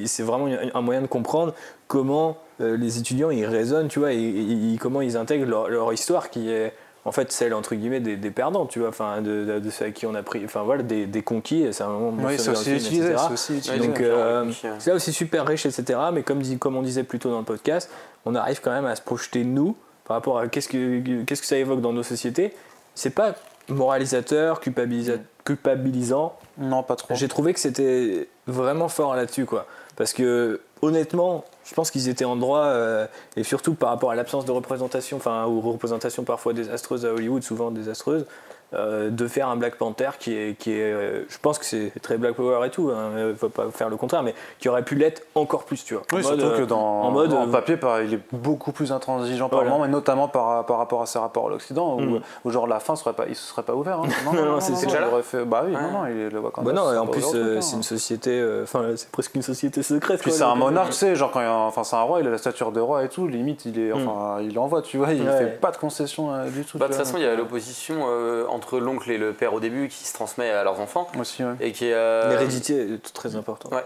c'est 0.05 0.23
vraiment 0.23 0.47
un 0.73 0.81
moyen 0.81 1.01
de 1.01 1.07
comprendre 1.07 1.53
comment 1.87 2.37
euh, 2.61 2.77
les 2.77 2.97
étudiants 2.99 3.29
ils 3.31 3.45
raisonnent, 3.45 3.87
tu 3.87 3.99
vois, 3.99 4.13
et, 4.13 4.17
et- 4.17 4.73
et 4.73 4.77
comment 4.77 5.01
ils 5.01 5.17
intègrent 5.17 5.45
leur, 5.49 5.69
leur 5.69 5.91
histoire 5.93 6.29
qui 6.29 6.49
est 6.51 6.73
en 7.05 7.11
fait 7.11 7.33
celle 7.33 7.53
entre 7.53 7.75
guillemets 7.75 7.99
des, 7.99 8.15
des 8.15 8.31
perdants, 8.31 8.65
tu 8.65 8.79
vois, 8.79 8.87
enfin 8.89 9.21
de, 9.21 9.43
de, 9.43 9.59
de 9.59 9.69
ceux 9.69 9.85
à 9.85 9.91
qui 9.91 10.05
on 10.05 10.15
a 10.15 10.23
pris, 10.23 10.41
enfin 10.45 10.63
voilà, 10.63 10.83
des, 10.83 11.05
des 11.05 11.21
conquis. 11.21 11.65
C'est 11.71 11.83
un 11.83 11.89
moment 11.89 12.13
Oui, 12.25 12.35
c'est 12.37 12.51
aussi 12.51 12.71
utilisé. 12.75 13.13
aussi 13.33 13.57
utilisé. 13.57 13.85
Donc 13.87 13.99
euh, 13.99 14.49
c'est 14.79 14.89
là 14.91 14.95
aussi 14.95 15.11
super 15.11 15.45
riche, 15.45 15.65
etc. 15.65 15.99
Mais 16.13 16.23
comme, 16.23 16.41
comme 16.59 16.77
on 16.77 16.81
disait 16.81 17.03
plus 17.03 17.19
tôt 17.19 17.29
dans 17.29 17.39
le 17.39 17.43
podcast, 17.45 17.89
on 18.25 18.35
arrive 18.35 18.61
quand 18.61 18.71
même 18.71 18.85
à 18.85 18.95
se 18.95 19.01
projeter 19.01 19.43
nous 19.43 19.75
par 20.05 20.15
rapport 20.15 20.39
à 20.39 20.47
qu'est-ce 20.47 20.69
que, 20.69 21.23
qu'est-ce 21.23 21.41
que 21.41 21.47
ça 21.47 21.57
évoque 21.57 21.81
dans 21.81 21.91
nos 21.93 22.03
sociétés. 22.03 22.53
C'est 22.95 23.09
pas 23.09 23.35
moralisateur, 23.67 24.61
culpabilisa- 24.61 25.19
culpabilisant. 25.43 26.37
Non, 26.57 26.83
pas 26.83 26.95
trop. 26.95 27.13
J'ai 27.15 27.27
trouvé 27.27 27.53
que 27.53 27.59
c'était 27.59 28.27
vraiment 28.47 28.87
fort 28.89 29.15
là-dessus, 29.15 29.45
quoi. 29.45 29.65
Parce 29.95 30.13
que 30.13 30.61
honnêtement, 30.81 31.45
je 31.65 31.73
pense 31.73 31.91
qu'ils 31.91 32.09
étaient 32.09 32.25
en 32.25 32.35
droit, 32.35 32.65
euh, 32.65 33.07
et 33.35 33.43
surtout 33.43 33.73
par 33.73 33.89
rapport 33.89 34.11
à 34.11 34.15
l'absence 34.15 34.45
de 34.45 34.51
représentation, 34.51 35.17
enfin 35.17 35.45
aux 35.45 35.61
représentations 35.61 36.23
parfois 36.23 36.53
désastreuses 36.53 37.05
à 37.05 37.13
Hollywood, 37.13 37.43
souvent 37.43 37.71
désastreuses, 37.71 38.25
euh, 38.73 39.09
de 39.09 39.27
faire 39.27 39.47
un 39.49 39.55
Black 39.55 39.75
Panther 39.75 40.09
qui 40.19 40.35
est, 40.35 40.57
qui 40.57 40.71
est 40.71 40.91
euh, 40.93 41.23
je 41.29 41.37
pense 41.39 41.59
que 41.59 41.65
c'est 41.65 41.91
très 42.01 42.17
Black 42.17 42.35
Power 42.35 42.65
et 42.65 42.69
tout, 42.69 42.91
il 43.17 43.35
faut 43.35 43.49
pas 43.49 43.65
faire 43.71 43.89
le 43.89 43.97
contraire, 43.97 44.23
mais 44.23 44.33
qui 44.59 44.69
aurait 44.69 44.83
pu 44.83 44.95
l'être 44.95 45.23
encore 45.35 45.63
plus, 45.65 45.83
tu 45.83 45.93
vois. 45.93 46.03
Oui, 46.13 46.19
En 46.25 46.29
mode, 46.29 46.39
surtout 46.39 46.53
euh, 46.55 46.59
que 46.59 46.63
dans, 46.63 46.79
en 47.01 47.11
mode, 47.11 47.33
en 47.33 47.47
euh, 47.47 47.51
papier, 47.51 47.77
pareil, 47.77 48.07
il 48.09 48.13
est 48.15 48.21
beaucoup 48.31 48.71
plus 48.71 48.91
intransigeant 48.91 49.49
par 49.49 49.63
moment, 49.63 49.85
et 49.85 49.87
notamment 49.87 50.27
par, 50.27 50.65
par 50.65 50.77
rapport 50.77 51.01
à 51.01 51.05
ses 51.05 51.19
rapports 51.19 51.47
à 51.47 51.49
l'Occident, 51.49 51.95
où, 51.97 52.01
Mm. 52.01 52.21
où 52.45 52.51
genre 52.51 52.67
la 52.67 52.79
fin 52.79 52.95
serait 52.95 53.13
pas, 53.13 53.25
il 53.27 53.35
se 53.35 53.47
serait 53.47 53.63
pas 53.63 53.75
ouvert. 53.75 53.99
hein. 53.99 54.07
Non, 54.25 54.33
Non, 54.33 54.45
non, 54.45 54.59
c'est- 54.59 54.75
c'est 54.75 54.83
il 54.83 54.87
déjà 54.87 55.01
là 55.01 55.07
fait, 55.21 55.45
bah 55.45 55.63
oui, 55.65 55.73
Ouais. 55.75 55.81
non, 55.81 55.91
non, 55.91 56.05
il 56.07 56.27
le 56.29 56.39
Wakanda. 56.39 56.71
Bah 56.71 56.75
non, 56.81 56.97
en 56.97 57.07
plus, 57.07 57.23
euh, 57.35 57.51
truc, 57.53 57.63
c'est 57.63 57.73
hein. 57.73 57.77
une 57.77 57.83
société, 57.83 58.31
euh, 58.39 58.63
enfin, 58.63 58.85
c'est 58.95 59.09
presque 59.11 59.35
une 59.35 59.41
société 59.41 59.83
secrète. 59.83 60.21
Puis 60.21 60.31
c'est 60.31 60.43
un 60.43 60.55
monarque, 60.55 60.87
euh, 60.87 60.91
tu 60.91 60.97
sais, 60.97 61.15
genre 61.15 61.31
quand 61.31 61.39
il 61.39 61.43
y 61.43 61.47
a 61.47 61.51
un- 61.53 61.67
enfin 61.67 61.83
c'est 61.83 61.95
un 61.95 62.01
roi, 62.01 62.19
il 62.21 62.27
a 62.27 62.29
la 62.31 62.37
stature 62.37 62.71
de 62.71 62.79
roi 62.79 63.03
et 63.03 63.09
tout, 63.09 63.27
limite 63.27 63.65
il 63.65 63.79
est, 63.79 63.91
enfin 63.93 64.37
il 64.41 64.57
envoie, 64.59 64.81
tu 64.81 64.97
vois, 64.97 65.11
il 65.13 65.21
Ouais. 65.23 65.37
fait 65.37 65.59
pas 65.59 65.71
de 65.71 65.77
concessions 65.77 66.33
euh, 66.33 66.49
du 66.49 66.63
tout. 66.65 66.77
Bah, 66.77 66.87
de 66.87 66.93
toute 66.93 67.01
façon, 67.01 67.17
il 67.17 67.23
y 67.23 67.27
a 67.27 67.35
l'opposition 67.35 68.05
euh, 68.07 68.45
entre 68.63 68.79
l'oncle 68.79 69.11
et 69.11 69.17
le 69.17 69.33
père 69.33 69.53
au 69.53 69.59
début 69.59 69.87
qui 69.89 70.05
se 70.05 70.13
transmet 70.13 70.49
à 70.49 70.63
leurs 70.63 70.79
enfants. 70.79 71.07
Aussi, 71.19 71.43
ouais. 71.43 71.53
Et 71.59 71.71
qui 71.71 71.85
est. 71.87 71.93
euh, 71.93 72.29
L'hérédité 72.29 72.93
est 72.93 73.13
très 73.13 73.35
importante. 73.35 73.73
Ouais. 73.73 73.85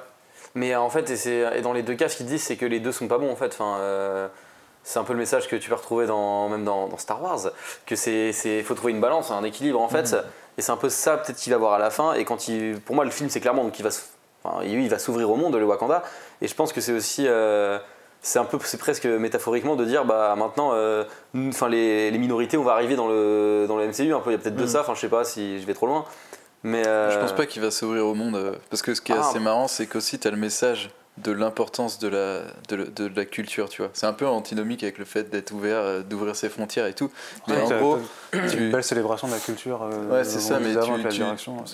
Mais 0.56 0.74
euh, 0.74 0.80
en 0.80 0.90
fait, 0.90 1.10
et, 1.10 1.16
c'est- 1.16 1.58
et 1.58 1.62
dans 1.62 1.74
les 1.74 1.84
deux 1.84 1.96
cas, 1.96 2.10
ce 2.10 2.18
qu'ils 2.18 2.26
disent, 2.26 2.44
c'est 2.44 2.56
que 2.58 2.66
les 2.66 2.80
deux 2.80 2.92
sont 2.92 3.08
pas 3.08 3.18
bons 3.18 3.32
en 3.32 3.36
fait. 3.36 3.48
Enfin, 3.54 3.78
euh, 3.80 4.28
c'est 4.84 5.00
un 5.00 5.04
peu 5.04 5.14
le 5.14 5.20
message 5.20 5.48
que 5.48 5.56
tu 5.56 5.70
peux 5.70 5.76
retrouver 5.76 6.06
dans, 6.08 6.48
même 6.50 6.64
dans, 6.64 6.88
dans 6.88 6.98
Star 6.98 7.22
Wars, 7.22 7.40
que 7.86 7.96
c'est, 7.96 8.32
c'est 8.32 8.64
faut 8.64 8.74
trouver 8.74 8.94
une 8.94 9.02
balance, 9.02 9.32
un 9.32 9.44
équilibre 9.44 9.82
en 9.82 9.90
fait. 9.90 10.16
Et 10.58 10.62
c'est 10.62 10.72
un 10.72 10.78
peu 10.78 10.90
ça 10.90 11.18
peut-être 11.18 11.38
qu'il 11.38 11.52
va 11.54 11.60
voir 11.60 11.74
à 11.74 11.80
la 11.80 11.90
fin. 11.90 12.14
Et 12.14 12.24
quand 12.26 12.48
il, 12.48 12.80
pour 12.82 12.96
moi, 12.96 13.04
le 13.06 13.12
film, 13.12 13.30
c'est 13.30 13.40
clairement 13.42 13.64
donc 13.64 13.78
il 13.78 13.84
va, 13.84 13.90
enfin, 14.44 14.64
il 14.64 14.90
va 14.90 14.98
s'ouvrir 14.98 15.30
au 15.30 15.36
monde, 15.36 15.56
le 15.56 15.66
Wakanda. 15.66 16.04
Et 16.42 16.48
je 16.48 16.56
pense 16.56 16.72
que 16.74 16.82
c'est 16.82 16.94
aussi, 16.94 17.26
euh, 17.28 17.78
c'est 18.22 18.40
un 18.40 18.46
peu, 18.46 18.58
c'est 18.64 18.78
presque 18.78 19.06
métaphoriquement 19.06 19.76
de 19.76 19.86
dire, 19.86 20.04
bah 20.06 20.36
maintenant, 20.38 20.72
euh, 20.74 21.04
enfin 21.48 21.70
les, 21.70 22.12
les 22.12 22.18
minorités, 22.18 22.58
on 22.58 22.64
va 22.64 22.74
arriver 22.74 22.96
dans 22.96 23.08
le 23.08 23.66
dans 23.68 23.78
le 23.78 23.88
MCU 23.88 24.14
un 24.14 24.20
peu. 24.20 24.32
Il 24.32 24.34
y 24.34 24.36
a 24.36 24.40
peut-être 24.40 24.56
de 24.56 24.66
ça. 24.68 24.82
Enfin, 24.82 24.94
je 24.96 25.00
sais 25.02 25.10
pas 25.10 25.24
si 25.24 25.60
je 25.62 25.66
vais 25.66 25.74
trop 25.74 25.88
loin. 25.88 26.06
Mais 26.64 26.86
euh, 26.88 27.12
Je 27.12 27.20
pense 27.20 27.34
pas 27.34 27.46
qu'il 27.46 27.62
va 27.62 27.72
s'ouvrir 27.72 28.06
au 28.06 28.14
monde. 28.16 28.36
euh, 28.36 28.54
Parce 28.70 28.82
que 28.82 28.94
ce 28.94 29.02
qui 29.02 29.12
est 29.12 29.16
Ah. 29.18 29.28
assez 29.30 29.40
marrant, 29.40 29.68
c'est 29.68 29.86
qu'aussi 29.86 30.18
tu 30.20 30.28
as 30.28 30.32
le 30.32 30.38
message 30.38 30.90
de 31.18 31.32
l'importance 31.32 32.00
de 32.00 32.08
la, 32.08 32.42
de, 32.70 33.12
la 33.16 33.26
culture, 33.26 33.70
tu 33.70 33.82
vois. 33.82 33.90
C'est 33.94 34.06
un 34.06 34.14
peu 34.14 34.28
antinomique 34.28 34.84
avec 34.84 34.98
le 34.98 35.06
fait 35.06 35.30
d'être 35.30 35.52
ouvert, 35.52 35.78
euh, 35.80 36.02
d'ouvrir 36.02 36.36
ses 36.36 36.50
frontières 36.50 36.86
et 36.86 36.94
tout. 36.94 37.12
Mais 37.48 37.56
Ouais, 37.56 37.62
en 37.62 37.70
gros, 37.80 38.00
t'as 38.32 38.44
une 38.44 38.50
tu, 38.50 38.70
belle 38.72 38.84
célébration 38.84 39.28
de 39.28 39.34
la 39.34 39.40
culture. 39.40 39.82
euh, 39.84 40.10
Ouais, 40.10 40.24
c'est 40.24 40.40
ça, 40.40 40.60
mais 40.60 40.76
tu- 40.76 41.10
tu- 41.10 41.24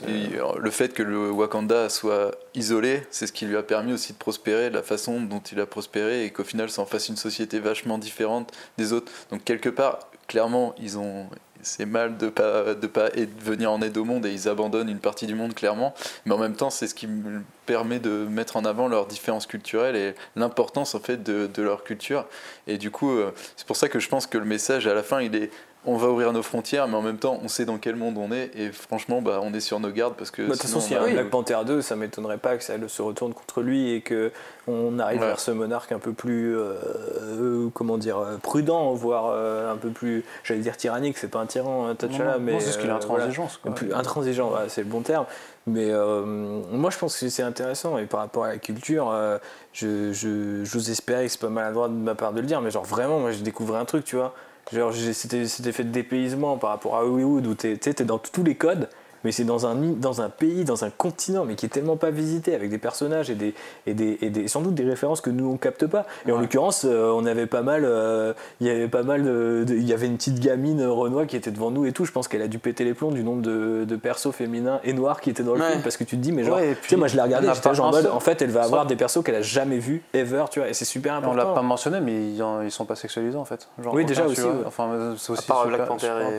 Et, 0.07 0.39
euh, 0.39 0.45
le 0.57 0.71
fait 0.71 0.93
que 0.93 1.03
le 1.03 1.29
Wakanda 1.31 1.89
soit 1.89 2.31
isolé, 2.55 3.03
c'est 3.11 3.27
ce 3.27 3.33
qui 3.33 3.45
lui 3.45 3.57
a 3.57 3.63
permis 3.63 3.93
aussi 3.93 4.13
de 4.13 4.17
prospérer, 4.17 4.69
la 4.69 4.83
façon 4.83 5.21
dont 5.21 5.41
il 5.51 5.59
a 5.59 5.65
prospéré, 5.65 6.25
et 6.25 6.29
qu'au 6.31 6.43
final, 6.43 6.69
ça 6.69 6.81
en 6.81 6.85
fasse 6.85 7.09
une 7.09 7.17
société 7.17 7.59
vachement 7.59 7.97
différente 7.97 8.51
des 8.77 8.93
autres. 8.93 9.11
Donc 9.31 9.43
quelque 9.43 9.69
part, 9.69 9.99
clairement, 10.27 10.73
ils 10.79 10.97
ont, 10.97 11.27
c'est 11.63 11.85
mal 11.85 12.17
de 12.17 12.29
pas 12.29 12.75
de 12.75 12.87
pas 12.87 13.09
venir 13.39 13.71
en 13.71 13.81
aide 13.81 13.97
au 13.97 14.05
monde 14.05 14.25
et 14.25 14.31
ils 14.31 14.47
abandonnent 14.47 14.89
une 14.89 14.99
partie 14.99 15.25
du 15.25 15.35
monde 15.35 15.53
clairement. 15.53 15.93
Mais 16.25 16.33
en 16.33 16.37
même 16.37 16.55
temps, 16.55 16.69
c'est 16.69 16.87
ce 16.87 16.95
qui 16.95 17.07
me 17.07 17.41
permet 17.65 17.99
de 17.99 18.09
mettre 18.09 18.57
en 18.57 18.65
avant 18.65 18.87
leurs 18.87 19.07
différences 19.07 19.47
culturelles 19.47 19.95
et 19.95 20.15
l'importance 20.35 20.95
en 20.95 20.99
fait 20.99 21.23
de, 21.23 21.49
de 21.53 21.61
leur 21.61 21.83
culture. 21.83 22.25
Et 22.67 22.77
du 22.77 22.91
coup, 22.91 23.11
euh, 23.11 23.33
c'est 23.55 23.67
pour 23.67 23.75
ça 23.75 23.89
que 23.89 23.99
je 23.99 24.09
pense 24.09 24.27
que 24.27 24.37
le 24.37 24.45
message 24.45 24.87
à 24.87 24.93
la 24.93 25.03
fin, 25.03 25.21
il 25.21 25.35
est 25.35 25.49
on 25.85 25.97
va 25.97 26.07
ouvrir 26.09 26.31
nos 26.33 26.43
frontières, 26.43 26.87
mais 26.87 26.95
en 26.95 27.01
même 27.01 27.17
temps, 27.17 27.39
on 27.43 27.47
sait 27.47 27.65
dans 27.65 27.77
quel 27.77 27.95
monde 27.95 28.17
on 28.17 28.31
est, 28.31 28.51
et 28.55 28.71
franchement, 28.71 29.21
bah, 29.21 29.39
on 29.43 29.53
est 29.53 29.59
sur 29.59 29.79
nos 29.79 29.89
gardes 29.91 30.13
parce 30.15 30.31
que. 30.31 30.41
Bah, 30.41 30.47
De 30.49 30.53
toute 30.53 30.61
façon, 30.63 30.79
s'il 30.79 30.93
y 30.93 30.95
a 30.95 31.03
on 31.03 31.07
un 31.07 31.11
Black 31.11 31.29
Panther 31.29 31.57
2, 31.65 31.81
ça 31.81 31.95
m'étonnerait 31.95 32.37
pas 32.37 32.55
que 32.57 32.63
ça 32.63 32.73
se 32.87 33.01
retourne 33.01 33.33
contre 33.33 33.61
lui 33.61 33.91
et 33.93 34.01
que 34.01 34.31
on 34.67 34.97
arrive 34.99 35.19
Ouais. 35.19 35.27
vers 35.27 35.39
ce 35.41 35.51
monarque 35.51 35.91
un 35.91 35.99
peu 35.99 36.13
plus, 36.13 36.55
euh, 36.57 37.67
comment 37.73 37.97
dire, 37.97 38.17
euh, 38.17 38.37
prudent, 38.37 38.93
voire 38.93 39.25
euh, 39.33 39.71
un 39.71 39.75
peu 39.77 39.89
plus, 39.89 40.23
j'allais 40.43 40.61
dire 40.61 40.77
tyrannique, 40.77 41.17
c'est 41.17 41.27
pas 41.29 41.39
un 41.39 41.45
tyran, 41.45 41.93
T'Challa, 41.95 42.37
mais 42.39 42.59
c'est 42.59 42.71
ce 42.71 42.77
qu'il 42.77 42.87
est 42.89 42.93
euh, 42.93 42.95
intransigeance, 42.95 43.59
voilà. 43.61 43.75
quoi. 43.77 43.87
Plus 43.87 43.93
intransigeant, 43.93 44.49
voilà, 44.49 44.69
c'est 44.69 44.81
le 44.83 44.87
bon 44.87 45.01
terme. 45.01 45.25
Mais 45.65 45.89
euh, 45.91 46.23
moi, 46.71 46.89
je 46.89 46.97
pense 46.97 47.17
que 47.17 47.29
c'est 47.29 47.43
intéressant 47.43 47.97
et 47.97 48.05
par 48.05 48.19
rapport 48.21 48.43
à 48.45 48.49
la 48.49 48.57
culture, 48.57 49.09
euh, 49.11 49.37
je, 49.71 50.11
je, 50.11 50.63
j'ose 50.65 50.89
espérer 50.89 51.25
que 51.25 51.31
c'est 51.31 51.39
pas 51.39 51.47
maladroit 51.49 51.87
de 51.87 51.93
ma 51.93 52.15
part 52.15 52.33
de 52.33 52.41
le 52.41 52.47
dire, 52.47 52.59
mais 52.61 52.69
genre 52.71 52.83
vraiment, 52.83 53.19
moi, 53.19 53.31
j'ai 53.31 53.43
découvert 53.43 53.77
un 53.77 53.85
truc, 53.85 54.03
tu 54.05 54.15
vois. 54.17 54.33
Genre, 54.71 54.93
c'était, 54.93 55.45
fait 55.45 55.83
de 55.83 55.89
dépaysement 55.89 56.57
par 56.57 56.69
rapport 56.71 56.95
à 56.95 57.05
Hollywood 57.05 57.45
où 57.45 57.53
t'es 57.53 57.93
dans 58.05 58.17
tous 58.17 58.43
les 58.43 58.55
codes, 58.55 58.89
mais 59.23 59.31
c'est 59.31 59.43
dans 59.43 59.65
un, 59.65 59.75
dans 59.75 60.21
un 60.21 60.29
pays, 60.29 60.63
dans 60.65 60.83
un 60.85 60.89
continent, 60.89 61.45
mais 61.45 61.55
qui 61.55 61.65
est 61.65 61.69
tellement 61.69 61.97
pas 61.97 62.11
visité, 62.11 62.53
avec 62.55 62.69
des 62.69 62.77
personnages 62.77 63.29
et, 63.29 63.35
des, 63.35 63.53
et, 63.87 63.93
des, 63.93 64.17
et 64.21 64.29
des, 64.29 64.47
sans 64.47 64.61
doute 64.61 64.75
des 64.75 64.83
références 64.83 65.21
que 65.21 65.29
nous 65.29 65.49
on 65.49 65.57
capte 65.57 65.87
pas. 65.87 66.05
Et 66.27 66.31
en 66.31 66.39
l'occurrence, 66.39 66.85
euh, 66.85 67.11
on 67.15 67.25
avait 67.25 67.45
pas 67.47 67.61
mal, 67.61 67.83
euh, 67.85 68.33
il 68.59 68.67
y 68.67 68.69
avait 68.69 68.87
pas 68.87 69.03
mal, 69.03 69.23
de- 69.23 69.63
de- 69.67 69.73
il 69.75 69.87
y 69.87 69.93
avait 69.93 70.07
une 70.07 70.17
petite 70.17 70.39
gamine 70.39 70.81
euh, 70.81 70.91
Renoir 70.91 71.25
qui 71.27 71.35
était 71.35 71.51
devant 71.51 71.71
nous 71.71 71.85
et 71.85 71.91
tout. 71.91 72.05
Je 72.05 72.11
pense 72.11 72.27
qu'elle 72.27 72.41
a 72.41 72.47
dû 72.47 72.59
péter 72.59 72.83
les 72.83 72.93
plombs 72.93 73.11
du 73.11 73.23
nombre 73.23 73.41
de, 73.41 73.85
de 73.85 73.95
persos 73.95 74.31
féminins 74.31 74.79
et 74.83 74.93
noirs 74.93 75.21
qui 75.21 75.29
étaient 75.29 75.43
dans 75.43 75.53
le 75.55 75.61
Ouais. 75.61 75.69
film, 75.71 75.81
parce 75.83 75.97
que 75.97 76.03
tu 76.03 76.17
te 76.17 76.21
dis, 76.21 76.31
mais 76.31 76.43
genre, 76.43 76.57
Ouais, 76.57 76.71
et 76.71 76.75
tu 76.81 76.89
sais, 76.89 76.95
moi 76.95 77.07
je 77.07 77.15
l'ai 77.15 77.21
regardé, 77.21 77.47
on 77.47 77.49
n'a 77.49 77.55
j'étais 77.55 77.73
genre 77.73 77.87
en 77.87 77.91
mode, 77.91 78.07
en 78.07 78.19
fait, 78.19 78.41
elle 78.41 78.49
va 78.51 78.63
avoir 78.63 78.85
des 78.85 78.95
persos 78.95 79.23
qu'elle 79.23 79.35
a 79.35 79.41
jamais 79.41 79.77
vus 79.79 80.01
ever, 80.13 80.45
tu 80.51 80.59
vois, 80.59 80.69
et 80.69 80.73
c'est 80.73 80.85
super 80.85 81.13
On 81.13 81.17
important. 81.17 81.35
l'a 81.37 81.45
pas 81.53 81.61
mentionné, 81.61 81.99
mais 82.01 82.31
ils, 82.31 82.41
en- 82.43 82.61
ils 82.61 82.71
sont 82.71 82.85
pas 82.85 82.95
sexualisés 82.95 83.37
en 83.37 83.45
fait. 83.45 83.67
Genre, 83.81 83.93
Oui, 83.93 84.05
déjà 84.05 84.25
aussi, 84.25 84.41
vois. 84.41 84.53
Enfin, 84.67 85.13
c'est 85.17 85.31
à 85.31 85.33
aussi 85.33 85.47
part 85.47 85.63
super- 85.63 85.75
Black 85.77 85.87
Panther 85.87 86.07
super 86.07 86.19
et. 86.29 86.37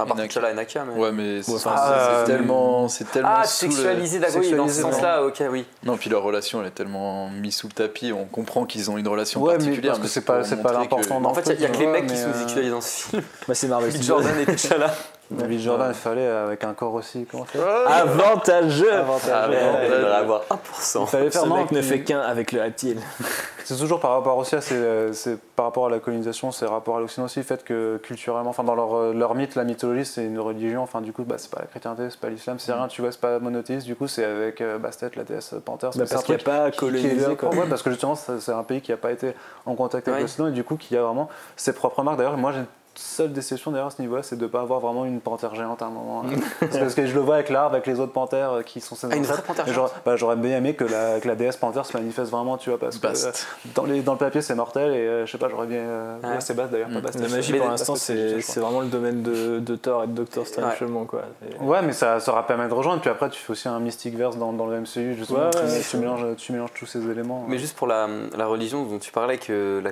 À 0.00 0.06
part 0.06 0.16
Naka. 0.16 0.28
T'Challa 0.28 0.50
et 0.52 0.54
Naka, 0.54 0.84
mais. 0.84 1.00
Ouais, 1.00 1.10
mais 1.12 1.42
c'est 1.42 1.66
euh, 1.66 2.24
tellement, 2.26 2.88
c'est 2.88 3.10
tellement 3.10 3.28
Ah, 3.38 3.44
sous 3.44 3.66
le- 3.66 3.72
sexualisé 3.72 4.18
d'accord, 4.20 4.40
oui, 4.40 4.52
dans 4.52 4.68
ce 4.68 4.80
sens-là, 4.82 5.24
ok, 5.24 5.42
oui. 5.50 5.64
Non, 5.82 5.96
puis 5.96 6.08
leur 6.08 6.22
relation, 6.22 6.60
elle 6.60 6.68
est 6.68 6.72
tellement 6.72 7.28
mise 7.30 7.56
sous 7.56 7.66
le 7.66 7.72
tapis. 7.72 8.12
On 8.12 8.24
comprend 8.26 8.64
qu'ils 8.64 8.90
ont 8.92 8.96
une 8.98 9.08
relation 9.08 9.42
Ouais, 9.42 9.54
mais 9.54 9.58
particulière. 9.58 9.92
parce 9.94 10.02
que 10.04 10.08
c'est 10.08 10.20
pas- 10.20 10.44
c'est 10.44 10.62
pas 10.62 10.72
l'important 10.72 11.20
que- 11.20 11.26
En 11.26 11.34
fait, 11.34 11.52
il 11.54 11.60
y 11.60 11.64
a, 11.64 11.68
truc, 11.68 11.78
que 11.80 11.84
les 11.84 11.86
mecs 11.90 12.06
qui 12.06 12.16
sont 12.16 12.28
euh, 12.28 12.40
sexualisés 12.40 12.70
dans 12.72 12.80
ce 12.80 13.08
film. 13.08 13.22
Bah, 13.48 13.54
c'est 13.54 13.66
Marvel. 13.68 14.02
Jordan 14.02 14.32
et 14.40 14.46
T'Challa. 14.46 14.94
David 15.30 15.60
Jordan, 15.60 15.88
il 15.90 15.94
fallait 15.94 16.26
avec 16.26 16.64
un 16.64 16.72
corps 16.72 16.94
aussi. 16.94 17.26
Comment 17.30 17.44
Avantageux 17.86 18.92
Avantageux. 18.92 19.32
Ah, 19.34 19.46
mais 19.48 19.56
Ouais, 19.56 19.88
il 20.00 20.04
avoir 20.06 20.42
1%. 20.50 21.00
Il 21.02 21.06
fallait 21.06 21.30
faire 21.30 21.42
Ce 21.42 21.48
mec 21.48 21.70
ne 21.72 21.82
fait 21.82 22.00
qu'un 22.02 22.20
avec 22.20 22.52
le 22.52 22.60
reptile. 22.62 22.98
C'est 23.64 23.76
toujours 23.76 24.00
par 24.00 24.12
rapport 24.12 24.38
aussi 24.38 24.54
à 24.56 24.62
ces- 24.62 25.12
c'est 25.12 25.38
par 25.38 25.66
rapport 25.66 25.84
à 25.88 25.90
la 25.90 25.98
colonisation, 25.98 26.50
c'est 26.52 26.64
rapport 26.64 26.96
à 26.96 27.00
l'Occident 27.00 27.26
aussi, 27.26 27.40
le 27.40 27.44
fait 27.44 27.62
que 27.64 27.98
culturellement, 27.98 28.48
enfin 28.48 28.64
dans 28.64 28.74
leur, 28.74 28.94
euh, 28.96 29.12
leur 29.12 29.34
mythe, 29.34 29.56
la 29.56 29.64
mythologie 29.64 30.06
c'est 30.06 30.24
une 30.24 30.38
religion, 30.38 30.82
enfin 30.82 31.02
du 31.02 31.12
coup 31.12 31.22
bah, 31.24 31.34
c'est 31.36 31.50
pas 31.50 31.58
la 31.60 31.66
chrétienté, 31.66 32.04
c'est 32.08 32.18
pas 32.18 32.30
l'islam, 32.30 32.58
c'est 32.58 32.72
rien, 32.72 32.88
tu 32.88 33.02
vois, 33.02 33.12
c'est 33.12 33.20
pas 33.20 33.38
monothéiste, 33.40 33.84
du 33.86 33.94
coup 33.94 34.08
c'est 34.08 34.24
avec 34.24 34.62
euh, 34.62 34.78
Bastet, 34.78 35.10
la 35.16 35.24
déesse 35.24 35.54
Panthère, 35.66 35.90
Bah, 35.90 36.06
c'est 36.06 36.14
parce 36.14 36.22
un 36.22 36.24
qu'il 36.24 36.34
n'y 36.36 36.40
a 36.40 36.44
pas 36.44 36.70
colonisé. 36.70 37.36
quoi. 37.36 37.50
ouais, 37.50 37.66
parce 37.68 37.82
que 37.82 37.90
justement 37.90 38.14
c'est 38.14 38.52
un 38.52 38.62
pays 38.62 38.80
qui 38.80 38.90
n'a 38.90 38.96
pas 38.96 39.12
été 39.12 39.34
en 39.66 39.74
contact 39.74 40.08
avec 40.08 40.16
Ouais. 40.16 40.22
l'Occident 40.22 40.46
et 40.46 40.52
du 40.52 40.64
coup 40.64 40.76
qui 40.76 40.96
a 40.96 41.02
vraiment 41.02 41.28
ses 41.54 41.74
propres 41.74 42.02
marques. 42.02 42.16
D'ailleurs, 42.16 42.38
moi 42.38 42.52
j'ai 42.52 42.62
seule 42.98 43.32
déception 43.32 43.70
d'ailleurs 43.70 43.86
à 43.88 43.90
ce 43.90 44.00
niveau-là, 44.02 44.22
c'est 44.22 44.36
de 44.36 44.42
ne 44.42 44.48
pas 44.48 44.60
avoir 44.60 44.80
vraiment 44.80 45.04
une 45.04 45.20
panthère 45.20 45.54
géante 45.54 45.82
à 45.82 45.86
un 45.86 45.90
moment. 45.90 46.22
hein. 46.26 46.30
parce, 46.60 46.72
que, 46.72 46.78
parce 46.78 46.94
que 46.94 47.06
je 47.06 47.14
le 47.14 47.20
vois 47.20 47.36
avec 47.36 47.48
l'arbre, 47.48 47.74
avec 47.74 47.86
les 47.86 48.00
autres 48.00 48.12
panthères 48.12 48.52
euh, 48.52 48.62
qui 48.62 48.80
sont 48.80 48.94
ses 48.94 49.06
Ah, 49.10 49.16
une 49.16 49.24
vraie 49.24 49.42
panthère 49.42 49.64
j'aurais 49.68 49.90
bah, 50.04 50.16
j'aurais 50.16 50.36
bien 50.36 50.56
aimé 50.58 50.74
que 50.74 50.84
la, 50.84 51.20
que 51.20 51.28
la 51.28 51.34
déesse 51.34 51.56
panthère 51.56 51.86
se 51.86 51.96
manifeste 51.96 52.30
vraiment, 52.30 52.56
tu 52.56 52.70
vois, 52.70 52.78
parce 52.78 52.98
que 52.98 53.06
euh, 53.06 53.30
dans, 53.74 53.84
les, 53.84 54.00
dans 54.02 54.12
le 54.12 54.18
papier 54.18 54.42
c'est 54.42 54.54
mortel 54.54 54.92
et 54.92 54.96
euh, 55.06 55.26
je 55.26 55.32
sais 55.32 55.38
pas, 55.38 55.48
j'aurais 55.48 55.66
bien. 55.66 55.78
euh, 55.78 56.16
Ouais. 56.22 56.28
ouais, 56.30 56.40
c'est 56.40 56.54
Bast 56.54 56.72
d'ailleurs, 56.72 56.88
pas 56.88 56.98
Mm. 56.98 57.02
Bast. 57.02 57.20
La 57.20 57.28
magie 57.28 57.52
pour 57.54 57.68
l'instant, 57.68 57.94
c'est 57.96 58.38
vraiment 58.56 58.80
le 58.80 58.88
domaine 58.88 59.22
de, 59.22 59.58
de 59.60 59.76
Thor 59.76 60.04
et 60.04 60.06
de 60.08 60.12
Doctor 60.12 60.46
Strange 60.46 60.64
Ouais. 60.72 60.76
seulement. 60.78 61.04
Quoi. 61.04 61.22
C'est- 61.40 61.58
Ouais, 61.62 61.82
mais 61.82 61.92
ça, 61.92 62.18
aura 62.26 62.46
permis 62.46 62.68
de 62.68 62.74
rejoindre. 62.74 63.00
Puis 63.00 63.10
après, 63.10 63.30
tu 63.30 63.40
fais 63.40 63.52
aussi 63.52 63.68
un 63.68 63.78
Mystic 63.78 64.16
Verse 64.16 64.36
dans, 64.36 64.52
dans 64.52 64.66
le 64.66 64.80
MCU, 64.80 65.14
justement. 65.14 65.38
Ouais, 65.44 65.50
tu, 65.50 65.58
ouais, 65.58 65.80
tu 65.88 65.96
mélanges, 65.98 66.36
tu 66.36 66.52
mélanges 66.52 66.72
tous 66.76 66.86
ces 66.86 67.08
éléments. 67.10 67.44
Mais 67.48 67.58
juste 67.58 67.76
pour 67.76 67.86
la, 67.86 68.08
la 68.36 68.46
religion 68.46 68.82
dont 68.84 68.98
tu 68.98 69.12
parlais, 69.12 69.38
que 69.38 69.80
la, 69.84 69.90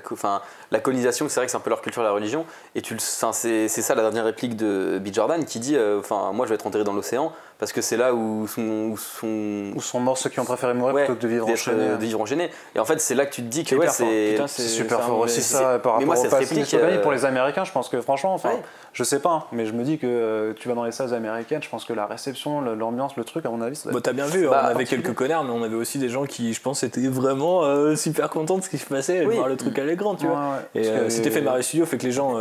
la 0.70 0.80
colonisation, 0.80 1.28
c'est 1.28 1.38
vrai 1.40 1.46
que 1.46 1.50
c'est 1.52 1.56
un 1.56 1.60
peu 1.60 1.70
leur 1.70 1.80
culture, 1.82 2.02
la 2.02 2.10
religion. 2.10 2.44
Et 2.74 2.82
tu 2.82 2.94
c'est 3.00 3.68
ça 3.68 3.94
la 3.94 4.02
dernière 4.02 4.24
réplique 4.24 4.56
de 4.56 5.00
B. 5.02 5.12
Jordan 5.12 5.44
qui 5.44 5.58
dit 5.58 5.76
euh, 5.76 6.00
enfin, 6.00 6.32
Moi 6.32 6.46
je 6.46 6.50
vais 6.50 6.54
être 6.54 6.66
enterré 6.66 6.84
dans 6.84 6.92
l'océan 6.92 7.32
parce 7.58 7.72
que 7.72 7.80
c'est 7.80 7.96
là 7.96 8.12
où 8.14 8.46
sont. 8.46 8.62
Où 8.90 8.96
sont 8.96 9.72
Où 9.74 9.80
sont 9.80 10.00
morts 10.00 10.18
ceux 10.18 10.30
qui 10.30 10.40
ont 10.40 10.44
préféré 10.44 10.74
mourir 10.74 10.94
ouais, 10.94 11.04
plutôt 11.04 11.18
que 11.18 11.22
de 11.22 11.28
vivre 11.28 11.46
euh, 11.48 11.96
de 11.96 12.00
vivre 12.04 12.20
enchaîné. 12.20 12.50
Et 12.74 12.78
en 12.78 12.84
fait, 12.84 13.00
c'est 13.00 13.14
là 13.14 13.26
que 13.26 13.32
tu 13.34 13.42
te 13.42 13.48
dis 13.48 13.64
que 13.64 13.70
C'est 13.70 13.76
ouais, 13.76 14.46
c'est. 14.46 14.62
Super 14.62 15.00
fort 15.02 15.18
aussi 15.20 15.42
ça 15.42 15.78
par 15.78 15.94
rapport 15.94 16.06
moi, 16.06 16.18
au 16.18 16.28
passé 16.28 16.64
euh, 16.74 17.02
pour 17.02 17.12
les 17.12 17.24
Américains 17.24 17.64
je 17.64 17.72
pense 17.72 17.88
que 17.88 18.00
franchement 18.00 18.34
enfin 18.34 18.50
Ouais. 18.50 18.62
je 18.92 19.02
sais 19.04 19.18
pas 19.20 19.30
hein, 19.30 19.44
mais 19.52 19.66
je 19.66 19.72
me 19.72 19.82
dis 19.84 19.98
que 19.98 20.06
euh, 20.06 20.52
tu 20.54 20.68
vas 20.68 20.74
dans 20.74 20.84
les 20.84 20.92
salles 20.92 21.14
américaines 21.14 21.62
je 21.62 21.68
pense 21.68 21.84
que 21.84 21.92
la 21.92 22.06
réception 22.06 22.60
l'ambiance 22.60 23.16
le 23.16 23.24
truc 23.24 23.44
à 23.46 23.50
mon 23.50 23.60
avis 23.60 23.76
ça 23.76 23.90
être- 23.90 24.00
t'as 24.00 24.12
bien 24.12 24.26
vu, 24.26 24.46
hein, 24.46 24.50
Bah, 24.50 24.62
on 24.64 24.68
avait 24.68 24.84
quelques 24.84 25.14
connards, 25.14 25.44
mais 25.44 25.50
on 25.52 25.62
avait 25.62 25.74
aussi 25.74 25.98
des 25.98 26.08
gens 26.08 26.24
qui, 26.26 26.52
je 26.54 26.60
pense, 26.60 26.82
étaient 26.82 27.08
vraiment 27.08 27.64
euh, 27.64 27.96
super 27.96 28.30
contents 28.30 28.58
de 28.58 28.62
ce 28.62 28.68
qui 28.68 28.78
se 28.78 28.86
passait, 28.86 29.24
de 29.24 29.30
voir 29.30 29.48
le 29.48 29.56
truc 29.56 29.78
aller 29.78 29.96
grand, 29.96 30.14
tu 30.14 30.26
Ouais, 30.26 30.32
vois. 30.32 30.56
ouais. 30.74 30.82
Et 31.06 31.10
cet 31.10 31.26
effet 31.26 31.40
Mario 31.40 31.62
Studio 31.62 31.86
fait 31.86 31.98
que 31.98 32.04
les 32.06 32.12
gens 32.12 32.34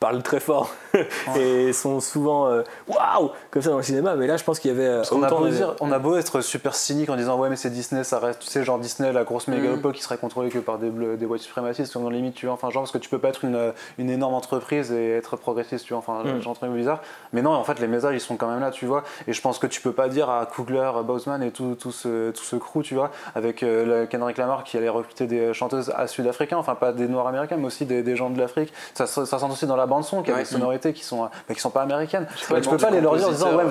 parlent 0.00 0.22
très 0.22 0.40
fort 0.40 0.70
et 1.38 1.72
sont 1.72 2.00
souvent 2.00 2.48
waouh 2.88 3.30
comme 3.50 3.62
ça 3.62 3.70
dans 3.70 3.76
le 3.78 3.82
cinéma. 3.82 4.14
Mais 4.16 4.26
là, 4.26 4.36
je 4.36 4.44
pense 4.44 4.58
qu'il 4.62 4.70
y 4.70 4.74
avait 4.74 4.86
euh, 4.86 5.02
qu'on 5.04 5.22
a, 5.22 5.28
beau 5.28 5.48
dire- 5.48 5.74
on 5.80 5.92
a 5.92 5.98
beau 5.98 6.16
être 6.16 6.40
super 6.40 6.74
cynique 6.74 7.10
en 7.10 7.16
disant 7.16 7.38
ouais 7.38 7.50
mais 7.50 7.56
c'est 7.56 7.70
Disney 7.70 8.04
ça 8.04 8.18
reste 8.18 8.40
tu 8.40 8.46
sais 8.46 8.64
genre 8.64 8.78
Disney 8.78 9.12
la 9.12 9.24
grosse 9.24 9.48
mégalopole 9.48 9.92
qui 9.92 10.02
serait 10.02 10.16
contrôlée 10.16 10.48
que 10.48 10.58
par 10.58 10.78
des, 10.78 10.88
bleus- 10.90 11.16
des 11.16 11.26
white 11.26 11.42
suprématistes 11.42 11.98
dans 11.98 12.08
limite 12.08 12.34
tu 12.34 12.46
vois. 12.46 12.54
Enfin 12.54 12.70
genre 12.70 12.82
parce 12.82 12.92
que 12.92 12.98
tu 12.98 13.08
peux 13.10 13.18
pas 13.18 13.28
être 13.28 13.44
une, 13.44 13.72
une 13.98 14.08
énorme 14.10 14.34
entreprise 14.34 14.90
et 14.92 15.16
être 15.16 15.36
progressiste 15.36 15.84
tu 15.86 15.92
vois. 15.92 15.98
Enfin 15.98 16.22
Mm. 16.24 16.40
j'ai 16.40 16.48
un 16.50 16.54
truc 16.54 16.70
bizarre. 16.72 17.00
Mais 17.32 17.42
non 17.42 17.50
en 17.50 17.64
fait 17.64 17.78
les 17.80 17.86
messages 17.88 18.14
ils 18.14 18.20
sont 18.20 18.36
quand 18.36 18.48
même 18.48 18.60
là 18.60 18.70
tu 18.70 18.86
vois. 18.86 19.02
Et 19.26 19.32
je 19.32 19.40
pense 19.42 19.58
que 19.58 19.66
tu 19.66 19.80
peux 19.80 19.92
pas 19.92 20.08
dire 20.08 20.30
à 20.30 20.46
Kugler 20.46 20.90
Boseman 21.04 21.42
et 21.42 21.50
tout, 21.50 21.74
tout 21.78 21.92
ce 21.92 22.30
tout 22.30 22.44
ce 22.44 22.56
crew 22.56 22.82
tu 22.82 22.94
vois 22.94 23.10
avec 23.34 23.62
euh, 23.62 24.06
Kendrick 24.06 24.38
Lamar 24.38 24.64
qui 24.64 24.76
allait 24.76 24.88
recruter 24.88 25.26
des 25.26 25.52
chanteuses 25.52 25.92
à 25.96 26.06
sud-africains 26.06 26.56
enfin 26.58 26.74
pas 26.76 26.92
des 26.92 27.08
noirs 27.08 27.26
américains 27.26 27.56
mais 27.56 27.66
aussi 27.66 27.84
des, 27.84 28.02
des 28.02 28.14
gens 28.16 28.30
de 28.30 28.38
l'Afrique. 28.38 28.72
Ça, 28.94 29.06
ça 29.06 29.26
sent 29.26 29.46
aussi 29.50 29.66
dans 29.66 29.76
la 29.76 29.86
bande 29.86 30.04
son 30.04 30.20
qu'il 30.22 30.28
y 30.30 30.32
a 30.32 30.36
Ouais. 30.36 30.42
des 30.44 30.48
sonorités 30.48 30.92
qui 30.92 31.04
sont 31.04 31.24
euh, 31.24 31.28
bah, 31.48 31.54
qui 31.54 31.60
sont 31.60 31.70
pas 31.70 31.82
américaines. 31.82 32.26
Ouais, 32.50 32.60
tu 32.60 32.68
peux 32.68 32.76
pas 32.76 32.90
les 32.90 33.00
leur 33.00 33.16
dire 33.16 33.28
en 33.28 33.32
disant 33.32 33.54
ouais 33.56 33.64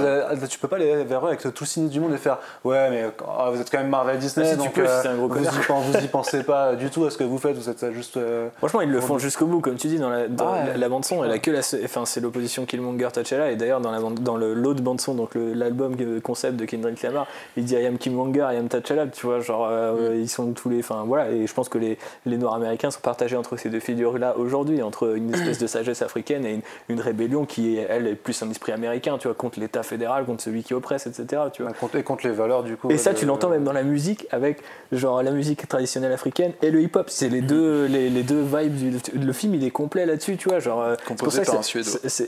tu 0.50 0.60
peux 0.60 0.68
pas 0.68 0.78
aller 0.82 1.04
vers 1.04 1.24
eux 1.26 1.30
avec 1.30 1.42
tout 1.42 1.52
le 1.60 1.66
cynisme 1.66 1.92
du 1.94 2.00
monde 2.00 2.14
et 2.14 2.18
faire 2.18 2.38
ouais 2.64 2.90
mais 2.90 3.06
ah, 3.38 3.50
vous 3.54 3.60
êtes 3.62 3.70
quand 3.70 3.80
même 3.80 3.90
Marvel 3.90 4.18
Disney 4.20 4.48
Ah, 4.50 4.52
tu 4.54 4.58
donc 4.58 4.74
peux, 4.74 4.86
euh, 4.88 5.02
t'es 5.02 5.08
un 5.10 5.16
gros 5.16 5.28
vous, 5.28 5.44
y, 5.44 5.48
vous 5.48 5.98
y 6.04 6.08
pensez 6.12 6.44
pas 6.44 6.76
du 6.76 6.90
tout 6.90 7.06
à 7.06 7.12
ce 7.12 7.18
que 7.18 7.24
vous 7.24 7.38
faites 7.38 7.56
vous 7.56 7.70
êtes 7.70 7.92
juste 7.94 8.18
euh, 8.18 8.50
Franchement, 8.58 8.82
ils 8.82 8.90
le 8.92 9.02
font 9.02 9.18
jusqu'au 9.20 9.46
bout, 9.46 9.60
comme 9.62 9.76
tu 9.76 9.88
dis, 9.88 9.98
dans 10.00 10.10
la, 10.10 10.28
dans 10.28 10.48
Ah 10.48 10.52
ouais. 10.64 10.68
la, 10.72 10.78
la 10.78 10.90
bande 10.90 11.06
son. 11.06 11.24
Elle 11.24 11.32
a 11.32 11.40
que 11.40 11.52
la, 11.52 11.60
enfin, 11.84 12.06
c'est 12.06 12.20
l'opposition 12.20 12.66
Killmonger 12.66 13.10
T'Challa. 13.14 13.52
Et 13.52 13.56
d'ailleurs, 13.56 13.82
dans 13.82 13.92
la 13.92 14.00
bande- 14.00 14.20
dans 14.20 14.38
le 14.38 14.54
l'autre 14.54 14.82
bande 14.82 15.02
son, 15.02 15.14
donc 15.16 15.32
l'album 15.36 15.96
euh, 16.00 16.20
concept 16.22 16.58
de 16.58 16.66
Kendrick 16.66 17.02
Lamar, 17.02 17.28
il 17.58 17.66
dit 17.66 17.76
I 17.76 17.86
am 17.86 17.98
Killmonger, 17.98 18.48
I 18.52 18.58
am 18.58 18.68
T'Challa. 18.68 19.08
Tu 19.08 19.26
vois, 19.26 19.40
genre 19.40 19.68
euh, 19.70 20.16
ils 20.18 20.30
sont 20.30 20.52
tous 20.54 20.70
les, 20.70 20.80
enfin 20.80 21.04
voilà. 21.06 21.30
Et 21.32 21.48
je 21.48 21.54
pense 21.54 21.70
que 21.70 21.78
les, 21.78 21.98
les 22.26 22.38
Noirs 22.38 22.56
américains 22.56 22.92
sont 22.92 23.02
partagés 23.02 23.36
entre 23.38 23.58
ces 23.58 23.70
deux 23.70 23.80
figures-là 23.80 24.38
aujourd'hui, 24.38 24.82
entre 24.82 25.16
une 25.16 25.34
espèce 25.34 25.58
de 25.60 25.68
sagesse 25.68 26.02
africaine 26.02 26.46
et 26.46 26.54
une, 26.54 26.62
une 26.90 27.00
rébellion 27.02 27.46
qui 27.46 27.78
elle 27.78 28.08
est 28.08 28.16
plus 28.16 28.42
un 28.44 28.50
esprit 28.50 28.72
américain, 28.72 29.18
tu 29.18 29.28
vois, 29.28 29.36
contre 29.36 29.60
l'État 29.60 29.84
fédéral, 29.84 30.26
contre 30.26 30.44
celui 30.44 30.64
qui 30.64 30.71
oppresse, 30.74 31.08
etc. 31.08 31.44
Tu 31.54 31.64
vois. 31.64 31.74
contre, 31.74 31.96
et 31.98 32.04
contre 32.04 32.26
les 32.28 32.34
valeurs 32.34 32.64
du 32.64 32.78
coup 32.78 32.90
Et 32.92 32.98
ça, 32.98 33.14
de- 33.14 33.18
tu 33.18 33.26
l'entends 33.26 33.50
même 33.50 33.64
dans 33.64 33.74
la 33.74 33.84
musique 33.84 34.28
avec 34.32 34.60
genre 34.92 35.22
la 35.24 35.32
musique 35.32 35.68
traditionnelle 35.68 36.12
africaine 36.12 36.54
et 36.62 36.72
le 36.72 36.82
hip-hop. 36.82 37.10
C'est 37.10 37.30
les 37.30 37.42
deux, 37.42 37.86
les, 37.86 38.10
les 38.10 38.24
deux 38.24 38.42
vibes. 38.42 38.76
Du, 38.76 38.92
le 39.20 39.34
film, 39.34 39.56
il 39.56 39.64
est 39.64 39.72
complet 39.72 40.06
là-dessus, 40.06 40.38
tu 40.38 40.50
vois. 40.50 40.60
Genre, 40.60 40.82
euh, 40.82 40.96
c'est 40.98 41.06
pour 41.06 41.16
Composé 41.18 41.38
ça 41.40 41.44
que 41.46 41.52
par 41.52 41.60
un 41.60 41.64
Suédois. 41.64 42.00
c'est- 42.04 42.10
C'est 42.10 42.28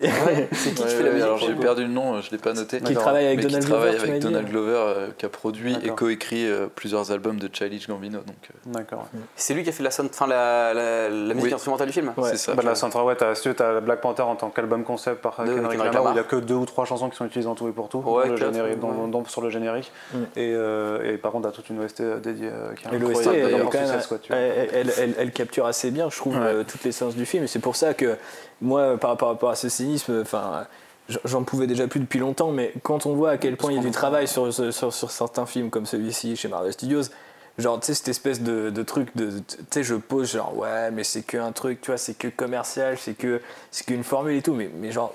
qui 0.00 0.06
Ouais, 0.06 0.48
qui 0.50 0.56
fait 0.58 1.02
la 1.02 1.04
ouais, 1.04 1.10
musique 1.10 1.22
alors 1.22 1.38
j'ai 1.38 1.54
perdu 1.54 1.82
le 1.82 1.88
nom, 1.88 2.14
euh, 2.14 2.20
je 2.22 2.30
l'ai 2.30 2.38
pas 2.38 2.52
noté. 2.52 2.80
qui 2.80 2.94
travaille 2.94 3.26
avec 3.26 3.38
mais 3.38 3.44
Donald 3.44 3.62
qui 3.64 3.70
travaille 3.70 3.90
Glover. 3.92 4.04
tu 4.04 4.08
avec 4.10 4.20
dit. 4.22 4.26
Donald 4.26 4.48
Glover, 4.48 4.74
euh, 4.76 5.08
qui 5.16 5.26
a 5.26 5.28
produit 5.28 5.76
et 5.82 5.88
coécrit 5.90 6.46
euh, 6.46 6.66
plusieurs 6.74 7.10
albums 7.12 7.38
de 7.38 7.48
Childish 7.52 7.88
Gambino. 7.88 8.18
Donc, 8.18 8.36
d'accord 8.66 9.06
C'est 9.36 9.54
lui 9.54 9.62
qui 9.62 9.68
a 9.68 9.72
fait 9.72 9.82
la, 9.82 9.90
sound- 9.90 10.10
enfin, 10.12 10.26
la, 10.26 10.72
la, 10.74 11.08
la 11.08 11.34
musique 11.34 11.48
Oui. 11.48 11.54
instrumentale 11.54 11.86
du 11.86 11.92
film. 11.92 12.12
Ouais. 12.16 12.30
c'est 12.30 12.36
ça. 12.36 12.54
bah, 12.54 12.62
la 12.64 12.74
soundtrack 12.74 13.04
ouais 13.06 13.16
t'as 13.16 13.34
t'as 13.34 13.80
Black 13.80 14.00
Panther 14.00 14.22
en 14.22 14.36
tant 14.36 14.50
qu'album 14.50 14.84
concept 14.84 15.20
par 15.22 15.36
Kendrick 15.36 15.78
Lamar 15.82 16.04
où 16.04 16.08
il 16.12 16.16
y 16.16 16.20
a 16.20 16.22
que 16.24 16.36
deux 16.36 16.54
ou 16.54 16.66
trois 16.66 16.84
chansons 16.84 17.08
qui 17.10 17.16
sont 17.16 17.26
utilisées 17.26 17.48
en 17.48 17.54
tout 17.54 17.68
et 17.68 17.72
pour 17.80 17.88
tout 17.88 17.98
Ouais, 17.98 18.26
dans 18.26 18.32
le 18.34 18.38
quatre, 18.38 18.52
générique, 18.52 18.78
dans- 18.78 18.88
ouais. 18.90 19.10
dans- 19.10 19.24
sur 19.24 19.40
le 19.40 19.48
générique 19.50 19.90
Mm. 20.12 20.18
et, 20.36 20.52
euh, 20.54 21.12
et 21.12 21.16
par 21.16 21.32
contre 21.32 21.48
t'as 21.48 21.54
toute 21.54 21.70
une 21.70 21.80
OST 21.82 22.02
dédiée 22.20 22.50
euh, 22.52 22.74
qui 22.74 22.86
est 22.86 22.94
Et 22.94 22.98
l'OST, 22.98 23.20
incroyable 23.28 23.38
elle, 24.30 24.36
elle, 24.36 24.68
elle- 24.72 24.92
elle- 24.98 25.14
elle 25.18 25.32
capture 25.32 25.66
assez 25.66 25.90
bien, 25.90 26.10
je 26.10 26.16
trouve, 26.16 26.34
Ouais. 26.36 26.42
euh, 26.46 26.64
toutes 26.64 26.84
les 26.84 26.92
séances 26.92 27.14
du 27.16 27.24
film. 27.26 27.44
Et 27.44 27.46
c'est 27.46 27.58
pour 27.58 27.76
ça 27.76 27.94
que 27.94 28.16
moi, 28.60 28.96
par, 28.98 29.16
par 29.16 29.28
rapport 29.30 29.50
à 29.50 29.54
ce 29.56 29.68
cynisme, 29.68 30.20
enfin. 30.22 30.66
J'en 31.24 31.42
pouvais 31.42 31.66
déjà 31.66 31.88
plus 31.88 31.98
depuis 31.98 32.20
longtemps, 32.20 32.52
mais 32.52 32.72
quand 32.84 33.04
on 33.04 33.14
voit 33.16 33.30
à 33.30 33.36
quel 33.36 33.56
point 33.56 33.72
il 33.72 33.76
y 33.78 33.80
a 33.80 33.82
du 33.82 33.90
travail 33.90 34.28
sur, 34.28 34.52
sur, 34.54 34.92
sur 34.92 35.10
certains 35.10 35.44
films 35.44 35.68
comme 35.68 35.84
celui-ci 35.84 36.36
chez 36.36 36.46
Marvel 36.46 36.72
Studios, 36.72 37.02
genre, 37.60 37.78
tu 37.80 37.86
sais, 37.86 37.94
cette 37.94 38.08
espèce 38.08 38.40
de, 38.40 38.70
de 38.70 38.82
truc 38.82 39.08
de. 39.16 39.30
Tu 39.30 39.56
sais, 39.70 39.82
je 39.82 39.94
pose, 39.94 40.32
genre, 40.32 40.56
ouais, 40.56 40.90
mais 40.90 41.04
c'est 41.04 41.22
qu'un 41.22 41.52
truc, 41.52 41.80
tu 41.80 41.90
vois, 41.90 41.98
c'est 41.98 42.14
que 42.14 42.28
commercial, 42.28 42.96
c'est 42.98 43.14
que 43.14 43.40
c'est 43.70 43.86
qu'une 43.86 44.04
formule 44.04 44.36
et 44.36 44.42
tout, 44.42 44.54
mais, 44.54 44.70
mais 44.80 44.90
genre. 44.92 45.14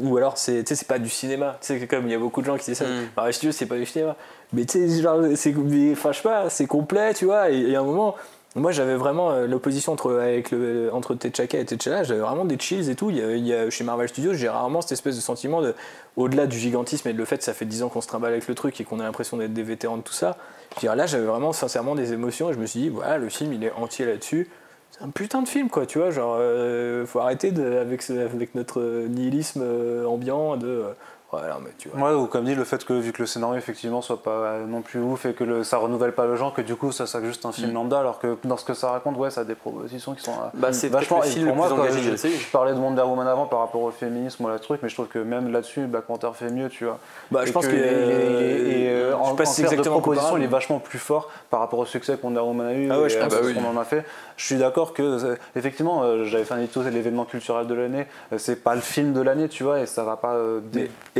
Ou 0.00 0.16
alors, 0.16 0.38
c'est 0.38 0.62
tu 0.62 0.68
sais, 0.68 0.74
c'est 0.76 0.88
pas 0.88 0.98
du 0.98 1.08
cinéma. 1.08 1.58
Tu 1.60 1.78
sais, 1.78 1.86
comme 1.86 2.06
il 2.06 2.12
y 2.12 2.14
a 2.14 2.18
beaucoup 2.18 2.40
de 2.40 2.46
gens 2.46 2.56
qui 2.56 2.66
disent 2.66 2.78
ça, 2.78 2.84
Mm. 2.86 3.08
Marvel 3.16 3.34
Studios, 3.34 3.52
c'est 3.52 3.66
pas 3.66 3.76
du 3.76 3.86
cinéma. 3.86 4.16
Mais 4.52 4.64
tu 4.64 4.88
sais, 4.88 5.02
genre, 5.02 5.20
c'est. 5.36 5.52
mais, 5.56 5.92
Enfin, 5.92 6.12
je 6.12 6.16
sais 6.18 6.22
pas, 6.22 6.50
c'est 6.50 6.66
complet, 6.66 7.14
tu 7.14 7.24
vois, 7.24 7.50
et, 7.50 7.60
et 7.60 7.76
à 7.76 7.80
un 7.80 7.84
moment. 7.84 8.16
Moi, 8.56 8.72
j'avais 8.72 8.96
vraiment 8.96 9.30
euh, 9.30 9.46
l'opposition 9.46 9.92
entre, 9.92 10.12
avec 10.16 10.50
le, 10.50 10.90
entre 10.92 11.14
et 11.14 11.30
T'Challa, 11.30 12.02
j'avais 12.02 12.20
vraiment 12.20 12.44
des 12.44 12.58
chills 12.58 12.90
et 12.90 12.96
tout. 12.96 13.10
Il 13.10 13.46
y 13.46 13.54
a, 13.54 13.70
chez 13.70 13.84
Marvel 13.84 14.08
Studios, 14.08 14.34
j'ai 14.34 14.48
rarement 14.48 14.80
cette 14.80 14.92
espèce 14.92 15.14
de 15.14 15.20
sentiment 15.20 15.62
de, 15.62 15.72
au-delà 16.16 16.46
du 16.48 16.58
gigantisme 16.58 17.08
et 17.08 17.12
de 17.12 17.18
le 17.18 17.24
fait 17.24 17.38
que 17.38 17.44
ça 17.44 17.54
fait 17.54 17.64
10 17.64 17.84
ans 17.84 17.88
qu'on 17.88 18.00
se 18.00 18.08
trimballe 18.08 18.32
avec 18.32 18.48
le 18.48 18.56
truc 18.56 18.80
et 18.80 18.84
qu'on 18.84 18.98
a 18.98 19.04
l'impression 19.04 19.36
d'être 19.36 19.52
des 19.52 19.62
vétérans 19.62 19.98
de 19.98 20.02
tout 20.02 20.12
ça. 20.12 20.36
Je 20.74 20.80
dire, 20.80 20.96
là, 20.96 21.06
j'avais 21.06 21.26
vraiment 21.26 21.52
sincèrement 21.52 21.94
des 21.94 22.12
émotions 22.12 22.50
et 22.50 22.52
je 22.52 22.58
me 22.58 22.66
suis 22.66 22.80
dit, 22.80 22.88
voilà, 22.88 23.18
le 23.18 23.28
film, 23.28 23.52
il 23.52 23.62
est 23.62 23.72
entier 23.72 24.04
là-dessus. 24.04 24.48
C'est 24.90 25.04
un 25.04 25.10
putain 25.10 25.42
de 25.42 25.48
film, 25.48 25.68
quoi, 25.68 25.86
tu 25.86 25.98
vois. 25.98 26.10
Genre, 26.10 26.36
euh, 26.40 27.06
faut 27.06 27.20
arrêter 27.20 27.52
de, 27.52 27.76
avec, 27.76 28.10
avec 28.10 28.56
notre 28.56 28.82
nihilisme 29.08 29.62
euh, 29.62 30.06
ambiant 30.06 30.56
de. 30.56 30.86
Euh, 31.34 31.36
ouais, 31.42 31.48
non, 31.48 31.56
mais 31.62 31.70
tu 31.78 31.88
vois. 31.88 32.10
Ouais, 32.10 32.14
ou 32.16 32.26
comme 32.26 32.44
dit, 32.44 32.54
le 32.54 32.64
fait 32.64 32.84
que 32.84 32.92
vu 32.92 33.12
que 33.12 33.22
le 33.22 33.26
scénario 33.26 33.56
effectivement 33.56 34.02
soit 34.02 34.22
pas 34.22 34.30
euh, 34.30 34.66
non 34.66 34.82
plus 34.82 35.00
ouf 35.00 35.26
et 35.26 35.32
que 35.32 35.44
le, 35.44 35.64
ça 35.64 35.78
renouvelle 35.78 36.12
pas 36.12 36.26
le 36.26 36.36
genre, 36.36 36.52
que 36.54 36.62
du 36.62 36.74
coup 36.76 36.92
ça 36.92 37.06
soit 37.06 37.22
juste 37.22 37.44
un 37.46 37.52
film 37.52 37.70
Mm. 37.70 37.74
lambda, 37.74 38.00
alors 38.00 38.18
que 38.18 38.36
dans 38.44 38.56
ce 38.56 38.64
que 38.64 38.74
ça 38.74 38.90
raconte, 38.90 39.16
ouais, 39.16 39.30
ça 39.30 39.42
a 39.42 39.44
des 39.44 39.54
propositions 39.54 40.14
qui 40.14 40.22
sont 40.22 40.32
euh, 40.32 40.48
Bah, 40.54 40.72
c'est 40.72 40.88
vachement. 40.88 41.20
le 41.20 41.26
et 41.28 41.34
pour 41.36 41.44
le 41.46 41.54
moi, 41.54 41.68
quand 41.68 41.84
je, 41.84 42.50
parlais 42.52 42.72
de 42.74 42.78
Wonder 42.78 43.02
Woman 43.02 43.26
avant 43.26 43.46
par 43.46 43.60
rapport 43.60 43.82
au 43.82 43.90
féminisme 43.90 44.44
ou 44.44 44.48
à 44.48 44.52
la 44.52 44.58
truc, 44.58 44.80
mais 44.82 44.88
je 44.88 44.94
trouve 44.94 45.06
que 45.08 45.18
même 45.18 45.52
là-dessus, 45.52 45.86
Black 45.86 46.04
Panther 46.04 46.30
fait 46.34 46.50
mieux, 46.50 46.68
tu 46.68 46.84
vois. 46.84 46.98
Bah, 47.30 47.44
je 47.46 47.52
pense 47.52 47.66
que. 47.66 47.72
et, 47.74 48.88
euh, 48.88 49.10
sais 49.10 49.14
en, 49.14 49.34
pas 49.34 49.44
en 49.44 49.46
si 49.46 49.62
de 49.62 49.82
proposition, 49.82 50.36
il 50.36 50.44
est 50.44 50.48
vachement 50.48 50.78
plus 50.78 50.98
fort 50.98 51.28
par 51.50 51.60
rapport 51.60 51.78
au 51.78 51.84
succès 51.86 52.16
que 52.16 52.22
Wonder 52.22 52.40
Woman 52.40 52.66
a 52.66 52.74
eu 52.74 52.90
Ah 52.90 53.00
ouais, 53.00 53.06
et 53.06 53.10
je 53.10 53.18
pense. 53.18 53.32
Ah 53.32 53.36
bah 53.40 53.46
oui. 53.46 53.54
qu'on 53.54 53.64
en 53.64 53.80
a 53.80 53.84
fait. 53.84 54.04
Je 54.36 54.44
suis 54.46 54.56
d'accord 54.56 54.92
que, 54.94 55.02
euh, 55.02 55.36
effectivement, 55.54 56.02
euh, 56.02 56.24
j'avais 56.24 56.44
fait 56.44 56.54
un 56.54 56.58
édito, 56.58 56.82
c'est 56.82 56.90
l'événement 56.90 57.24
culturel 57.24 57.66
de 57.66 57.74
l'année. 57.74 58.06
Euh, 58.32 58.38
C'est 58.38 58.56
pas 58.62 58.74
le 58.74 58.80
film 58.80 59.12
de 59.12 59.20
l'année, 59.20 59.48
tu 59.48 59.64
vois, 59.64 59.80
et 59.80 59.86
ça 59.86 60.02
va 60.04 60.16
pas 60.16 60.36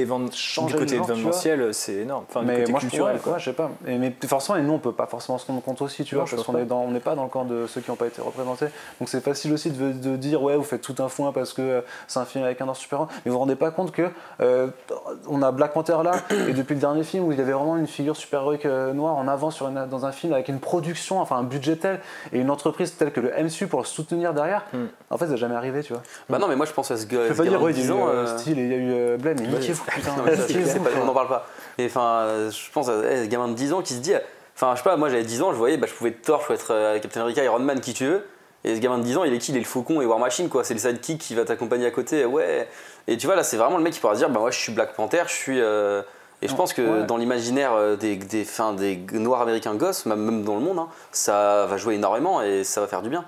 Mais 0.00 0.06
évent- 0.06 0.30
changer 0.32 0.74
du 0.74 0.78
côté 0.80 0.92
le 0.92 0.96
genre, 0.98 1.06
tu 1.06 1.12
vois. 1.12 1.14
événementiel, 1.14 1.74
c'est 1.74 1.94
énorme. 1.94 2.24
Enfin, 2.28 2.40
du 2.40 2.46
mais 2.46 2.60
côté 2.60 2.70
moi, 2.72 2.80
je 2.80 2.86
trouve, 2.88 3.00
quoi. 3.22 3.32
ouais, 3.34 3.38
je 3.38 3.44
sais 3.44 3.52
pas. 3.52 3.70
Et, 3.86 3.98
mais 3.98 4.14
forcément, 4.26 4.58
et 4.58 4.62
nous, 4.62 4.72
on 4.72 4.78
peut 4.78 4.92
pas 4.92 5.06
forcément 5.06 5.38
se 5.38 5.46
rendre 5.46 5.62
compte 5.62 5.82
aussi, 5.82 6.04
tu 6.04 6.14
Non, 6.14 6.22
vois, 6.22 6.30
parce 6.30 6.42
qu'on 6.44 6.54
on 6.54 6.90
n'est 6.90 7.00
pas 7.00 7.14
dans 7.14 7.22
le 7.24 7.28
camp 7.28 7.44
de 7.44 7.66
ceux 7.66 7.80
qui 7.80 7.90
n'ont 7.90 7.96
pas 7.96 8.06
été 8.06 8.20
représentés. 8.22 8.66
Donc 9.00 9.08
c'est 9.08 9.20
facile 9.22 9.52
aussi 9.52 9.70
de, 9.70 9.92
de 9.92 10.16
dire, 10.16 10.42
ouais, 10.42 10.56
vous 10.56 10.62
faites 10.64 10.80
tout 10.82 10.94
un 10.98 11.08
foin 11.08 11.32
parce 11.32 11.52
que 11.52 11.62
euh, 11.62 11.80
c'est 12.08 12.18
un 12.18 12.24
film 12.24 12.44
avec 12.44 12.60
un 12.60 12.68
art 12.68 12.76
super 12.76 13.00
mais 13.00 13.06
vous 13.26 13.32
vous 13.32 13.38
rendez 13.38 13.56
pas 13.56 13.70
compte 13.70 13.92
que 13.92 14.08
euh, 14.40 14.68
on 15.28 15.42
a 15.42 15.50
Black 15.52 15.72
Panther 15.72 15.96
là, 16.04 16.12
et 16.48 16.52
depuis 16.52 16.74
le 16.74 16.80
dernier 16.80 17.02
film 17.04 17.24
où 17.24 17.32
il 17.32 17.38
y 17.38 17.40
avait 17.40 17.52
vraiment 17.52 17.76
une 17.76 17.86
figure 17.86 18.16
super-héroïque 18.16 18.66
euh, 18.66 18.92
noire 18.92 19.16
en 19.16 19.28
avant 19.28 19.50
sur 19.50 19.68
une- 19.68 19.86
dans 19.86 20.06
un 20.06 20.12
film 20.12 20.32
avec 20.32 20.48
une 20.48 20.60
production, 20.60 21.20
enfin 21.20 21.36
un 21.36 21.42
budget 21.42 21.76
tel, 21.76 22.00
et 22.32 22.38
une 22.40 22.50
entreprise 22.50 22.96
telle 22.96 23.12
que 23.12 23.20
le 23.20 23.30
MCU 23.42 23.66
pour 23.66 23.80
le 23.80 23.86
soutenir 23.86 24.34
derrière, 24.34 24.64
Hmm. 24.72 24.86
en 25.10 25.16
fait, 25.18 25.24
ça 25.26 25.30
n'a 25.32 25.36
jamais 25.36 25.54
arrivé, 25.54 25.82
tu 25.82 25.92
vois. 25.92 26.02
Bah 26.28 26.38
non, 26.38 26.46
mais 26.48 26.56
moi 26.56 26.66
je 26.66 26.72
pense 26.72 26.90
à 26.90 26.96
ce 26.96 27.06
gars. 27.06 27.24
Je 27.24 27.28
peux 27.30 27.34
pas 27.36 27.42
dire, 27.44 27.58
de 27.58 27.64
ouais, 27.64 27.72
il 27.72 27.78
y 27.78 27.80
a 27.80 27.84
10 27.84 27.90
eu 27.90 28.38
style, 28.38 28.58
et 28.58 28.62
il 28.62 28.68
y 28.70 28.74
a 28.74 28.76
eu 28.76 29.18
mais 29.22 29.34
putain. 29.94 30.14
Mais 30.24 30.36
c'est- 30.36 30.78
pas- 30.82 30.90
on 31.00 31.04
n'en 31.04 31.14
parle 31.14 31.28
pas. 31.28 31.46
Et 31.78 31.86
enfin, 31.86 32.26
je 32.50 32.70
pense 32.72 32.88
à 32.88 32.94
eh, 33.10 33.24
ce 33.24 33.28
gamin 33.28 33.48
de 33.48 33.54
10 33.54 33.72
ans 33.72 33.82
qui 33.82 33.94
se 33.94 34.00
dit, 34.00 34.12
enfin, 34.56 34.72
je 34.74 34.78
sais 34.78 34.84
pas, 34.84 34.96
moi 34.96 35.08
j'avais 35.08 35.22
10 35.22 35.42
ans, 35.42 35.52
je 35.52 35.56
voyais, 35.56 35.76
bah, 35.76 35.86
je 35.88 35.94
pouvais 35.94 36.10
être 36.10 36.22
Thor, 36.22 36.40
je 36.40 36.46
pouvais 36.46 36.58
être 36.58 36.70
euh, 36.72 36.98
Captain 36.98 37.20
America, 37.22 37.42
Iron 37.44 37.58
Man, 37.60 37.80
qui 37.80 37.94
tu 37.94 38.06
veux. 38.06 38.26
Et 38.64 38.74
ce 38.74 38.80
gamin 38.80 38.98
de 38.98 39.04
10 39.04 39.16
ans, 39.16 39.24
il 39.24 39.32
est 39.32 39.38
qui? 39.38 39.52
Il 39.52 39.56
est 39.56 39.60
le 39.60 39.64
faucon 39.64 40.02
et 40.02 40.04
War 40.06 40.18
Machine, 40.18 40.48
quoi. 40.50 40.64
C'est 40.64 40.74
le 40.74 40.80
sidekick 40.80 41.18
qui 41.18 41.34
va 41.34 41.44
t'accompagner 41.46 41.86
à 41.86 41.90
côté, 41.90 42.26
ouais. 42.26 42.68
Et 43.08 43.16
tu 43.16 43.26
vois, 43.26 43.34
là, 43.36 43.42
c'est 43.42 43.56
vraiment 43.56 43.78
le 43.78 43.82
mec 43.82 43.94
qui 43.94 44.00
pourra 44.00 44.12
se 44.14 44.18
dire, 44.18 44.28
bah, 44.28 44.40
moi 44.40 44.50
je 44.50 44.58
suis 44.58 44.72
Black 44.72 44.94
Panther, 44.94 45.22
je 45.26 45.32
suis. 45.32 45.60
euh, 45.60 46.02
Et 46.42 46.48
je 46.48 46.54
pense 46.54 46.72
que 46.74 46.82
Ouais. 46.82 47.06
dans 47.06 47.16
l'imaginaire 47.16 47.72
euh, 47.74 47.96
des, 47.96 48.16
des, 48.16 48.46
des 48.76 49.18
noirs 49.18 49.40
américains 49.42 49.74
gosses, 49.74 50.04
même- 50.06 50.20
même 50.24 50.44
dans 50.44 50.54
le 50.56 50.60
monde, 50.62 50.78
hein, 50.78 50.88
ça 51.12 51.66
va 51.68 51.76
jouer 51.78 51.94
énormément 51.94 52.42
et 52.42 52.64
ça 52.64 52.80
va 52.82 52.86
faire 52.86 53.02
du 53.02 53.08
bien. 53.10 53.24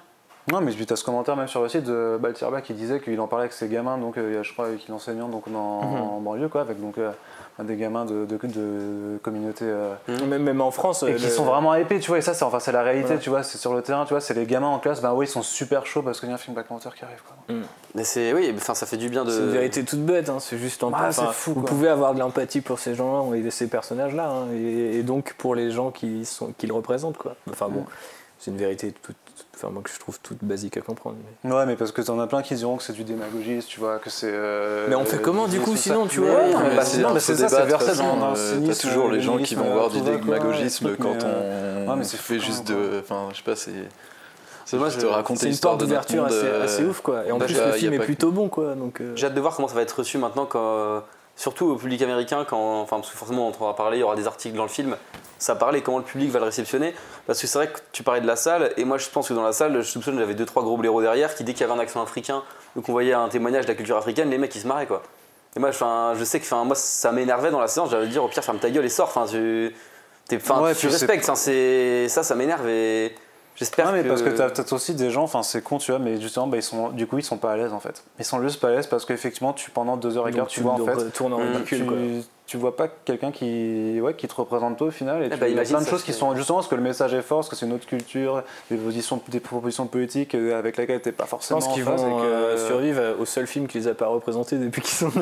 Non, 0.51 0.61
mais 0.61 0.73
puis 0.73 0.87
t'as 0.87 0.97
ce 0.97 1.05
commentaire 1.05 1.37
même 1.37 1.47
sur 1.47 1.63
le 1.63 1.69
site 1.69 1.85
de 1.85 2.19
Baltirba 2.21 2.63
qui 2.63 2.73
disait 2.75 2.99
qu'il 3.01 3.21
en 3.21 3.29
parlait 3.29 3.45
avec 3.45 3.53
ses 3.53 3.69
gamins, 3.69 3.97
donc 3.97 4.19
euh, 4.19 4.43
je 4.43 4.53
crois 4.53 4.71
qu'il 4.77 4.91
est 4.91 4.95
enseignant 4.95 5.29
donc, 5.29 5.51
dans, 5.53 5.59
en 5.61 6.21
banlieue, 6.21 6.49
quoi, 6.49 6.63
avec 6.63 6.81
donc, 6.81 6.99
euh, 6.99 7.13
des 7.61 7.77
gamins 7.77 8.05
de, 8.05 8.25
de, 8.27 8.37
de 8.49 9.19
communautés. 9.23 9.67
euh, 9.69 9.95
Même, 10.27 10.43
même 10.43 10.61
en 10.61 10.73
France. 10.73 11.05
et 11.05 11.15
qui 11.15 11.31
sont 11.31 11.45
vraiment 11.45 11.75
épais, 11.77 12.01
tu 12.01 12.09
vois, 12.09 12.19
et 12.19 12.23
ça, 12.23 12.35
c'est 12.35 12.43
enfin, 12.45 12.59
c'est 12.59 12.73
la 12.73 12.83
réalité, 12.83 13.19
tu 13.19 13.31
vois, 13.31 13.45
c'est 13.45 13.57
sur 13.57 13.73
le 13.73 13.83
terrain, 13.83 14.05
tu 14.05 14.15
vois, 14.15 14.21
c'est 14.21 14.35
les 14.35 14.45
gamins 14.45 14.67
en 14.67 14.81
classe, 14.81 15.01
ben 15.01 15.13
oui, 15.15 15.27
ils 15.27 15.29
sont 15.29 15.43
super 15.43 15.87
chauds 15.87 16.03
parce 16.03 16.19
qu'il 16.19 16.29
y 16.29 16.33
a 16.33 16.35
un 16.35 16.39
film 16.39 16.55
Black 16.55 16.67
Panther 16.67 16.89
qui 16.99 17.05
arrive, 17.05 17.23
quoi. 17.25 17.57
Mais 17.95 18.03
c'est, 18.03 18.33
oui, 18.33 18.53
enfin, 18.57 18.75
ça 18.75 18.85
fait 18.87 18.97
du 18.97 19.09
bien 19.11 19.25
de. 19.25 19.31
C'est 19.31 19.39
une 19.39 19.51
vérité 19.51 19.85
toute 19.85 20.01
bête, 20.05 20.29
hein, 20.29 20.39
c'est 20.41 20.59
juste 20.59 20.83
en 20.83 20.91
Ah, 20.93 21.13
fou, 21.13 21.53
Vous 21.53 21.61
quoi. 21.61 21.69
pouvez 21.69 21.89
avoir 21.89 22.15
de 22.15 22.19
l'empathie 22.19 22.63
pour 22.63 22.81
ces 22.81 22.97
gens-là 22.97 23.37
et 23.37 23.49
ces 23.51 23.69
personnages-là, 23.69 24.29
hein, 24.29 24.47
et, 24.53 24.99
et 24.99 25.03
donc 25.05 25.35
pour 25.39 25.55
les 25.55 25.71
gens 25.71 25.93
qui, 25.93 26.25
sont, 26.25 26.53
qui 26.59 26.67
le 26.67 26.75
représentent. 26.75 27.19
Quoi. 27.19 27.37
Enfin 27.49 27.69
bon, 27.69 27.85
c'est 28.41 28.51
une 28.51 28.57
vérité 28.57 28.91
toute, 28.91 29.03
toute- 29.03 29.17
enfin, 29.63 29.73
moi, 29.73 29.83
que 29.83 29.91
je 29.91 29.99
trouve 29.99 30.19
toute 30.21 30.39
basique 30.43 30.77
à 30.77 30.81
comprendre. 30.81 31.17
mais- 31.45 31.53
Ouais, 31.55 31.67
mais 31.67 31.77
parce 31.77 31.93
que 31.93 32.03
t'en 32.03 32.19
as 32.21 32.27
plein 32.27 32.43
qui 32.43 32.55
diront 32.55 32.77
que 32.77 32.83
c'est 32.83 32.93
du 32.93 33.05
démagogisme, 33.05 33.67
tu 33.69 33.79
vois, 33.81 33.99
que 33.99 34.11
c'est. 34.11 34.31
euh, 34.33 34.87
Mais 34.89 34.95
on 34.97 35.05
fait 35.05 35.21
comment, 35.21 35.47
du 35.49 35.61
coup, 35.61 35.77
sinon, 35.77 36.05
ça. 36.05 36.11
tu 36.11 36.21
vois 36.21 36.31
ouais, 36.31 36.35
Ouais, 36.35 36.53
mais 36.55 36.69
mais 36.71 36.77
bah, 36.77 36.85
c'est 36.85 37.37
ça, 37.37 37.49
c'est 37.49 37.57
euh. 38.37 38.67
T'as 38.67 38.75
toujours 38.75 39.09
les 39.11 39.21
gens 39.21 39.39
qui 39.39 39.55
vont 39.55 39.71
voir 39.73 39.91
du 39.91 40.01
démagogisme 40.01 40.97
quand 40.97 41.23
euh, 41.25 41.85
on 41.87 41.91
ouais, 41.91 41.97
mais 41.97 42.05
c'est 42.05 42.17
fait 42.17 42.39
juste 42.39 42.69
même, 42.69 42.79
de. 42.79 43.01
Enfin, 43.01 43.29
je 43.33 43.37
sais 43.37 43.43
pas, 43.43 43.57
c'est. 43.57 43.73
C'est 44.65 44.79
Moi, 44.79 44.89
je- 44.89 45.01
de 45.01 45.07
raconter 45.07 45.41
C'est 45.41 45.51
une 45.51 45.59
porte 45.59 45.75
notre 45.81 45.87
d'ouverture 45.87 46.25
assez, 46.25 46.37
euh, 46.47 46.65
assez 46.65 46.85
ouf, 46.85 47.01
quoi. 47.03 47.27
Et 47.27 47.33
en 47.33 47.37
bah, 47.39 47.45
plus, 47.45 47.59
le 47.59 47.73
film 47.73 47.93
est 47.95 47.99
que- 47.99 48.05
plutôt 48.05 48.31
bon, 48.31 48.49
quoi. 48.49 48.75
Donc, 48.75 49.01
euh, 49.01 49.13
J'ai 49.17 49.27
hâte 49.27 49.35
de 49.35 49.41
voir 49.41 49.55
comment 49.55 49.69
ça 49.69 49.75
va 49.75 49.83
être 49.83 49.93
reçu 49.99 50.17
maintenant 50.19 50.47
quand, 50.47 51.03
surtout 51.37 51.67
au 51.67 51.77
public 51.77 52.03
américain, 52.03 52.45
quand, 52.49 52.81
enfin, 52.81 52.97
parce 52.97 53.11
que 53.11 53.17
forcément, 53.17 53.49
on 53.49 53.65
en 53.65 53.67
va 53.69 53.75
parler, 53.75 53.99
il 53.99 54.01
y 54.01 54.05
aura 54.05 54.17
des 54.17 54.27
articles 54.27 54.57
dans 54.57 54.63
le 54.63 54.69
film, 54.69 54.97
ça 55.39 55.55
parlait 55.55 55.83
comment 55.83 55.99
le 55.99 56.05
public 56.05 56.31
va 56.31 56.39
le 56.39 56.45
réceptionner. 56.47 56.95
Parce 57.27 57.41
que 57.41 57.47
c'est 57.47 57.59
vrai 57.59 57.69
que 57.69 57.79
tu 57.93 58.03
parlais 58.03 58.21
de 58.21 58.27
la 58.27 58.37
salle, 58.37 58.73
et 58.77 58.85
moi 58.85 58.99
je 58.99 59.09
pense 59.09 59.29
que 59.29 59.35
dans 59.35 59.43
la 59.43 59.53
salle, 59.53 59.75
je 59.77 59.83
soupçonne 59.83 60.19
j'avais 60.19 60.35
deux 60.35 60.47
trois 60.47 60.63
gros 60.63 60.77
blaireaux 60.77 61.03
derrière 61.03 61.35
qui, 61.35 61.45
dès 61.45 61.53
qu'il 61.53 61.63
y 61.63 61.65
avait 61.65 61.79
un 61.79 61.83
accent 61.83 62.03
africain 62.03 62.43
ou 62.77 62.81
qu'on 62.81 62.93
voyait 62.93 63.13
un 63.13 63.29
témoignage 63.29 63.65
de 63.65 63.71
la 63.71 63.75
culture 63.75 63.97
africaine, 63.97 64.31
les 64.31 64.39
mecs 64.39 64.55
ils 64.55 64.61
se 64.61 64.67
marraient 64.67 64.87
quoi. 64.87 65.03
Et 65.55 65.61
moi, 65.61 65.71
je 65.71 66.25
sais 66.25 66.41
que 66.41 66.65
moi 66.65 66.75
ça 66.75 67.13
m'énervait 67.13 67.51
dans 67.51 67.61
la 67.61 67.69
séance, 67.69 67.91
j'allais 67.91 68.09
dire 68.09 68.25
au 68.25 68.29
pire, 68.29 68.43
ferme 68.43 68.59
ta 68.59 68.71
gueule 68.71 68.85
et 68.85 68.89
sors. 68.89 69.09
Enfin, 69.09 69.27
tu, 69.27 69.75
Ouais, 70.31 70.75
tu 70.75 70.87
respectes, 70.87 71.25
ça, 71.25 72.23
ça 72.23 72.35
m'énerve 72.35 72.67
et 72.69 73.15
j'espère 73.57 73.87
Non, 73.87 73.93
mais 73.93 74.03
que. 74.03 74.09
parce 74.09 74.23
que 74.23 74.31
t'as 74.31 74.49
peut-être 74.51 74.73
aussi 74.73 74.95
des 74.95 75.11
gens, 75.11 75.23
enfin 75.25 75.43
c'est 75.43 75.63
con, 75.63 75.79
tu 75.79 75.91
vois, 75.93 75.99
mais 76.01 76.21
justement, 76.21 76.47
bah, 76.47 76.57
ils 76.57 76.63
sont, 76.63 76.89
du 76.91 77.07
coup, 77.07 77.19
ils 77.19 77.25
sont 77.25 77.39
pas 77.39 77.53
à 77.53 77.57
l'aise 77.57 77.73
en 77.73 77.81
fait. 77.81 78.03
Ils 78.19 78.25
sont 78.25 78.41
juste 78.43 78.61
pas 78.61 78.69
à 78.69 78.71
l'aise 78.73 78.87
parce 78.87 79.05
qu'effectivement, 79.05 79.53
tu 79.53 79.71
pendant 79.71 79.97
deux 79.97 80.17
heures 80.17 80.29
et 80.29 80.33
quart, 80.33 80.47
tu 80.47 80.61
vois 80.61 80.73
en 80.73 80.79
fait, 80.85 80.99
euh, 80.99 81.11
tourne 81.11 81.33
en 81.35 81.39
ridicule, 81.39 81.79
tu, 81.81 81.85
quoi. 81.87 81.97
tu 82.47 82.57
vois 82.57 82.77
pas 82.77 82.89
quelqu'un 82.89 83.31
qui, 83.31 84.01
ouais, 84.01 84.15
qui 84.15 84.27
te 84.29 84.35
représente 84.35 84.77
toi 84.79 84.89
au 84.89 84.91
final. 84.91 85.23
Et 85.23 85.27
Eh 85.27 85.31
tu, 85.31 85.37
bah, 85.37 85.49
il 85.49 85.57
y 85.57 85.59
a 85.61 85.63
plein 85.65 85.81
de 85.81 85.87
choses 85.87 86.03
qui 86.03 86.13
sont 86.13 86.35
justement 86.37 86.59
parce 86.59 86.69
que 86.69 86.75
le 86.75 86.83
message 86.83 87.13
est 87.15 87.23
fort, 87.23 87.39
parce 87.39 87.49
que 87.49 87.57
c'est 87.57 87.67
une 87.67 87.73
autre 87.73 87.87
culture, 87.87 88.43
des 88.71 88.77
positions, 88.77 89.21
des 89.29 89.41
propositions 89.41 89.87
politiques 89.87 90.35
euh, 90.35 90.59
avec 90.59 90.77
lesquelles 90.77 91.03
t'es 91.03 91.13
pas 91.13 91.25
Je 91.25 91.29
forcément 91.31 91.61
pense 91.61 91.69
en 91.69 91.73
qu'ils 91.75 91.85
phase. 91.85 92.01
vont 92.03 92.19
et 92.19 92.23
que- 92.23 92.27
euh, 92.27 92.67
survivre 92.69 93.03
au 93.21 93.25
seul 93.25 93.47
film 93.47 93.67
qui 93.67 93.79
les 93.79 93.89
a 93.89 93.95
pas 93.95 94.07
représentés 94.07 94.57
depuis 94.57 94.83
qu'ils 94.83 94.95
sont 94.97 95.13
nés. 95.19 95.21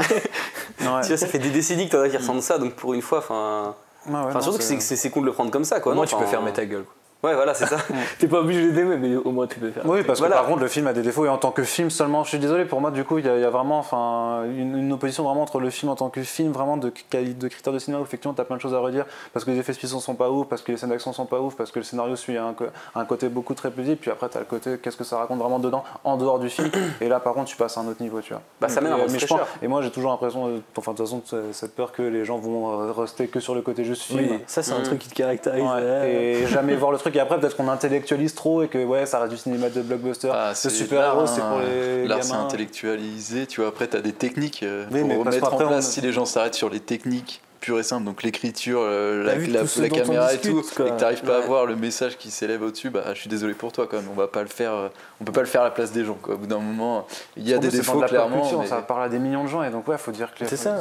Ouais. 0.81 1.01
Tu 1.03 1.09
vois, 1.09 1.17
ça 1.17 1.27
fait 1.27 1.39
des 1.39 1.51
décennies 1.51 1.89
que 1.89 1.93
t'en 1.97 2.03
as 2.03 2.09
qui 2.09 2.17
ressentent 2.17 2.43
ça, 2.43 2.59
donc 2.59 2.75
pour 2.75 2.95
une 2.95 3.03
fois, 3.03 3.19
enfin. 3.19 3.75
Ouais, 4.09 4.33
surtout 4.41 4.57
que 4.59 4.65
c'est- 4.65 4.81
c'est 4.81 4.97
c'est 4.97 5.11
con 5.11 5.21
de 5.21 5.27
le 5.27 5.33
prendre 5.33 5.51
comme 5.51 5.65
ça, 5.65 5.79
quoi. 5.81 5.95
Non 5.95 6.05
tu 6.05 6.17
peux 6.17 6.25
fermer 6.27 6.53
ta 6.53 6.65
gueule. 6.65 6.85
quoi. 6.85 6.95
Ouais, 7.23 7.35
voilà, 7.35 7.53
c'est 7.53 7.67
ça. 7.67 7.77
T'es 8.19 8.29
pas 8.29 8.41
obligé 8.41 8.73
d'aimer, 8.73 8.97
mais 8.97 9.15
au 9.17 9.31
moins 9.31 9.47
tu 9.47 9.59
peux 9.59 9.71
faire. 9.71 9.83
Oui, 9.85 10.03
parce 10.05 10.21
Voilà. 10.21 10.37
que 10.37 10.41
par 10.41 10.49
contre, 10.49 10.61
le 10.63 10.69
film 10.69 10.87
a 10.87 10.93
des 10.95 11.03
défauts 11.03 11.27
et 11.27 11.29
en 11.29 11.37
tant 11.37 11.51
que 11.51 11.63
film 11.65 11.91
seulement, 11.91 12.25
je 12.25 12.31
suis 12.31 12.39
désolé, 12.39 12.65
pour 12.65 12.81
moi, 12.81 12.91
du 12.91 13.05
coup, 13.05 13.19
il 13.19 13.27
y, 13.27 13.29
a- 13.29 13.37
il 13.37 13.43
y 13.43 13.45
a 13.45 13.51
vraiment 13.51 13.79
enfin, 13.79 14.45
une, 14.47 14.77
une 14.79 14.93
opposition 14.93 15.23
vraiment 15.25 15.43
entre 15.43 15.61
le 15.61 15.69
film 15.69 15.93
en 15.93 15.97
tant 15.97 16.09
que 16.09 16.23
film, 16.23 16.53
vraiment 16.53 16.79
de, 16.79 16.89
de 16.89 17.49
critères 17.49 17.73
de 17.75 17.79
cinéma 17.79 18.01
où 18.01 18.05
effectivement, 18.05 18.33
tu 18.35 18.41
as 18.41 18.45
plein 18.45 18.57
de 18.57 18.61
choses 18.63 18.73
à 18.75 18.79
redire 18.79 19.05
parce 19.35 19.45
que 19.45 19.51
les 19.51 19.59
effets 19.59 19.75
spéciaux 19.75 20.01
sont 20.01 20.15
pas 20.15 20.31
ouf, 20.31 20.47
parce 20.49 20.63
que 20.63 20.73
les 20.73 20.79
scènes 20.79 20.89
d'action 20.91 21.13
sont 21.13 21.27
pas 21.27 21.41
ouf, 21.41 21.57
parce 21.57 21.71
que 21.71 21.79
le 21.81 21.85
scénario 21.85 22.17
suit 22.17 22.39
un, 22.39 22.55
un 22.95 23.05
côté 23.05 23.29
beaucoup 23.29 23.53
très 23.55 23.71
plus 23.71 23.97
puis 23.97 24.11
après, 24.11 24.29
tu 24.29 24.37
as 24.37 24.41
le 24.41 24.47
côté 24.47 24.79
qu'est-ce 24.83 24.97
que 24.97 25.05
ça 25.05 25.19
raconte 25.19 25.39
vraiment 25.41 25.59
dedans, 25.59 25.85
en 26.05 26.17
dehors 26.17 26.39
du 26.39 26.49
film, 26.49 26.71
et 27.01 27.09
là, 27.09 27.21
par 27.21 27.35
contre, 27.35 27.49
tu 27.51 27.57
passes 27.57 27.77
à 27.77 27.81
un 27.83 27.87
autre 27.89 28.03
niveau, 28.03 28.21
tu 28.21 28.33
vois. 28.33 28.43
Bah, 28.61 28.69
ça 28.69 28.81
Et, 28.81 28.85
mène 28.85 28.93
à 28.93 28.97
un 28.97 29.07
mais 29.11 29.19
je 29.19 29.27
pense- 29.27 29.41
Et 29.63 29.69
moi, 29.69 29.83
j'ai 29.83 29.91
toujours 29.91 30.11
l'impression, 30.11 30.47
euh, 30.47 30.59
enfin, 30.77 30.93
de 30.93 30.97
toute 30.97 31.07
façon, 31.07 31.23
cette 31.53 31.75
peur 31.75 31.93
que 31.93 32.03
les 32.03 32.25
gens 32.25 32.39
vont 32.39 32.81
euh, 32.81 32.93
rester 32.93 33.27
que 33.29 33.41
sur 33.41 33.55
le 33.55 33.63
côté 33.63 33.85
juste 33.85 34.03
film. 34.03 34.21
Oui, 34.31 34.39
ça 34.47 34.63
c'est 34.63 34.73
un 34.73 34.79
Mm. 34.81 34.85
truc 34.85 34.99
qui 35.01 35.09
te 35.11 35.15
caractérise. 35.15 35.63
Ouais. 35.65 36.11
et 36.43 36.47
jamais 36.47 36.75
voir 36.77 36.93
le 36.93 36.99
truc 36.99 37.10
et 37.17 37.21
après 37.21 37.39
peut-être 37.41 37.57
qu'on 37.57 37.69
intellectualise 37.69 38.35
trop 38.35 38.63
et 38.63 38.69
que 38.69 38.83
ouais 38.85 39.07
ça 39.07 39.19
reste 39.21 39.33
du 39.33 39.39
cinéma 39.39 39.69
de 39.71 39.83
blockbuster 39.83 40.31
Ah, 40.33 40.53
c'est 40.55 40.71
super 40.71 41.05
héros 41.05 41.27
c'est 41.27 41.41
pour 41.41 41.59
hein. 41.59 41.63
les 41.67 42.07
L'art, 42.09 42.23
c'est 42.25 42.33
intellectualisé. 42.33 43.47
Tu 43.47 43.61
vois, 43.61 43.69
après, 43.71 43.87
tu 43.89 43.97
as 43.97 44.01
des 44.01 44.13
techniques 44.13 44.63
euh, 44.63 44.87
Oui, 44.91 45.03
mais 45.05 45.15
pour 45.15 45.25
mettre 45.25 45.53
en 45.55 45.57
place. 45.57 45.87
on- 45.89 45.91
Si 45.91 46.01
les 46.01 46.13
gens 46.13 46.25
s'arrêtent 46.25 46.55
sur 46.55 46.71
les 46.71 46.81
techniques 46.81 47.41
pures 47.61 47.79
et 47.79 47.83
simples, 47.83 48.05
donc 48.05 48.23
l'écriture, 48.23 48.81
euh, 48.83 49.23
la, 49.25 49.35
vu 49.37 49.47
la- 49.47 49.61
la 49.63 49.67
on 49.85 49.89
caméra 49.89 50.33
et 50.33 50.37
discute, 50.39 50.51
tout, 50.57 50.75
quoi. 50.77 50.87
et 50.87 50.91
que 50.91 50.95
tu 50.97 51.01
n'arrives 51.03 51.23
pas 51.23 51.37
à 51.37 51.41
Ouais. 51.41 51.47
voir 51.47 51.67
le 51.67 51.77
message 51.77 52.17
qui 52.19 52.31
s'élève 52.31 52.63
au-dessus, 52.63 52.91
bah, 52.91 53.05
je 53.15 53.21
suis 53.21 53.29
désolé 53.29 53.55
pour 53.55 53.71
toi, 53.73 53.87
quand 53.91 53.97
même. 53.99 54.09
On 54.11 54.19
va 54.19 54.27
pas 54.29 54.43
le 54.43 54.49
faire. 54.49 54.73
euh, 54.73 54.89
On 55.21 55.25
peut 55.25 55.33
pas 55.33 55.41
le 55.43 55.47
faire 55.47 55.61
à 55.61 55.65
la 55.65 55.71
place 55.71 55.93
des 55.93 56.05
gens. 56.05 56.17
Quoi. 56.21 56.35
Au 56.35 56.39
bout 56.39 56.47
d'un 56.47 56.59
moment, 56.61 57.07
il 57.37 57.47
y 57.47 57.53
a 57.53 57.59
des 57.59 57.69
défauts 57.69 57.97
de 57.99 58.03
la 58.03 58.09
clairement. 58.09 58.41
culture, 58.41 58.61
mais- 58.61 58.67
ça 58.67 58.81
parle 58.81 59.03
à 59.05 59.09
des 59.11 59.19
millions 59.19 59.45
de 59.45 59.49
gens 59.49 59.63
et 59.63 59.69
donc 59.71 59.87
ouais 59.89 59.99
faut 59.99 60.13
dire 60.13 60.31
que 60.35 60.47
C'est 60.47 60.57
ça. 60.57 60.79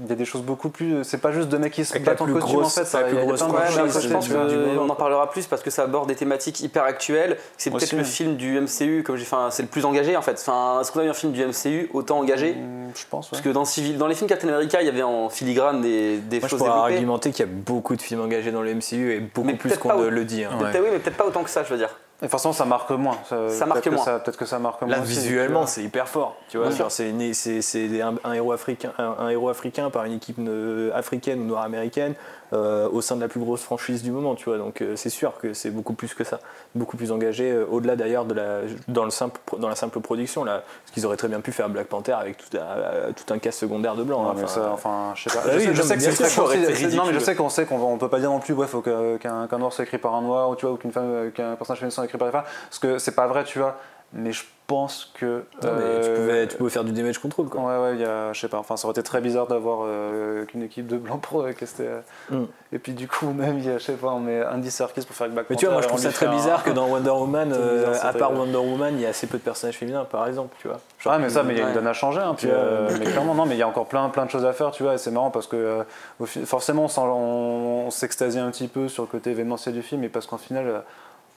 il 0.00 0.08
y 0.08 0.12
a 0.12 0.14
des 0.14 0.24
choses 0.24 0.40
beaucoup 0.42 0.70
plus 0.70 1.04
c'est 1.04 1.18
pas 1.18 1.32
juste 1.32 1.48
deux 1.48 1.58
mecs 1.58 1.72
qui 1.74 1.84
se 1.84 1.92
la 1.94 2.00
battent 2.00 2.20
en 2.22 2.24
plus 2.24 2.34
costume 2.34 2.62
en 2.62 2.68
fait 2.68 2.84
ça, 2.86 3.02
la 3.02 3.08
il 3.08 3.14
y 3.14 3.16
a 3.18 3.20
plus 3.20 3.26
grosse 3.26 3.42
à 3.42 4.00
je 4.00 4.08
pense 4.08 4.28
qu'on 4.28 4.88
en 4.88 4.94
parlera 4.94 5.30
plus 5.30 5.46
parce 5.46 5.62
que 5.62 5.68
ça 5.70 5.82
aborde 5.82 6.08
des 6.08 6.14
thématiques 6.14 6.60
hyper 6.60 6.84
actuelles. 6.84 7.36
C'est 7.58 7.70
peut-être 7.70 7.92
le 7.92 7.98
ouais. 7.98 8.04
film 8.04 8.36
du 8.36 8.58
MCU, 8.58 9.02
comme 9.02 9.16
j'ai 9.16 9.24
fait, 9.26 9.36
c'est 9.50 9.62
le 9.62 9.68
plus 9.68 9.84
engagé 9.84 10.16
en 10.16 10.22
fait. 10.22 10.32
Enfin, 10.40 10.80
est-ce 10.80 10.90
qu'on 10.92 11.00
a 11.00 11.04
eu 11.04 11.10
un 11.10 11.14
film 11.14 11.32
du 11.32 11.44
MCU 11.44 11.90
autant 11.92 12.18
engagé? 12.20 12.52
Hum, 12.52 12.90
je 12.94 13.04
pense. 13.10 13.28
Parce 13.28 13.42
que 13.42 13.50
dans, 13.50 13.64
Civil, 13.66 13.98
dans 13.98 14.06
les 14.06 14.14
films 14.14 14.28
Captain 14.28 14.48
America, 14.48 14.80
il 14.80 14.86
y 14.86 14.88
avait 14.88 15.02
en 15.02 15.28
filigrane 15.28 15.82
des, 15.82 15.97
des 16.18 16.38
Moi, 16.40 16.48
je 16.48 16.48
choses 16.48 16.58
pourrais 16.58 16.70
développées. 16.70 16.92
argumenter 16.94 17.30
qu'il 17.32 17.46
y 17.46 17.48
a 17.48 17.52
beaucoup 17.52 17.96
de 17.96 18.02
films 18.02 18.20
engagés 18.20 18.50
dans 18.52 18.62
le 18.62 18.74
MCU 18.74 19.12
et 19.12 19.20
beaucoup 19.20 19.46
Mais 19.46 19.54
plus 19.54 19.76
qu'on 19.78 19.96
ne 19.98 20.08
le 20.08 20.24
dit. 20.24 20.44
hein. 20.44 20.50
Oui, 20.60 20.66
mais 20.92 20.98
peut-être 20.98 21.16
pas 21.16 21.26
autant 21.26 21.42
que 21.42 21.50
ça, 21.50 21.62
je 21.64 21.70
veux 21.70 21.78
dire. 21.78 21.90
et 22.22 22.28
forcément 22.28 22.52
ça 22.52 22.64
marque 22.64 22.90
moins 22.90 23.16
ça, 23.28 23.48
Ça 23.50 23.66
marque 23.66 23.86
moins. 23.86 24.04
peut-être 24.04 24.36
que 24.36 24.44
ça 24.44 24.58
marque 24.58 24.82
moins 24.82 24.90
Là, 24.96 25.02
aussi, 25.02 25.10
visuellement, 25.12 25.66
c'est 25.66 25.82
hyper 25.82 26.08
fort. 26.08 26.36
Tu 26.48 26.58
vois, 26.58 26.70
c'est 26.90 27.12
né- 27.12 27.34
c'est 27.34 27.62
c'est 27.62 28.00
un, 28.02 28.14
un 28.24 28.32
héros 28.32 28.52
africain, 28.52 28.92
un, 28.98 29.14
un 29.18 29.28
héros 29.28 29.48
africain 29.50 29.90
par 29.90 30.04
une 30.04 30.14
équipe 30.14 30.38
euh, 30.40 30.90
africaine 30.94 31.40
ou 31.42 31.44
noire 31.44 31.62
américaine 31.62 32.14
euh, 32.52 32.88
au 32.90 33.00
sein 33.00 33.16
de 33.16 33.20
la 33.20 33.28
plus 33.28 33.40
grosse 33.40 33.62
franchise 33.62 34.02
du 34.02 34.10
moment. 34.10 34.34
Tu 34.34 34.44
vois, 34.46 34.58
donc 34.58 34.80
euh, 34.80 34.96
c'est 34.96 35.10
sûr 35.10 35.38
que 35.38 35.52
c'est 35.52 35.70
beaucoup 35.70 35.94
plus 35.94 36.14
que 36.14 36.24
ça, 36.24 36.38
beaucoup 36.74 36.96
plus 36.96 37.12
engagé. 37.12 37.50
euh, 37.50 37.66
Au-delà 37.70 37.96
d'ailleurs 37.96 38.24
de 38.24 38.34
la 38.34 38.60
dans 38.88 39.04
le 39.04 39.10
simple 39.10 39.40
dans 39.58 39.68
la 39.68 39.74
simple 39.76 40.00
production 40.00 40.44
là, 40.44 40.62
parce 40.84 40.92
qu'ils 40.92 41.06
auraient 41.06 41.16
très 41.16 41.28
bien 41.28 41.40
pu 41.40 41.52
faire 41.52 41.68
Black 41.68 41.86
Panther 41.88 42.12
avec 42.12 42.36
tout 42.38 42.56
un, 42.56 43.12
tout 43.12 43.32
un 43.32 43.38
cast 43.38 43.58
secondaire 43.58 43.94
de 43.96 44.04
blanc. 44.04 44.28
Hein, 44.28 44.34
mais 44.36 44.44
enfin, 44.44 44.54
ça, 44.54 44.70
enfin, 44.72 45.12
je 45.14 45.28
sais 45.28 45.36
pas. 45.36 45.44
Bah 45.44 45.52
je 45.52 45.58
oui, 45.58 45.64
sais, 45.64 45.74
je 45.74 45.94
que 45.94 46.00
c'est 46.00 46.24
très 46.24 46.96
Non, 46.96 47.06
mais 47.06 47.14
je 47.14 47.18
sais 47.18 47.34
qu'on 47.34 47.48
sait 47.48 47.66
qu'on 47.66 47.78
on 47.80 47.98
peut 47.98 48.08
pas 48.08 48.20
dire 48.20 48.30
non 48.30 48.40
plus, 48.40 48.54
ouais, 48.54 48.66
faut 48.66 48.80
qu'un 48.82 49.48
noir 49.58 49.72
soit 49.72 49.84
écrit 49.84 49.98
par 49.98 50.14
un 50.14 50.22
noir, 50.22 50.50
ou 50.50 50.56
tu 50.56 50.66
vois, 50.66 50.74
ou 50.74 50.76
qu'une 50.78 50.92
femme, 50.92 51.30
qu'un 51.32 51.54
personnage 51.56 51.80
féminin 51.80 51.90
soit 51.90 52.04
écrit 52.04 52.18
par 52.18 52.28
une 52.28 52.32
femme, 52.32 52.44
parce 52.68 52.78
que 52.78 52.98
c'est 52.98 53.14
pas 53.14 53.26
vrai, 53.26 53.44
tu 53.44 53.58
vois. 53.58 53.76
Mais 54.12 54.32
je 54.32 54.44
pense 54.68 55.10
que. 55.14 55.24
non, 55.26 55.40
mais 55.62 56.00
tu, 56.02 56.08
euh, 56.10 56.16
pouvais, 56.16 56.46
tu 56.46 56.56
pouvais 56.58 56.70
faire 56.70 56.84
du 56.84 56.92
damage 56.92 57.18
control 57.18 57.48
quoi. 57.48 57.60
Ouais, 57.62 57.82
ouais, 57.82 57.94
il 57.96 58.00
y 58.02 58.04
a, 58.04 58.32
je 58.34 58.38
sais 58.40 58.48
pas, 58.48 58.58
enfin, 58.58 58.76
ça 58.76 58.86
aurait 58.86 58.92
été 58.92 59.02
très 59.02 59.20
bizarre 59.20 59.46
d'avoir 59.48 59.80
euh, 59.82 60.44
qu'une 60.44 60.62
équipe 60.62 60.86
de 60.86 60.98
blancs 60.98 61.20
pour 61.22 61.40
euh, 61.42 61.52
caster. 61.52 61.84
euh, 61.88 62.00
Mm. 62.30 62.44
Et 62.70 62.78
puis, 62.78 62.92
du 62.92 63.08
coup, 63.08 63.30
même, 63.30 63.58
il 63.58 63.64
y 63.64 63.70
a, 63.70 63.78
je 63.78 63.84
sais 63.84 63.94
pas, 63.94 64.08
on 64.08 64.20
met 64.20 64.44
Andy 64.44 64.70
Serkis 64.70 65.00
pour 65.06 65.16
faire 65.16 65.30
Black 65.30 65.46
Mais 65.48 65.56
tu 65.56 65.64
vois, 65.64 65.72
moi 65.72 65.82
je 65.82 65.88
trouve 65.88 65.98
ça 66.00 66.12
très 66.12 66.28
bizarre 66.28 66.60
un- 66.60 66.62
que 66.62 66.70
dans 66.74 66.86
Wonder 66.86 67.08
Woman, 67.08 67.50
euh, 67.54 67.88
bizarre, 67.88 68.06
à 68.06 68.12
part. 68.12 68.32
Wonder 68.34 68.58
Woman, 68.58 68.94
il 68.96 69.00
y 69.00 69.06
a 69.06 69.08
assez 69.08 69.26
peu 69.26 69.38
de 69.38 69.42
personnages 69.42 69.78
féminins 69.78 70.04
par 70.04 70.26
exemple, 70.28 70.54
tu 70.60 70.68
vois. 70.68 70.78
Genre, 70.98 71.14
Ouais, 71.14 71.18
mais 71.18 71.30
ça, 71.30 71.42
mais 71.42 71.54
il 71.54 71.60
y 71.60 71.62
a 71.62 71.68
une 71.68 71.74
donne 71.74 71.86
à 71.86 71.94
changer. 71.94 72.20
Hein, 72.20 72.34
puis, 72.36 72.48
euh, 72.50 72.90
mais 72.98 73.06
clairement, 73.06 73.34
non, 73.34 73.46
mais 73.46 73.54
il 73.54 73.58
y 73.58 73.62
a 73.62 73.68
encore 73.68 73.86
plein, 73.86 74.06
plein 74.10 74.26
de 74.26 74.30
choses 74.30 74.44
à 74.44 74.52
faire, 74.52 74.70
tu 74.70 74.82
vois. 74.82 74.92
Et 74.94 74.98
c'est 74.98 75.10
marrant 75.10 75.30
parce 75.30 75.46
que 75.46 75.56
euh, 75.56 76.26
forcément, 76.44 76.88
on, 76.98 77.90
s'extasie 77.90 78.38
un 78.38 78.50
petit 78.50 78.68
peu 78.68 78.88
sur 78.88 79.04
le 79.04 79.08
côté 79.08 79.30
événementiel 79.30 79.74
du 79.74 79.82
film, 79.82 80.04
et 80.04 80.10
parce 80.10 80.26
qu'en 80.26 80.36
final, 80.36 80.66
euh, 80.68 80.80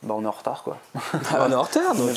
bah, 0.04 0.16
on 0.18 0.24
est 0.24 0.28
en 0.28 0.32
retard, 0.32 0.64
quoi. 0.64 0.78
on 1.40 1.52
est 1.52 1.56
en 1.56 1.62
retard, 1.62 1.96
donc, 1.96 2.10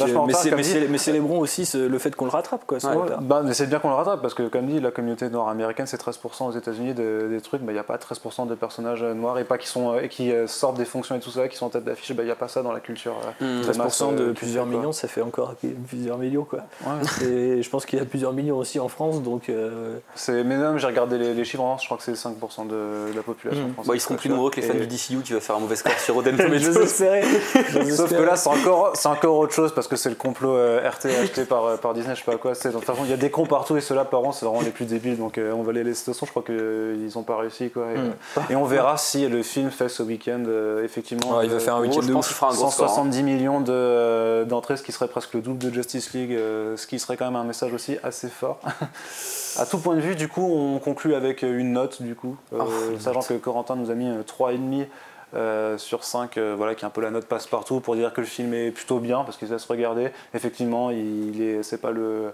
mais, 0.88 0.98
célébrons 0.98 1.38
aussi 1.38 1.66
ce- 1.66 1.76
le 1.78 1.98
fait 1.98 2.14
qu'on 2.16 2.24
le 2.24 2.30
rattrape. 2.30 2.64
Quoi, 2.66 2.80
ce 2.80 2.86
Ouais. 2.86 2.94
Bah, 3.20 3.42
mais 3.44 3.52
c'est 3.54 3.66
bien 3.66 3.78
qu'on 3.78 3.88
le 3.90 3.94
rattrape 3.94 4.22
parce 4.22 4.32
que, 4.34 4.44
comme 4.48 4.66
dit, 4.66 4.80
la 4.80 4.90
communauté 4.90 5.28
nord-américaine, 5.28 5.86
c'est 5.86 5.98
13% 6.00 6.46
aux 6.46 6.52
États-Unis 6.52 6.94
de- 6.94 7.28
des 7.30 7.40
trucs. 7.40 7.60
bah, 7.62 7.72
Il 7.72 7.74
n'y 7.74 7.80
a 7.80 7.84
pas 7.84 7.96
13% 7.98 8.46
de 8.46 8.54
personnages 8.54 9.02
noirs 9.02 9.38
et 9.38 9.44
pas 9.44 9.58
qui, 9.58 9.66
sont, 9.68 9.94
euh, 9.94 10.00
et 10.00 10.08
qui 10.08 10.32
euh, 10.32 10.46
sortent 10.46 10.76
des 10.78 10.84
fonctions 10.84 11.14
et 11.14 11.20
tout 11.20 11.30
ça, 11.30 11.46
qui 11.48 11.56
sont 11.56 11.66
en 11.66 11.70
tête 11.70 11.84
d'affiche. 11.84 12.12
bah, 12.14 12.22
Il 12.22 12.26
n'y 12.26 12.32
a 12.32 12.36
pas 12.36 12.48
ça 12.48 12.62
dans 12.62 12.72
la 12.72 12.80
culture. 12.80 13.14
euh, 13.42 13.58
Mm. 13.58 13.60
de 13.60 13.72
13% 13.72 13.76
masse, 13.78 14.00
de 14.20 14.24
euh, 14.24 14.32
plusieurs 14.32 14.34
culture, 14.34 14.62
quoi. 14.64 14.66
millions, 14.78 14.92
ça 14.92 15.08
fait 15.08 15.22
encore 15.22 15.54
plusieurs 15.88 16.18
millions. 16.18 16.44
Quoi. 16.44 16.60
Ouais. 16.86 17.26
Et 17.26 17.62
je 17.62 17.68
pense 17.70 17.84
qu'il 17.86 17.98
y 17.98 18.02
a 18.02 18.04
plusieurs 18.06 18.32
millions 18.32 18.56
aussi 18.58 18.80
en 18.80 18.88
France, 18.88 19.22
donc 19.22 19.48
euh, 19.48 19.98
C'est- 20.14 20.44
Mais 20.44 20.56
même, 20.56 20.78
j'ai 20.78 20.86
regardé 20.86 21.18
les, 21.18 21.34
les 21.34 21.44
chiffres 21.44 21.62
en 21.62 21.66
France, 21.76 21.82
je 21.82 21.86
crois 21.88 21.98
que 21.98 22.04
c'est 22.04 22.12
5% 22.16 22.64
de, 22.66 23.10
de 23.10 23.16
la 23.16 23.22
population 23.22 23.64
Mhm. 23.66 23.72
française. 23.74 23.88
Bah, 23.88 23.94
ils 23.96 24.00
seront 24.00 24.14
plus 24.16 24.30
nombreux 24.30 24.50
que 24.50 24.56
les 24.60 24.66
fans 24.66 24.74
Et- 24.74 24.80
du 24.80 24.86
DCU 24.86 25.18
qui 25.22 25.32
va 25.34 25.40
faire 25.40 25.56
un 25.56 25.60
mauvais 25.60 25.76
score 25.76 25.92
sur 25.98 26.14
Rotten 26.14 26.36
Tomatoes. 26.36 26.86
Sauf 27.94 28.10
que 28.10 28.22
là, 28.22 28.36
c'est 28.36 28.48
encore, 28.48 28.92
c'est 28.94 29.08
encore 29.08 29.36
autre 29.38 29.52
chose 29.52 29.74
parce 29.74 29.88
que 29.88 29.96
c'est 29.96 30.08
le 30.08 30.14
complot 30.14 30.54
euh, 30.56 30.88
RT 30.88 31.06
acheté 31.22 31.44
par, 31.44 31.64
euh, 31.64 31.76
par 31.76 31.94
Disney, 31.94 32.14
je 32.14 32.20
sais 32.24 32.30
pas 32.30 32.36
quoi. 32.38 32.54
C'est, 32.54 32.68
de 32.68 32.74
toute 32.74 32.84
façon, 32.84 33.00
il 33.04 33.10
y 33.10 33.12
a 33.12 33.16
des 33.16 33.30
cons 33.30 33.46
partout 33.46 33.76
et 33.76 33.80
ceux-là, 33.80 34.04
par 34.04 34.20
an, 34.24 34.32
c'est 34.32 34.46
vraiment 34.46 34.60
les 34.62 34.70
plus 34.70 34.84
débiles. 34.86 35.16
Donc, 35.18 35.38
euh, 35.38 35.52
on 35.52 35.62
va 35.62 35.72
les 35.72 35.84
laisser. 35.84 36.00
De 36.02 36.04
toute 36.06 36.14
façon, 36.14 36.26
je 36.26 36.30
crois 36.30 36.42
qu'ils 36.42 37.18
ont 37.18 37.22
pas 37.22 37.36
réussi. 37.36 37.70
Quoi, 37.70 37.84
et, 37.94 37.98
Mm. 37.98 38.12
euh, 38.38 38.40
et 38.50 38.56
on 38.56 38.64
verra 38.64 38.96
si 38.96 39.26
le 39.28 39.42
film 39.42 39.70
fait 39.70 39.88
ce 39.88 40.02
week-end, 40.02 40.42
euh, 40.46 40.84
effectivement. 40.84 41.38
Ouais, 41.38 41.46
il 41.46 41.50
va 41.50 41.58
faire 41.60 41.74
un 41.76 41.78
euh, 41.78 41.82
week-end 41.82 42.00
de 42.06 42.12
pense 42.12 42.26
ouf. 42.26 42.28
qu'il 42.28 42.36
fera 42.36 42.50
un 42.52 42.54
gros 42.54 42.70
score. 42.70 42.84
hein. 42.86 42.88
170 42.88 43.22
millions 43.22 43.60
de, 43.60 43.72
euh, 43.72 44.44
d'entrées, 44.44 44.76
ce 44.76 44.82
qui 44.82 44.92
serait 44.92 45.08
presque 45.08 45.34
le 45.34 45.40
double 45.40 45.58
de 45.58 45.70
Justice 45.72 46.12
League, 46.14 46.32
euh, 46.32 46.76
ce 46.76 46.86
qui 46.86 46.98
serait 46.98 47.16
quand 47.16 47.24
même 47.26 47.36
un 47.36 47.44
message 47.44 47.72
aussi 47.72 47.96
assez 48.02 48.28
fort. 48.28 48.58
à 49.58 49.66
tout 49.66 49.78
point 49.78 49.94
de 49.96 50.00
vue, 50.00 50.16
du 50.16 50.28
coup, 50.28 50.42
on 50.52 50.78
conclut 50.78 51.14
avec 51.14 51.42
une 51.42 51.72
note, 51.72 52.02
du 52.02 52.14
coup, 52.14 52.36
euh, 52.52 52.58
Oh, 52.60 52.98
sachant 52.98 53.20
que 53.22 53.34
Corentin 53.34 53.76
nous 53.76 53.90
a 53.90 53.94
mis 53.94 54.08
euh, 54.08 54.22
3,5 54.22 54.86
euh, 55.34 55.78
sur 55.78 56.04
5, 56.04 56.36
euh, 56.36 56.54
voilà, 56.56 56.74
qui 56.74 56.84
est 56.84 56.86
un 56.86 56.90
peu 56.90 57.00
la 57.00 57.10
note 57.10 57.26
passe-partout 57.26 57.80
pour 57.80 57.96
dire 57.96 58.12
que 58.12 58.20
le 58.20 58.26
film 58.26 58.54
est 58.54 58.70
plutôt 58.70 58.98
bien 58.98 59.24
parce 59.24 59.36
qu'il 59.36 59.48
se 59.48 59.52
laisse 59.52 59.64
regarder. 59.64 60.10
Effectivement, 60.34 60.90
il 60.90 61.42
est, 61.42 61.62
c'est 61.62 61.80
pas 61.80 61.90
le, 61.90 62.32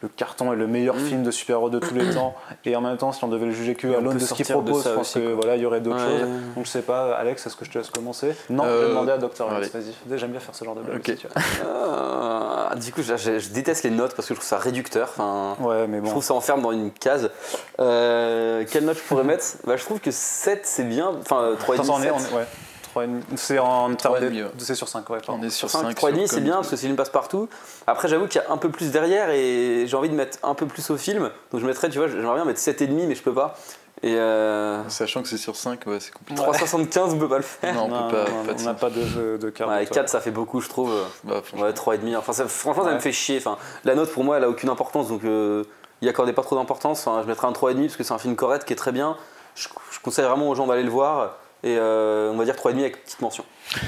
le 0.00 0.08
carton 0.08 0.52
et 0.52 0.56
le 0.56 0.66
meilleur 0.66 0.94
Mm. 0.94 1.00
film 1.00 1.22
de 1.24 1.30
super-héros 1.30 1.70
de 1.70 1.78
tous 1.80 1.94
les 1.94 2.10
temps. 2.14 2.34
Et 2.64 2.76
en 2.76 2.80
même 2.80 2.96
temps, 2.96 3.10
si 3.12 3.22
on 3.24 3.28
devait 3.28 3.46
le 3.46 3.52
juger 3.52 3.74
que 3.74 3.88
Et 3.88 3.94
à 3.96 4.00
l'aune 4.00 4.14
de 4.14 4.18
ce 4.20 4.32
qu'il 4.34 4.46
propose, 4.46 4.84
je 4.84 4.90
pense 4.90 5.16
aussi, 5.16 5.20
que 5.20 5.26
quoi. 5.32 5.34
voilà, 5.42 5.56
il 5.56 5.62
y 5.62 5.66
aurait 5.66 5.80
d'autres 5.80 5.96
Ouais. 5.96 6.20
choses. 6.20 6.28
Donc 6.56 6.64
je 6.66 6.70
sais 6.70 6.82
pas, 6.82 7.14
Alex, 7.16 7.46
est-ce 7.46 7.56
que 7.56 7.64
je 7.64 7.70
te 7.70 7.78
laisse 7.78 7.90
commencer? 7.90 8.34
Non, 8.50 8.64
je 8.64 8.68
Euh, 8.68 8.82
vais 8.82 8.88
demander 8.90 9.12
à 9.12 9.18
Dr. 9.18 9.50
Alex, 9.50 9.72
vas-y. 9.74 10.18
J'aime 10.18 10.30
bien 10.30 10.40
faire 10.40 10.54
ce 10.54 10.64
genre 10.64 10.74
de 10.76 10.82
blague. 10.82 10.98
Ok. 10.98 11.08
aussi, 11.08 11.16
tu 11.18 11.26
vois. 11.26 11.42
Euh, 11.66 12.74
du 12.76 12.92
coup, 12.92 13.02
je, 13.02 13.16
je- 13.16 13.38
je 13.38 13.48
déteste 13.50 13.84
les 13.84 13.90
notes 13.90 14.14
parce 14.14 14.28
que 14.28 14.34
je 14.34 14.38
trouve 14.40 14.48
ça 14.48 14.58
réducteur. 14.58 15.08
Enfin, 15.16 15.56
Ouais, 15.60 15.86
mais 15.88 16.00
Je 16.04 16.10
trouve 16.10 16.22
ça 16.24 16.34
enferme 16.34 16.62
dans 16.62 16.72
une 16.72 16.90
case. 16.92 17.30
Euh, 17.80 18.64
quelle 18.70 18.84
note 18.84 18.96
je 18.98 19.02
pourrais 19.02 19.24
mettre? 19.24 19.44
Bah, 19.66 19.76
Je 19.76 19.84
trouve 19.84 20.00
que 20.00 20.10
7 20.10 20.60
c'est 20.64 20.84
bien. 20.84 21.12
Enfin, 21.20 21.52
3,5. 21.58 21.80
Attends, 21.82 21.94
on 21.96 22.00
est, 22.00 22.04
7. 22.04 22.12
on 22.14 22.18
est- 22.18 22.38
ouais. 22.38 22.46
3,5. 23.06 23.20
C'est 23.36 23.58
en 23.58 23.94
termes 23.94 24.20
de. 24.20 24.28
3,5, 24.28 24.42
ouais. 24.44 24.50
C'est 24.58 24.74
sur 24.74 24.88
5, 24.88 25.08
ouais. 25.10 25.18
pardon. 25.24 25.40
On 25.42 25.46
est 25.46 25.50
sur 25.50 25.68
Sur 25.70 25.80
5. 25.80 25.96
3,5 25.98 26.26
c'est 26.26 26.40
bien 26.40 26.54
parce 26.56 26.68
que 26.68 26.76
c'est 26.76 26.86
une 26.86 26.96
passe 26.96 27.10
partout. 27.10 27.48
Après, 27.86 28.08
j'avoue 28.08 28.26
qu'il 28.26 28.40
y 28.40 28.44
a 28.44 28.50
un 28.52 28.56
peu 28.56 28.68
plus 28.70 28.90
derrière 28.90 29.30
et 29.30 29.84
j'ai 29.86 29.96
envie 29.96 30.08
de 30.10 30.14
mettre 30.14 30.38
un 30.42 30.54
peu 30.54 30.66
plus 30.66 30.88
au 30.90 30.96
film. 30.96 31.30
Donc 31.52 31.60
je 31.60 31.66
mettrais, 31.66 31.88
tu 31.88 31.98
vois, 31.98 32.08
j'aimerais 32.08 32.36
bien 32.36 32.44
mettre 32.44 32.60
7,5 32.60 33.06
mais 33.06 33.14
je 33.14 33.22
peux 33.22 33.34
pas. 33.34 33.56
Et 34.00 34.14
euh, 34.14 34.88
Sachant 34.88 35.22
que 35.22 35.28
c'est 35.28 35.38
sur 35.38 35.56
5, 35.56 35.84
ouais, 35.86 35.98
c'est 35.98 36.12
compliqué. 36.12 36.40
3,75 36.40 36.98
on 37.14 37.18
peut 37.18 37.28
pas 37.28 37.38
le 37.38 37.42
faire. 37.42 37.74
Non, 37.74 37.86
on 37.86 37.88
Non, 37.88 38.08
peut 38.08 38.16
pas. 38.24 38.30
non, 38.30 38.44
pas 38.44 38.52
de 38.54 38.60
on 38.60 38.64
n'a 38.64 38.74
pas 38.74 38.90
de, 38.90 39.36
de 39.38 39.50
carte. 39.50 39.70
Ouais, 39.70 39.84
de 39.84 39.90
4 39.90 40.08
ça 40.08 40.20
fait 40.20 40.30
beaucoup, 40.30 40.60
je 40.60 40.68
trouve. 40.68 40.92
Bah. 41.24 41.42
Ouais, 41.56 41.72
3,5. 41.72 42.16
Enfin, 42.16 42.32
ça- 42.32 42.46
franchement, 42.46 42.84
ça 42.84 42.94
me 42.94 43.00
fait 43.00 43.10
chier. 43.10 43.38
Enfin, 43.38 43.58
la 43.84 43.96
note 43.96 44.12
pour 44.12 44.22
moi, 44.22 44.36
elle 44.36 44.44
a 44.44 44.48
aucune 44.48 44.68
importance. 44.68 45.08
Donc, 45.08 45.24
euh, 45.24 45.64
y 46.00 46.08
accordez 46.08 46.32
pas 46.32 46.42
trop 46.42 46.54
d'importance. 46.54 47.04
Enfin, 47.08 47.22
je 47.24 47.26
mettrais 47.28 47.48
un 47.48 47.52
3,5 47.52 47.86
parce 47.86 47.96
que 47.96 48.04
c'est 48.04 48.14
un 48.14 48.18
film 48.18 48.36
correct 48.36 48.64
qui 48.64 48.72
est 48.72 48.76
très 48.76 48.92
bien. 48.92 49.16
Je, 49.56 49.66
je 49.90 49.98
conseille 49.98 50.24
vraiment 50.26 50.48
aux 50.48 50.54
gens 50.54 50.68
d'aller 50.68 50.84
le 50.84 50.90
voir. 50.90 51.34
Et 51.62 51.76
euh, 51.76 52.30
on 52.30 52.36
va 52.36 52.44
dire 52.44 52.54
3,5 52.54 52.78
avec 52.78 53.04
petite 53.04 53.20
mention. 53.20 53.44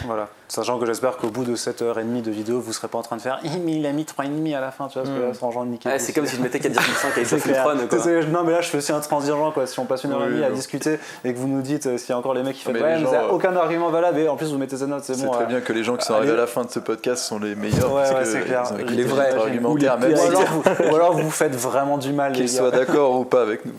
Voilà. 0.07 0.29
Sachant 0.49 0.81
que 0.81 0.87
j'espère 0.87 1.17
qu'au 1.17 1.29
bout 1.29 1.45
de 1.45 1.55
7h30 1.55 2.23
de 2.23 2.31
vidéo, 2.33 2.61
vous 2.61 2.73
serez 2.73 2.89
pas 2.89 2.99
en 2.99 3.03
train 3.03 3.17
de 3.17 3.23
faire 3.23 3.39
mais 3.65 3.75
il 3.77 3.87
a 3.87 3.93
mis 3.93 4.03
3,5 4.05 4.57
à 4.57 4.61
la 4.61 4.73
fin, 4.73 4.89
tu 4.89 4.95
vois, 4.95 5.05
parce 5.05 5.15
que 5.17 5.23
là, 5.23 5.29
c'est 5.33 5.45
en 5.59 5.65
niquer. 5.65 5.89
Ouais, 5.89 5.99
tout. 5.99 6.05
c'est 6.05 6.13
comme 6.13 6.27
si 6.27 6.37
je 6.37 6.43
mettais 6.43 6.59
4,5 6.59 6.67
avec 7.15 7.27
C'est 7.27 7.35
Age 7.37 7.41
of 7.41 7.43
clair. 7.45 7.65
Ultron, 7.71 7.87
quoi. 7.87 7.99
C'est- 7.99 8.23
c'est- 8.23 8.27
Non, 8.29 8.43
mais 8.45 8.53
là, 8.53 8.61
je 8.61 8.69
fais 8.69 8.79
aussi 8.79 8.91
un 8.93 8.99
transigent, 8.99 9.53
quoi. 9.53 9.67
Si 9.69 9.79
on 9.79 9.85
passe 9.85 10.03
une 10.05 10.13
heure 10.13 10.25
et 10.25 10.29
demie 10.29 10.43
à 10.43 10.51
discuter 10.51 10.99
et 11.25 11.33
que 11.33 11.39
vous 11.39 11.47
nous 11.47 11.63
dites 11.63 11.87
euh, 11.87 11.99
s'il 11.99 12.11
y 12.11 12.13
a 12.13 12.19
encore 12.19 12.35
les 12.35 12.43
mecs 12.43 12.57
qui 12.57 12.65
font 12.65 12.73
mais 12.73 12.83
Ouais, 12.83 12.99
mais 12.99 13.07
euh, 13.17 13.29
aucun 13.31 13.55
argument 13.55 13.91
valable, 13.91 14.19
et 14.19 14.29
en 14.29 14.37
plus, 14.37 14.51
vous 14.51 14.59
mettez 14.59 14.77
ces 14.77 14.87
notes, 14.87 15.05
c'est 15.05 15.15
C'est 15.15 15.25
bon. 15.25 15.31
très 15.33 15.45
euh, 15.45 15.47
bien 15.47 15.61
que 15.61 15.73
les 15.73 15.85
gens 15.85 15.97
qui 15.97 16.05
sont 16.05 16.15
arrivés 16.15 16.33
à 16.33 16.37
la 16.37 16.47
fin 16.49 16.65
de 16.65 16.71
ce 16.71 16.81
podcast 16.81 17.23
sont 17.25 17.39
les 17.39 17.55
meilleurs. 17.55 17.93
Ouais, 17.95 18.03
ouais, 18.13 18.25
c'est 18.25 18.41
clair. 18.41 18.65
Les 18.89 19.05
vrais, 19.05 19.33
argumentaire, 19.37 19.97
Ou 19.99 20.01
même 20.01 20.17
si 20.17 20.27
alors, 20.27 20.43
vous, 20.47 20.63
ou 20.91 20.95
alors 20.97 21.13
vous 21.13 21.31
faites 21.31 21.55
vraiment 21.55 21.97
du 21.97 22.13
mal, 22.13 22.33
qu'ils 22.33 22.49
soient 22.49 22.73
d'accord 22.73 23.19
ou 23.19 23.25
pas 23.25 23.43
avec 23.43 23.65
nous. 23.65 23.73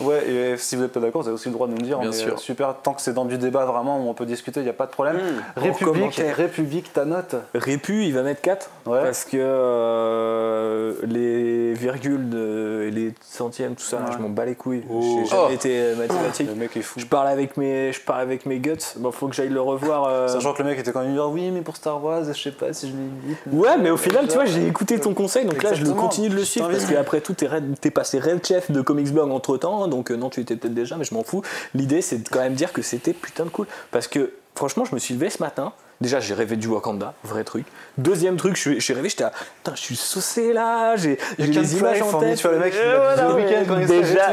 Ouais, 0.00 0.26
et 0.26 0.56
si 0.56 0.74
vous 0.76 0.82
n'êtes 0.82 0.92
pas 0.92 1.00
d'accord, 1.00 1.20
vous 1.22 1.28
avez 1.28 1.34
aussi 1.34 1.48
le 1.48 1.54
droit 1.54 1.66
de 1.66 1.72
nous 1.72 1.78
le 1.78 1.84
dire. 1.84 1.98
Bien 1.98 2.12
sûr. 2.12 2.38
super, 2.38 2.74
tant 2.82 2.94
que 2.94 3.02
c'est 3.02 3.12
dans 3.12 3.26
du 3.26 3.36
débat 3.36 3.66
vraiment 3.66 3.98
où 3.98 4.08
on 4.08 4.14
peut 4.14 4.26
discuter, 4.26 4.60
il 4.60 4.64
n'y 4.64 4.70
a 4.70 4.74
pas 4.74 4.86
de 4.86 4.90
problème. 4.90 5.18
République. 5.56 6.20
République, 6.36 6.92
ta 6.92 7.04
note 7.04 7.36
Répu, 7.54 8.04
il 8.04 8.12
va 8.12 8.22
mettre 8.22 8.40
4 8.40 8.70
Ouais. 8.86 9.02
parce 9.02 9.24
que 9.24 9.36
euh, 9.38 10.94
les 11.04 11.72
virgules 11.74 12.34
et 12.86 12.90
les 12.90 13.14
centièmes, 13.22 13.74
tout 13.74 13.82
ça, 13.84 13.98
Ouais. 13.98 14.12
je 14.12 14.18
m'en 14.18 14.28
bats 14.28 14.44
les 14.44 14.54
couilles. 14.54 14.82
Oh. 14.90 15.00
J'ai 15.02 15.26
jamais 15.30 15.42
Oh. 15.48 15.52
été 15.52 15.94
mathématique. 15.96 16.48
Le 16.48 16.54
mec 16.54 16.76
est 16.76 16.82
fou. 16.82 17.00
Je 17.00 17.06
parle 17.06 17.28
avec 17.28 17.56
mes, 17.56 17.92
je 17.92 18.00
parle 18.00 18.20
avec 18.20 18.46
mes 18.46 18.58
guts. 18.58 18.76
Bon, 18.96 19.10
faut 19.12 19.28
que 19.28 19.34
j'aille 19.34 19.48
le 19.48 19.60
revoir. 19.60 20.04
euh. 20.04 20.28
Sachant 20.28 20.52
que 20.52 20.62
le 20.62 20.68
mec 20.68 20.78
était 20.78 20.92
quand 20.92 21.02
même 21.02 21.12
dire 21.14 21.28
oui, 21.30 21.50
mais 21.50 21.62
pour 21.62 21.76
Star 21.76 22.02
Wars, 22.02 22.24
je 22.24 22.32
sais 22.40 22.50
pas 22.50 22.72
si 22.72 22.88
je 22.88 22.92
l'ai 22.92 23.34
dit. 23.34 23.56
Ouais, 23.56 23.76
mais 23.78 23.90
au 23.90 23.96
final, 23.96 24.26
tu 24.28 24.34
vois, 24.34 24.44
j'ai 24.44 24.66
écouté 24.66 24.98
ton 24.98 25.14
conseil, 25.14 25.44
donc 25.46 25.62
là, 25.62 25.72
je 25.74 25.84
le 25.84 25.92
continue 25.92 26.28
de 26.28 26.34
le 26.36 26.44
suivre 26.44 26.68
parce 26.70 26.84
qu'après 26.86 27.20
tout, 27.20 27.34
t'es, 27.34 27.90
passé 27.90 28.18
red 28.18 28.44
chef 28.44 28.70
de 28.70 28.80
Comics 28.80 29.12
Blog 29.12 29.30
entre 29.30 29.56
temps, 29.56 29.86
donc 29.88 30.10
euh, 30.10 30.16
non, 30.16 30.30
tu 30.30 30.40
étais 30.40 30.56
peut-être 30.56 30.74
déjà, 30.74 30.96
mais 30.96 31.04
je 31.04 31.14
m'en 31.14 31.22
fous. 31.22 31.42
L'idée, 31.74 32.02
c'est 32.02 32.18
de 32.22 32.28
quand 32.28 32.40
même 32.40 32.54
dire 32.54 32.72
que 32.72 32.82
c'était 32.82 33.12
putain 33.12 33.44
de 33.44 33.50
cool 33.50 33.66
parce 33.90 34.08
que 34.08 34.32
franchement, 34.54 34.84
je 34.84 34.94
me 34.94 35.00
suis 35.00 35.14
levé 35.14 35.30
ce 35.30 35.42
matin. 35.42 35.72
Déjà, 36.00 36.18
j'ai 36.18 36.34
rêvé 36.34 36.56
du 36.56 36.66
Wakanda, 36.66 37.14
vrai 37.22 37.44
truc. 37.44 37.66
Deuxième 37.98 38.36
truc, 38.36 38.56
je 38.56 38.60
suis- 38.60 38.80
j'ai 38.80 38.94
rêvé, 38.94 39.08
j'étais 39.08 39.24
à, 39.24 39.30
putain, 39.30 39.76
je 39.76 39.80
suis 39.80 39.94
saucé 39.96 40.52
là, 40.52 40.96
j'ai, 40.96 41.18
les 41.38 41.76
images 41.78 42.02
en 42.02 42.18
tête. 42.18 42.36
tu 42.36 42.42
vois, 42.48 42.56
le 42.56 42.58
mec, 42.58 42.74
mais 42.74 43.34
week-end 43.34 43.64
quand 43.68 43.78
il 43.78 43.86
déjà, 43.86 44.32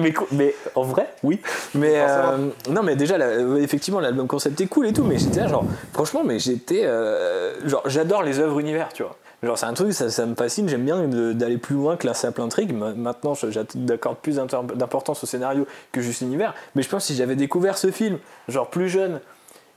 mais, 0.00 0.14
mais, 0.32 0.54
en 0.74 0.82
vrai, 0.82 1.08
oui. 1.22 1.40
Mais 1.76 2.00
Forcément. 2.00 2.32
euh, 2.32 2.48
non, 2.70 2.82
mais 2.82 2.96
déjà, 2.96 3.14
euh, 3.14 3.56
effectivement, 3.62 4.00
l'album 4.00 4.26
concept 4.26 4.60
est 4.60 4.66
cool 4.66 4.88
et 4.88 4.92
tout, 4.92 5.04
mais 5.04 5.16
j'étais 5.18 5.40
là, 5.40 5.46
genre, 5.46 5.64
franchement, 5.94 6.22
mais 6.24 6.40
j'étais, 6.40 6.82
euh, 6.84 7.54
genre, 7.68 7.82
j'adore 7.86 8.24
les 8.24 8.40
œuvres 8.40 8.58
univers, 8.58 8.88
tu 8.92 9.04
vois. 9.04 9.16
Genre, 9.44 9.56
c'est 9.56 9.66
un 9.66 9.74
truc, 9.74 9.92
ça, 9.92 10.10
ça 10.10 10.26
me 10.26 10.34
fascine, 10.34 10.68
j'aime 10.68 10.84
bien 10.84 11.04
d'aller 11.34 11.56
plus 11.58 11.76
loin 11.76 11.96
que 11.96 12.06
la 12.06 12.14
simple 12.14 12.40
intrigue. 12.40 12.74
Ma- 12.74 12.94
Maintenant, 12.94 13.34
j'accorde 13.34 14.16
plus 14.18 14.36
d'importance 14.74 15.22
au 15.22 15.26
scénario 15.26 15.66
que 15.92 16.00
juste 16.00 16.22
l'univers, 16.22 16.52
mais 16.74 16.82
je 16.82 16.88
pense 16.88 17.02
que 17.04 17.06
si 17.12 17.14
j'avais 17.16 17.36
découvert 17.36 17.78
ce 17.78 17.90
film, 17.92 18.18
genre 18.48 18.68
plus 18.68 18.88
jeune, 18.88 19.20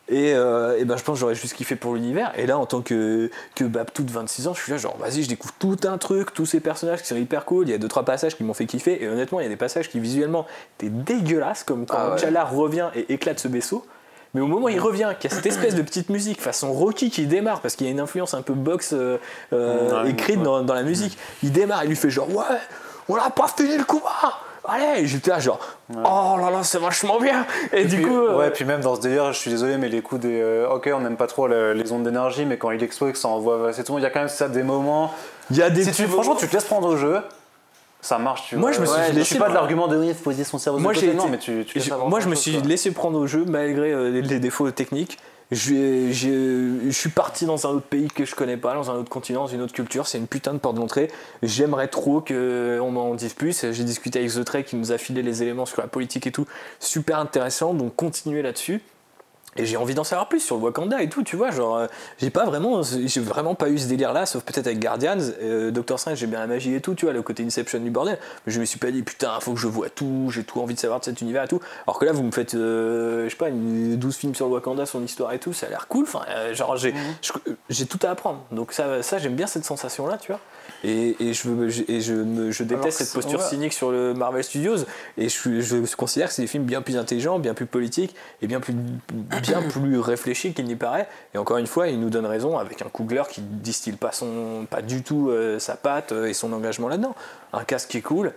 et, 0.10 0.34
euh, 0.34 0.77
et 0.77 0.86
ben 0.86 0.98
je 0.98 1.03
pense 1.03 1.15
que 1.15 1.19
j'aurais 1.19 1.36
juste 1.36 1.53
kiffé 1.56 1.76
pour 1.76 1.94
l'univers. 1.94 2.31
Et 2.38 2.48
là, 2.48 2.57
en 2.57 2.65
tant 2.65 2.81
que, 2.81 3.30
que 3.56 3.64
Babtou 3.64 4.03
de 4.03 4.11
26 4.11 4.48
ans, 4.48 4.53
je 4.56 4.61
suis 4.61 4.72
là, 4.72 4.77
genre, 4.77 4.98
vas-y, 4.98 5.23
je 5.23 5.30
découvre 5.30 5.53
tout 5.60 5.77
un 5.84 5.98
truc, 5.99 6.34
tous 6.34 6.48
ces 6.48 6.60
personnages 6.60 7.02
qui 7.02 7.07
sont 7.07 7.15
hyper 7.15 7.45
cool. 7.45 7.68
Il 7.68 7.72
y 7.72 7.73
a 7.73 7.77
deux, 7.77 7.88
trois 7.88 8.03
passages 8.03 8.36
qui 8.36 8.44
m'ont 8.44 8.56
fait 8.56 8.65
kiffer. 8.65 9.03
Et 9.03 9.07
honnêtement, 9.07 9.40
il 9.40 9.44
y 9.44 9.45
a 9.45 9.49
des 9.49 9.56
passages 9.56 9.88
qui 9.90 9.99
visuellement 9.99 10.48
étaient 10.80 10.90
dégueulasses, 10.90 11.64
comme 11.64 11.86
quand 11.86 11.98
Ah 11.98 12.15
ouais. 12.15 12.40
Revient 12.49 12.90
et 12.95 13.14
éclate 13.14 13.40
ce 13.40 13.48
vaisseau. 13.48 13.86
Mais 14.34 14.41
au 14.41 14.48
moment 14.48 14.65
où 14.65 14.69
il 14.69 14.80
revient, 14.80 15.14
qu'il 15.19 15.30
y 15.30 15.34
a 15.34 15.36
cette 15.36 15.45
espèce 15.45 15.76
de 15.76 15.81
petite 15.81 16.10
musique 16.10 16.41
façon 16.41 16.72
Rocky 16.72 17.10
qui 17.10 17.26
démarre, 17.26 17.61
parce 17.61 17.76
qu'il 17.76 17.86
y 17.88 17.90
a 17.90 17.91
une 17.91 17.99
influence 17.99 18.34
un 18.34 18.41
peu 18.41 18.53
box 18.53 18.94
euh, 18.94 19.18
euh, 19.53 20.03
Ouais, 20.03 20.11
écrite 20.11 20.38
ouais. 20.38 20.44
dans, 20.44 20.61
dans 20.61 20.73
la 20.76 20.84
musique, 20.84 21.18
il 21.44 21.52
démarre, 21.52 21.84
il 21.84 21.90
lui 21.90 21.95
fait 21.95 22.10
genre, 22.10 22.30
ouais, 22.30 22.44
on 23.07 23.15
n'a 23.15 23.30
pas 23.30 23.48
fini 23.48 23.77
le 23.77 23.84
combat 23.84 24.40
Allez, 24.71 25.07
j'étais 25.07 25.31
là 25.31 25.39
genre, 25.39 25.59
oh 25.91 26.37
là 26.39 26.49
là, 26.51 26.63
c'est 26.63 26.77
vachement 26.79 27.19
bien 27.19 27.45
Et, 27.73 27.85
du 27.85 27.97
Puis- 27.97 28.05
coup, 28.05 28.17
euh, 28.17 28.37
ouais, 28.37 28.51
puis 28.51 28.65
même 28.65 28.81
dans 28.81 28.95
ce 28.95 29.01
délire, 29.01 29.31
je 29.33 29.39
suis 29.39 29.49
désolé, 29.51 29.77
mais 29.77 29.89
les 29.89 30.01
coups 30.01 30.21
des. 30.21 30.41
euh, 30.41 30.69
ok, 30.69 30.89
on 30.93 30.99
n'aime 30.99 31.17
pas 31.17 31.27
trop 31.27 31.47
le- 31.47 31.73
les 31.73 31.91
ondes 31.91 32.03
d'énergie, 32.03 32.45
mais 32.45 32.57
quand 32.57 32.71
il 32.71 32.81
explose, 32.83 33.13
que 33.13 33.17
ça 33.17 33.27
envoie. 33.29 33.71
C'est 33.73 33.83
tout, 33.83 33.97
il 33.97 34.03
y 34.03 34.05
a 34.05 34.09
quand 34.09 34.19
même 34.19 34.29
ça 34.29 34.47
des 34.49 34.63
moments. 34.63 35.11
il 35.51 35.57
y 35.57 35.61
a 35.63 35.69
des 35.69 35.83
Si 35.85 35.91
tu, 35.91 36.07
franchement, 36.07 36.35
tu 36.35 36.47
te 36.47 36.53
laisses 36.53 36.65
prendre 36.65 36.87
au 36.87 36.97
jeu, 36.97 37.19
ça 38.01 38.17
marche, 38.17 38.47
tu 38.49 38.55
Moi, 38.55 38.69
vois. 38.69 38.75
je 38.77 38.81
me 38.81 38.85
suis 38.85 38.95
Ouais, 38.97 39.11
laissé- 39.11 39.23
suis 39.31 39.39
pas 39.39 39.49
de 39.49 39.53
l'argument 39.53 39.87
de 39.87 39.97
oui, 39.97 40.07
il 40.09 40.13
faut 40.15 40.23
poser 40.25 40.43
son 40.43 40.57
cerveau 40.57 40.79
Moi, 40.79 40.93
j'ai. 40.93 41.13
Non, 41.13 41.23
été- 41.23 41.31
mais 41.31 41.37
tu, 41.37 41.65
tu 41.65 41.81
moi, 42.07 42.19
je 42.19 42.29
me 42.29 42.35
suis 42.35 42.53
quoi. 42.59 42.67
laissé 42.67 42.91
prendre 42.91 43.17
au 43.19 43.27
jeu 43.27 43.43
malgré 43.47 43.91
euh, 43.91 44.09
les, 44.09 44.21
les 44.21 44.39
défauts 44.39 44.69
techniques. 44.71 45.17
Je, 45.51 46.89
suis 46.91 47.09
parti 47.09 47.45
dans 47.45 47.65
un 47.65 47.71
autre 47.71 47.88
pays 47.88 48.07
que 48.07 48.23
je 48.23 48.35
connais 48.35 48.57
pas, 48.57 48.76
dans 48.76 48.91
un 48.91 48.95
autre 48.95 49.09
continent, 49.09 49.41
dans 49.41 49.47
une 49.47 49.61
autre 49.61 49.73
culture. 49.73 50.05
C'est 50.05 50.19
une 50.19 50.27
putain 50.27 50.53
de 50.53 50.59
porte 50.59 50.76
d'entrée. 50.76 51.09
J'aimerais 51.41 51.88
trop 51.88 52.21
qu'on 52.21 52.91
m'en 52.91 53.15
dise 53.15 53.34
plus. 53.34 53.65
J'ai 53.71 53.84
discuté 53.84 54.19
avec 54.19 54.31
The 54.31 54.63
qui 54.63 54.76
nous 54.76 54.91
a 54.91 54.99
filé 54.99 55.23
les 55.23 55.41
éléments 55.41 55.65
sur 55.65 55.81
la 55.81 55.88
politique 55.88 56.27
et 56.27 56.31
tout. 56.31 56.45
Super 56.80 57.17
intéressant. 57.17 57.73
Donc, 57.73 57.95
continuez 57.95 58.43
là-dessus. 58.43 58.81
Et 59.55 59.65
j'ai 59.65 59.77
envie 59.77 59.95
d'en 59.95 60.03
savoir 60.03 60.30
plus 60.30 60.39
sur 60.39 60.55
le 60.57 60.61
Wakanda 60.63 61.01
et 61.01 61.09
tout, 61.09 61.23
tu 61.23 61.35
vois. 61.35 61.49
Genre, 61.51 61.76
euh, 61.77 61.88
j'ai 62.19 62.30
pas 62.30 62.45
vraiment, 62.45 62.81
j'ai 62.84 63.19
vraiment 63.19 63.55
pas 63.55 63.69
eu 63.69 63.80
ce 63.80 63.88
délire-là, 63.88 64.26
sauf 64.26 64.43
peut-être 64.43 64.67
avec 64.67 64.80
Guardians, 64.80 65.17
euh, 65.41 65.71
Doctor 65.71 65.99
Strange, 65.99 66.17
j'ai 66.19 66.27
bien 66.27 66.39
la 66.39 66.47
magie 66.47 66.73
et 66.76 66.81
tout, 66.81 66.93
tu 66.93 67.05
vois, 67.05 67.13
le 67.13 67.21
côté 67.23 67.43
Inception 67.43 67.80
du 67.80 67.89
bordel. 67.89 68.19
Mais 68.45 68.53
je 68.53 68.59
me 68.59 68.65
suis 68.65 68.77
pas 68.80 68.91
dit, 68.91 69.01
putain, 69.01 69.39
faut 69.39 69.53
que 69.53 69.59
je 69.59 69.67
vois 69.67 69.89
tout, 69.89 70.30
j'ai 70.31 70.43
tout 70.43 70.59
envie 70.61 70.76
de 70.76 70.80
savoir 70.80 70.99
de 70.99 71.05
cet 71.05 71.21
univers 71.21 71.43
et 71.43 71.47
tout. 71.47 71.59
Alors 71.88 71.97
que 71.99 72.05
là, 72.05 72.11
vous 72.11 72.23
me 72.23 72.31
faites, 72.31 72.53
euh, 72.53 73.26
je 73.26 73.30
sais 73.31 73.35
pas, 73.38 73.49
une 73.49 73.95
12 73.97 74.15
films 74.15 74.35
sur 74.35 74.45
le 74.47 74.53
Wakanda, 74.53 74.85
son 74.85 75.03
histoire 75.03 75.34
et 75.34 75.39
tout, 75.39 75.51
ça 75.51 75.65
a 75.65 75.69
l'air 75.69 75.88
cool. 75.88 76.03
Enfin, 76.03 76.21
euh, 76.30 76.53
genre, 76.53 76.77
j'ai, 76.77 76.93
je- 77.21 77.31
j'ai 77.69 77.85
tout 77.85 77.99
à 78.03 78.09
apprendre. 78.09 78.41
Donc 78.51 78.73
ça, 78.73 79.01
ça 79.03 79.17
j'aime 79.19 79.35
bien 79.35 79.47
cette 79.47 79.65
sensation-là, 79.65 80.17
tu 80.17 80.31
vois. 80.31 80.41
Et, 80.83 81.15
et 81.19 81.33
je, 81.33 81.49
veux- 81.49 81.69
je- 81.69 81.83
et 81.89 81.99
je, 81.99 82.13
me- 82.13 82.51
je 82.51 82.63
déteste 82.63 82.99
cette 82.99 83.13
posture 83.13 83.39
cynique 83.49 83.73
sur 83.73 83.91
le 83.91 84.13
Marvel 84.13 84.43
Studios. 84.43 84.77
Et 85.17 85.27
je, 85.27 85.59
je 85.61 85.95
considère 85.95 86.29
que 86.29 86.33
c'est 86.33 86.41
des 86.43 86.47
films 86.47 86.63
bien 86.63 86.81
plus 86.81 86.95
intelligents, 86.97 87.37
bien 87.37 87.53
plus 87.53 87.65
politiques 87.65 88.15
et 88.41 88.47
bien 88.47 88.59
plus, 88.61 88.73
bien 89.41 89.61
plus 89.69 89.99
réfléchis 89.99 90.53
qu'il 90.53 90.65
n'y 90.65 90.75
paraît. 90.77 91.07
Et 91.33 91.37
encore 91.37 91.57
une 91.57 91.67
fois, 91.67 91.89
il 91.89 91.99
nous 91.99 92.09
donne 92.09 92.25
raison 92.25 92.57
avec 92.57 92.81
un 92.81 92.89
Coogler 92.89 93.23
qui 93.29 93.41
distille 93.41 93.93
pas, 93.93 94.11
son, 94.13 94.65
pas 94.69 94.81
du 94.81 95.03
tout 95.03 95.29
euh, 95.29 95.59
sa 95.59 95.75
patte 95.75 96.11
euh, 96.13 96.27
et 96.27 96.33
son 96.33 96.53
engagement 96.53 96.87
là-dedans. 96.87 97.15
Un 97.51 97.63
casque 97.65 97.89
qui 97.89 97.97
est 97.97 98.01
cool. 98.01 98.31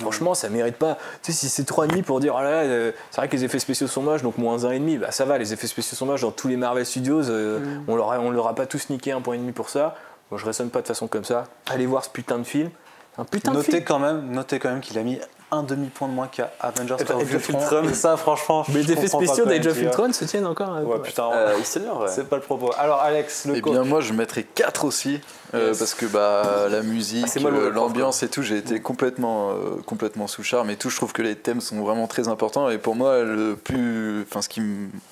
Franchement, 0.00 0.34
ça 0.34 0.48
mérite 0.48 0.76
pas. 0.76 0.96
Tu 1.22 1.32
sais, 1.32 1.38
si 1.38 1.48
c'est 1.48 1.68
3,5 1.68 2.02
pour 2.02 2.20
dire, 2.20 2.34
oh 2.36 2.40
là 2.42 2.50
là, 2.50 2.56
euh, 2.62 2.92
c'est 3.10 3.20
vrai 3.20 3.28
que 3.28 3.36
les 3.36 3.44
effets 3.44 3.58
spéciaux 3.58 3.86
sont 3.86 4.02
moches, 4.02 4.22
donc 4.22 4.38
moins 4.38 4.56
1,5, 4.58 4.98
bah 5.00 5.10
ça 5.10 5.24
va, 5.24 5.38
les 5.38 5.52
effets 5.52 5.66
spéciaux 5.66 5.96
sont 5.96 6.06
moches 6.06 6.20
dans 6.22 6.30
tous 6.30 6.48
les 6.48 6.56
Marvel 6.56 6.84
Studios, 6.86 7.28
euh, 7.30 7.78
on 7.88 7.96
leur 7.96 8.12
a- 8.12 8.20
on 8.20 8.30
leur 8.30 8.46
a 8.48 8.54
pas 8.54 8.66
tous 8.66 8.90
niqué 8.90 9.12
1,5 9.12 9.52
pour 9.52 9.68
ça. 9.70 9.96
Moi, 10.30 10.38
je 10.38 10.44
raisonne 10.46 10.70
pas 10.70 10.82
de 10.82 10.86
façon 10.86 11.06
comme 11.08 11.24
ça. 11.24 11.44
Allez 11.70 11.86
voir 11.86 12.04
ce 12.04 12.10
putain 12.10 12.38
de 12.38 12.44
film. 12.44 12.70
Un 13.16 13.24
putain 13.24 13.50
de 13.52 13.56
Notez 13.56 13.72
film. 13.72 13.84
quand 13.84 13.98
même, 13.98 14.30
notez 14.30 14.58
quand 14.58 14.68
même 14.68 14.80
qu'il 14.80 14.98
a 14.98 15.02
mis 15.02 15.18
un 15.50 15.62
demi-point 15.62 16.08
de 16.08 16.12
moins 16.12 16.26
qu'à 16.26 16.52
Avengers 16.60 16.96
Et 16.98 17.02
of 17.02 17.10
Age 17.10 17.34
of 17.34 17.48
Ultron. 17.48 17.60
Ultron. 17.62 17.88
Et 17.88 17.94
ça, 17.94 18.16
franchement, 18.16 18.64
Mais 18.68 18.82
les 18.82 18.92
effets 18.92 19.08
spéciaux 19.08 19.46
d'Age 19.46 19.66
of. 19.66 19.80
Ultron 19.80 20.12
se 20.12 20.24
tiennent 20.26 20.46
encore. 20.46 20.74
peu. 20.78 20.84
Ouais, 20.84 20.98
putain, 21.00 21.30
Euh, 21.32 21.56
ouais. 21.56 21.62
c'est 22.08 22.28
pas 22.28 22.36
le 22.36 22.42
propos. 22.42 22.70
Alors, 22.78 23.00
Alex, 23.00 23.46
le 23.46 23.56
Eh 23.56 23.60
coach. 23.62 23.72
bien, 23.72 23.84
moi, 23.84 24.00
je 24.00 24.12
mettrais 24.12 24.42
4 24.42 24.84
aussi, 24.84 25.20
euh, 25.54 25.68
Yes. 25.68 25.78
parce 25.78 25.94
que 25.94 26.04
bah, 26.06 26.66
la 26.70 26.82
musique, 26.82 27.26
Ah, 27.34 27.46
euh, 27.46 27.70
l'ambiance 27.70 28.22
et 28.22 28.28
tout, 28.28 28.42
j'ai 28.42 28.58
été 28.58 28.80
complètement, 28.80 29.50
euh, 29.52 29.54
complètement 29.86 30.26
sous 30.26 30.42
charme 30.42 30.68
et 30.70 30.76
tout. 30.76 30.90
Je 30.90 30.96
trouve 30.96 31.12
que 31.14 31.22
les 31.22 31.34
thèmes 31.36 31.60
sont 31.62 31.80
vraiment 31.80 32.06
très 32.06 32.28
importants. 32.28 32.68
Et 32.68 32.76
pour 32.78 32.94
moi, 32.94 33.22
le 33.22 33.56
plus. 33.56 34.22
Enfin, 34.28 34.42
ce 34.42 34.48
qui 34.50 34.60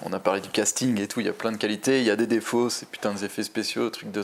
On 0.05 0.13
a 0.13 0.19
parlé 0.19 0.41
du 0.43 0.51
casting 0.51 1.01
et 1.01 1.09
tout, 1.09 1.21
il 1.21 1.27
y 1.27 1.29
a 1.29 1.33
plein 1.33 1.51
de 1.53 1.57
qualités, 1.57 2.01
il 2.01 2.05
y 2.05 2.11
a 2.11 2.17
des 2.17 2.27
défauts, 2.27 2.69
c'est 2.69 2.87
putain 2.89 3.13
des 3.13 3.25
effets 3.25 3.43
spéciaux, 3.43 3.89
trucs 3.91 4.11
de, 4.13 4.23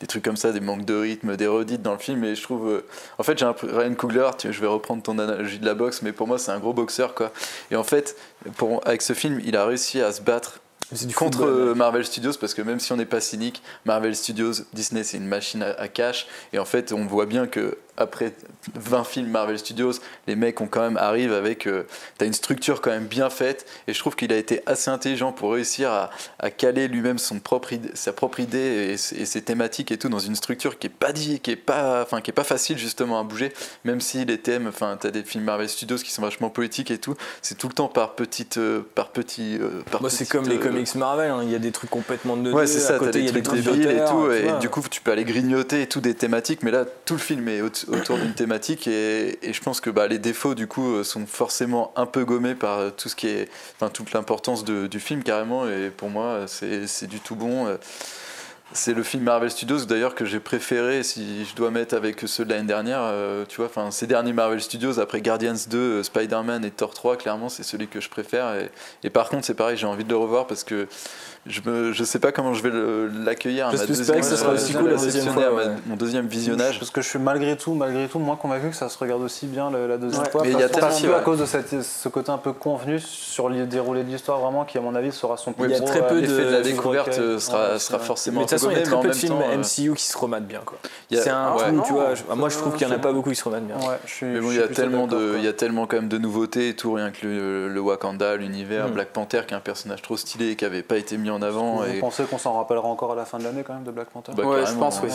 des 0.00 0.06
trucs 0.06 0.22
comme 0.22 0.36
ça, 0.36 0.52
des 0.52 0.60
manques 0.60 0.84
de 0.84 0.94
rythme, 0.94 1.36
des 1.36 1.46
redites 1.46 1.80
dans 1.82 1.92
le 1.92 1.98
film. 1.98 2.22
Et 2.24 2.34
je 2.34 2.42
trouve. 2.42 2.68
euh, 2.68 2.86
En 3.18 3.22
fait, 3.22 3.38
j'ai 3.38 3.46
un 3.46 3.54
Ryan 3.62 3.94
Coogler, 3.94 4.28
tu- 4.36 4.52
je 4.52 4.60
vais 4.60 4.66
reprendre 4.66 5.02
ton 5.02 5.18
analogie 5.18 5.53
de 5.60 5.66
la 5.66 5.74
boxe, 5.74 6.02
mais 6.02 6.12
pour 6.12 6.26
moi, 6.26 6.38
c'est 6.38 6.50
un 6.50 6.58
gros 6.58 6.72
boxeur, 6.72 7.14
quoi. 7.14 7.32
Et 7.70 7.76
en 7.76 7.84
fait, 7.84 8.16
avec 8.84 9.02
ce 9.02 9.12
film, 9.12 9.40
il 9.44 9.56
a 9.56 9.64
réussi 9.66 10.00
à 10.00 10.12
se 10.12 10.22
battre 10.22 10.60
C'est 10.94 11.06
du 11.06 11.14
contre 11.14 11.38
football, 11.38 11.68
euh, 11.68 11.74
Marvel 11.74 12.04
Studios 12.04 12.32
parce 12.40 12.54
que 12.54 12.62
même 12.62 12.80
si 12.80 12.92
on 12.92 12.96
n'est 12.96 13.04
pas 13.06 13.20
cynique, 13.20 13.62
Marvel 13.84 14.14
Studios, 14.16 14.52
Disney 14.72 15.04
c'est 15.04 15.16
une 15.16 15.26
machine 15.26 15.62
à, 15.62 15.70
à 15.80 15.88
cash. 15.88 16.26
Et 16.52 16.58
en 16.58 16.64
fait 16.64 16.92
on 16.92 17.06
voit 17.06 17.26
bien 17.26 17.46
que 17.46 17.78
après 17.96 18.34
20 18.74 19.04
films 19.04 19.28
Marvel 19.30 19.56
Studios, 19.56 19.92
les 20.26 20.34
mecs 20.34 20.60
ont 20.60 20.66
quand 20.66 20.80
même 20.80 20.96
arrivent 20.96 21.32
avec 21.32 21.68
euh, 21.68 21.84
t'as 22.18 22.26
une 22.26 22.32
structure 22.32 22.80
quand 22.80 22.90
même 22.90 23.06
bien 23.06 23.30
faite. 23.30 23.66
Et 23.86 23.92
je 23.94 23.98
trouve 24.00 24.16
qu'il 24.16 24.32
a 24.32 24.36
été 24.36 24.62
assez 24.66 24.90
intelligent 24.90 25.30
pour 25.30 25.52
réussir 25.52 25.90
à, 25.92 26.10
à 26.40 26.50
caler 26.50 26.88
lui-même 26.88 27.18
son 27.18 27.38
propre 27.38 27.70
sa 27.94 28.12
propre 28.12 28.40
idée 28.40 28.58
et, 28.92 28.96
ses- 28.96 29.16
et 29.20 29.26
ses 29.26 29.42
thématiques 29.42 29.92
et 29.92 29.96
tout 29.98 30.08
dans 30.08 30.18
une 30.18 30.34
structure 30.34 30.78
qui 30.78 30.88
est 30.88 30.90
pas 30.90 31.12
dit, 31.12 31.38
qui 31.40 31.52
est 31.52 31.56
pas 31.56 32.02
enfin 32.02 32.20
qui 32.20 32.30
est 32.30 32.34
pas 32.34 32.42
facile 32.44 32.78
justement 32.78 33.20
à 33.20 33.22
bouger. 33.22 33.52
Même 33.84 34.00
si 34.00 34.24
les 34.24 34.38
thèmes 34.38 34.66
enfin 34.66 34.98
t'as 35.00 35.10
des 35.12 35.22
films 35.22 35.44
Marvel 35.44 35.68
Studios 35.68 35.98
qui 35.98 36.10
sont 36.10 36.22
vachement 36.22 36.50
politiques 36.50 36.90
et 36.90 36.98
tout, 36.98 37.14
c'est 37.42 37.56
tout 37.56 37.68
le 37.68 37.74
temps 37.74 37.88
par 37.88 38.16
petites 38.16 38.58
euh, 38.58 38.82
par 38.96 39.10
petits 39.10 39.56
euh, 39.60 39.82
par 39.90 40.00
Moi, 40.00 40.10
c'est 40.10 40.26
comme 40.28 40.48
les 40.48 40.56
euh, 40.56 40.58
comics 40.84 40.94
Marvel, 40.96 41.30
hein. 41.30 41.40
il 41.42 41.50
y 41.50 41.54
a 41.54 41.58
des 41.58 41.72
trucs 41.72 41.90
complètement 41.90 42.36
de 42.36 42.52
Ouais, 42.52 42.66
c'est 42.66 42.80
ça, 42.80 42.98
t'as 42.98 43.10
des 43.10 43.26
a 43.28 43.30
trucs 43.30 43.42
des 43.44 43.62
débiles 43.62 43.90
et 43.90 44.04
tout, 44.08 44.30
et 44.30 44.58
du 44.60 44.68
coup, 44.68 44.82
tu 44.90 45.00
peux 45.00 45.10
aller 45.12 45.24
grignoter 45.24 45.82
et 45.82 45.86
tout 45.88 46.00
des 46.00 46.14
thématiques, 46.14 46.62
mais 46.62 46.70
là, 46.70 46.84
tout 47.04 47.14
le 47.14 47.20
film 47.20 47.48
est 47.48 47.60
au- 47.62 47.66
autour 47.92 48.18
d'une 48.18 48.34
thématique, 48.34 48.86
et, 48.86 49.38
et 49.42 49.52
je 49.52 49.60
pense 49.60 49.80
que 49.80 49.90
bah, 49.90 50.06
les 50.06 50.18
défauts, 50.18 50.54
du 50.54 50.66
coup, 50.66 50.94
euh, 50.96 51.04
sont 51.04 51.26
forcément 51.26 51.92
un 51.96 52.06
peu 52.06 52.24
gommés 52.24 52.54
par 52.54 52.78
euh, 52.78 52.90
tout 52.96 53.08
ce 53.08 53.16
qui 53.16 53.28
est, 53.28 53.48
enfin, 53.76 53.90
toute 53.90 54.12
l'importance 54.12 54.64
du 54.64 55.00
film, 55.00 55.22
carrément, 55.22 55.66
et 55.68 55.90
pour 55.90 56.10
moi, 56.10 56.40
c'est 56.46 56.86
c'est 56.86 57.06
du 57.06 57.20
tout 57.20 57.34
bon. 57.36 57.66
euh. 57.66 57.76
C'est 58.76 58.92
le 58.92 59.04
film 59.04 59.22
Marvel 59.22 59.52
Studios 59.52 59.84
d'ailleurs 59.84 60.16
que 60.16 60.24
j'ai 60.24 60.40
préféré 60.40 61.04
si 61.04 61.44
je 61.44 61.54
dois 61.54 61.70
mettre 61.70 61.94
avec 61.94 62.20
ceux 62.26 62.44
de 62.44 62.50
l'année 62.50 62.66
dernière. 62.66 63.02
euh, 63.02 63.44
tu 63.48 63.58
vois, 63.58 63.66
enfin 63.66 63.92
ces 63.92 64.08
derniers 64.08 64.32
Marvel 64.32 64.60
Studios 64.60 64.98
après 64.98 65.20
Guardians 65.20 65.54
2, 65.70 65.78
euh, 65.78 66.02
Spider-Man 66.02 66.64
et 66.64 66.72
Thor 66.72 66.92
3, 66.92 67.16
clairement 67.16 67.48
c'est 67.48 67.62
celui 67.62 67.86
que 67.86 68.00
je 68.00 68.08
préfère. 68.08 68.52
Et, 68.56 68.72
et 69.04 69.10
par 69.10 69.28
contre 69.28 69.44
c'est 69.44 69.54
pareil, 69.54 69.76
j'ai 69.76 69.86
envie 69.86 70.02
de 70.02 70.08
le 70.08 70.16
revoir 70.16 70.48
parce 70.48 70.64
que 70.64 70.88
je 71.46 71.92
je 71.92 72.04
sais 72.04 72.18
pas 72.18 72.32
comment 72.32 72.54
je 72.54 72.62
vais 72.62 72.70
l'accueillir. 73.24 73.66
à 73.68 73.72
ma 73.72 73.76
J'espère 73.76 73.96
deuxième- 73.96 74.20
que 74.20 74.26
ce 74.26 74.36
sera 74.36 74.50
euh, 74.50 74.54
aussi 74.54 74.72
cool 74.72 74.88
la 74.90 74.96
deuxième 74.96 75.26
fois, 75.32 75.52
ouais. 75.52 75.64
Mon 75.86 75.96
deuxième 75.96 76.26
visionnage. 76.26 76.78
Parce 76.78 76.90
que 76.90 77.02
je 77.02 77.08
suis 77.08 77.18
malgré 77.18 77.56
tout, 77.56 77.74
malgré 77.74 78.08
tout, 78.08 78.18
moins 78.18 78.36
convaincu 78.36 78.70
que 78.70 78.76
ça 78.76 78.88
se 78.88 78.98
regarde 78.98 79.22
aussi 79.22 79.46
bien 79.46 79.70
la, 79.70 79.86
la 79.86 79.98
deuxième 79.98 80.22
Ouais. 80.24 80.30
fois. 80.30 80.42
Mais 80.44 80.52
il 80.52 80.58
y 80.58 80.62
a 80.62 80.68
tellement 80.68 80.88
que 80.88 81.06
à 81.06 81.18
ouais. 81.18 81.22
cause 81.24 81.40
de 81.40 81.46
cette- 81.46 81.82
ce 81.82 82.08
côté 82.08 82.30
un 82.30 82.38
peu 82.38 82.52
convenu 82.52 82.98
sur 82.98 83.48
le 83.48 83.66
déroulé 83.66 84.04
de 84.04 84.08
l'histoire, 84.10 84.38
vraiment, 84.40 84.64
qui 84.64 84.78
à 84.78 84.80
mon 84.80 84.94
avis 84.94 85.12
sera 85.12 85.36
son 85.36 85.52
plus 85.52 85.64
Il 85.66 85.70
y 85.72 85.74
a 85.74 85.80
très 85.80 86.06
peu 86.06 86.16
euh, 86.16 86.20
de- 86.22 86.26
de 86.26 86.50
la 86.50 86.60
découverte 86.62 87.18
euh, 87.18 87.38
sera, 87.38 87.74
Ouais, 87.74 88.04
forcément 88.04 88.40
Mais 88.40 88.46
de 88.46 88.50
toute 88.50 88.58
façon, 88.58 88.70
il 88.70 88.78
y 88.78 88.80
a 88.80 88.82
très 88.82 89.00
peu 89.00 89.08
de 89.08 89.12
films 89.14 89.36
euh, 89.42 89.56
MCU 89.58 89.94
qui 89.94 90.04
se 90.04 90.16
rematent 90.16 90.46
bien. 90.46 90.60
C'est 91.12 91.28
un 91.30 91.54
ouais. 91.54 91.62
trou, 91.68 91.82
tu 91.86 91.92
vois. 91.92 92.14
je- 92.14 92.22
Moi, 92.34 92.48
je 92.48 92.56
trouve 92.56 92.74
qu'il 92.76 92.86
n'y 92.86 92.92
en 92.92 92.96
a 92.96 92.98
pas 92.98 93.12
beaucoup 93.12 93.30
qui 93.30 93.36
se 93.36 93.44
remettent 93.44 93.66
bien. 93.66 93.76
Ouais, 93.76 93.98
je 94.06 94.24
Mais 94.24 94.40
bon, 94.40 94.48
je 94.48 94.54
il 94.54 94.60
y 94.60 94.62
a 94.62 94.68
tellement 94.68 95.06
de, 95.06 95.34
il 95.38 95.44
y 95.44 95.48
a 95.48 95.52
tellement 95.52 95.86
quand 95.86 95.96
même 95.96 96.08
de 96.08 96.18
nouveautés 96.18 96.70
et 96.70 96.74
tout, 96.74 96.92
rien 96.94 97.10
que 97.10 97.26
le, 97.26 97.68
le 97.68 97.80
Wakanda, 97.80 98.36
l'univers, 98.36 98.88
Mm. 98.88 98.92
Black 98.92 99.08
Panther, 99.08 99.42
qui 99.46 99.54
est 99.54 99.56
un 99.56 99.60
personnage 99.60 100.00
trop 100.02 100.16
stylé 100.16 100.50
et 100.50 100.56
qui 100.56 100.64
avait 100.64 100.82
pas 100.82 100.96
été 100.96 101.16
mis 101.16 101.30
en 101.34 101.42
avant. 101.42 101.76
Vous 101.76 101.84
et, 101.84 101.98
pensez 102.00 102.24
qu'on 102.24 102.38
s'en 102.38 102.54
rappellera 102.54 102.88
encore 102.88 103.12
à 103.12 103.14
la 103.14 103.24
fin 103.24 103.38
de 103.38 103.44
l'année 103.44 103.62
quand 103.66 103.74
même 103.74 103.82
de 103.84 103.90
Black 103.90 104.08
Panther 104.08 104.32
bah, 104.36 104.44
Ouais, 104.44 104.66
je 104.66 104.72
pense, 104.74 105.00
oui. 105.02 105.10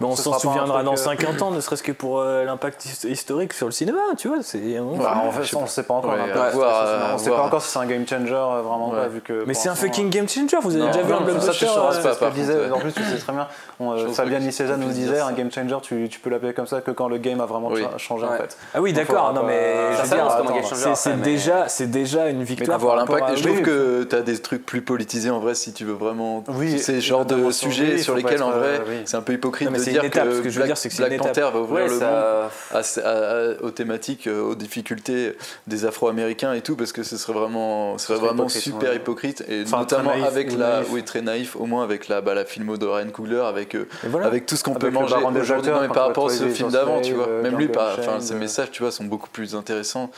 Mais 0.00 0.06
on 0.06 0.16
s'en 0.16 0.38
souviendra 0.38 0.82
dans 0.82 0.92
euh, 0.92 0.96
50 0.96 1.42
ans, 1.42 1.50
ne 1.52 1.60
serait-ce 1.60 1.82
que 1.82 1.92
pour 1.92 2.20
euh, 2.20 2.44
l'impact 2.44 2.84
his- 2.84 3.08
historique 3.08 3.52
sur 3.52 3.66
le 3.66 3.72
cinéma, 3.72 3.98
tu 4.18 4.28
vois. 4.28 4.38
C'est 4.42 4.58
Bah, 4.98 5.22
en 5.26 5.30
fait, 5.30 5.56
on 5.56 5.62
ne 5.62 5.66
sait 5.66 5.82
pas 5.82 5.94
encore. 5.94 6.12
Ouais, 6.12 6.50
voir, 6.52 6.86
c'est- 6.86 7.10
à 7.10 7.14
on 7.14 7.18
sait 7.18 7.30
pas 7.30 7.42
encore 7.42 7.62
si 7.62 7.70
c'est 7.70 7.78
un 7.78 7.86
game 7.86 8.06
changer, 8.06 8.32
euh, 8.34 8.62
vraiment 8.62 8.90
Ouais. 8.90 8.96
pas, 9.02 9.08
vu 9.08 9.20
que. 9.20 9.44
Mais 9.46 9.54
c'est 9.54 9.68
un 9.68 9.74
fucking 9.74 10.10
game 10.10 10.28
changer. 10.28 10.56
Vous 10.62 10.76
avez 10.76 10.86
déjà 10.86 11.02
vu 11.02 11.12
un 11.12 11.18
ça, 11.18 11.24
blockbuster 11.24 11.66
euh, 11.66 12.68
contre, 12.68 12.76
en 12.76 12.80
plus 12.80 12.92
tu 12.92 13.02
sais 13.04 13.18
très 13.18 13.32
bien, 13.32 13.46
euh, 13.80 14.08
Fabien 14.08 14.38
Nicéza 14.40 14.76
nous 14.76 14.90
disait, 14.90 15.20
un 15.20 15.28
ça. 15.28 15.32
game 15.32 15.50
changer, 15.50 15.76
tu, 15.82 16.18
peux 16.22 16.30
l'appeler 16.30 16.52
comme 16.52 16.66
ça 16.66 16.80
que 16.80 16.90
quand 16.90 17.08
le 17.08 17.18
game 17.18 17.40
a 17.40 17.46
vraiment 17.46 17.70
changé 17.98 18.26
en 18.26 18.30
Ouais. 18.30 18.38
fait. 18.38 18.56
Ah 18.74 18.80
oui, 18.80 18.92
d'accord. 18.92 19.32
Non, 19.32 19.42
mais 19.44 19.94
Ça 19.96 20.94
c'est- 20.94 21.16
déjà, 21.20 21.68
c'est 21.68 21.90
déjà 21.90 22.28
une 22.28 22.42
victoire. 22.42 22.76
avoir 22.76 22.96
l'impact. 22.96 23.36
je 23.36 23.42
trouve 23.44 23.62
que 23.62 24.04
tu 24.04 24.16
as 24.16 24.22
des 24.22 24.38
trucs 24.38 24.64
plus 24.64 24.82
politisés 24.82 25.30
en 25.30 25.40
vrai 25.40 25.54
si 25.60 25.72
tu 25.72 25.84
veux 25.84 25.92
vraiment. 25.92 26.42
Oui, 26.48 26.78
c'est 26.78 27.00
genre 27.00 27.24
de 27.24 27.50
sujets 27.50 27.94
oui, 27.94 28.02
sur 28.02 28.14
lesquels 28.14 28.42
en 28.42 28.50
vrai 28.50 28.80
euh, 28.80 28.84
oui. 28.88 28.94
c'est 29.04 29.16
un 29.16 29.22
peu 29.22 29.32
hypocrite 29.34 29.66
Non, 29.68 29.72
mais 29.72 29.78
de 29.78 29.84
dire 29.90 30.04
étape, 30.04 30.24
que 30.28 30.34
ce 30.36 30.40
que 30.40 30.48
je 30.50 30.58
veux 30.60 30.64
Black, 30.66 30.78
dire, 30.80 30.90
que 30.90 30.96
Black. 30.96 31.16
Panther 31.18 31.40
va 31.52 31.60
ouvrir 31.60 31.84
Ouais, 31.84 31.84
le 31.86 31.90
monde 31.92 32.00
ça. 32.00 32.50
à, 32.72 32.80
à- 32.80 33.62
aux 33.62 33.70
thématiques, 33.70 34.26
euh, 34.26 34.40
aux 34.42 34.54
difficultés 34.54 35.36
des 35.66 35.84
Afro-Américains 35.84 36.52
et 36.54 36.60
tout, 36.62 36.76
parce 36.76 36.92
que 36.92 37.02
ce 37.02 37.16
serait 37.16 37.32
vraiment, 37.32 37.98
ce 37.98 38.06
serait 38.08 38.18
vraiment 38.18 38.44
hypocrite, 38.44 38.62
super 38.62 38.90
ouais. 38.90 38.96
hypocrite, 38.96 39.44
et 39.48 39.62
Enfin, 39.64 39.78
notamment 39.80 40.10
naïf 40.12 40.24
avec 40.26 40.52
ou 40.52 40.56
la, 40.56 40.76
naïf. 40.78 40.86
oui 40.90 41.02
très 41.04 41.22
naïf, 41.22 41.56
au 41.56 41.66
moins 41.66 41.84
avec 41.84 42.08
la, 42.08 42.20
bah, 42.20 42.34
la 42.34 42.44
filmo 42.44 42.76
de 42.76 42.86
Ryan 42.86 43.10
Coogler, 43.10 43.42
avec, 43.46 43.74
euh, 43.76 43.86
voilà. 44.04 44.26
avec 44.26 44.46
tout 44.46 44.56
ce 44.56 44.64
qu'on 44.64 44.74
peut 44.74 44.90
manger 44.90 45.14
aujourd'hui, 45.16 45.72
mais 45.80 45.88
par 45.88 46.06
rapport 46.06 46.26
à 46.26 46.30
ce 46.32 46.48
film 46.48 46.70
d'avant, 46.70 47.00
tu 47.00 47.12
vois, 47.14 47.28
euh, 47.28 47.42
même 47.42 47.56
lui, 47.56 47.68
enfin, 47.70 48.20
ses 48.20 48.34
euh. 48.34 48.38
messages, 48.38 48.70
tu 48.70 48.82
vois, 48.82 48.90
sont 48.90 49.04
beaucoup 49.04 49.28
plus 49.30 49.54
intéressants, 49.54 50.10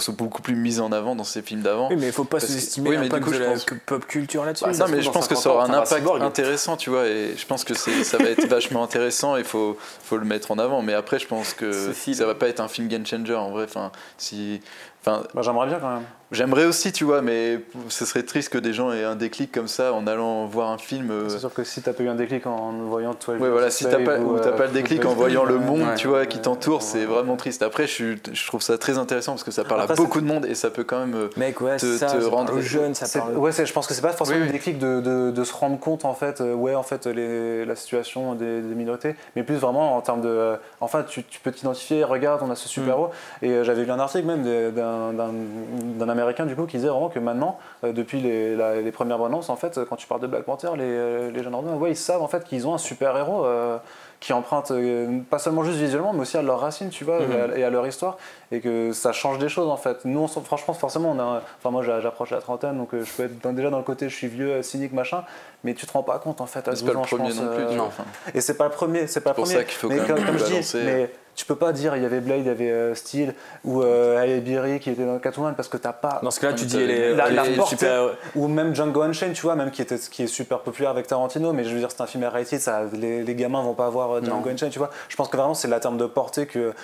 sont 0.00 0.12
beaucoup 0.12 0.42
plus 0.42 0.54
mis 0.54 0.80
en 0.80 0.92
avant 0.92 1.14
dans 1.14 1.24
ces 1.24 1.42
films 1.42 1.62
d'avant. 1.62 1.88
Oui, 1.88 1.96
mais 1.98 2.06
il 2.06 2.12
faut 2.12 2.24
pas 2.24 2.40
sous-estimer 2.40 2.96
l'impact 2.96 3.30
de 3.32 3.38
la 3.38 3.54
pop 3.86 4.06
culture 4.06 4.44
là-dessus. 4.44 4.64
Bah, 4.64 4.72
ça 4.72 4.86
Non, 4.88 4.96
mais 4.96 5.02
je 5.02 5.10
pense 5.10 5.28
que 5.28 5.34
50 5.34 5.42
ça 5.42 5.50
aura 5.50 5.64
un 5.64 5.74
impact 5.74 6.06
intéressant, 6.22 6.76
tu 6.76 6.90
vois, 6.90 7.06
et 7.06 7.36
je 7.36 7.46
pense 7.46 7.64
que 7.64 7.74
ça 7.74 8.18
va 8.18 8.30
être 8.30 8.46
vachement 8.48 8.82
intéressant 8.82 9.36
et 9.36 9.44
faut, 9.44 9.76
faut 10.02 10.16
le 10.16 10.24
mettre 10.24 10.50
en 10.50 10.58
avant. 10.58 10.82
Mais 10.82 10.94
après, 10.94 11.18
je 11.18 11.26
pense 11.26 11.54
que 11.54 11.92
ça 11.92 12.26
va 12.26 12.34
pas 12.34 12.48
être 12.48 12.60
un 12.60 12.68
film 12.68 12.88
game 12.88 13.06
changer 13.06 13.34
en 13.34 13.50
vrai. 13.50 13.64
Enfin, 13.64 13.92
si, 14.16 14.60
enfin, 15.04 15.22
Bah, 15.34 15.42
J'aimerais 15.42 15.66
bien 15.66 15.78
quand 15.78 15.88
même. 15.94 16.02
j'aimerais 16.32 16.64
aussi, 16.66 16.92
tu 16.92 17.04
vois, 17.04 17.22
mais 17.22 17.60
ce 17.88 18.04
serait 18.04 18.22
triste 18.22 18.50
que 18.50 18.58
des 18.58 18.72
gens 18.74 18.92
aient 18.92 19.04
un 19.04 19.16
déclic 19.16 19.50
comme 19.52 19.68
ça 19.68 19.92
en 19.94 20.06
allant 20.06 20.46
voir 20.46 20.70
un 20.70 20.76
film. 20.78 21.10
euh, 21.10 21.28
C'est 21.28 21.38
sûr 21.38 21.52
que 21.54 21.64
si 21.64 21.80
t'as 21.80 21.92
pas 21.94 22.02
eu 22.02 22.08
un 22.08 22.14
déclic 22.14 22.46
en 22.46 22.72
voyant 22.88 23.14
toi 23.14 23.34
Ouais, 23.36 23.48
voilà, 23.48 23.70
si 23.70 23.84
t'as 23.84 24.04
pas, 24.04 24.18
ou 24.18 24.38
t'as 24.38 24.52
pas 24.52 24.66
le 24.66 24.72
déclic 24.72 25.04
en 25.06 25.14
voyant 25.14 25.44
le 25.44 25.58
monde, 25.58 25.94
tu 25.96 26.08
vois, 26.08 26.26
qui 26.26 26.38
t'entoure, 26.40 26.82
c'est 26.82 27.04
vraiment 27.04 27.36
triste. 27.36 27.62
Après, 27.62 27.86
je, 27.86 27.92
suis- 27.92 28.22
je 28.32 28.46
trouve 28.46 28.60
ça 28.62 28.76
très 28.76 28.98
intéressant 28.98 29.32
parce 29.32 29.44
que 29.44 29.50
ça 29.50 29.64
parle 29.64 29.80
Après, 29.82 29.94
à 29.94 29.96
beaucoup 29.96 30.20
de 30.20 30.26
monde 30.26 30.44
et 30.46 30.54
ça 30.54 30.70
peut 30.70 30.84
quand 30.84 30.98
même. 31.00 31.14
euh, 31.14 31.28
Mec, 31.36 31.60
ouais, 31.60 31.76
te- 31.78 31.96
ça, 31.96 32.06
te 32.06 32.20
ça 32.20 32.28
rendre- 32.28 32.60
jeunes, 32.60 32.94
ça 32.94 33.06
parle. 33.20 33.36
Ouais, 33.36 33.52
c'est- 33.52 33.64
je 33.66 33.72
pense 33.72 33.86
que 33.86 33.94
c'est 33.94 34.02
pas 34.02 34.12
forcément 34.12 34.38
Oui, 34.38 34.44
le 34.44 34.48
oui. 34.48 34.52
déclic 34.52 34.78
de, 34.78 35.00
de- 35.00 35.30
de 35.30 35.44
se 35.44 35.54
rendre 35.54 35.78
compte 35.80 36.04
en 36.04 36.14
fait, 36.14 36.40
euh, 36.40 36.52
ouais, 36.54 36.74
en 36.74 36.82
fait, 36.82 37.06
les- 37.06 37.64
la 37.64 37.74
situation 37.76 38.34
des, 38.34 38.60
des 38.60 38.74
minorités, 38.74 39.14
mais 39.36 39.42
plus 39.44 39.56
vraiment 39.56 39.96
en 39.96 40.00
termes 40.02 40.20
de, 40.20 40.28
euh, 40.28 40.56
enfin, 40.80 41.04
tu, 41.08 41.24
tu 41.24 41.40
peux 41.40 41.52
t'identifier, 41.52 42.04
regarde, 42.04 42.42
on 42.44 42.50
a 42.50 42.54
ce 42.54 42.68
super 42.68 42.90
héros. 42.94 43.10
Et 43.42 43.50
euh, 43.50 43.64
j'avais 43.64 43.84
lu 43.84 43.90
un 43.90 43.98
article 43.98 44.26
même 44.26 44.42
d'un- 44.74 44.87
d'un 45.12 46.08
américain 46.08 46.46
du 46.46 46.54
coup 46.56 46.66
qui 46.66 46.76
disait 46.76 46.88
vraiment 46.88 47.08
que 47.08 47.18
maintenant, 47.18 47.58
euh, 47.84 47.92
depuis 47.92 48.20
les, 48.20 48.56
la- 48.56 48.80
les 48.80 48.92
premières 48.92 49.22
annonces, 49.22 49.48
en 49.50 49.56
fait, 49.56 49.80
quand 49.88 49.96
tu 49.96 50.06
parles 50.06 50.20
de 50.20 50.26
Black 50.26 50.44
Panther, 50.44 50.70
les, 50.76 50.82
euh, 50.84 51.30
les 51.30 51.42
jeunes 51.42 51.54
ordinaires, 51.54 51.78
ouais, 51.78 51.90
ils 51.92 51.96
savent 51.96 52.22
en 52.22 52.28
fait 52.28 52.44
qu'ils 52.44 52.66
ont 52.66 52.74
un 52.74 52.78
super 52.78 53.16
héros. 53.16 53.44
euh, 53.44 53.78
qui 54.20 54.32
emprunte 54.32 54.72
euh, 54.72 55.20
pas 55.30 55.38
seulement 55.38 55.62
juste 55.62 55.78
visuellement 55.78 56.12
mais 56.12 56.22
aussi 56.22 56.36
à 56.36 56.42
leurs 56.42 56.58
racines 56.58 56.88
tu 56.88 57.04
vois 57.04 57.20
Mhm. 57.20 57.30
et, 57.30 57.40
à, 57.54 57.58
et 57.58 57.62
à 57.62 57.70
leur 57.70 57.86
histoire 57.86 58.16
et 58.50 58.58
que 58.58 58.90
ça 58.90 59.12
change 59.12 59.38
des 59.38 59.48
choses 59.48 59.68
en 59.68 59.76
fait 59.76 60.04
nous 60.04 60.18
on 60.18 60.26
franchement 60.26 60.74
forcément 60.74 61.12
on 61.12 61.20
a 61.20 61.40
enfin 61.58 61.70
moi 61.70 61.84
j'a- 61.84 62.00
j'approche 62.00 62.30
la 62.32 62.40
trentaine 62.40 62.78
donc 62.78 62.92
euh, 62.94 63.04
je 63.04 63.12
peux 63.12 63.22
être 63.26 63.40
dans- 63.40 63.52
déjà 63.52 63.70
dans 63.70 63.78
le 63.78 63.84
côté 63.84 64.08
je 64.08 64.16
suis 64.16 64.26
vieux 64.26 64.50
euh, 64.54 64.62
cynique 64.62 64.92
machin 64.92 65.22
mais 65.62 65.72
tu 65.74 65.86
te 65.86 65.92
rends 65.92 66.02
pas 66.02 66.18
compte 66.18 66.40
en 66.40 66.46
fait 66.46 66.62
c'est 66.64 66.70
12 66.72 66.82
pas 66.82 66.92
le 66.94 66.98
ans 66.98 67.04
je 67.04 67.14
premier 67.14 67.28
pense, 67.28 67.40
non 67.42 67.54
plus. 67.54 67.62
euh, 67.62 67.78
enfin. 67.80 68.02
et 68.34 68.40
c'est 68.40 68.56
pas 68.56 68.64
le 68.64 68.70
premier 68.72 69.06
c'est 69.06 69.20
pas 69.20 69.30
le 69.30 69.34
pour 69.36 69.44
premier 69.44 69.58
ça 69.58 69.62
qu'il 69.62 69.74
faut 69.78 69.88
mais 69.88 69.98
quand 69.98 70.06
comme, 70.08 70.16
même 70.16 70.26
comme 70.26 70.38
je 70.38 70.44
dis 70.46 70.50
balancer. 70.50 70.82
mais 70.84 71.10
tu 71.38 71.44
peux 71.46 71.54
pas 71.54 71.72
dire 71.72 71.94
il 71.94 72.02
y 72.02 72.04
avait 72.04 72.18
Blade 72.20 72.40
il 72.40 72.46
y 72.46 72.50
avait 72.50 72.70
euh, 72.72 72.94
Steel 72.96 73.32
ou 73.64 73.80
euh, 73.82 74.78
qui 74.80 74.90
était 74.90 75.04
dans 75.06 75.20
Catwoman 75.20 75.54
parce 75.54 75.68
que 75.68 75.76
t'as 75.76 75.92
pas 75.92 76.18
Dans 76.24 76.32
ce 76.32 76.40
cas-là, 76.40 76.54
tu 76.54 76.64
dis 76.66 76.76
elle 76.76 76.90
est, 76.90 77.14
la- 77.14 77.28
elle 77.28 77.34
la 77.36 77.46
est 77.46 77.54
portée. 77.54 77.76
super. 77.76 78.10
ou 78.34 78.48
même 78.48 78.74
Django 78.74 79.02
Unchained, 79.02 79.34
tu 79.34 79.42
vois, 79.42 79.54
même 79.54 79.70
qui, 79.70 79.80
était, 79.80 79.98
qui 79.98 80.24
est 80.24 80.26
super 80.26 80.58
populaire 80.60 80.90
avec 80.90 81.06
Tarantino, 81.06 81.52
mais 81.52 81.62
je 81.62 81.72
veux 81.72 81.78
dire, 81.78 81.92
c'est 81.92 82.00
un 82.02 82.06
film 82.06 82.24
rated, 82.24 82.58
ça, 82.58 82.82
les, 82.92 83.22
les 83.22 83.34
gamins 83.36 83.62
vont 83.62 83.74
pas 83.74 83.88
voir 83.88 84.16
euh, 84.16 84.20
Django 84.20 84.48
Unchained, 84.48 84.72
tu 84.72 84.80
vois. 84.80 84.90
Je 85.08 85.14
pense 85.14 85.28
que 85.28 85.36
vraiment, 85.36 85.54
c'est 85.54 85.68
la 85.68 85.78
terme 85.78 85.96
de 85.96 86.06
portée 86.06 86.46
qu'une 86.46 86.74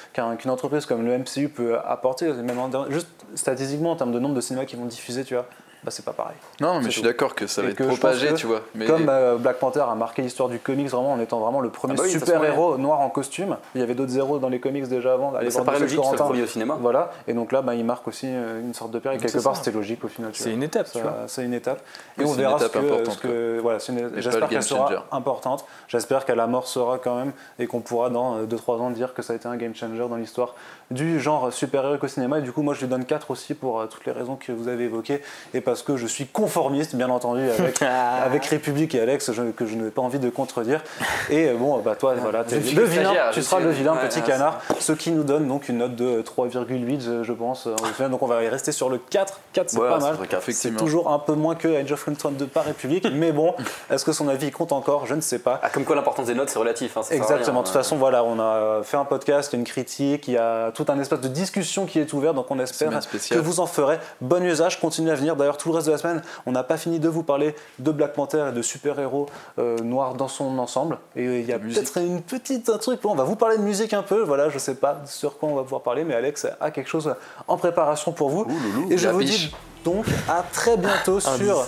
entreprise 0.50 0.86
comme 0.86 1.04
le 1.04 1.18
MCU 1.18 1.48
peut 1.48 1.76
apporter, 1.84 2.32
même 2.32 2.60
en- 2.60 2.90
juste 2.90 3.08
statistiquement, 3.34 3.90
en 3.90 3.96
termes 3.96 4.12
de 4.12 4.20
nombre 4.20 4.36
de 4.36 4.40
cinémas 4.40 4.66
qui 4.66 4.76
vont 4.76 4.84
diffuser, 4.86 5.24
tu 5.24 5.34
vois, 5.34 5.46
bah, 5.84 5.90
c'est 5.90 6.04
pas 6.04 6.12
pareil. 6.12 6.36
Non, 6.60 6.78
mais 6.78 6.86
je 6.86 6.90
suis 6.90 7.02
d'accord 7.02 7.34
que 7.34 7.46
ça 7.46 7.60
va 7.62 7.68
Et 7.68 7.70
être 7.72 7.86
propagé, 7.86 8.28
que 8.28 8.34
tu 8.34 8.46
vois. 8.46 8.62
Mais 8.74 8.86
Comme 8.86 9.08
euh, 9.08 9.36
Black 9.36 9.58
Panther 9.58 9.84
a 9.88 9.94
marqué 9.94 10.22
l'histoire 10.22 10.48
du 10.48 10.58
comics 10.58 10.88
vraiment 10.88 11.12
en 11.12 11.20
étant 11.20 11.38
vraiment 11.40 11.60
le 11.60 11.68
premier 11.68 11.94
Ah 11.94 11.98
bah 11.98 12.02
oui, 12.06 12.10
super-héros 12.10 12.78
noir 12.78 13.00
en 13.00 13.10
costume, 13.10 13.56
il 13.74 13.80
y 13.80 13.84
avait 13.84 13.94
d'autres 13.94 14.16
héros 14.16 14.38
dans 14.38 14.48
les 14.48 14.60
comics 14.60 14.88
déjà 14.88 15.12
avant. 15.12 15.34
Allez 15.34 15.50
Ça 15.50 15.62
paraît 15.62 15.78
logique, 15.80 16.00
c'est 16.02 16.10
le 16.12 16.16
premier 16.16 16.42
au 16.42 16.46
cinéma. 16.46 16.76
Voilà, 16.80 17.10
et 17.28 17.34
donc 17.34 17.52
là, 17.52 17.62
bah, 17.62 17.74
il 17.74 17.84
marque 17.84 18.08
aussi 18.08 18.26
euh, 18.28 18.60
une 18.60 18.74
sorte 18.74 18.90
de 18.90 18.98
père, 18.98 19.12
et 19.12 19.18
quelque 19.18 19.42
part, 19.42 19.56
c'était 19.56 19.70
logique 19.72 20.02
au 20.04 20.08
final. 20.08 20.30
C'est 20.32 20.52
une 20.52 20.62
étape, 20.62 20.88
tu 20.90 21.00
vois. 21.00 21.14
C'est 21.26 21.44
une 21.44 21.54
étape. 21.54 21.80
Et 22.18 22.24
on 22.24 22.32
verra 22.32 22.58
ce 22.58 23.18
que, 23.18 23.58
voilà, 23.60 23.78
c'est 23.78 23.92
une- 23.92 24.08
pas 24.10 24.20
j'espère 24.20 24.40
le 24.40 24.46
qu'elle 24.46 24.50
game 24.50 24.62
sera 24.62 24.88
changer. 24.88 24.98
importante. 25.12 25.64
J'espère 25.88 26.24
qu'elle 26.24 26.40
amorcera 26.40 26.98
quand 26.98 27.16
même 27.16 27.32
et 27.58 27.66
qu'on 27.66 27.80
pourra 27.80 28.10
dans 28.10 28.42
2-3 28.44 28.80
ans 28.80 28.90
dire 28.90 29.14
que 29.14 29.22
ça 29.22 29.32
a 29.32 29.36
été 29.36 29.46
un 29.48 29.56
game 29.56 29.74
changer 29.74 29.98
dans 30.08 30.16
l'histoire 30.16 30.54
du 30.90 31.20
genre 31.20 31.52
super-héroïque 31.52 32.04
au 32.04 32.08
cinéma. 32.08 32.38
Et 32.38 32.42
du 32.42 32.52
coup, 32.52 32.62
moi, 32.62 32.74
je 32.74 32.80
lui 32.80 32.86
donne 32.88 33.04
4 33.04 33.30
aussi 33.30 33.54
pour 33.54 33.80
euh, 33.80 33.86
toutes 33.86 34.04
les 34.06 34.12
raisons 34.12 34.36
que 34.36 34.52
vous 34.52 34.68
avez 34.68 34.84
évoquées 34.84 35.20
et 35.54 35.60
parce 35.60 35.73
que 35.82 35.96
je 35.96 36.06
suis 36.06 36.26
conformiste, 36.26 36.94
bien 36.94 37.10
entendu, 37.10 37.42
avec, 37.50 37.80
avec 38.24 38.44
République 38.46 38.94
et 38.94 39.00
Alex, 39.00 39.32
je- 39.32 39.50
que 39.50 39.66
je 39.66 39.74
n'ai 39.74 39.90
pas 39.90 40.02
envie 40.02 40.18
de 40.18 40.30
contredire. 40.30 40.82
Et 41.30 41.48
euh, 41.48 41.54
bon, 41.56 41.78
bah 41.78 41.96
toi, 41.96 42.14
voilà, 42.20 42.44
le 42.50 42.58
vilain, 42.84 43.12
tu 43.32 43.42
seras 43.42 43.60
le 43.60 43.70
vilain 43.70 43.94
ouais, 43.94 44.08
petit 44.08 44.20
ouais, 44.20 44.26
canard, 44.26 44.60
ce 44.80 44.92
qui 44.92 45.10
nous 45.10 45.24
donne 45.24 45.48
donc 45.48 45.68
une 45.68 45.78
note 45.78 45.96
de 45.96 46.22
3,8, 46.22 47.22
je- 47.22 47.32
pense. 47.32 47.66
euh. 47.66 48.08
Donc 48.08 48.22
on 48.22 48.26
va 48.26 48.42
y 48.44 48.48
rester 48.48 48.70
sur 48.72 48.88
le 48.88 48.98
4. 48.98 49.40
4, 49.52 49.70
c'est 49.70 49.78
Ouais, 49.78 49.88
pas 49.88 49.98
mal. 49.98 50.16
C'est 50.50 50.76
toujours 50.76 51.10
un 51.10 51.18
peu 51.18 51.32
moins 51.32 51.54
que 51.54 51.68
Age 51.68 51.90
of 51.92 52.06
Ultron 52.06 52.30
de 52.32 52.44
par 52.44 52.64
République, 52.64 53.06
mais 53.12 53.32
bon, 53.32 53.54
est-ce 53.90 54.04
que 54.04 54.12
son 54.12 54.28
avis 54.28 54.50
compte 54.50 54.72
encore? 54.72 55.06
Je 55.06 55.14
ne 55.14 55.20
sais 55.20 55.38
pas. 55.38 55.60
Ah, 55.62 55.70
comme 55.70 55.84
quoi 55.84 55.96
l'importance 55.96 56.26
des 56.26 56.34
notes, 56.34 56.50
c'est 56.50 56.58
relatif. 56.58 56.96
hein, 56.96 57.00
Exactement. 57.10 57.60
De 57.60 57.66
toute 57.66 57.72
façon, 57.74 57.96
voilà, 57.96 58.22
on 58.24 58.38
a 58.38 58.82
fait 58.82 58.96
un 58.96 59.04
podcast, 59.04 59.52
une 59.52 59.64
critique, 59.64 60.28
il 60.28 60.34
y 60.34 60.38
a 60.38 60.70
tout 60.72 60.84
un 60.88 60.98
espace 61.00 61.20
de 61.20 61.28
discussion 61.28 61.86
qui 61.86 61.98
est 61.98 62.12
ouvert, 62.12 62.34
donc 62.34 62.46
on 62.50 62.58
espère 62.58 62.90
que 63.30 63.38
vous 63.38 63.60
en 63.60 63.66
ferez 63.66 63.98
bon 64.20 64.44
usage. 64.44 64.80
Continuez 64.80 65.10
à 65.12 65.14
venir. 65.14 65.36
D'ailleurs, 65.36 65.56
tout 65.64 65.70
le 65.70 65.76
reste 65.76 65.86
de 65.86 65.92
la 65.92 65.98
semaine, 65.98 66.22
on 66.44 66.52
n'a 66.52 66.62
pas 66.62 66.76
fini 66.76 67.00
de 67.00 67.08
vous 67.08 67.22
parler 67.22 67.54
de 67.78 67.90
Black 67.90 68.12
Panther 68.12 68.48
et 68.50 68.52
de 68.52 68.60
super-héros 68.60 69.26
euh, 69.58 69.78
noirs 69.78 70.14
dans 70.14 70.28
son 70.28 70.58
ensemble. 70.58 70.98
Et 71.16 71.26
euh, 71.26 71.40
il 71.40 71.46
y 71.46 71.54
a 71.54 71.58
peut-être 71.58 71.96
une 71.96 72.20
petite 72.20 72.68
un 72.68 72.76
truc. 72.76 73.00
On 73.04 73.14
va 73.14 73.24
vous 73.24 73.34
parler 73.34 73.56
de 73.56 73.62
musique 73.62 73.94
un 73.94 74.02
peu. 74.02 74.22
Voilà, 74.22 74.50
je 74.50 74.58
sais 74.58 74.74
pas 74.74 75.00
sur 75.06 75.38
quoi 75.38 75.48
on 75.48 75.54
va 75.54 75.62
pouvoir 75.62 75.80
parler, 75.80 76.04
mais 76.04 76.12
Alex 76.14 76.46
a 76.60 76.70
quelque 76.70 76.90
chose 76.90 77.14
en 77.48 77.56
préparation 77.56 78.12
pour 78.12 78.28
vous. 78.28 78.46
Et 78.90 78.98
je 78.98 79.08
vous 79.08 79.20
biche. 79.20 79.48
dis 79.48 79.56
donc 79.84 80.04
à 80.28 80.44
très 80.52 80.76
bientôt 80.76 81.18
sur 81.18 81.66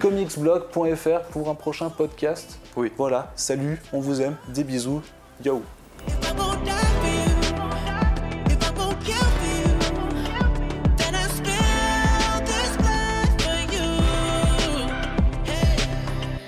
comicsblog.fr 0.00 1.20
pour 1.30 1.48
un 1.48 1.54
prochain 1.54 1.88
podcast. 1.88 2.58
Oui. 2.76 2.90
Voilà, 2.96 3.30
salut, 3.36 3.80
on 3.92 4.00
vous 4.00 4.20
aime, 4.20 4.34
des 4.48 4.64
bisous, 4.64 5.02
yo. 5.44 5.62